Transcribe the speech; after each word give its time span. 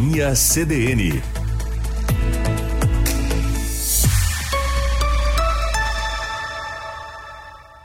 Companhia 0.00 0.34
CDN. 0.34 1.22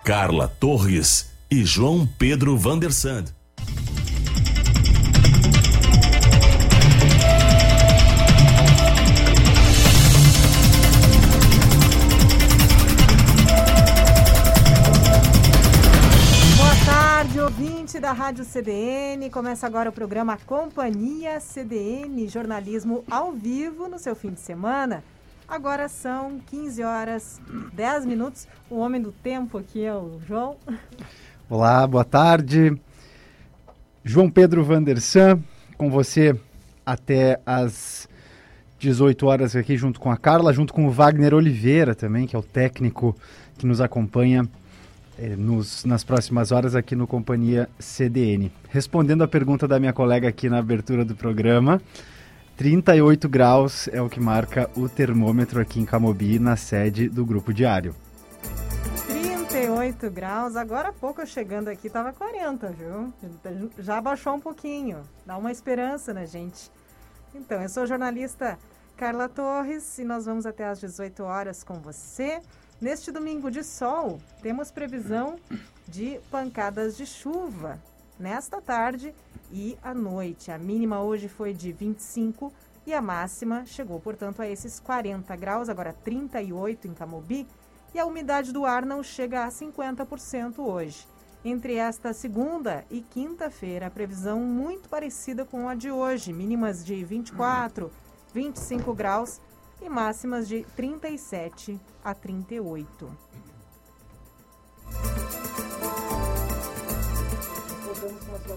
Carla 0.01 0.47
Torres 0.47 1.29
e 1.51 1.65
João 1.65 2.07
Pedro 2.07 2.57
Vandersand. 2.57 3.34
CDN. 18.55 19.29
Começa 19.29 19.67
agora 19.67 19.89
o 19.89 19.91
programa 19.91 20.37
Companhia 20.37 21.41
CDN, 21.41 22.25
jornalismo 22.29 23.03
ao 23.11 23.33
vivo 23.33 23.89
no 23.89 23.99
seu 23.99 24.15
fim 24.15 24.29
de 24.29 24.39
semana. 24.39 25.03
Agora 25.45 25.89
são 25.89 26.39
15 26.39 26.81
horas 26.81 27.41
10 27.73 28.05
minutos. 28.05 28.47
O 28.69 28.77
homem 28.77 29.01
do 29.01 29.11
tempo 29.11 29.57
aqui 29.57 29.83
é 29.83 29.93
o 29.93 30.21
João. 30.25 30.55
Olá, 31.49 31.85
boa 31.85 32.05
tarde. 32.05 32.79
João 34.05 34.29
Pedro 34.29 34.63
Vandersan, 34.63 35.43
com 35.77 35.89
você 35.89 36.33
até 36.85 37.41
as 37.45 38.07
18 38.79 39.27
horas 39.27 39.53
aqui 39.53 39.75
junto 39.75 39.99
com 39.99 40.09
a 40.09 40.15
Carla, 40.15 40.53
junto 40.53 40.73
com 40.73 40.87
o 40.87 40.91
Wagner 40.91 41.33
Oliveira 41.33 41.93
também, 41.93 42.25
que 42.25 42.37
é 42.37 42.39
o 42.39 42.43
técnico 42.43 43.13
que 43.57 43.65
nos 43.65 43.81
acompanha 43.81 44.47
nos, 45.37 45.85
nas 45.85 46.03
próximas 46.03 46.51
horas 46.51 46.75
aqui 46.75 46.95
no 46.95 47.07
Companhia 47.07 47.69
CDN. 47.79 48.51
Respondendo 48.69 49.23
a 49.23 49.27
pergunta 49.27 49.67
da 49.67 49.79
minha 49.79 49.93
colega 49.93 50.27
aqui 50.27 50.49
na 50.49 50.59
abertura 50.59 51.05
do 51.05 51.15
programa, 51.15 51.81
38 52.57 53.27
graus 53.27 53.89
é 53.89 54.01
o 54.01 54.09
que 54.09 54.19
marca 54.19 54.69
o 54.75 54.87
termômetro 54.87 55.59
aqui 55.59 55.79
em 55.79 55.85
Camobi, 55.85 56.39
na 56.39 56.55
sede 56.55 57.09
do 57.09 57.25
Grupo 57.25 57.53
Diário. 57.53 57.93
38 59.07 60.09
graus, 60.09 60.55
agora 60.55 60.89
há 60.89 60.93
pouco 60.93 61.25
chegando 61.25 61.67
aqui 61.67 61.87
estava 61.87 62.13
40, 62.13 62.67
viu? 62.71 63.13
Já 63.79 63.99
baixou 63.99 64.35
um 64.35 64.39
pouquinho, 64.39 64.99
dá 65.25 65.37
uma 65.37 65.51
esperança 65.51 66.13
na 66.13 66.25
gente. 66.25 66.71
Então, 67.33 67.61
eu 67.61 67.67
sou 67.67 67.83
a 67.83 67.85
jornalista 67.85 68.57
Carla 68.95 69.27
Torres 69.27 69.99
e 69.99 70.05
nós 70.05 70.25
vamos 70.25 70.45
até 70.45 70.65
às 70.65 70.79
18 70.79 71.23
horas 71.23 71.63
com 71.63 71.75
você. 71.75 72.39
Neste 72.85 73.11
domingo 73.11 73.49
de 73.49 73.63
sol, 73.63 74.21
temos 74.43 74.69
previsão 74.69 75.39
de 75.87 76.19
pancadas 76.29 76.95
de 76.95 77.03
chuva 77.03 77.81
nesta 78.19 78.61
tarde 78.61 79.11
e 79.51 79.75
à 79.81 79.91
noite. 79.91 80.51
A 80.51 80.57
mínima 80.59 81.01
hoje 81.01 81.27
foi 81.27 81.51
de 81.51 81.71
25 81.71 82.53
e 82.85 82.93
a 82.93 83.01
máxima 83.01 83.65
chegou, 83.65 83.99
portanto, 83.99 84.39
a 84.39 84.47
esses 84.47 84.79
40 84.79 85.35
graus, 85.35 85.67
agora 85.67 85.93
38 85.93 86.87
em 86.87 86.93
Camobi, 86.93 87.47
e 87.91 87.97
a 87.97 88.05
umidade 88.05 88.53
do 88.53 88.67
ar 88.67 88.85
não 88.85 89.01
chega 89.01 89.45
a 89.45 89.49
50% 89.49 90.59
hoje. 90.59 91.07
Entre 91.43 91.77
esta 91.77 92.13
segunda 92.13 92.85
e 92.91 93.01
quinta-feira, 93.01 93.87
a 93.87 93.89
previsão 93.89 94.41
muito 94.41 94.87
parecida 94.89 95.43
com 95.43 95.67
a 95.67 95.73
de 95.73 95.89
hoje, 95.89 96.31
mínimas 96.31 96.85
de 96.85 97.03
24, 97.03 97.91
25 98.31 98.93
graus 98.93 99.41
e 99.85 99.89
máximas 99.89 100.47
de 100.47 100.65
37 100.75 101.79
a 102.03 102.13
38. 102.13 103.11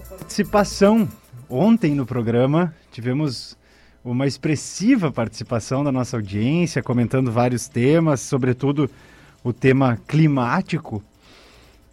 Participação 0.09 1.07
ontem 1.47 1.93
no 1.93 2.05
programa, 2.05 2.73
tivemos 2.91 3.55
uma 4.03 4.25
expressiva 4.25 5.11
participação 5.11 5.83
da 5.83 5.91
nossa 5.91 6.17
audiência, 6.17 6.81
comentando 6.81 7.31
vários 7.31 7.67
temas, 7.67 8.21
sobretudo 8.21 8.89
o 9.43 9.53
tema 9.53 9.99
climático, 10.07 11.03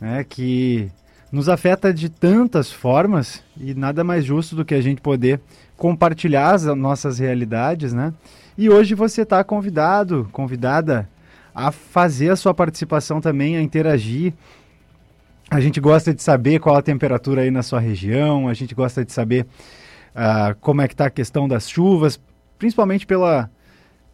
né, 0.01 0.25
que 0.25 0.91
nos 1.31 1.49
afeta 1.49 1.93
de 1.93 2.09
tantas 2.09 2.73
formas 2.73 3.43
e 3.59 3.75
nada 3.75 4.03
mais 4.03 4.25
justo 4.25 4.57
do 4.57 4.65
que 4.65 4.75
a 4.75 4.81
gente 4.81 5.03
poder 5.03 5.41
compartilhar 5.77 6.55
as 6.55 6.65
nossas 6.65 7.19
realidades, 7.19 7.93
né? 7.93 8.15
E 8.59 8.71
hoje 8.71 8.95
você 8.95 9.21
está 9.21 9.45
convidado, 9.45 10.29
convidada 10.33 11.07
a 11.55 11.71
fazer 11.71 12.31
a 12.31 12.37
sua 12.37 12.55
participação 12.55 13.21
também, 13.21 13.57
a 13.57 13.61
interagir. 13.61 14.33
A 15.51 15.61
gente 15.61 15.79
gosta 15.79 16.15
de 16.15 16.23
saber 16.23 16.59
qual 16.59 16.75
a 16.75 16.83
temperatura 16.83 17.43
aí 17.43 17.51
na 17.51 17.63
sua 17.63 17.81
região, 17.81 18.49
a 18.49 18.55
gente 18.55 18.75
gosta 18.75 19.05
de 19.05 19.13
saber 19.13 19.47
uh, 20.15 20.57
como 20.61 20.81
é 20.81 20.89
que 20.89 20.95
está 20.95 21.07
a 21.07 21.11
questão 21.11 21.47
das 21.47 21.69
chuvas, 21.69 22.19
principalmente 22.59 23.07
pela 23.07 23.51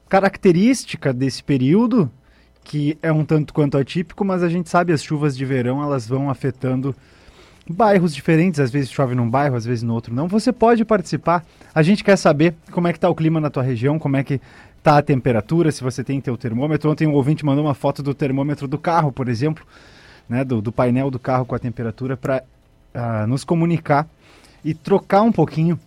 característica 0.08 1.12
desse 1.12 1.42
período, 1.42 2.10
que 2.64 2.98
é 3.00 3.12
um 3.12 3.24
tanto 3.24 3.54
quanto 3.54 3.78
atípico, 3.78 4.24
mas 4.24 4.42
a 4.42 4.48
gente 4.48 4.68
sabe 4.68 4.92
as 4.92 5.04
chuvas 5.04 5.36
de 5.36 5.44
verão 5.44 5.80
elas 5.80 6.06
vão 6.06 6.28
afetando 6.28 6.94
bairros 7.68 8.14
diferentes, 8.14 8.60
às 8.60 8.70
vezes 8.70 8.90
chove 8.90 9.14
num 9.14 9.28
bairro, 9.28 9.56
às 9.56 9.64
vezes 9.64 9.82
no 9.82 9.94
outro 9.94 10.14
não. 10.14 10.28
Você 10.28 10.52
pode 10.52 10.84
participar. 10.84 11.44
A 11.74 11.82
gente 11.82 12.02
quer 12.02 12.16
saber 12.16 12.54
como 12.70 12.88
é 12.88 12.92
que 12.92 12.98
está 12.98 13.08
o 13.08 13.14
clima 13.14 13.40
na 13.40 13.50
tua 13.50 13.62
região, 13.62 13.98
como 13.98 14.16
é 14.16 14.24
que 14.24 14.40
está 14.78 14.98
a 14.98 15.02
temperatura, 15.02 15.70
se 15.70 15.82
você 15.82 16.02
tem 16.02 16.20
teu 16.20 16.36
termômetro. 16.36 16.90
Ontem 16.90 17.06
um 17.06 17.12
ouvinte 17.12 17.44
mandou 17.44 17.64
uma 17.64 17.74
foto 17.74 18.02
do 18.02 18.12
termômetro 18.12 18.66
do 18.66 18.76
carro, 18.76 19.12
por 19.12 19.28
exemplo, 19.28 19.64
né, 20.28 20.44
do, 20.44 20.60
do 20.60 20.72
painel 20.72 21.10
do 21.10 21.18
carro 21.18 21.46
com 21.46 21.54
a 21.54 21.58
temperatura 21.58 22.16
para 22.16 22.38
uh, 22.38 22.42
ah, 22.94 23.26
nos 23.26 23.44
comunicar 23.44 24.08
e 24.64 24.74
trocar 24.74 25.22
um 25.22 25.30
pouquinho 25.30 25.78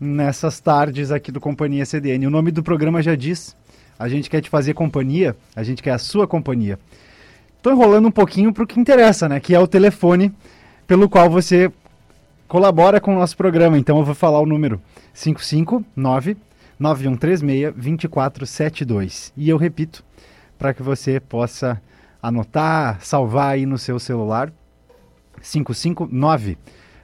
nessas 0.00 0.60
tardes 0.60 1.10
aqui 1.10 1.32
do 1.32 1.40
Companhia 1.40 1.84
CDN. 1.84 2.26
O 2.26 2.30
nome 2.30 2.52
do 2.52 2.62
programa 2.62 3.02
já 3.02 3.16
diz. 3.16 3.56
A 3.98 4.08
gente 4.08 4.28
quer 4.28 4.42
te 4.42 4.50
fazer 4.50 4.74
companhia, 4.74 5.34
a 5.54 5.62
gente 5.62 5.82
quer 5.82 5.92
a 5.92 5.98
sua 5.98 6.26
companhia. 6.26 6.78
Estou 7.56 7.72
enrolando 7.72 8.06
um 8.06 8.10
pouquinho 8.10 8.52
para 8.52 8.62
o 8.62 8.66
que 8.66 8.78
interessa, 8.78 9.28
né? 9.28 9.40
Que 9.40 9.54
é 9.54 9.58
o 9.58 9.66
telefone 9.66 10.32
pelo 10.86 11.08
qual 11.08 11.28
você 11.28 11.70
colabora 12.46 13.00
com 13.00 13.14
o 13.14 13.18
nosso 13.18 13.36
programa. 13.36 13.78
Então 13.78 13.98
eu 13.98 14.04
vou 14.04 14.14
falar 14.14 14.40
o 14.40 14.46
número 14.46 14.80
559 15.14 16.36
9136 16.78 17.74
2472. 17.74 19.32
E 19.36 19.48
eu 19.48 19.56
repito, 19.56 20.04
para 20.58 20.72
que 20.72 20.82
você 20.82 21.18
possa 21.18 21.80
anotar, 22.22 23.00
salvar 23.00 23.54
aí 23.54 23.66
no 23.66 23.78
seu 23.78 23.98
celular. 23.98 24.52
559 25.42 26.56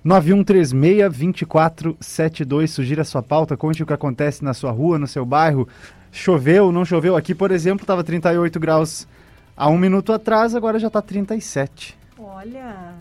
9136 0.04 1.16
2472. 1.16 2.70
Sugira 2.70 3.04
sua 3.04 3.22
pauta, 3.22 3.56
conte 3.56 3.82
o 3.82 3.86
que 3.86 3.92
acontece 3.92 4.44
na 4.44 4.54
sua 4.54 4.70
rua, 4.70 4.98
no 4.98 5.06
seu 5.06 5.24
bairro. 5.24 5.68
Choveu, 6.10 6.70
não 6.70 6.84
choveu? 6.84 7.16
Aqui, 7.16 7.34
por 7.34 7.50
exemplo, 7.50 7.84
estava 7.84 8.04
38 8.04 8.60
graus 8.60 9.08
há 9.56 9.68
um 9.68 9.78
minuto 9.78 10.12
atrás, 10.12 10.54
agora 10.54 10.78
já 10.78 10.88
está 10.88 11.00
37. 11.00 11.96
Olha, 12.18 12.94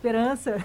esperança. 0.00 0.56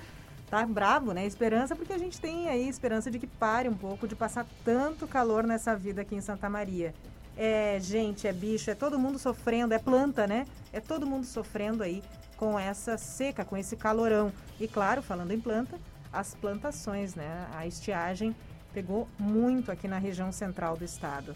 tá 0.50 0.64
bravo, 0.66 1.12
né? 1.12 1.26
Esperança 1.26 1.74
porque 1.74 1.92
a 1.92 1.98
gente 1.98 2.20
tem 2.20 2.48
aí 2.48 2.68
esperança 2.68 3.10
de 3.10 3.18
que 3.18 3.26
pare 3.26 3.68
um 3.68 3.74
pouco 3.74 4.06
de 4.06 4.14
passar 4.14 4.46
tanto 4.62 5.08
calor 5.08 5.44
nessa 5.44 5.74
vida 5.74 6.02
aqui 6.02 6.14
em 6.14 6.20
Santa 6.20 6.50
Maria. 6.50 6.94
É 7.36 7.78
gente, 7.80 8.28
é 8.28 8.32
bicho, 8.32 8.70
é 8.70 8.74
todo 8.74 8.98
mundo 8.98 9.18
sofrendo, 9.18 9.74
é 9.74 9.78
planta, 9.78 10.26
né? 10.26 10.46
É 10.72 10.80
todo 10.80 11.06
mundo 11.06 11.24
sofrendo 11.24 11.82
aí 11.82 12.02
com 12.36 12.58
essa 12.58 12.98
seca, 12.98 13.44
com 13.44 13.56
esse 13.56 13.74
calorão. 13.74 14.30
E 14.60 14.68
claro, 14.68 15.02
falando 15.02 15.32
em 15.32 15.40
planta, 15.40 15.80
as 16.12 16.34
plantações, 16.34 17.14
né? 17.14 17.48
A 17.54 17.66
estiagem 17.66 18.36
pegou 18.72 19.08
muito 19.18 19.72
aqui 19.72 19.88
na 19.88 19.98
região 19.98 20.30
central 20.30 20.76
do 20.76 20.84
estado. 20.84 21.34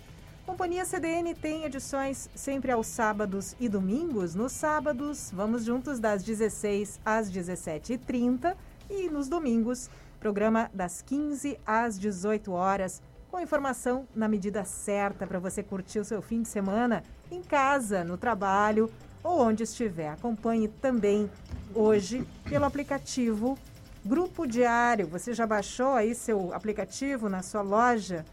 Companhia 0.48 0.86
CDN 0.86 1.34
tem 1.34 1.64
edições 1.64 2.30
sempre 2.34 2.72
aos 2.72 2.86
sábados 2.86 3.54
e 3.60 3.68
domingos. 3.68 4.34
Nos 4.34 4.52
sábados, 4.52 5.30
vamos 5.30 5.62
juntos 5.62 6.00
das 6.00 6.24
16 6.24 6.98
às 7.04 7.30
17h30 7.30 8.56
e 8.88 9.10
nos 9.10 9.28
domingos, 9.28 9.90
programa 10.18 10.70
das 10.72 11.02
15 11.02 11.60
às 11.66 11.98
18 11.98 12.50
horas, 12.50 13.02
com 13.30 13.38
informação 13.38 14.08
na 14.16 14.26
medida 14.26 14.64
certa 14.64 15.26
para 15.26 15.38
você 15.38 15.62
curtir 15.62 15.98
o 15.98 16.04
seu 16.04 16.22
fim 16.22 16.40
de 16.40 16.48
semana 16.48 17.02
em 17.30 17.42
casa, 17.42 18.02
no 18.02 18.16
trabalho 18.16 18.90
ou 19.22 19.42
onde 19.42 19.64
estiver. 19.64 20.08
Acompanhe 20.08 20.66
também 20.66 21.30
hoje 21.74 22.26
pelo 22.48 22.64
aplicativo 22.64 23.58
Grupo 24.02 24.46
Diário. 24.46 25.08
Você 25.08 25.34
já 25.34 25.46
baixou 25.46 25.92
aí 25.92 26.14
seu 26.14 26.54
aplicativo 26.54 27.28
na 27.28 27.42
sua 27.42 27.60
loja? 27.60 28.24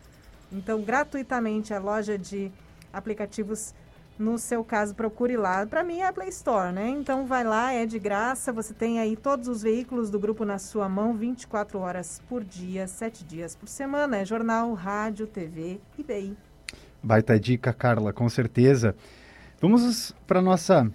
Então, 0.51 0.81
gratuitamente, 0.81 1.73
a 1.73 1.79
loja 1.79 2.17
de 2.17 2.51
aplicativos, 2.93 3.73
no 4.17 4.37
seu 4.37 4.63
caso, 4.63 4.95
procure 4.95 5.35
lá. 5.35 5.65
Para 5.65 5.83
mim 5.83 5.99
é 5.99 6.07
a 6.07 6.13
Play 6.13 6.29
Store, 6.29 6.71
né? 6.71 6.89
Então, 6.89 7.25
vai 7.25 7.43
lá, 7.43 7.73
é 7.73 7.85
de 7.85 7.99
graça. 7.99 8.53
Você 8.53 8.73
tem 8.73 8.99
aí 8.99 9.15
todos 9.15 9.47
os 9.47 9.61
veículos 9.61 10.09
do 10.09 10.19
grupo 10.19 10.45
na 10.45 10.57
sua 10.57 10.87
mão, 10.87 11.13
24 11.13 11.79
horas 11.79 12.21
por 12.29 12.43
dia, 12.43 12.87
7 12.87 13.23
dias 13.25 13.55
por 13.55 13.67
semana. 13.67 14.17
É 14.17 14.25
jornal, 14.25 14.73
rádio, 14.73 15.27
TV 15.27 15.79
e 15.97 16.03
BI. 16.03 16.37
Baita 17.03 17.39
dica, 17.39 17.73
Carla, 17.73 18.11
com 18.13 18.27
certeza. 18.29 18.95
Vamos 19.61 20.13
para 20.25 20.41
nossa 20.41 20.91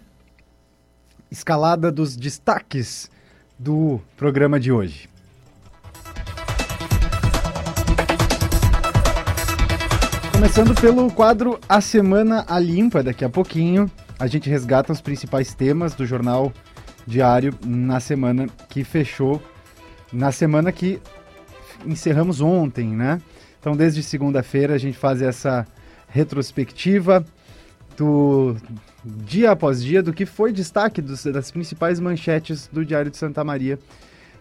escalada 1.30 1.92
dos 1.92 2.16
destaques 2.16 3.10
do 3.58 4.00
programa 4.16 4.58
de 4.58 4.72
hoje. 4.72 5.08
Começando 10.40 10.74
pelo 10.80 11.12
quadro 11.12 11.60
A 11.68 11.82
Semana 11.82 12.46
a 12.48 12.58
Limpa, 12.58 13.02
daqui 13.02 13.26
a 13.26 13.28
pouquinho 13.28 13.90
a 14.18 14.26
gente 14.26 14.48
resgata 14.48 14.90
os 14.90 14.98
principais 14.98 15.52
temas 15.52 15.92
do 15.92 16.06
jornal 16.06 16.50
diário 17.06 17.52
na 17.62 18.00
semana 18.00 18.46
que 18.70 18.82
fechou, 18.82 19.42
na 20.10 20.32
semana 20.32 20.72
que 20.72 20.98
encerramos 21.84 22.40
ontem, 22.40 22.88
né? 22.88 23.20
Então, 23.60 23.76
desde 23.76 24.02
segunda-feira 24.02 24.74
a 24.74 24.78
gente 24.78 24.96
faz 24.96 25.20
essa 25.20 25.66
retrospectiva 26.08 27.22
do 27.94 28.56
dia 29.04 29.50
após 29.50 29.84
dia 29.84 30.02
do 30.02 30.10
que 30.10 30.24
foi 30.24 30.54
destaque 30.54 31.02
dos, 31.02 31.22
das 31.24 31.50
principais 31.50 32.00
manchetes 32.00 32.66
do 32.72 32.82
Diário 32.82 33.10
de 33.10 33.18
Santa 33.18 33.44
Maria. 33.44 33.78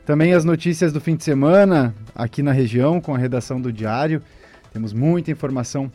Também 0.06 0.32
as 0.32 0.46
notícias 0.46 0.94
do 0.94 1.02
fim 1.02 1.18
de 1.18 1.26
semana 1.26 1.94
aqui 2.16 2.42
na 2.42 2.54
região 2.54 3.02
com 3.02 3.14
a 3.14 3.18
redação 3.18 3.60
do 3.60 3.72
Diário. 3.72 4.24
Temos 4.72 4.94
muita 4.94 5.32
informação 5.32 5.92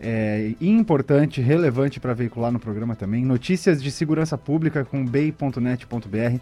é, 0.00 0.52
importante, 0.60 1.40
relevante 1.40 1.98
para 2.00 2.12
veicular 2.14 2.52
no 2.52 2.58
programa 2.58 2.94
também. 2.94 3.24
Notícias 3.24 3.82
de 3.82 3.90
segurança 3.90 4.36
pública 4.36 4.84
com 4.84 5.04
bay.net.br. 5.04 6.40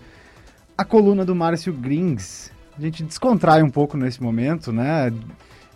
A 0.76 0.84
coluna 0.84 1.24
do 1.24 1.34
Márcio 1.34 1.72
Grings. 1.72 2.50
A 2.76 2.80
gente 2.80 3.04
descontrai 3.04 3.62
um 3.62 3.70
pouco 3.70 3.96
nesse 3.96 4.22
momento, 4.22 4.72
né? 4.72 5.12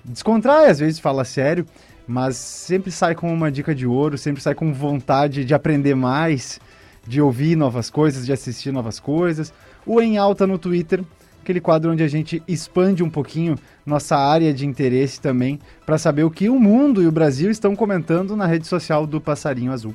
Descontrai, 0.05 0.71
às 0.71 0.81
vezes 0.81 0.99
fala 0.99 1.25
sério, 1.25 1.65
mas 2.07 2.37
sempre 2.37 2.91
sai 2.91 3.15
com 3.15 3.33
uma 3.33 3.53
dica 3.53 3.75
de 3.75 3.87
ouro, 3.87 4.19
sempre 4.19 4.43
sai 4.43 4.55
com 4.55 4.73
vontade 4.73 5.45
de 5.45 5.55
aprender 5.55 5.95
mais, 5.95 6.59
de 7.07 7.21
ouvir 7.21 7.55
novas 7.55 7.91
coisas, 7.91 8.27
de 8.27 8.33
assistir 8.33 8.73
novas 8.73 8.99
coisas. 8.99 9.53
O 9.87 10.01
Em 10.01 10.19
Alta 10.19 10.47
no 10.47 10.59
Twitter, 10.59 11.05
aquele 11.49 11.61
quadro 11.63 11.91
onde 11.91 12.03
a 12.03 12.09
gente 12.09 12.43
expande 12.47 13.03
um 13.03 13.09
pouquinho 13.09 13.57
nossa 13.87 14.19
área 14.19 14.53
de 14.53 14.67
interesse 14.67 15.19
também 15.19 15.59
para 15.87 15.97
saber 15.97 16.23
o 16.23 16.31
que 16.31 16.51
o 16.51 16.61
mundo 16.61 17.03
e 17.03 17.07
o 17.07 17.13
Brasil 17.13 17.51
estão 17.51 17.75
comentando 17.75 18.37
na 18.37 18.45
rede 18.45 18.67
social 18.67 19.07
do 19.07 19.19
Passarinho 19.19 19.73
Azul. 19.73 19.95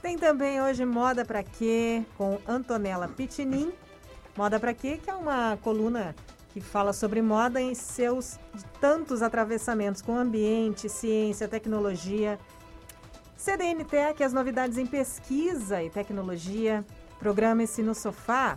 Tem 0.00 0.16
também 0.16 0.58
hoje 0.62 0.86
Moda 0.86 1.22
Pra 1.22 1.42
Quê 1.42 2.02
com 2.16 2.38
Antonella 2.48 3.08
Pitinin. 3.08 3.70
Moda 4.34 4.58
Pra 4.58 4.72
Quê, 4.72 4.98
que 5.02 5.10
é 5.10 5.14
uma 5.14 5.58
coluna 5.58 6.16
que 6.54 6.62
fala 6.62 6.94
sobre 6.94 7.20
moda 7.20 7.60
em 7.60 7.74
seus 7.74 8.38
tantos 8.80 9.20
atravessamentos 9.20 10.00
com 10.00 10.16
ambiente, 10.16 10.88
ciência, 10.88 11.46
tecnologia. 11.46 12.38
CDN 13.36 13.84
Tech, 13.84 14.24
as 14.24 14.32
novidades 14.32 14.78
em 14.78 14.86
pesquisa 14.86 15.82
e 15.82 15.90
tecnologia. 15.90 16.82
Programa-se 17.18 17.82
no 17.82 17.94
sofá. 17.94 18.56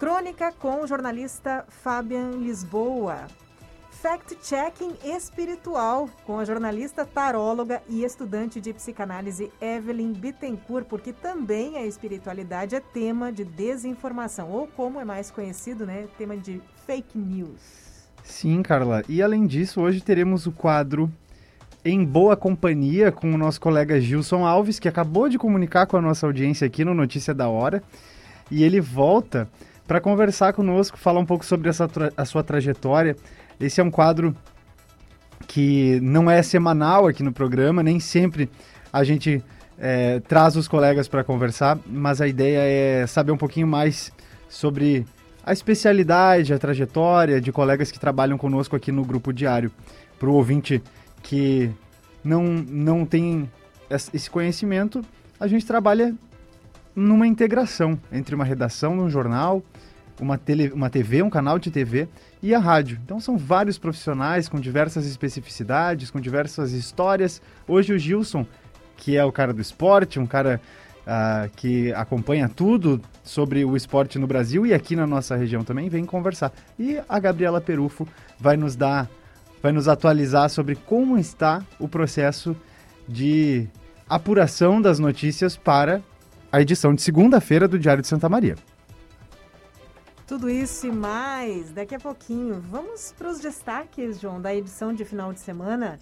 Crônica 0.00 0.50
com 0.58 0.82
o 0.82 0.86
jornalista 0.86 1.66
Fabian 1.68 2.30
Lisboa. 2.30 3.26
Fact-checking 3.90 4.94
espiritual 5.04 6.08
com 6.24 6.38
a 6.38 6.44
jornalista, 6.46 7.04
taróloga 7.04 7.82
e 7.86 8.02
estudante 8.02 8.62
de 8.62 8.72
psicanálise 8.72 9.52
Evelyn 9.60 10.14
Bittencourt, 10.14 10.86
porque 10.86 11.12
também 11.12 11.76
a 11.76 11.84
espiritualidade 11.84 12.74
é 12.74 12.80
tema 12.80 13.30
de 13.30 13.44
desinformação, 13.44 14.50
ou 14.50 14.66
como 14.68 14.98
é 14.98 15.04
mais 15.04 15.30
conhecido, 15.30 15.84
né, 15.84 16.08
tema 16.16 16.34
de 16.34 16.62
fake 16.86 17.18
news. 17.18 17.60
Sim, 18.24 18.62
Carla. 18.62 19.02
E 19.06 19.20
além 19.20 19.46
disso, 19.46 19.82
hoje 19.82 20.00
teremos 20.00 20.46
o 20.46 20.52
quadro 20.52 21.12
Em 21.84 22.02
Boa 22.02 22.38
Companhia 22.38 23.12
com 23.12 23.30
o 23.34 23.36
nosso 23.36 23.60
colega 23.60 24.00
Gilson 24.00 24.46
Alves, 24.46 24.78
que 24.78 24.88
acabou 24.88 25.28
de 25.28 25.36
comunicar 25.36 25.84
com 25.84 25.98
a 25.98 26.00
nossa 26.00 26.24
audiência 26.26 26.66
aqui 26.66 26.86
no 26.86 26.94
Notícia 26.94 27.34
da 27.34 27.50
Hora. 27.50 27.82
E 28.50 28.64
ele 28.64 28.80
volta 28.80 29.46
para 29.90 30.00
conversar 30.00 30.52
conosco, 30.52 30.96
falar 30.96 31.18
um 31.18 31.26
pouco 31.26 31.44
sobre 31.44 31.68
essa 31.68 31.90
a 32.16 32.24
sua 32.24 32.44
trajetória 32.44 33.16
esse 33.58 33.80
é 33.80 33.82
um 33.82 33.90
quadro 33.90 34.36
que 35.48 35.98
não 36.00 36.30
é 36.30 36.44
semanal 36.44 37.08
aqui 37.08 37.24
no 37.24 37.32
programa, 37.32 37.82
nem 37.82 37.98
sempre 37.98 38.48
a 38.92 39.02
gente 39.02 39.42
é, 39.76 40.20
traz 40.20 40.54
os 40.54 40.68
colegas 40.68 41.08
para 41.08 41.24
conversar, 41.24 41.76
mas 41.84 42.20
a 42.20 42.28
ideia 42.28 42.60
é 42.60 43.04
saber 43.08 43.32
um 43.32 43.36
pouquinho 43.36 43.66
mais 43.66 44.12
sobre 44.48 45.04
a 45.44 45.52
especialidade, 45.52 46.54
a 46.54 46.58
trajetória 46.60 47.40
de 47.40 47.50
colegas 47.50 47.90
que 47.90 47.98
trabalham 47.98 48.38
conosco 48.38 48.76
aqui 48.76 48.92
no 48.92 49.04
Grupo 49.04 49.32
Diário. 49.32 49.72
Para 50.20 50.30
o 50.30 50.34
ouvinte 50.34 50.80
que 51.20 51.68
não, 52.22 52.44
não 52.44 53.04
tem 53.04 53.50
esse 53.90 54.30
conhecimento, 54.30 55.04
a 55.40 55.48
gente 55.48 55.66
trabalha 55.66 56.14
numa 56.94 57.26
integração 57.26 57.98
entre 58.12 58.34
uma 58.34 58.44
redação 58.44 58.94
num 58.94 59.08
jornal, 59.08 59.62
uma, 60.20 60.38
tele, 60.38 60.70
uma 60.70 60.88
TV, 60.88 61.22
um 61.22 61.30
canal 61.30 61.58
de 61.58 61.70
TV 61.70 62.08
e 62.42 62.54
a 62.54 62.58
rádio. 62.58 62.98
Então 63.04 63.20
são 63.20 63.36
vários 63.36 63.78
profissionais 63.78 64.48
com 64.48 64.58
diversas 64.58 65.06
especificidades, 65.06 66.10
com 66.10 66.20
diversas 66.20 66.72
histórias. 66.72 67.42
Hoje 67.68 67.92
o 67.92 67.98
Gilson, 67.98 68.46
que 68.96 69.16
é 69.16 69.24
o 69.24 69.32
cara 69.32 69.52
do 69.52 69.60
esporte, 69.60 70.18
um 70.18 70.26
cara 70.26 70.60
uh, 71.00 71.50
que 71.56 71.92
acompanha 71.92 72.48
tudo 72.48 73.00
sobre 73.22 73.64
o 73.64 73.76
esporte 73.76 74.18
no 74.18 74.26
Brasil 74.26 74.66
e 74.66 74.74
aqui 74.74 74.96
na 74.96 75.06
nossa 75.06 75.36
região 75.36 75.64
também, 75.64 75.88
vem 75.88 76.04
conversar. 76.04 76.52
E 76.78 76.98
a 77.08 77.18
Gabriela 77.18 77.60
Perufo 77.60 78.06
vai 78.38 78.56
nos 78.56 78.76
dar, 78.76 79.08
vai 79.62 79.72
nos 79.72 79.88
atualizar 79.88 80.48
sobre 80.48 80.74
como 80.74 81.18
está 81.18 81.62
o 81.78 81.88
processo 81.88 82.56
de 83.08 83.68
apuração 84.08 84.80
das 84.80 84.98
notícias 84.98 85.56
para 85.56 86.02
a 86.52 86.60
edição 86.60 86.94
de 86.94 87.02
segunda-feira 87.02 87.68
do 87.68 87.78
Diário 87.78 88.02
de 88.02 88.08
Santa 88.08 88.28
Maria. 88.28 88.56
Tudo 90.30 90.48
isso 90.48 90.86
e 90.86 90.92
mais 90.92 91.72
daqui 91.72 91.92
a 91.92 91.98
pouquinho. 91.98 92.60
Vamos 92.60 93.12
para 93.18 93.28
os 93.28 93.40
destaques, 93.40 94.20
João, 94.20 94.40
da 94.40 94.54
edição 94.54 94.92
de 94.92 95.04
final 95.04 95.32
de 95.32 95.40
semana. 95.40 95.98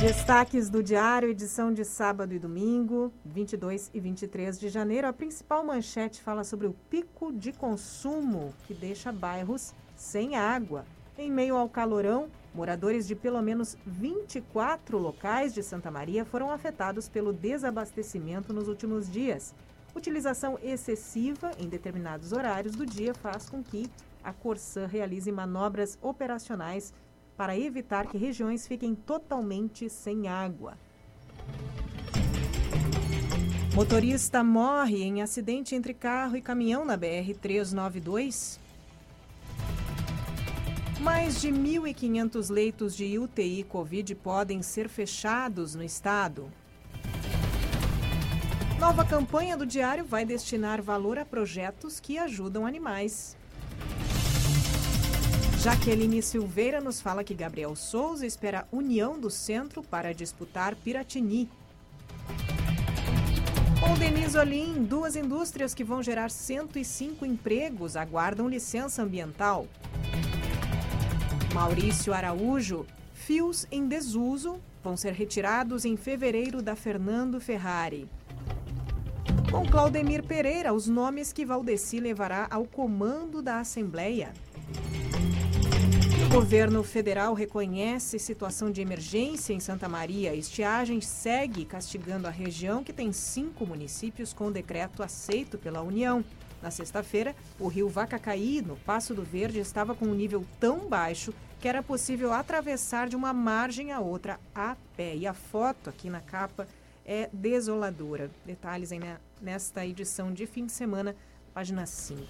Destaques 0.00 0.70
do 0.70 0.82
Diário, 0.82 1.28
edição 1.28 1.70
de 1.70 1.84
sábado 1.84 2.32
e 2.32 2.38
domingo, 2.38 3.12
22 3.26 3.90
e 3.92 4.00
23 4.00 4.58
de 4.58 4.70
janeiro. 4.70 5.06
A 5.06 5.12
principal 5.12 5.62
manchete 5.62 6.22
fala 6.22 6.44
sobre 6.44 6.66
o 6.66 6.74
pico 6.88 7.30
de 7.30 7.52
consumo 7.52 8.54
que 8.66 8.72
deixa 8.72 9.12
bairros 9.12 9.74
sem 9.94 10.36
água. 10.36 10.86
Em 11.18 11.30
meio 11.30 11.56
ao 11.56 11.68
calorão, 11.68 12.30
moradores 12.54 13.06
de 13.06 13.14
pelo 13.14 13.42
menos 13.42 13.76
24 13.84 14.96
locais 14.96 15.52
de 15.52 15.62
Santa 15.62 15.90
Maria 15.90 16.24
foram 16.24 16.50
afetados 16.50 17.06
pelo 17.06 17.34
desabastecimento 17.34 18.50
nos 18.50 18.66
últimos 18.66 19.12
dias. 19.12 19.54
Utilização 19.94 20.58
excessiva 20.62 21.52
em 21.58 21.68
determinados 21.68 22.32
horários 22.32 22.74
do 22.74 22.84
dia 22.84 23.14
faz 23.14 23.48
com 23.48 23.62
que 23.62 23.88
a 24.22 24.32
Corsã 24.32 24.86
realize 24.86 25.30
manobras 25.30 25.98
operacionais 26.02 26.92
para 27.36 27.56
evitar 27.56 28.06
que 28.06 28.18
regiões 28.18 28.66
fiquem 28.66 28.94
totalmente 28.94 29.88
sem 29.88 30.28
água. 30.28 30.76
Motorista 33.74 34.42
morre 34.44 35.02
em 35.02 35.20
acidente 35.20 35.74
entre 35.74 35.92
carro 35.92 36.36
e 36.36 36.40
caminhão 36.40 36.84
na 36.84 36.96
BR-392. 36.96 38.58
Mais 41.00 41.40
de 41.40 41.48
1.500 41.48 42.50
leitos 42.50 42.96
de 42.96 43.18
UTI 43.18 43.64
Covid 43.64 44.14
podem 44.14 44.62
ser 44.62 44.88
fechados 44.88 45.74
no 45.74 45.82
estado. 45.82 46.50
Nova 48.78 49.04
campanha 49.04 49.56
do 49.56 49.64
Diário 49.64 50.04
vai 50.04 50.24
destinar 50.24 50.82
valor 50.82 51.18
a 51.18 51.24
projetos 51.24 52.00
que 52.00 52.18
ajudam 52.18 52.66
animais. 52.66 53.36
Jaqueline 55.60 56.20
Silveira 56.20 56.80
nos 56.80 57.00
fala 57.00 57.24
que 57.24 57.34
Gabriel 57.34 57.74
Souza 57.76 58.26
espera 58.26 58.66
união 58.70 59.18
do 59.18 59.30
centro 59.30 59.82
para 59.82 60.12
disputar 60.12 60.74
Piratini. 60.74 61.48
Com 63.80 63.94
Denise 63.94 64.36
Olim, 64.36 64.82
duas 64.84 65.16
indústrias 65.16 65.72
que 65.72 65.84
vão 65.84 66.02
gerar 66.02 66.30
105 66.30 67.24
empregos 67.24 67.96
aguardam 67.96 68.48
licença 68.48 69.02
ambiental. 69.02 69.66
Maurício 71.54 72.12
Araújo, 72.12 72.84
fios 73.14 73.66
em 73.70 73.86
desuso 73.86 74.60
vão 74.82 74.96
ser 74.98 75.14
retirados 75.14 75.86
em 75.86 75.96
fevereiro 75.96 76.60
da 76.60 76.76
Fernando 76.76 77.40
Ferrari. 77.40 78.06
Com 79.54 79.64
Claudemir 79.64 80.24
Pereira, 80.24 80.74
os 80.74 80.88
nomes 80.88 81.32
que 81.32 81.46
Valdeci 81.46 82.00
levará 82.00 82.48
ao 82.50 82.64
comando 82.64 83.40
da 83.40 83.60
Assembleia. 83.60 84.32
O 86.26 86.34
governo 86.34 86.82
federal 86.82 87.34
reconhece 87.34 88.18
situação 88.18 88.68
de 88.68 88.80
emergência 88.80 89.52
em 89.52 89.60
Santa 89.60 89.88
Maria. 89.88 90.34
Estiagem 90.34 91.00
segue 91.00 91.64
castigando 91.64 92.26
a 92.26 92.32
região, 92.32 92.82
que 92.82 92.92
tem 92.92 93.12
cinco 93.12 93.64
municípios 93.64 94.32
com 94.32 94.50
decreto 94.50 95.04
aceito 95.04 95.56
pela 95.56 95.82
União. 95.82 96.24
Na 96.60 96.72
sexta-feira, 96.72 97.32
o 97.60 97.68
rio 97.68 97.88
Vacacaí, 97.88 98.60
no 98.60 98.74
Passo 98.74 99.14
do 99.14 99.22
Verde, 99.22 99.60
estava 99.60 99.94
com 99.94 100.06
um 100.06 100.14
nível 100.14 100.44
tão 100.58 100.88
baixo 100.88 101.32
que 101.60 101.68
era 101.68 101.80
possível 101.80 102.32
atravessar 102.32 103.08
de 103.08 103.14
uma 103.14 103.32
margem 103.32 103.92
a 103.92 104.00
outra 104.00 104.40
a 104.52 104.76
pé. 104.96 105.14
E 105.14 105.28
a 105.28 105.32
foto 105.32 105.88
aqui 105.88 106.10
na 106.10 106.20
capa 106.20 106.66
é 107.04 107.28
desoladora. 107.32 108.30
Detalhes 108.44 108.92
aí 108.92 109.00
nesta 109.40 109.86
edição 109.86 110.32
de 110.32 110.46
fim 110.46 110.66
de 110.66 110.72
semana, 110.72 111.14
página 111.52 111.86
5. 111.86 112.22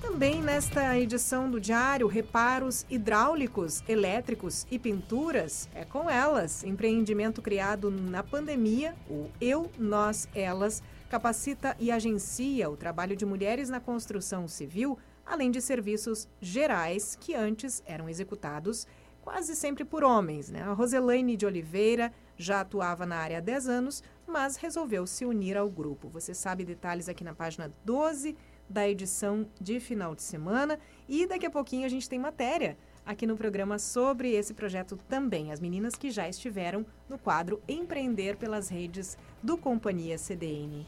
Também 0.00 0.42
nesta 0.42 0.98
edição 0.98 1.48
do 1.48 1.60
Diário, 1.60 2.08
reparos 2.08 2.84
hidráulicos, 2.90 3.84
elétricos 3.88 4.66
e 4.68 4.76
pinturas 4.76 5.68
é 5.72 5.84
com 5.84 6.10
elas. 6.10 6.64
Empreendimento 6.64 7.40
criado 7.40 7.88
na 7.88 8.20
pandemia, 8.20 8.96
o 9.08 9.30
Eu, 9.40 9.70
Nós, 9.78 10.28
Elas, 10.34 10.82
capacita 11.08 11.76
e 11.78 11.92
agencia 11.92 12.68
o 12.68 12.76
trabalho 12.76 13.14
de 13.14 13.24
mulheres 13.24 13.68
na 13.68 13.78
construção 13.78 14.48
civil, 14.48 14.98
além 15.24 15.52
de 15.52 15.60
serviços 15.60 16.26
gerais 16.40 17.16
que 17.20 17.34
antes 17.34 17.80
eram 17.86 18.08
executados 18.08 18.88
quase 19.22 19.54
sempre 19.54 19.84
por 19.84 20.02
homens. 20.02 20.50
Né? 20.50 20.62
A 20.62 20.72
Roselaine 20.72 21.36
de 21.36 21.46
Oliveira 21.46 22.12
já 22.36 22.60
atuava 22.60 23.06
na 23.06 23.16
área 23.16 23.38
há 23.38 23.40
10 23.40 23.68
anos, 23.68 24.02
mas 24.26 24.56
resolveu 24.56 25.06
se 25.06 25.24
unir 25.24 25.56
ao 25.56 25.68
grupo. 25.68 26.08
Você 26.08 26.34
sabe 26.34 26.64
detalhes 26.64 27.08
aqui 27.08 27.24
na 27.24 27.34
página 27.34 27.72
12 27.84 28.36
da 28.68 28.88
edição 28.88 29.46
de 29.60 29.78
final 29.80 30.14
de 30.14 30.22
semana. 30.22 30.78
E 31.08 31.26
daqui 31.26 31.46
a 31.46 31.50
pouquinho 31.50 31.84
a 31.84 31.88
gente 31.88 32.08
tem 32.08 32.18
matéria 32.18 32.76
aqui 33.04 33.26
no 33.26 33.36
programa 33.36 33.78
sobre 33.78 34.32
esse 34.32 34.54
projeto 34.54 34.96
também. 35.08 35.52
As 35.52 35.60
meninas 35.60 35.94
que 35.94 36.10
já 36.10 36.28
estiveram 36.28 36.86
no 37.08 37.18
quadro 37.18 37.60
Empreender 37.68 38.36
pelas 38.36 38.68
redes 38.68 39.18
do 39.42 39.56
Companhia 39.56 40.16
CDN. 40.16 40.86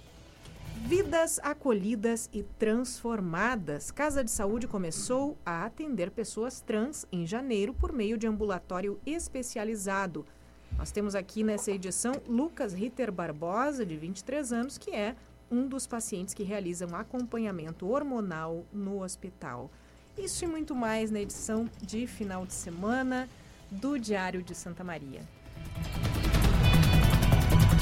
Vidas 0.87 1.39
acolhidas 1.43 2.29
e 2.33 2.43
transformadas. 2.43 3.91
Casa 3.91 4.23
de 4.23 4.31
Saúde 4.31 4.67
começou 4.67 5.39
a 5.45 5.65
atender 5.65 6.11
pessoas 6.11 6.61
trans 6.61 7.07
em 7.11 7.27
janeiro 7.27 7.73
por 7.73 7.93
meio 7.93 8.19
de 8.19 8.27
ambulatório 8.27 9.01
especializado. 9.07 10.27
Nós 10.77 10.91
temos 10.91 11.15
aqui 11.15 11.43
nessa 11.43 11.71
edição 11.71 12.15
Lucas 12.29 12.75
Ritter 12.75 13.13
Barbosa, 13.13 13.87
de 13.87 13.97
23 13.97 14.53
anos, 14.53 14.77
que 14.77 14.91
é 14.91 15.15
um 15.51 15.69
dos 15.69 15.87
pacientes 15.87 16.35
que 16.35 16.43
realizam 16.43 16.95
acompanhamento 16.95 17.89
hormonal 17.89 18.65
no 18.73 19.03
hospital. 19.03 19.71
Isso 20.19 20.45
e 20.45 20.49
muito 20.49 20.75
mais 20.75 21.11
na 21.11 21.21
edição 21.21 21.69
de 21.81 22.07
final 22.07 22.45
de 22.45 22.53
semana 22.53 23.29
do 23.71 23.99
Diário 23.99 24.43
de 24.43 24.55
Santa 24.55 24.83
Maria. 24.83 25.21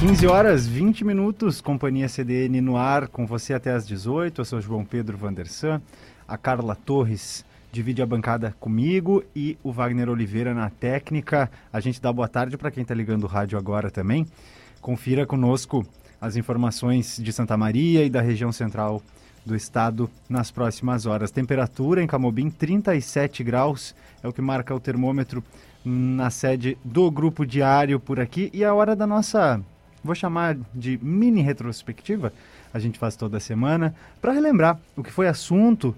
15 0.00 0.26
horas 0.26 0.66
20 0.66 1.04
minutos, 1.04 1.60
Companhia 1.60 2.08
CDN 2.08 2.60
no 2.60 2.76
ar, 2.76 3.08
com 3.08 3.26
você 3.26 3.54
até 3.54 3.72
às 3.72 3.86
18. 3.86 4.40
Eu 4.40 4.44
sou 4.44 4.60
João 4.60 4.84
Pedro 4.84 5.16
Vandersan. 5.16 5.80
A 6.26 6.36
Carla 6.36 6.74
Torres 6.74 7.44
divide 7.72 8.02
a 8.02 8.06
bancada 8.06 8.54
comigo 8.60 9.24
e 9.34 9.56
o 9.64 9.72
Wagner 9.72 10.10
Oliveira 10.10 10.52
na 10.52 10.68
técnica. 10.68 11.50
A 11.72 11.80
gente 11.80 12.00
dá 12.00 12.12
boa 12.12 12.28
tarde 12.28 12.58
para 12.58 12.70
quem 12.70 12.82
está 12.82 12.94
ligando 12.94 13.24
o 13.24 13.26
rádio 13.26 13.58
agora 13.58 13.90
também. 13.90 14.26
Confira 14.82 15.24
conosco 15.24 15.84
as 16.20 16.36
informações 16.36 17.16
de 17.16 17.32
Santa 17.32 17.56
Maria 17.56 18.04
e 18.04 18.10
da 18.10 18.20
região 18.20 18.52
central 18.52 19.02
do 19.44 19.56
estado 19.56 20.08
nas 20.28 20.50
próximas 20.50 21.06
horas. 21.06 21.30
Temperatura 21.30 22.02
em 22.02 22.06
Camobim 22.06 22.50
37 22.50 23.42
graus 23.42 23.94
é 24.22 24.28
o 24.28 24.32
que 24.32 24.42
marca 24.42 24.74
o 24.74 24.78
termômetro 24.78 25.42
na 25.82 26.28
sede 26.30 26.76
do 26.84 27.10
grupo 27.10 27.46
diário 27.46 27.98
por 27.98 28.20
aqui 28.20 28.50
e 28.52 28.62
a 28.64 28.72
hora 28.74 28.94
da 28.94 29.06
nossa, 29.06 29.60
vou 30.04 30.14
chamar 30.14 30.56
de 30.74 30.98
mini 31.02 31.40
retrospectiva, 31.40 32.32
a 32.72 32.78
gente 32.78 32.98
faz 32.98 33.16
toda 33.16 33.40
semana 33.40 33.94
para 34.20 34.32
relembrar 34.32 34.78
o 34.96 35.02
que 35.02 35.10
foi 35.10 35.26
assunto 35.26 35.96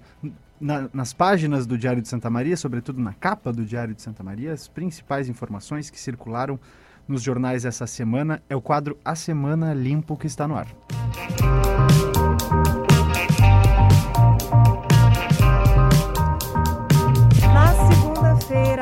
na, 0.65 0.89
nas 0.91 1.13
páginas 1.13 1.67
do 1.67 1.77
Diário 1.77 2.01
de 2.01 2.07
Santa 2.07 2.27
Maria, 2.27 2.57
sobretudo 2.57 2.99
na 2.99 3.13
capa 3.13 3.53
do 3.53 3.63
Diário 3.63 3.93
de 3.93 4.01
Santa 4.01 4.23
Maria, 4.23 4.51
as 4.51 4.67
principais 4.67 5.29
informações 5.29 5.91
que 5.91 5.99
circularam 5.99 6.59
nos 7.07 7.21
jornais 7.21 7.65
essa 7.65 7.85
semana 7.85 8.41
é 8.49 8.55
o 8.55 8.61
quadro 8.61 8.97
A 9.05 9.13
Semana 9.13 9.75
Limpo 9.75 10.17
que 10.17 10.25
está 10.25 10.47
no 10.47 10.55
ar. 10.55 10.67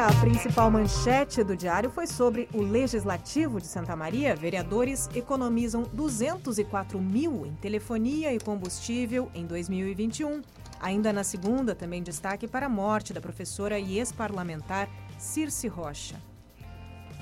A 0.04 0.12
principal 0.20 0.70
manchete 0.70 1.44
do 1.46 1.56
diário 1.56 1.90
foi 1.90 2.06
sobre 2.06 2.50
o 2.54 2.62
Legislativo 2.62 3.62
de 3.62 3.68
Santa 3.68 3.96
Maria. 3.96 4.36
Vereadores 4.36 5.10
economizam 5.16 5.84
204 5.94 7.02
mil 7.02 7.46
em 7.46 7.54
telefonia 7.56 8.34
e 8.34 8.40
combustível 8.40 9.30
em 9.34 9.46
2021. 9.46 10.42
Ainda 10.84 11.14
na 11.14 11.24
segunda, 11.24 11.74
também 11.74 12.04
destaque 12.04 12.46
para 12.46 12.66
a 12.66 12.70
morte 12.70 13.14
da 13.14 13.22
professora 13.22 13.80
e 13.80 14.00
ex-parlamentar 14.00 14.90
Circe 15.18 15.66
Rocha. 15.70 16.18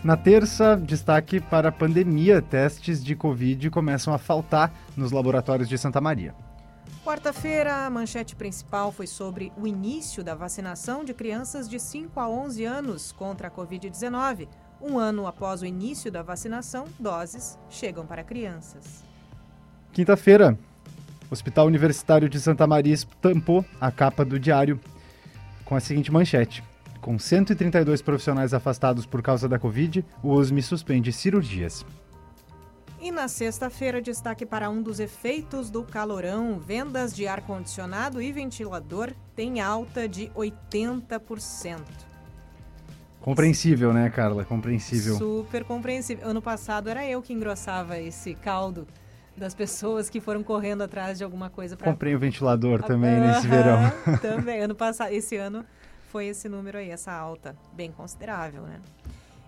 Na 0.03 0.18
terça, 0.18 0.75
destaque 0.75 1.39
para 1.39 1.70
a 1.70 1.72
pandemia. 1.72 2.41
Testes 2.41 3.03
de 3.03 3.15
Covid 3.15 3.70
começam 3.70 4.15
a 4.15 4.18
faltar 4.18 4.74
nos 4.98 5.12
laboratórios 5.12 5.70
de 5.70 5.77
Santa 5.77 6.01
Maria. 6.01 6.34
Quarta-feira, 7.06 7.86
a 7.86 7.89
manchete 7.91 8.36
principal 8.36 8.91
foi 8.91 9.06
sobre 9.06 9.53
o 9.56 9.68
início 9.68 10.24
da 10.24 10.34
vacinação 10.34 11.03
de 11.03 11.13
crianças 11.13 11.70
de 11.70 11.80
5 11.80 12.20
a 12.20 12.27
11 12.27 12.65
anos 12.65 13.12
contra 13.12 13.48
a 13.48 13.51
Covid-19. 13.51 14.48
Um 14.82 14.98
ano 14.98 15.27
após 15.27 15.62
o 15.62 15.68
início 15.68 16.12
da 16.12 16.24
vacinação, 16.24 16.86
doses 17.00 17.60
chegam 17.70 18.08
para 18.08 18.24
crianças. 18.24 19.03
Quinta-feira, 19.94 20.58
o 21.31 21.33
Hospital 21.33 21.65
Universitário 21.65 22.27
de 22.27 22.38
Santa 22.41 22.67
Maria 22.67 22.93
estampou 22.93 23.63
a 23.79 23.89
capa 23.89 24.25
do 24.25 24.38
diário 24.38 24.77
com 25.63 25.73
a 25.75 25.79
seguinte 25.79 26.11
manchete: 26.11 26.61
com 27.00 27.17
132 27.17 28.01
profissionais 28.01 28.53
afastados 28.53 29.05
por 29.05 29.21
causa 29.21 29.47
da 29.47 29.57
Covid, 29.57 30.05
o 30.21 30.33
USME 30.33 30.61
suspende 30.61 31.13
cirurgias. 31.13 31.85
E 33.00 33.09
na 33.11 33.27
sexta-feira, 33.27 34.00
destaque 34.00 34.45
para 34.45 34.69
um 34.69 34.81
dos 34.81 35.00
efeitos 35.00 35.69
do 35.69 35.83
calorão: 35.83 36.59
vendas 36.59 37.15
de 37.15 37.25
ar-condicionado 37.25 38.21
e 38.21 38.29
ventilador 38.33 39.13
têm 39.33 39.61
alta 39.61 40.09
de 40.09 40.27
80%. 40.35 41.79
Compreensível, 43.21 43.93
né, 43.93 44.09
Carla? 44.09 44.43
Compreensível. 44.43 45.15
Super 45.15 45.63
compreensível. 45.63 46.27
Ano 46.27 46.41
passado 46.41 46.89
era 46.89 47.05
eu 47.05 47.21
que 47.21 47.31
engrossava 47.31 47.97
esse 48.00 48.33
caldo 48.33 48.85
das 49.41 49.55
pessoas 49.55 50.07
que 50.07 50.21
foram 50.21 50.43
correndo 50.43 50.83
atrás 50.83 51.17
de 51.17 51.24
alguma 51.24 51.50
coisa 51.50 51.75
para. 51.75 51.91
Comprei 51.91 52.15
o 52.15 52.19
ventilador 52.19 52.83
também 52.83 53.19
nesse 53.19 53.48
verão. 53.48 53.91
também. 54.21 54.62
Ano 54.62 54.75
passado, 54.75 55.12
esse 55.12 55.36
ano 55.36 55.65
foi 56.12 56.27
esse 56.27 56.48
número 56.48 56.77
aí, 56.77 56.91
essa 56.91 57.12
alta, 57.12 57.55
bem 57.74 57.91
considerável, 57.91 58.62
né? 58.62 58.79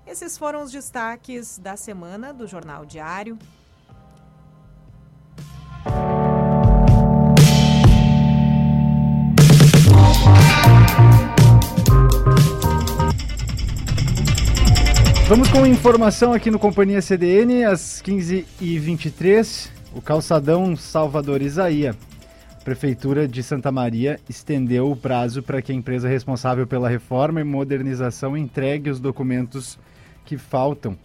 Esses 0.05 0.37
foram 0.37 0.63
os 0.63 0.71
destaques 0.71 1.59
da 1.59 1.77
semana 1.77 2.33
do 2.33 2.47
Jornal 2.47 2.85
Diário. 2.85 3.37
Vamos 15.27 15.49
com 15.49 15.65
informação 15.65 16.33
aqui 16.33 16.51
no 16.51 16.59
Companhia 16.59 17.01
CDN, 17.01 17.63
às 17.63 18.01
15h23, 18.01 19.82
o 19.95 20.01
calçadão 20.01 20.75
Salvador 20.75 21.41
Isaías 21.41 21.95
Prefeitura 22.63 23.27
de 23.27 23.43
Santa 23.43 23.73
Maria 23.73 24.17
estendeu 24.29 24.89
o 24.89 24.95
prazo 24.95 25.43
para 25.43 25.61
que 25.61 25.73
a 25.73 25.75
empresa 25.75 26.07
responsável 26.07 26.65
pela 26.65 26.87
reforma 26.87 27.41
e 27.41 27.43
modernização 27.43 28.37
entregue 28.37 28.89
os 28.89 29.01
documentos 29.01 29.77
que 30.23 30.37
faltam. 30.37 30.97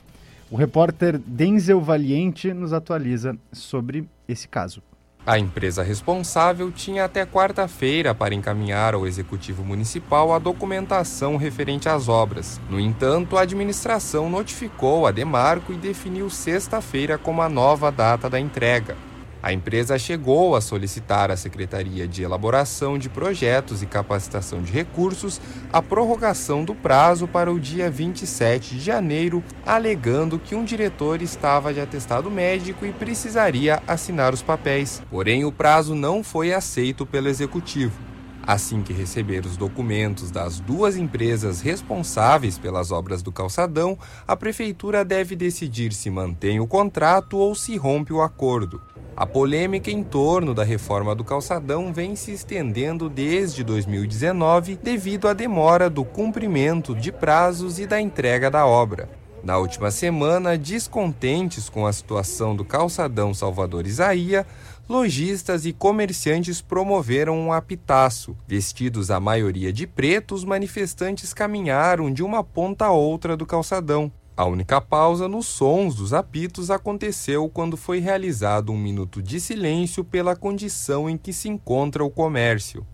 O 0.53 0.57
repórter 0.57 1.19
Denzel 1.19 1.81
Valiente 1.81 2.55
nos 2.55 2.73
atualiza 2.73 3.37
sobre 3.53 4.09
esse 4.29 4.47
caso. 4.47 4.81
A 5.29 5.39
empresa 5.39 5.83
responsável 5.83 6.73
tinha 6.73 7.05
até 7.05 7.27
quarta-feira 7.27 8.15
para 8.15 8.35
encaminhar 8.35 8.95
ao 8.95 9.07
Executivo 9.07 9.63
Municipal 9.63 10.33
a 10.33 10.39
documentação 10.39 11.37
referente 11.37 11.87
às 11.87 12.09
obras. 12.09 12.59
No 12.71 12.81
entanto, 12.81 13.37
a 13.37 13.43
administração 13.43 14.31
notificou 14.31 15.07
a 15.07 15.11
Demarco 15.11 15.71
e 15.71 15.77
definiu 15.77 16.31
sexta-feira 16.31 17.19
como 17.19 17.43
a 17.43 17.49
nova 17.51 17.93
data 17.93 18.31
da 18.31 18.41
entrega. 18.41 18.97
A 19.41 19.53
empresa 19.53 19.97
chegou 19.99 20.57
a 20.57 20.61
solicitar 20.61 21.31
à 21.31 21.37
Secretaria 21.37 22.09
de 22.09 22.23
Elaboração 22.23 22.99
de 22.99 23.09
Projetos 23.09 23.83
e 23.83 23.87
Capacitação 23.87 24.63
de 24.63 24.73
Recursos 24.73 25.41
a 25.73 25.81
prorrogação 25.81 26.65
do 26.65 26.75
prazo 26.75 27.29
para 27.29 27.53
o 27.53 27.61
dia 27.61 27.89
27 27.89 28.75
de 28.75 28.81
janeiro, 28.81 29.43
alegando 29.65 30.41
que 30.41 30.57
um 30.57 30.65
diretor 30.65 31.23
estava 31.23 31.73
de 31.73 31.81
atestado 31.81 32.29
médico 32.29 32.85
e 32.85 32.93
precisaria 32.93 33.81
assinar 33.87 34.35
os 34.35 34.43
papéis. 34.43 35.01
Porém, 35.09 35.45
o 35.45 35.53
prazo 35.53 35.95
não 35.95 36.25
foi 36.25 36.53
aceito 36.53 37.07
pelo 37.07 37.29
executivo. 37.29 38.08
Assim 38.49 38.81
que 38.81 38.95
receber 38.95 39.45
os 39.45 39.59
documentos 39.59 40.31
das 40.31 40.59
duas 40.59 40.97
empresas 40.97 41.61
responsáveis 41.61 42.57
pelas 42.57 42.91
obras 42.91 43.21
do 43.21 43.31
calçadão, 43.31 43.99
a 44.27 44.35
prefeitura 44.35 45.05
deve 45.05 45.37
decidir 45.37 45.93
se 45.93 46.09
mantém 46.09 46.59
o 46.59 46.67
contrato 46.67 47.37
ou 47.37 47.55
se 47.55 47.77
rompe 47.77 48.11
o 48.11 48.23
acordo. 48.23 48.81
A 49.15 49.27
polêmica 49.27 49.91
em 49.91 50.03
torno 50.03 50.55
da 50.55 50.65
reforma 50.65 51.15
do 51.15 51.25
calçadão 51.25 51.93
vem 51.93 52.17
se 52.17 52.33
estendendo 52.33 53.11
desde 53.11 53.63
2019 53.63 54.77
devido 54.83 55.29
à 55.29 55.35
demora 55.35 55.91
do 55.91 56.03
cumprimento 56.03 56.95
de 56.95 57.13
prazos 57.13 57.79
e 57.79 57.87
da 57.87 58.01
entrega 58.01 58.51
da 58.51 58.65
obra. 58.65 59.11
Na 59.43 59.57
última 59.57 59.91
semana, 59.91 60.59
descontentes 60.59 61.69
com 61.69 61.87
a 61.87 61.93
situação 61.93 62.57
do 62.57 62.65
calçadão 62.65 63.33
Salvador 63.33 63.87
Isaías, 63.87 64.45
lojistas 64.89 65.67
e 65.67 65.73
comerciantes 65.73 66.63
promoveram 66.63 67.39
um 67.39 67.53
apitaço. 67.53 68.35
Vestidos 68.47 69.11
a 69.11 69.21
maioria 69.21 69.73
de 69.73 69.87
preto, 69.87 70.35
os 70.35 70.45
manifestantes 70.45 71.35
caminharam 71.35 72.11
de 72.11 72.23
uma 72.23 72.43
ponta 72.43 72.87
a 72.87 72.91
outra 72.91 73.37
do 73.37 73.45
calçadão. 73.45 74.11
A 74.35 74.47
única 74.47 74.81
pausa 74.81 75.29
nos 75.29 75.47
sons 75.47 75.97
dos 75.97 76.13
apitos 76.13 76.71
aconteceu 76.71 77.49
quando 77.51 77.77
foi 77.77 77.99
realizado 77.99 78.73
um 78.73 78.79
minuto 78.79 79.21
de 79.21 79.41
silêncio 79.41 80.05
pela 80.05 80.35
condição 80.35 81.11
em 81.11 81.19
que 81.19 81.33
se 81.33 81.49
encontra 81.49 82.05
o 82.05 82.11
comércio. 82.11 82.87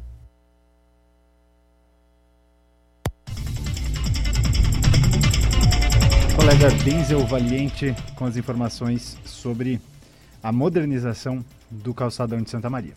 Colega 6.34 6.70
Denzel 6.82 7.26
Valiente 7.26 7.94
com 8.16 8.24
as 8.24 8.36
informações 8.36 9.16
sobre 9.24 9.80
a 10.42 10.50
modernização 10.50 11.44
do 11.74 11.92
calçadão 11.92 12.40
de 12.40 12.50
Santa 12.50 12.70
Maria. 12.70 12.94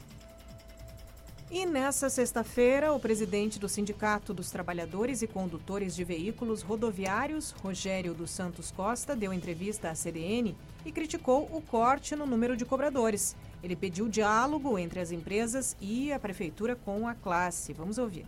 E 1.49 1.65
nessa 1.65 2.09
sexta-feira, 2.09 2.91
o 2.91 2.99
presidente 2.99 3.57
do 3.57 3.69
Sindicato 3.69 4.33
dos 4.33 4.51
Trabalhadores 4.51 5.21
e 5.21 5.27
Condutores 5.27 5.95
de 5.95 6.03
Veículos 6.03 6.61
Rodoviários, 6.61 7.51
Rogério 7.51 8.13
dos 8.13 8.31
Santos 8.31 8.69
Costa, 8.69 9.15
deu 9.15 9.31
entrevista 9.31 9.89
à 9.89 9.95
CDN 9.95 10.53
e 10.85 10.91
criticou 10.91 11.43
o 11.43 11.61
corte 11.61 12.17
no 12.17 12.25
número 12.25 12.57
de 12.57 12.65
cobradores. 12.65 13.33
Ele 13.63 13.77
pediu 13.77 14.09
diálogo 14.09 14.77
entre 14.77 14.99
as 14.99 15.09
empresas 15.09 15.77
e 15.79 16.11
a 16.11 16.19
prefeitura 16.19 16.75
com 16.75 17.07
a 17.07 17.15
classe. 17.15 17.71
Vamos 17.71 17.97
ouvir. 17.97 18.25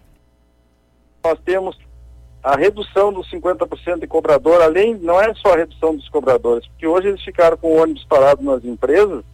Nós 1.22 1.38
temos 1.44 1.78
a 2.42 2.56
redução 2.56 3.12
dos 3.12 3.30
50% 3.30 4.00
de 4.00 4.08
cobrador, 4.08 4.62
além, 4.62 4.96
não 4.98 5.20
é 5.20 5.34
só 5.36 5.54
a 5.54 5.58
redução 5.58 5.94
dos 5.94 6.08
cobradores, 6.08 6.66
porque 6.70 6.88
hoje 6.88 7.10
eles 7.10 7.22
ficaram 7.22 7.58
com 7.58 7.74
o 7.74 7.82
ônibus 7.82 8.06
parado 8.06 8.42
nas 8.42 8.64
empresas 8.64 9.26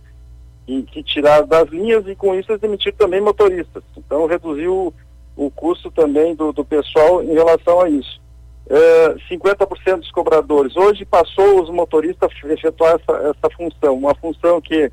e 0.68 0.82
que 0.84 1.04
tiraram 1.04 1.48
das 1.48 1.70
linhas 1.70 2.08
e 2.08 2.16
com 2.16 2.34
isso 2.34 2.52
eles 2.52 2.62
demitiram 2.62 2.98
também 2.98 3.22
motoristas. 3.22 3.84
Então 3.96 4.26
reduziu 4.26 4.94
o, 5.36 5.46
o 5.46 5.52
custo 5.52 5.92
também 5.92 6.34
do, 6.36 6.52
do, 6.52 6.66
pessoal 6.66 7.24
em 7.24 7.34
relação 7.34 7.82
a 7.82 7.90
isso. 7.90 8.22
É, 8.68 9.16
50% 9.30 10.00
dos 10.00 10.12
cobradores. 10.12 10.76
Hoje 10.76 11.06
passou 11.06 11.62
os 11.62 11.70
motoristas 11.70 12.32
a 12.44 12.54
efetuar 12.54 12.96
essa, 12.96 13.30
essa 13.30 13.56
função, 13.56 13.96
uma 13.96 14.16
função 14.16 14.60
que 14.60 14.92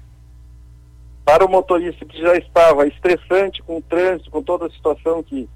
para 1.24 1.44
o 1.44 1.48
motorista 1.48 2.04
que 2.04 2.20
já 2.20 2.36
estava 2.36 2.86
estressante 2.86 3.62
com 3.62 3.78
o 3.78 3.82
trânsito, 3.82 4.30
com 4.30 4.42
toda 4.42 4.66
a 4.66 4.70
situação 4.70 5.22
que 5.22 5.48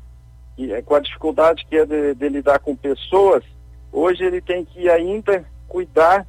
é, 0.58 0.80
com 0.80 0.94
a 0.94 1.00
dificuldade 1.00 1.66
que 1.68 1.76
é 1.76 1.85
de, 1.85 2.14
de, 2.14 2.28
lidar 2.30 2.58
com 2.61 2.75
pessoas, 2.75 3.44
hoje 3.92 4.25
ele 4.25 4.40
tem 4.40 4.64
que 4.64 4.88
ainda 4.88 5.44
cuidar 5.68 6.26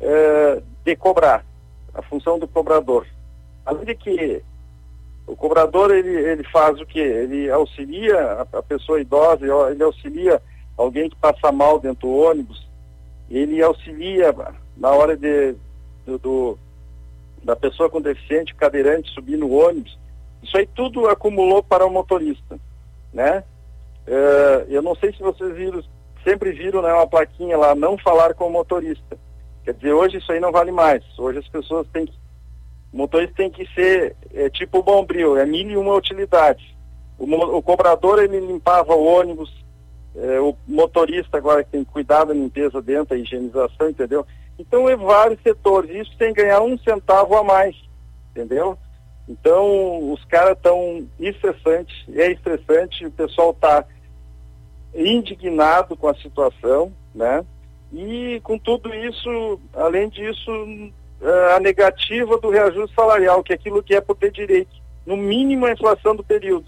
é, 0.00 0.62
de 0.84 0.94
cobrar, 0.94 1.44
a 1.92 2.00
função 2.02 2.38
do 2.38 2.46
cobrador. 2.46 3.04
Além 3.64 3.84
de 3.84 3.94
que 3.94 4.42
o 5.26 5.34
cobrador 5.34 5.90
ele, 5.94 6.10
ele 6.10 6.44
faz 6.44 6.80
o 6.80 6.86
que? 6.86 7.00
Ele 7.00 7.50
auxilia 7.50 8.18
a, 8.18 8.58
a, 8.58 8.62
pessoa 8.62 9.00
idosa, 9.00 9.46
ele 9.70 9.82
auxilia 9.82 10.40
alguém 10.76 11.08
que 11.08 11.16
passa 11.16 11.50
mal 11.50 11.78
dentro 11.78 12.08
do 12.08 12.14
ônibus, 12.14 12.66
ele 13.30 13.62
auxilia 13.62 14.34
na 14.76 14.90
hora 14.90 15.16
de, 15.16 15.54
do, 16.04 16.18
do 16.18 16.58
da 17.42 17.54
pessoa 17.54 17.90
com 17.90 18.00
deficiente, 18.00 18.54
cadeirante 18.54 19.12
subir 19.12 19.36
no 19.36 19.52
ônibus. 19.52 19.98
Isso 20.42 20.56
aí 20.56 20.66
tudo 20.66 21.08
acumulou 21.08 21.62
para 21.62 21.86
o 21.86 21.90
motorista, 21.90 22.58
né? 23.12 23.44
É, 24.06 24.66
eu 24.68 24.82
não 24.82 24.94
sei 24.94 25.12
se 25.12 25.20
vocês 25.20 25.54
viram, 25.54 25.82
sempre 26.22 26.52
viram 26.52 26.82
né, 26.82 26.92
uma 26.92 27.06
plaquinha 27.06 27.56
lá, 27.56 27.74
não 27.74 27.96
falar 27.96 28.34
com 28.34 28.46
o 28.46 28.52
motorista. 28.52 29.16
Quer 29.64 29.74
dizer, 29.74 29.92
hoje 29.92 30.18
isso 30.18 30.30
aí 30.32 30.40
não 30.40 30.52
vale 30.52 30.70
mais. 30.70 31.02
Hoje 31.18 31.38
as 31.38 31.48
pessoas 31.48 31.86
têm 31.92 32.06
que. 32.06 32.12
O 32.94 32.96
motorista 32.96 33.34
tem 33.38 33.50
que 33.50 33.66
ser 33.74 34.14
é, 34.32 34.48
tipo 34.48 34.80
bombril, 34.80 35.36
é 35.36 35.44
mil 35.44 35.68
e 35.68 35.76
uma 35.76 35.94
utilidade. 35.94 36.76
O, 37.18 37.24
o 37.56 37.60
cobrador 37.60 38.22
ele 38.22 38.38
limpava 38.38 38.94
o 38.94 39.04
ônibus, 39.04 39.52
é, 40.14 40.38
o 40.38 40.54
motorista 40.64 41.36
agora 41.36 41.64
tem 41.64 41.82
que 41.82 41.90
cuidar 41.90 42.22
da 42.22 42.32
limpeza 42.32 42.80
dentro, 42.80 43.16
a 43.16 43.18
higienização, 43.18 43.90
entendeu? 43.90 44.24
Então 44.56 44.88
é 44.88 44.94
vários 44.94 45.42
setores, 45.42 45.90
isso 45.90 46.16
sem 46.16 46.32
ganhar 46.32 46.60
um 46.60 46.78
centavo 46.78 47.36
a 47.36 47.42
mais, 47.42 47.74
entendeu? 48.30 48.78
Então 49.28 50.12
os 50.12 50.24
caras 50.26 50.56
estão 50.56 51.04
estressantes, 51.18 52.04
é 52.14 52.30
estressante, 52.30 53.06
o 53.06 53.10
pessoal 53.10 53.50
está 53.50 53.84
indignado 54.94 55.96
com 55.96 56.06
a 56.06 56.14
situação, 56.14 56.92
né? 57.12 57.44
E 57.92 58.40
com 58.44 58.56
tudo 58.56 58.94
isso, 58.94 59.60
além 59.72 60.08
disso, 60.08 60.92
a 61.54 61.60
negativa 61.60 62.38
do 62.38 62.50
reajuste 62.50 62.94
salarial, 62.94 63.42
que 63.42 63.52
é 63.52 63.56
aquilo 63.56 63.82
que 63.82 63.94
é 63.94 64.00
por 64.00 64.16
ter 64.16 64.30
direito, 64.30 64.74
no 65.06 65.16
mínimo 65.16 65.64
a 65.66 65.72
inflação 65.72 66.14
do 66.14 66.22
período. 66.22 66.66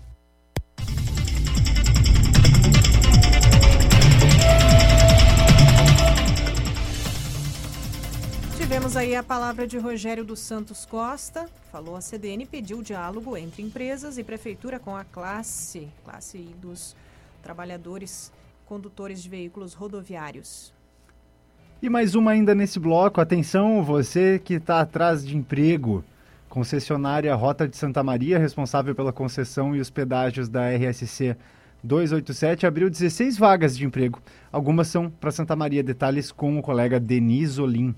Tivemos 8.56 8.96
aí 8.96 9.14
a 9.14 9.22
palavra 9.22 9.66
de 9.66 9.78
Rogério 9.78 10.24
dos 10.24 10.40
Santos 10.40 10.84
Costa, 10.86 11.48
falou 11.70 11.94
a 11.94 12.00
CDN, 12.00 12.46
pediu 12.46 12.82
diálogo 12.82 13.36
entre 13.36 13.62
empresas 13.62 14.18
e 14.18 14.24
prefeitura 14.24 14.78
com 14.78 14.96
a 14.96 15.04
classe, 15.04 15.88
classe 16.04 16.38
dos 16.60 16.96
trabalhadores 17.42 18.32
condutores 18.66 19.22
de 19.22 19.28
veículos 19.28 19.72
rodoviários. 19.72 20.75
E 21.82 21.90
mais 21.90 22.14
uma 22.14 22.30
ainda 22.30 22.54
nesse 22.54 22.80
bloco. 22.80 23.20
Atenção, 23.20 23.84
você 23.84 24.40
que 24.42 24.54
está 24.54 24.80
atrás 24.80 25.24
de 25.24 25.36
emprego. 25.36 26.02
Concessionária 26.48 27.34
Rota 27.34 27.68
de 27.68 27.76
Santa 27.76 28.02
Maria, 28.02 28.38
responsável 28.38 28.94
pela 28.94 29.12
concessão 29.12 29.76
e 29.76 29.80
os 29.80 29.90
pedágios 29.90 30.48
da 30.48 30.70
RSC 30.70 31.36
287, 31.84 32.66
abriu 32.66 32.88
16 32.88 33.36
vagas 33.36 33.76
de 33.76 33.84
emprego. 33.84 34.22
Algumas 34.50 34.88
são 34.88 35.10
para 35.10 35.30
Santa 35.30 35.54
Maria. 35.54 35.82
Detalhes 35.82 36.32
com 36.32 36.58
o 36.58 36.62
colega 36.62 36.98
Denis 36.98 37.58
Olim. 37.58 37.94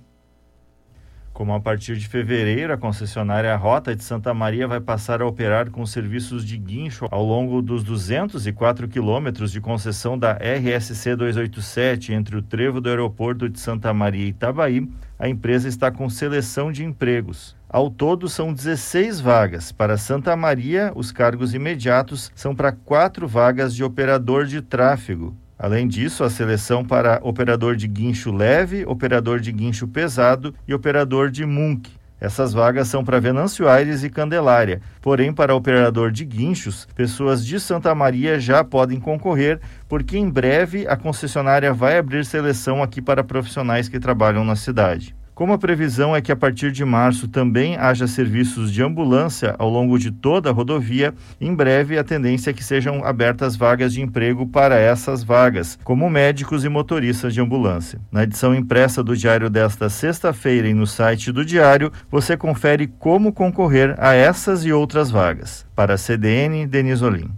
Como 1.38 1.54
a 1.54 1.60
partir 1.60 1.96
de 1.96 2.08
fevereiro, 2.08 2.72
a 2.72 2.76
concessionária 2.76 3.54
Rota 3.54 3.94
de 3.94 4.02
Santa 4.02 4.34
Maria 4.34 4.66
vai 4.66 4.80
passar 4.80 5.22
a 5.22 5.24
operar 5.24 5.70
com 5.70 5.86
serviços 5.86 6.44
de 6.44 6.58
guincho 6.58 7.06
ao 7.12 7.24
longo 7.24 7.62
dos 7.62 7.84
204 7.84 8.88
quilômetros 8.88 9.52
de 9.52 9.60
concessão 9.60 10.18
da 10.18 10.32
RSC 10.32 11.14
287 11.14 12.12
entre 12.12 12.34
o 12.34 12.42
trevo 12.42 12.80
do 12.80 12.88
aeroporto 12.88 13.48
de 13.48 13.60
Santa 13.60 13.94
Maria 13.94 14.24
e 14.24 14.28
Itabaí, 14.30 14.90
a 15.16 15.28
empresa 15.28 15.68
está 15.68 15.92
com 15.92 16.10
seleção 16.10 16.72
de 16.72 16.82
empregos. 16.82 17.54
Ao 17.68 17.88
todo, 17.88 18.28
são 18.28 18.52
16 18.52 19.20
vagas. 19.20 19.70
Para 19.70 19.96
Santa 19.96 20.34
Maria, 20.34 20.90
os 20.96 21.12
cargos 21.12 21.54
imediatos 21.54 22.32
são 22.34 22.52
para 22.52 22.72
quatro 22.72 23.28
vagas 23.28 23.76
de 23.76 23.84
operador 23.84 24.44
de 24.44 24.60
tráfego, 24.60 25.36
Além 25.58 25.88
disso, 25.88 26.22
a 26.22 26.30
seleção 26.30 26.84
para 26.84 27.18
operador 27.22 27.74
de 27.74 27.88
guincho 27.88 28.30
leve, 28.30 28.84
operador 28.86 29.40
de 29.40 29.50
guincho 29.50 29.88
pesado 29.88 30.54
e 30.68 30.72
operador 30.72 31.30
de 31.30 31.44
MUNC. 31.44 31.90
Essas 32.20 32.52
vagas 32.52 32.88
são 32.88 33.04
para 33.04 33.20
Venâncio 33.20 33.68
Aires 33.68 34.02
e 34.02 34.10
Candelária. 34.10 34.80
Porém, 35.00 35.32
para 35.32 35.54
operador 35.54 36.10
de 36.10 36.24
guinchos, 36.24 36.86
pessoas 36.94 37.44
de 37.44 37.58
Santa 37.58 37.94
Maria 37.94 38.38
já 38.38 38.62
podem 38.62 38.98
concorrer, 39.00 39.60
porque 39.88 40.16
em 40.16 40.28
breve 40.28 40.86
a 40.86 40.96
concessionária 40.96 41.72
vai 41.72 41.98
abrir 41.98 42.24
seleção 42.24 42.82
aqui 42.82 43.00
para 43.00 43.24
profissionais 43.24 43.88
que 43.88 44.00
trabalham 44.00 44.44
na 44.44 44.56
cidade. 44.56 45.17
Como 45.38 45.52
a 45.52 45.58
previsão 45.58 46.16
é 46.16 46.20
que 46.20 46.32
a 46.32 46.36
partir 46.36 46.72
de 46.72 46.84
março 46.84 47.28
também 47.28 47.76
haja 47.76 48.08
serviços 48.08 48.72
de 48.72 48.82
ambulância 48.82 49.54
ao 49.56 49.70
longo 49.70 49.96
de 49.96 50.10
toda 50.10 50.50
a 50.50 50.52
rodovia, 50.52 51.14
em 51.40 51.54
breve 51.54 51.96
a 51.96 52.02
tendência 52.02 52.50
é 52.50 52.52
que 52.52 52.64
sejam 52.64 53.04
abertas 53.04 53.54
vagas 53.54 53.92
de 53.92 54.02
emprego 54.02 54.48
para 54.48 54.80
essas 54.80 55.22
vagas, 55.22 55.78
como 55.84 56.10
médicos 56.10 56.64
e 56.64 56.68
motoristas 56.68 57.32
de 57.32 57.40
ambulância. 57.40 58.00
Na 58.10 58.24
edição 58.24 58.52
impressa 58.52 59.00
do 59.00 59.16
Diário 59.16 59.48
desta 59.48 59.88
sexta-feira 59.88 60.66
e 60.66 60.74
no 60.74 60.88
site 60.88 61.30
do 61.30 61.44
Diário, 61.44 61.92
você 62.10 62.36
confere 62.36 62.88
como 62.88 63.32
concorrer 63.32 63.94
a 63.96 64.14
essas 64.14 64.64
e 64.64 64.72
outras 64.72 65.08
vagas. 65.08 65.64
Para 65.72 65.94
a 65.94 65.98
CDN, 65.98 66.66
Denis 66.66 67.00
Olim. 67.00 67.30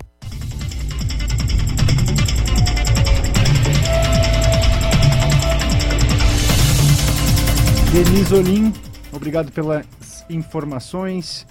Denise 7.92 8.33
Olim, 8.33 8.72
obrigado 9.12 9.50
pelas 9.50 9.85
informações. 10.31 11.44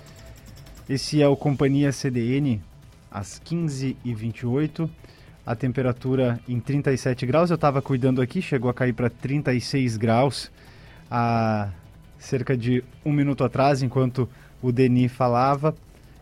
Esse 0.87 1.21
é 1.21 1.27
o 1.27 1.35
Companhia 1.35 1.91
CDN, 1.91 2.61
às 3.11 3.41
15h28. 3.41 4.89
A 5.45 5.53
temperatura 5.53 6.39
em 6.47 6.57
37 6.57 7.25
graus. 7.25 7.49
Eu 7.49 7.55
estava 7.55 7.81
cuidando 7.81 8.21
aqui, 8.21 8.41
chegou 8.41 8.71
a 8.71 8.73
cair 8.73 8.93
para 8.93 9.09
36 9.09 9.97
graus 9.97 10.49
há 11.11 11.71
cerca 12.17 12.55
de 12.55 12.85
um 13.03 13.11
minuto 13.11 13.43
atrás, 13.43 13.83
enquanto 13.83 14.29
o 14.61 14.71
Denis 14.71 15.11
falava. 15.11 15.75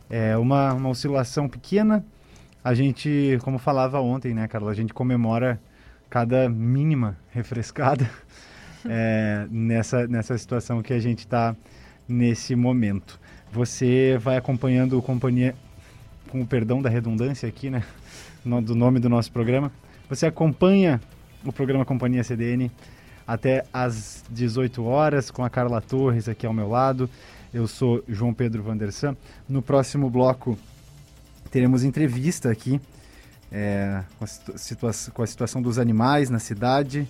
É 0.10 0.36
uma, 0.36 0.74
uma 0.74 0.90
oscilação 0.90 1.48
pequena. 1.48 2.04
A 2.64 2.74
gente, 2.74 3.38
como 3.44 3.60
falava 3.60 4.02
ontem, 4.02 4.34
né, 4.34 4.48
Carla? 4.48 4.72
A 4.72 4.76
gente 4.76 4.96
comemora 4.96 5.62
cada 6.10 6.50
mínima 6.50 7.18
refrescada 7.30 8.10
é, 8.90 9.48
nessa, 9.50 10.08
nessa 10.08 10.38
situação 10.38 10.82
que 10.82 10.94
a 10.94 11.00
gente 11.00 11.20
está 11.20 11.56
nesse 12.08 12.56
momento. 12.56 13.20
você 13.52 14.18
vai 14.20 14.38
acompanhando 14.38 15.02
companhia, 15.02 15.56
com 16.30 16.42
o 16.42 16.48
perdão 16.48 16.82
da 16.82 16.90
redundância 16.90 17.48
aqui, 17.48 17.70
né? 17.70 17.84
No, 18.44 18.62
do 18.62 18.76
nome 18.76 19.00
do 19.00 19.10
nosso 19.10 19.32
programa. 19.32 19.72
Você 20.10 20.26
acompanha 20.26 21.02
o 21.46 21.52
programa 21.52 21.86
Companhia 21.86 22.24
CDN 22.24 22.72
até 23.26 23.66
às 23.74 24.24
18 24.30 24.84
horas 24.86 25.30
com 25.30 25.44
a 25.44 25.50
Carla 25.50 25.82
Torres 25.82 26.30
aqui 26.30 26.46
ao 26.46 26.54
meu 26.54 26.70
lado. 26.70 27.10
Eu 27.54 27.68
sou 27.68 28.04
João 28.08 28.34
Pedro 28.34 28.64
Vandersan. 28.64 29.16
No 29.50 29.62
próximo 29.62 30.10
bloco 30.10 30.58
teremos 31.52 31.84
entrevista 31.84 32.50
aqui 32.50 32.80
é, 33.52 34.04
com, 34.18 34.26
a 34.26 34.94
com 35.12 35.24
a 35.24 35.28
situação 35.28 35.62
dos 35.62 35.78
animais 35.78 36.30
na 36.30 36.40
cidade. 36.40 37.08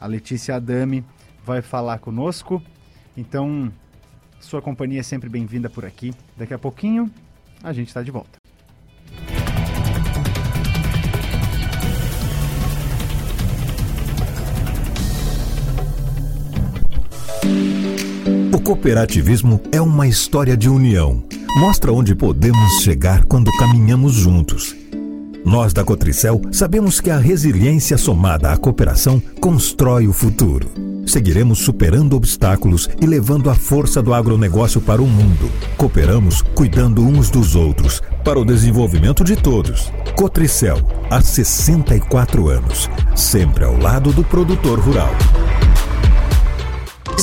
A 0.00 0.06
Letícia 0.06 0.56
Adami 0.56 1.04
vai 1.44 1.60
falar 1.60 1.98
conosco. 1.98 2.62
Então, 3.16 3.70
sua 4.40 4.62
companhia 4.62 5.00
é 5.00 5.02
sempre 5.02 5.28
bem-vinda 5.28 5.68
por 5.68 5.84
aqui. 5.84 6.12
Daqui 6.36 6.54
a 6.54 6.58
pouquinho 6.58 7.10
a 7.62 7.72
gente 7.72 7.88
está 7.88 8.02
de 8.02 8.10
volta. 8.10 8.38
O 18.52 18.60
cooperativismo 18.60 19.60
é 19.70 19.80
uma 19.80 20.06
história 20.06 20.56
de 20.56 20.68
união. 20.68 21.22
Mostra 21.58 21.92
onde 21.92 22.14
podemos 22.14 22.82
chegar 22.82 23.24
quando 23.24 23.50
caminhamos 23.58 24.14
juntos. 24.14 24.74
Nós 25.44 25.74
da 25.74 25.84
Cotricel 25.84 26.40
sabemos 26.50 27.00
que 27.00 27.10
a 27.10 27.18
resiliência 27.18 27.98
somada 27.98 28.50
à 28.50 28.56
cooperação 28.56 29.20
constrói 29.40 30.08
o 30.08 30.12
futuro. 30.12 30.93
Seguiremos 31.06 31.58
superando 31.58 32.16
obstáculos 32.16 32.88
e 33.00 33.06
levando 33.06 33.50
a 33.50 33.54
força 33.54 34.02
do 34.02 34.14
agronegócio 34.14 34.80
para 34.80 35.02
o 35.02 35.06
mundo. 35.06 35.50
Cooperamos 35.76 36.42
cuidando 36.54 37.02
uns 37.02 37.30
dos 37.30 37.54
outros, 37.54 38.02
para 38.24 38.38
o 38.38 38.44
desenvolvimento 38.44 39.22
de 39.22 39.36
todos. 39.36 39.92
Cotricel, 40.16 40.78
há 41.10 41.20
64 41.20 42.48
anos, 42.48 42.88
sempre 43.14 43.64
ao 43.64 43.76
lado 43.76 44.12
do 44.12 44.24
produtor 44.24 44.80
rural. 44.80 45.10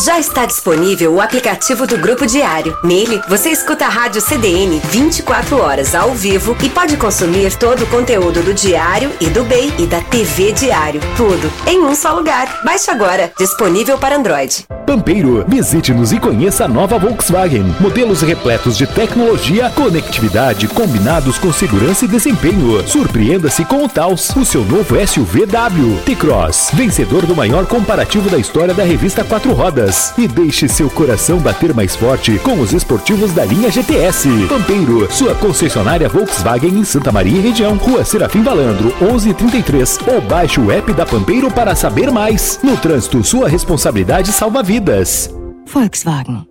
Já 0.04 0.20
está 0.20 0.46
disponível 0.46 1.14
o 1.14 1.22
aplicativo 1.22 1.86
do 1.86 1.98
Grupo 1.98 2.26
Diário. 2.26 2.78
Nele, 2.84 3.22
você 3.28 3.50
escuta 3.50 3.86
a 3.86 3.90
rádio 3.90 4.22
CDN 4.22 4.80
24 4.86 5.58
horas 5.60 5.94
ao 5.94 6.12
vivo 6.12 6.56
e 6.64 6.70
pode 6.70 6.96
consumir 6.98 7.56
todo 7.56 7.84
o 7.84 7.88
conteúdo 7.88 8.42
do 8.42 8.54
Diário 8.54 9.12
e 9.20 9.30
do 9.30 9.44
BEI 9.44 9.74
e 9.80 9.86
da 9.86 10.00
TV 10.02 10.54
Diário. 10.54 11.02
Tudo 11.18 11.52
em 11.68 11.84
um 11.84 11.94
só 11.96 12.14
lugar. 12.14 12.62
Baixe 12.64 12.90
agora. 12.90 13.32
Disponível 13.38 13.98
para 13.98 14.16
Android. 14.16 14.66
Pampeiro, 14.86 15.46
visite-nos 15.48 16.12
e 16.12 16.20
conheça 16.20 16.66
a 16.66 16.68
nova 16.68 16.98
Volkswagen. 16.98 17.76
Modelos 17.80 18.22
repletos 18.22 18.78
de 18.78 18.88
tecnologia, 18.88 19.70
conectividade, 19.70 20.68
combinados 20.68 21.38
com 21.38 21.52
segurança 21.52 22.06
e 22.06 22.08
desempenho. 22.08 22.86
Surpreenda-se 22.88 23.64
com 23.66 23.86
o 23.86 23.90
Taos, 23.90 24.30
o 24.36 24.44
seu 24.44 24.66
novo 24.66 24.96
SUV 25.08 25.46
W. 25.46 25.98
T-Cross, 26.06 26.72
vencedor 26.74 27.26
do 27.26 27.36
maior 27.36 27.66
comparativo 27.66 28.30
da 28.30 28.38
história 28.38 28.74
da 28.74 28.84
revista 28.84 29.24
Quatro 29.24 29.54
Rodas. 29.54 29.71
E 30.18 30.28
deixe 30.28 30.68
seu 30.68 30.90
coração 30.90 31.40
bater 31.40 31.74
mais 31.74 31.96
forte 31.96 32.38
com 32.40 32.60
os 32.60 32.74
esportivos 32.74 33.32
da 33.32 33.46
linha 33.46 33.72
GTS. 33.72 34.28
Pampeiro, 34.50 35.12
sua 35.12 35.34
concessionária 35.36 36.10
Volkswagen 36.10 36.80
em 36.80 36.84
Santa 36.84 37.12
Maria 37.12 37.38
e 37.38 37.42
região. 37.42 37.78
Rua 37.78 38.04
Serafim 38.04 38.44
Balandro, 38.44 38.94
1133. 39.00 40.00
Ou 40.08 40.22
baixe 40.22 40.60
o 40.60 40.72
app 40.72 40.94
da 40.94 41.06
Pampeiro 41.06 41.50
para 41.50 41.76
saber 41.76 42.12
mais. 42.12 42.60
No 42.62 42.76
trânsito, 42.76 43.24
sua 43.24 43.48
responsabilidade 43.48 44.32
salva 44.32 44.62
vidas 44.62 44.82
vidas. 44.82 45.30
Volkswagen. 45.66 46.48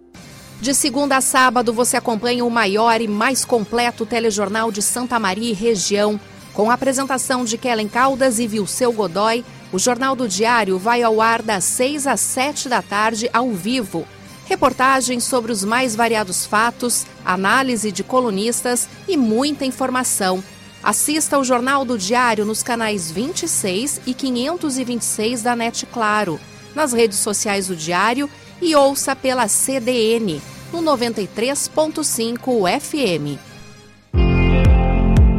De 0.60 0.74
segunda 0.74 1.16
a 1.16 1.20
sábado, 1.20 1.72
você 1.72 1.96
acompanha 1.96 2.44
o 2.44 2.50
maior 2.50 3.00
e 3.00 3.08
mais 3.08 3.44
completo 3.44 4.04
telejornal 4.04 4.70
de 4.70 4.82
Santa 4.82 5.18
Maria 5.18 5.50
e 5.50 5.54
região. 5.54 6.20
Com 6.60 6.70
a 6.70 6.74
apresentação 6.74 7.42
de 7.42 7.56
Kellen 7.56 7.88
Caldas 7.88 8.38
e 8.38 8.46
Vilceu 8.46 8.92
Godoy, 8.92 9.42
o 9.72 9.78
Jornal 9.78 10.14
do 10.14 10.28
Diário 10.28 10.78
vai 10.78 11.02
ao 11.02 11.18
ar 11.18 11.40
das 11.40 11.64
6 11.64 12.06
às 12.06 12.20
7 12.20 12.68
da 12.68 12.82
tarde, 12.82 13.30
ao 13.32 13.50
vivo. 13.50 14.06
Reportagens 14.44 15.24
sobre 15.24 15.52
os 15.52 15.64
mais 15.64 15.96
variados 15.96 16.44
fatos, 16.44 17.06
análise 17.24 17.90
de 17.90 18.04
colunistas 18.04 18.86
e 19.08 19.16
muita 19.16 19.64
informação. 19.64 20.44
Assista 20.82 21.36
ao 21.36 21.44
Jornal 21.44 21.82
do 21.82 21.96
Diário 21.96 22.44
nos 22.44 22.62
canais 22.62 23.10
26 23.10 24.02
e 24.06 24.12
526 24.12 25.40
da 25.40 25.56
NET 25.56 25.86
Claro 25.86 26.38
nas 26.74 26.92
redes 26.92 27.20
sociais 27.20 27.68
do 27.68 27.74
Diário 27.74 28.28
e 28.60 28.74
ouça 28.74 29.16
pela 29.16 29.48
CDN 29.48 30.42
no 30.70 30.82
93.5 30.82 32.78
FM. 32.78 33.40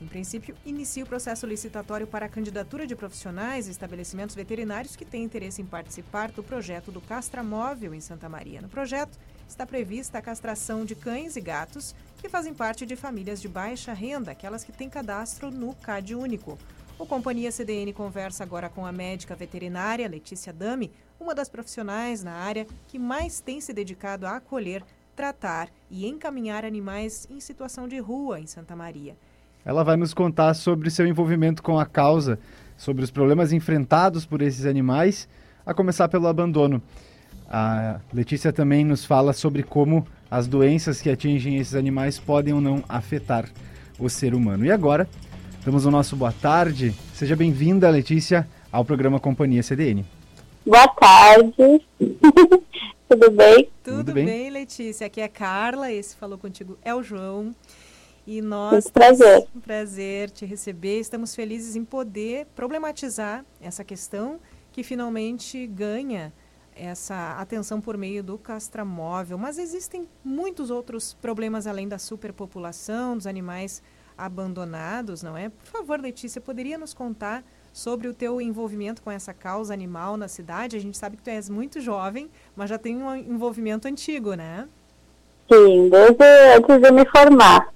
em 0.00 0.06
princípio, 0.06 0.56
inicia 0.64 1.04
o 1.04 1.06
processo 1.06 1.46
licitatório 1.46 2.06
para 2.06 2.24
a 2.24 2.28
candidatura 2.30 2.86
de 2.86 2.96
profissionais 2.96 3.68
e 3.68 3.70
estabelecimentos 3.70 4.34
veterinários 4.34 4.96
que 4.96 5.04
têm 5.04 5.22
interesse 5.22 5.60
em 5.60 5.66
participar 5.66 6.30
do 6.32 6.42
projeto 6.42 6.90
do 6.90 7.02
Castramóvel 7.02 7.92
em 7.92 8.00
Santa 8.00 8.26
Maria. 8.26 8.62
No 8.62 8.70
projeto 8.70 9.18
está 9.46 9.66
prevista 9.66 10.16
a 10.16 10.22
castração 10.22 10.86
de 10.86 10.94
cães 10.94 11.36
e 11.36 11.42
gatos 11.42 11.94
que 12.16 12.30
fazem 12.30 12.54
parte 12.54 12.86
de 12.86 12.96
famílias 12.96 13.38
de 13.38 13.48
baixa 13.48 13.92
renda, 13.92 14.30
aquelas 14.30 14.64
que 14.64 14.72
têm 14.72 14.88
cadastro 14.88 15.50
no 15.50 15.74
CAD 15.74 16.14
único. 16.14 16.56
O 16.98 17.04
Companhia 17.04 17.52
CDN 17.52 17.92
conversa 17.92 18.42
agora 18.42 18.70
com 18.70 18.86
a 18.86 18.92
médica 18.92 19.34
veterinária 19.34 20.08
Letícia 20.08 20.54
Dami, 20.54 20.90
uma 21.18 21.34
das 21.34 21.50
profissionais 21.50 22.24
na 22.24 22.32
área 22.32 22.66
que 22.88 22.98
mais 22.98 23.40
tem 23.40 23.60
se 23.60 23.74
dedicado 23.74 24.26
a 24.26 24.36
acolher, 24.36 24.82
tratar 25.20 25.68
e 25.90 26.06
encaminhar 26.06 26.64
animais 26.64 27.28
em 27.30 27.40
situação 27.40 27.86
de 27.86 27.98
rua 27.98 28.40
em 28.40 28.46
Santa 28.46 28.74
Maria. 28.74 29.14
Ela 29.66 29.84
vai 29.84 29.94
nos 29.94 30.14
contar 30.14 30.54
sobre 30.54 30.88
seu 30.88 31.06
envolvimento 31.06 31.62
com 31.62 31.78
a 31.78 31.84
causa, 31.84 32.38
sobre 32.74 33.04
os 33.04 33.10
problemas 33.10 33.52
enfrentados 33.52 34.24
por 34.24 34.40
esses 34.40 34.64
animais, 34.64 35.28
a 35.66 35.74
começar 35.74 36.08
pelo 36.08 36.26
abandono. 36.26 36.80
A 37.50 38.00
Letícia 38.14 38.50
também 38.50 38.82
nos 38.82 39.04
fala 39.04 39.34
sobre 39.34 39.62
como 39.62 40.06
as 40.30 40.46
doenças 40.46 41.02
que 41.02 41.10
atingem 41.10 41.58
esses 41.58 41.74
animais 41.74 42.18
podem 42.18 42.54
ou 42.54 42.60
não 42.62 42.82
afetar 42.88 43.44
o 43.98 44.08
ser 44.08 44.34
humano. 44.34 44.64
E 44.64 44.72
agora, 44.72 45.06
damos 45.62 45.84
o 45.84 45.90
nosso 45.90 46.16
boa 46.16 46.32
tarde. 46.32 46.94
Seja 47.12 47.36
bem-vinda, 47.36 47.90
Letícia, 47.90 48.48
ao 48.72 48.86
programa 48.86 49.20
Companhia 49.20 49.62
CDN. 49.62 50.02
Boa 50.64 50.88
tarde. 50.88 51.84
Tudo 53.10 53.28
bem? 53.28 53.68
Tudo, 53.82 53.96
Tudo 53.96 54.12
bem? 54.12 54.24
bem? 54.24 54.50
Letícia. 54.50 55.08
Aqui 55.08 55.20
é 55.20 55.26
Carla, 55.26 55.90
esse 55.90 56.14
falou 56.14 56.38
contigo 56.38 56.78
é 56.80 56.94
o 56.94 57.02
João. 57.02 57.52
E 58.24 58.40
nós. 58.40 58.86
Um 58.86 58.90
prazer. 58.90 59.48
Um 59.56 59.60
prazer 59.60 60.30
te 60.30 60.46
receber. 60.46 61.00
Estamos 61.00 61.34
felizes 61.34 61.74
em 61.74 61.84
poder 61.84 62.46
problematizar 62.54 63.44
essa 63.60 63.82
questão 63.82 64.38
que 64.70 64.84
finalmente 64.84 65.66
ganha 65.66 66.32
essa 66.72 67.32
atenção 67.32 67.80
por 67.80 67.96
meio 67.96 68.22
do 68.22 68.38
castramóvel. 68.38 69.36
Mas 69.36 69.58
existem 69.58 70.06
muitos 70.22 70.70
outros 70.70 71.12
problemas 71.14 71.66
além 71.66 71.88
da 71.88 71.98
superpopulação, 71.98 73.16
dos 73.16 73.26
animais 73.26 73.82
abandonados, 74.16 75.20
não 75.20 75.36
é? 75.36 75.48
Por 75.48 75.66
favor, 75.66 76.00
Letícia, 76.00 76.40
poderia 76.40 76.78
nos 76.78 76.94
contar 76.94 77.42
sobre 77.72 78.08
o 78.08 78.14
teu 78.14 78.40
envolvimento 78.40 79.02
com 79.02 79.10
essa 79.10 79.32
causa 79.32 79.72
animal 79.72 80.16
na 80.16 80.28
cidade? 80.28 80.76
A 80.76 80.80
gente 80.80 80.96
sabe 80.96 81.16
que 81.16 81.22
tu 81.22 81.28
és 81.28 81.48
muito 81.48 81.80
jovem, 81.80 82.30
mas 82.56 82.70
já 82.70 82.78
tem 82.78 82.96
um 82.96 83.14
envolvimento 83.14 83.88
antigo, 83.88 84.34
né? 84.34 84.68
Sim, 85.52 85.88
desde 85.88 86.24
antes 86.56 86.80
de 86.80 86.92
me 86.92 87.04
formar. 87.06 87.68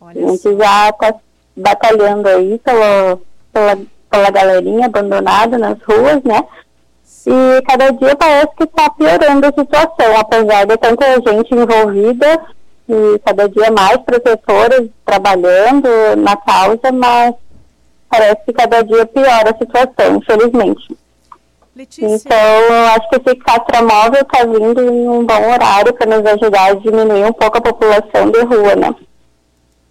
Olha 0.00 0.26
a 0.26 0.30
gente 0.30 0.42
só. 0.42 0.56
já 0.56 0.88
está 0.90 1.14
batalhando 1.56 2.28
aí 2.28 2.58
pela, 2.58 3.18
pela, 3.52 3.78
pela 4.10 4.30
galerinha 4.30 4.86
abandonada 4.86 5.58
nas 5.58 5.78
ruas, 5.82 6.22
né? 6.22 6.46
E 7.26 7.62
cada 7.62 7.90
dia 7.90 8.16
parece 8.16 8.54
que 8.56 8.64
está 8.64 8.88
piorando 8.90 9.46
a 9.46 9.52
situação, 9.52 10.16
apesar 10.18 10.64
de 10.64 10.76
tanta 10.76 11.04
gente 11.20 11.54
envolvida 11.54 12.40
e 12.88 13.18
cada 13.18 13.48
dia 13.48 13.70
mais 13.70 13.98
protetoras 13.98 14.88
trabalhando 15.04 15.88
na 16.16 16.36
causa, 16.36 16.90
mas 16.92 17.34
parece 18.08 18.42
que 18.44 18.52
cada 18.52 18.82
dia 18.82 19.06
piora 19.06 19.50
a 19.50 19.58
situação, 19.58 20.16
infelizmente. 20.16 20.96
Letícia. 21.74 22.06
Então, 22.06 22.36
eu 22.36 22.86
acho 22.88 23.08
que 23.08 23.16
esse 23.16 23.36
castramóvel 23.36 24.22
está 24.22 24.44
vindo 24.44 24.80
em 24.82 25.08
um 25.08 25.24
bom 25.24 25.52
horário 25.52 25.94
para 25.94 26.06
nos 26.06 26.26
ajudar 26.32 26.70
a 26.70 26.74
diminuir 26.74 27.24
um 27.24 27.32
pouco 27.32 27.58
a 27.58 27.60
população 27.60 28.30
de 28.30 28.40
rua, 28.42 28.74
né? 28.74 28.94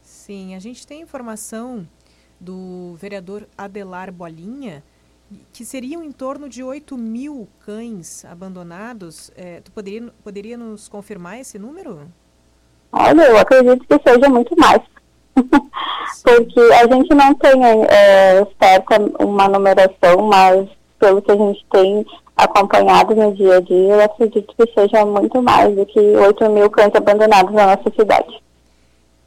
Sim, 0.03 0.56
a 0.56 0.60
gente 0.60 0.86
tem 0.86 1.01
informação 1.01 1.88
do 2.39 2.95
vereador 2.99 3.47
Adelar 3.58 4.12
Bolinha 4.12 4.84
que 5.51 5.65
seriam 5.65 6.03
em 6.03 6.12
torno 6.12 6.47
de 6.47 6.63
8 6.63 6.97
mil 6.97 7.47
cães 7.65 8.23
abandonados. 8.25 9.32
É, 9.36 9.62
tu 9.62 9.71
poderia, 9.71 10.13
poderia 10.23 10.58
nos 10.58 10.88
confirmar 10.88 11.39
esse 11.39 11.60
número? 11.60 12.08
Olha, 12.91 13.21
eu 13.23 13.38
acredito 13.38 13.86
que 13.86 14.10
seja 14.10 14.30
muito 14.30 14.56
mais. 14.58 14.82
Porque 16.23 16.60
a 16.60 16.88
gente 16.93 17.13
não 17.13 17.34
tem 17.36 17.62
é, 17.89 18.45
certa 18.62 18.97
uma 19.23 19.47
numeração, 19.47 20.23
mas 20.28 20.67
pelo 21.00 21.21
que 21.21 21.32
a 21.32 21.36
gente 21.36 21.65
tem 21.71 22.06
acompanhado 22.36 23.15
no 23.15 23.34
dia 23.36 23.58
a 23.58 23.62
dia, 23.62 23.93
eu 23.93 24.02
acredito 24.02 24.54
que 24.56 24.73
seja 24.73 25.06
muito 25.06 25.41
mais 25.41 25.76
do 25.76 25.86
que 25.86 26.00
8 26.00 26.50
mil 26.50 26.69
cães 26.69 26.93
abandonados 26.93 27.54
na 27.54 27.76
nossa 27.76 27.89
cidade. 27.95 28.41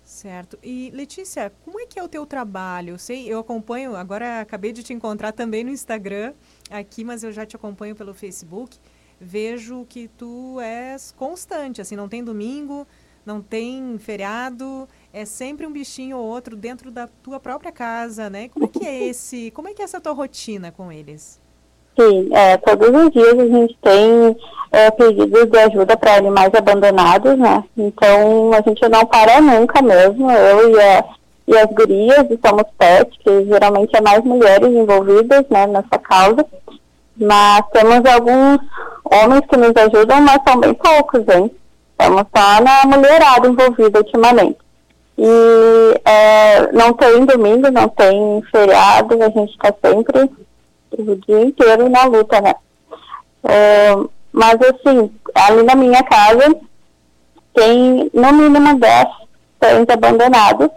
Certo. 0.04 0.58
E 0.62 0.90
Letícia, 0.92 1.50
como 1.64 1.80
é 1.80 1.86
que 1.86 1.98
é 1.98 2.02
o 2.02 2.08
teu 2.08 2.26
trabalho? 2.26 2.90
Eu 2.90 2.98
sei, 2.98 3.26
eu 3.26 3.38
acompanho, 3.38 3.96
agora 3.96 4.40
acabei 4.40 4.70
de 4.72 4.82
te 4.82 4.92
encontrar 4.92 5.32
também 5.32 5.64
no 5.64 5.70
Instagram 5.70 6.34
aqui, 6.70 7.04
mas 7.04 7.24
eu 7.24 7.32
já 7.32 7.46
te 7.46 7.56
acompanho 7.56 7.96
pelo 7.96 8.12
Facebook. 8.12 8.76
Vejo 9.18 9.86
que 9.88 10.08
tu 10.08 10.60
és 10.60 11.12
constante, 11.16 11.80
assim, 11.80 11.96
não 11.96 12.08
tem 12.08 12.22
domingo, 12.22 12.86
não 13.24 13.40
tem 13.40 13.98
feriado, 13.98 14.88
é 15.12 15.24
sempre 15.24 15.66
um 15.66 15.72
bichinho 15.72 16.16
ou 16.16 16.26
outro 16.26 16.56
dentro 16.56 16.90
da 16.90 17.08
tua 17.22 17.40
própria 17.40 17.72
casa, 17.72 18.30
né? 18.30 18.48
Como 18.48 18.66
é 18.66 18.68
que 18.68 18.86
é 18.86 19.04
esse, 19.04 19.50
como 19.50 19.68
é 19.68 19.74
que 19.74 19.82
é 19.82 19.84
essa 19.84 20.00
tua 20.00 20.12
rotina 20.12 20.70
com 20.70 20.90
eles? 20.92 21.40
Sim, 21.98 22.30
é, 22.32 22.56
todos 22.56 22.88
os 22.88 23.10
dias 23.10 23.38
a 23.38 23.46
gente 23.46 23.76
tem 23.82 24.36
é, 24.70 24.90
pedidos 24.90 25.50
de 25.50 25.58
ajuda 25.58 25.96
para 25.96 26.16
animais 26.16 26.50
abandonados, 26.54 27.36
né? 27.36 27.64
Então 27.76 28.52
a 28.54 28.60
gente 28.62 28.88
não 28.88 29.04
para 29.04 29.40
nunca 29.40 29.82
mesmo, 29.82 30.30
eu 30.30 30.70
e, 30.70 30.80
a, 30.80 31.04
e 31.48 31.58
as 31.58 31.66
gurias, 31.66 32.26
e 32.30 32.38
somos 32.46 32.64
que 33.24 33.44
geralmente 33.46 33.94
é 33.96 34.00
mais 34.00 34.22
mulheres 34.24 34.68
envolvidas 34.68 35.44
né, 35.50 35.66
nessa 35.66 35.98
causa. 35.98 36.46
Mas 37.16 37.64
temos 37.72 38.02
alguns 38.06 38.60
homens 39.04 39.42
que 39.46 39.56
nos 39.56 39.76
ajudam, 39.76 40.22
mas 40.22 40.40
são 40.48 40.58
bem 40.58 40.72
poucos, 40.72 41.22
hein? 41.28 41.50
Estamos 41.90 42.24
só 42.34 42.62
na 42.62 42.96
mulherada 42.96 43.46
envolvida 43.46 43.98
ultimamente. 43.98 44.56
E 45.22 46.00
é, 46.02 46.72
não 46.72 46.94
tem 46.94 47.26
domingo, 47.26 47.70
não 47.70 47.90
tem 47.90 48.42
feriado, 48.50 49.22
a 49.22 49.28
gente 49.28 49.50
está 49.50 49.70
sempre 49.84 50.30
o 50.96 51.14
dia 51.16 51.42
inteiro 51.42 51.90
na 51.90 52.04
luta, 52.04 52.40
né? 52.40 52.54
É, 53.44 53.90
mas 54.32 54.54
assim, 54.62 55.12
ali 55.34 55.62
na 55.62 55.74
minha 55.74 56.02
casa 56.04 56.56
tem 57.52 58.10
no 58.14 58.32
mínimo 58.32 58.78
10 58.78 59.08
cães 59.60 59.86
abandonados, 59.90 60.70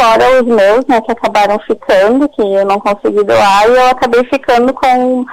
fora 0.00 0.42
os 0.42 0.46
meus, 0.46 0.86
né, 0.86 1.02
que 1.02 1.12
acabaram 1.12 1.58
ficando, 1.58 2.26
que 2.30 2.40
eu 2.40 2.64
não 2.64 2.80
consegui 2.80 3.22
doar, 3.22 3.68
e 3.68 3.72
eu 3.72 3.88
acabei 3.90 4.24
ficando 4.24 4.72
com 4.72 5.26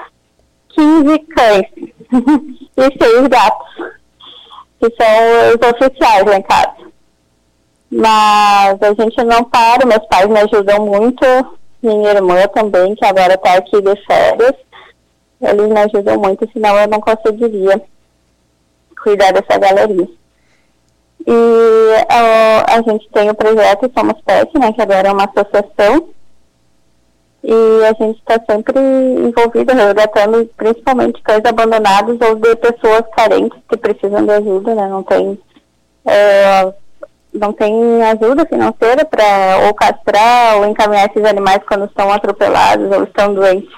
15 0.76 1.20
cães 1.20 1.68
e 2.76 3.04
6 3.06 3.28
gatos, 3.30 3.76
que 4.78 4.94
são 5.02 5.56
os 5.56 5.70
oficiais 5.70 6.26
lá 6.26 6.36
em 6.36 6.42
casa. 6.42 6.91
Mas 7.92 8.82
a 8.82 8.94
gente 8.94 9.24
não 9.24 9.44
para, 9.44 9.86
meus 9.86 10.06
pais 10.08 10.28
me 10.28 10.40
ajudam 10.40 10.86
muito, 10.86 11.26
minha 11.84 12.12
irmã 12.12 12.48
também, 12.54 12.96
que 12.96 13.06
agora 13.06 13.34
está 13.34 13.56
aqui 13.56 13.82
de 13.82 13.96
férias. 14.06 14.56
Eles 15.42 15.68
me 15.68 15.80
ajudam 15.80 16.18
muito, 16.18 16.50
senão 16.54 16.80
eu 16.80 16.88
não 16.88 17.02
conseguiria 17.02 17.82
cuidar 19.04 19.34
dessa 19.34 19.58
galeria. 19.58 20.08
E 21.28 21.94
a 22.68 22.82
gente 22.82 23.10
tem 23.10 23.30
o 23.30 23.36
projeto 23.36 23.92
Somos 23.94 24.22
Pet, 24.22 24.58
né, 24.58 24.72
que 24.72 24.82
agora 24.82 25.10
é 25.10 25.12
uma 25.12 25.26
associação. 25.26 26.10
E 27.44 27.84
a 27.86 27.94
gente 27.94 28.20
está 28.20 28.40
sempre 28.50 28.80
envolvido, 28.80 29.74
resgatando 29.74 30.48
principalmente 30.56 31.22
cães 31.24 31.44
abandonados 31.44 32.18
ou 32.22 32.36
de 32.36 32.56
pessoas 32.56 33.04
carentes 33.16 33.60
que 33.68 33.78
precisam 33.78 34.24
de 34.24 34.32
ajuda, 34.32 34.76
né? 34.76 34.88
Não 34.88 35.02
tem 35.02 35.32
uh, 35.32 36.74
não 37.34 37.54
tem 37.54 38.04
ajuda 38.04 38.46
financeira 38.46 39.06
para 39.06 39.68
ou 39.68 39.74
castrar 39.74 40.58
ou 40.58 40.66
encaminhar 40.66 41.10
esses 41.10 41.24
animais 41.24 41.62
quando 41.68 41.86
estão 41.86 42.12
atropelados 42.12 42.92
ou 42.92 43.04
estão 43.04 43.34
doentes. 43.34 43.74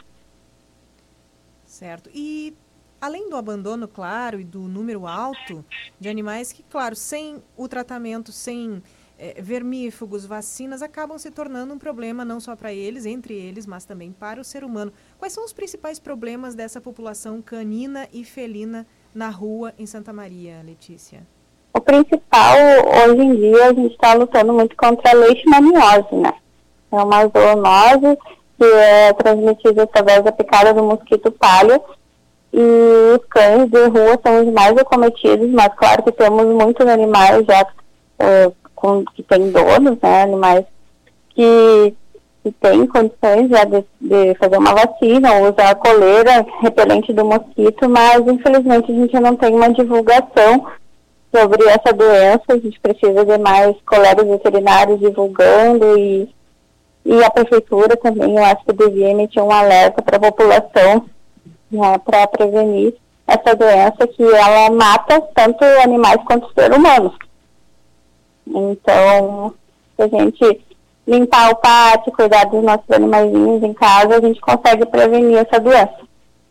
Certo. 1.65 2.09
E 2.13 2.55
além 2.99 3.29
do 3.29 3.35
abandono, 3.35 3.87
claro, 3.87 4.39
e 4.39 4.43
do 4.43 4.61
número 4.61 5.05
alto 5.05 5.63
de 5.99 6.07
animais 6.07 6.51
que, 6.51 6.63
claro, 6.63 6.95
sem 6.95 7.43
o 7.57 7.67
tratamento, 7.67 8.31
sem 8.31 8.81
é, 9.17 9.41
vermífugos, 9.41 10.25
vacinas, 10.25 10.81
acabam 10.81 11.17
se 11.17 11.29
tornando 11.29 11.73
um 11.73 11.77
problema 11.77 12.23
não 12.23 12.39
só 12.39 12.55
para 12.55 12.73
eles, 12.73 13.05
entre 13.05 13.33
eles, 13.33 13.65
mas 13.65 13.85
também 13.85 14.11
para 14.11 14.39
o 14.39 14.43
ser 14.43 14.63
humano. 14.63 14.93
Quais 15.17 15.33
são 15.33 15.45
os 15.45 15.53
principais 15.53 15.99
problemas 15.99 16.55
dessa 16.55 16.79
população 16.79 17.41
canina 17.41 18.07
e 18.13 18.23
felina 18.23 18.87
na 19.13 19.29
rua 19.29 19.73
em 19.77 19.85
Santa 19.85 20.13
Maria, 20.13 20.61
Letícia? 20.65 21.27
O 21.73 21.81
principal, 21.81 22.55
hoje 23.07 23.21
em 23.21 23.35
dia, 23.35 23.65
a 23.65 23.73
gente 23.73 23.93
está 23.93 24.13
lutando 24.13 24.53
muito 24.53 24.75
contra 24.75 25.09
a 25.09 25.15
leishmaniose, 25.15 26.15
né? 26.15 26.33
É 26.91 26.95
uma 26.95 27.25
zoonose 27.25 28.17
que 28.59 28.65
é 28.65 29.13
transmitida 29.13 29.83
através 29.83 30.23
da 30.23 30.31
picada 30.31 30.71
do 30.71 30.83
mosquito 30.83 31.31
palha 31.31 31.81
e 32.53 33.15
os 33.15 33.25
cães 33.27 33.67
de 33.71 33.87
rua 33.87 34.19
são 34.23 34.45
os 34.45 34.53
mais 34.53 34.77
acometidos, 34.77 35.49
mas 35.49 35.73
claro 35.75 36.03
que 36.03 36.11
temos 36.11 36.45
muitos 36.45 36.85
animais 36.85 37.43
já 37.47 37.63
uh, 37.63 38.55
com, 38.75 39.03
que 39.05 39.23
têm 39.23 39.49
donos, 39.49 39.97
né? 39.99 40.21
Animais 40.21 40.65
que, 41.29 41.95
que 42.43 42.51
têm 42.51 42.85
condições 42.85 43.49
já 43.49 43.63
de, 43.63 43.83
de 43.99 44.35
fazer 44.35 44.57
uma 44.57 44.75
vacina 44.75 45.33
ou 45.33 45.51
usar 45.51 45.71
a 45.71 45.75
coleira 45.75 46.45
repelente 46.61 47.11
do 47.11 47.25
mosquito, 47.25 47.89
mas 47.89 48.19
infelizmente 48.27 48.91
a 48.91 48.95
gente 48.95 49.19
não 49.19 49.35
tem 49.35 49.55
uma 49.55 49.73
divulgação 49.73 50.67
sobre 51.33 51.65
essa 51.67 51.91
doença. 51.93 52.43
A 52.49 52.57
gente 52.57 52.79
precisa 52.79 53.25
de 53.25 53.37
mais 53.37 53.75
colegas 53.85 54.27
veterinários 54.27 54.99
divulgando 54.99 55.97
e, 55.97 56.29
e 57.05 57.23
a 57.23 57.29
prefeitura 57.29 57.97
também, 57.97 58.37
eu 58.37 58.45
acho 58.45 58.63
que 58.65 58.73
devia 58.73 59.09
emitir 59.09 59.41
um 59.41 59.51
alerta 59.51 60.01
para 60.01 60.17
a 60.17 60.31
população 60.31 61.05
né, 61.71 61.97
para 62.05 62.27
prevenir 62.27 62.95
essa 63.25 63.55
doença 63.55 64.07
que 64.07 64.23
ela 64.23 64.69
mata 64.69 65.21
tanto 65.33 65.63
animais 65.83 66.21
quanto 66.25 66.53
seres 66.53 66.77
humanos. 66.77 67.13
Então, 68.45 69.53
a 69.97 70.07
gente 70.07 70.61
limpar 71.07 71.51
o 71.51 71.55
pátio, 71.55 72.11
cuidar 72.11 72.45
dos 72.45 72.63
nossos 72.63 72.89
animaizinhos 72.91 73.63
em 73.63 73.73
casa, 73.73 74.17
a 74.17 74.21
gente 74.21 74.39
consegue 74.39 74.85
prevenir 74.85 75.37
essa 75.37 75.59
doença. 75.59 75.97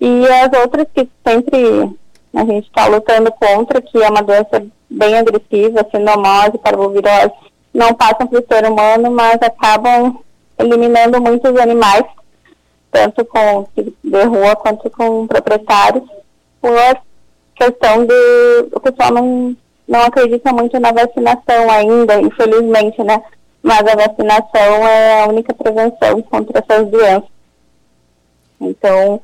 E 0.00 0.26
as 0.26 0.60
outras 0.60 0.86
que 0.94 1.08
sempre 1.26 1.96
a 2.34 2.44
gente 2.44 2.66
está 2.66 2.86
lutando 2.86 3.30
contra, 3.32 3.80
que 3.80 4.02
é 4.02 4.08
uma 4.08 4.22
doença 4.22 4.64
bem 4.88 5.16
agressiva, 5.16 5.86
sinomose, 5.90 6.58
parvovirose, 6.58 7.32
não 7.72 7.94
passam 7.94 8.26
para 8.26 8.40
o 8.40 8.46
ser 8.46 8.64
humano, 8.70 9.10
mas 9.10 9.38
acabam 9.42 10.18
eliminando 10.58 11.20
muitos 11.20 11.56
animais, 11.58 12.04
tanto 12.90 13.24
com 13.24 13.66
de 13.74 14.22
rua 14.24 14.56
quanto 14.56 14.90
com 14.90 15.26
proprietários, 15.26 16.04
por 16.60 16.72
questão 17.54 18.04
de 18.04 18.68
o 18.72 18.80
pessoal 18.80 19.12
não, 19.12 19.56
não 19.86 20.02
acredita 20.02 20.52
muito 20.52 20.78
na 20.78 20.92
vacinação 20.92 21.70
ainda, 21.70 22.20
infelizmente, 22.20 23.02
né? 23.02 23.22
Mas 23.62 23.80
a 23.80 23.94
vacinação 23.94 24.88
é 24.88 25.22
a 25.22 25.28
única 25.28 25.54
prevenção 25.54 26.22
contra 26.22 26.58
essas 26.58 26.88
doenças. 26.88 27.30
Então, 28.60 29.20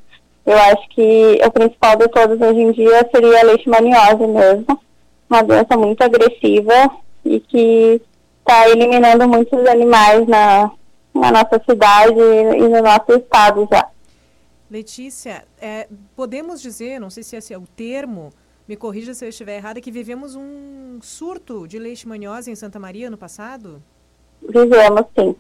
eu 0.48 0.58
acho 0.58 0.88
que 0.88 1.38
o 1.44 1.50
principal 1.50 1.94
de 1.96 2.08
todos 2.08 2.40
hoje 2.40 2.58
em 2.58 2.72
dia 2.72 3.06
seria 3.14 3.40
a 3.40 3.44
leishmaniose 3.44 4.26
mesmo, 4.26 4.80
uma 5.28 5.42
doença 5.42 5.76
muito 5.76 6.00
agressiva 6.00 6.90
e 7.22 7.38
que 7.38 8.00
está 8.40 8.66
eliminando 8.70 9.28
muitos 9.28 9.66
animais 9.66 10.26
na, 10.26 10.70
na 11.14 11.30
nossa 11.30 11.62
cidade 11.68 12.18
e 12.18 12.66
no 12.66 12.82
nosso 12.82 13.12
estado 13.12 13.68
já. 13.70 13.86
Letícia, 14.70 15.44
é, 15.60 15.86
podemos 16.16 16.62
dizer, 16.62 16.98
não 16.98 17.10
sei 17.10 17.22
se 17.22 17.36
esse 17.36 17.52
é 17.52 17.58
o 17.58 17.66
termo, 17.76 18.30
me 18.66 18.74
corrija 18.74 19.12
se 19.12 19.26
eu 19.26 19.28
estiver 19.28 19.56
errada, 19.56 19.82
que 19.82 19.90
vivemos 19.90 20.34
um 20.34 20.98
surto 21.02 21.68
de 21.68 21.78
leishmaniose 21.78 22.50
em 22.50 22.54
Santa 22.54 22.78
Maria 22.78 23.10
no 23.10 23.18
passado? 23.18 23.82
Vivemos, 24.40 25.04
sim. 25.18 25.36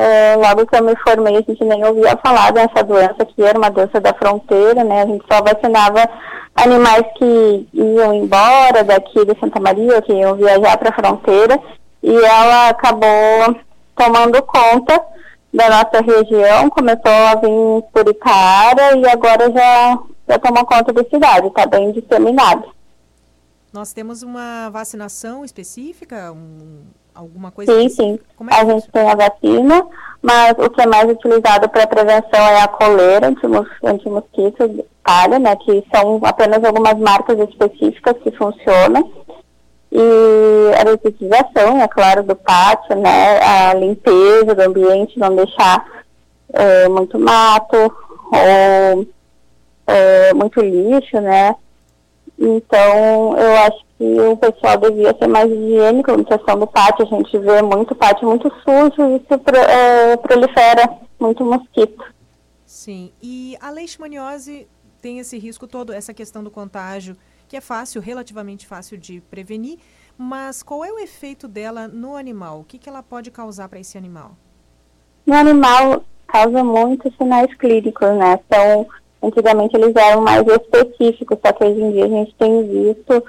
É, 0.00 0.36
logo 0.36 0.64
que 0.64 0.76
eu 0.76 0.84
me 0.84 0.94
formei, 0.96 1.38
a 1.38 1.40
gente 1.40 1.64
nem 1.64 1.84
ouvia 1.84 2.16
falar 2.24 2.52
dessa 2.52 2.84
doença, 2.84 3.26
que 3.26 3.42
era 3.42 3.58
uma 3.58 3.68
doença 3.68 4.00
da 4.00 4.14
fronteira, 4.14 4.84
né? 4.84 5.02
A 5.02 5.06
gente 5.06 5.24
só 5.28 5.42
vacinava 5.42 6.08
animais 6.54 7.02
que 7.16 7.68
iam 7.74 8.14
embora 8.14 8.84
daqui 8.84 9.24
de 9.24 9.36
Santa 9.40 9.58
Maria, 9.58 10.00
que 10.00 10.12
iam 10.12 10.36
viajar 10.36 10.78
para 10.78 10.90
a 10.90 10.92
fronteira, 10.92 11.60
e 12.00 12.14
ela 12.14 12.68
acabou 12.68 13.56
tomando 13.96 14.40
conta 14.44 15.04
da 15.52 15.68
nossa 15.68 16.00
região, 16.00 16.70
começou 16.70 17.10
a 17.10 17.34
vir 17.34 17.82
por 17.92 18.08
Itaara 18.08 18.96
e 18.96 19.08
agora 19.08 19.50
já, 19.50 19.98
já 20.28 20.38
tomou 20.38 20.64
conta 20.64 20.92
da 20.92 21.02
cidade, 21.02 21.48
está 21.48 21.66
bem 21.66 21.90
disseminado. 21.90 22.72
Nós 23.72 23.92
temos 23.92 24.22
uma 24.22 24.70
vacinação 24.70 25.44
específica, 25.44 26.32
um, 26.32 26.84
alguma 27.18 27.50
coisa? 27.50 27.72
Sim, 27.72 27.88
sim. 27.88 28.18
É 28.50 28.54
a 28.54 28.64
gente 28.64 28.90
tem 28.92 29.10
a 29.10 29.14
vacina, 29.14 29.86
mas 30.22 30.52
o 30.58 30.70
que 30.70 30.80
é 30.80 30.86
mais 30.86 31.10
utilizado 31.10 31.68
para 31.68 31.86
prevenção 31.86 32.40
é 32.40 32.62
a 32.62 32.68
coleira 32.68 33.28
anti-mosquito, 33.84 34.84
palha, 35.02 35.38
né, 35.38 35.56
que 35.56 35.84
são 35.92 36.20
apenas 36.22 36.62
algumas 36.62 36.96
marcas 36.98 37.38
específicas 37.40 38.16
que 38.22 38.30
funcionam 38.30 39.10
e 39.90 40.72
a 40.78 40.84
detetização, 40.84 41.80
é 41.80 41.88
claro, 41.88 42.22
do 42.22 42.36
pátio, 42.36 42.94
né, 42.96 43.40
a 43.40 43.74
limpeza 43.74 44.54
do 44.54 44.62
ambiente, 44.62 45.18
não 45.18 45.34
deixar 45.34 45.84
é, 46.52 46.88
muito 46.88 47.18
mato 47.18 47.76
ou 47.76 49.06
é, 49.86 50.34
muito 50.34 50.60
lixo, 50.60 51.20
né, 51.20 51.56
então 52.38 53.36
eu 53.36 53.56
acho 53.66 53.84
que 53.98 54.20
o 54.20 54.36
pessoal 54.36 54.76
devia 54.78 55.16
ser 55.18 55.26
mais 55.26 55.50
higiênico 55.50 56.16
na 56.16 56.24
questão 56.24 56.58
do 56.58 56.66
pátio, 56.66 57.04
a 57.04 57.16
gente 57.16 57.36
vê 57.38 57.60
muito 57.62 57.94
pátio 57.94 58.28
muito 58.28 58.48
sujo 58.62 59.10
e 59.10 59.16
isso 59.16 59.38
pro, 59.38 59.56
é, 59.56 60.16
prolifera 60.16 60.98
muito 61.18 61.44
mosquito. 61.44 62.04
Sim, 62.64 63.12
e 63.20 63.56
a 63.60 63.70
leishmaniose 63.70 64.68
tem 65.00 65.18
esse 65.18 65.38
risco 65.38 65.66
todo, 65.66 65.92
essa 65.92 66.14
questão 66.14 66.44
do 66.44 66.50
contágio, 66.50 67.16
que 67.48 67.56
é 67.56 67.60
fácil, 67.60 68.00
relativamente 68.00 68.66
fácil 68.66 68.98
de 68.98 69.20
prevenir, 69.22 69.78
mas 70.16 70.62
qual 70.62 70.84
é 70.84 70.92
o 70.92 70.98
efeito 70.98 71.48
dela 71.48 71.88
no 71.88 72.14
animal? 72.14 72.60
O 72.60 72.64
que, 72.64 72.78
que 72.78 72.88
ela 72.88 73.02
pode 73.02 73.30
causar 73.30 73.68
para 73.68 73.80
esse 73.80 73.96
animal? 73.96 74.36
No 75.24 75.34
animal, 75.34 76.04
causa 76.26 76.62
muitos 76.62 77.14
sinais 77.16 77.52
clínicos, 77.54 78.08
né? 78.16 78.38
Então, 78.46 78.86
antigamente 79.22 79.76
eles 79.76 79.94
eram 79.94 80.22
mais 80.22 80.46
específicos, 80.46 81.38
só 81.44 81.52
que 81.52 81.64
hoje 81.64 81.80
em 81.80 81.92
dia 81.92 82.04
a 82.04 82.08
gente 82.08 82.34
tem 82.34 82.66
visto 82.66 83.24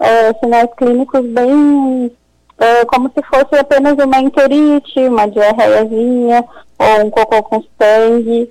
é, 0.00 0.32
sinais 0.34 0.68
clínicos 0.76 1.24
bem 1.26 2.10
é, 2.58 2.84
como 2.84 3.10
se 3.10 3.22
fosse 3.22 3.58
apenas 3.58 3.94
uma 3.94 4.20
enterite, 4.20 5.00
uma 5.00 5.26
diarreiazinha 5.26 6.44
ou 6.78 7.06
um 7.06 7.10
cocô 7.10 7.42
com 7.42 7.64
sangue 7.80 8.50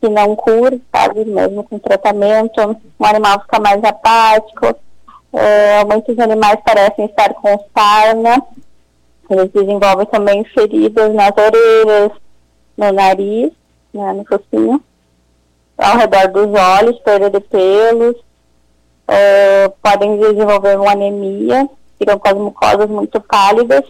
que 0.00 0.08
não 0.08 0.36
cura, 0.36 0.78
sabe, 0.94 1.24
mesmo 1.24 1.64
com 1.64 1.76
tratamento, 1.78 2.60
o 2.98 3.04
animal 3.04 3.40
fica 3.40 3.58
mais 3.58 3.82
apático, 3.82 4.76
é, 5.32 5.84
muitos 5.84 6.16
animais 6.20 6.60
parecem 6.64 7.06
estar 7.06 7.34
com 7.34 7.58
sarna, 7.76 8.40
eles 9.28 9.50
desenvolvem 9.50 10.06
também 10.06 10.44
feridas 10.44 11.12
nas 11.12 11.32
orelhas, 11.36 12.12
no 12.76 12.92
nariz, 12.92 13.50
né, 13.92 14.12
no 14.12 14.24
focinho, 14.24 14.80
ao 15.78 15.96
redor 15.96 16.28
dos 16.28 16.52
olhos, 16.60 16.98
perda 16.98 17.30
de 17.30 17.40
pelos, 17.40 18.16
é, 19.06 19.68
podem 19.82 20.18
desenvolver 20.18 20.78
uma 20.78 20.92
anemia, 20.92 21.68
ficam 21.98 22.18
com 22.18 22.28
as 22.28 22.34
mucosas 22.34 22.90
muito 22.90 23.20
pálidas, 23.20 23.84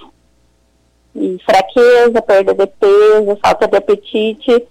e 1.15 1.39
fraqueza, 1.45 2.23
perda 2.23 2.55
de 2.55 2.67
peso, 2.67 3.39
falta 3.43 3.67
de 3.67 3.77
apetite, 3.77 4.69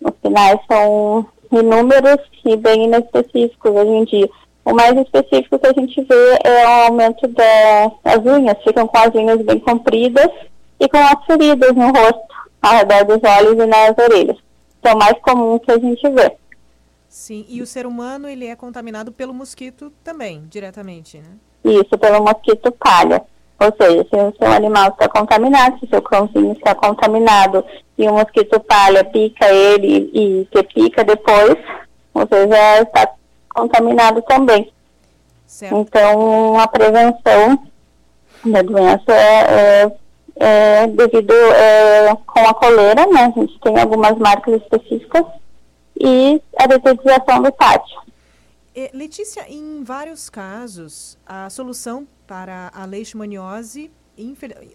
os 0.00 0.12
sinais 0.20 0.58
são 0.70 1.26
inúmeros 1.50 2.20
e 2.44 2.56
bem 2.56 2.84
inespecíficos 2.84 3.70
hoje 3.70 3.90
em 3.90 4.04
dia. 4.04 4.30
O 4.64 4.74
mais 4.74 4.96
específico 4.96 5.58
que 5.58 5.66
a 5.66 5.72
gente 5.72 6.00
vê 6.02 6.38
é 6.44 6.64
o 6.64 6.68
aumento 6.86 7.26
das 7.28 8.24
unhas, 8.24 8.62
ficam 8.62 8.86
com 8.86 8.98
as 8.98 9.14
unhas 9.14 9.40
bem 9.42 9.58
compridas 9.58 10.30
e 10.78 10.88
com 10.88 10.98
as 10.98 11.24
feridas 11.26 11.72
no 11.74 11.86
rosto, 11.86 12.34
ao 12.60 12.74
redor 12.74 13.04
dos 13.04 13.20
olhos 13.28 13.54
e 13.54 13.66
nas 13.66 13.96
orelhas. 13.98 14.36
Que 14.82 14.88
é 14.88 14.94
o 14.94 14.98
mais 14.98 15.18
comum 15.20 15.58
que 15.58 15.70
a 15.70 15.78
gente 15.78 16.08
vê. 16.10 16.36
Sim, 17.08 17.44
e 17.48 17.62
o 17.62 17.66
ser 17.66 17.86
humano 17.86 18.28
ele 18.28 18.46
é 18.46 18.56
contaminado 18.56 19.12
pelo 19.12 19.32
mosquito 19.32 19.92
também, 20.02 20.44
diretamente, 20.48 21.18
né? 21.18 21.36
Isso, 21.64 21.96
pelo 21.98 22.22
mosquito 22.24 22.72
palha. 22.72 23.22
Ou 23.60 23.72
seja, 23.80 24.04
se 24.08 24.16
o 24.16 24.34
seu 24.36 24.50
animal 24.50 24.88
está 24.88 25.08
contaminado, 25.08 25.78
se 25.78 25.84
o 25.84 25.88
seu 25.88 26.02
cãozinho 26.02 26.52
está 26.52 26.74
contaminado 26.74 27.64
e 27.96 28.08
o 28.08 28.12
mosquito 28.12 28.58
palha 28.58 29.04
pica 29.04 29.46
ele 29.48 30.10
e 30.12 30.48
que 30.50 30.62
pica 30.64 31.04
depois, 31.04 31.56
você 32.12 32.48
já 32.48 32.82
está 32.82 33.08
contaminado 33.54 34.20
também. 34.22 34.72
Certo. 35.46 35.76
Então, 35.76 36.58
a 36.58 36.66
prevenção 36.66 37.62
da 38.44 38.62
doença 38.62 39.12
é, 39.12 39.82
é, 39.84 39.92
é 40.36 40.86
devido 40.86 41.32
é, 41.32 42.14
com 42.26 42.40
a 42.40 42.54
coleira, 42.54 43.06
né? 43.06 43.24
A 43.24 43.40
gente 43.40 43.58
tem 43.60 43.78
algumas 43.78 44.16
marcas 44.18 44.60
específicas 44.62 45.24
e 45.98 46.40
a 46.58 46.66
detetização 46.66 47.42
do 47.42 47.52
pátio. 47.52 48.00
É, 48.74 48.90
Letícia, 48.94 49.44
em 49.48 49.84
vários 49.84 50.30
casos, 50.30 51.18
a 51.26 51.50
solução 51.50 52.06
para 52.26 52.70
a 52.74 52.84
leishmaniose, 52.84 53.90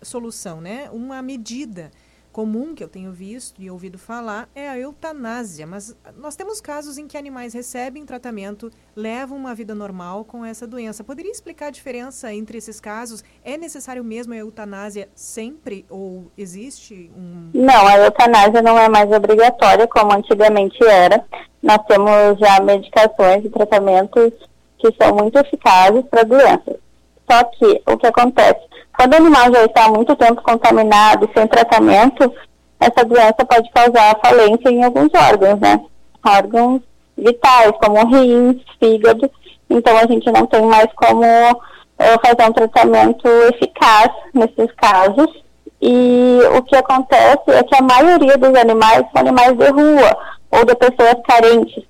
solução, 0.04 0.62
né? 0.62 0.90
Uma 0.92 1.22
medida 1.22 1.92
comum 2.38 2.76
que 2.76 2.84
eu 2.84 2.88
tenho 2.88 3.12
visto 3.12 3.60
e 3.60 3.68
ouvido 3.68 3.98
falar 3.98 4.48
é 4.54 4.70
a 4.70 4.78
eutanásia, 4.78 5.66
mas 5.66 5.98
nós 6.18 6.36
temos 6.36 6.62
casos 6.62 7.00
em 7.00 7.08
que 7.08 7.18
animais 7.18 7.52
recebem 7.52 8.06
tratamento, 8.06 8.72
levam 8.96 9.36
uma 9.36 9.56
vida 9.56 9.74
normal 9.74 10.24
com 10.24 10.46
essa 10.46 10.68
doença. 10.68 11.04
Poderia 11.04 11.32
explicar 11.32 11.66
a 11.66 11.72
diferença 11.72 12.32
entre 12.32 12.60
esses 12.60 12.80
casos? 12.80 13.24
É 13.44 13.58
necessário 13.58 14.04
mesmo 14.04 14.34
a 14.34 14.38
eutanásia 14.38 15.10
sempre 15.16 15.84
ou 15.90 16.32
existe 16.38 17.10
um 17.18 17.50
Não, 17.56 17.88
a 17.88 17.98
eutanásia 17.98 18.62
não 18.62 18.78
é 18.78 18.88
mais 18.88 19.12
obrigatória 19.12 19.88
como 19.88 20.14
antigamente 20.14 20.78
era. 20.86 21.26
Nós 21.64 21.80
temos 21.88 22.38
já 22.38 22.60
medicações 22.62 23.46
e 23.46 23.50
tratamentos 23.50 24.32
que 24.78 24.94
são 25.02 25.16
muito 25.16 25.40
eficazes 25.40 26.06
para 26.06 26.22
doenças. 26.22 26.78
Só 27.28 27.44
que 27.46 27.82
o 27.88 27.98
que 27.98 28.06
acontece? 28.06 28.77
Quando 28.98 29.14
o 29.14 29.18
animal 29.18 29.54
já 29.54 29.64
está 29.66 29.86
há 29.86 29.90
muito 29.90 30.16
tempo 30.16 30.42
contaminado 30.42 31.30
sem 31.36 31.48
tratamento, 31.48 32.34
essa 32.80 33.06
doença 33.06 33.46
pode 33.48 33.70
causar 33.72 34.20
falência 34.26 34.70
em 34.70 34.84
alguns 34.84 35.10
órgãos, 35.14 35.60
né? 35.60 35.80
Órgãos 36.26 36.82
vitais, 37.16 37.72
como 37.80 38.08
rins, 38.08 38.58
fígado. 38.80 39.30
Então 39.70 39.96
a 39.98 40.08
gente 40.08 40.32
não 40.32 40.48
tem 40.48 40.64
mais 40.64 40.88
como 40.96 41.24
uh, 41.24 42.26
fazer 42.26 42.50
um 42.50 42.54
tratamento 42.54 43.28
eficaz 43.54 44.10
nesses 44.34 44.72
casos. 44.76 45.28
E 45.80 46.40
o 46.58 46.64
que 46.64 46.76
acontece 46.76 47.52
é 47.52 47.62
que 47.64 47.76
a 47.76 47.84
maioria 47.84 48.36
dos 48.36 48.56
animais 48.56 49.06
são 49.12 49.22
animais 49.22 49.56
de 49.56 49.70
rua 49.70 50.18
ou 50.50 50.66
de 50.66 50.76
pessoas 50.76 51.18
carentes. 51.28 51.84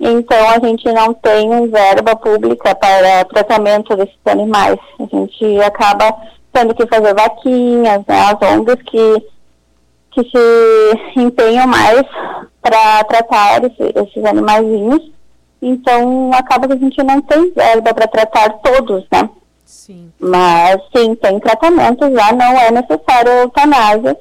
Então 0.00 0.48
a 0.48 0.58
gente 0.66 0.90
não 0.90 1.12
tem 1.12 1.68
verba 1.68 2.16
pública 2.16 2.74
para 2.74 3.24
tratamento 3.26 3.94
desses 3.94 4.16
animais. 4.24 4.78
A 4.98 5.04
gente 5.04 5.60
acaba 5.60 6.16
tendo 6.52 6.74
que 6.74 6.86
fazer 6.86 7.14
vaquinhas, 7.14 8.02
né? 8.06 8.20
As 8.30 8.40
ONGs 8.40 8.82
que 8.86 9.26
que 10.10 10.24
se 10.24 11.20
empenham 11.20 11.66
mais 11.66 12.02
para 12.60 13.04
tratar 13.04 13.64
esse, 13.64 13.82
esses 13.82 14.24
animaizinhos. 14.24 15.10
Então, 15.62 16.32
acaba 16.34 16.66
que 16.66 16.72
a 16.72 16.76
gente 16.76 17.02
não 17.02 17.20
tem 17.20 17.52
verba 17.52 17.94
para 17.94 18.06
tratar 18.06 18.50
todos, 18.58 19.04
né? 19.12 19.28
Sim. 19.64 20.10
Mas, 20.18 20.80
sim, 20.94 21.14
tem 21.14 21.38
tratamento 21.38 22.10
já, 22.10 22.32
não 22.32 22.58
é 22.58 22.70
necessário 22.70 23.30
eutanásia 23.30 24.16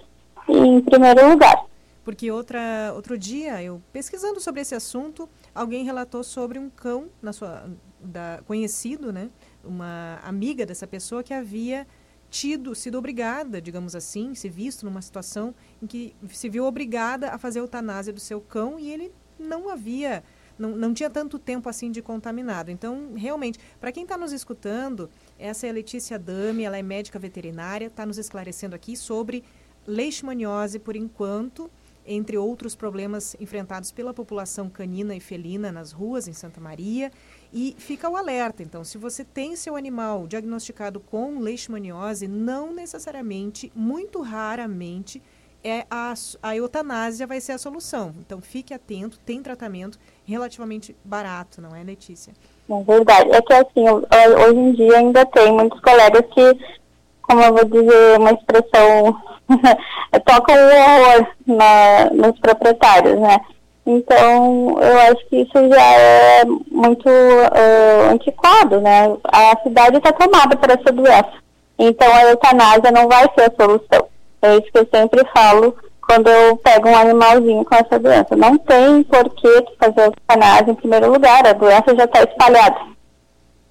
em 0.47 0.81
primeiro 0.81 1.29
lugar. 1.29 1.63
Porque 2.03 2.31
outra, 2.31 2.91
outro 2.95 3.17
dia, 3.17 3.61
eu 3.61 3.81
pesquisando 3.93 4.39
sobre 4.39 4.61
esse 4.61 4.75
assunto, 4.75 5.29
alguém 5.53 5.83
relatou 5.83 6.23
sobre 6.23 6.59
um 6.59 6.69
cão 6.69 7.09
na 7.21 7.33
sua, 7.33 7.69
da, 7.99 8.41
conhecido, 8.45 9.11
né? 9.11 9.29
Uma 9.63 10.19
amiga 10.23 10.65
dessa 10.65 10.87
pessoa 10.87 11.23
que 11.23 11.33
havia 11.33 11.87
tido, 12.29 12.75
sido 12.75 12.97
obrigada, 12.97 13.61
digamos 13.61 13.95
assim, 13.95 14.35
se 14.35 14.47
visto 14.49 14.85
numa 14.85 15.01
situação 15.01 15.53
em 15.81 15.87
que 15.87 16.15
se 16.29 16.47
viu 16.47 16.65
obrigada 16.65 17.31
a 17.31 17.37
fazer 17.37 17.59
a 17.59 17.63
eutanásia 17.63 18.13
do 18.13 18.19
seu 18.19 18.39
cão 18.39 18.79
e 18.79 18.91
ele 18.91 19.11
não 19.39 19.69
havia, 19.69 20.23
não, 20.57 20.75
não 20.75 20.93
tinha 20.93 21.09
tanto 21.09 21.39
tempo 21.39 21.69
assim 21.69 21.91
de 21.91 22.01
contaminado. 22.01 22.69
Então, 22.69 23.13
realmente, 23.15 23.59
para 23.79 23.91
quem 23.91 24.03
está 24.03 24.17
nos 24.17 24.31
escutando, 24.31 25.09
essa 25.37 25.65
é 25.65 25.69
a 25.69 25.73
Letícia 25.73 26.19
Dami, 26.19 26.63
ela 26.63 26.77
é 26.77 26.83
médica 26.83 27.17
veterinária, 27.17 27.87
está 27.87 28.05
nos 28.05 28.17
esclarecendo 28.17 28.75
aqui 28.75 28.95
sobre 28.95 29.43
leishmaniose 29.87 30.77
por 30.77 30.95
enquanto, 30.95 31.71
entre 32.11 32.37
outros 32.37 32.75
problemas 32.75 33.35
enfrentados 33.39 33.91
pela 33.91 34.13
população 34.13 34.67
canina 34.67 35.15
e 35.15 35.19
felina 35.19 35.71
nas 35.71 35.91
ruas 35.91 36.27
em 36.27 36.33
Santa 36.33 36.59
Maria. 36.59 37.11
E 37.53 37.75
fica 37.77 38.09
o 38.09 38.15
alerta, 38.15 38.63
então, 38.63 38.83
se 38.83 38.97
você 38.97 39.23
tem 39.23 39.55
seu 39.55 39.75
animal 39.75 40.27
diagnosticado 40.27 40.99
com 40.99 41.39
leishmaniose, 41.39 42.27
não 42.27 42.73
necessariamente, 42.73 43.71
muito 43.75 44.21
raramente, 44.21 45.21
é 45.63 45.85
a, 45.89 46.13
a 46.41 46.55
eutanásia 46.55 47.27
vai 47.27 47.39
ser 47.39 47.51
a 47.51 47.57
solução. 47.57 48.13
Então, 48.19 48.41
fique 48.41 48.73
atento, 48.73 49.19
tem 49.19 49.41
tratamento 49.43 49.99
relativamente 50.25 50.95
barato, 51.03 51.61
não 51.61 51.75
é, 51.75 51.83
Letícia? 51.83 52.33
É 52.69 52.83
verdade. 52.83 53.31
É 53.31 53.41
que, 53.41 53.53
assim, 53.53 53.87
hoje 53.87 54.59
em 54.59 54.71
dia 54.73 54.97
ainda 54.97 55.25
tem 55.25 55.51
muitos 55.51 55.79
colegas 55.81 56.21
que, 56.33 56.79
como 57.21 57.41
eu 57.41 57.53
vou 57.53 57.65
dizer, 57.65 58.19
uma 58.19 58.31
expressão, 58.31 59.15
tocam 60.25 60.55
o 60.55 60.67
horror 60.67 61.27
na, 61.45 62.09
nos 62.11 62.39
proprietários, 62.39 63.19
né? 63.19 63.39
Então, 63.85 64.77
eu 64.79 64.99
acho 64.99 65.27
que 65.29 65.37
isso 65.37 65.53
já 65.53 65.81
é 65.81 66.45
muito 66.45 67.09
uh, 67.09 68.11
antiquado, 68.11 68.79
né? 68.81 69.17
A 69.23 69.57
cidade 69.63 69.97
está 69.97 70.11
tomada 70.11 70.55
por 70.55 70.69
essa 70.69 70.91
doença. 70.91 71.33
Então, 71.77 72.07
a 72.13 72.23
eutanásia 72.25 72.91
não 72.91 73.07
vai 73.07 73.23
ser 73.33 73.51
a 73.51 73.55
solução. 73.59 74.07
É 74.41 74.57
isso 74.57 74.71
que 74.71 74.77
eu 74.77 74.87
sempre 74.93 75.25
falo 75.33 75.75
quando 76.01 76.27
eu 76.27 76.57
pego 76.57 76.89
um 76.89 76.97
animalzinho 76.97 77.65
com 77.65 77.75
essa 77.75 77.97
doença. 77.97 78.35
Não 78.35 78.57
tem 78.57 79.03
por 79.03 79.29
que 79.35 79.65
fazer 79.79 80.05
eutanásia 80.05 80.71
em 80.71 80.75
primeiro 80.75 81.11
lugar, 81.11 81.45
a 81.47 81.53
doença 81.53 81.95
já 81.95 82.05
está 82.05 82.23
espalhada, 82.23 82.79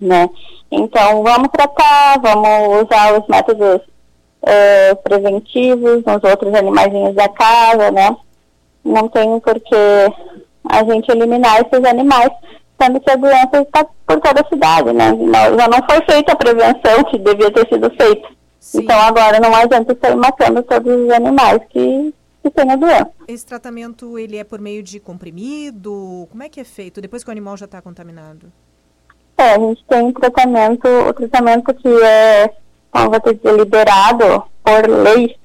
né? 0.01 0.29
Então, 0.70 1.22
vamos 1.22 1.49
tratar, 1.53 2.18
vamos 2.20 2.85
usar 2.85 3.18
os 3.18 3.26
métodos 3.29 3.81
uh, 4.49 4.96
preventivos 5.03 6.03
nos 6.05 6.24
outros 6.24 6.55
animaizinhos 6.55 7.14
da 7.14 7.28
casa, 7.28 7.90
né? 7.90 8.16
não 8.88 9.09
tem 9.09 9.38
por 9.40 9.61
que 9.61 9.76
a 10.64 10.84
gente 10.84 11.11
eliminar 11.11 11.61
esses 11.61 11.84
animais, 11.84 12.30
sendo 12.80 13.01
que 13.01 13.11
a 13.11 13.16
doença 13.16 13.61
está 13.61 13.84
por 14.07 14.20
toda 14.20 14.40
a 14.40 14.49
cidade, 14.49 14.92
né? 14.92 15.11
Já 15.57 15.68
não 15.68 15.86
foi 15.88 16.05
feita 16.11 16.32
a 16.32 16.36
prevenção 16.36 17.05
que 17.11 17.18
devia 17.18 17.53
ter 17.53 17.68
sido 17.68 17.90
feita. 17.90 18.28
Sim. 18.59 18.80
Então 18.82 18.99
agora 19.01 19.38
não 19.40 19.55
adianta 19.55 19.96
sair 20.01 20.16
matando 20.16 20.62
todos 20.62 20.92
os 20.92 21.11
animais 21.11 21.61
que, 21.70 22.14
que 22.42 22.51
têm 22.51 22.70
a 22.70 22.76
doença. 22.76 23.11
Esse 23.26 23.46
tratamento 23.46 24.18
ele 24.18 24.36
é 24.36 24.44
por 24.44 24.61
meio 24.61 24.82
de 24.82 24.99
comprimido? 24.99 26.26
Como 26.30 26.42
é 26.42 26.49
que 26.49 26.61
é 26.61 26.64
feito 26.64 27.01
depois 27.01 27.22
que 27.22 27.30
o 27.30 27.32
animal 27.32 27.57
já 27.57 27.66
está 27.66 27.80
contaminado? 27.80 28.53
É, 29.36 29.55
a 29.55 29.59
gente 29.59 29.84
tem 29.84 30.12
tratamento, 30.12 30.88
o 30.88 31.12
tratamento 31.12 31.72
que 31.72 31.88
é, 31.88 32.53
como 32.91 33.11
vou 33.11 33.34
dizer, 33.34 33.57
liberado 33.57 34.45
por 34.62 34.89
lei, 34.89 35.36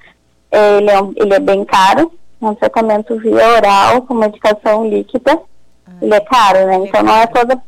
é, 0.50 0.78
ele, 0.78 0.90
é, 0.90 0.98
ele 1.16 1.34
é 1.34 1.38
bem 1.38 1.64
caro, 1.64 2.12
um 2.40 2.54
tratamento 2.54 3.18
via 3.18 3.56
oral 3.56 4.02
com 4.02 4.14
medicação 4.14 4.88
líquida, 4.88 5.40
ah, 5.86 5.92
ele 6.00 6.14
é 6.14 6.20
caro, 6.20 6.66
né? 6.66 6.76
Então 6.76 7.02
não 7.02 7.16
é 7.16 7.26
toda, 7.26 7.62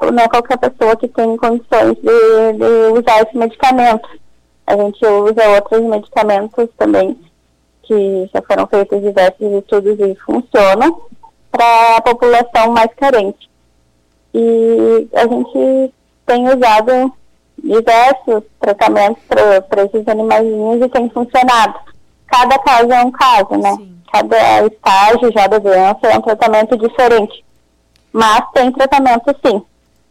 não 0.00 0.22
é 0.22 0.28
qualquer 0.28 0.58
pessoa 0.58 0.96
que 0.96 1.08
tem 1.08 1.36
condições 1.36 1.96
de, 1.96 2.52
de 2.58 2.98
usar 2.98 3.22
esse 3.22 3.36
medicamento. 3.36 4.08
A 4.66 4.76
gente 4.76 5.04
usa 5.04 5.48
outros 5.56 5.82
medicamentos 5.82 6.68
também 6.76 7.18
que 7.82 8.30
já 8.32 8.40
foram 8.42 8.66
feitos 8.66 9.00
diversos 9.02 9.52
estudos 9.52 9.98
e 9.98 10.14
funcionam 10.24 11.02
para 11.50 11.96
a 11.96 12.00
população 12.00 12.72
mais 12.72 12.90
carente. 12.94 13.50
E 14.32 15.08
a 15.14 15.26
gente 15.26 15.92
tem 16.24 16.46
usado 16.46 17.12
diversos 17.62 18.42
tratamentos 18.60 19.22
para 19.68 19.84
esses 19.84 20.06
animaizinhos 20.08 20.82
e 20.82 20.88
tem 20.88 21.08
funcionado. 21.10 21.78
Cada 22.26 22.58
caso 22.58 22.92
é 22.92 23.02
um 23.02 23.10
caso, 23.10 23.56
né? 23.56 23.72
Sim 23.76 23.92
cada 24.12 24.66
estágio 24.66 25.32
já 25.32 25.46
da 25.46 25.58
doença 25.58 26.00
é 26.04 26.18
um 26.18 26.20
tratamento 26.20 26.76
diferente. 26.76 27.42
Mas 28.12 28.44
tem 28.52 28.70
tratamento 28.70 29.34
sim. 29.44 29.62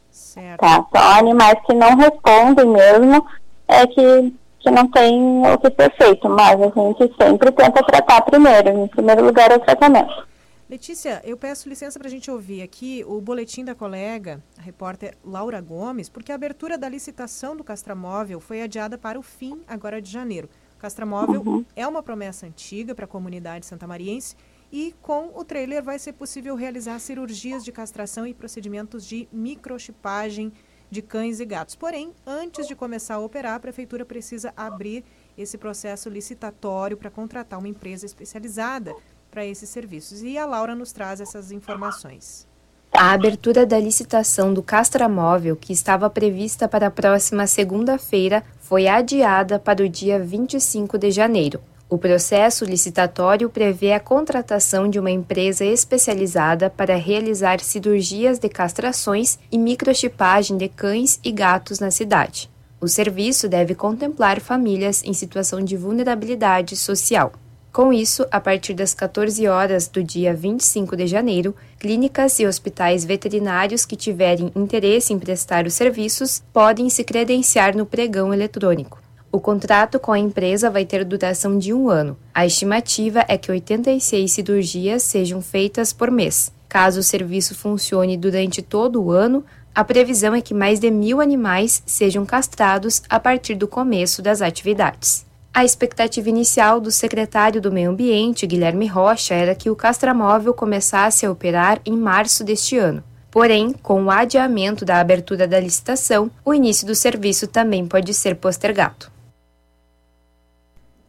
Certo. 0.09 0.59
Tá? 0.59 0.85
Só 0.91 1.19
animais 1.19 1.55
que 1.65 1.73
não 1.73 1.95
respondem 1.95 2.65
mesmo 2.65 3.23
é 3.67 3.85
que, 3.85 4.33
que 4.59 4.71
não 4.71 4.87
tem 4.87 5.43
o 5.45 5.57
que 5.59 5.69
ser 5.69 5.95
feito. 5.95 6.27
Mas 6.27 6.59
a 6.59 6.65
gente 6.65 7.13
sempre 7.15 7.51
tenta 7.51 7.83
tratar 7.83 8.21
primeiro. 8.23 8.69
Em 8.69 8.87
primeiro 8.87 9.23
lugar 9.23 9.51
é 9.51 9.55
o 9.55 9.59
tratamento. 9.59 10.30
Letícia, 10.71 11.21
eu 11.25 11.35
peço 11.35 11.67
licença 11.67 11.99
para 11.99 12.07
a 12.07 12.11
gente 12.11 12.31
ouvir 12.31 12.61
aqui 12.61 13.03
o 13.05 13.19
boletim 13.19 13.65
da 13.65 13.75
colega, 13.75 14.41
a 14.57 14.61
repórter 14.61 15.17
Laura 15.21 15.59
Gomes, 15.59 16.07
porque 16.07 16.31
a 16.31 16.35
abertura 16.35 16.77
da 16.77 16.87
licitação 16.87 17.57
do 17.57 17.61
Castramóvel 17.61 18.39
foi 18.39 18.61
adiada 18.61 18.97
para 18.97 19.19
o 19.19 19.21
fim 19.21 19.61
agora 19.67 20.01
de 20.01 20.09
janeiro. 20.09 20.49
Castramóvel 20.79 21.43
uhum. 21.45 21.65
é 21.75 21.85
uma 21.85 22.01
promessa 22.01 22.45
antiga 22.45 22.95
para 22.95 23.03
a 23.03 23.07
comunidade 23.07 23.65
santamariense 23.65 24.37
e 24.71 24.95
com 25.01 25.33
o 25.35 25.43
trailer 25.43 25.83
vai 25.83 25.99
ser 25.99 26.13
possível 26.13 26.55
realizar 26.55 26.97
cirurgias 26.99 27.65
de 27.65 27.71
castração 27.73 28.25
e 28.25 28.33
procedimentos 28.33 29.05
de 29.05 29.27
microchipagem 29.29 30.53
de 30.89 31.01
cães 31.01 31.41
e 31.41 31.45
gatos. 31.45 31.75
Porém, 31.75 32.13
antes 32.25 32.65
de 32.65 32.75
começar 32.75 33.15
a 33.15 33.19
operar, 33.19 33.55
a 33.55 33.59
prefeitura 33.59 34.05
precisa 34.05 34.53
abrir 34.55 35.03
esse 35.37 35.57
processo 35.57 36.09
licitatório 36.09 36.95
para 36.95 37.09
contratar 37.09 37.59
uma 37.59 37.67
empresa 37.67 38.05
especializada 38.05 38.93
para 39.31 39.45
esses 39.45 39.69
serviços. 39.69 40.21
E 40.21 40.37
a 40.37 40.45
Laura 40.45 40.75
nos 40.75 40.91
traz 40.91 41.21
essas 41.21 41.51
informações. 41.51 42.45
A 42.93 43.13
abertura 43.13 43.65
da 43.65 43.79
licitação 43.79 44.53
do 44.53 44.61
Castramóvel, 44.61 45.55
que 45.55 45.71
estava 45.71 46.09
prevista 46.09 46.67
para 46.67 46.87
a 46.87 46.91
próxima 46.91 47.47
segunda-feira, 47.47 48.43
foi 48.59 48.85
adiada 48.87 49.57
para 49.57 49.81
o 49.81 49.87
dia 49.87 50.19
25 50.19 50.97
de 50.97 51.09
janeiro. 51.09 51.61
O 51.89 51.97
processo 51.97 52.63
licitatório 52.63 53.49
prevê 53.49 53.93
a 53.93 53.99
contratação 53.99 54.89
de 54.89 54.99
uma 54.99 55.11
empresa 55.11 55.65
especializada 55.65 56.69
para 56.69 56.95
realizar 56.95 57.59
cirurgias 57.59 58.39
de 58.39 58.47
castrações 58.49 59.39
e 59.51 59.57
microchipagem 59.57 60.57
de 60.57 60.69
cães 60.69 61.19
e 61.23 61.31
gatos 61.31 61.79
na 61.79 61.91
cidade. 61.91 62.49
O 62.79 62.87
serviço 62.87 63.47
deve 63.47 63.75
contemplar 63.75 64.39
famílias 64.39 65.03
em 65.03 65.13
situação 65.13 65.61
de 65.61 65.75
vulnerabilidade 65.77 66.75
social. 66.75 67.33
Com 67.71 67.93
isso, 67.93 68.27
a 68.29 68.41
partir 68.41 68.73
das 68.73 68.93
14 68.93 69.47
horas 69.47 69.87
do 69.87 70.03
dia 70.03 70.33
25 70.33 70.93
de 70.97 71.07
janeiro, 71.07 71.55
clínicas 71.79 72.37
e 72.39 72.45
hospitais 72.45 73.05
veterinários 73.05 73.85
que 73.85 73.95
tiverem 73.95 74.51
interesse 74.53 75.13
em 75.13 75.19
prestar 75.19 75.65
os 75.65 75.73
serviços 75.73 76.43
podem 76.51 76.89
se 76.89 77.01
credenciar 77.05 77.75
no 77.75 77.85
pregão 77.85 78.33
eletrônico. 78.33 79.01
O 79.31 79.39
contrato 79.39 80.01
com 80.01 80.11
a 80.11 80.19
empresa 80.19 80.69
vai 80.69 80.83
ter 80.83 81.05
duração 81.05 81.57
de 81.57 81.73
um 81.73 81.89
ano. 81.89 82.17
A 82.33 82.45
estimativa 82.45 83.23
é 83.29 83.37
que 83.37 83.49
86 83.49 84.29
cirurgias 84.29 85.03
sejam 85.03 85.41
feitas 85.41 85.93
por 85.93 86.11
mês. 86.11 86.51
Caso 86.67 86.99
o 86.99 87.03
serviço 87.03 87.55
funcione 87.55 88.17
durante 88.17 88.61
todo 88.61 89.01
o 89.01 89.11
ano, 89.11 89.45
a 89.73 89.85
previsão 89.85 90.35
é 90.35 90.41
que 90.41 90.53
mais 90.53 90.81
de 90.81 90.91
mil 90.91 91.21
animais 91.21 91.81
sejam 91.85 92.25
castrados 92.25 93.01
a 93.07 93.17
partir 93.17 93.55
do 93.55 93.69
começo 93.69 94.21
das 94.21 94.41
atividades. 94.41 95.30
A 95.53 95.65
expectativa 95.65 96.29
inicial 96.29 96.79
do 96.79 96.89
secretário 96.89 97.59
do 97.59 97.73
Meio 97.73 97.91
Ambiente, 97.91 98.47
Guilherme 98.47 98.87
Rocha, 98.87 99.33
era 99.33 99.53
que 99.53 99.69
o 99.69 99.75
castramóvel 99.75 100.53
começasse 100.53 101.25
a 101.25 101.31
operar 101.31 101.81
em 101.85 101.97
março 101.97 102.41
deste 102.41 102.77
ano. 102.77 103.03
Porém, 103.29 103.73
com 103.73 104.05
o 104.05 104.11
adiamento 104.11 104.85
da 104.85 105.01
abertura 105.01 105.45
da 105.45 105.59
licitação, 105.59 106.31
o 106.45 106.53
início 106.53 106.87
do 106.87 106.95
serviço 106.95 107.47
também 107.47 107.85
pode 107.85 108.13
ser 108.13 108.37
postergado. 108.37 109.11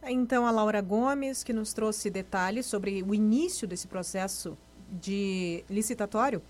Então, 0.05 0.45
a 0.45 0.51
Laura 0.51 0.81
Gomes, 0.81 1.41
que 1.41 1.53
nos 1.53 1.71
trouxe 1.71 2.09
detalhes 2.09 2.65
sobre 2.65 3.01
o 3.01 3.15
início 3.15 3.65
desse 3.65 3.87
processo 3.87 4.57
de 4.89 5.63
licitatório 5.69 6.41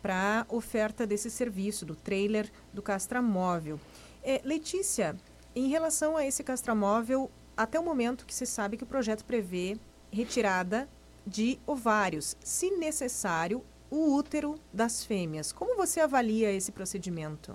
para 0.00 0.46
oferta 0.48 1.06
desse 1.06 1.30
serviço, 1.30 1.84
do 1.84 1.94
trailer 1.94 2.50
do 2.72 2.80
castramóvel. 2.80 3.78
É, 4.24 4.40
Letícia, 4.42 5.14
em 5.54 5.68
relação 5.68 6.16
a 6.16 6.26
esse 6.26 6.42
castramóvel, 6.42 7.30
até 7.56 7.78
o 7.78 7.84
momento 7.84 8.26
que 8.26 8.34
se 8.34 8.46
sabe 8.46 8.76
que 8.76 8.84
o 8.84 8.86
projeto 8.86 9.24
prevê 9.24 9.76
retirada 10.10 10.88
de 11.26 11.58
ovários, 11.66 12.36
se 12.40 12.70
necessário, 12.72 13.62
o 13.90 14.14
útero 14.14 14.56
das 14.72 15.04
fêmeas. 15.04 15.52
Como 15.52 15.76
você 15.76 16.00
avalia 16.00 16.50
esse 16.50 16.72
procedimento? 16.72 17.54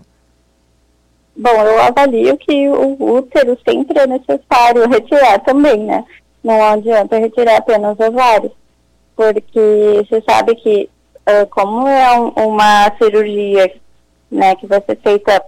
Bom, 1.35 1.49
eu 1.49 1.81
avalio 1.81 2.37
que 2.37 2.69
o 2.69 3.15
útero 3.17 3.57
sempre 3.67 3.99
é 3.99 4.07
necessário 4.07 4.87
retirar 4.87 5.39
também, 5.39 5.83
né? 5.83 6.05
Não 6.43 6.63
adianta 6.63 7.17
retirar 7.17 7.57
apenas 7.57 7.99
ovários, 7.99 8.51
porque 9.15 10.05
você 10.07 10.23
sabe 10.27 10.55
que 10.55 10.89
uh, 11.27 11.47
como 11.49 11.87
é 11.87 12.19
um, 12.19 12.29
uma 12.29 12.91
cirurgia, 12.97 13.75
né, 14.31 14.55
que 14.55 14.65
vai 14.65 14.81
ser 14.81 14.97
feita 14.97 15.43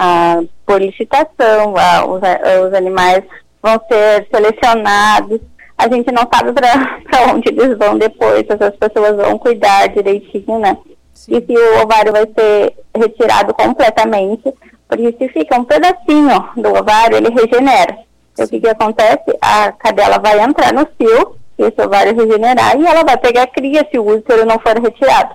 uh, 0.00 0.48
por 0.64 0.80
licitação, 0.80 1.74
os, 2.08 2.66
os 2.66 2.74
animais 2.74 3.22
vão 3.62 3.80
ser 3.88 4.26
selecionados, 4.32 5.40
a 5.76 5.88
gente 5.88 6.10
não 6.12 6.28
sabe 6.32 6.52
para 6.52 6.72
onde 7.32 7.48
eles 7.48 7.76
vão 7.78 7.98
depois, 7.98 8.46
se 8.46 8.52
as 8.52 8.76
pessoas 8.76 9.16
vão 9.16 9.38
cuidar 9.38 9.88
direitinho, 9.88 10.58
né? 10.58 10.76
Sim. 11.14 11.36
E 11.36 11.46
se 11.46 11.58
o 11.58 11.82
ovário 11.82 12.12
vai 12.12 12.26
ser 12.26 12.74
retirado 12.96 13.52
completamente, 13.54 14.52
porque 14.88 15.14
se 15.18 15.28
fica 15.28 15.58
um 15.58 15.64
pedacinho 15.64 16.48
do 16.56 16.70
ovário, 16.70 17.16
ele 17.16 17.30
regenera. 17.30 17.98
Sim. 18.34 18.44
O 18.44 18.48
que, 18.48 18.60
que 18.60 18.68
acontece? 18.68 19.38
A 19.40 19.72
cadela 19.72 20.18
vai 20.18 20.40
entrar 20.40 20.72
no 20.72 20.86
cio, 20.96 21.36
esse 21.58 21.80
ovário 21.80 22.16
regenerar, 22.16 22.78
e 22.78 22.86
ela 22.86 23.04
vai 23.04 23.16
pegar 23.18 23.46
cria 23.48 23.86
se 23.90 23.98
o 23.98 24.06
útero 24.06 24.46
não 24.46 24.58
for 24.58 24.78
retirado. 24.80 25.34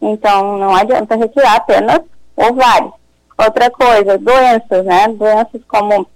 Então, 0.00 0.58
não 0.58 0.74
adianta 0.74 1.16
retirar 1.16 1.56
apenas 1.56 2.00
o 2.36 2.44
ovário. 2.44 2.92
Outra 3.36 3.70
coisa, 3.70 4.18
doenças, 4.18 4.84
né? 4.84 5.08
Doenças 5.08 5.60
como 5.66 6.06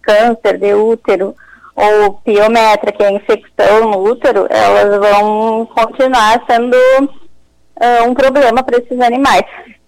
câncer 0.00 0.58
de 0.58 0.72
útero, 0.74 1.34
ou 1.76 2.14
piometra, 2.24 2.90
que 2.90 3.02
é 3.02 3.08
a 3.08 3.12
infecção 3.12 3.90
no 3.90 4.02
útero, 4.02 4.46
elas 4.48 4.98
vão 4.98 5.66
continuar 5.66 6.42
sendo 6.46 6.74
uh, 6.74 8.08
um 8.08 8.14
problema 8.14 8.62
para 8.62 8.78
esses 8.78 8.98
animais. 8.98 9.44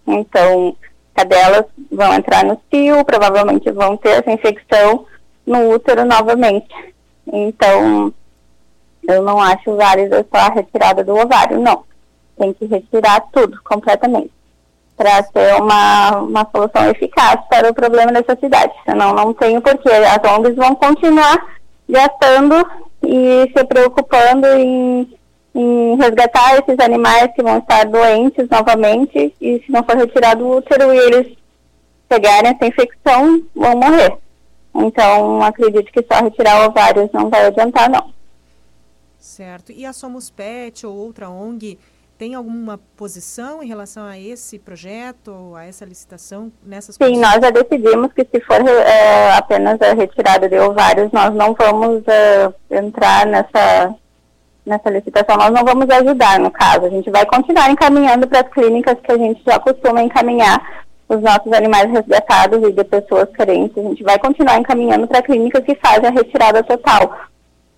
Então, 0.07 0.77
cadelas 1.15 1.65
vão 1.91 2.13
entrar 2.13 2.45
no 2.45 2.61
cio, 2.71 3.05
provavelmente 3.05 3.71
vão 3.71 3.97
ter 3.97 4.19
essa 4.19 4.31
infecção 4.31 5.07
no 5.47 5.71
útero 5.71 6.05
novamente. 6.05 6.75
Então, 7.27 8.13
eu 9.07 9.23
não 9.23 9.41
acho 9.41 9.75
válida 9.75 10.27
só 10.31 10.43
a 10.43 10.53
retirada 10.53 11.03
do 11.03 11.17
ovário, 11.17 11.59
não. 11.59 11.85
Tem 12.37 12.53
que 12.53 12.67
retirar 12.67 13.21
tudo, 13.33 13.59
completamente, 13.65 14.31
para 14.99 15.23
ser 15.23 15.63
uma, 15.63 16.19
uma 16.19 16.49
solução 16.51 16.91
eficaz 16.91 17.41
para 17.49 17.71
o 17.71 17.75
problema 17.75 18.11
dessa 18.11 18.37
cidade. 18.39 18.73
Senão, 18.85 19.15
não 19.15 19.33
tem 19.33 19.61
porquê. 19.61 19.89
As 19.89 20.33
ONGs 20.33 20.57
vão 20.57 20.75
continuar 20.75 21.57
gastando 21.89 22.55
e 23.03 23.51
se 23.57 23.65
preocupando 23.65 24.47
em, 24.49 25.17
em 25.55 25.97
resgatar 25.97 26.59
esses 26.59 26.79
animais 26.81 27.31
que 27.35 27.43
vão 27.43 27.59
estar 27.59 27.87
doentes 27.87 28.49
novamente 28.51 29.33
e 29.41 29.63
se 29.65 29.71
não 29.71 29.85
for 29.85 29.97
retirado 29.97 30.45
o 30.45 30.57
útero 30.57 30.93
e 30.93 30.99
eles 30.99 31.39
pegarem 32.09 32.51
essa 32.51 32.67
infecção, 32.67 33.41
vão 33.55 33.77
morrer. 33.77 34.19
Então, 34.75 35.43
acredito 35.43 35.93
que 35.93 36.05
só 36.13 36.23
retirar 36.23 36.67
ovários 36.67 37.11
não 37.13 37.31
vai 37.31 37.47
adiantar, 37.47 37.89
não. 37.89 38.13
Certo. 39.19 39.71
E 39.71 39.87
a 39.87 39.93
Somos 39.93 40.31
Pet 40.31 40.85
ou 40.87 40.97
outra 40.97 41.29
ONG 41.31 41.79
tem 42.19 42.35
alguma 42.35 42.81
posição 42.97 43.63
em 43.63 43.69
relação 43.69 44.05
a 44.05 44.19
esse 44.19 44.59
projeto, 44.59 45.55
a 45.55 45.65
essa 45.65 45.85
licitação 45.85 46.51
nessas 46.65 46.97
Sim, 46.97 47.05
condições? 47.05 47.21
nós 47.21 47.41
já 47.41 47.51
decidimos 47.51 48.13
que 48.13 48.25
se 48.25 48.41
for 48.41 48.61
é, 48.67 49.33
apenas 49.37 49.81
a 49.81 49.95
retirada 49.95 50.49
de 50.49 50.59
ovários, 50.59 51.13
nós 51.13 51.33
não 51.33 51.55
vamos 51.55 52.03
é, 52.09 52.53
entrar 52.73 53.25
nessa, 53.25 53.95
nessa 54.67 54.91
licitação, 54.91 55.37
nós 55.37 55.53
não 55.53 55.65
vamos 55.65 55.89
ajudar 55.89 56.41
no 56.41 56.51
caso. 56.51 56.87
A 56.87 56.91
gente 56.91 57.09
vai 57.09 57.25
continuar 57.25 57.71
encaminhando 57.71 58.27
para 58.27 58.41
as 58.41 58.53
clínicas 58.53 58.99
que 59.01 59.13
a 59.13 59.17
gente 59.17 59.41
já 59.47 59.61
costuma 59.61 60.03
encaminhar 60.03 60.85
os 61.09 61.21
nossos 61.23 61.53
animais 61.53 61.89
resgatados 61.89 62.69
e 62.69 62.73
de 62.73 62.83
pessoas 62.83 63.31
carentes. 63.31 63.79
A 63.79 63.89
gente 63.89 64.03
vai 64.03 64.19
continuar 64.19 64.59
encaminhando 64.59 65.07
para 65.07 65.23
clínicas 65.23 65.65
que 65.65 65.77
fazem 65.77 66.07
a 66.07 66.11
retirada 66.11 66.65
total, 66.65 67.17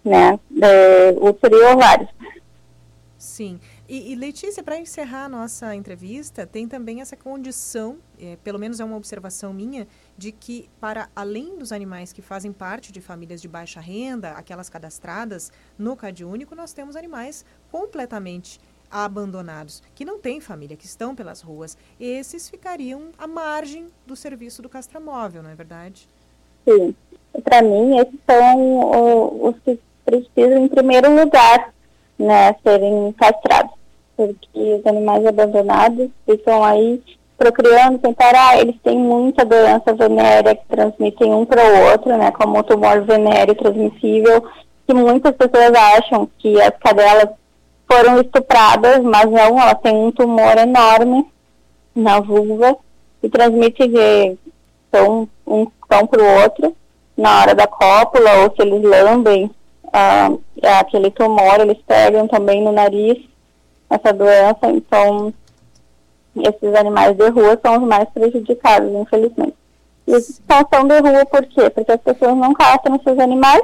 né, 0.02 0.40
de 0.50 1.18
útero 1.20 1.56
e 1.56 1.74
ovários. 1.74 2.08
Sim. 3.18 3.60
E, 3.90 4.12
e 4.12 4.14
Letícia, 4.14 4.62
para 4.62 4.78
encerrar 4.78 5.24
a 5.24 5.28
nossa 5.28 5.74
entrevista, 5.74 6.46
tem 6.46 6.68
também 6.68 7.00
essa 7.00 7.16
condição, 7.16 7.98
é, 8.20 8.36
pelo 8.36 8.56
menos 8.56 8.78
é 8.78 8.84
uma 8.84 8.96
observação 8.96 9.52
minha, 9.52 9.88
de 10.16 10.30
que 10.30 10.70
para 10.80 11.08
além 11.16 11.58
dos 11.58 11.72
animais 11.72 12.12
que 12.12 12.22
fazem 12.22 12.52
parte 12.52 12.92
de 12.92 13.00
famílias 13.00 13.42
de 13.42 13.48
baixa 13.48 13.80
renda, 13.80 14.30
aquelas 14.30 14.70
cadastradas 14.70 15.50
no 15.76 15.96
Cade 15.96 16.24
Único, 16.24 16.54
nós 16.54 16.72
temos 16.72 16.94
animais 16.94 17.44
completamente 17.68 18.60
abandonados, 18.88 19.82
que 19.92 20.04
não 20.04 20.20
têm 20.20 20.40
família, 20.40 20.76
que 20.76 20.86
estão 20.86 21.12
pelas 21.12 21.40
ruas. 21.40 21.76
Esses 21.98 22.48
ficariam 22.48 23.08
à 23.18 23.26
margem 23.26 23.88
do 24.06 24.14
serviço 24.14 24.62
do 24.62 24.68
castramóvel, 24.68 25.42
não 25.42 25.50
é 25.50 25.56
verdade? 25.56 26.08
Sim. 26.64 26.94
Para 27.42 27.60
mim, 27.60 27.98
esses 27.98 28.20
são 28.24 29.48
os 29.48 29.56
que 29.64 29.80
precisam, 30.04 30.64
em 30.64 30.68
primeiro 30.68 31.12
lugar, 31.12 31.74
né, 32.16 32.54
serem 32.62 33.12
castrados 33.14 33.79
porque 34.26 34.74
os 34.74 34.86
animais 34.86 35.24
abandonados 35.26 36.10
ficam 36.26 36.62
aí 36.62 37.02
procriando 37.38 37.98
sem 38.02 38.12
parar. 38.12 38.60
Eles 38.60 38.76
têm 38.82 38.98
muita 38.98 39.46
doença 39.46 39.94
venérea 39.94 40.54
que 40.54 40.66
transmitem 40.68 41.32
um 41.32 41.46
para 41.46 41.64
o 41.64 41.90
outro, 41.90 42.16
né, 42.18 42.30
como 42.32 42.58
o 42.58 42.62
tumor 42.62 43.00
venéreo 43.02 43.54
transmissível, 43.54 44.44
que 44.86 44.92
muitas 44.92 45.34
pessoas 45.34 45.72
acham 45.74 46.28
que 46.38 46.60
as 46.60 46.76
cadelas 46.78 47.30
foram 47.90 48.20
estupradas, 48.20 49.02
mas 49.02 49.24
não, 49.24 49.58
elas 49.58 49.80
têm 49.82 49.96
um 49.96 50.12
tumor 50.12 50.58
enorme 50.58 51.26
na 51.94 52.20
vulva 52.20 52.76
e 53.22 53.28
transmite 53.28 53.88
de 53.88 54.36
então, 54.88 55.28
um 55.46 55.66
cão 55.88 56.06
para 56.06 56.22
o 56.22 56.42
outro 56.42 56.76
na 57.16 57.40
hora 57.40 57.54
da 57.54 57.66
cópula, 57.66 58.42
ou 58.42 58.54
se 58.54 58.62
eles 58.62 58.82
lambem 58.82 59.50
ah, 59.92 60.30
aquele 60.78 61.10
tumor, 61.10 61.60
eles 61.60 61.78
pegam 61.86 62.26
também 62.28 62.62
no 62.62 62.72
nariz 62.72 63.29
essa 63.90 64.12
doença, 64.12 64.70
então 64.70 65.34
esses 66.36 66.74
animais 66.74 67.16
de 67.16 67.28
rua 67.28 67.58
são 67.60 67.78
os 67.78 67.88
mais 67.88 68.08
prejudicados, 68.10 68.90
infelizmente. 68.92 69.56
E 70.06 70.12
eles 70.12 70.40
são 70.48 70.88
de 70.88 70.98
rua 71.00 71.26
por 71.26 71.44
quê? 71.46 71.68
Porque 71.68 71.92
as 71.92 72.00
pessoas 72.00 72.36
não 72.36 72.54
castram 72.54 73.00
seus 73.02 73.18
animais 73.18 73.62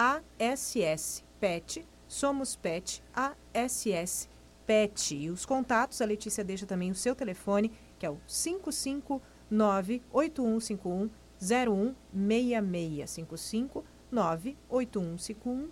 SomosPetASS. 0.00 1.22
Pet. 1.38 1.86
Somos 2.08 2.56
Pet 2.56 3.02
ASS. 3.14 4.30
Pet. 4.66 5.14
E 5.14 5.28
os 5.28 5.44
contatos, 5.44 6.00
a 6.00 6.06
Letícia 6.06 6.42
deixa 6.42 6.64
também 6.64 6.90
o 6.90 6.94
seu 6.94 7.14
telefone, 7.14 7.70
que 7.98 8.06
é 8.06 8.10
o 8.10 8.16
559 8.26 10.02
8151 10.10 11.10
0166 11.38 13.14
559 13.14 14.56
8151 14.70 15.68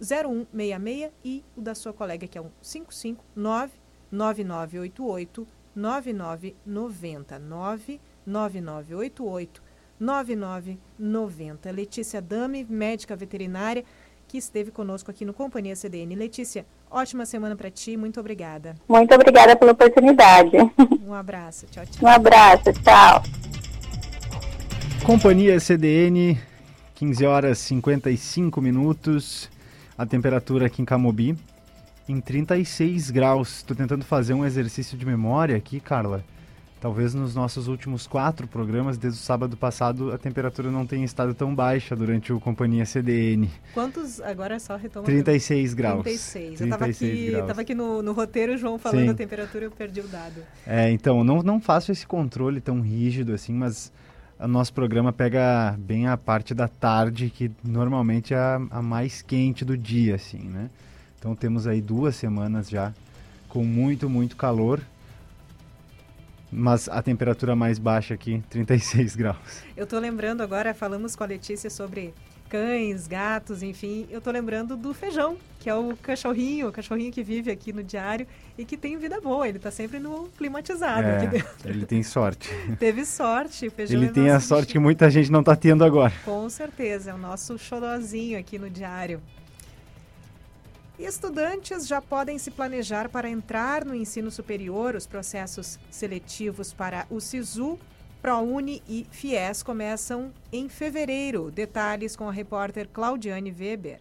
0166 0.00 1.12
e 1.24 1.44
o 1.56 1.60
da 1.60 1.74
sua 1.74 1.92
colega 1.92 2.26
que 2.26 2.38
é 2.38 2.40
um 2.40 2.50
559 2.62 3.72
9988 4.10 5.46
9990 5.74 7.38
99988 7.38 9.67
9990. 9.98 11.70
Letícia 11.70 12.20
Dami, 12.20 12.66
médica 12.68 13.16
veterinária, 13.16 13.84
que 14.26 14.38
esteve 14.38 14.70
conosco 14.70 15.10
aqui 15.10 15.24
no 15.24 15.32
Companhia 15.32 15.74
CDN. 15.74 16.14
Letícia, 16.14 16.66
ótima 16.90 17.24
semana 17.24 17.56
para 17.56 17.70
ti, 17.70 17.96
muito 17.96 18.20
obrigada. 18.20 18.74
Muito 18.88 19.14
obrigada 19.14 19.56
pela 19.56 19.72
oportunidade. 19.72 20.56
Um 21.06 21.14
abraço, 21.14 21.66
tchau, 21.70 21.84
tchau. 21.86 22.04
Um 22.04 22.08
abraço, 22.08 22.72
tchau. 22.82 23.22
Companhia 25.04 25.58
CDN, 25.58 26.38
15 26.94 27.24
horas 27.24 27.58
55 27.58 28.60
minutos. 28.60 29.50
A 29.96 30.04
temperatura 30.04 30.66
aqui 30.66 30.82
em 30.82 30.84
Camobi 30.84 31.36
em 32.08 32.20
36 32.20 33.10
graus. 33.10 33.56
Estou 33.56 33.76
tentando 33.76 34.04
fazer 34.04 34.34
um 34.34 34.44
exercício 34.44 34.96
de 34.96 35.04
memória 35.06 35.56
aqui, 35.56 35.80
Carla. 35.80 36.24
Talvez 36.80 37.12
nos 37.12 37.34
nossos 37.34 37.66
últimos 37.66 38.06
quatro 38.06 38.46
programas, 38.46 38.96
desde 38.96 39.18
o 39.18 39.22
sábado 39.22 39.56
passado, 39.56 40.12
a 40.12 40.18
temperatura 40.18 40.70
não 40.70 40.86
tenha 40.86 41.04
estado 41.04 41.34
tão 41.34 41.52
baixa 41.52 41.96
durante 41.96 42.32
o 42.32 42.38
Companhia 42.38 42.86
CDN. 42.86 43.50
Quantos? 43.74 44.20
Agora 44.20 44.54
é 44.54 44.58
só 44.60 44.76
retoma. 44.76 45.04
36 45.04 45.74
graus. 45.74 46.02
36. 46.04 46.58
36 46.58 46.60
eu 46.60 46.66
estava 46.66 46.84
aqui, 46.84 47.46
tava 47.48 47.60
aqui 47.62 47.74
no, 47.74 48.00
no 48.00 48.12
roteiro, 48.12 48.56
João 48.56 48.78
falando 48.78 49.06
Sim. 49.06 49.10
a 49.10 49.14
temperatura, 49.14 49.64
eu 49.64 49.72
perdi 49.72 50.00
o 50.00 50.06
dado. 50.06 50.40
É, 50.64 50.88
então, 50.92 51.24
não, 51.24 51.42
não 51.42 51.60
faço 51.60 51.90
esse 51.90 52.06
controle 52.06 52.60
tão 52.60 52.80
rígido 52.80 53.34
assim, 53.34 53.52
mas 53.52 53.90
o 54.38 54.46
nosso 54.46 54.72
programa 54.72 55.12
pega 55.12 55.74
bem 55.76 56.06
a 56.06 56.16
parte 56.16 56.54
da 56.54 56.68
tarde, 56.68 57.28
que 57.28 57.50
normalmente 57.64 58.34
é 58.34 58.38
a, 58.38 58.60
a 58.70 58.80
mais 58.80 59.20
quente 59.20 59.64
do 59.64 59.76
dia, 59.76 60.14
assim, 60.14 60.44
né? 60.44 60.70
Então 61.18 61.34
temos 61.34 61.66
aí 61.66 61.80
duas 61.80 62.14
semanas 62.14 62.70
já 62.70 62.92
com 63.48 63.64
muito, 63.64 64.08
muito 64.08 64.36
calor 64.36 64.80
mas 66.50 66.88
a 66.88 67.02
temperatura 67.02 67.54
mais 67.54 67.78
baixa 67.78 68.14
aqui, 68.14 68.42
36 68.48 69.16
graus. 69.16 69.62
Eu 69.76 69.84
estou 69.84 69.98
lembrando 69.98 70.42
agora, 70.42 70.74
falamos 70.74 71.14
com 71.14 71.24
a 71.24 71.26
Letícia 71.26 71.70
sobre 71.70 72.14
cães, 72.48 73.06
gatos, 73.06 73.62
enfim, 73.62 74.06
eu 74.10 74.18
estou 74.18 74.32
lembrando 74.32 74.76
do 74.76 74.94
feijão, 74.94 75.36
que 75.60 75.68
é 75.68 75.74
o 75.74 75.94
cachorrinho, 75.96 76.68
o 76.68 76.72
cachorrinho 76.72 77.12
que 77.12 77.22
vive 77.22 77.50
aqui 77.50 77.72
no 77.72 77.82
diário 77.82 78.26
e 78.56 78.64
que 78.64 78.76
tem 78.76 78.96
vida 78.96 79.20
boa, 79.20 79.46
ele 79.46 79.58
está 79.58 79.70
sempre 79.70 79.98
no 79.98 80.28
climatizado 80.36 81.06
é, 81.06 81.16
aqui 81.16 81.26
dentro. 81.26 81.68
Ele 81.68 81.84
tem 81.84 82.02
sorte. 82.02 82.48
Teve 82.80 83.04
sorte, 83.04 83.66
o 83.66 83.70
feijão 83.70 84.00
Ele 84.00 84.06
é 84.06 84.12
tem 84.12 84.30
a 84.30 84.40
sorte 84.40 84.72
que 84.72 84.78
muita 84.78 85.10
gente 85.10 85.30
não 85.30 85.40
está 85.40 85.54
tendo 85.54 85.84
agora. 85.84 86.12
Com 86.24 86.48
certeza, 86.48 87.10
é 87.10 87.14
o 87.14 87.18
nosso 87.18 87.58
xodózinho 87.58 88.38
aqui 88.38 88.58
no 88.58 88.70
diário. 88.70 89.20
Estudantes 90.98 91.86
já 91.86 92.02
podem 92.02 92.38
se 92.38 92.50
planejar 92.50 93.08
para 93.08 93.30
entrar 93.30 93.84
no 93.84 93.94
ensino 93.94 94.32
superior. 94.32 94.96
Os 94.96 95.06
processos 95.06 95.78
seletivos 95.88 96.72
para 96.72 97.06
o 97.08 97.20
SISU, 97.20 97.78
ProUni 98.20 98.82
e 98.88 99.06
FIES 99.08 99.62
começam 99.62 100.32
em 100.52 100.68
fevereiro. 100.68 101.52
Detalhes 101.52 102.16
com 102.16 102.28
a 102.28 102.32
repórter 102.32 102.88
Claudiane 102.88 103.54
Weber. 103.56 104.00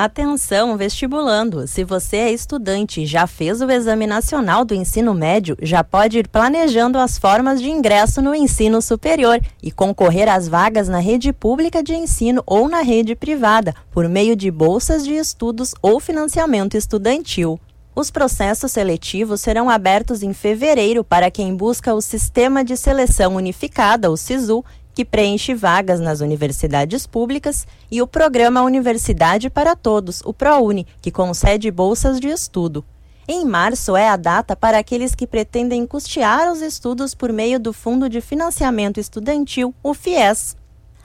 Atenção, 0.00 0.76
vestibulando! 0.76 1.66
Se 1.66 1.82
você 1.82 2.18
é 2.18 2.32
estudante 2.32 3.00
e 3.00 3.04
já 3.04 3.26
fez 3.26 3.60
o 3.60 3.68
Exame 3.68 4.06
Nacional 4.06 4.64
do 4.64 4.72
Ensino 4.72 5.12
Médio, 5.12 5.56
já 5.60 5.82
pode 5.82 6.20
ir 6.20 6.28
planejando 6.28 6.98
as 6.98 7.18
formas 7.18 7.60
de 7.60 7.68
ingresso 7.68 8.22
no 8.22 8.32
ensino 8.32 8.80
superior 8.80 9.40
e 9.60 9.72
concorrer 9.72 10.28
às 10.28 10.46
vagas 10.46 10.88
na 10.88 11.00
rede 11.00 11.32
pública 11.32 11.82
de 11.82 11.96
ensino 11.96 12.44
ou 12.46 12.68
na 12.68 12.80
rede 12.80 13.16
privada, 13.16 13.74
por 13.90 14.08
meio 14.08 14.36
de 14.36 14.52
bolsas 14.52 15.04
de 15.04 15.14
estudos 15.14 15.74
ou 15.82 15.98
financiamento 15.98 16.76
estudantil. 16.76 17.58
Os 17.92 18.08
processos 18.08 18.70
seletivos 18.70 19.40
serão 19.40 19.68
abertos 19.68 20.22
em 20.22 20.32
fevereiro 20.32 21.02
para 21.02 21.28
quem 21.28 21.56
busca 21.56 21.92
o 21.92 22.00
Sistema 22.00 22.62
de 22.62 22.76
Seleção 22.76 23.34
Unificada, 23.34 24.08
o 24.08 24.16
SISU, 24.16 24.64
que 24.98 25.04
preenche 25.04 25.54
vagas 25.54 26.00
nas 26.00 26.20
universidades 26.20 27.06
públicas, 27.06 27.68
e 27.88 28.02
o 28.02 28.06
programa 28.08 28.62
Universidade 28.62 29.48
para 29.48 29.76
Todos, 29.76 30.20
o 30.24 30.34
ProUni, 30.34 30.88
que 31.00 31.12
concede 31.12 31.70
bolsas 31.70 32.18
de 32.18 32.26
estudo. 32.26 32.84
Em 33.28 33.44
março 33.44 33.96
é 33.96 34.08
a 34.08 34.16
data 34.16 34.56
para 34.56 34.76
aqueles 34.76 35.14
que 35.14 35.24
pretendem 35.24 35.86
custear 35.86 36.50
os 36.50 36.60
estudos 36.60 37.14
por 37.14 37.32
meio 37.32 37.60
do 37.60 37.72
Fundo 37.72 38.08
de 38.08 38.20
Financiamento 38.20 38.98
Estudantil, 38.98 39.72
o 39.84 39.94
FIES. 39.94 40.56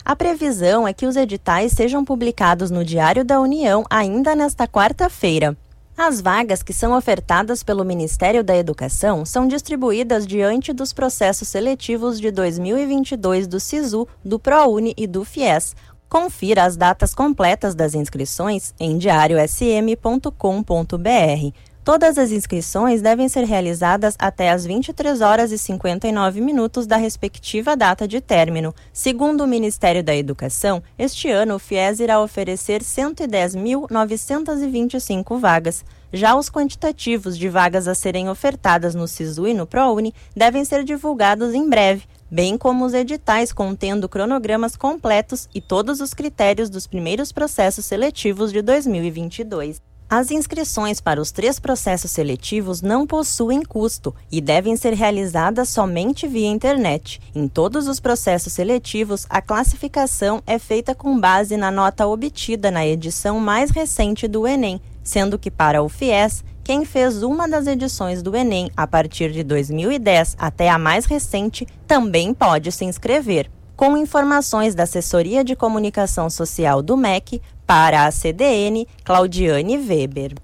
A 0.04 0.16
previsão 0.16 0.88
é 0.88 0.91
que 0.91 1.06
os 1.06 1.16
editais 1.16 1.74
sejam 1.74 2.04
publicados 2.04 2.72
no 2.72 2.84
Diário 2.84 3.24
da 3.24 3.39
União 3.39 3.86
ainda 3.91 4.34
nesta 4.34 4.68
quarta-feira. 4.68 5.56
As 5.96 6.20
vagas 6.20 6.64
que 6.64 6.74
são 6.74 6.98
ofertadas 6.98 7.62
pelo 7.62 7.86
Ministério 7.86 8.44
da 8.44 8.58
Educação 8.58 9.24
são 9.26 9.48
distribuídas 9.48 10.26
diante 10.26 10.74
dos 10.74 10.91
processos 10.91 11.48
seletivos 11.48 12.20
de 12.20 12.32
2022 12.32 13.46
do 13.46 13.60
SISU, 13.60 14.08
do 14.26 14.39
ProUni 14.39 14.96
e 14.98 15.06
do 15.06 15.24
FIES. 15.24 15.76
Confira 16.10 16.64
as 16.64 16.76
datas 16.76 17.14
completas 17.14 17.76
das 17.76 17.94
inscrições 17.94 18.74
em 18.80 18.98
diariosm.com.br. 18.98 21.72
Todas 21.84 22.18
as 22.18 22.32
inscrições 22.32 23.02
devem 23.02 23.28
ser 23.28 23.44
realizadas 23.44 24.16
até 24.18 24.52
às 24.52 24.66
23 24.66 25.20
horas 25.20 25.52
e 25.52 25.58
59 25.58 26.40
minutos 26.40 26.88
da 26.88 26.96
respectiva 26.96 27.76
data 27.76 28.08
de 28.08 28.22
término. 28.22 28.74
Segundo 28.94 29.44
o 29.44 29.48
Ministério 29.48 30.02
da 30.02 30.16
Educação, 30.16 30.82
este 30.98 31.30
ano 31.30 31.56
o 31.56 31.60
FIES 31.60 32.00
irá 32.00 32.22
oferecer 32.22 32.82
110.925 32.82 35.38
vagas. 35.38 35.84
Já 36.14 36.36
os 36.36 36.50
quantitativos 36.50 37.38
de 37.38 37.50
vagas 37.50 37.86
a 37.86 37.94
serem 37.94 38.30
ofertadas 38.30 38.96
no 38.96 39.06
SISU 39.06 39.46
e 39.46 39.54
no 39.54 39.68
ProUni 39.68 40.14
devem 40.34 40.64
ser 40.64 40.86
divulgados 40.86 41.54
em 41.54 41.68
breve, 41.68 42.04
bem 42.32 42.58
como 42.58 42.86
os 42.86 42.94
editais 42.94 43.52
contendo 43.52 44.08
cronogramas 44.08 44.78
completos 44.78 45.50
e 45.54 45.60
todos 45.60 46.00
os 46.00 46.14
critérios 46.14 46.70
dos 46.70 46.88
primeiros 46.88 47.34
processos 47.34 47.84
seletivos 47.84 48.54
de 48.54 48.62
2022. 48.62 49.82
As 50.16 50.30
inscrições 50.30 51.01
para 51.01 51.20
os 51.20 51.32
três 51.32 51.59
processos 51.59 52.11
seletivos 52.11 52.84
não 52.84 53.07
possuem 53.07 53.64
custo 53.64 54.14
e 54.32 54.39
devem 54.39 54.76
ser 54.76 54.93
realizadas 54.93 55.70
somente 55.70 56.28
via 56.28 56.47
internet. 56.47 57.20
Em 57.34 57.47
todos 57.47 57.88
os 57.88 57.99
processos 57.99 58.53
seletivos, 58.53 59.26
a 59.28 59.41
classificação 59.41 60.43
é 60.45 60.59
feita 60.59 60.93
com 60.93 61.20
base 61.20 61.57
na 61.57 61.72
nota 61.72 62.05
obtida 62.05 62.70
na 62.70 62.86
edição 62.86 63.39
mais 63.39 63.72
recente 63.72 64.28
do 64.28 64.45
Enem, 64.47 64.80
sendo 65.03 65.39
que 65.39 65.49
para 65.49 65.82
o 65.82 65.89
FIES, 65.89 66.43
quem 66.64 66.86
fez 66.86 67.24
uma 67.24 67.49
das 67.49 67.66
edições 67.66 68.22
do 68.22 68.36
Enem 68.36 68.70
a 68.78 68.86
partir 68.86 69.32
de 69.32 69.43
2010 69.43 70.36
até 70.38 70.70
a 70.70 70.78
mais 70.78 71.05
recente 71.05 71.68
também 71.88 72.36
pode 72.36 72.72
se 72.72 72.86
inscrever. 72.86 73.49
Com 73.76 73.97
informações 73.97 74.76
da 74.76 74.84
Assessoria 74.84 75.43
de 75.43 75.55
Comunicação 75.55 76.30
Social 76.30 76.84
do 76.84 76.95
MEC, 76.95 77.41
para 77.76 78.05
a 78.05 78.11
CDN, 78.11 78.88
Claudiane 79.03 79.80
Weber. 79.80 80.36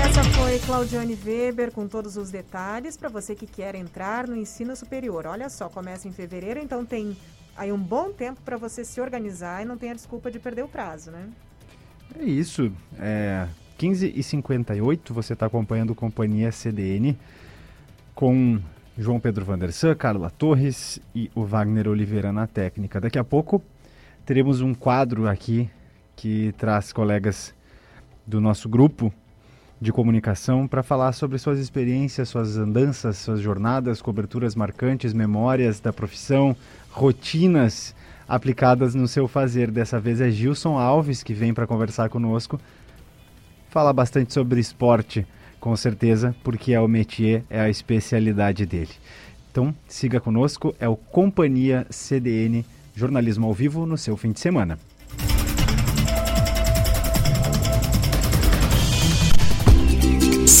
Essa 0.00 0.22
foi 0.22 0.60
Claudiane 0.60 1.18
Weber 1.24 1.72
com 1.72 1.88
todos 1.88 2.16
os 2.16 2.30
detalhes 2.30 2.96
para 2.96 3.08
você 3.08 3.34
que 3.34 3.48
quer 3.48 3.74
entrar 3.74 4.28
no 4.28 4.36
ensino 4.36 4.76
superior. 4.76 5.26
Olha 5.26 5.48
só, 5.48 5.68
começa 5.68 6.06
em 6.06 6.12
fevereiro, 6.12 6.60
então 6.60 6.84
tem 6.84 7.16
aí 7.56 7.72
um 7.72 7.78
bom 7.80 8.12
tempo 8.12 8.40
para 8.44 8.56
você 8.56 8.84
se 8.84 9.00
organizar 9.00 9.60
e 9.60 9.64
não 9.64 9.76
tem 9.76 9.90
a 9.90 9.94
desculpa 9.94 10.30
de 10.30 10.38
perder 10.38 10.62
o 10.62 10.68
prazo, 10.68 11.10
né? 11.10 11.28
É 12.16 12.22
isso. 12.22 12.70
É 12.96 13.48
15h58, 13.76 15.12
você 15.12 15.32
está 15.32 15.46
acompanhando 15.46 15.96
Companhia 15.96 16.52
CDN 16.52 17.18
com 18.14 18.60
João 19.00 19.18
Pedro 19.18 19.46
Vandersan, 19.46 19.94
Carla 19.94 20.28
Torres 20.28 21.00
e 21.14 21.30
o 21.34 21.42
Wagner 21.42 21.88
Oliveira 21.88 22.30
na 22.30 22.46
técnica. 22.46 23.00
Daqui 23.00 23.18
a 23.18 23.24
pouco 23.24 23.62
teremos 24.26 24.60
um 24.60 24.74
quadro 24.74 25.26
aqui 25.26 25.70
que 26.14 26.52
traz 26.58 26.92
colegas 26.92 27.54
do 28.26 28.42
nosso 28.42 28.68
grupo 28.68 29.10
de 29.80 29.90
comunicação 29.90 30.68
para 30.68 30.82
falar 30.82 31.12
sobre 31.12 31.38
suas 31.38 31.58
experiências, 31.58 32.28
suas 32.28 32.58
andanças, 32.58 33.16
suas 33.16 33.40
jornadas, 33.40 34.02
coberturas 34.02 34.54
marcantes, 34.54 35.14
memórias 35.14 35.80
da 35.80 35.94
profissão, 35.94 36.54
rotinas 36.90 37.94
aplicadas 38.28 38.94
no 38.94 39.08
seu 39.08 39.26
fazer. 39.26 39.70
Dessa 39.70 39.98
vez 39.98 40.20
é 40.20 40.30
Gilson 40.30 40.76
Alves 40.76 41.22
que 41.22 41.32
vem 41.32 41.54
para 41.54 41.66
conversar 41.66 42.10
conosco. 42.10 42.60
Fala 43.70 43.94
bastante 43.94 44.34
sobre 44.34 44.60
esporte, 44.60 45.26
com 45.60 45.76
certeza, 45.76 46.34
porque 46.42 46.72
é 46.72 46.80
o 46.80 46.88
métier, 46.88 47.44
é 47.50 47.60
a 47.60 47.68
especialidade 47.68 48.64
dele. 48.64 48.90
Então, 49.52 49.74
siga 49.86 50.18
conosco, 50.18 50.74
é 50.80 50.88
o 50.88 50.96
Companhia 50.96 51.86
CDN, 51.90 52.64
jornalismo 52.96 53.46
ao 53.46 53.54
vivo 53.54 53.84
no 53.84 53.98
seu 53.98 54.16
fim 54.16 54.32
de 54.32 54.40
semana. 54.40 54.78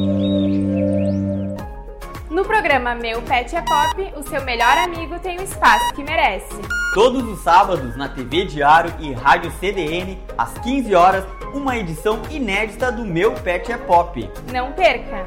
No 2.43 2.49
programa 2.49 2.93
Meu 2.93 3.21
Pet 3.21 3.55
é 3.55 3.61
Pop, 3.61 4.13
o 4.17 4.23
seu 4.23 4.43
melhor 4.43 4.77
amigo 4.77 5.17
tem 5.17 5.39
o 5.39 5.43
espaço 5.43 5.93
que 5.93 6.03
merece. 6.03 6.53
Todos 6.93 7.23
os 7.23 7.39
sábados 7.39 7.95
na 7.95 8.09
TV 8.09 8.43
Diário 8.43 8.93
e 8.99 9.13
Rádio 9.13 9.49
CDN, 9.61 10.21
às 10.37 10.51
15 10.57 10.93
horas, 10.93 11.23
uma 11.53 11.77
edição 11.77 12.21
inédita 12.29 12.91
do 12.91 13.05
Meu 13.05 13.31
Pet 13.31 13.71
é 13.71 13.77
Pop. 13.77 14.29
Não 14.51 14.73
perca! 14.73 15.25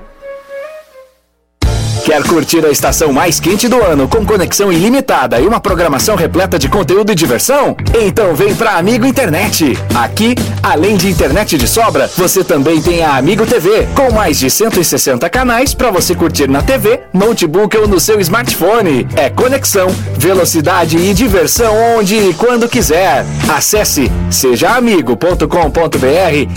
Quer 2.04 2.22
curtir 2.22 2.64
a 2.64 2.70
estação 2.70 3.12
mais 3.12 3.40
quente 3.40 3.68
do 3.68 3.82
ano 3.82 4.06
com 4.06 4.24
conexão 4.24 4.72
ilimitada 4.72 5.40
e 5.40 5.46
uma 5.46 5.58
programação 5.60 6.14
repleta 6.14 6.58
de 6.58 6.68
conteúdo 6.68 7.10
e 7.10 7.14
diversão? 7.14 7.76
Então 8.00 8.34
vem 8.34 8.54
pra 8.54 8.76
Amigo 8.76 9.04
Internet. 9.06 9.76
Aqui, 9.94 10.34
além 10.62 10.96
de 10.96 11.08
internet 11.08 11.58
de 11.58 11.66
sobra, 11.66 12.08
você 12.16 12.44
também 12.44 12.80
tem 12.80 13.02
a 13.02 13.16
Amigo 13.16 13.44
TV, 13.44 13.88
com 13.94 14.12
mais 14.12 14.38
de 14.38 14.48
160 14.48 15.28
canais 15.30 15.74
para 15.74 15.90
você 15.90 16.14
curtir 16.14 16.48
na 16.48 16.62
TV, 16.62 17.00
notebook 17.12 17.76
ou 17.76 17.88
no 17.88 17.98
seu 17.98 18.20
smartphone. 18.20 19.06
É 19.16 19.28
conexão, 19.28 19.88
velocidade 20.16 20.96
e 20.96 21.12
diversão 21.12 21.74
onde 21.96 22.16
e 22.16 22.34
quando 22.34 22.68
quiser. 22.68 23.26
Acesse 23.48 24.10
sejaamigo.com.br 24.30 25.46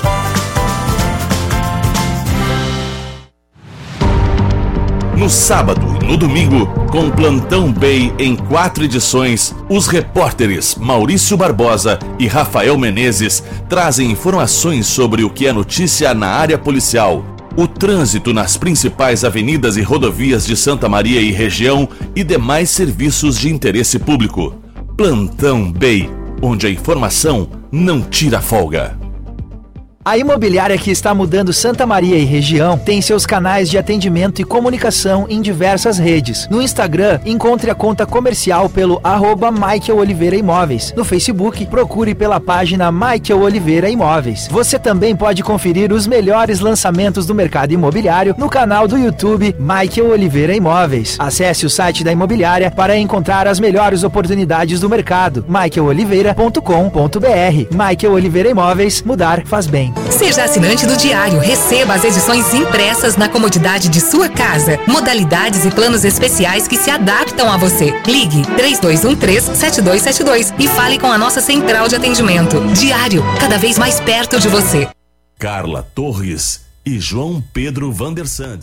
No 5.22 5.30
sábado 5.30 5.86
e 6.02 6.06
no 6.08 6.16
domingo, 6.16 6.66
com 6.90 7.08
Plantão 7.08 7.72
Bay 7.72 8.12
em 8.18 8.34
quatro 8.34 8.82
edições, 8.82 9.54
os 9.68 9.86
repórteres 9.86 10.74
Maurício 10.74 11.36
Barbosa 11.36 11.96
e 12.18 12.26
Rafael 12.26 12.76
Menezes 12.76 13.40
trazem 13.68 14.10
informações 14.10 14.84
sobre 14.88 15.22
o 15.22 15.30
que 15.30 15.46
é 15.46 15.52
notícia 15.52 16.12
na 16.12 16.26
área 16.26 16.58
policial, 16.58 17.24
o 17.56 17.68
trânsito 17.68 18.32
nas 18.32 18.56
principais 18.56 19.22
avenidas 19.22 19.76
e 19.76 19.82
rodovias 19.82 20.44
de 20.44 20.56
Santa 20.56 20.88
Maria 20.88 21.20
e 21.20 21.30
região 21.30 21.88
e 22.16 22.24
demais 22.24 22.70
serviços 22.70 23.38
de 23.38 23.48
interesse 23.48 24.00
público. 24.00 24.56
Plantão 24.96 25.70
Bay, 25.70 26.10
onde 26.42 26.66
a 26.66 26.70
informação 26.70 27.48
não 27.70 28.02
tira 28.02 28.40
folga. 28.40 29.01
A 30.04 30.18
imobiliária 30.18 30.76
que 30.76 30.90
está 30.90 31.14
mudando 31.14 31.52
Santa 31.52 31.86
Maria 31.86 32.18
e 32.18 32.24
região 32.24 32.76
tem 32.76 33.00
seus 33.00 33.24
canais 33.24 33.70
de 33.70 33.78
atendimento 33.78 34.42
e 34.42 34.44
comunicação 34.44 35.26
em 35.28 35.40
diversas 35.40 35.96
redes. 35.96 36.48
No 36.50 36.60
Instagram, 36.60 37.20
encontre 37.24 37.70
a 37.70 37.74
conta 37.74 38.04
comercial 38.04 38.68
pelo 38.68 39.00
arroba 39.04 39.52
Michael 39.52 39.98
Oliveira 39.98 40.34
Imóveis. 40.34 40.92
No 40.96 41.04
Facebook, 41.04 41.64
procure 41.66 42.16
pela 42.16 42.40
página 42.40 42.90
Michael 42.90 43.42
Oliveira 43.42 43.88
Imóveis. 43.88 44.48
Você 44.50 44.76
também 44.76 45.14
pode 45.14 45.44
conferir 45.44 45.92
os 45.92 46.04
melhores 46.04 46.58
lançamentos 46.58 47.24
do 47.24 47.32
mercado 47.32 47.70
imobiliário 47.70 48.34
no 48.36 48.50
canal 48.50 48.88
do 48.88 48.98
YouTube 48.98 49.54
Michael 49.56 50.10
Oliveira 50.10 50.52
Imóveis. 50.52 51.14
Acesse 51.16 51.64
o 51.64 51.70
site 51.70 52.02
da 52.02 52.10
imobiliária 52.10 52.72
para 52.72 52.98
encontrar 52.98 53.46
as 53.46 53.60
melhores 53.60 54.02
oportunidades 54.02 54.80
do 54.80 54.90
mercado. 54.90 55.44
michaeloliveira.com.br 55.48 57.68
Michael 57.70 58.14
Oliveira 58.14 58.50
Imóveis, 58.50 59.00
mudar 59.02 59.46
faz 59.46 59.68
bem. 59.68 59.91
Seja 60.10 60.44
assinante 60.44 60.86
do 60.86 60.96
Diário, 60.96 61.38
receba 61.38 61.94
as 61.94 62.04
edições 62.04 62.52
impressas 62.54 63.16
na 63.16 63.28
comodidade 63.28 63.88
de 63.88 64.00
sua 64.00 64.28
casa. 64.28 64.78
Modalidades 64.86 65.64
e 65.64 65.70
planos 65.70 66.04
especiais 66.04 66.68
que 66.68 66.76
se 66.76 66.90
adaptam 66.90 67.50
a 67.50 67.56
você. 67.56 67.92
Ligue 68.06 68.42
3213-7272 68.56 70.54
e 70.58 70.68
fale 70.68 70.98
com 70.98 71.10
a 71.10 71.18
nossa 71.18 71.40
central 71.40 71.88
de 71.88 71.96
atendimento. 71.96 72.60
Diário, 72.74 73.24
cada 73.40 73.58
vez 73.58 73.78
mais 73.78 74.00
perto 74.00 74.38
de 74.38 74.48
você. 74.48 74.88
Carla 75.38 75.82
Torres 75.94 76.60
e 76.84 76.98
João 77.00 77.42
Pedro 77.52 77.92
Vandersand. 77.92 78.60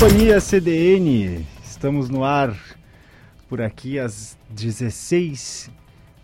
Companhia 0.00 0.40
CDN, 0.40 1.44
estamos 1.62 2.08
no 2.08 2.24
ar 2.24 2.56
por 3.50 3.60
aqui 3.60 3.98
às 3.98 4.34
16 4.48 5.70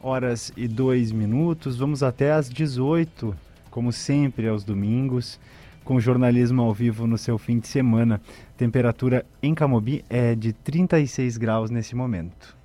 horas 0.00 0.50
e 0.56 0.66
2 0.66 1.12
minutos. 1.12 1.76
Vamos 1.76 2.02
até 2.02 2.32
às 2.32 2.48
18, 2.48 3.36
como 3.70 3.92
sempre, 3.92 4.48
aos 4.48 4.64
domingos, 4.64 5.38
com 5.84 6.00
jornalismo 6.00 6.62
ao 6.62 6.72
vivo 6.72 7.06
no 7.06 7.18
seu 7.18 7.36
fim 7.36 7.58
de 7.58 7.68
semana. 7.68 8.18
Temperatura 8.56 9.26
em 9.42 9.54
Camobi 9.54 10.02
é 10.08 10.34
de 10.34 10.54
36 10.54 11.36
graus 11.36 11.68
nesse 11.70 11.94
momento. 11.94 12.56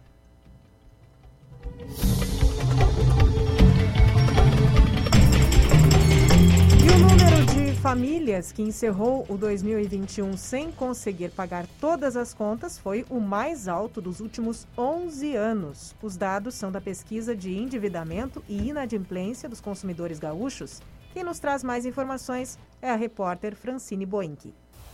Famílias 7.91 8.53
que 8.53 8.61
encerrou 8.61 9.25
o 9.27 9.35
2021 9.35 10.37
sem 10.37 10.71
conseguir 10.71 11.31
pagar 11.31 11.65
todas 11.81 12.15
as 12.15 12.33
contas 12.33 12.79
foi 12.79 13.05
o 13.09 13.19
mais 13.19 13.67
alto 13.67 13.99
dos 13.99 14.21
últimos 14.21 14.65
11 14.77 15.35
anos. 15.35 15.93
Os 16.01 16.15
dados 16.15 16.55
são 16.55 16.71
da 16.71 16.79
pesquisa 16.79 17.35
de 17.35 17.53
endividamento 17.53 18.41
e 18.47 18.69
inadimplência 18.69 19.49
dos 19.49 19.59
consumidores 19.59 20.19
gaúchos. 20.19 20.81
Quem 21.13 21.21
nos 21.21 21.37
traz 21.37 21.65
mais 21.65 21.85
informações 21.85 22.57
é 22.81 22.89
a 22.89 22.95
repórter 22.95 23.57
Francine 23.57 24.05
Boink. 24.05 24.53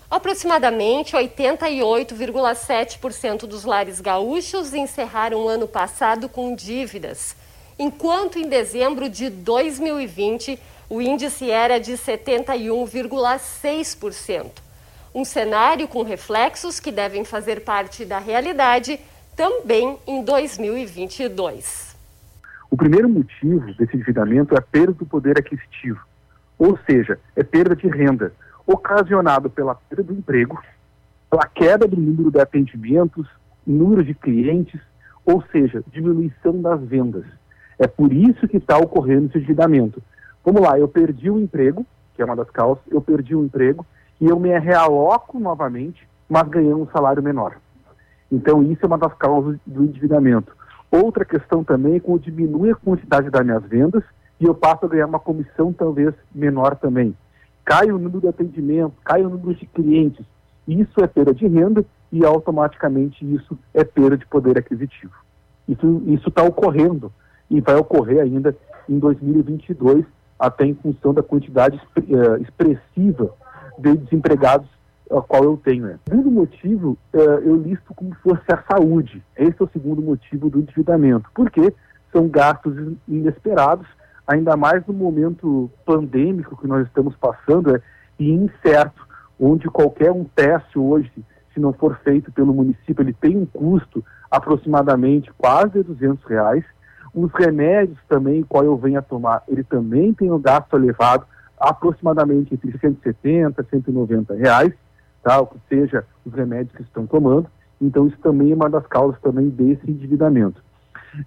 Aproximadamente 0.10 1.16
88,7% 1.16 3.42
dos 3.42 3.64
lares 3.64 4.02
gaúchos 4.02 4.74
encerraram 4.74 5.42
o 5.42 5.48
ano 5.48 5.68
passado 5.68 6.28
com 6.28 6.56
dívidas, 6.56 7.36
enquanto 7.78 8.40
em 8.40 8.50
dezembro 8.50 9.08
de 9.08 9.30
2020 9.30 10.60
o 10.90 11.02
índice 11.02 11.52
era 11.52 11.80
de 11.80 11.94
71,6%. 11.94 14.52
Um 15.14 15.24
cenário 15.26 15.88
com 15.88 16.04
reflexos 16.04 16.80
que 16.80 16.92
devem 16.92 17.26
fazer 17.26 17.62
parte 17.62 18.06
da 18.06 18.20
realidade 18.20 19.00
também 19.36 19.98
em 20.08 20.24
2022. 20.24 21.98
O 22.70 22.78
primeiro 22.78 23.10
motivo 23.10 23.74
desse 23.74 23.96
endividamento 23.96 24.54
é 24.56 24.60
a 24.60 24.62
perda 24.62 24.94
do 24.94 25.06
poder 25.06 25.38
aquisitivo, 25.38 26.00
ou 26.58 26.80
seja, 26.90 27.20
é 27.36 27.44
perda 27.44 27.76
de 27.76 27.88
renda, 27.88 28.32
ocasionado 28.66 29.50
pela 29.50 29.76
perda 29.76 30.04
do 30.04 30.14
emprego, 30.14 30.58
pela 31.30 31.46
queda 31.48 31.86
do 31.88 31.98
número 31.98 32.32
de 32.32 32.40
atendimentos, 32.40 33.28
número 33.66 34.02
de 34.04 34.14
clientes, 34.14 34.80
ou 35.26 35.44
seja, 35.52 35.84
diminuição 35.92 36.62
das 36.62 36.80
vendas. 36.82 37.26
É 37.80 37.88
por 37.88 38.14
isso 38.14 38.48
que 38.48 38.58
está 38.58 38.78
ocorrendo 38.78 39.28
esse 39.28 39.38
endividamento, 39.38 40.02
Vamos 40.48 40.62
lá, 40.62 40.80
eu 40.80 40.88
perdi 40.88 41.30
o 41.30 41.38
emprego, 41.38 41.86
que 42.16 42.22
é 42.22 42.26
uma 42.26 42.34
das 42.34 42.50
causas, 42.50 42.82
eu 42.90 43.02
perdi 43.02 43.36
o 43.36 43.44
emprego 43.44 43.86
e 44.22 44.28
eu 44.28 44.40
me 44.40 44.58
realoco 44.58 45.38
novamente, 45.38 46.08
mas 46.30 46.48
ganhando 46.48 46.84
um 46.84 46.88
salário 46.88 47.22
menor. 47.22 47.58
Então, 48.32 48.64
isso 48.64 48.80
é 48.82 48.88
uma 48.88 48.98
das 48.98 49.14
causas 49.16 49.60
do 49.66 49.84
endividamento. 49.84 50.56
Outra 50.90 51.26
questão 51.26 51.66
também 51.66 51.98
é 51.98 52.00
quando 52.00 52.22
diminui 52.22 52.72
a 52.72 52.76
quantidade 52.76 53.30
das 53.30 53.46
minhas 53.46 53.62
vendas 53.64 54.02
e 54.40 54.46
eu 54.46 54.56
passo 54.56 54.86
a 54.86 54.88
ganhar 54.88 55.08
uma 55.08 55.20
comissão 55.20 55.74
talvez 55.74 56.16
menor 56.34 56.78
também. 56.78 57.14
Cai 57.66 57.92
o 57.92 57.98
número 58.00 58.22
de 58.22 58.30
atendimento, 58.30 58.94
cai 59.04 59.22
o 59.26 59.30
número 59.30 59.54
de 59.54 59.66
clientes. 59.66 60.26
Isso 60.66 61.04
é 61.04 61.08
perda 61.08 61.34
de 61.34 61.46
renda 61.46 61.84
e 62.10 62.24
automaticamente 62.24 63.26
isso 63.36 63.60
é 63.74 63.84
perda 63.84 64.18
de 64.18 64.26
poder 64.26 64.58
aquisitivo. 64.58 65.12
Isso 65.68 66.30
está 66.30 66.42
ocorrendo 66.42 67.12
e 67.52 67.60
vai 67.60 67.76
ocorrer 67.76 68.22
ainda 68.22 68.56
em 68.88 68.98
2022, 68.98 70.06
até 70.40 70.66
em 70.66 70.76
função 70.76 71.14
da 71.14 71.24
quantidade 71.24 71.80
uh, 71.98 72.42
expressiva 72.42 73.34
de 73.78 73.98
desempregados 73.98 74.68
a 75.12 75.22
qual 75.22 75.44
eu 75.44 75.58
tenho. 75.58 75.86
Né? 75.86 76.00
Segundo 76.08 76.32
motivo, 76.32 76.98
uh, 77.14 77.20
eu 77.20 77.56
listo 77.56 77.94
como 77.96 78.14
se 78.16 78.22
fosse 78.22 78.44
a 78.52 78.64
saúde. 78.70 79.24
Esse 79.36 79.56
é 79.60 79.64
o 79.64 79.70
segundo 79.70 80.02
motivo 80.02 80.50
do 80.50 80.60
endividamento. 80.60 81.30
Porque 81.34 81.74
são 82.12 82.28
gastos 82.28 82.96
inesperados, 83.08 83.88
ainda 84.26 84.56
mais 84.58 84.86
no 84.86 84.94
momento 84.94 85.70
pandêmico 85.86 86.58
que 86.58 86.68
nós 86.68 86.86
estamos 86.88 87.16
passando 87.16 87.76
é, 87.76 87.82
e 88.20 88.32
incerto, 88.32 89.08
onde 89.40 89.70
qualquer 89.70 90.12
um 90.12 90.24
teste 90.24 90.80
hoje, 90.80 91.12
se 91.54 91.60
não 91.60 91.74
for 91.74 91.98
feito 92.04 92.32
pelo 92.32 92.54
município, 92.54 93.04
ele 93.04 93.14
tem 93.14 93.38
um 93.38 93.46
custo 93.46 94.04
aproximadamente 94.30 95.32
quase 95.38 95.84
200 95.84 96.24
reais. 96.26 96.64
Os 97.18 97.32
remédios 97.34 97.98
também, 98.08 98.44
qual 98.44 98.64
eu 98.64 98.78
venho 98.78 99.00
a 99.00 99.02
tomar, 99.02 99.42
ele 99.48 99.64
também 99.64 100.14
tem 100.14 100.32
um 100.32 100.40
gasto 100.40 100.76
elevado, 100.76 101.26
aproximadamente 101.60 102.54
entre 102.54 102.78
170 102.78 103.60
e 103.60 103.66
190 103.66 104.36
reais, 104.36 104.72
tá? 105.24 105.42
o 105.42 105.48
que 105.48 105.58
seja 105.68 106.06
os 106.24 106.32
remédios 106.32 106.76
que 106.76 106.84
estão 106.84 107.08
tomando. 107.08 107.48
Então, 107.82 108.06
isso 108.06 108.20
também 108.20 108.52
é 108.52 108.56
uma 108.56 108.70
das 108.70 108.86
causas 108.86 109.20
também 109.20 109.50
desse 109.50 109.90
endividamento. 109.90 110.62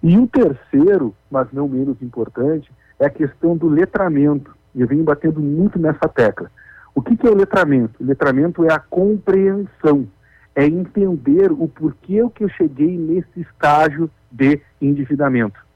E 0.01 0.16
o 0.16 0.28
terceiro, 0.28 1.12
mas 1.28 1.49
não 1.53 1.66
menos 1.66 2.01
importante, 2.01 2.70
é 3.01 3.07
a 3.07 3.11
questão 3.11 3.57
do 3.57 3.68
letramento. 3.68 4.55
Eu 4.72 4.86
venho 4.86 5.03
batendo 5.03 5.41
muito 5.41 5.76
nessa 5.76 6.09
tecla. 6.09 6.53
O 6.95 7.03
que, 7.03 7.16
que 7.16 7.26
é 7.26 7.30
o 7.32 7.36
letramento? 7.36 8.01
O 8.01 8.07
letramento 8.07 8.64
é 8.64 8.72
a 8.72 8.78
compreensão, 8.78 10.07
é 10.55 10.64
entender 10.66 11.51
o 11.51 11.66
porquê 11.66 12.20
que 12.32 12.45
eu 12.45 12.49
cheguei 12.49 12.97
nesse 12.97 13.41
estágio 13.41 14.09
de 14.30 14.61
endividamento. 14.80 15.68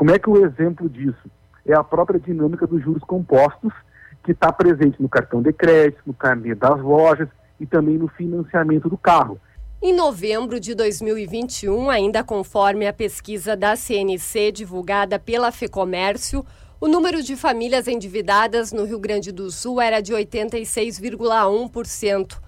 Como 0.00 0.10
é 0.12 0.18
que 0.18 0.28
o 0.30 0.46
exemplo 0.46 0.88
disso? 0.88 1.30
É 1.62 1.74
a 1.74 1.84
própria 1.84 2.18
dinâmica 2.18 2.66
dos 2.66 2.82
juros 2.82 3.04
compostos, 3.04 3.70
que 4.24 4.32
está 4.32 4.50
presente 4.50 4.96
no 4.98 5.10
cartão 5.10 5.42
de 5.42 5.52
crédito, 5.52 6.00
no 6.06 6.14
carnê 6.14 6.54
das 6.54 6.80
lojas 6.80 7.28
e 7.60 7.66
também 7.66 7.98
no 7.98 8.08
financiamento 8.08 8.88
do 8.88 8.96
carro. 8.96 9.38
Em 9.82 9.94
novembro 9.94 10.58
de 10.58 10.74
2021, 10.74 11.90
ainda 11.90 12.24
conforme 12.24 12.88
a 12.88 12.94
pesquisa 12.94 13.54
da 13.54 13.76
CNC 13.76 14.52
divulgada 14.52 15.18
pela 15.18 15.52
FEComércio, 15.52 16.46
o 16.80 16.88
número 16.88 17.22
de 17.22 17.36
famílias 17.36 17.86
endividadas 17.86 18.72
no 18.72 18.86
Rio 18.86 18.98
Grande 18.98 19.30
do 19.30 19.50
Sul 19.50 19.82
era 19.82 20.00
de 20.00 20.14
86,1%, 20.14 22.38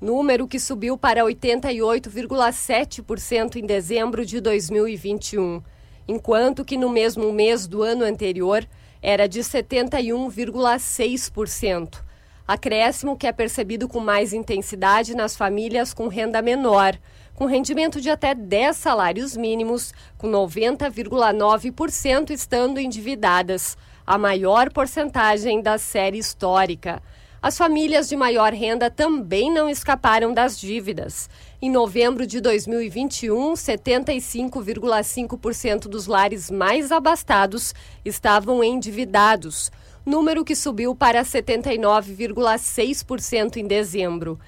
número 0.00 0.48
que 0.48 0.58
subiu 0.58 0.96
para 0.96 1.24
88,7% 1.24 3.56
em 3.56 3.66
dezembro 3.66 4.24
de 4.24 4.40
2021 4.40 5.60
enquanto 6.06 6.64
que 6.64 6.76
no 6.76 6.88
mesmo 6.88 7.32
mês 7.32 7.66
do 7.66 7.82
ano 7.82 8.04
anterior 8.04 8.64
era 9.00 9.28
de 9.28 9.40
71,6%. 9.40 12.02
Acréscimo 12.46 13.16
que 13.16 13.26
é 13.26 13.32
percebido 13.32 13.88
com 13.88 13.98
mais 14.00 14.32
intensidade 14.32 15.14
nas 15.14 15.36
famílias 15.36 15.92
com 15.94 16.08
renda 16.08 16.42
menor, 16.42 16.98
com 17.34 17.46
rendimento 17.46 18.00
de 18.00 18.10
até 18.10 18.34
10 18.34 18.76
salários 18.76 19.36
mínimos, 19.36 19.94
com 20.18 20.28
90,9% 20.28 22.30
estando 22.30 22.78
endividadas, 22.78 23.76
a 24.06 24.16
maior 24.18 24.70
porcentagem 24.72 25.60
da 25.62 25.78
série 25.78 26.18
histórica. 26.18 27.02
As 27.42 27.58
famílias 27.58 28.08
de 28.08 28.14
maior 28.14 28.52
renda 28.52 28.88
também 28.88 29.52
não 29.52 29.68
escaparam 29.68 30.32
das 30.32 30.56
dívidas. 30.56 31.28
Em 31.60 31.68
novembro 31.68 32.24
de 32.24 32.40
2021, 32.40 33.54
75,5% 33.54 35.88
dos 35.88 36.06
lares 36.06 36.52
mais 36.52 36.92
abastados 36.92 37.74
estavam 38.04 38.62
endividados, 38.62 39.72
número 40.06 40.44
que 40.44 40.54
subiu 40.54 40.94
para 40.94 41.24
79,6% 41.24 43.56
em 43.56 43.66
dezembro. 43.66 44.38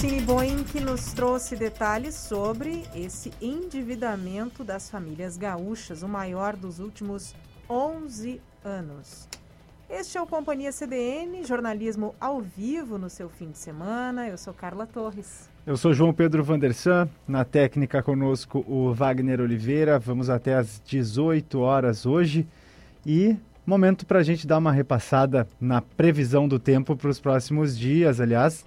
Francine 0.00 0.22
Boim 0.22 0.64
que 0.64 0.80
nos 0.80 1.12
trouxe 1.12 1.54
detalhes 1.54 2.14
sobre 2.14 2.84
esse 2.94 3.30
endividamento 3.38 4.64
das 4.64 4.88
famílias 4.88 5.36
gaúchas, 5.36 6.02
o 6.02 6.08
maior 6.08 6.56
dos 6.56 6.78
últimos 6.78 7.34
11 7.68 8.40
anos. 8.64 9.28
Este 9.90 10.16
é 10.16 10.22
o 10.22 10.26
Companhia 10.26 10.72
CDN, 10.72 11.44
jornalismo 11.44 12.14
ao 12.18 12.40
vivo 12.40 12.96
no 12.96 13.10
seu 13.10 13.28
fim 13.28 13.50
de 13.50 13.58
semana. 13.58 14.26
Eu 14.26 14.38
sou 14.38 14.54
Carla 14.54 14.86
Torres. 14.86 15.50
Eu 15.66 15.76
sou 15.76 15.92
João 15.92 16.14
Pedro 16.14 16.42
Vandersan, 16.42 17.06
na 17.28 17.44
técnica 17.44 18.02
conosco 18.02 18.64
o 18.66 18.94
Wagner 18.94 19.38
Oliveira. 19.38 19.98
Vamos 19.98 20.30
até 20.30 20.54
às 20.54 20.80
18 20.82 21.58
horas 21.58 22.06
hoje 22.06 22.48
e 23.04 23.36
Momento 23.66 24.06
para 24.06 24.18
a 24.18 24.22
gente 24.22 24.46
dar 24.46 24.58
uma 24.58 24.72
repassada 24.72 25.46
na 25.60 25.80
previsão 25.80 26.48
do 26.48 26.58
tempo 26.58 26.96
para 26.96 27.10
os 27.10 27.20
próximos 27.20 27.78
dias. 27.78 28.20
Aliás, 28.20 28.64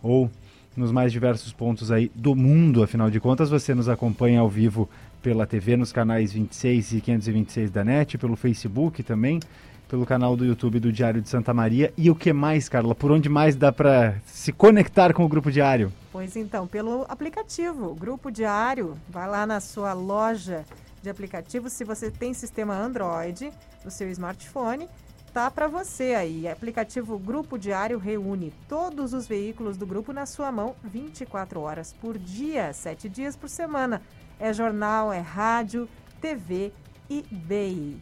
ou 0.03 0.31
nos 0.75 0.91
mais 0.91 1.13
diversos 1.13 1.53
pontos 1.53 1.91
aí 1.91 2.11
do 2.15 2.35
mundo. 2.35 2.83
Afinal 2.83 3.11
de 3.11 3.21
contas, 3.21 3.51
você 3.51 3.75
nos 3.75 3.89
acompanha 3.89 4.41
ao 4.41 4.49
vivo 4.49 4.89
pela 5.27 5.45
TV 5.45 5.77
nos 5.77 5.91
canais 5.91 6.31
26 6.31 6.93
e 6.93 7.01
526 7.01 7.73
da 7.73 7.83
NET, 7.83 8.17
pelo 8.17 8.37
Facebook 8.37 9.03
também, 9.03 9.41
pelo 9.89 10.07
canal 10.07 10.37
do 10.37 10.45
YouTube 10.45 10.79
do 10.79 10.93
Diário 10.93 11.21
de 11.21 11.29
Santa 11.29 11.53
Maria. 11.53 11.93
E 11.97 12.09
o 12.09 12.15
que 12.15 12.33
mais, 12.33 12.69
Carla? 12.69 12.95
Por 12.95 13.11
onde 13.11 13.29
mais 13.29 13.57
dá 13.57 13.73
para 13.73 14.21
se 14.25 14.53
conectar 14.53 15.13
com 15.13 15.25
o 15.25 15.29
Grupo 15.29 15.51
Diário? 15.51 15.93
Pois 16.13 16.37
então, 16.37 16.65
pelo 16.69 17.05
aplicativo 17.09 17.93
Grupo 17.97 18.31
Diário, 18.31 18.97
vai 19.09 19.29
lá 19.29 19.45
na 19.45 19.59
sua 19.59 19.93
loja 19.95 20.65
de 21.03 21.11
aplicativos, 21.11 21.73
se 21.73 21.83
você 21.83 22.09
tem 22.09 22.33
sistema 22.33 22.79
Android 22.79 23.51
no 23.85 23.91
seu 23.91 24.09
smartphone, 24.09 24.89
tá 25.35 25.51
para 25.51 25.67
você 25.67 26.15
aí. 26.15 26.47
Aplicativo 26.47 27.19
Grupo 27.19 27.59
Diário 27.59 27.99
reúne 27.99 28.55
todos 28.69 29.13
os 29.13 29.27
veículos 29.27 29.77
do 29.77 29.87
grupo 29.87 30.13
na 30.13 30.25
sua 30.25 30.53
mão 30.53 30.77
24 30.85 31.61
horas 31.61 31.93
por 32.01 32.17
dia, 32.17 32.73
7 32.73 33.09
dias 33.09 33.35
por 33.35 33.49
semana. 33.49 34.01
É 34.39 34.53
jornal, 34.53 35.13
é 35.13 35.21
rádio, 35.21 35.89
TV 36.21 36.73
e 37.09 37.25
BI. 37.31 37.97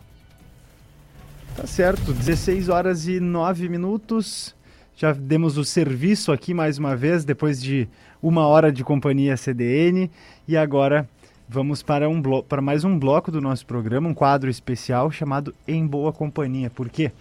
Tá 1.57 1.66
certo, 1.66 2.12
16 2.12 2.68
horas 2.68 3.07
e 3.07 3.20
9 3.20 3.68
minutos. 3.68 4.55
Já 4.97 5.12
demos 5.12 5.57
o 5.57 5.64
serviço 5.64 6.32
aqui 6.32 6.53
mais 6.53 6.78
uma 6.78 6.97
vez, 6.97 7.24
depois 7.24 7.62
de 7.62 7.89
uma 8.22 8.47
hora 8.47 8.72
de 8.72 8.82
companhia 8.82 9.37
CDN. 9.37 10.11
E 10.49 10.57
agora 10.57 11.09
vamos 11.49 11.82
para, 11.82 12.09
um 12.09 12.20
para 12.43 12.61
mais 12.61 12.85
um 12.85 12.99
bloco 12.99 13.30
do 13.30 13.41
nosso 13.41 13.66
programa, 13.66 14.09
um 14.09 14.14
quadro 14.14 14.51
especial 14.51 15.11
chamado 15.11 15.55
Em 15.68 15.87
Boa 15.87 16.12
Companhia. 16.12 16.70
Por 16.70 16.89
quê? 16.89 17.12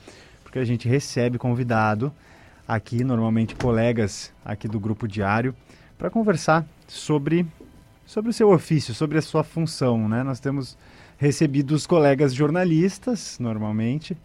Porque 0.43 0.57
a 0.57 0.65
gente 0.65 0.87
recebe 0.87 1.37
convidado 1.37 2.11
aqui, 2.67 3.03
normalmente 3.03 3.55
colegas 3.55 4.31
aqui 4.43 4.67
do 4.67 4.79
Grupo 4.79 5.07
Diário, 5.07 5.55
para 5.97 6.09
conversar 6.09 6.65
sobre, 6.87 7.45
sobre 8.13 8.29
o 8.29 8.33
seu 8.33 8.51
ofício, 8.51 8.93
sobre 8.93 9.17
a 9.17 9.21
sua 9.23 9.43
função. 9.43 10.07
Né? 10.07 10.21
Nós 10.21 10.39
temos 10.39 10.77
recebido 11.17 11.71
os 11.71 11.87
colegas 11.87 12.31
jornalistas, 12.31 13.39
normalmente, 13.39 14.15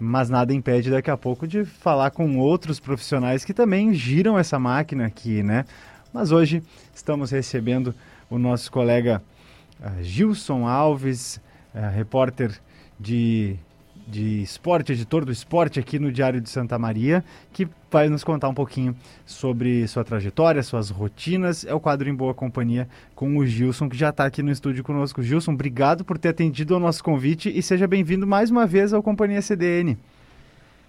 mas 0.00 0.28
nada 0.28 0.52
impede 0.52 0.90
daqui 0.90 1.12
a 1.12 1.16
pouco 1.16 1.46
de 1.46 1.64
falar 1.64 2.10
com 2.10 2.38
outros 2.38 2.80
profissionais 2.80 3.44
que 3.44 3.54
também 3.54 3.94
giram 3.94 4.36
essa 4.36 4.58
máquina 4.58 5.06
aqui, 5.06 5.44
né? 5.44 5.64
Mas 6.12 6.32
hoje 6.32 6.60
estamos 6.92 7.30
recebendo 7.30 7.94
o 8.28 8.36
nosso 8.36 8.72
colega 8.72 9.22
uh, 9.78 10.02
Gilson 10.02 10.66
Alves, 10.66 11.40
uh, 11.72 11.94
repórter 11.94 12.58
de, 12.98 13.54
de 14.10 14.42
esporte, 14.42 14.92
editor 14.92 15.24
do 15.24 15.30
esporte 15.30 15.78
aqui 15.78 15.98
no 15.98 16.10
Diário 16.10 16.40
de 16.40 16.50
Santa 16.50 16.78
Maria, 16.78 17.24
que 17.52 17.68
vai 17.90 18.08
nos 18.08 18.24
contar 18.24 18.48
um 18.48 18.54
pouquinho 18.54 18.94
sobre 19.24 19.86
sua 19.86 20.04
trajetória, 20.04 20.62
suas 20.62 20.90
rotinas. 20.90 21.64
É 21.64 21.72
o 21.72 21.80
quadro 21.80 22.08
Em 22.08 22.14
Boa 22.14 22.34
Companhia 22.34 22.88
com 23.14 23.36
o 23.36 23.46
Gilson, 23.46 23.88
que 23.88 23.96
já 23.96 24.10
está 24.10 24.24
aqui 24.24 24.42
no 24.42 24.50
estúdio 24.50 24.82
conosco. 24.82 25.22
Gilson, 25.22 25.52
obrigado 25.52 26.04
por 26.04 26.18
ter 26.18 26.30
atendido 26.30 26.74
ao 26.74 26.80
nosso 26.80 27.02
convite 27.02 27.50
e 27.56 27.62
seja 27.62 27.86
bem-vindo 27.86 28.26
mais 28.26 28.50
uma 28.50 28.66
vez 28.66 28.92
ao 28.92 29.02
Companhia 29.02 29.40
CDN. 29.40 29.96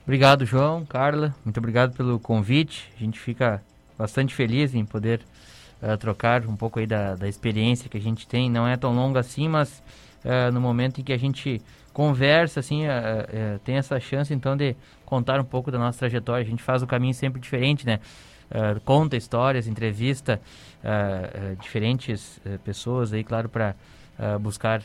Obrigado, 0.04 0.46
João, 0.46 0.84
Carla. 0.84 1.36
Muito 1.46 1.58
obrigado 1.60 1.96
pelo 1.96 2.20
convite. 2.20 2.92
A 2.98 3.00
gente 3.00 3.20
fica 3.20 3.62
bastante 3.98 4.34
feliz 4.34 4.74
em 4.74 4.84
poder 4.84 5.22
uh, 5.82 5.96
trocar 5.98 6.46
um 6.48 6.56
pouco 6.56 6.80
aí 6.80 6.88
da, 6.88 7.16
da 7.16 7.28
experiência 7.28 7.88
que 7.88 7.98
a 7.98 8.02
gente 8.02 8.28
tem. 8.28 8.50
Não 8.50 8.68
é 8.68 8.76
tão 8.76 8.96
longa 8.96 9.20
assim, 9.20 9.48
mas 9.48 9.82
uh, 10.26 10.52
no 10.52 10.60
momento 10.60 11.00
em 11.00 11.04
que 11.04 11.14
a 11.14 11.18
gente 11.18 11.62
conversa, 11.94 12.60
assim, 12.60 12.86
uh, 12.88 13.60
tem 13.64 13.76
essa 13.76 14.00
chance 14.00 14.34
então 14.34 14.56
de 14.56 14.76
contar 15.06 15.40
um 15.40 15.44
pouco 15.44 15.72
da 15.72 15.78
nossa 15.78 16.00
trajetória. 16.00 16.46
A 16.46 16.50
gente 16.50 16.64
faz 16.64 16.82
o 16.82 16.88
caminho 16.88 17.14
sempre 17.14 17.40
diferente, 17.40 17.86
né? 17.86 18.00
conta 18.84 19.16
histórias, 19.16 19.66
entrevista 19.66 20.42
diferentes 21.62 22.38
pessoas 22.66 23.14
aí, 23.14 23.24
claro, 23.24 23.48
para 23.48 23.76
buscar 24.42 24.82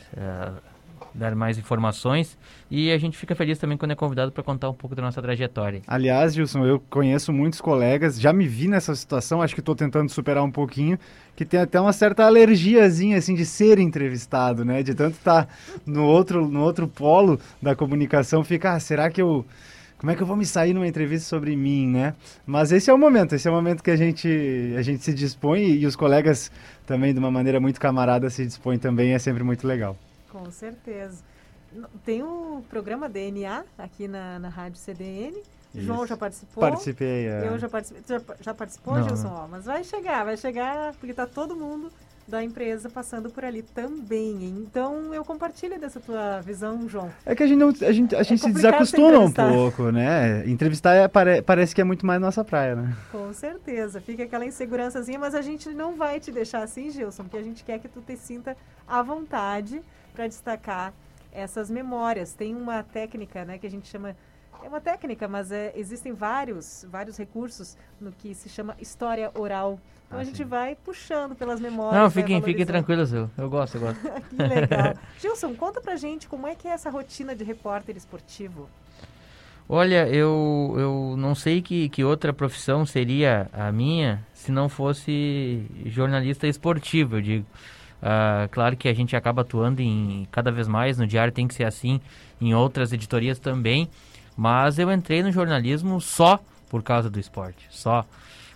dar 1.17 1.35
mais 1.35 1.57
informações 1.57 2.37
e 2.69 2.91
a 2.91 2.97
gente 2.97 3.17
fica 3.17 3.35
feliz 3.35 3.57
também 3.57 3.77
quando 3.77 3.91
é 3.91 3.95
convidado 3.95 4.31
para 4.31 4.43
contar 4.43 4.69
um 4.69 4.73
pouco 4.73 4.95
da 4.95 5.01
nossa 5.01 5.21
trajetória. 5.21 5.81
Aliás, 5.87 6.33
Gilson, 6.33 6.65
eu 6.65 6.79
conheço 6.89 7.33
muitos 7.33 7.59
colegas, 7.59 8.19
já 8.19 8.31
me 8.31 8.47
vi 8.47 8.67
nessa 8.67 8.93
situação, 8.95 9.41
acho 9.41 9.53
que 9.53 9.61
estou 9.61 9.75
tentando 9.75 10.09
superar 10.09 10.43
um 10.43 10.51
pouquinho, 10.51 10.97
que 11.35 11.43
tem 11.43 11.59
até 11.59 11.79
uma 11.81 11.93
certa 11.93 12.25
alergiazinha 12.25 13.17
assim 13.17 13.33
de 13.33 13.45
ser 13.45 13.79
entrevistado, 13.79 14.63
né? 14.63 14.83
De 14.83 14.93
tanto 14.93 15.15
estar 15.15 15.45
tá 15.45 15.53
no 15.85 16.03
outro 16.03 16.47
no 16.47 16.61
outro 16.61 16.87
polo 16.87 17.39
da 17.61 17.75
comunicação, 17.75 18.43
fica, 18.43 18.73
ah, 18.73 18.79
será 18.79 19.09
que 19.09 19.21
eu 19.21 19.45
como 19.97 20.11
é 20.11 20.15
que 20.15 20.21
eu 20.21 20.27
vou 20.27 20.35
me 20.35 20.45
sair 20.45 20.75
numa 20.75 20.87
entrevista 20.87 21.27
sobre 21.27 21.55
mim, 21.55 21.87
né? 21.87 22.13
Mas 22.45 22.71
esse 22.71 22.87
é 22.89 22.93
o 22.93 22.97
momento, 22.99 23.33
esse 23.33 23.47
é 23.47 23.51
o 23.51 23.53
momento 23.53 23.81
que 23.81 23.89
a 23.89 23.95
gente, 23.95 24.27
a 24.77 24.81
gente 24.83 25.03
se 25.03 25.11
dispõe 25.11 25.71
e 25.71 25.85
os 25.87 25.95
colegas 25.95 26.51
também, 26.85 27.13
de 27.13 27.19
uma 27.19 27.31
maneira 27.31 27.59
muito 27.59 27.79
camarada, 27.79 28.29
se 28.29 28.45
dispõem 28.45 28.77
também, 28.77 29.13
é 29.13 29.19
sempre 29.19 29.43
muito 29.43 29.65
legal. 29.65 29.97
Com 30.39 30.51
certeza. 30.51 31.23
Tem 32.05 32.23
o 32.23 32.63
programa 32.69 33.09
DNA 33.09 33.63
aqui 33.77 34.07
na, 34.07 34.39
na 34.39 34.49
Rádio 34.49 34.79
CDN. 34.79 35.37
Isso. 35.75 35.85
João 35.85 36.07
já 36.07 36.15
participou. 36.15 36.61
Participei. 36.61 37.27
É. 37.27 37.47
Eu 37.47 37.59
já 37.59 37.69
participei. 37.69 38.03
Já, 38.07 38.21
já 38.39 38.53
participou, 38.53 38.95
não, 38.95 39.07
Gilson? 39.07 39.29
Não. 39.29 39.47
mas 39.47 39.65
vai 39.65 39.83
chegar, 39.83 40.23
vai 40.23 40.37
chegar, 40.37 40.93
porque 40.93 41.11
está 41.11 41.27
todo 41.27 41.55
mundo 41.55 41.91
da 42.27 42.43
empresa 42.43 42.89
passando 42.89 43.29
por 43.29 43.45
ali 43.45 43.61
também. 43.61 44.43
Então 44.43 45.13
eu 45.13 45.23
compartilho 45.23 45.79
dessa 45.79 45.99
tua 45.99 46.41
visão, 46.41 46.87
João. 46.89 47.09
É 47.25 47.33
que 47.33 47.43
a 47.43 47.47
gente, 47.47 47.57
não, 47.57 47.69
a 47.69 47.91
gente, 47.91 48.15
a 48.15 48.19
é 48.19 48.23
gente 48.23 48.41
se 48.41 48.51
desacostuma 48.51 49.19
um 49.19 49.31
pouco, 49.31 49.91
né? 49.91 50.47
Entrevistar 50.47 50.93
é, 50.93 51.07
pare, 51.07 51.41
parece 51.41 51.73
que 51.73 51.79
é 51.79 51.83
muito 51.83 52.05
mais 52.05 52.19
nossa 52.19 52.43
praia, 52.43 52.75
né? 52.75 52.97
Com 53.11 53.31
certeza. 53.33 54.01
Fica 54.01 54.23
aquela 54.23 54.45
insegurançazinha, 54.45 55.17
mas 55.17 55.33
a 55.33 55.41
gente 55.41 55.69
não 55.69 55.95
vai 55.95 56.19
te 56.19 56.31
deixar 56.31 56.63
assim, 56.63 56.91
Gilson, 56.91 57.23
porque 57.23 57.37
a 57.37 57.43
gente 57.43 57.63
quer 57.63 57.79
que 57.79 57.87
tu 57.87 58.01
te 58.01 58.17
sinta 58.17 58.57
à 58.85 59.01
vontade 59.01 59.81
para 60.17 60.27
destacar 60.27 60.91
essas 61.31 61.69
memórias. 61.69 62.33
Tem 62.33 62.55
uma 62.55 62.81
técnica, 62.81 63.45
né, 63.45 63.59
que 63.59 63.67
a 63.67 63.69
gente 63.69 63.87
chama 63.87 64.15
é 64.63 64.67
uma 64.67 64.81
técnica, 64.81 65.27
mas 65.27 65.51
é, 65.51 65.71
existem 65.75 66.13
vários, 66.13 66.83
vários 66.89 67.15
recursos 67.15 67.77
no 68.01 68.11
que 68.11 68.33
se 68.33 68.49
chama 68.49 68.75
história 68.81 69.31
oral. 69.35 69.79
Então 70.07 70.17
ah, 70.17 70.21
a 70.21 70.25
gente 70.25 70.37
sim. 70.37 70.45
vai 70.45 70.75
puxando 70.75 71.35
pelas 71.35 71.59
memórias. 71.59 72.01
Não, 72.01 72.09
fiquem, 72.09 72.41
fiquem 72.41 72.65
tranquilos, 72.65 73.13
eu, 73.13 73.29
eu 73.37 73.47
gosto, 73.47 73.75
eu 73.75 73.81
gosto. 73.81 74.01
que 74.29 74.35
legal. 74.35 74.95
Gilson, 75.21 75.53
conta 75.53 75.79
pra 75.79 75.95
gente 75.95 76.27
como 76.27 76.47
é 76.47 76.55
que 76.55 76.67
é 76.67 76.71
essa 76.71 76.89
rotina 76.89 77.35
de 77.35 77.43
repórter 77.43 77.95
esportivo. 77.95 78.67
Olha, 79.69 80.07
eu, 80.07 80.73
eu 80.75 81.15
não 81.17 81.35
sei 81.35 81.61
que, 81.61 81.87
que 81.89 82.03
outra 82.03 82.33
profissão 82.33 82.83
seria 82.83 83.49
a 83.53 83.71
minha 83.71 84.25
se 84.33 84.51
não 84.51 84.67
fosse 84.67 85.65
jornalista 85.85 86.47
esportivo, 86.47 87.17
eu 87.17 87.21
digo. 87.21 87.45
Uh, 88.07 88.47
claro 88.51 88.77
que 88.77 88.87
a 88.87 88.93
gente 88.93 89.17
acaba 89.17 89.41
atuando 89.41 89.81
em 89.81 90.25
cada 90.31 90.49
vez 90.49 90.65
mais, 90.65 90.97
no 90.97 91.05
diário 91.05 91.33
tem 91.33 91.45
que 91.45 91.53
ser 91.53 91.65
assim, 91.65 91.99
em 92.39 92.53
outras 92.53 92.93
editorias 92.93 93.37
também, 93.37 93.89
mas 94.37 94.79
eu 94.79 94.89
entrei 94.89 95.21
no 95.21 95.29
jornalismo 95.29 95.99
só 95.99 96.39
por 96.69 96.81
causa 96.81 97.09
do 97.09 97.19
esporte, 97.19 97.67
só. 97.69 98.05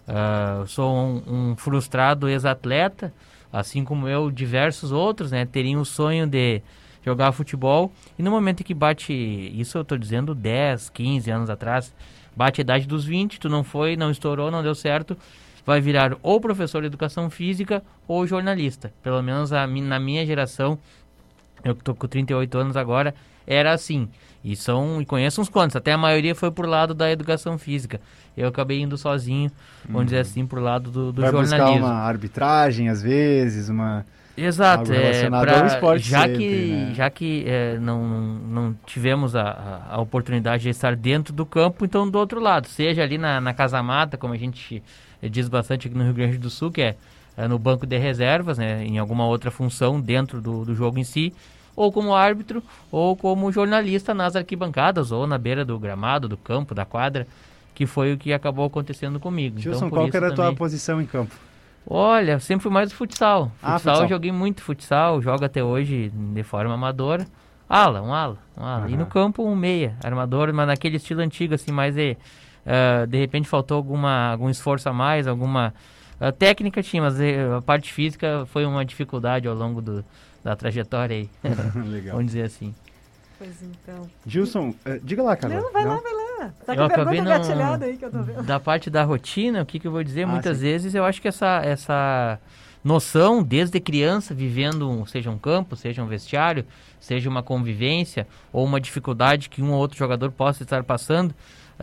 Uh, 0.07 0.65
sou 0.67 0.95
um, 0.95 1.23
um 1.27 1.55
frustrado 1.57 2.29
ex-atleta, 2.29 3.13
assim 3.51 3.83
como 3.83 4.07
eu, 4.07 4.31
diversos 4.31 4.93
outros, 4.93 5.31
né, 5.31 5.45
teriam 5.45 5.81
o 5.81 5.85
sonho 5.85 6.25
de 6.25 6.61
jogar 7.05 7.33
futebol 7.33 7.91
e 8.17 8.23
no 8.23 8.31
momento 8.31 8.63
que 8.63 8.73
bate, 8.73 9.11
isso 9.13 9.77
eu 9.77 9.81
estou 9.81 9.97
dizendo 9.97 10.33
10, 10.33 10.91
15 10.91 11.29
anos 11.29 11.49
atrás, 11.49 11.93
bate 12.33 12.61
a 12.61 12.63
idade 12.63 12.87
dos 12.87 13.03
20, 13.03 13.37
tu 13.37 13.49
não 13.49 13.65
foi, 13.65 13.97
não 13.97 14.11
estourou, 14.11 14.49
não 14.49 14.63
deu 14.63 14.73
certo, 14.73 15.17
vai 15.65 15.81
virar 15.81 16.17
ou 16.21 16.39
professor 16.39 16.81
de 16.81 16.87
educação 16.87 17.29
física 17.29 17.83
ou 18.07 18.25
jornalista. 18.25 18.91
Pelo 19.03 19.21
menos 19.21 19.53
a, 19.53 19.65
na 19.67 19.99
minha 19.99 20.25
geração, 20.25 20.77
eu 21.63 21.73
estou 21.73 21.95
com 21.95 22.07
38 22.07 22.57
anos 22.57 22.77
agora, 22.77 23.13
era 23.45 23.73
assim. 23.73 24.09
E 24.43 24.55
são 24.55 24.99
e 25.01 25.05
conheço 25.05 25.39
uns 25.39 25.49
quantos, 25.49 25.75
até 25.75 25.91
a 25.91 25.97
maioria 25.97 26.33
foi 26.33 26.49
por 26.49 26.65
lado 26.65 26.95
da 26.95 27.11
educação 27.11 27.57
física. 27.57 28.01
Eu 28.35 28.47
acabei 28.47 28.81
indo 28.81 28.97
sozinho, 28.97 29.51
vamos 29.85 30.05
dizer 30.05 30.15
uhum. 30.17 30.21
assim, 30.21 30.45
por 30.47 30.59
lado 30.59 30.89
do, 30.89 31.11
do 31.11 31.21
Vai 31.21 31.31
jornalismo. 31.31 31.79
Buscar 31.79 31.85
uma 31.85 31.93
arbitragem 32.01 32.89
às 32.89 33.01
vezes, 33.01 33.69
uma 33.69 34.05
Exato, 34.35 34.91
é, 34.93 35.29
pra, 35.29 35.97
já, 35.97 36.21
sempre, 36.21 36.37
que, 36.37 36.67
né? 36.71 36.93
já 36.95 37.09
que 37.09 37.43
é, 37.45 37.77
não, 37.77 38.03
não 38.07 38.75
tivemos 38.85 39.35
a, 39.35 39.87
a, 39.89 39.99
oportunidade 39.99 40.63
de 40.63 40.69
estar 40.69 40.95
dentro 40.95 41.33
do 41.33 41.45
campo, 41.45 41.83
então 41.83 42.09
do 42.09 42.17
outro 42.17 42.39
lado, 42.39 42.67
seja 42.67 43.03
ali 43.03 43.17
na, 43.17 43.41
na 43.41 43.53
Casa 43.53 43.83
Mata, 43.83 44.17
como 44.17 44.33
a 44.33 44.37
gente 44.37 44.81
diz 45.29 45.47
bastante 45.47 45.87
aqui 45.87 45.97
no 45.97 46.03
Rio 46.03 46.13
Grande 46.13 46.37
do 46.37 46.49
Sul, 46.49 46.71
que 46.71 46.81
é, 46.81 46.95
é 47.37 47.47
no 47.47 47.57
banco 47.59 47.85
de 47.85 47.97
reservas, 47.97 48.57
né, 48.57 48.83
em 48.85 48.97
alguma 48.97 49.25
outra 49.25 49.51
função 49.51 49.99
dentro 49.99 50.41
do, 50.41 50.65
do 50.65 50.75
jogo 50.75 50.97
em 50.99 51.03
si, 51.03 51.33
ou 51.75 51.91
como 51.91 52.13
árbitro, 52.13 52.61
ou 52.91 53.15
como 53.15 53.51
jornalista 53.51 54.13
nas 54.13 54.35
arquibancadas, 54.35 55.11
ou 55.11 55.25
na 55.25 55.37
beira 55.37 55.63
do 55.63 55.77
gramado, 55.79 56.27
do 56.27 56.37
campo, 56.37 56.75
da 56.75 56.85
quadra, 56.85 57.25
que 57.73 57.85
foi 57.85 58.13
o 58.13 58.17
que 58.17 58.33
acabou 58.33 58.65
acontecendo 58.65 59.19
comigo. 59.19 59.59
Gilson, 59.59 59.87
então, 59.87 59.89
qual 59.89 60.09
era 60.13 60.27
a 60.27 60.33
tua 60.33 60.53
posição 60.53 61.01
em 61.01 61.05
campo? 61.05 61.33
Olha, 61.87 62.39
sempre 62.39 62.63
fui 62.63 62.71
mais 62.71 62.89
do 62.89 62.95
futsal. 62.95 63.51
Ah, 63.61 63.73
Futsal, 63.73 63.77
futsal. 63.79 64.03
eu 64.03 64.09
joguei 64.09 64.31
muito 64.31 64.61
futsal, 64.61 65.21
jogo 65.21 65.43
até 65.43 65.63
hoje 65.63 66.11
de 66.13 66.43
forma 66.43 66.73
amadora. 66.73 67.25
Ala, 67.67 68.01
um 68.01 68.13
ala, 68.13 68.37
um 68.57 68.63
ala. 68.63 68.89
E 68.89 68.97
no 68.97 69.05
campo 69.05 69.43
um 69.43 69.55
meia, 69.55 69.95
armador, 70.03 70.53
mas 70.53 70.67
naquele 70.67 70.97
estilo 70.97 71.21
antigo, 71.21 71.55
assim, 71.55 71.71
mais 71.71 71.95
de, 71.95 72.17
ah, 72.65 73.05
de 73.05 73.17
repente 73.17 73.47
faltou 73.47 73.77
alguma, 73.77 74.31
algum 74.31 74.49
esforço 74.49 74.87
a 74.89 74.93
mais, 74.93 75.27
alguma 75.27 75.73
a 76.19 76.31
técnica 76.31 76.83
tinha, 76.83 77.01
mas 77.01 77.19
eh, 77.19 77.51
a 77.57 77.61
parte 77.63 77.91
física 77.91 78.45
foi 78.51 78.63
uma 78.63 78.85
dificuldade 78.85 79.47
ao 79.47 79.55
longo 79.55 79.81
do, 79.81 80.05
da 80.43 80.55
trajetória 80.55 81.15
aí. 81.17 81.29
Legal. 81.89 82.15
Vamos 82.15 82.27
dizer 82.27 82.43
assim. 82.43 82.75
Pois 83.39 83.63
então. 83.63 84.07
Gilson, 84.27 84.75
eh, 84.85 84.99
diga 85.03 85.23
lá, 85.23 85.35
Carla. 85.35 85.59
Não, 85.59 85.71
vai 85.73 85.83
lá, 85.83 85.95
vai 85.95 86.13
lá. 86.13 86.51
Tá 86.63 86.75
Eu 86.75 86.83
acabei 86.83 87.21
não- 87.21 87.33
aí 87.33 87.97
que 87.97 88.05
eu 88.05 88.11
tô 88.11 88.21
vendo. 88.21 88.43
Da 88.43 88.59
parte 88.59 88.87
da 88.89 89.03
rotina, 89.03 89.63
o 89.63 89.65
que, 89.65 89.79
que 89.79 89.87
eu 89.87 89.91
vou 89.91 90.03
dizer? 90.03 90.23
Ah, 90.23 90.27
Muitas 90.27 90.57
sim. 90.57 90.63
vezes 90.63 90.93
eu 90.93 91.03
acho 91.03 91.19
que 91.19 91.27
essa, 91.27 91.59
essa 91.65 92.39
noção, 92.83 93.41
desde 93.41 93.79
criança, 93.79 94.33
vivendo, 94.33 94.87
um- 94.89 95.05
seja 95.07 95.29
um 95.31 95.39
campo, 95.39 95.75
seja 95.75 96.03
um 96.03 96.07
vestiário, 96.07 96.65
seja 96.99 97.27
uma 97.29 97.41
convivência 97.41 98.27
ou 98.53 98.63
uma 98.63 98.79
dificuldade 98.79 99.49
que 99.49 99.61
um 99.61 99.71
ou 99.71 99.79
outro 99.79 99.97
jogador 99.97 100.31
possa 100.31 100.61
estar 100.61 100.83
passando, 100.83 101.33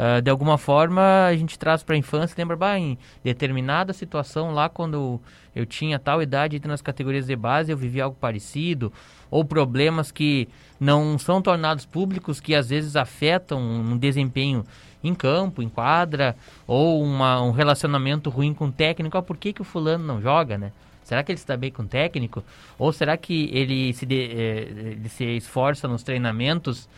ah, 0.01 0.20
de 0.20 0.30
alguma 0.30 0.57
forma 0.57 1.26
a 1.26 1.36
gente 1.36 1.59
traz 1.59 1.82
para 1.82 1.96
a 1.96 1.99
infância, 1.99 2.36
lembra, 2.38 2.57
bah, 2.57 2.78
em 2.78 2.96
determinada 3.24 3.92
situação 3.92 4.53
lá 4.53 4.68
quando 4.68 5.20
eu 5.57 5.66
tinha 5.66 5.99
tal 5.99 6.22
idade, 6.22 6.55
entre 6.57 6.68
nas 6.68 6.80
categorias 6.80 7.26
de 7.26 7.34
base, 7.34 7.72
eu 7.72 7.76
vivi 7.76 8.01
algo 8.01 8.16
parecido, 8.20 8.92
ou 9.28 9.44
problemas 9.44 10.12
que 10.12 10.49
não 10.78 11.18
são 11.18 11.42
tornados 11.42 11.84
públicos, 11.84 12.38
que 12.38 12.55
às 12.55 12.68
vezes 12.68 12.94
afetam 12.94 13.61
um 13.61 13.99
desempenho 13.99 14.64
em 15.03 15.14
campo, 15.14 15.61
em 15.62 15.68
quadra, 15.68 16.36
ou 16.66 17.03
uma, 17.03 17.42
um 17.42 17.51
relacionamento 17.51 18.30
ruim 18.30 18.55
com 18.55 18.66
o 18.66 18.72
técnico. 18.72 19.18
Ah, 19.18 19.22
por 19.22 19.36
que, 19.36 19.53
que 19.53 19.61
o 19.62 19.64
fulano 19.64 20.05
não 20.05 20.20
joga, 20.22 20.57
né? 20.57 20.70
Será 21.03 21.22
que 21.24 21.32
ele 21.32 21.38
está 21.38 21.57
bem 21.57 21.72
com 21.72 21.82
o 21.82 21.86
técnico? 21.86 22.44
Ou 22.78 22.92
será 22.92 23.16
que 23.16 23.49
ele 23.53 23.92
se, 23.94 24.05
de- 24.05 24.30
eh, 24.30 24.68
ele 24.92 25.09
se 25.09 25.24
esforça 25.24 25.88
nos 25.88 26.03
treinamentos? 26.03 26.88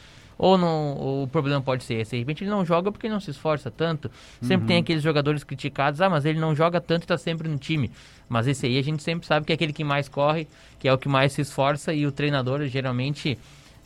Ou 0.42 0.56
não, 0.56 0.96
ou 0.96 1.24
o 1.24 1.28
problema 1.28 1.60
pode 1.60 1.84
ser 1.84 1.96
esse. 1.96 2.12
De 2.12 2.18
repente 2.20 2.42
ele 2.44 2.50
não 2.50 2.64
joga 2.64 2.90
porque 2.90 3.10
não 3.10 3.20
se 3.20 3.30
esforça 3.30 3.70
tanto. 3.70 4.10
Sempre 4.40 4.62
Uhum. 4.62 4.66
tem 4.68 4.78
aqueles 4.78 5.02
jogadores 5.02 5.44
criticados, 5.44 6.00
ah, 6.00 6.08
mas 6.08 6.24
ele 6.24 6.40
não 6.40 6.54
joga 6.56 6.80
tanto 6.80 7.02
e 7.02 7.04
está 7.04 7.18
sempre 7.18 7.46
no 7.46 7.58
time. 7.58 7.90
Mas 8.26 8.46
esse 8.46 8.64
aí 8.64 8.78
a 8.78 8.82
gente 8.82 9.02
sempre 9.02 9.26
sabe 9.26 9.44
que 9.44 9.52
é 9.52 9.54
aquele 9.54 9.74
que 9.74 9.84
mais 9.84 10.08
corre, 10.08 10.48
que 10.78 10.88
é 10.88 10.92
o 10.94 10.96
que 10.96 11.10
mais 11.10 11.34
se 11.34 11.42
esforça 11.42 11.92
e 11.92 12.06
o 12.06 12.12
treinador 12.12 12.66
geralmente 12.68 13.36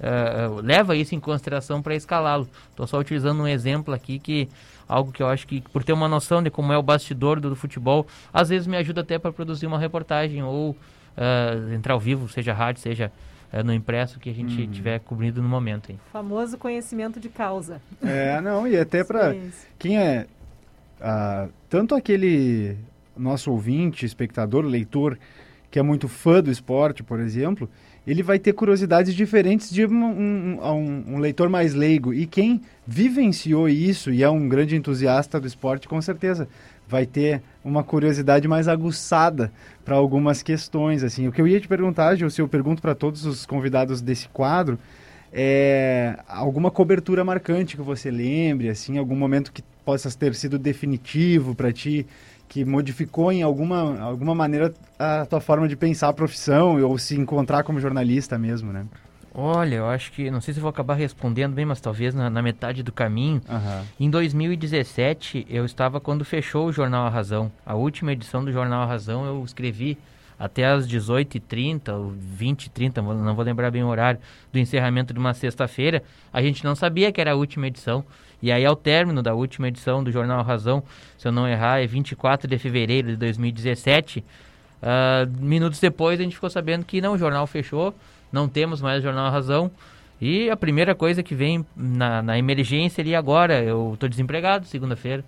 ah, 0.01 0.49
leva 0.63 0.95
isso 0.95 1.13
em 1.17 1.19
consideração 1.19 1.83
para 1.83 1.97
escalá-lo. 1.97 2.49
Estou 2.71 2.87
só 2.87 3.01
utilizando 3.01 3.43
um 3.43 3.49
exemplo 3.49 3.93
aqui 3.93 4.21
que 4.21 4.49
algo 4.89 5.11
que 5.11 5.25
eu 5.25 5.27
acho 5.27 5.49
que 5.49 5.61
por 5.73 5.83
ter 5.83 5.93
uma 5.93 6.07
noção 6.07 6.41
de 6.41 6.51
como 6.51 6.73
é 6.73 6.79
o 6.79 6.83
bastidor 6.85 7.41
do, 7.41 7.51
do 7.51 7.57
futebol, 7.57 8.07
às 8.33 8.49
vezes 8.51 8.69
me 8.69 8.77
ajuda 8.77 9.01
até 9.01 9.19
para 9.19 9.33
produzir 9.33 9.67
uma 9.67 9.79
reportagem 9.79 10.41
ou 10.45 10.77
ah, 11.17 11.75
entrar 11.75 11.95
ao 11.95 12.01
vivo, 12.01 12.29
seja 12.29 12.53
rádio, 12.53 12.81
seja 12.81 13.11
ah, 13.55 13.63
no 13.63 13.73
impresso 13.73 14.19
que 14.19 14.29
a 14.29 14.35
gente 14.35 14.61
Uhum. 14.63 14.71
tiver 14.71 14.99
cobrindo 15.01 15.41
no 15.43 15.49
momento. 15.49 15.91
Hein. 15.91 15.99
Famoso 16.13 16.59
conhecimento 16.59 17.21
de 17.21 17.29
causa. 17.29 17.81
É, 18.03 18.41
não, 18.41 18.67
e 18.67 18.77
até 18.77 19.05
para 19.05 19.35
quem 19.79 19.99
é 19.99 20.27
ah, 21.01 21.49
tanto 21.69 21.95
aquele 21.95 22.77
nosso 23.17 23.51
ouvinte, 23.51 24.05
espectador, 24.05 24.65
leitor 24.65 25.19
que 25.71 25.79
é 25.79 25.83
muito 25.83 26.07
fã 26.09 26.41
do 26.41 26.51
esporte, 26.53 27.03
por 27.03 27.19
exemplo, 27.19 27.69
ele 28.07 28.23
vai 28.23 28.39
ter 28.39 28.53
curiosidades 28.53 29.13
diferentes 29.15 29.71
de 29.71 29.85
um, 29.85 30.05
um- 30.05 30.59
um- 30.63 31.05
um 31.15 31.19
leitor 31.19 31.49
mais 31.49 31.75
leigo. 31.75 32.15
E 32.15 32.27
quem 32.27 32.61
vivenciou 32.87 33.69
isso 33.69 34.13
e 34.13 34.23
é 34.23 34.31
um 34.31 34.49
grande 34.49 34.77
entusiasta 34.77 35.41
do 35.41 35.47
esporte, 35.49 35.89
com 35.89 36.01
certeza 36.01 36.49
vai 36.89 37.07
ter 37.07 37.43
uma 37.65 37.83
curiosidade 37.83 38.47
mais 38.47 38.69
aguçada 38.69 39.53
para 39.85 39.97
algumas 39.97 40.43
questões. 40.43 41.03
assim. 41.03 41.27
O 41.27 41.33
que 41.33 41.41
eu 41.41 41.49
ia 41.49 41.61
te 41.61 41.69
perguntar, 41.69 42.15
Gil, 42.17 42.31
se 42.31 42.41
eu 42.41 42.49
pergunto 42.49 42.83
para 42.83 42.95
todos 42.95 43.25
os 43.25 43.47
convidados 43.47 44.01
desse 44.01 44.29
quadro, 44.29 44.79
é 45.33 46.17
alguma 46.29 46.71
cobertura 46.71 47.25
marcante 47.25 47.77
que 47.77 47.83
você 47.83 48.11
lembre, 48.11 48.69
assim, 48.69 48.99
algum 48.99 49.17
momento 49.17 49.53
que 49.53 49.63
possa 49.85 50.11
ter 50.17 50.35
sido 50.35 50.59
definitivo 50.59 51.55
para 51.55 51.73
ti, 51.73 52.07
que 52.49 52.65
modificou 52.65 53.33
em 53.33 53.43
alguma, 53.43 54.01
alguma 54.01 54.35
maneira 54.35 54.73
a 54.99 55.27
tua 55.27 55.41
forma 55.41 55.67
de 55.67 55.77
pensar 55.77 56.09
a 56.09 56.13
profissão 56.13 56.81
ou 56.83 56.97
se 56.99 57.19
encontrar 57.19 57.65
como 57.65 57.81
jornalista 57.81 58.39
mesmo, 58.39 58.73
né? 58.73 58.87
Olha, 59.37 59.77
eu 59.77 59.87
acho 59.89 60.13
que, 60.13 60.31
não 60.31 60.41
sei 60.41 60.55
se 60.55 60.61
eu 60.61 60.63
vou 60.63 60.71
acabar 60.71 60.95
respondendo 60.95 61.55
bem, 61.55 61.65
mas 61.65 61.81
talvez 61.81 62.15
na, 62.15 62.31
na 62.31 62.41
metade 62.41 62.83
do 62.85 62.93
caminho. 62.93 63.43
Em 63.99 64.09
2017, 64.09 65.47
eu 65.51 65.65
estava 65.65 66.01
quando 66.01 66.25
fechou 66.25 66.67
o 66.69 66.73
Jornal 66.73 67.07
A 67.07 67.11
Razão. 67.11 67.51
A 67.67 67.75
última 67.75 68.13
edição 68.13 68.45
do 68.45 68.53
Jornal 68.53 68.83
A 68.83 68.87
Razão 68.87 69.25
eu 69.27 69.43
escrevi 69.45 69.99
até 70.39 70.67
às 70.67 70.87
18h30, 70.87 71.89
ou 71.93 72.13
20h30, 72.39 73.03
vou- 73.03 73.15
não 73.15 73.35
vou 73.35 73.45
lembrar 73.45 73.71
bem 73.71 73.83
o 73.83 73.89
horário, 73.89 74.21
do 74.53 74.59
encerramento 74.59 75.13
de 75.13 75.19
uma 75.19 75.35
sexta-feira. 75.35 76.03
A 76.33 76.41
gente 76.41 76.65
não 76.65 76.75
sabia 76.77 77.11
que 77.11 77.21
era 77.21 77.33
a 77.33 77.37
última 77.37 77.67
edição. 77.67 78.05
E 78.43 78.53
aí, 78.53 78.65
ao 78.65 78.77
término 78.77 79.23
da 79.23 79.35
última 79.35 79.69
edição 79.69 80.03
do 80.05 80.13
Jornal 80.13 80.39
A 80.41 80.43
Razão, 80.43 80.83
se 81.19 81.27
eu 81.27 81.33
não 81.33 81.49
errar, 81.49 81.81
é 81.83 81.87
24 81.87 82.47
de 82.49 82.59
fevereiro 82.59 83.09
de 83.09 83.17
2017, 83.17 84.25
ah, 84.83 85.27
minutos 85.41 85.81
depois 85.81 86.21
a 86.21 86.23
gente 86.23 86.35
ficou 86.35 86.51
sabendo 86.51 86.85
que 86.85 87.01
não, 87.01 87.15
o 87.15 87.19
jornal 87.19 87.47
fechou, 87.47 87.95
não 88.35 88.49
temos 88.49 88.83
mais 88.83 88.99
o 88.99 89.03
Jornal 89.03 89.31
Razão. 89.31 89.71
E 90.21 90.49
a 90.49 90.57
primeira 90.57 90.95
coisa 90.95 91.23
que 91.23 91.35
vem 91.35 91.65
na, 91.77 92.23
na 92.23 92.39
emergência 92.39 93.03
ali 93.03 93.15
agora, 93.15 93.63
eu 93.63 93.93
estou 93.95 94.09
desempregado 94.09 94.67
segunda-feira. 94.67 95.25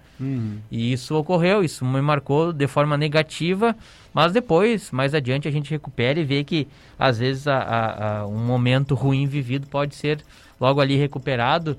E 0.70 0.92
isso 0.92 1.14
ocorreu, 1.16 1.62
isso 1.62 1.84
me 1.84 2.00
marcou 2.00 2.52
de 2.52 2.66
forma 2.66 2.96
negativa, 2.96 3.76
mas 4.14 4.32
depois, 4.32 4.90
mais 4.90 5.14
adiante, 5.14 5.46
a 5.48 5.50
gente 5.50 5.70
recupera 5.70 6.18
e 6.20 6.24
vê 6.24 6.42
que 6.44 6.66
às 6.98 7.18
vezes 7.18 7.46
a- 7.46 7.59
a- 7.59 8.18
a- 8.20 8.26
um 8.26 8.38
momento 8.38 8.94
ruim 8.94 9.26
vivido 9.26 9.66
pode 9.66 9.94
ser 9.94 10.20
logo 10.61 10.80
ali 10.80 10.96
recuperado. 10.96 11.76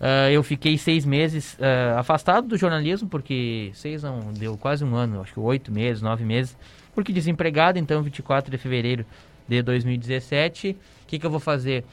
Ah, 0.00 0.30
eu 0.30 0.42
fiquei 0.42 0.78
seis 0.78 1.04
meses 1.04 1.56
ah, 1.60 1.98
afastado 2.00 2.46
do 2.48 2.56
jornalismo, 2.56 3.08
porque 3.08 3.70
seis 3.74 4.02
não, 4.02 4.32
deu 4.32 4.56
quase 4.56 4.84
um 4.84 4.94
ano, 4.94 5.20
acho 5.20 5.32
que 5.34 5.40
oito 5.40 5.70
meses, 5.72 6.00
nove 6.02 6.24
meses, 6.24 6.56
porque 6.94 7.12
desempregado, 7.12 7.78
então 7.78 8.00
24 8.02 8.50
de 8.50 8.56
fevereiro 8.58 9.04
de 9.48 9.62
2017, 9.62 10.70
o 10.70 11.06
que, 11.06 11.18
que 11.18 11.26
eu 11.26 11.30
vou 11.30 11.40
fazer? 11.40 11.84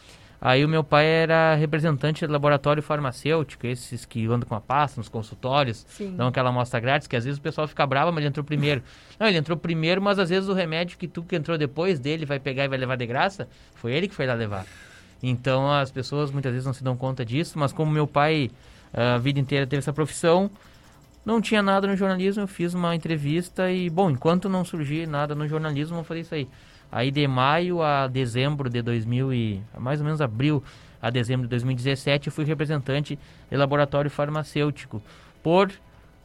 Aí 0.43 0.65
o 0.65 0.67
meu 0.67 0.83
pai 0.83 1.05
era 1.05 1.53
representante 1.53 2.25
do 2.25 2.33
laboratório 2.33 2.81
farmacêutico, 2.81 3.67
esses 3.67 4.05
que 4.05 4.25
andam 4.25 4.49
com 4.49 4.55
a 4.55 4.59
pasta 4.59 4.99
nos 4.99 5.07
consultórios, 5.07 5.85
Sim. 5.87 6.15
dão 6.15 6.29
aquela 6.29 6.49
amostra 6.49 6.79
grátis, 6.79 7.07
que 7.07 7.15
às 7.15 7.23
vezes 7.23 7.37
o 7.37 7.41
pessoal 7.41 7.67
fica 7.67 7.85
bravo, 7.85 8.11
mas 8.11 8.21
ele 8.21 8.29
entrou 8.29 8.43
primeiro. 8.43 8.81
Não, 9.19 9.27
ele 9.27 9.37
entrou 9.37 9.55
primeiro, 9.55 10.01
mas 10.01 10.17
às 10.17 10.29
vezes 10.29 10.49
o 10.49 10.53
remédio 10.53 10.97
que 10.97 11.07
tu 11.07 11.21
que 11.21 11.35
entrou 11.35 11.59
depois 11.59 11.99
dele 11.99 12.25
vai 12.25 12.39
pegar 12.39 12.65
e 12.65 12.67
vai 12.67 12.79
levar 12.79 12.95
de 12.95 13.05
graça, 13.05 13.47
foi 13.75 13.93
ele 13.93 14.07
que 14.07 14.15
foi 14.15 14.25
lá 14.25 14.33
levar. 14.33 14.65
Então 15.21 15.71
as 15.71 15.91
pessoas 15.91 16.31
muitas 16.31 16.51
vezes 16.51 16.65
não 16.65 16.73
se 16.73 16.83
dão 16.83 16.97
conta 16.97 17.23
disso, 17.23 17.59
mas 17.59 17.71
como 17.71 17.91
meu 17.91 18.07
pai 18.07 18.49
ah, 18.93 19.15
a 19.15 19.17
vida 19.17 19.39
inteira 19.39 19.67
teve 19.67 19.79
essa 19.79 19.93
profissão, 19.93 20.49
não 21.25 21.39
tinha 21.39 21.61
nada 21.61 21.87
no 21.87 21.95
jornalismo, 21.95 22.43
eu 22.43 22.47
fiz 22.47 22.73
uma 22.73 22.95
entrevista 22.95 23.71
e, 23.71 23.89
bom, 23.89 24.09
enquanto 24.09 24.49
não 24.49 24.65
surgir 24.65 25.07
nada 25.07 25.35
no 25.35 25.47
jornalismo, 25.47 25.95
vou 25.95 26.03
fazer 26.03 26.21
isso 26.21 26.33
aí. 26.33 26.47
Aí 26.91 27.09
de 27.11 27.25
maio 27.27 27.81
a 27.81 28.07
dezembro 28.07 28.69
de 28.69 28.81
2000 28.81 29.33
e 29.33 29.61
mais 29.77 29.99
ou 29.99 30.05
menos 30.05 30.19
abril 30.21 30.63
a 31.01 31.09
dezembro 31.09 31.47
de 31.47 31.49
2017, 31.49 32.27
eu 32.27 32.33
fui 32.33 32.45
representante 32.45 33.17
de 33.49 33.57
laboratório 33.57 34.11
farmacêutico 34.11 35.01
por 35.41 35.71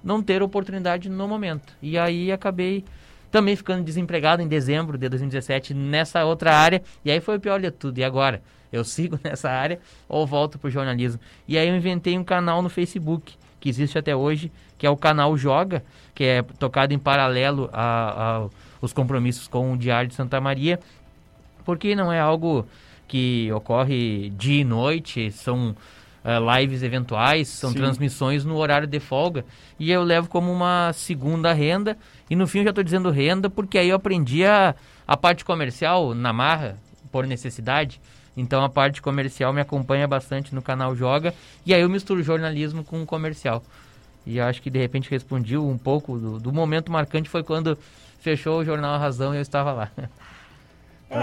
não 0.03 0.23
ter 0.23 0.43
oportunidade 0.43 1.09
no 1.09 1.27
momento. 1.29 1.73
E 1.81 1.97
aí 1.97 2.31
acabei 2.31 2.85
também 3.31 3.57
ficando 3.57 3.83
desempregado 3.85 4.43
em 4.43 4.49
dezembro 4.49 4.99
de 4.99 5.09
2017 5.09 5.73
nessa 5.75 6.25
outra 6.25 6.55
área. 6.55 6.83
E 7.05 7.11
aí 7.11 7.21
foi 7.21 7.37
o 7.37 7.41
pior 7.41 7.61
de 7.61 7.71
tudo. 7.71 7.99
E 7.99 8.05
agora? 8.05 8.43
Eu 8.73 8.83
sigo 8.85 9.19
nessa 9.23 9.49
área 9.51 9.79
ou 10.09 10.27
volto 10.27 10.59
para 10.59 10.69
o 10.69 10.71
jornalismo? 10.71 11.21
E 11.47 11.57
aí 11.57 11.69
eu 11.69 11.77
inventei 11.77 12.19
um 12.19 12.25
canal 12.25 12.61
no 12.61 12.69
Facebook, 12.69 13.35
que 13.59 13.69
existe 13.69 13.97
até 13.99 14.15
hoje, 14.15 14.53
que 14.77 14.87
é 14.87 14.91
o 14.91 14.97
canal 14.97 15.37
Joga, 15.37 15.83
que 16.15 16.25
é 16.25 16.43
tocado 16.43 16.93
em 16.93 16.99
paralelo 16.99 17.71
a- 17.73 18.45
a- 18.45 18.49
os 18.87 18.93
compromissos 18.93 19.47
com 19.47 19.73
o 19.73 19.77
Diário 19.77 20.09
de 20.09 20.15
Santa 20.15 20.41
Maria, 20.41 20.81
porque 21.65 21.95
não 21.95 22.13
é 22.13 22.19
algo 22.19 22.67
que 23.07 23.51
ocorre 23.53 24.31
dia 24.31 24.63
e 24.63 24.65
noite, 24.65 25.31
são 25.31 25.77
eh, 26.25 26.39
lives 26.59 26.83
eventuais, 26.83 27.49
são 27.49 27.71
Sim. 27.71 27.77
transmissões 27.77 28.45
no 28.45 28.57
horário 28.57 28.87
de 28.87 28.99
folga, 28.99 29.45
e 29.79 29.91
eu 29.91 30.03
levo 30.03 30.29
como 30.29 30.51
uma 30.51 30.93
segunda 30.93 31.53
renda, 31.53 31.97
e 32.31 32.35
no 32.35 32.47
fim 32.47 32.59
eu 32.59 32.65
já 32.65 32.71
estou 32.71 32.85
dizendo 32.85 33.11
renda, 33.11 33.51
porque 33.51 33.79
aí 33.79 33.91
eu 33.91 33.97
aprendi 33.97 34.45
a, 34.45 34.75
a 35.07 35.17
parte 35.17 35.45
comercial 35.45 36.15
na 36.15 36.33
marra, 36.33 36.77
por 37.13 37.27
necessidade, 37.27 38.01
então 38.37 38.63
a 38.63 38.69
parte 38.69 39.01
comercial 39.01 39.53
me 39.53 39.61
acompanha 39.61 40.07
bastante 40.07 40.55
no 40.55 40.63
canal 40.63 40.95
Joga, 40.95 41.35
e 41.65 41.73
aí 41.73 41.81
eu 41.81 41.89
misturo 41.89 42.23
jornalismo 42.23 42.85
com 42.85 43.05
comercial. 43.07 43.63
E 44.27 44.41
acho 44.41 44.61
que 44.61 44.69
de 44.69 44.79
repente 44.79 45.09
respondi 45.09 45.57
um 45.57 45.79
pouco 45.79 46.19
do, 46.19 46.41
do 46.41 46.53
momento 46.53 46.91
marcante 46.91 47.31
foi 47.31 47.45
quando 47.45 47.79
fechou 48.27 48.59
o 48.59 48.65
jornal 48.65 48.95
A 48.95 48.99
Razão 48.99 49.33
e 49.33 49.39
eu 49.39 49.43
estava 49.43 49.73
lá. 49.73 49.89
É, 51.09 51.17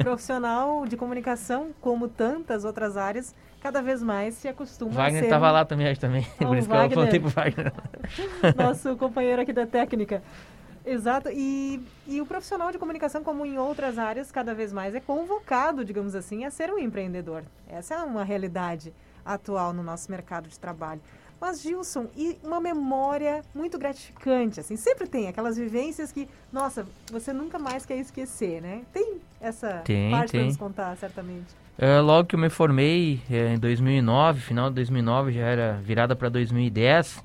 um 0.00 0.02
profissional 0.04 0.86
de 0.86 0.96
comunicação, 0.96 1.70
como 1.80 2.06
tantas 2.06 2.64
outras 2.64 2.96
áreas, 2.96 3.34
cada 3.60 3.82
vez 3.82 4.00
mais 4.00 4.34
se 4.34 4.46
acostuma 4.46 4.92
Wagner 4.92 5.16
a 5.16 5.18
ser 5.18 5.24
estava 5.24 5.48
um- 5.48 5.52
lá 5.52 5.64
também, 5.64 5.88
acho 5.88 6.00
também. 6.00 6.24
Ah, 6.34 6.36
Por 6.46 6.50
o 6.50 6.56
isso 6.56 6.68
que 6.68 6.74
eu 6.74 6.78
Wagner. 6.78 6.98
apontei 7.00 7.18
pro 7.18 7.28
Wagner. 7.28 7.72
nosso 8.56 8.96
companheiro 8.96 9.42
aqui 9.42 9.52
da 9.52 9.66
técnica. 9.66 10.22
Exato, 10.86 11.28
e, 11.32 11.82
e 12.06 12.20
o 12.20 12.24
profissional 12.26 12.70
de 12.70 12.78
comunicação, 12.78 13.24
como 13.24 13.44
em 13.44 13.58
outras 13.58 13.98
áreas, 13.98 14.30
cada 14.30 14.54
vez 14.54 14.72
mais 14.72 14.94
é 14.94 15.00
convocado, 15.00 15.84
digamos 15.84 16.14
assim, 16.14 16.44
a 16.44 16.50
ser 16.52 16.70
um 16.70 16.78
empreendedor. 16.78 17.42
Essa 17.68 17.94
é 17.96 17.98
uma 17.98 18.22
realidade 18.22 18.94
atual 19.26 19.72
no 19.72 19.82
nosso 19.82 20.08
mercado 20.12 20.48
de 20.48 20.58
trabalho. 20.58 21.00
Mas, 21.40 21.62
Gilson, 21.62 22.06
e 22.16 22.36
uma 22.42 22.60
memória 22.60 23.44
muito 23.54 23.78
gratificante, 23.78 24.58
assim, 24.58 24.76
sempre 24.76 25.06
tem 25.06 25.28
aquelas 25.28 25.56
vivências 25.56 26.10
que, 26.10 26.28
nossa, 26.52 26.84
você 27.12 27.32
nunca 27.32 27.58
mais 27.58 27.86
quer 27.86 27.96
esquecer, 27.96 28.60
né? 28.60 28.82
Tem 28.92 29.18
essa 29.40 29.82
tem, 29.84 30.10
parte 30.10 30.32
para 30.32 30.44
nos 30.44 30.56
contar, 30.56 30.96
certamente. 30.96 31.46
É, 31.78 32.00
logo 32.00 32.28
que 32.28 32.34
eu 32.34 32.40
me 32.40 32.50
formei, 32.50 33.20
é, 33.30 33.54
em 33.54 33.58
2009, 33.58 34.40
final 34.40 34.68
de 34.68 34.74
2009, 34.74 35.32
já 35.32 35.42
era 35.42 35.80
virada 35.80 36.16
para 36.16 36.28
2010, 36.28 37.22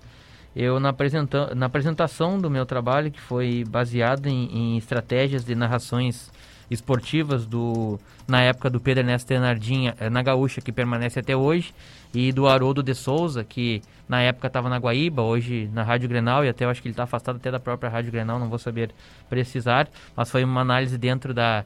eu 0.56 0.80
na, 0.80 0.90
apresenta 0.90 1.56
na 1.56 1.66
apresentação 1.66 2.38
do 2.38 2.52
meu 2.52 2.66
trabalho, 2.66 3.12
que 3.12 3.20
foi 3.20 3.64
baseado 3.68 4.28
em, 4.28 4.76
em 4.76 4.78
estratégias 4.78 5.44
de 5.44 5.56
narrações 5.56 6.32
esportivas 6.70 7.46
do 7.46 8.00
na 8.28 8.42
época 8.42 8.70
do 8.70 8.80
Pedro 8.80 9.02
Ernesto 9.02 9.28
Tenardinha 9.28 9.96
eh, 10.00 10.10
na 10.10 10.22
Gaúcha, 10.22 10.62
que 10.62 10.72
permanece 10.72 11.20
até 11.20 11.36
hoje, 11.36 11.74
e 12.14 12.32
do 12.32 12.48
Haroldo 12.48 12.84
de 12.84 12.94
Souza, 12.94 13.44
que 13.44 13.82
na 14.08 14.22
época 14.22 14.48
estava 14.48 14.70
na 14.70 14.78
Guaíba, 14.78 15.22
hoje 15.24 15.70
na 15.74 15.84
Rádio 15.84 16.08
Grenal, 16.08 16.46
e 16.46 16.50
até 16.50 16.66
eu 16.66 16.70
acho 16.70 16.82
que 16.82 16.88
ele 16.88 16.94
está 16.94 17.04
afastado 17.04 17.38
até 17.38 17.50
da 17.50 17.60
própria 17.60 17.90
Rádio 17.90 18.12
Grenal, 18.12 18.38
não 18.38 18.50
vou 18.50 18.60
saber 18.60 18.92
precisar, 19.30 19.90
mas 20.16 20.30
foi 20.30 20.44
uma 20.44 20.62
análise 20.62 20.98
dentro 20.98 21.34
da, 21.34 21.66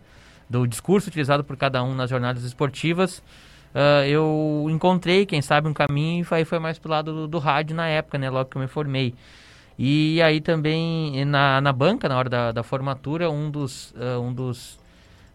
do 0.49 0.65
discurso 0.65 1.10
utilizado 1.10 1.44
por 1.44 1.57
cada 1.57 1.84
um 1.84 1.94
nas 1.94 2.10
jornadas 2.10 2.44
esportivas. 2.44 3.19
Uh, 3.76 4.06
eu 4.07 4.68
encontrei, 4.69 5.26
quem 5.26 5.41
sabe, 5.41 5.68
um 5.68 5.74
caminho 5.74 6.26
e 6.30 6.34
aí 6.34 6.45
foi 6.45 6.60
mais 6.60 6.80
pro 6.80 6.90
lado 6.90 7.14
do, 7.14 7.28
do 7.28 7.40
rádio 7.40 7.76
na 7.76 7.88
época, 7.88 8.18
né, 8.18 8.30
logo 8.30 8.49
que 8.49 8.56
eu 8.56 8.61
me 8.61 8.68
formei. 8.68 9.14
E 9.78 10.22
aí 10.22 10.40
também 10.40 11.26
na, 11.26 11.60
na 11.60 11.74
banca, 11.74 12.07
na 12.07 12.18
hora 12.18 12.30
da, 12.30 12.52
da 12.53 12.64
formatura, 12.64 13.30
um 13.30 13.52
dos, 13.52 13.91
uh, 13.91 14.22
um 14.22 14.34
dos 14.34 14.80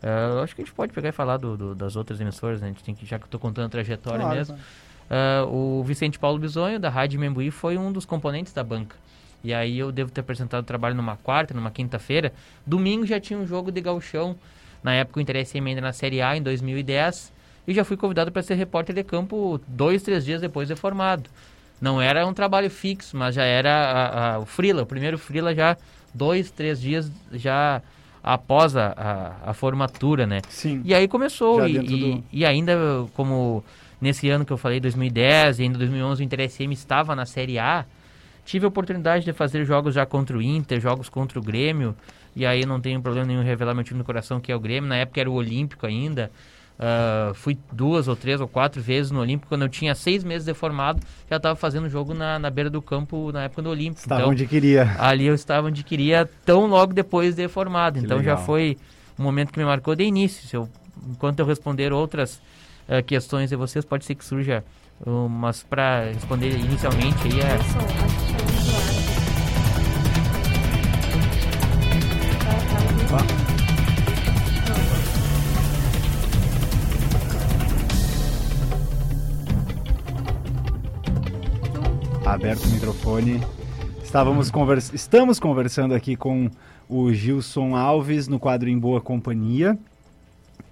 Uh, 0.03 0.43
acho 0.43 0.57
que 0.57 0.63
a 0.63 0.65
gente 0.65 0.75
pode 0.75 0.93
pegar 0.93 1.11
e 1.11 1.13
falar 1.13 1.37
do, 1.37 1.57
do, 1.57 1.75
das 1.77 1.95
outras 1.95 2.21
emissoras, 2.21 2.61
né? 2.61 2.67
A 2.67 2.71
gente 2.71 2.83
tem 2.83 2.93
que, 2.93 3.07
já 3.07 3.21
que 3.21 3.27
estou 3.27 3.39
contando 3.39 3.67
a 3.67 3.69
trajetória 3.69 4.19
claro, 4.19 4.37
mesmo. 4.37 4.59
Uh, 5.11 5.81
o 5.81 5.85
Vicente 5.85 6.19
Paulo 6.19 6.39
Bisonho, 6.39 6.79
da 6.79 6.89
Rádio 6.89 7.21
Membuí, 7.21 7.51
foi 7.51 7.77
um 7.77 7.93
dos 7.93 8.05
componentes 8.05 8.53
da 8.53 8.65
banca. 8.65 8.97
E 9.45 9.53
aí 9.53 9.79
eu 9.79 9.91
devo 9.91 10.11
ter 10.11 10.21
apresentado 10.21 10.63
o 10.63 10.67
trabalho 10.67 10.95
numa 10.95 11.17
quarta, 11.17 11.53
numa 11.53 11.71
quinta-feira. 11.71 12.33
Domingo 12.65 13.05
já 13.05 13.19
tinha 13.19 13.39
um 13.39 13.47
jogo 13.47 13.73
de 13.73 13.81
gauchão. 13.81 14.37
Na 14.83 14.95
época 14.95 15.19
o 15.19 15.23
interesse 15.23 15.59
ainda 15.59 15.81
na 15.81 15.93
Série 15.93 16.23
A, 16.23 16.37
em 16.37 16.43
2010. 16.43 17.33
E 17.67 17.75
já 17.75 17.85
fui 17.85 17.97
convidado 17.97 18.31
para 18.33 18.43
ser 18.43 18.55
repórter 18.55 18.95
de 18.95 19.05
campo 19.05 19.61
dois, 19.67 20.03
três 20.03 20.25
dias 20.25 20.41
depois 20.41 20.69
de 20.69 20.77
formado. 20.77 21.29
Não 21.81 22.01
era 22.01 22.27
um 22.27 22.33
trabalho 22.33 22.71
fixo, 22.71 23.17
mas 23.17 23.35
já 23.35 23.45
era 23.45 23.71
a, 23.71 24.35
a, 24.35 24.39
o 24.39 24.47
Frila. 24.47 24.83
O 24.83 24.87
primeiro 24.87 25.19
Frila 25.19 25.55
já 25.55 25.77
dois, 26.15 26.51
três 26.51 26.81
dias 26.81 27.11
já 27.33 27.83
após 28.23 28.77
a, 28.77 28.95
a, 28.97 29.51
a, 29.51 29.55
formatura, 29.55 30.27
né? 30.27 30.43
Sim. 30.49 30.81
E 30.85 30.95
aí 30.95 31.09
começou, 31.09 31.67
e, 31.67 31.79
do... 31.79 32.25
e, 32.33 32.47
ainda 32.47 32.77
como 33.15 33.65
nesse 34.03 34.29
ano 34.29 34.45
que 34.45 34.53
eu 34.53 34.59
falei, 34.59 34.81
2010 34.81 35.61
e 35.61 35.63
ainda 35.63 35.79
2011, 35.79 36.21
o 36.21 36.25
Inter 36.25 36.51
SM 36.51 36.73
estava 36.73 37.15
na 37.15 37.25
Série 37.25 37.59
A, 37.59 37.87
tive 38.45 38.65
a 38.65 38.69
oportunidade 38.69 39.25
de 39.25 39.33
fazer 39.33 39.65
jogos 39.65 39.95
já 39.95 40.05
contra 40.05 40.37
o 40.37 40.43
Inter, 40.43 40.81
jogos 40.81 41.09
contra 41.09 41.39
o 41.39 41.43
Grêmio, 41.43 41.95
e 42.35 42.45
aí 42.45 42.67
não 42.67 42.81
tenho 42.81 43.01
problema 43.01 43.27
nenhum 43.29 43.45
revelar 43.45 43.75
meu 43.75 43.85
time 43.85 43.99
no 43.99 44.05
coração, 44.05 44.41
que 44.41 44.51
é 44.51 44.57
o 44.57 44.61
Grêmio, 44.61 44.89
na 44.89 44.97
época 44.97 45.21
era 45.21 45.31
o 45.31 45.35
Olímpico 45.35 45.87
ainda, 45.87 46.31
Uh, 46.73 47.33
fui 47.35 47.57
duas 47.71 48.09
ou 48.09 48.17
três 48.17 48.41
ou 48.41 48.49
quatro 48.49 48.83
vezes 48.83 49.13
no 49.13 49.21
Olímpico. 49.21 49.49
Quando 49.49 49.63
eu 49.63 49.69
tinha 49.69 49.95
seis 49.95 50.25
meses 50.25 50.45
de 50.45 50.53
formado, 50.53 51.01
já 51.31 51.37
estava 51.37 51.55
fazendo 51.55 51.89
jogo 51.89 52.13
na, 52.13 52.41
na 52.41 52.51
beira 52.51 52.69
do 52.69 52.83
campo 52.83 53.31
na 53.31 53.45
época 53.45 53.63
do 53.63 53.71
Olímpico. 53.71 54.01
Estava 54.01 54.23
então, 54.23 54.33
onde 54.33 54.47
queria. 54.47 54.97
Ali 54.99 55.27
eu 55.27 55.35
estava 55.35 55.69
onde 55.69 55.85
queria, 55.85 56.29
tão 56.45 56.67
logo 56.67 56.93
depois 56.93 57.37
de 57.37 57.47
formado. 57.47 58.01
Que 58.01 58.05
então 58.05 58.19
legal. 58.19 58.37
já 58.37 58.43
foi 58.43 58.77
um 59.17 59.23
momento 59.23 59.53
que 59.53 59.61
me 59.61 59.65
marcou 59.65 59.95
de 59.95 60.03
início. 60.03 60.49
Eu, 60.53 60.69
enquanto 61.09 61.39
eu 61.39 61.47
responder 61.47 61.93
outras 61.93 62.41
uh, 62.89 63.03
questões 63.05 63.51
de 63.51 63.57
vocês, 63.57 63.85
pode 63.85 64.05
ser 64.05 64.15
que 64.15 64.25
surja, 64.25 64.65
uh, 65.07 65.29
mas 65.29 65.63
para 65.63 66.13
responder 66.13 66.57
inicialmente 66.59 67.19
aí 67.27 67.41
é. 67.41 67.59
aberto 82.33 82.65
o 82.65 82.69
microfone. 82.69 83.41
Estávamos 84.03 84.51
convers... 84.51 84.93
Estamos 84.93 85.39
conversando 85.39 85.95
aqui 85.95 86.17
com 86.17 86.51
o 86.89 87.13
Gilson 87.13 87.77
Alves 87.77 88.27
no 88.27 88.39
quadro 88.39 88.69
Em 88.69 88.79
Boa 88.79 89.01
Companhia. 89.01 89.79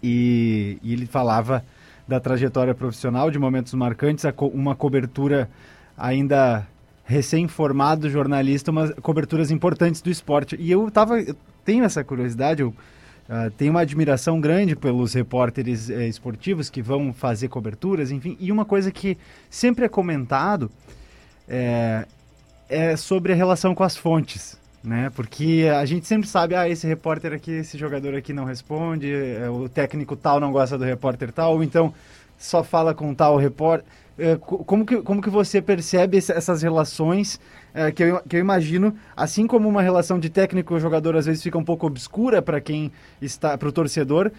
E, 0.03 0.79
e 0.83 0.93
ele 0.93 1.07
falava 1.07 1.65
da 2.11 2.19
trajetória 2.19 2.75
profissional, 2.75 3.31
de 3.31 3.39
momentos 3.39 3.73
marcantes, 3.73 4.25
uma 4.53 4.75
cobertura 4.75 5.49
ainda 5.97 6.67
recém-formado 7.05 8.11
jornalista, 8.11 8.73
umas 8.73 8.93
coberturas 8.95 9.53
importantes 9.53 10.03
do 10.03 10.11
esporte. 10.11 10.57
E 10.59 10.73
eu 10.73 10.91
tava, 10.91 11.21
eu 11.21 11.37
tenho 11.65 11.85
essa 11.85 12.03
curiosidade, 12.03 12.63
eu 12.63 12.71
uh, 12.71 13.51
tenho 13.57 13.71
uma 13.71 13.83
admiração 13.83 14.41
grande 14.41 14.75
pelos 14.75 15.15
repórteres 15.15 15.89
uh, 15.89 16.01
esportivos 16.01 16.69
que 16.69 16.83
vão 16.83 17.13
fazer 17.13 17.47
coberturas, 17.47 18.11
enfim. 18.11 18.37
E 18.41 18.51
uma 18.51 18.65
coisa 18.65 18.91
que 18.91 19.17
sempre 19.49 19.85
é 19.85 19.89
comentado 19.89 20.69
é, 21.49 22.07
é 22.69 22.97
sobre 22.97 23.33
a 23.33 23.37
relação 23.37 23.73
com 23.73 23.85
as 23.85 23.97
fontes, 23.97 24.59
né? 24.83 25.11
Porque 25.15 25.69
a 25.75 25.85
gente 25.85 26.07
sempre 26.07 26.29
sabe, 26.29 26.55
ah, 26.55 26.69
esse 26.69 26.87
repórter 26.87 27.33
aqui, 27.33 27.53
esse 27.53 27.77
jogador 27.77 28.15
aqui 28.15 28.33
não 28.33 28.45
responde, 28.45 29.13
é, 29.13 29.49
o 29.49 29.69
técnico 29.69 30.17
tal 30.17 30.41
não 30.41 30.53
gosta 30.53 30.79
do 30.79 30.85
repórter 30.85 31.33
tal, 31.33 31.55
ou 31.55 31.63
então 31.63 31.93
só 32.39 32.65
fala 32.65 32.95
com 32.95 33.15
tal 33.15 33.37
repórter. 33.37 33.87
É, 34.19 34.37
como, 34.37 34.85
que, 34.85 35.01
como 35.01 35.23
que 35.23 35.31
você 35.31 35.63
percebe 35.63 36.19
essas 36.19 36.61
relações 36.63 37.41
é, 37.73 37.91
que, 37.91 38.03
eu, 38.03 38.21
que 38.29 38.37
eu 38.37 38.41
imagino, 38.41 38.95
assim 39.17 39.47
como 39.47 39.67
uma 39.67 39.81
relação 39.81 40.19
de 40.19 40.29
técnico 40.29 40.77
e 40.77 40.81
jogador 40.81 41.17
às 41.17 41.25
vezes 41.25 41.43
fica 41.43 41.57
um 41.57 41.65
pouco 41.65 41.87
obscura 41.87 42.43
para 42.43 42.61
quem 42.61 42.93
está, 43.23 43.57
para 43.57 43.69
o 43.69 43.73
torcedor, 43.73 44.31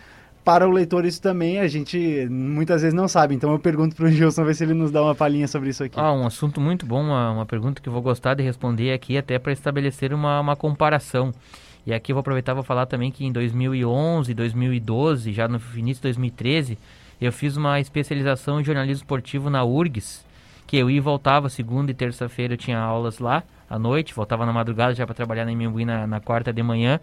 para 0.43 0.68
o 0.68 0.72
leitor 0.72 1.05
isso 1.05 1.22
também 1.22 1.59
a 1.59 1.68
gente 1.68 2.27
muitas 2.30 2.81
vezes 2.81 2.93
não 2.93 3.07
sabe. 3.07 3.35
Então 3.35 3.51
eu 3.51 3.59
pergunto 3.59 3.95
para 3.95 4.05
o 4.05 4.11
Gilson 4.11 4.43
ver 4.43 4.55
se 4.55 4.63
ele 4.63 4.73
nos 4.73 4.91
dá 4.91 5.01
uma 5.01 5.15
palhinha 5.15 5.47
sobre 5.47 5.69
isso 5.69 5.84
aqui. 5.84 5.99
Ah, 5.99 6.13
um 6.13 6.26
assunto 6.26 6.59
muito 6.59 6.85
bom, 6.85 7.01
uma, 7.01 7.31
uma 7.31 7.45
pergunta 7.45 7.81
que 7.81 7.88
eu 7.88 7.93
vou 7.93 8.01
gostar 8.01 8.34
de 8.34 8.43
responder 8.43 8.93
aqui 8.93 9.18
até 9.18 9.38
para 9.38 9.51
estabelecer 9.51 10.13
uma, 10.13 10.39
uma 10.39 10.55
comparação. 10.55 11.31
E 11.85 11.93
aqui 11.93 12.11
eu 12.11 12.15
vou 12.15 12.22
aproveitar 12.22 12.53
vou 12.53 12.63
falar 12.63 12.85
também 12.85 13.11
que 13.11 13.26
em 13.26 13.31
2011, 13.31 14.34
2012, 14.34 15.34
já 15.34 15.47
no 15.47 15.59
início 15.76 16.01
de 16.01 16.09
2013, 16.09 16.77
eu 17.19 17.31
fiz 17.31 17.57
uma 17.57 17.80
especialização 17.80 18.59
em 18.59 18.63
jornalismo 18.63 19.03
esportivo 19.03 19.49
na 19.49 19.63
URGS, 19.63 20.26
que 20.68 20.77
eu 20.77 20.89
ia 20.89 20.97
e 20.97 20.99
voltava 20.99 21.49
segunda 21.49 21.91
e 21.91 21.93
terça-feira 21.93 22.53
eu 22.53 22.57
tinha 22.57 22.80
aulas 22.80 23.19
lá 23.19 23.43
à 23.69 23.80
noite, 23.80 24.13
voltava 24.13 24.45
na 24.45 24.51
madrugada 24.53 24.93
já 24.93 25.05
para 25.05 25.15
trabalhar 25.15 25.45
na 25.45 25.51
Imbuí 25.51 25.85
na, 25.85 26.05
na 26.05 26.19
quarta 26.19 26.51
de 26.51 26.61
manhã. 26.61 26.99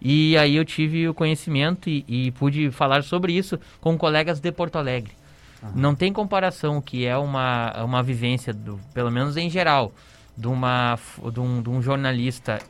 E 0.00 0.36
aí 0.36 0.56
eu 0.56 0.64
tive 0.64 1.08
o 1.08 1.14
conhecimento 1.14 1.88
e, 1.88 2.04
e 2.06 2.30
pude 2.32 2.70
falar 2.70 3.02
sobre 3.02 3.32
isso 3.32 3.58
com 3.80 3.96
colegas 3.96 4.40
de 4.40 4.52
Porto 4.52 4.76
Alegre. 4.76 5.12
Uhum. 5.62 5.70
Não 5.74 5.94
tem 5.94 6.12
comparação 6.12 6.80
que 6.80 7.06
é 7.06 7.16
uma, 7.16 7.72
uma 7.84 8.02
vivência, 8.02 8.52
do, 8.52 8.78
pelo 8.92 9.10
menos 9.10 9.36
em 9.36 9.48
geral, 9.48 9.92
de, 10.36 10.46
uma, 10.46 10.98
de, 11.32 11.40
um, 11.40 11.62
de 11.62 11.70
um 11.70 11.80
jornalista 11.80 12.60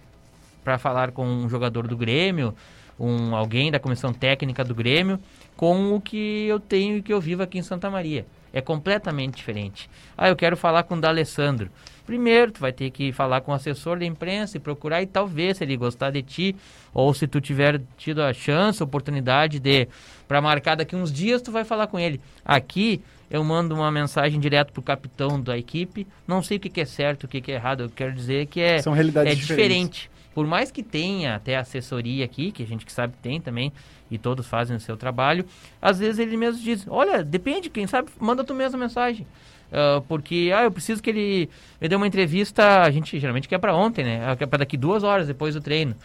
para 0.62 0.78
falar 0.78 1.10
com 1.10 1.26
um 1.26 1.48
jogador 1.48 1.86
do 1.86 1.96
Grêmio, 1.96 2.54
um, 2.98 3.34
alguém 3.34 3.70
da 3.70 3.78
comissão 3.78 4.12
técnica 4.12 4.64
do 4.64 4.74
Grêmio, 4.74 5.18
com 5.56 5.94
o 5.94 6.00
que 6.00 6.46
eu 6.46 6.60
tenho 6.60 6.98
e 6.98 7.02
que 7.02 7.12
eu 7.12 7.20
vivo 7.20 7.42
aqui 7.42 7.58
em 7.58 7.62
Santa 7.62 7.90
Maria. 7.90 8.24
É 8.52 8.60
completamente 8.60 9.34
diferente. 9.34 9.90
Ah, 10.16 10.28
eu 10.28 10.36
quero 10.36 10.56
falar 10.56 10.84
com 10.84 10.94
o 10.94 11.00
D'Alessandro. 11.00 11.70
Primeiro, 12.06 12.52
tu 12.52 12.60
vai 12.60 12.72
ter 12.72 12.90
que 12.90 13.12
falar 13.12 13.40
com 13.40 13.52
o 13.52 13.54
assessor 13.54 13.98
da 13.98 14.04
imprensa 14.04 14.56
e 14.56 14.60
procurar 14.60 15.02
e 15.02 15.06
talvez 15.06 15.56
se 15.56 15.64
ele 15.64 15.76
gostar 15.76 16.10
de 16.10 16.22
ti 16.22 16.56
ou 16.92 17.12
se 17.14 17.26
tu 17.26 17.40
tiver 17.40 17.80
tido 17.96 18.22
a 18.22 18.32
chance, 18.32 18.82
a 18.82 18.84
oportunidade 18.84 19.58
de 19.58 19.88
para 20.28 20.40
marcar 20.40 20.74
daqui 20.74 20.94
uns 20.94 21.12
dias, 21.12 21.40
tu 21.40 21.50
vai 21.50 21.64
falar 21.64 21.86
com 21.86 21.98
ele. 21.98 22.20
Aqui 22.44 23.02
eu 23.30 23.42
mando 23.42 23.74
uma 23.74 23.90
mensagem 23.90 24.38
direto 24.38 24.72
pro 24.72 24.82
capitão 24.82 25.40
da 25.40 25.56
equipe. 25.56 26.06
Não 26.26 26.42
sei 26.42 26.58
o 26.58 26.60
que, 26.60 26.68
que 26.68 26.80
é 26.80 26.84
certo, 26.84 27.24
o 27.24 27.28
que, 27.28 27.40
que 27.40 27.52
é 27.52 27.54
errado. 27.54 27.84
Eu 27.84 27.90
quero 27.90 28.12
dizer 28.12 28.46
que 28.46 28.60
é 28.60 28.80
São 28.82 28.92
realidades 28.92 29.32
é 29.32 29.34
diferente. 29.34 30.10
Por 30.34 30.46
mais 30.46 30.70
que 30.70 30.82
tenha 30.82 31.36
até 31.36 31.56
assessoria 31.56 32.24
aqui, 32.24 32.50
que 32.50 32.62
a 32.62 32.66
gente 32.66 32.84
que 32.84 32.92
sabe 32.92 33.14
tem 33.22 33.40
também, 33.40 33.72
e 34.10 34.18
todos 34.18 34.46
fazem 34.46 34.76
o 34.76 34.80
seu 34.80 34.96
trabalho, 34.96 35.46
às 35.80 35.98
vezes 35.98 36.18
ele 36.18 36.36
mesmo 36.36 36.60
diz, 36.60 36.84
olha, 36.88 37.22
depende, 37.22 37.70
quem 37.70 37.86
sabe, 37.86 38.10
manda 38.18 38.42
tu 38.44 38.54
mesmo 38.54 38.78
mensagem. 38.78 39.26
Uh, 39.74 40.00
porque, 40.02 40.52
ah, 40.54 40.62
eu 40.62 40.70
preciso 40.70 41.02
que 41.02 41.10
ele 41.10 41.50
me 41.80 41.88
dê 41.88 41.96
uma 41.96 42.06
entrevista, 42.06 42.82
a 42.82 42.90
gente 42.92 43.18
geralmente 43.18 43.48
quer 43.48 43.58
para 43.58 43.74
ontem, 43.74 44.04
né? 44.04 44.22
Ah, 44.24 44.46
para 44.46 44.60
daqui 44.60 44.76
duas 44.76 45.02
horas 45.02 45.26
depois 45.26 45.54
do 45.54 45.60
treino. 45.60 45.96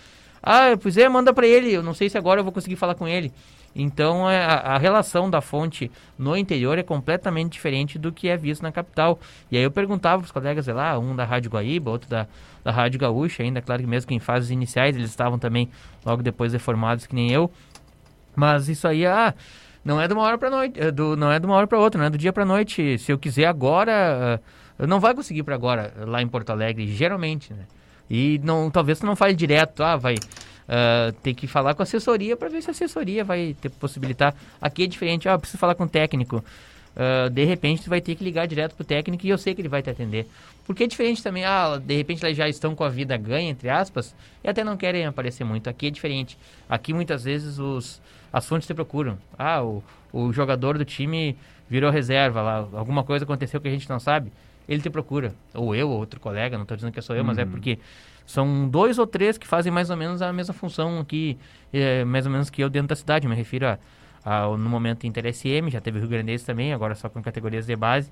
Ah, 0.42 0.76
pois 0.82 0.98
é, 0.98 1.08
manda 1.08 1.32
para 1.32 1.46
ele, 1.46 1.72
eu 1.72 1.84
não 1.84 1.94
sei 1.94 2.10
se 2.10 2.18
agora 2.18 2.40
eu 2.40 2.44
vou 2.44 2.52
conseguir 2.52 2.76
falar 2.76 2.96
com 2.96 3.08
ele. 3.08 3.32
Então 3.76 4.28
é, 4.28 4.44
a, 4.44 4.56
a, 4.56 4.78
relação 4.80 5.30
da 5.30 5.42
fonte 5.42 5.92
no 6.18 6.36
interior 6.36 6.80
é 6.80 6.84
completamente 6.84 7.52
diferente 7.54 8.00
do 8.00 8.12
que 8.12 8.28
é 8.28 8.36
visto 8.36 8.64
na 8.64 8.72
capital. 8.72 9.20
E 9.52 9.58
aí 9.58 9.64
eu 9.64 9.70
perguntava 9.70 10.22
para 10.22 10.26
os 10.26 10.32
colegas, 10.32 10.66
lá, 10.66 10.98
um 10.98 11.16
da 11.16 11.24
Rádio 11.24 11.52
Guaíba, 11.52 11.92
outro 11.92 12.10
da, 12.10 12.26
da 12.64 12.72
Rádio 12.72 13.00
Gaúcha, 13.00 13.44
ainda 13.44 13.62
claro 13.62 13.84
que 13.84 13.88
mesmo 13.88 14.08
que 14.08 14.16
em 14.16 14.20
fases 14.20 14.50
iniciais 14.50 14.96
eles 14.96 15.12
estavam 15.12 15.38
também 15.38 15.70
logo 16.04 16.24
depois 16.24 16.54
reformados 16.54 17.06
que 17.06 17.14
nem 17.14 17.32
eu. 17.32 17.52
Mas 18.36 18.68
isso 18.68 18.88
aí, 18.88 19.06
ah, 19.06 19.36
não 19.84 20.00
é 20.00 20.08
de 20.08 20.14
uma 20.14 20.24
hora 20.24 20.38
para 20.38 20.50
noite, 20.50 20.80
é 20.80 20.92
do, 20.92 21.16
não 21.16 21.32
é 21.32 21.40
de 21.40 21.46
uma 21.46 21.56
hora 21.56 21.68
para 21.68 21.80
outra, 21.80 22.00
não 22.00 22.06
é 22.06 22.10
do 22.10 22.18
dia 22.18 22.34
para 22.34 22.46
noite. 22.46 22.98
Se 22.98 23.12
eu 23.12 23.18
quiser 23.18 23.46
agora, 23.46 24.42
uh, 24.78 24.88
não 24.88 25.00
vai 25.00 25.14
conseguir 25.14 25.44
para 25.44 25.56
agora 25.56 25.94
lá 26.06 26.22
em 26.22 26.28
Porto 26.28 26.50
Alegre, 26.52 26.88
geralmente, 26.88 27.54
né? 27.54 27.66
E 28.10 28.40
não, 28.44 28.72
talvez 28.72 29.00
tu 29.00 29.06
não 29.06 29.16
fale 29.16 29.36
direto, 29.36 29.84
ah, 29.84 29.96
vai 29.96 30.16
uh, 30.16 31.12
ter 31.22 31.34
que 31.34 31.46
falar 31.46 31.76
com 31.76 31.82
a 31.82 31.84
assessoria 31.84 32.36
para 32.36 32.50
ver 32.50 32.62
se 32.62 32.70
a 32.70 32.72
assessoria 32.72 33.24
vai 33.24 33.56
ter 33.62 33.70
possibilitar. 33.70 34.34
Aqui 34.60 34.84
é 34.84 34.88
diferente, 34.88 35.30
ah, 35.30 35.38
preciso 35.38 35.60
falar 35.60 35.76
com 35.76 35.84
o 35.84 35.90
técnico. 35.90 36.44
Uh, 36.96 37.30
de 37.30 37.46
repente 37.46 37.84
tu 37.84 37.90
vai 37.90 38.02
ter 38.02 38.16
que 38.16 38.24
ligar 38.24 38.48
direto 38.48 38.76
pro 38.76 38.84
técnico 38.84 39.26
e 39.26 39.30
eu 39.30 39.38
sei 39.38 39.54
que 39.54 39.62
ele 39.62 39.70
vai 39.70 39.82
te 39.82 39.90
atender. 39.90 40.28
Porque 40.66 40.84
é 40.84 40.88
diferente 40.88 41.24
também, 41.24 41.46
ah, 41.46 41.80
de 41.82 41.96
repente 41.96 42.26
eles 42.26 42.36
já 42.36 42.50
estão 42.50 42.76
com 42.76 42.84
a 42.84 42.90
vida 42.90 43.16
ganha, 43.16 43.50
entre 43.50 43.70
aspas, 43.70 44.16
e 44.44 44.50
até 44.50 44.64
não 44.64 44.76
querem 44.76 45.06
aparecer 45.06 45.44
muito. 45.44 45.70
Aqui 45.70 45.88
é 45.88 45.90
diferente. 45.92 46.38
Aqui 46.68 46.94
muitas 46.94 47.24
vezes 47.24 47.60
os, 47.60 48.02
as 48.32 48.48
fontes 48.48 48.68
te 48.68 48.74
procuram. 48.74 49.18
Ah, 49.38 49.64
o, 49.64 49.84
o 50.12 50.32
jogador 50.34 50.78
do 50.78 50.86
time 50.86 51.38
virou 51.70 51.92
reserva 51.92 52.42
lá, 52.42 52.68
alguma 52.74 53.04
coisa 53.04 53.26
aconteceu 53.26 53.62
que 53.62 53.68
a 53.68 53.72
gente 53.72 53.90
não 53.90 54.00
sabe, 54.00 54.32
ele 54.68 54.82
te 54.82 54.90
procura. 54.90 55.34
Ou 55.54 55.76
eu, 55.76 55.90
ou 55.90 56.00
outro 56.00 56.20
colega, 56.20 56.58
não 56.58 56.64
estou 56.64 56.76
dizendo 56.76 56.92
que 56.92 57.02
sou 57.02 57.16
eu, 57.16 57.22
uhum. 57.22 57.28
mas 57.28 57.38
é 57.38 57.44
uhum. 57.44 57.52
porque 57.52 57.80
são 58.26 58.70
dois 58.70 59.00
ou 59.00 59.08
três 59.08 59.38
que 59.38 59.48
fazem 59.48 59.72
mais 59.72 59.90
ou 59.90 59.98
menos 59.98 60.22
a 60.22 60.32
mesma 60.32 60.54
função 60.54 61.00
aqui, 61.00 61.38
é, 61.74 62.04
mais 62.06 62.26
ou 62.26 62.32
menos 62.32 62.50
que 62.50 62.64
eu 62.64 62.70
dentro 62.70 62.90
da 62.90 62.96
cidade. 62.96 63.28
Me 63.28 63.36
refiro 63.36 63.68
a, 63.68 63.80
a 64.24 64.48
no 64.50 64.70
momento 64.70 65.08
Inter 65.08 65.34
SM, 65.34 65.70
já 65.70 65.82
teve 65.82 65.98
o 65.98 66.02
Rio 66.02 66.10
Grande 66.10 66.38
também, 66.44 66.74
agora 66.74 66.94
só 66.96 67.10
com 67.10 67.22
categorias 67.22 67.66
de 67.66 67.76
base. 67.76 68.12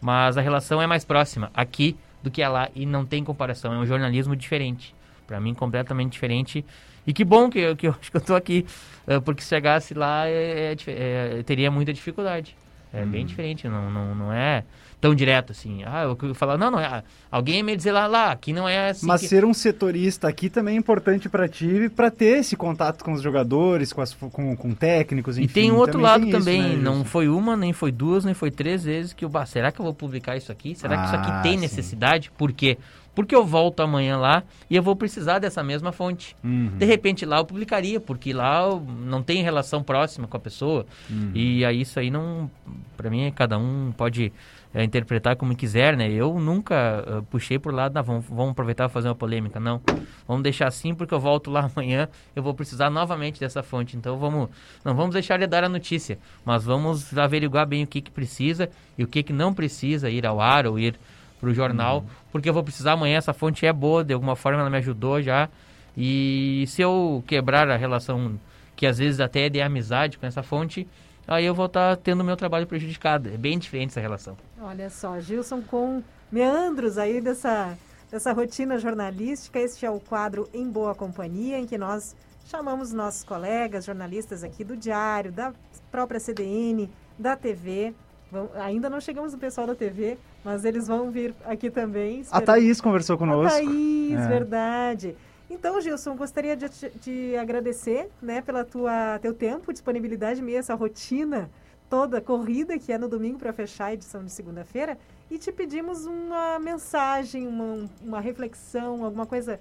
Mas 0.00 0.38
a 0.38 0.40
relação 0.40 0.80
é 0.80 0.86
mais 0.86 1.04
próxima 1.04 1.50
aqui 1.52 1.96
do 2.22 2.30
que 2.30 2.40
é 2.40 2.48
lá 2.48 2.68
e 2.74 2.86
não 2.86 3.04
tem 3.04 3.22
comparação. 3.24 3.74
É 3.74 3.78
um 3.78 3.84
jornalismo 3.84 4.34
diferente. 4.34 4.94
Para 5.26 5.40
mim, 5.40 5.52
completamente 5.54 6.12
diferente. 6.12 6.64
E 7.08 7.12
que 7.14 7.24
bom 7.24 7.48
que, 7.48 7.74
que 7.76 7.86
eu 7.88 7.96
acho 7.98 8.10
que 8.12 8.16
eu 8.18 8.20
estou 8.20 8.36
aqui, 8.36 8.66
uh, 9.06 9.22
porque 9.22 9.40
se 9.40 9.48
chegasse 9.48 9.94
lá, 9.94 10.28
é, 10.28 10.74
é, 10.86 11.38
é, 11.38 11.42
teria 11.42 11.70
muita 11.70 11.90
dificuldade. 11.90 12.54
É 12.92 13.04
bem 13.04 13.20
uhum. 13.20 13.26
diferente, 13.26 13.68
não, 13.68 13.90
não, 13.90 14.14
não 14.14 14.32
é 14.32 14.64
tão 15.00 15.14
direto 15.14 15.52
assim. 15.52 15.82
Ah, 15.84 16.04
eu 16.04 16.34
falar, 16.34 16.56
não, 16.58 16.70
não, 16.70 16.80
é, 16.80 17.02
alguém 17.30 17.62
me 17.62 17.76
dizer 17.76 17.92
lá, 17.92 18.06
lá, 18.06 18.32
aqui 18.32 18.52
não 18.52 18.68
é 18.68 18.90
assim. 18.90 19.06
Mas 19.06 19.20
que... 19.20 19.28
ser 19.28 19.44
um 19.44 19.54
setorista 19.54 20.26
aqui 20.26 20.50
também 20.50 20.74
é 20.74 20.78
importante 20.78 21.28
para 21.28 21.46
ti, 21.48 21.90
para 21.94 22.10
ter 22.10 22.38
esse 22.38 22.56
contato 22.56 23.04
com 23.04 23.12
os 23.12 23.22
jogadores, 23.22 23.92
com, 23.92 24.00
as, 24.00 24.14
com, 24.14 24.56
com 24.56 24.74
técnicos, 24.74 25.38
enfim. 25.38 25.46
E 25.46 25.52
tem 25.52 25.70
um 25.70 25.76
outro 25.76 26.00
também 26.00 26.06
lado 26.06 26.30
também, 26.30 26.60
isso, 26.60 26.76
né, 26.76 26.82
não 26.82 27.04
foi 27.04 27.28
uma, 27.28 27.56
nem 27.56 27.72
foi 27.72 27.92
duas, 27.92 28.24
nem 28.24 28.34
foi 28.34 28.50
três 28.50 28.84
vezes 28.84 29.12
que 29.12 29.24
eu, 29.24 29.28
bah, 29.28 29.46
será 29.46 29.70
que 29.70 29.80
eu 29.80 29.84
vou 29.84 29.94
publicar 29.94 30.36
isso 30.36 30.50
aqui? 30.50 30.74
Será 30.74 30.94
ah, 30.94 30.98
que 30.98 31.06
isso 31.06 31.16
aqui 31.16 31.30
ah, 31.30 31.40
tem 31.42 31.52
sim. 31.52 31.60
necessidade? 31.60 32.30
Por 32.36 32.52
quê? 32.52 32.78
Porque 33.14 33.34
eu 33.34 33.44
volto 33.44 33.80
amanhã 33.80 34.16
lá 34.16 34.44
e 34.70 34.76
eu 34.76 34.82
vou 34.82 34.94
precisar 34.94 35.38
dessa 35.38 35.62
mesma 35.62 35.90
fonte. 35.90 36.36
Uhum. 36.44 36.76
De 36.78 36.84
repente 36.84 37.26
lá 37.26 37.38
eu 37.38 37.44
publicaria, 37.44 38.00
porque 38.00 38.32
lá 38.32 38.68
não 39.04 39.22
tem 39.22 39.42
relação 39.42 39.82
próxima 39.82 40.28
com 40.28 40.36
a 40.36 40.40
pessoa. 40.40 40.86
Uhum. 41.10 41.32
E 41.34 41.64
aí 41.64 41.80
isso 41.80 41.98
aí 41.98 42.10
não, 42.10 42.50
para 42.96 43.10
mim, 43.10 43.32
cada 43.34 43.58
um 43.58 43.92
pode 43.96 44.32
é, 44.74 44.84
interpretar 44.84 45.34
como 45.36 45.56
quiser, 45.56 45.96
né? 45.96 46.10
Eu 46.10 46.38
nunca 46.38 47.04
uh, 47.06 47.22
puxei 47.24 47.58
por 47.58 47.72
lado, 47.72 47.94
não, 47.94 48.02
vamos, 48.02 48.26
vamos 48.28 48.50
aproveitar 48.50 48.86
e 48.86 48.92
fazer 48.92 49.08
uma 49.08 49.14
polêmica, 49.14 49.58
não. 49.58 49.80
Vamos 50.26 50.42
deixar 50.42 50.68
assim 50.68 50.94
porque 50.94 51.14
eu 51.14 51.20
volto 51.20 51.50
lá 51.50 51.70
amanhã, 51.74 52.08
eu 52.36 52.42
vou 52.42 52.52
precisar 52.52 52.90
novamente 52.90 53.40
dessa 53.40 53.62
fonte. 53.62 53.96
Então 53.96 54.18
vamos, 54.18 54.50
não 54.84 54.94
vamos 54.94 55.14
deixar 55.14 55.38
de 55.38 55.46
dar 55.46 55.64
a 55.64 55.68
notícia, 55.68 56.18
mas 56.44 56.64
vamos 56.64 57.16
averiguar 57.16 57.66
bem 57.66 57.82
o 57.82 57.86
que, 57.86 58.00
que 58.00 58.10
precisa 58.10 58.68
e 58.96 59.02
o 59.02 59.06
que, 59.06 59.22
que 59.22 59.32
não 59.32 59.54
precisa 59.54 60.10
ir 60.10 60.26
ao 60.26 60.40
ar 60.40 60.66
ou 60.66 60.78
ir 60.78 60.94
para 61.40 61.48
o 61.48 61.54
jornal, 61.54 61.98
uhum. 61.98 62.06
porque 62.32 62.48
eu 62.48 62.54
vou 62.54 62.62
precisar 62.62 62.92
amanhã, 62.92 63.18
essa 63.18 63.32
fonte 63.32 63.64
é 63.64 63.72
boa, 63.72 64.04
de 64.04 64.12
alguma 64.12 64.36
forma 64.36 64.60
ela 64.60 64.70
me 64.70 64.78
ajudou 64.78 65.22
já. 65.22 65.48
E 65.96 66.64
se 66.68 66.82
eu 66.82 67.22
quebrar 67.26 67.68
a 67.70 67.76
relação, 67.76 68.38
que 68.76 68.86
às 68.86 68.98
vezes 68.98 69.20
até 69.20 69.46
é 69.46 69.48
de 69.48 69.60
amizade 69.60 70.18
com 70.18 70.26
essa 70.26 70.42
fonte, 70.42 70.86
aí 71.26 71.44
eu 71.44 71.54
vou 71.54 71.66
estar 71.66 71.96
tá 71.96 72.02
tendo 72.02 72.22
meu 72.22 72.36
trabalho 72.36 72.66
prejudicado. 72.66 73.28
É 73.28 73.36
bem 73.36 73.58
diferente 73.58 73.90
essa 73.90 74.00
relação. 74.00 74.36
Olha 74.60 74.90
só, 74.90 75.18
Gilson, 75.20 75.62
com 75.62 76.02
meandros 76.30 76.98
aí 76.98 77.20
dessa, 77.20 77.76
dessa 78.10 78.32
rotina 78.32 78.78
jornalística, 78.78 79.58
este 79.58 79.84
é 79.84 79.90
o 79.90 79.98
quadro 79.98 80.48
Em 80.54 80.68
Boa 80.70 80.94
Companhia, 80.94 81.58
em 81.58 81.66
que 81.66 81.76
nós 81.76 82.14
chamamos 82.46 82.92
nossos 82.92 83.24
colegas 83.24 83.84
jornalistas 83.84 84.42
aqui 84.42 84.64
do 84.64 84.76
Diário, 84.76 85.32
da 85.32 85.52
própria 85.90 86.20
CDN, 86.20 86.88
da 87.18 87.36
TV. 87.36 87.94
Vão, 88.30 88.50
ainda 88.54 88.90
não 88.90 89.00
chegamos 89.00 89.32
no 89.32 89.38
pessoal 89.38 89.66
da 89.66 89.74
TV, 89.74 90.18
mas 90.44 90.64
eles 90.64 90.86
vão 90.86 91.10
vir 91.10 91.34
aqui 91.44 91.70
também. 91.70 92.24
A 92.30 92.40
Thaís 92.40 92.80
conversou 92.80 93.16
conosco. 93.16 93.56
A 93.56 93.58
Thaís, 93.58 94.20
é. 94.20 94.28
verdade. 94.28 95.16
Então, 95.50 95.80
Gilson, 95.80 96.14
gostaria 96.14 96.54
de 96.54 96.68
te 96.68 97.36
agradecer 97.36 98.10
né, 98.20 98.42
pela 98.42 98.64
tua 98.64 99.18
teu 99.20 99.32
tempo, 99.32 99.72
disponibilidade 99.72 100.42
meio 100.42 100.58
essa 100.58 100.74
rotina 100.74 101.50
toda 101.88 102.20
corrida 102.20 102.78
que 102.78 102.92
é 102.92 102.98
no 102.98 103.08
domingo 103.08 103.38
para 103.38 103.52
fechar 103.52 103.86
a 103.86 103.94
edição 103.94 104.22
de 104.24 104.30
segunda-feira 104.30 104.98
e 105.30 105.38
te 105.38 105.50
pedimos 105.50 106.06
uma 106.06 106.58
mensagem, 106.58 107.46
uma, 107.46 107.88
uma 108.02 108.20
reflexão, 108.20 109.04
alguma 109.04 109.26
coisa 109.26 109.60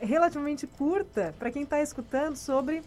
relativamente 0.00 0.66
curta 0.66 1.34
para 1.38 1.50
quem 1.50 1.62
está 1.62 1.80
escutando 1.80 2.36
sobre 2.36 2.82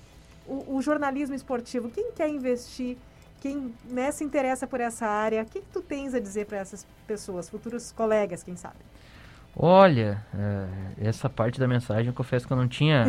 o, 0.47 0.75
o, 0.75 0.81
jornalismo 0.81 1.35
esportivo. 1.35 1.89
Quem 1.89 2.11
quer 2.11 2.29
investir, 2.29 2.97
quem 3.41 3.73
né, 3.89 4.11
se 4.11 4.23
interessa 4.23 4.67
por 4.67 4.79
essa 4.79 5.07
área, 5.07 5.41
o 5.41 5.45
que, 5.45 5.59
que 5.59 5.67
tu 5.73 5.81
tens 5.81 6.13
a 6.13 6.19
dizer 6.19 6.45
para 6.45 6.59
essas 6.59 6.85
pessoas, 7.07 7.49
futuros 7.49 7.91
colegas, 7.91 8.43
quem 8.43 8.55
sabe? 8.55 8.77
Olha, 9.57 10.23
é, 10.33 11.07
essa 11.09 11.27
parte 11.27 11.59
da 11.59 11.67
mensagem 11.67 12.07
eu 12.07 12.13
confesso 12.13 12.47
que 12.47 12.53
eu 12.53 12.57
não 12.57 12.67
tinha 12.67 13.03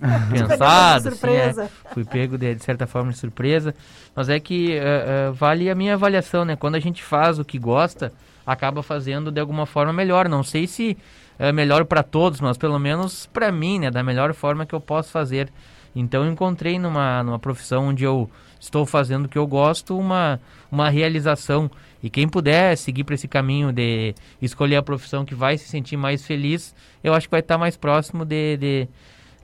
pensado. 0.32 1.08
Assim, 1.08 1.60
é, 1.60 1.68
fui 1.92 2.04
pego 2.04 2.36
de, 2.36 2.54
de, 2.54 2.64
certa 2.64 2.86
forma 2.86 3.12
de 3.12 3.18
surpresa. 3.18 3.74
Mas 4.16 4.28
é 4.28 4.40
que 4.40 4.72
é, 4.72 5.28
é, 5.28 5.30
vale 5.30 5.70
a 5.70 5.74
minha 5.74 5.94
avaliação, 5.94 6.44
né? 6.44 6.56
Quando 6.56 6.74
a 6.74 6.80
gente 6.80 7.02
faz 7.02 7.38
o 7.38 7.44
que 7.44 7.58
gosta, 7.58 8.12
acaba 8.44 8.82
fazendo 8.82 9.30
de 9.30 9.40
alguma 9.40 9.66
forma 9.66 9.92
melhor. 9.92 10.28
Não 10.28 10.42
sei 10.42 10.66
se 10.66 10.96
é 11.38 11.52
melhor 11.52 11.84
para 11.84 12.02
todos, 12.02 12.40
mas 12.40 12.58
pelo 12.58 12.78
menos 12.78 13.26
para 13.26 13.52
mim, 13.52 13.78
né? 13.78 13.90
Da 13.90 14.02
melhor 14.02 14.34
forma 14.34 14.66
que 14.66 14.74
eu 14.74 14.80
posso 14.80 15.12
fazer. 15.12 15.52
Então 15.94 16.24
eu 16.24 16.32
encontrei 16.32 16.76
numa, 16.76 17.22
numa 17.22 17.38
profissão 17.38 17.88
onde 17.88 18.02
eu 18.02 18.28
estou 18.60 18.86
fazendo 18.86 19.26
o 19.26 19.28
que 19.28 19.38
eu 19.38 19.46
gosto, 19.46 19.98
uma, 19.98 20.40
uma 20.70 20.88
realização. 20.88 21.70
E 22.02 22.10
quem 22.10 22.28
puder 22.28 22.76
seguir 22.76 23.04
para 23.04 23.14
esse 23.14 23.26
caminho 23.26 23.72
de 23.72 24.14
escolher 24.40 24.76
a 24.76 24.82
profissão 24.82 25.24
que 25.24 25.34
vai 25.34 25.56
se 25.56 25.68
sentir 25.68 25.96
mais 25.96 26.26
feliz, 26.26 26.74
eu 27.02 27.14
acho 27.14 27.26
que 27.26 27.30
vai 27.30 27.40
estar 27.40 27.56
mais 27.56 27.76
próximo 27.76 28.24
de, 28.24 28.56
de, 28.56 28.88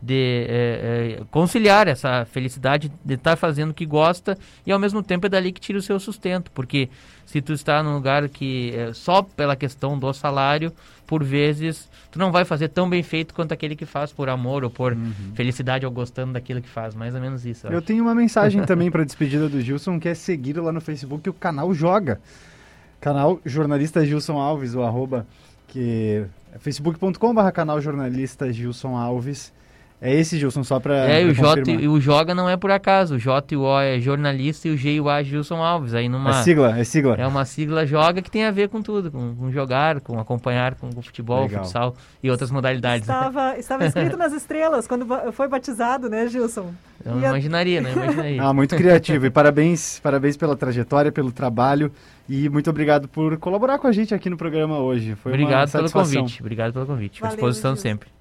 de 0.03 0.47
é, 0.49 1.19
é, 1.21 1.25
conciliar 1.31 1.87
essa 1.87 2.25
felicidade 2.25 2.91
de 3.05 3.15
estar 3.15 3.37
fazendo 3.37 3.71
o 3.71 3.75
que 3.75 3.85
gosta 3.85 4.39
e 4.67 4.73
ao 4.73 4.79
mesmo 4.79 5.03
tempo 5.03 5.27
é 5.27 5.29
dali 5.29 5.53
que 5.53 5.61
tira 5.61 5.79
o 5.79 5.83
seu 5.83 6.01
sustento. 6.01 6.51
Porque 6.53 6.89
se 7.27 7.41
tu 7.43 7.53
está 7.53 7.83
num 7.83 7.95
lugar 7.95 8.29
que 8.29 8.75
é, 8.75 8.93
só 8.93 9.23
pela 9.23 9.55
questão 9.55 9.99
do 9.99 10.13
salário, 10.13 10.73
por 11.07 11.23
vezes 11.23 11.89
tu 12.11 12.19
não 12.19 12.33
vai 12.33 12.45
fazer 12.45 12.69
tão 12.69 12.89
bem 12.89 13.03
feito 13.03 13.35
quanto 13.35 13.53
aquele 13.53 13.77
que 13.77 13.85
faz 13.85 14.13
por 14.13 14.29
amor 14.29 14.65
ou 14.65 14.71
por 14.71 14.93
uhum. 14.93 15.13
felicidade 15.35 15.85
ou 15.85 15.93
gostando 15.93 16.33
daquilo 16.33 16.63
que 16.63 16.69
faz, 16.69 16.95
mais 16.95 17.15
ou 17.15 17.21
menos 17.21 17.45
isso. 17.45 17.67
Eu, 17.67 17.73
eu 17.73 17.83
tenho 17.83 18.03
uma 18.03 18.15
mensagem 18.15 18.65
também 18.65 18.91
para 18.91 19.05
despedida 19.05 19.49
do 19.49 19.61
Gilson, 19.61 20.01
que 20.01 20.09
é 20.09 20.15
seguir 20.15 20.59
lá 20.59 20.73
no 20.73 20.81
Facebook 20.81 21.29
o 21.29 21.33
canal 21.33 21.73
Joga. 21.75 22.21
Canal 23.01 23.41
Jornalista 23.47 24.05
Gilson 24.05 24.39
Alves, 24.39 24.75
o 24.75 24.83
arroba, 24.83 25.27
que 25.69 26.27
é 26.53 26.59
facebook.com.br 26.59 27.51
canal 27.53 27.81
Jornalista 27.81 28.53
Gilson 28.53 28.97
Alves. 28.97 29.53
É 30.03 30.15
esse, 30.15 30.39
Gilson, 30.39 30.65
só 30.65 30.81
para. 30.81 30.95
É, 30.95 31.23
o 31.23 31.35
J 31.35 31.73
e 31.73 31.87
o 31.87 32.01
Joga 32.01 32.35
não 32.35 32.49
é 32.49 32.57
por 32.57 32.71
acaso. 32.71 33.17
O 33.17 33.19
J 33.19 33.55
e 33.55 33.57
o 33.57 33.63
O 33.63 33.81
é 33.81 34.01
jornalista 34.01 34.67
e 34.67 34.71
o 34.71 34.77
G 34.77 34.93
e 34.93 35.01
o 35.01 35.11
A 35.11 35.21
é 35.21 35.25
Gilson 35.25 35.63
Alves. 35.63 35.93
Aí 35.93 36.09
numa, 36.09 36.31
é 36.31 36.43
sigla, 36.43 36.79
é 36.79 36.85
sigla. 36.85 37.17
É 37.19 37.27
uma 37.27 37.45
sigla 37.45 37.85
Joga 37.85 38.23
que 38.23 38.31
tem 38.31 38.47
a 38.47 38.51
ver 38.51 38.71
com 38.71 38.81
tudo, 38.81 39.11
com, 39.11 39.35
com 39.35 39.53
jogar, 39.53 40.01
com 40.01 40.19
acompanhar, 40.19 40.75
com, 40.77 40.91
com 40.91 41.03
futebol, 41.03 41.43
Legal. 41.43 41.65
futsal 41.65 41.95
e 42.23 42.31
outras 42.31 42.51
modalidades. 42.51 43.07
Né? 43.07 43.15
Estava, 43.15 43.59
estava 43.59 43.85
escrito 43.85 44.17
nas 44.19 44.33
estrelas 44.33 44.87
quando 44.87 45.07
foi 45.33 45.49
batizado, 45.49 46.09
né, 46.09 46.27
Gilson? 46.29 46.73
Eu 47.05 47.17
não 47.17 47.29
imaginaria, 47.29 47.83
não 47.83 47.91
imaginaria. 47.91 48.43
ah, 48.43 48.55
muito 48.55 48.75
criativo. 48.77 49.27
E 49.27 49.31
parabéns, 49.31 50.01
parabéns 50.01 50.35
pela 50.35 50.57
trajetória, 50.57 51.13
pelo 51.13 51.31
trabalho. 51.31 51.93
E 52.27 52.49
muito 52.49 52.71
obrigado 52.71 53.07
por 53.07 53.37
colaborar 53.37 53.79
com 53.79 53.87
a 53.87 53.93
gente 53.93 54.15
aqui 54.15 54.31
no 54.31 54.37
programa 54.39 54.79
hoje. 54.79 55.15
Foi 55.17 55.33
obrigado 55.33 55.71
pelo 55.71 55.91
convite. 55.91 56.41
Obrigado 56.41 56.73
pelo 56.73 56.87
convite. 56.87 57.21
Valeu, 57.21 57.33
à 57.33 57.37
disposição 57.37 57.73
Gilson. 57.73 57.83
sempre. 57.83 58.20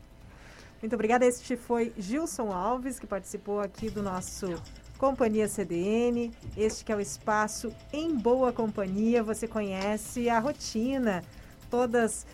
Muito 0.82 0.94
obrigada. 0.94 1.26
Este 1.26 1.56
foi 1.56 1.94
Gilson 1.98 2.52
Alves, 2.52 3.00
que 3.00 3.08
participou 3.08 3.60
aqui 3.60 3.90
do 3.90 4.02
nosso 4.02 4.62
Companhia 4.98 5.48
CDN. 5.48 6.32
Este 6.58 6.86
que 6.86 6.92
é 6.92 6.96
o 6.96 7.02
espaço 7.02 7.72
Em 7.92 8.16
Boa 8.16 8.52
Companhia. 8.52 9.22
Você 9.24 9.48
conhece 9.48 10.30
a 10.30 10.40
rotina, 10.40 11.24
todas, 11.70 12.26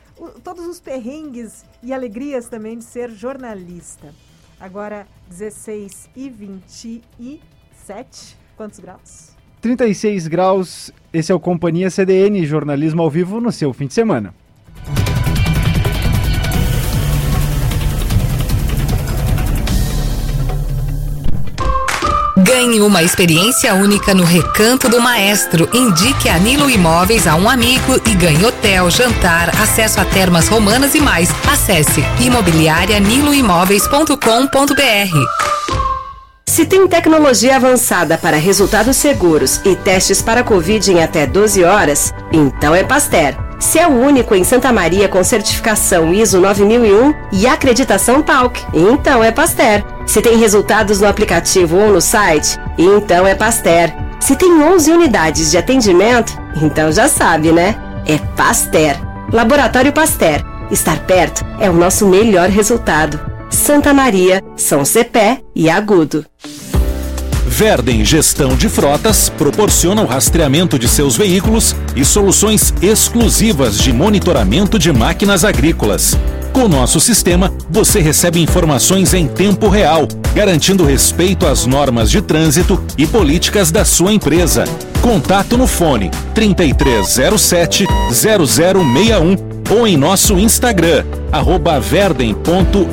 todos 0.43 0.65
os 0.65 0.79
perrengues 0.79 1.65
e 1.81 1.93
alegrias 1.93 2.47
também 2.47 2.77
de 2.77 2.83
ser 2.83 3.09
jornalista. 3.09 4.13
Agora, 4.59 5.07
16 5.29 6.09
e 6.15 6.29
27. 6.29 7.55
37. 7.85 8.37
Quantos 8.57 8.79
graus? 8.79 9.35
36 9.61 10.27
graus. 10.27 10.91
Esse 11.13 11.31
é 11.31 11.35
o 11.35 11.39
Companhia 11.39 11.89
CDN, 11.89 12.45
jornalismo 12.45 13.01
ao 13.01 13.09
vivo 13.09 13.39
no 13.39 13.51
seu 13.51 13.71
fim 13.73 13.87
de 13.87 13.93
semana. 13.93 14.33
Ganhe 22.45 22.79
uma 22.79 23.01
experiência 23.01 23.73
única 23.73 24.13
no 24.13 24.23
Recanto 24.23 24.87
do 24.87 25.01
Maestro. 25.01 25.67
Indique 25.73 26.29
a 26.29 26.37
Nilo 26.37 26.69
Imóveis 26.69 27.25
a 27.25 27.35
um 27.35 27.49
amigo 27.49 27.99
e 28.05 28.13
ganhe 28.13 28.45
hotel, 28.45 28.87
jantar, 28.91 29.49
acesso 29.59 29.99
a 29.99 30.05
termas 30.05 30.47
romanas 30.47 30.93
e 30.93 31.01
mais. 31.01 31.31
Acesse 31.51 32.03
imobiliarianiloimóveis.com.br. 32.21 35.17
Se 36.45 36.67
tem 36.67 36.87
tecnologia 36.87 37.55
avançada 37.55 38.15
para 38.15 38.37
resultados 38.37 38.95
seguros 38.95 39.59
e 39.65 39.75
testes 39.75 40.21
para 40.21 40.43
Covid 40.43 40.91
em 40.91 41.01
até 41.01 41.25
12 41.25 41.63
horas, 41.63 42.13
então 42.31 42.75
é 42.75 42.83
Pasteur. 42.83 43.44
Se 43.59 43.79
é 43.79 43.87
o 43.87 43.91
único 43.91 44.35
em 44.35 44.43
Santa 44.43 44.71
Maria 44.71 45.07
com 45.07 45.23
certificação 45.23 46.13
ISO 46.13 46.39
9001 46.39 47.13
e 47.31 47.47
acreditação 47.47 48.21
PALC, 48.21 48.59
então 48.73 49.23
é 49.23 49.31
Pasteur. 49.31 49.83
Se 50.05 50.21
tem 50.21 50.37
resultados 50.37 50.99
no 50.99 51.07
aplicativo 51.07 51.77
ou 51.77 51.91
no 51.91 52.01
site, 52.01 52.57
então 52.77 53.25
é 53.25 53.33
Pasteur. 53.33 53.91
Se 54.19 54.35
tem 54.35 54.61
11 54.61 54.91
unidades 54.91 55.51
de 55.51 55.57
atendimento, 55.57 56.33
então 56.61 56.91
já 56.91 57.07
sabe, 57.07 57.51
né? 57.51 57.75
É 58.07 58.17
Pasteur. 58.35 58.95
Laboratório 59.31 59.93
Pasteur. 59.93 60.43
Estar 60.71 60.99
perto 61.01 61.45
é 61.59 61.69
o 61.69 61.73
nosso 61.73 62.07
melhor 62.07 62.49
resultado. 62.49 63.19
Santa 63.49 63.93
Maria, 63.93 64.43
São 64.55 64.83
Cepé 64.83 65.41
e 65.55 65.69
Agudo. 65.69 66.25
Verden 67.55 68.03
Gestão 68.03 68.53
de 68.57 68.67
Frotas 68.67 69.29
proporciona 69.29 70.01
o 70.01 70.05
rastreamento 70.05 70.77
de 70.77 70.89
seus 70.89 71.15
veículos 71.15 71.73
e 71.95 72.03
soluções 72.03 72.73
exclusivas 72.81 73.77
de 73.77 73.93
monitoramento 73.93 74.77
de 74.77 74.91
máquinas 74.91 75.45
agrícolas. 75.45 76.17
Com 76.51 76.67
nosso 76.67 76.99
sistema, 76.99 77.53
você 77.69 78.01
recebe 78.01 78.41
informações 78.41 79.13
em 79.13 79.25
tempo 79.25 79.69
real, 79.69 80.05
garantindo 80.33 80.83
respeito 80.83 81.47
às 81.47 81.65
normas 81.65 82.11
de 82.11 82.21
trânsito 82.21 82.83
e 82.97 83.07
políticas 83.07 83.71
da 83.71 83.85
sua 83.85 84.11
empresa. 84.11 84.65
Contato 85.01 85.57
no 85.57 85.65
fone 85.65 86.11
3307 86.33 87.87
0061 88.11 89.37
ou 89.73 89.87
em 89.87 89.95
nosso 89.95 90.37
Instagram, 90.37 91.05
verden.agr. 91.81 92.85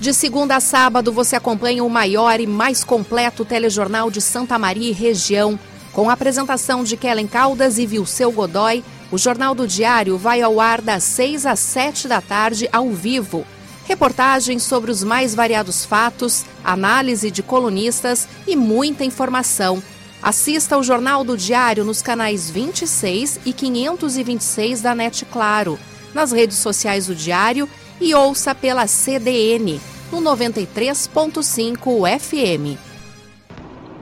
De 0.00 0.14
segunda 0.14 0.56
a 0.56 0.60
sábado, 0.60 1.12
você 1.12 1.36
acompanha 1.36 1.84
o 1.84 1.90
maior 1.90 2.40
e 2.40 2.46
mais 2.46 2.82
completo 2.82 3.44
telejornal 3.44 4.10
de 4.10 4.18
Santa 4.18 4.58
Maria 4.58 4.88
e 4.88 4.94
região. 4.94 5.60
Com 5.92 6.08
a 6.08 6.14
apresentação 6.14 6.82
de 6.82 6.96
Kellen 6.96 7.26
Caldas 7.26 7.76
e 7.76 7.84
Vilceu 7.84 8.32
Godoy, 8.32 8.82
o 9.12 9.18
Jornal 9.18 9.54
do 9.54 9.68
Diário 9.68 10.16
vai 10.16 10.40
ao 10.40 10.58
ar 10.58 10.80
das 10.80 11.04
6 11.04 11.44
às 11.44 11.60
7 11.60 12.08
da 12.08 12.22
tarde, 12.22 12.66
ao 12.72 12.88
vivo. 12.88 13.44
Reportagens 13.84 14.62
sobre 14.62 14.90
os 14.90 15.04
mais 15.04 15.34
variados 15.34 15.84
fatos, 15.84 16.46
análise 16.64 17.30
de 17.30 17.42
colunistas 17.42 18.26
e 18.46 18.56
muita 18.56 19.04
informação. 19.04 19.82
Assista 20.22 20.76
ao 20.76 20.82
Jornal 20.82 21.22
do 21.24 21.36
Diário 21.36 21.84
nos 21.84 22.00
canais 22.00 22.48
26 22.48 23.40
e 23.44 23.52
526 23.52 24.80
da 24.80 24.94
NET 24.94 25.26
Claro, 25.26 25.78
nas 26.14 26.32
redes 26.32 26.56
sociais 26.56 27.06
do 27.06 27.14
Diário 27.14 27.68
e 28.00 28.14
ouça 28.14 28.54
pela 28.54 28.86
CDN 28.86 29.78
no 30.10 30.22
93.5 30.22 32.18
FM. 32.18 32.78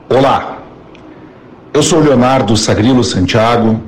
Olá, 0.07 0.59
eu 1.73 1.83
sou 1.83 1.99
Leonardo 1.99 2.55
Sagrilo 2.55 3.03
Santiago, 3.03 3.81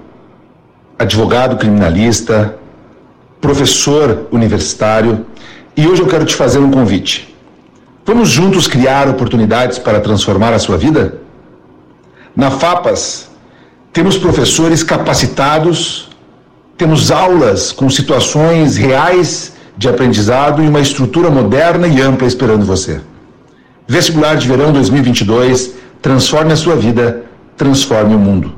advogado 0.99 1.55
criminalista, 1.57 2.59
professor 3.39 4.27
universitário 4.31 5.25
e 5.77 5.87
hoje 5.87 6.01
eu 6.01 6.07
quero 6.07 6.25
te 6.25 6.35
fazer 6.35 6.59
um 6.59 6.69
convite. 6.69 7.33
Vamos 8.05 8.27
juntos 8.29 8.67
criar 8.67 9.07
oportunidades 9.07 9.79
para 9.79 10.01
transformar 10.01 10.53
a 10.53 10.59
sua 10.59 10.77
vida? 10.77 11.21
Na 12.35 12.51
FAPAS, 12.51 13.29
temos 13.93 14.17
professores 14.17 14.83
capacitados, 14.83 16.09
temos 16.77 17.11
aulas 17.11 17.71
com 17.71 17.89
situações 17.89 18.75
reais 18.75 19.53
de 19.81 19.89
aprendizado 19.89 20.63
e 20.63 20.67
uma 20.67 20.79
estrutura 20.79 21.31
moderna 21.31 21.87
e 21.87 21.99
ampla 21.99 22.27
esperando 22.27 22.63
você. 22.63 23.01
Vestibular 23.87 24.35
de 24.35 24.47
Verão 24.47 24.71
2022 24.71 25.71
transforme 25.99 26.53
a 26.53 26.55
sua 26.55 26.75
vida, 26.75 27.25
transforme 27.57 28.13
o 28.13 28.19
mundo. 28.19 28.53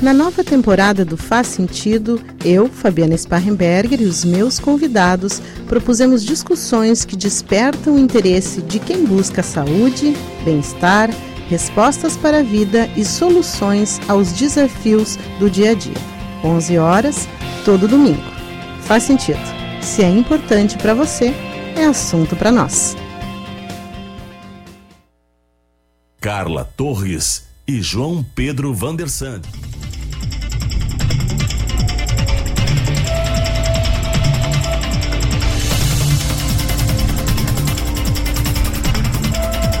Na 0.00 0.14
nova 0.14 0.42
temporada 0.42 1.04
do 1.04 1.18
Faz 1.18 1.48
Sentido, 1.48 2.18
eu, 2.46 2.66
Fabiana 2.66 3.14
Sparrenberger 3.14 4.00
e 4.00 4.06
os 4.06 4.24
meus 4.24 4.58
convidados 4.58 5.42
propusemos 5.66 6.24
discussões 6.24 7.04
que 7.04 7.14
despertam 7.14 7.96
o 7.96 7.98
interesse 7.98 8.62
de 8.62 8.78
quem 8.78 9.04
busca 9.04 9.42
saúde, 9.42 10.16
bem-estar, 10.46 11.10
respostas 11.50 12.16
para 12.16 12.38
a 12.38 12.42
vida 12.42 12.88
e 12.96 13.04
soluções 13.04 14.00
aos 14.08 14.32
desafios 14.32 15.18
do 15.38 15.50
dia 15.50 15.72
a 15.72 15.74
dia. 15.74 15.96
11 16.42 16.78
horas, 16.78 17.28
todo 17.66 17.86
domingo. 17.86 18.35
Faz 18.86 19.02
sentido. 19.02 19.40
Se 19.82 20.04
é 20.04 20.08
importante 20.08 20.78
para 20.78 20.94
você, 20.94 21.34
é 21.76 21.84
assunto 21.84 22.36
para 22.36 22.52
nós. 22.52 22.94
Carla 26.20 26.64
Torres 26.76 27.48
e 27.66 27.82
João 27.82 28.22
Pedro 28.22 28.72
Vandersand. 28.72 29.42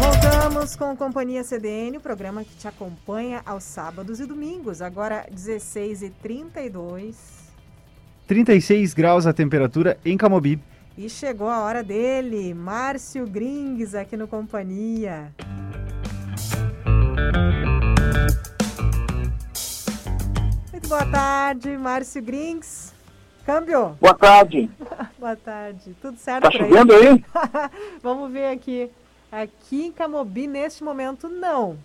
Voltamos 0.00 0.74
com 0.74 0.96
Companhia 0.96 1.44
CDN, 1.44 1.98
o 1.98 2.00
programa 2.00 2.42
que 2.42 2.56
te 2.56 2.66
acompanha 2.66 3.40
aos 3.46 3.62
sábados 3.62 4.18
e 4.18 4.26
domingos, 4.26 4.82
agora 4.82 5.24
16 5.30 6.02
e 6.02 6.10
32 6.10 7.35
36 8.26 8.92
graus 8.92 9.26
a 9.26 9.32
temperatura 9.32 9.98
em 10.04 10.16
Camobi. 10.16 10.58
E 10.98 11.08
chegou 11.08 11.48
a 11.48 11.60
hora 11.60 11.82
dele, 11.82 12.54
Márcio 12.54 13.26
Grings, 13.26 13.94
aqui 13.94 14.16
no 14.16 14.26
Companhia. 14.26 15.32
Muito 20.72 20.88
boa 20.88 21.06
tarde, 21.06 21.76
Márcio 21.76 22.22
Grings. 22.22 22.92
Câmbio? 23.44 23.96
Boa 24.00 24.14
tarde. 24.14 24.68
boa 25.18 25.36
tarde. 25.36 25.94
Tudo 26.02 26.18
certo 26.18 26.44
Tá 26.44 26.50
chovendo 26.50 26.92
aí? 26.94 27.08
aí? 27.08 27.24
Vamos 28.02 28.32
ver 28.32 28.46
aqui. 28.46 28.90
Aqui 29.30 29.86
em 29.86 29.92
Camobi, 29.92 30.46
neste 30.46 30.82
momento, 30.82 31.28
não. 31.28 31.78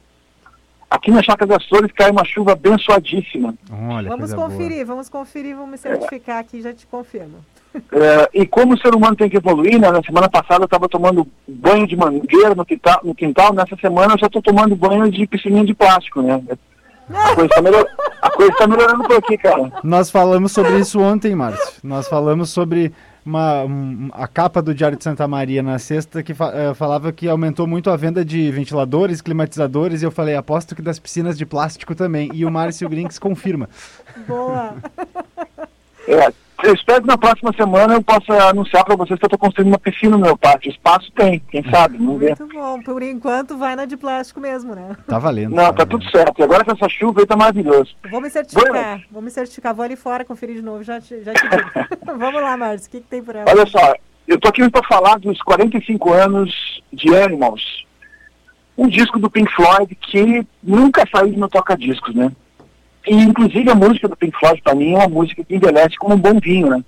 Aqui 0.91 1.09
na 1.09 1.23
Chácara 1.23 1.47
das 1.47 1.65
Flores 1.69 1.89
cai 1.93 2.11
uma 2.11 2.25
chuva 2.25 2.51
abençoadíssima. 2.51 3.55
Olha, 3.89 4.09
vamos 4.09 4.33
conferir, 4.33 4.75
boa. 4.75 4.85
vamos 4.87 5.07
conferir, 5.07 5.55
vamos 5.55 5.79
certificar 5.79 6.39
aqui, 6.39 6.61
já 6.61 6.73
te 6.73 6.85
confirmo. 6.85 7.37
É, 7.73 8.29
e 8.33 8.45
como 8.45 8.73
o 8.73 8.77
ser 8.77 8.93
humano 8.93 9.15
tem 9.15 9.29
que 9.29 9.37
evoluir, 9.37 9.79
né? 9.79 9.89
na 9.89 10.03
semana 10.03 10.29
passada 10.29 10.63
eu 10.63 10.65
estava 10.65 10.89
tomando 10.89 11.25
banho 11.47 11.87
de 11.87 11.95
mangueira 11.95 12.53
no 12.53 12.65
quintal, 12.65 12.99
no 13.05 13.15
quintal, 13.15 13.53
nessa 13.53 13.77
semana 13.77 14.15
eu 14.15 14.19
já 14.19 14.27
estou 14.27 14.41
tomando 14.41 14.75
banho 14.75 15.09
de 15.09 15.25
piscininha 15.25 15.63
de 15.63 15.73
plástico, 15.73 16.21
né? 16.21 16.43
A 17.09 17.35
coisa 17.35 17.45
está 17.45 17.61
melhor... 17.61 17.85
tá 18.57 18.67
melhorando 18.67 19.03
por 19.05 19.15
aqui, 19.15 19.37
cara. 19.37 19.71
Nós 19.85 20.11
falamos 20.11 20.51
sobre 20.51 20.77
isso 20.77 20.99
ontem, 20.99 21.33
Márcio. 21.33 21.79
Nós 21.81 22.09
falamos 22.09 22.49
sobre 22.49 22.91
uma, 23.25 23.63
um, 23.63 24.09
a 24.13 24.27
capa 24.27 24.61
do 24.61 24.73
Diário 24.73 24.97
de 24.97 25.03
Santa 25.03 25.27
Maria 25.27 25.61
na 25.61 25.77
sexta 25.77 26.23
que 26.23 26.33
fa 26.33 26.71
uh, 26.71 26.75
falava 26.75 27.11
que 27.11 27.27
aumentou 27.27 27.67
muito 27.67 27.89
a 27.89 27.95
venda 27.95 28.25
de 28.25 28.51
ventiladores, 28.51 29.21
climatizadores, 29.21 30.01
e 30.01 30.05
eu 30.05 30.11
falei, 30.11 30.35
aposto 30.35 30.75
que 30.75 30.81
das 30.81 30.99
piscinas 30.99 31.37
de 31.37 31.45
plástico 31.45 31.93
também. 31.93 32.29
E 32.33 32.45
o 32.45 32.51
Márcio 32.51 32.89
Grinks 32.89 33.19
confirma. 33.19 33.69
Boa! 34.27 34.75
É, 36.07 36.33
eu 36.63 36.73
espero 36.73 37.01
que 37.01 37.07
na 37.07 37.17
próxima 37.17 37.53
semana 37.53 37.93
eu 37.93 38.03
possa 38.03 38.33
anunciar 38.49 38.83
para 38.83 38.95
vocês 38.95 39.17
que 39.19 39.25
eu 39.25 39.27
estou 39.27 39.39
construindo 39.39 39.69
uma 39.69 39.79
piscina 39.79 40.17
no 40.17 40.23
meu 40.23 40.37
pátio. 40.37 40.69
Espaço 40.69 41.11
tem, 41.13 41.39
quem 41.49 41.63
sabe, 41.69 41.97
vamos 41.97 42.19
ver. 42.19 42.37
Muito 42.39 42.53
bom, 42.53 42.81
por 42.81 43.01
enquanto 43.01 43.57
vai 43.57 43.75
na 43.75 43.85
de 43.85 43.97
plástico 43.97 44.39
mesmo, 44.39 44.75
né? 44.75 44.95
Tá 45.07 45.19
valendo. 45.19 45.55
Não, 45.55 45.65
tá, 45.65 45.73
tá 45.73 45.85
tudo 45.85 46.09
certo. 46.09 46.39
E 46.39 46.43
agora 46.43 46.63
com 46.63 46.71
essa 46.71 46.89
chuva 46.89 47.21
aí 47.21 47.25
tá 47.25 47.35
maravilhoso. 47.35 47.95
Vou 48.09 48.21
me 48.21 48.29
certificar, 48.29 49.01
vou 49.11 49.21
me 49.21 49.31
certificar. 49.31 49.73
Vou 49.73 49.85
ali 49.85 49.95
fora 49.95 50.25
conferir 50.25 50.55
de 50.55 50.61
novo, 50.61 50.83
já 50.83 50.99
te, 50.99 51.23
já 51.23 51.33
te 51.33 51.41
digo. 51.41 51.71
vamos 52.17 52.41
lá, 52.41 52.55
Márcio, 52.57 52.87
o 52.87 52.91
que, 52.91 53.01
que 53.01 53.07
tem 53.07 53.23
por 53.23 53.35
ela? 53.35 53.49
Olha 53.49 53.65
só, 53.65 53.93
eu 54.27 54.39
tô 54.39 54.49
aqui 54.49 54.69
para 54.69 54.87
falar 54.87 55.17
dos 55.19 55.41
45 55.41 56.13
anos 56.13 56.81
de 56.91 57.15
Animals. 57.15 57.85
Um 58.77 58.87
disco 58.87 59.19
do 59.19 59.29
Pink 59.29 59.51
Floyd 59.53 59.93
que 59.95 60.47
nunca 60.63 61.05
saiu 61.13 61.33
do 61.33 61.39
meu 61.39 61.49
toca-discos, 61.49 62.15
né? 62.15 62.31
E, 63.07 63.15
inclusive, 63.15 63.69
a 63.69 63.75
música 63.75 64.07
do 64.07 64.15
Pink 64.15 64.37
Floyd, 64.39 64.61
para 64.61 64.75
mim, 64.75 64.93
é 64.93 64.97
uma 64.97 65.07
música 65.07 65.43
que 65.43 65.55
envelhece 65.55 65.95
como 65.97 66.15
um 66.15 66.19
bom 66.19 66.39
vinho, 66.39 66.69
né? 66.69 66.83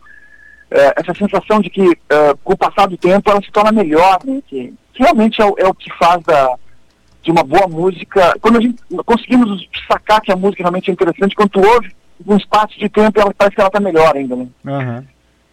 é, 0.71 0.93
essa 0.97 1.13
sensação 1.13 1.59
de 1.61 1.69
que 1.69 1.81
é, 2.09 2.33
com 2.43 2.53
o 2.53 2.57
passar 2.57 2.87
do 2.87 2.97
tempo 2.97 3.29
ela 3.29 3.41
se 3.41 3.51
torna 3.51 3.71
melhor, 3.71 4.19
né? 4.25 4.41
que, 4.47 4.73
que 4.93 5.03
realmente 5.03 5.39
é, 5.41 5.45
o- 5.45 5.55
é 5.57 5.67
o 5.67 5.73
que 5.73 5.91
faz 5.99 6.23
da, 6.23 6.55
de 7.21 7.29
uma 7.31 7.43
boa 7.43 7.67
música. 7.67 8.35
Quando 8.41 8.57
a 8.57 8.61
gente 8.61 8.77
conseguimos 9.05 9.67
sacar 9.91 10.19
que 10.21 10.31
a 10.31 10.35
música 10.35 10.63
realmente 10.63 10.89
é 10.89 10.93
interessante, 10.93 11.35
quando 11.35 11.49
tu 11.51 11.59
ouve 11.61 11.91
um 12.25 12.37
espaço 12.37 12.77
de 12.79 12.89
tempo, 12.89 13.19
ela 13.19 13.31
parece 13.37 13.55
que 13.55 13.61
ela 13.61 13.67
está 13.69 13.79
melhor 13.79 14.15
ainda, 14.15 14.35
né? 14.35 14.47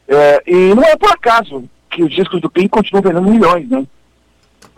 É, 0.09 0.43
e 0.47 0.75
não 0.75 0.83
é 0.85 0.97
por 0.97 1.11
acaso 1.13 1.65
que 1.91 2.03
os 2.03 2.11
discos 2.15 2.41
do 2.41 2.51
Pink 2.51 2.69
continuam 2.69 3.03
vendendo 3.03 3.29
milhões, 3.31 3.69
né? 3.69 3.85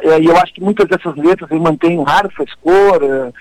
É, 0.00 0.20
e 0.20 0.26
eu 0.26 0.36
acho 0.38 0.52
que 0.54 0.60
muitas 0.60 0.88
dessas 0.88 1.14
letras 1.16 1.48
mantêm 1.50 1.98
um 1.98 2.02
raro 2.02 2.28
frescor. 2.30 3.32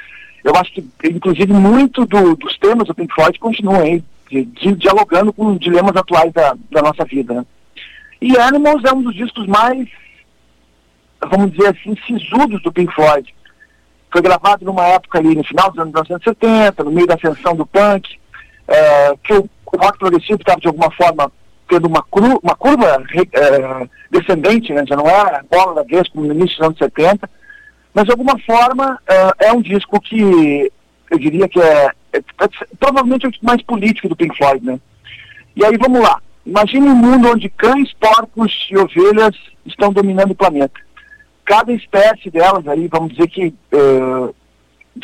Eu 0.43 0.55
acho 0.55 0.71
que, 0.73 0.83
inclusive, 1.05 1.51
muito 1.53 2.05
do- 2.05 2.35
dos 2.35 2.57
temas 2.57 2.87
do 2.87 2.95
Pink 2.95 3.13
Floyd 3.13 3.37
continuam 3.39 3.81
aí, 3.81 4.03
de- 4.29 4.45
de- 4.45 4.75
dialogando 4.75 5.31
com 5.33 5.55
dilemas 5.57 5.95
atuais 5.95 6.31
da, 6.33 6.55
da 6.69 6.81
nossa 6.81 7.03
vida, 7.05 7.33
né? 7.33 7.45
E 8.21 8.37
Animals 8.37 8.83
é 8.83 8.93
um 8.93 9.01
dos 9.01 9.15
discos 9.15 9.45
mais, 9.47 9.87
vamos 11.29 11.51
dizer 11.51 11.69
assim, 11.69 11.95
sisudos 12.05 12.61
do 12.63 12.71
Pink 12.71 12.93
Floyd. 12.93 13.33
Foi 14.11 14.21
gravado 14.21 14.65
numa 14.65 14.85
época 14.87 15.19
ali 15.19 15.35
no 15.35 15.43
final 15.43 15.69
dos 15.69 15.79
anos 15.79 15.93
1970, 15.93 16.83
no 16.83 16.91
meio 16.91 17.07
da 17.07 17.15
ascensão 17.15 17.55
do 17.55 17.65
punk, 17.65 18.19
é, 18.67 19.15
que 19.23 19.33
o, 19.33 19.49
o 19.65 19.77
rock 19.77 19.97
progressivo 19.99 20.39
estava 20.41 20.59
de 20.59 20.67
alguma 20.67 20.91
forma 20.91 21.31
tendo 21.69 21.87
uma, 21.87 22.03
cru, 22.03 22.39
uma 22.43 22.55
curva 22.55 23.01
é, 23.15 23.87
descendente, 24.11 24.73
né? 24.73 24.83
já 24.85 24.95
não 24.95 25.07
é 25.07 25.37
a 25.37 25.43
bola 25.49 25.75
da 25.75 25.83
vez 25.83 26.07
como 26.09 26.25
no 26.25 26.33
início 26.33 26.57
dos 26.57 26.67
anos 26.67 26.77
70, 26.77 27.29
mas 27.93 28.05
de 28.05 28.11
alguma 28.11 28.37
forma 28.39 28.99
é, 29.07 29.47
é 29.47 29.53
um 29.53 29.61
disco 29.61 29.99
que 29.99 30.71
eu 31.09 31.19
diria 31.19 31.47
que 31.47 31.59
é, 31.59 31.91
é- 32.13 32.17
é 32.17 32.49
provavelmente 32.79 33.27
o 33.27 33.31
mais 33.41 33.61
político 33.63 34.07
do 34.09 34.15
Pink 34.15 34.35
Floyd, 34.37 34.65
né? 34.65 34.79
E 35.55 35.65
aí 35.65 35.75
vamos 35.77 36.01
lá. 36.01 36.19
Imagine 36.45 36.87
um 36.89 36.95
mundo 36.95 37.29
onde 37.29 37.49
cães, 37.49 37.93
porcos 37.99 38.67
e 38.71 38.77
ovelhas 38.77 39.35
estão 39.65 39.91
dominando 39.91 40.31
o 40.31 40.35
planeta. 40.35 40.79
Cada 41.45 41.71
espécie 41.73 42.29
delas 42.31 42.67
aí, 42.67 42.87
vamos 42.87 43.11
dizer 43.13 43.27
que 43.27 43.53
eh, 43.71 44.33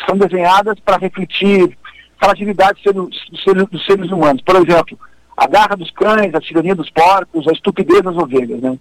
são 0.06 0.16
desenhadas 0.16 0.78
para 0.80 0.96
refletir 0.96 1.76
fragilidade 2.18 2.80
dos 2.92 3.10
seres- 3.44 3.68
dos 3.68 3.84
seres 3.84 4.10
humanos. 4.10 4.42
Por 4.42 4.56
exemplo, 4.56 4.98
a 5.36 5.46
garra 5.46 5.76
dos 5.76 5.90
cães, 5.92 6.34
a 6.34 6.40
tirania 6.40 6.74
dos 6.74 6.90
porcos, 6.90 7.46
a 7.46 7.52
estupidez 7.52 8.02
das 8.02 8.16
ovelhas, 8.16 8.60
né? 8.60 8.76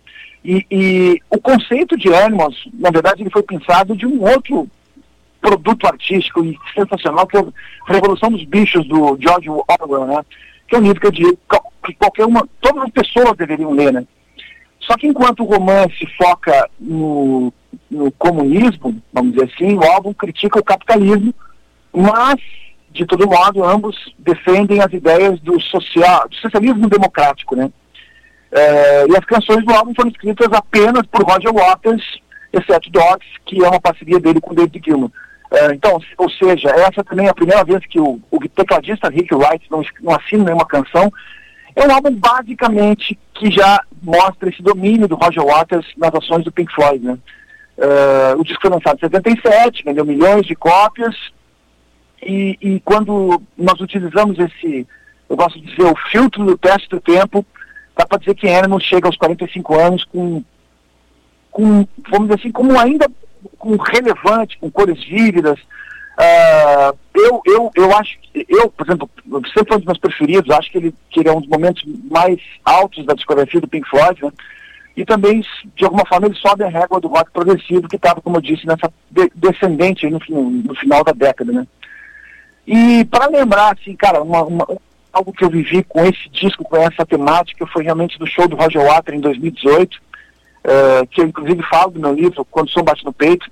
E, 0.48 0.65
e 0.72 1.22
o 1.30 1.38
conceito 1.41 1.98
de 1.98 2.07
Animals, 2.15 2.69
na 2.76 2.90
verdade, 2.90 3.22
ele 3.22 3.30
foi 3.30 3.44
pensado 3.44 3.98
de 3.98 4.06
um 4.06 4.24
outro 4.24 4.65
produto 5.41 5.86
artístico 5.86 6.41
e 6.45 6.57
sensacional, 6.74 7.28
que 7.28 7.36
é 7.36 7.41
a 7.41 7.94
Revolução 7.94 8.32
dos 8.32 8.45
Bichos, 8.45 8.88
do 8.88 9.18
George 9.19 9.49
Orwell, 9.49 10.07
né? 10.07 10.26
Que 10.65 10.78
é 10.78 10.80
um 10.80 10.84
livro 10.84 11.02
que 11.02 11.07
eu 11.07 11.11
diria 11.11 11.34
que 11.86 11.94
qualquer 11.95 12.26
uma, 12.26 12.48
todas 12.61 12.84
as 12.84 12.91
pessoas 12.91 13.36
deveriam 13.36 13.74
ler, 13.74 13.91
né? 13.91 14.07
Só 14.80 14.95
que 14.95 15.06
enquanto 15.06 15.41
o 15.41 15.45
romance 15.45 16.07
foca 16.18 16.69
no, 16.80 17.52
no 17.91 18.10
comunismo, 18.14 18.95
vamos 19.11 19.34
dizer 19.34 19.52
assim, 19.53 19.76
o 19.76 19.84
álbum 19.84 20.14
critica 20.14 20.60
o 20.60 20.64
capitalismo, 20.64 21.36
mas, 21.91 22.40
de 22.94 23.06
todo 23.06 23.28
modo, 23.28 23.65
ambos 23.65 24.15
defendem 24.18 24.80
as 24.80 24.94
ideias 24.94 25.41
do, 25.41 25.60
social, 25.60 26.30
do 26.30 26.36
socialismo 26.38 26.88
democrático, 26.88 27.53
né? 27.53 27.69
Eh, 28.52 29.06
e 29.10 29.18
as 29.18 29.26
canções 29.26 29.64
do 29.65 29.74
álbum 29.74 29.94
foram 29.94 30.10
escritas 30.10 30.48
apenas 30.52 31.06
por 31.07 31.24
Roger 31.24 31.53
Waters, 31.53 32.03
exceto 32.53 32.90
Dogs, 32.90 33.28
que 33.45 33.64
é 33.64 33.68
uma 33.68 33.82
parceria 33.82 34.19
dele 34.19 34.41
com 34.41 34.53
David 34.56 34.82
Gilmour. 34.84 35.11
Eh, 35.52 35.74
então, 35.74 35.99
ou 36.18 36.30
seja, 36.30 36.69
essa 36.69 37.03
também 37.03 37.28
é 37.28 37.30
a 37.30 37.36
primeira 37.36 37.64
vez 37.64 37.86
que 37.86 37.99
o, 37.99 38.19
o 38.32 38.40
tecladista 38.49 39.10
Rick 39.10 39.34
Wright 39.34 39.65
não, 39.69 39.84
não 40.02 40.15
assina 40.15 40.45
nenhuma 40.45 40.65
canção. 40.65 41.11
É 41.76 41.88
um 41.88 41.91
álbum 41.91 42.15
basicamente 42.15 43.18
que 43.34 43.52
já 43.52 43.82
mostra 44.02 44.49
esse 44.49 44.61
domínio 44.64 45.07
do 45.07 45.15
Roger 45.15 45.45
Waters 45.45 45.86
nas 45.98 46.14
ações 46.15 46.44
do 46.44 46.52
Pink 46.52 46.74
Floyd, 46.74 47.06
né? 47.06 47.18
Eh, 47.78 48.36
o 48.38 48.44
disco 48.44 48.61
foi 48.61 48.72
lançado 48.72 48.98
em 48.98 49.02
77, 49.02 49.84
vendeu 49.84 50.06
milhões 50.06 50.45
de 50.45 50.56
cópias, 50.56 51.15
e, 52.22 52.57
e 52.60 52.80
quando 52.80 53.41
nós 53.57 53.80
utilizamos 53.80 54.38
esse, 54.40 54.88
eu 55.30 55.36
gosto 55.36 55.60
de 55.60 55.68
dizer, 55.68 55.84
o 55.84 55.95
filtro 56.11 56.45
do 56.45 56.57
teste 56.57 56.90
do 56.90 56.99
tempo, 56.99 57.45
dá 57.98 58.06
para 58.06 58.19
dizer 58.19 58.36
que 58.36 58.48
Animal 58.48 58.80
chega 58.80 59.07
aos 59.07 59.18
45 59.18 59.76
anos 59.80 60.03
com, 60.06 60.44
com, 61.52 61.88
vamos 62.10 62.28
dizer 62.30 62.40
assim, 62.40 62.52
como 62.52 62.80
ainda 62.80 63.10
com 63.57 63.76
relevante, 63.78 64.57
com 64.57 64.69
cores 64.69 65.03
vívidas. 65.03 65.60
Ah, 66.18 66.94
eu, 67.14 67.41
eu, 67.45 67.72
eu 67.76 67.95
acho 67.98 68.18
que, 68.19 68.45
eu, 68.49 68.69
por 68.72 68.86
exemplo, 68.88 69.10
sempre 69.53 69.68
foi 69.68 69.76
um 69.76 69.80
dos 69.80 69.86
meus 69.86 69.98
preferidos, 69.99 70.49
acho 70.56 70.72
que 70.72 70.78
ele, 70.78 70.95
que 71.10 71.19
ele 71.19 71.30
é 71.30 71.32
um 71.34 71.40
dos 71.41 71.49
momentos 71.49 71.84
mais 72.10 72.40
altos 72.65 73.06
da 73.06 73.14
discografia 73.14 73.61
do 73.61 73.68
Pink 73.68 73.88
Floyd, 73.90 74.24
né? 74.24 74.32
E 74.95 75.06
também, 75.06 75.45
de 75.76 75.86
alguma 75.86 76.03
forma, 76.07 76.26
ele 76.26 76.36
sobe 76.36 76.64
a 76.64 76.69
régua 76.69 76.99
do 76.99 77.07
rock 77.07 77.32
progressivo, 77.32 77.88
que 77.88 77.98
estava, 77.98 78.19
como 78.19 78.38
eu 78.38 78.41
disse, 78.41 78.65
nessa 78.65 78.91
de- 79.11 79.32
descendente 79.36 80.10
no, 80.10 80.19
no 80.49 80.76
final 80.76 81.03
da 81.03 81.11
década, 81.11 81.52
né? 81.52 81.68
E 82.65 83.06
para 83.06 83.28
lembrar, 83.28 83.74
assim, 83.80 83.95
cara, 83.95 84.24
uma, 84.24 84.41
uma- 84.44 84.68
algo 85.18 85.34
que 85.34 85.44
eu 85.44 85.49
vivi 85.49 85.84
com 85.84 86.06
esse 86.06 86.30
disco, 86.30 86.64
com 86.64 86.77
essa 86.77 87.06
temática, 87.06 87.65
foi 87.68 87.84
realmente 87.84 88.19
do 88.19 88.27
show 88.27 88.48
do 88.48 88.56
Roger 88.56 88.84
Waters 88.84 89.18
em 89.18 89.22
2018, 89.22 89.98
eh, 90.64 91.07
que 91.10 91.22
eu 91.22 91.26
inclusive 91.26 91.61
falo 91.64 91.91
do 91.91 91.99
meu 91.99 92.14
livro, 92.14 92.45
Quando 92.45 92.68
o 92.68 92.72
Som 92.72 92.84
Bate 92.84 93.03
no 93.03 93.14
Peito, 93.14 93.49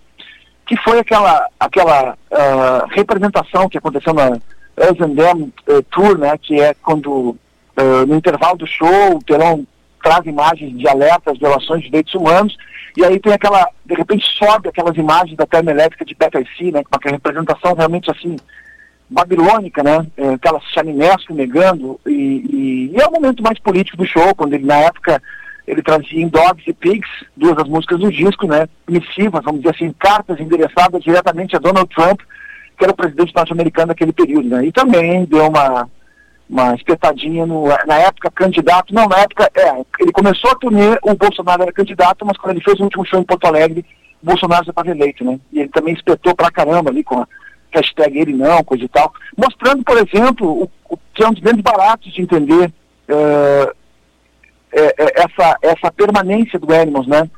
que 0.66 0.78
foi 0.78 1.00
aquela, 1.00 1.48
aquela 1.60 2.18
ah, 2.32 2.86
representação 2.90 3.70
que 3.70 3.78
aconteceu 3.78 4.14
na 4.14 4.32
Us 4.32 5.00
and 5.00 5.52
eh, 5.68 5.82
Tour, 5.92 6.18
né, 6.18 6.38
que 6.38 6.60
é 6.60 6.74
quando 6.74 7.38
eh, 7.78 8.06
no 8.06 8.16
intervalo 8.16 8.58
do 8.58 8.68
show 8.68 9.16
o 9.16 9.24
telão 9.24 9.66
traz 10.04 10.26
imagens 10.26 10.78
de 10.78 10.88
alertas, 10.88 11.38
violações 11.38 11.82
de 11.82 11.90
direitos 11.90 12.14
humanos, 12.14 12.56
e 12.98 13.04
aí 13.04 13.20
tem 13.20 13.34
aquela, 13.34 13.68
de 13.86 13.96
repente 13.96 14.26
sobe 14.38 14.70
aquelas 14.70 14.96
imagens 14.98 15.36
da 15.36 15.46
termoelétrica 15.46 16.06
de 16.06 16.16
Battersea, 16.16 16.72
né, 16.72 16.84
com 16.84 16.96
aquela 16.96 17.16
representação 17.16 17.74
realmente 17.74 18.10
assim, 18.12 18.38
babilônica, 19.10 19.84
né? 19.84 20.06
É, 20.18 20.30
aquelas 20.30 20.64
chaminés 20.66 21.24
fumegando 21.26 22.00
e, 22.06 22.12
e, 22.12 22.92
e 22.94 23.02
é 23.02 23.08
o 23.08 23.12
momento 23.12 23.44
mais 23.44 23.60
político 23.60 23.98
do 23.98 24.08
show, 24.08 24.34
quando 24.36 24.54
ele 24.54 24.66
na 24.66 24.78
época 24.78 25.22
ele 25.68 25.82
trazia 25.82 26.22
em 26.22 26.28
Dogs 26.28 26.64
e 26.68 26.74
Pigs, 26.74 27.10
duas 27.36 27.56
das 27.56 27.68
músicas 27.68 28.00
do 28.00 28.12
disco, 28.12 28.48
né? 28.48 28.68
Missivas, 28.88 29.44
vamos 29.44 29.62
dizer 29.62 29.76
assim, 29.76 29.94
cartas 29.98 30.40
endereçadas 30.40 31.04
diretamente 31.04 31.56
a 31.56 31.60
Donald 31.60 31.90
Trump, 31.94 32.20
que 32.78 32.84
era 32.84 32.94
o 32.94 32.96
presidente 32.96 33.34
norte-americano 33.36 33.88
naquele 33.88 34.14
período, 34.14 34.50
né? 34.50 34.66
E 34.66 34.72
também 34.72 35.26
deu 35.26 35.48
uma 35.48 35.90
uma 36.48 36.76
espetadinha 36.76 37.46
no, 37.46 37.68
na 37.88 37.96
época 37.96 38.30
candidato, 38.30 38.94
não, 38.94 39.08
na 39.08 39.18
época, 39.18 39.50
é, 39.56 39.84
ele 40.00 40.12
começou 40.12 40.52
a 40.52 40.56
turnê, 40.56 40.96
o 41.02 41.16
Bolsonaro 41.16 41.64
era 41.64 41.72
candidato, 41.72 42.24
mas 42.24 42.38
quando 42.38 42.56
ele 42.56 42.64
fez 42.64 42.80
o 42.80 42.84
último 42.84 43.04
show 43.04 43.20
em 43.20 43.24
Porto 43.24 43.46
Alegre, 43.46 43.84
o 44.22 44.26
Bolsonaro 44.28 44.64
já 44.64 44.70
estava 44.70 44.92
eleito, 44.92 45.26
né? 45.26 45.40
E 45.52 45.62
ele 45.62 45.70
também 45.70 45.96
espetou 45.96 46.36
pra 46.36 46.52
caramba 46.52 46.92
ali 46.92 47.04
com 47.04 47.20
a 47.20 47.28
hashtag 47.76 48.18
ele 48.18 48.34
não, 48.34 48.64
coisa 48.64 48.84
e 48.84 48.88
tal, 48.88 49.14
mostrando, 49.38 49.84
por 49.84 49.98
exemplo, 49.98 50.64
o, 50.64 50.72
o 50.90 50.98
que 51.14 51.24
é 51.24 51.28
um 51.28 51.34
dos 51.34 51.42
grandes 51.42 51.62
baratos 51.62 52.14
de 52.14 52.22
entender 52.22 52.72
eh, 53.08 53.74
é, 54.76 54.82
é, 54.82 55.24
essa, 55.24 55.58
essa 55.62 55.92
permanência 55.92 56.60
do 56.60 56.74
Animals, 56.74 57.08
né? 57.08 57.30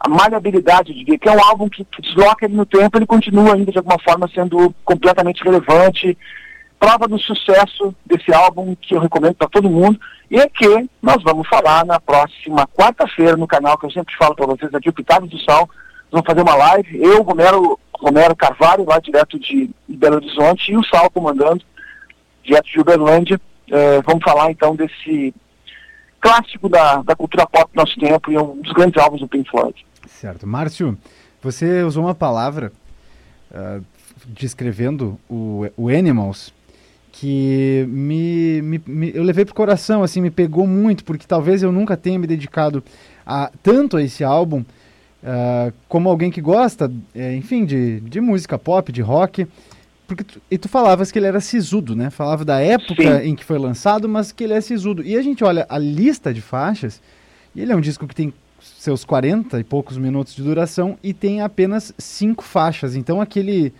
A 0.00 0.08
maleabilidade 0.08 0.94
de 0.94 1.18
que 1.18 1.28
é 1.28 1.32
um 1.32 1.44
álbum 1.44 1.68
que, 1.68 1.84
que 1.84 2.00
desloca 2.00 2.46
ele 2.46 2.54
no 2.54 2.64
tempo, 2.64 2.96
ele 2.96 3.04
continua 3.04 3.54
ainda 3.54 3.70
de 3.70 3.76
alguma 3.76 3.98
forma 3.98 4.30
sendo 4.32 4.74
completamente 4.84 5.44
relevante, 5.44 6.16
prova 6.78 7.06
do 7.06 7.18
sucesso 7.18 7.94
desse 8.06 8.32
álbum 8.32 8.74
que 8.80 8.94
eu 8.94 9.00
recomendo 9.00 9.34
para 9.34 9.48
todo 9.48 9.68
mundo 9.68 10.00
e 10.30 10.38
é 10.38 10.48
que 10.48 10.88
nós 11.02 11.22
vamos 11.22 11.46
falar 11.48 11.84
na 11.84 12.00
próxima 12.00 12.66
quarta-feira 12.68 13.36
no 13.36 13.46
canal 13.46 13.76
que 13.76 13.84
eu 13.84 13.90
sempre 13.90 14.14
falo 14.16 14.34
para 14.34 14.46
vocês 14.46 14.72
aqui, 14.72 14.88
o 14.88 14.92
Pitados 14.92 15.28
do 15.28 15.38
Sal, 15.40 15.68
vamos 16.10 16.26
fazer 16.26 16.42
uma 16.42 16.54
live, 16.54 16.98
eu, 17.02 17.22
Romero, 17.22 17.78
Romero 17.94 18.34
Carvalho, 18.36 18.84
lá 18.86 18.98
direto 18.98 19.38
de, 19.38 19.70
Belo 19.88 20.16
Horizonte, 20.16 20.72
e 20.72 20.76
o 20.76 20.84
Sal 20.84 21.10
comandando, 21.10 21.62
direto 22.44 22.66
de 22.70 22.80
Uberlândia. 22.80 23.40
Eh, 23.70 24.00
vamos 24.06 24.22
falar 24.24 24.50
então 24.50 24.74
desse 24.74 25.34
clássico 26.20 26.68
da, 26.68 27.02
da 27.02 27.14
cultura 27.14 27.46
pop 27.46 27.70
do 27.72 27.76
nosso 27.78 27.98
tempo 27.98 28.30
e 28.32 28.38
um 28.38 28.60
dos 28.60 28.72
grandes 28.72 29.00
álbuns 29.02 29.20
do 29.20 29.28
Pink 29.28 29.48
Floyd. 29.50 29.84
Certo. 30.06 30.46
Márcio, 30.46 30.96
você 31.42 31.82
usou 31.82 32.04
uma 32.04 32.14
palavra 32.14 32.72
ah, 33.52 33.80
descrevendo 34.26 35.18
o, 35.28 35.66
o 35.76 35.88
Animals 35.88 36.52
que 37.12 37.84
me, 37.88 38.62
me- 38.62 38.82
me- 38.86 39.12
eu 39.14 39.22
levei 39.22 39.44
pro 39.44 39.54
coração, 39.54 40.02
assim, 40.02 40.20
me 40.20 40.30
pegou 40.30 40.66
muito, 40.66 41.04
porque 41.04 41.26
talvez 41.26 41.62
eu 41.62 41.72
nunca 41.72 41.96
tenha 41.96 42.18
me 42.18 42.26
dedicado 42.26 42.82
a, 43.26 43.50
tanto 43.62 43.96
a 43.96 44.02
esse 44.02 44.22
álbum 44.22 44.64
ah, 45.24 45.72
como 45.88 46.08
alguém 46.08 46.30
que 46.30 46.40
gosta, 46.40 46.90
eh, 47.14 47.34
enfim, 47.34 47.64
de, 47.64 48.00
de 48.00 48.20
música 48.20 48.58
pop, 48.58 48.90
de 48.92 49.02
rock. 49.02 49.46
Porque 50.06 50.24
tu, 50.24 50.40
e 50.50 50.56
tu 50.56 50.68
falavas 50.68 51.12
que 51.12 51.18
ele 51.18 51.26
era 51.26 51.40
sisudo, 51.40 51.94
né? 51.94 52.08
Falava 52.08 52.44
da 52.44 52.60
época 52.60 53.20
Sim. 53.20 53.30
em 53.30 53.34
que 53.36 53.44
foi 53.44 53.58
lançado, 53.58 54.08
mas 54.08 54.32
que 54.32 54.44
ele 54.44 54.54
é 54.54 54.60
sisudo. 54.60 55.02
E 55.02 55.16
a 55.16 55.22
gente 55.22 55.44
olha 55.44 55.66
a 55.68 55.76
lista 55.76 56.32
de 56.32 56.40
faixas, 56.40 57.02
e 57.54 57.60
ele 57.60 57.72
é 57.72 57.76
um 57.76 57.80
disco 57.80 58.06
que 58.06 58.14
tem 58.14 58.32
seus 58.60 59.04
40 59.04 59.60
e 59.60 59.64
poucos 59.64 59.98
minutos 59.98 60.34
de 60.34 60.42
duração 60.42 60.98
e 61.02 61.12
tem 61.12 61.40
apenas 61.40 61.92
cinco 61.98 62.42
faixas. 62.42 62.96
Então 62.96 63.20
aquele 63.20 63.72